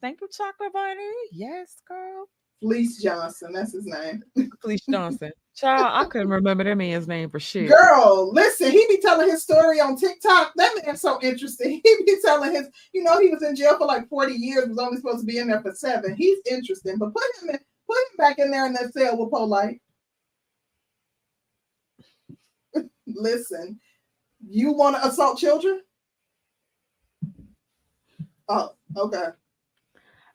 Thank 0.00 0.22
you, 0.22 0.28
Chocolate 0.34 0.72
Bunny. 0.72 1.12
Yes, 1.32 1.82
girl. 1.86 2.30
Fleece 2.60 3.00
Johnson, 3.00 3.52
that's 3.52 3.72
his 3.72 3.86
name. 3.86 4.22
Fleece 4.62 4.84
Johnson. 4.90 5.30
Child, 5.54 5.90
I 5.92 6.04
couldn't 6.04 6.28
remember 6.28 6.62
that 6.64 6.76
man's 6.76 7.08
name 7.08 7.28
for 7.30 7.40
shit. 7.40 7.68
Girl, 7.68 8.32
listen, 8.32 8.70
he 8.70 8.86
be 8.88 8.98
telling 9.00 9.28
his 9.28 9.42
story 9.42 9.80
on 9.80 9.96
TikTok. 9.96 10.52
That 10.56 10.80
man's 10.84 11.00
so 11.00 11.18
interesting. 11.20 11.80
He 11.84 11.96
be 12.04 12.16
telling 12.24 12.52
his, 12.52 12.68
you 12.92 13.02
know, 13.02 13.20
he 13.20 13.28
was 13.28 13.42
in 13.42 13.56
jail 13.56 13.76
for 13.76 13.86
like 13.86 14.08
40 14.08 14.34
years, 14.34 14.68
was 14.68 14.78
only 14.78 14.98
supposed 14.98 15.20
to 15.20 15.26
be 15.26 15.38
in 15.38 15.48
there 15.48 15.60
for 15.60 15.72
seven. 15.72 16.14
He's 16.16 16.38
interesting, 16.48 16.96
but 16.98 17.12
put 17.12 17.24
him 17.42 17.50
in, 17.50 17.58
put 17.88 17.98
him 17.98 18.16
back 18.18 18.38
in 18.38 18.50
there 18.50 18.66
in 18.66 18.72
that 18.74 18.92
cell 18.92 19.18
with 19.18 19.30
Polite. 19.30 19.80
listen, 23.06 23.80
you 24.46 24.72
want 24.72 24.96
to 24.96 25.06
assault 25.06 25.38
children? 25.38 25.82
Oh, 28.48 28.74
okay. 28.96 29.26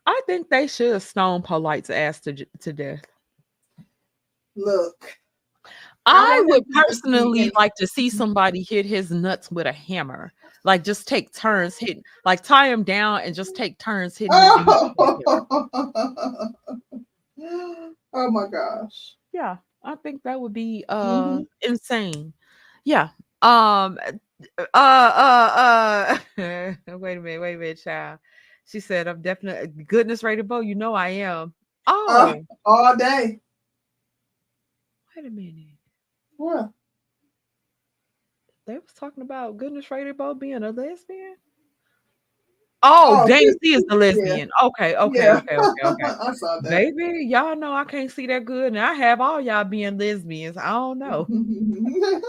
I 0.06 0.22
think 0.25 0.49
they 0.49 0.67
should 0.67 1.01
stone 1.01 1.41
Polite's 1.41 1.90
ass 1.90 2.19
to, 2.22 2.33
j- 2.33 2.48
to 2.61 2.73
death. 2.73 3.06
Look, 4.56 5.15
I 6.06 6.11
I 6.40 6.43
would 6.45 6.64
think 6.65 6.65
he 6.65 6.72
would 6.73 6.73
be 6.73 6.73
personally 6.88 7.51
like 7.56 7.73
to 7.75 7.88
see 7.88 8.09
somebody 8.09 8.61
hit 8.64 8.85
his 8.85 9.09
nuts 9.11 9.49
with 9.51 9.65
a 9.65 9.72
hammer. 9.72 10.32
Like 10.65 10.83
just 10.83 11.07
take 11.07 11.33
turns 11.33 11.77
hitting, 11.77 12.03
like 12.25 12.43
tie 12.43 12.67
him 12.72 12.83
down 12.83 13.22
and 13.22 13.33
just 13.35 13.56
take 13.56 13.77
turns 13.80 14.17
hitting. 14.17 14.33
his 14.33 14.65
nuts 14.65 14.83
with 14.98 15.09
a 15.09 15.32
hammer. 15.32 15.48
oh, 17.41 17.93
oh 18.14 18.32
my 18.32 18.48
gosh. 18.48 19.15
Yeah, 19.32 19.57
I 19.83 19.95
think 19.95 20.23
that 20.23 20.40
would 20.40 20.53
be 20.53 20.85
uh 20.88 21.40
Mhm. 21.40 21.48
insane. 21.61 22.33
Yeah. 22.85 23.09
Um 23.41 23.98
uh 24.57 24.65
uh 24.73 25.57
uh 25.57 26.17
wait 26.98 27.17
a 27.17 27.22
minute, 27.22 27.41
wait 27.41 27.56
a 27.56 27.57
minute, 27.57 27.82
child. 27.83 28.19
She 28.66 28.80
said, 28.80 29.08
I'm 29.08 29.22
definitely 29.22 29.83
goodness 29.83 30.24
rated 30.24 30.48
bow. 30.48 30.61
You 30.61 30.75
know 30.75 30.93
I 30.93 31.09
am. 31.09 31.53
Uh, 31.85 31.92
oh, 32.08 32.45
All 32.66 32.95
day. 32.95 33.40
wait 35.16 35.25
a 35.25 35.30
minute. 35.30 35.77
What? 36.38 36.69
They 38.66 38.75
was 38.75 38.93
talking 38.98 39.24
about 39.24 39.58
goodness 39.58 39.92
rated 39.92 40.17
bow 40.17 40.33
being 40.33 40.64
a 40.64 40.72
lesbian. 40.72 41.35
Oh, 42.85 43.24
Oh, 43.25 43.27
C 43.27 43.74
is 43.74 43.85
the 43.88 43.95
lesbian. 43.95 44.50
Okay, 44.61 44.95
okay, 44.95 45.19
Yeah. 45.19 45.38
okay, 45.38 45.56
okay, 45.58 45.83
okay. 45.85 46.16
I 46.19 46.33
saw 46.33 46.59
that. 46.61 46.69
Baby, 46.69 47.25
y'all 47.27 47.56
know 47.56 47.74
I 47.74 47.85
can't 47.85 48.11
see 48.11 48.27
that 48.27 48.43
good, 48.45 48.67
and 48.67 48.80
I 48.80 48.93
have 48.93 49.22
all 49.22 49.40
y'all 49.40 49.64
being 49.64 49.98
lesbians. 49.98 50.58
I 50.58 50.69
don't 50.72 51.00
know. 51.00 51.27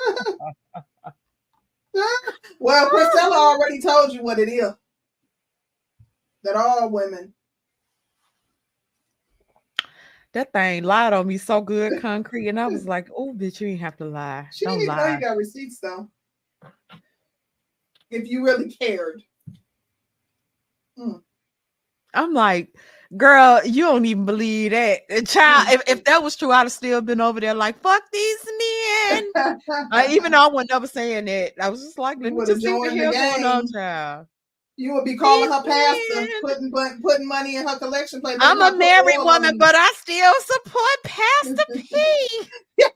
well, 2.60 2.88
Priscilla 2.88 3.36
already 3.36 3.80
told 3.80 4.12
you 4.12 4.22
what 4.22 4.38
it 4.38 4.48
is. 4.48 4.72
That 6.44 6.56
all 6.56 6.90
women. 6.90 7.34
That 10.32 10.52
thing 10.52 10.82
lied 10.82 11.12
on 11.12 11.26
me 11.26 11.39
so 11.39 11.60
good, 11.60 11.92
concrete, 12.00 12.48
and 12.48 12.60
I 12.60 12.66
was 12.66 12.86
like, 12.86 13.08
"Oh, 13.16 13.32
bitch, 13.32 13.60
you 13.60 13.68
ain't 13.68 13.81
have 13.81 13.97
to 13.98 14.05
lie. 14.05 14.48
She 14.52 14.64
Don't 14.64 14.78
didn't 14.78 14.92
even 14.92 14.97
know 14.97 15.14
you 15.14 15.20
got 15.20 15.36
receipts 15.36 15.78
though. 15.81 16.08
If 18.10 18.28
you 18.28 18.44
really 18.44 18.70
cared. 18.70 19.23
I'm 22.14 22.32
like, 22.32 22.74
girl, 23.16 23.60
you 23.64 23.84
don't 23.84 24.06
even 24.06 24.24
believe 24.24 24.70
that. 24.70 25.26
Child, 25.26 25.68
if, 25.70 25.82
if 25.89 26.05
that 26.05 26.23
was 26.23 26.36
true, 26.36 26.52
I'd 26.52 26.60
have 26.60 26.73
still 26.73 27.00
been 27.00 27.20
over 27.20 27.40
there 27.40 27.55
like, 27.55 27.81
fuck 27.81 28.02
these 28.12 28.48
men. 29.08 29.32
Uh, 29.92 30.02
even 30.08 30.32
though 30.32 30.44
I 30.44 30.48
wasn't 30.48 30.70
never 30.70 30.86
saying 30.86 31.26
that. 31.26 31.52
I 31.60 31.68
was 31.68 31.82
just 31.82 31.98
like, 31.98 32.18
let 32.20 32.32
me 32.32 32.44
just 32.47 32.62
see 32.62 32.73
what 32.73 32.90
the 32.90 32.97
hell 32.97 33.12
going 33.12 33.44
on, 33.44 33.70
child. 33.70 34.26
You 34.76 34.94
would 34.94 35.04
be 35.04 35.16
calling 35.16 35.50
her 35.50 35.62
pastor, 35.62 36.26
putting 36.42 36.70
putting, 36.72 37.00
putting 37.02 37.28
money 37.28 37.56
in 37.56 37.66
her 37.66 37.78
collection 37.78 38.20
plate. 38.20 38.38
I'm 38.40 38.60
a 38.60 38.76
married 38.76 39.18
woman, 39.18 39.56
but 39.58 39.74
I 39.76 39.92
still 39.96 40.34
support 40.40 41.02
Pastor 41.04 41.64
P. 41.74 42.86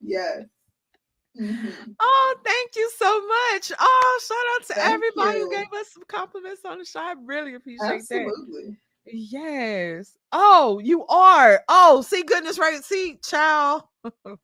yes. 0.00 0.44
Mhm. 1.38 1.94
Oh, 1.98 2.34
thank 2.44 2.76
you 2.76 2.90
so 2.98 3.26
much. 3.26 3.72
Oh, 3.78 4.20
shout 4.26 4.36
out 4.54 4.66
to 4.68 4.74
Thank 4.74 4.94
everybody 4.94 5.40
who 5.40 5.50
gave 5.50 5.72
us 5.80 5.88
some 5.92 6.04
compliments 6.06 6.62
on 6.64 6.78
the 6.78 6.84
show. 6.84 7.00
I 7.00 7.14
really 7.24 7.54
appreciate 7.54 7.80
that. 7.88 7.94
Absolutely. 7.94 8.76
Yes. 9.06 10.16
Oh, 10.32 10.78
you 10.82 11.06
are. 11.06 11.62
Oh, 11.68 12.02
see, 12.02 12.22
goodness, 12.22 12.58
right? 12.58 12.82
See, 12.84 13.18
child. 13.24 13.82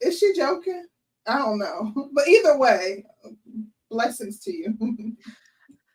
Is 0.00 0.18
she 0.18 0.32
joking? 0.34 0.86
I 1.26 1.38
don't 1.38 1.58
know. 1.58 2.10
But 2.14 2.26
either 2.28 2.56
way, 2.58 3.04
blessings 3.90 4.38
to 4.40 4.52
you. 4.52 4.74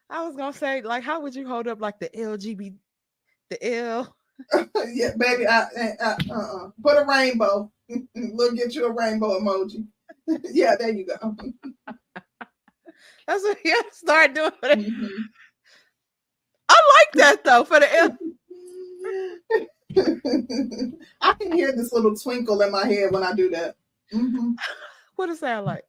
I 0.10 0.24
was 0.26 0.36
gonna 0.36 0.54
say, 0.54 0.82
like, 0.82 1.04
how 1.04 1.22
would 1.22 1.34
you 1.34 1.48
hold 1.48 1.68
up 1.68 1.82
like 1.82 2.00
the 2.00 2.10
LGBT, 2.10 2.76
the 3.50 3.76
L? 3.76 4.16
yeah, 4.94 5.12
baby. 5.18 5.48
I, 5.48 5.62
I, 5.64 5.96
uh, 6.00 6.16
uh, 6.32 6.70
put 6.84 6.98
a 7.02 7.06
rainbow. 7.06 7.72
Look, 8.16 8.56
get 8.56 8.76
you 8.76 8.86
a 8.86 8.92
rainbow 8.92 9.40
emoji. 9.40 9.88
yeah, 10.52 10.76
there 10.78 10.92
you 10.92 11.06
go. 11.08 11.36
That's 13.28 13.42
what 13.44 13.58
you 13.66 13.74
gotta 13.74 13.96
start 13.96 14.36
doing. 14.36 14.52
Mhm. 14.64 15.10
I 16.70 16.82
like 17.00 17.14
that 17.14 17.44
though 17.44 17.64
for 17.64 17.80
the 17.80 17.96
L. 17.96 18.18
I 21.22 21.34
can 21.34 21.52
hear 21.52 21.72
this 21.76 21.92
little 21.94 22.16
twinkle 22.16 22.62
in 22.62 22.72
my 22.72 22.86
head 22.86 23.12
when 23.12 23.24
I 23.24 23.34
do 23.34 23.50
that. 23.52 23.76
Mhm. 24.14 24.56
What 25.16 25.28
does 25.28 25.40
that 25.40 25.64
like? 25.66 25.86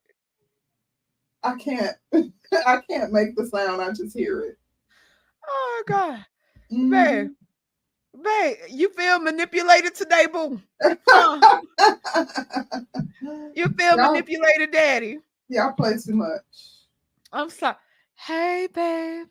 I 1.47 1.57
can't. 1.58 1.97
I 2.66 2.81
can't 2.89 3.12
make 3.12 3.36
the 3.36 3.47
sound. 3.47 3.81
I 3.83 3.91
just 3.92 4.16
hear 4.16 4.41
it. 4.42 4.58
Oh 5.49 5.83
God, 5.86 6.25
Mhm. 6.73 6.91
babe, 6.91 7.31
babe, 8.23 8.57
you 8.70 8.89
feel 8.91 9.20
manipulated 9.20 9.94
today, 9.94 10.26
boo? 10.26 10.60
Huh? 11.08 11.60
You 13.55 13.68
feel 13.70 13.97
Y'all- 13.97 14.12
manipulated, 14.12 14.70
daddy? 14.73 15.18
Y'all 15.49 15.73
play 15.73 15.94
too 15.97 16.15
much. 16.15 16.42
I'm 17.33 17.49
sorry. 17.50 17.76
Hey, 18.15 18.68
babe. 18.73 19.26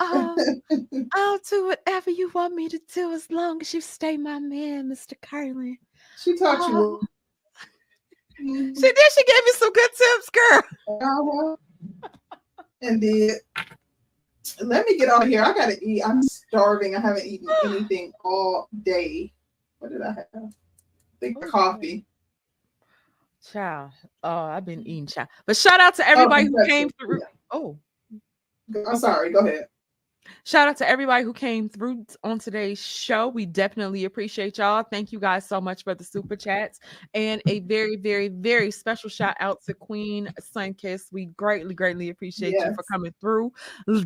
Um, 0.00 0.36
I'll 1.14 1.38
do 1.48 1.66
whatever 1.66 2.10
you 2.10 2.30
want 2.34 2.54
me 2.54 2.68
to 2.68 2.80
do 2.92 3.12
as 3.12 3.30
long 3.30 3.60
as 3.60 3.72
you 3.72 3.80
stay 3.80 4.16
my 4.16 4.38
man, 4.40 4.88
Mr. 4.90 5.14
Curlin. 5.22 5.78
She 6.22 6.36
taught 6.36 6.58
Oh. 6.62 6.68
you. 7.00 7.08
Mhm. 8.40 8.74
She 8.74 8.80
did. 8.80 9.12
She 9.12 9.24
gave 9.24 9.44
me 9.44 9.52
some 9.52 9.72
good 9.72 9.90
tips, 9.96 10.30
girl. 10.30 10.62
Uh-huh. 10.88 11.56
Indeed. 12.82 13.32
Let 14.60 14.86
me 14.86 14.96
get 14.98 15.08
out 15.08 15.26
here. 15.26 15.42
I 15.42 15.52
gotta 15.52 15.78
eat. 15.82 16.02
I'm 16.02 16.22
starving. 16.22 16.96
I 16.96 17.00
haven't 17.00 17.26
eaten 17.26 17.48
anything 17.64 18.12
all 18.24 18.68
day. 18.82 19.32
What 19.78 19.92
did 19.92 20.02
I 20.02 20.08
have? 20.12 20.26
I 20.34 20.48
think 21.20 21.44
coffee. 21.46 22.04
Child. 23.52 23.92
Oh, 24.22 24.36
I've 24.44 24.64
been 24.64 24.86
eating 24.86 25.06
child. 25.06 25.28
But 25.46 25.56
shout 25.56 25.80
out 25.80 25.94
to 25.96 26.08
everybody 26.08 26.46
who 26.46 26.66
came 26.66 26.90
through. 26.98 27.20
Yeah. 27.20 27.26
Oh, 27.50 27.78
I'm 28.86 28.96
sorry. 28.96 29.32
Go 29.32 29.40
ahead. 29.40 29.66
Shout 30.44 30.68
out 30.68 30.76
to 30.78 30.88
everybody 30.88 31.24
who 31.24 31.32
came 31.32 31.68
through 31.68 32.06
on 32.24 32.38
today's 32.38 32.84
show. 32.84 33.28
We 33.28 33.46
definitely 33.46 34.04
appreciate 34.04 34.58
y'all. 34.58 34.82
Thank 34.82 35.12
you 35.12 35.20
guys 35.20 35.46
so 35.46 35.60
much 35.60 35.84
for 35.84 35.94
the 35.94 36.04
super 36.04 36.36
chats. 36.36 36.80
And 37.14 37.42
a 37.46 37.60
very, 37.60 37.96
very, 37.96 38.28
very 38.28 38.70
special 38.70 39.10
shout 39.10 39.36
out 39.40 39.62
to 39.66 39.74
Queen 39.74 40.32
Sunkiss. 40.40 41.12
We 41.12 41.26
greatly, 41.26 41.74
greatly 41.74 42.10
appreciate 42.10 42.52
you 42.52 42.74
for 42.74 42.84
coming 42.90 43.14
through. 43.20 43.52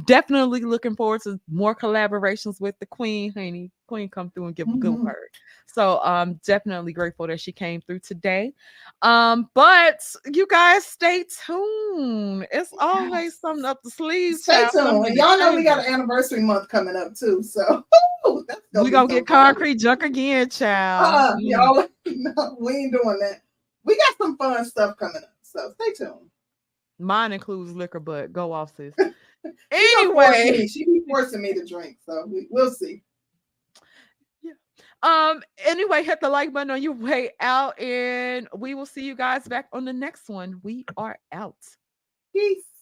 Definitely 0.05 0.61
looking 0.61 0.97
forward 0.97 1.23
to 1.23 1.41
more 1.49 1.75
collaborations 1.75 2.61
with 2.61 2.79
the 2.79 2.87
Queen, 2.87 3.33
honey. 3.33 3.71
Queen 3.95 4.09
come 4.09 4.29
through 4.31 4.47
and 4.47 4.57
give 4.57 4.67
a 4.67 4.73
good 4.77 4.93
Mhm. 4.93 5.05
word. 5.05 5.29
So 5.67 6.01
I'm 6.03 6.35
definitely 6.45 6.93
grateful 6.93 7.29
that 7.29 7.39
she 7.41 7.53
came 7.53 7.81
through 7.81 8.01
today. 8.01 8.53
Um, 9.03 9.49
but 9.55 10.01
you 10.33 10.49
guys 10.49 10.85
stay 10.85 11.25
tuned. 11.47 12.49
It's 12.51 12.73
always 12.81 13.39
something 13.39 13.65
up 13.65 13.81
the 13.85 13.91
sleeves. 13.91 14.43
Stay 14.43 14.55
child, 14.55 14.73
tuned. 14.73 14.89
in 14.89 15.05
And 15.05 15.15
the 15.15 15.21
y'all 15.21 15.39
know 15.39 15.55
we 15.55 15.63
got 15.63 15.87
an 15.87 15.95
anniversary 15.95 16.41
month 16.43 16.69
coming 16.69 16.97
up 16.97 17.15
too. 17.15 17.41
So 17.45 17.85
that's 18.49 18.61
we 18.75 18.87
be 18.87 18.91
gonna 18.91 19.09
so 19.09 19.15
get 19.15 19.29
fun. 19.29 19.55
concrete 19.55 19.77
junk 19.77 20.03
again, 20.03 20.51
child. 20.51 21.15
Uh-uh, 21.15 21.37
Mm. 21.37 21.51
y'all, 21.51 21.89
no, 22.07 22.57
we 22.61 22.73
ain't 22.73 22.93
doing 22.93 23.19
that. 23.21 23.43
We 23.85 23.97
got 23.97 24.17
some 24.21 24.37
fun 24.37 24.65
stuff 24.65 24.97
coming 24.97 25.23
up. 25.23 25.35
So 25.43 25.73
stay 25.81 25.93
tuned. 25.93 26.31
Mine 26.99 27.33
includes 27.33 27.73
liquor, 27.73 28.01
but 28.01 28.33
go 28.33 28.53
off, 28.53 28.75
sis. 28.77 28.93
She 29.73 29.91
don't 29.93 30.13
force 30.15 30.37
anyway, 30.37 30.67
she 30.67 30.85
be 30.85 31.03
forcing 31.09 31.43
me 31.43 31.53
to 31.53 31.65
drink. 31.67 31.99
So 32.07 32.27
we, 32.27 32.47
we'll 32.51 32.71
see. 32.71 33.03
Um, 35.05 35.43
anyway, 35.59 36.03
hit 36.03 36.21
the 36.21 36.31
like 36.31 36.53
button 36.53 36.71
on 36.71 36.83
your 36.83 36.95
way 36.95 37.31
out, 37.41 37.79
and 37.79 38.49
we 38.57 38.75
will 38.75 38.87
see 38.87 39.05
you 39.05 39.15
guys 39.15 39.47
back 39.47 39.69
on 39.73 39.85
the 39.85 39.93
next 39.93 40.29
one. 40.29 40.61
We 40.63 40.87
are 40.97 41.19
out. 41.31 41.57
Peace. 42.33 42.74